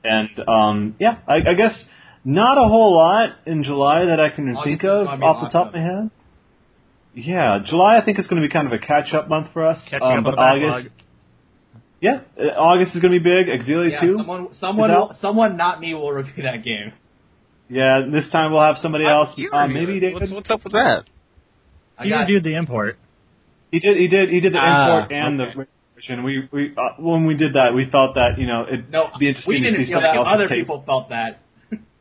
And 0.04 0.48
um, 0.48 0.96
yeah, 1.00 1.20
I, 1.28 1.52
I 1.52 1.54
guess 1.54 1.74
not 2.24 2.58
a 2.58 2.68
whole 2.68 2.94
lot 2.94 3.32
in 3.46 3.64
July 3.64 4.06
that 4.06 4.20
I 4.20 4.30
can 4.30 4.50
August 4.50 4.64
think 4.64 4.84
of 4.84 5.08
off 5.08 5.44
the 5.44 5.50
top 5.50 5.68
of 5.68 5.74
my 5.74 5.82
head. 5.82 6.12
Yeah, 7.14 7.60
July 7.66 7.98
I 7.98 8.06
think 8.06 8.20
is 8.20 8.28
going 8.28 8.42
to 8.42 8.48
be 8.48 8.52
kind 8.52 8.68
of 8.68 8.74
a 8.74 8.80
catch-up 8.80 9.28
month 9.28 9.48
for 9.54 9.68
us. 9.68 9.78
Catching 9.90 10.04
um, 10.08 10.20
up 10.20 10.36
but 10.36 10.40
on 10.40 10.58
August, 10.64 10.90
backlog. 10.90 11.84
yeah, 12.00 12.22
uh, 12.40 12.44
August 12.58 12.96
is 12.96 13.02
going 13.02 13.14
to 13.14 13.20
be 13.20 13.24
big. 13.24 13.48
Xillia 13.68 13.92
Yeah, 13.92 14.02
too. 14.02 14.18
someone, 14.18 14.48
someone, 14.60 14.92
will, 14.92 15.18
someone, 15.20 15.58
not 15.58 15.82
me, 15.82 15.94
will 15.94 16.12
review 16.12 16.44
that 16.44 16.64
game. 16.64 16.94
Yeah, 17.68 18.02
this 18.12 18.30
time 18.32 18.52
we'll 18.52 18.62
have 18.62 18.78
somebody 18.78 19.06
else. 19.06 19.38
Uh, 19.52 19.68
maybe. 19.68 20.00
David. 20.00 20.14
What's, 20.14 20.32
what's 20.32 20.50
up 20.52 20.64
with 20.64 20.74
that? 20.74 21.06
I 21.98 22.04
He 22.06 22.10
got, 22.10 22.22
reviewed 22.22 22.44
the 22.44 22.56
import. 22.56 22.98
He 23.72 23.80
did. 23.80 23.98
He 23.98 24.08
did. 24.08 24.30
He 24.30 24.40
did 24.42 24.54
the 24.54 24.60
Ah, 24.60 25.00
import 25.00 25.12
and 25.12 25.42
okay. 25.42 25.54
the 25.54 25.68
version. 25.96 26.24
We 26.24 26.50
we 26.52 26.74
uh, 26.78 27.02
when 27.02 27.26
we 27.26 27.36
did 27.36 27.54
that, 27.54 27.74
we 27.74 27.90
felt 27.90 28.16
that 28.16 28.38
you 28.38 28.48
know 28.48 28.66
it'd 28.68 28.90
no, 28.92 29.10
be 29.20 29.28
interesting 29.28 29.54
we 29.54 29.60
to 29.62 29.72
didn't 29.72 29.86
see 29.86 29.92
feel 29.92 30.02
something 30.02 30.12
that. 30.12 30.18
else. 30.18 30.28
Other 30.30 30.48
take. 30.48 30.60
people 30.60 30.84
felt 30.86 31.10
that. 31.10 31.40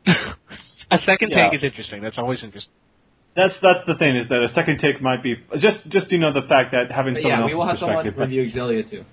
A 0.07 0.99
second 1.05 1.31
Yeah. 1.31 1.49
take 1.49 1.59
is 1.59 1.63
interesting. 1.63 2.01
That's 2.01 2.17
always 2.17 2.43
interesting. 2.43 2.73
That's 3.35 3.55
that's 3.61 3.85
the 3.87 3.95
thing 3.95 4.17
is 4.17 4.27
that 4.29 4.41
a 4.43 4.49
second 4.53 4.79
take 4.79 5.01
might 5.01 5.23
be 5.23 5.35
just 5.59 5.87
just 5.89 6.11
you 6.11 6.17
know 6.17 6.33
the 6.33 6.41
fact 6.47 6.71
that 6.73 6.91
having 6.91 7.13
But 7.13 7.21
someone 7.21 7.39
yeah, 7.39 7.43
else's 7.43 7.53
we 7.53 7.57
will 7.57 7.67
have 7.67 7.77
someone 7.77 7.97
perspective. 8.03 8.17
but- 8.17 8.27
review 8.29 8.51
Xillia 8.51 8.89
2. 8.89 9.03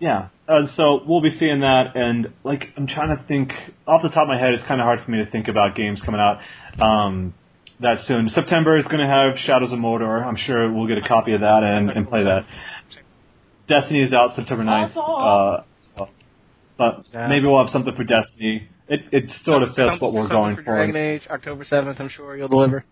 Yeah. 0.00 0.28
Uh, 0.48 0.66
so 0.76 1.02
we'll 1.06 1.20
be 1.20 1.30
seeing 1.38 1.60
that, 1.60 1.94
and 1.96 2.32
like 2.44 2.68
I'm 2.76 2.86
trying 2.86 3.16
to 3.16 3.22
think 3.24 3.52
off 3.86 4.02
the 4.02 4.08
top 4.08 4.22
of 4.22 4.28
my 4.28 4.38
head. 4.38 4.54
It's 4.54 4.64
kind 4.64 4.80
of 4.80 4.84
hard 4.84 5.00
for 5.04 5.10
me 5.10 5.18
to 5.24 5.30
think 5.30 5.48
about 5.48 5.74
games 5.76 6.00
coming 6.04 6.20
out 6.20 6.40
um, 6.80 7.34
that 7.80 7.98
soon. 8.06 8.28
September 8.30 8.76
is 8.76 8.84
going 8.84 8.98
to 9.00 9.06
have 9.06 9.36
Shadows 9.44 9.72
of 9.72 9.78
Mordor. 9.78 10.24
I'm 10.24 10.36
sure 10.36 10.72
we'll 10.72 10.86
get 10.88 10.98
a 10.98 11.06
copy 11.06 11.34
of 11.34 11.40
that 11.42 11.62
and, 11.62 11.90
and 11.90 12.08
play 12.08 12.24
that. 12.24 12.46
Destiny 13.68 14.00
is 14.02 14.12
out 14.12 14.34
September 14.34 14.64
9th. 14.64 14.96
Uh, 14.96 15.62
so- 15.96 16.08
but 16.78 17.04
maybe 17.28 17.46
we'll 17.46 17.58
have 17.62 17.70
something 17.70 17.94
for 17.94 18.04
Destiny. 18.04 18.68
It 18.88 19.00
it 19.12 19.30
sort 19.44 19.62
of 19.62 19.70
fits 19.70 19.78
Something- 19.78 19.98
what 20.00 20.12
we're 20.14 20.28
going 20.28 20.56
for. 20.56 20.62
for. 20.62 20.72
Dragon 20.72 20.96
Age, 20.96 21.22
October 21.30 21.64
seventh. 21.64 22.00
I'm 22.00 22.08
sure 22.08 22.36
you'll 22.36 22.48
deliver. 22.48 22.84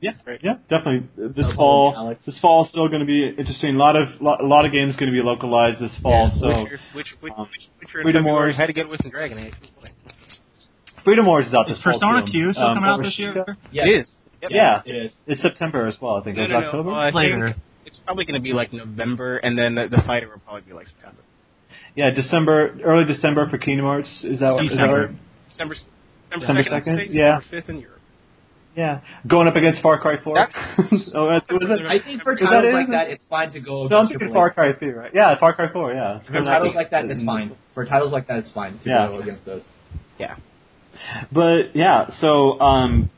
Yeah, 0.00 0.12
yeah, 0.42 0.56
definitely. 0.68 1.08
This 1.16 1.32
Double 1.46 1.54
fall, 1.54 1.94
Alex. 1.96 2.22
this 2.26 2.38
fall 2.40 2.64
is 2.64 2.70
still 2.70 2.86
going 2.88 3.00
to 3.00 3.06
be 3.06 3.28
interesting. 3.28 3.74
A 3.76 3.78
lot 3.78 3.96
of 3.96 4.20
lot, 4.20 4.42
a 4.42 4.46
lot 4.46 4.66
of 4.66 4.72
games 4.72 4.94
going 4.96 5.10
to 5.10 5.16
be 5.18 5.22
localized 5.24 5.80
this 5.80 5.96
fall. 6.02 6.30
Yeah, 6.34 6.40
so 6.40 6.48
Witcher, 6.62 6.80
which 6.94 7.16
which 7.20 7.32
um, 7.36 7.48
which 7.50 7.68
Witcher 7.80 7.98
in 8.00 8.02
Freedom 8.04 8.24
Wars. 8.24 8.56
had 8.56 8.66
to 8.66 8.72
get 8.74 8.86
away 8.86 8.98
from 8.98 9.10
Dragon 9.10 9.38
Age. 9.38 9.54
Freedom 11.04 11.24
Wars 11.26 11.46
is 11.46 11.54
out 11.54 11.68
Is 11.70 11.76
this 11.76 11.82
fall. 11.82 11.94
Persona 11.94 12.24
too. 12.26 12.30
Q 12.32 12.52
still 12.52 12.66
Um, 12.66 12.74
coming 12.76 12.90
out 12.90 13.02
this 13.02 13.18
year? 13.18 13.44
Yes, 13.72 13.86
It 13.86 13.90
is. 13.90 14.16
Yep. 14.42 14.50
Yeah, 14.50 14.82
it 14.84 14.94
is. 14.94 15.12
it's 15.26 15.40
September 15.42 15.86
as 15.86 16.00
well. 16.00 16.16
I 16.16 16.22
think 16.24 16.36
No, 16.36 16.42
it's 16.42 16.50
no, 16.52 16.60
no. 16.60 16.66
October. 16.66 16.90
Well, 16.90 17.00
I 17.00 17.10
Later. 17.10 17.44
think 17.48 17.56
it's 17.86 17.98
probably 18.00 18.24
going 18.26 18.34
to 18.34 18.40
be 18.42 18.52
like 18.52 18.72
November, 18.72 19.38
and 19.38 19.56
then 19.58 19.76
the, 19.76 19.88
the 19.88 20.02
fighter 20.02 20.28
will 20.28 20.40
probably 20.40 20.62
be 20.62 20.72
like 20.74 20.88
September. 20.88 21.22
Yeah, 21.94 22.10
December, 22.10 22.78
early 22.84 23.04
December 23.06 23.48
for 23.48 23.56
Kingdom 23.56 23.86
Hearts. 23.86 24.24
Is 24.24 24.40
that 24.40 24.58
December. 24.60 25.06
right? 25.06 25.16
December 25.56 25.74
December 26.30 26.62
December 26.62 26.62
second, 26.64 26.98
2nd? 26.98 27.14
Yeah. 27.14 27.40
fifth 27.50 27.68
in 27.68 27.80
Europe. 27.80 27.92
Yeah, 28.76 29.00
going 29.26 29.48
up 29.48 29.56
against 29.56 29.80
Far 29.80 29.98
Cry 29.98 30.22
Four. 30.22 30.34
That- 30.34 30.50
oh, 31.14 31.30
that's, 31.30 31.46
was 31.50 31.80
it? 31.80 31.86
I 31.86 31.98
think 31.98 32.22
for 32.22 32.34
Is 32.34 32.40
that 32.40 32.46
titles 32.50 32.74
like 32.74 32.88
that, 32.90 33.08
it's 33.08 33.24
fine 33.30 33.50
to 33.52 33.60
go. 33.60 33.86
No, 33.86 33.96
I'm 34.00 34.04
against 34.06 34.20
thinking 34.20 34.34
Far 34.34 34.50
Cry 34.52 34.72
Three, 34.78 34.90
right? 34.90 35.10
Yeah, 35.14 35.38
Far 35.38 35.54
Cry 35.54 35.72
Four. 35.72 35.94
Yeah. 35.94 36.20
For 36.26 36.32
titles 36.42 36.74
like 36.74 36.90
that, 36.90 37.06
it's 37.06 37.22
fine. 37.22 37.56
For 37.72 37.86
titles 37.86 38.12
like 38.12 38.28
that, 38.28 38.40
it's 38.40 38.50
fine 38.52 38.78
to 38.80 38.88
Yeah. 38.88 39.06
go 39.08 39.18
against 39.20 39.46
those. 39.46 39.62
Yeah. 40.18 40.36
But 41.32 41.74
yeah, 41.74 42.10
so 42.20 42.60
um, 42.60 43.10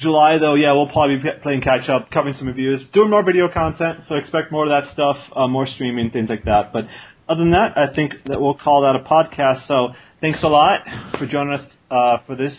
July 0.00 0.38
though, 0.38 0.54
yeah, 0.54 0.72
we'll 0.72 0.88
probably 0.88 1.16
be 1.16 1.28
playing 1.42 1.60
catch 1.60 1.88
up, 1.88 2.10
covering 2.10 2.34
some 2.34 2.48
reviews, 2.48 2.82
doing 2.92 3.10
more 3.10 3.22
video 3.24 3.48
content. 3.48 4.00
So 4.08 4.16
expect 4.16 4.50
more 4.50 4.64
of 4.64 4.70
that 4.70 4.92
stuff, 4.92 5.16
uh, 5.34 5.46
more 5.46 5.66
streaming, 5.66 6.10
things 6.10 6.28
like 6.28 6.44
that. 6.44 6.72
But 6.72 6.86
other 7.28 7.40
than 7.40 7.52
that, 7.52 7.76
I 7.78 7.92
think 7.94 8.14
that 8.26 8.40
we'll 8.40 8.54
call 8.54 8.82
that 8.82 8.96
a 8.96 9.00
podcast. 9.04 9.66
So 9.66 9.94
thanks 10.26 10.42
a 10.42 10.48
lot 10.48 10.80
for 11.20 11.26
joining 11.26 11.52
us 11.54 11.64
uh, 11.88 12.18
for 12.26 12.34
this 12.34 12.52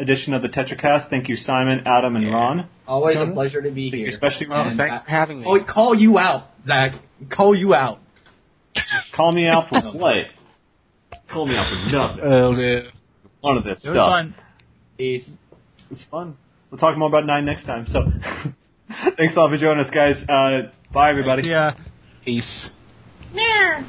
edition 0.00 0.34
of 0.34 0.42
the 0.42 0.48
TetraCast. 0.48 1.08
Thank 1.08 1.28
you, 1.28 1.36
Simon, 1.36 1.84
Adam, 1.86 2.16
and 2.16 2.24
Yeah. 2.24 2.32
Ron. 2.32 2.68
Always 2.88 3.14
Jonah? 3.16 3.30
a 3.30 3.34
pleasure 3.34 3.62
to 3.62 3.70
be 3.70 3.92
Thank 3.92 4.00
here. 4.02 4.10
especially 4.10 4.48
Well, 4.48 4.62
And 4.62 4.76
thanks 4.76 4.96
I- 4.96 5.04
for 5.04 5.10
having 5.10 5.40
me. 5.40 5.46
Oh, 5.48 5.60
call 5.72 5.94
you 5.94 6.18
out, 6.18 6.48
Zach. 6.66 6.94
Call 7.30 7.54
you 7.54 7.74
out. 7.76 8.00
Call 9.14 9.30
me 9.30 9.46
out 9.46 9.68
for 9.68 9.80
what? 9.92 10.16
Call 11.32 11.46
me 11.46 11.56
out 11.56 11.68
for 11.68 11.92
nothing. 11.96 12.20
Oh, 12.24 12.52
man. 12.52 12.86
None 13.44 13.56
of 13.56 13.62
this 13.64 13.78
It 13.84 13.90
was 13.90 13.96
fun. 13.96 14.34
Peace. 14.98 15.24
It's 15.92 16.02
fun. 16.10 16.36
We'll 16.72 16.78
talk 16.80 16.98
more 16.98 17.08
about 17.08 17.24
nine 17.24 17.44
next 17.44 17.66
time. 17.66 17.86
So, 17.86 18.00
thanks 19.16 19.36
a 19.36 19.38
lot 19.38 19.50
for 19.50 19.56
joining 19.58 19.84
us, 19.84 19.90
guys. 19.94 20.16
Uh, 20.28 20.72
bye, 20.92 21.10
everybody. 21.10 21.46
Yeah. 21.48 21.74
Peace. 22.24 22.68
Meow. 23.32 23.84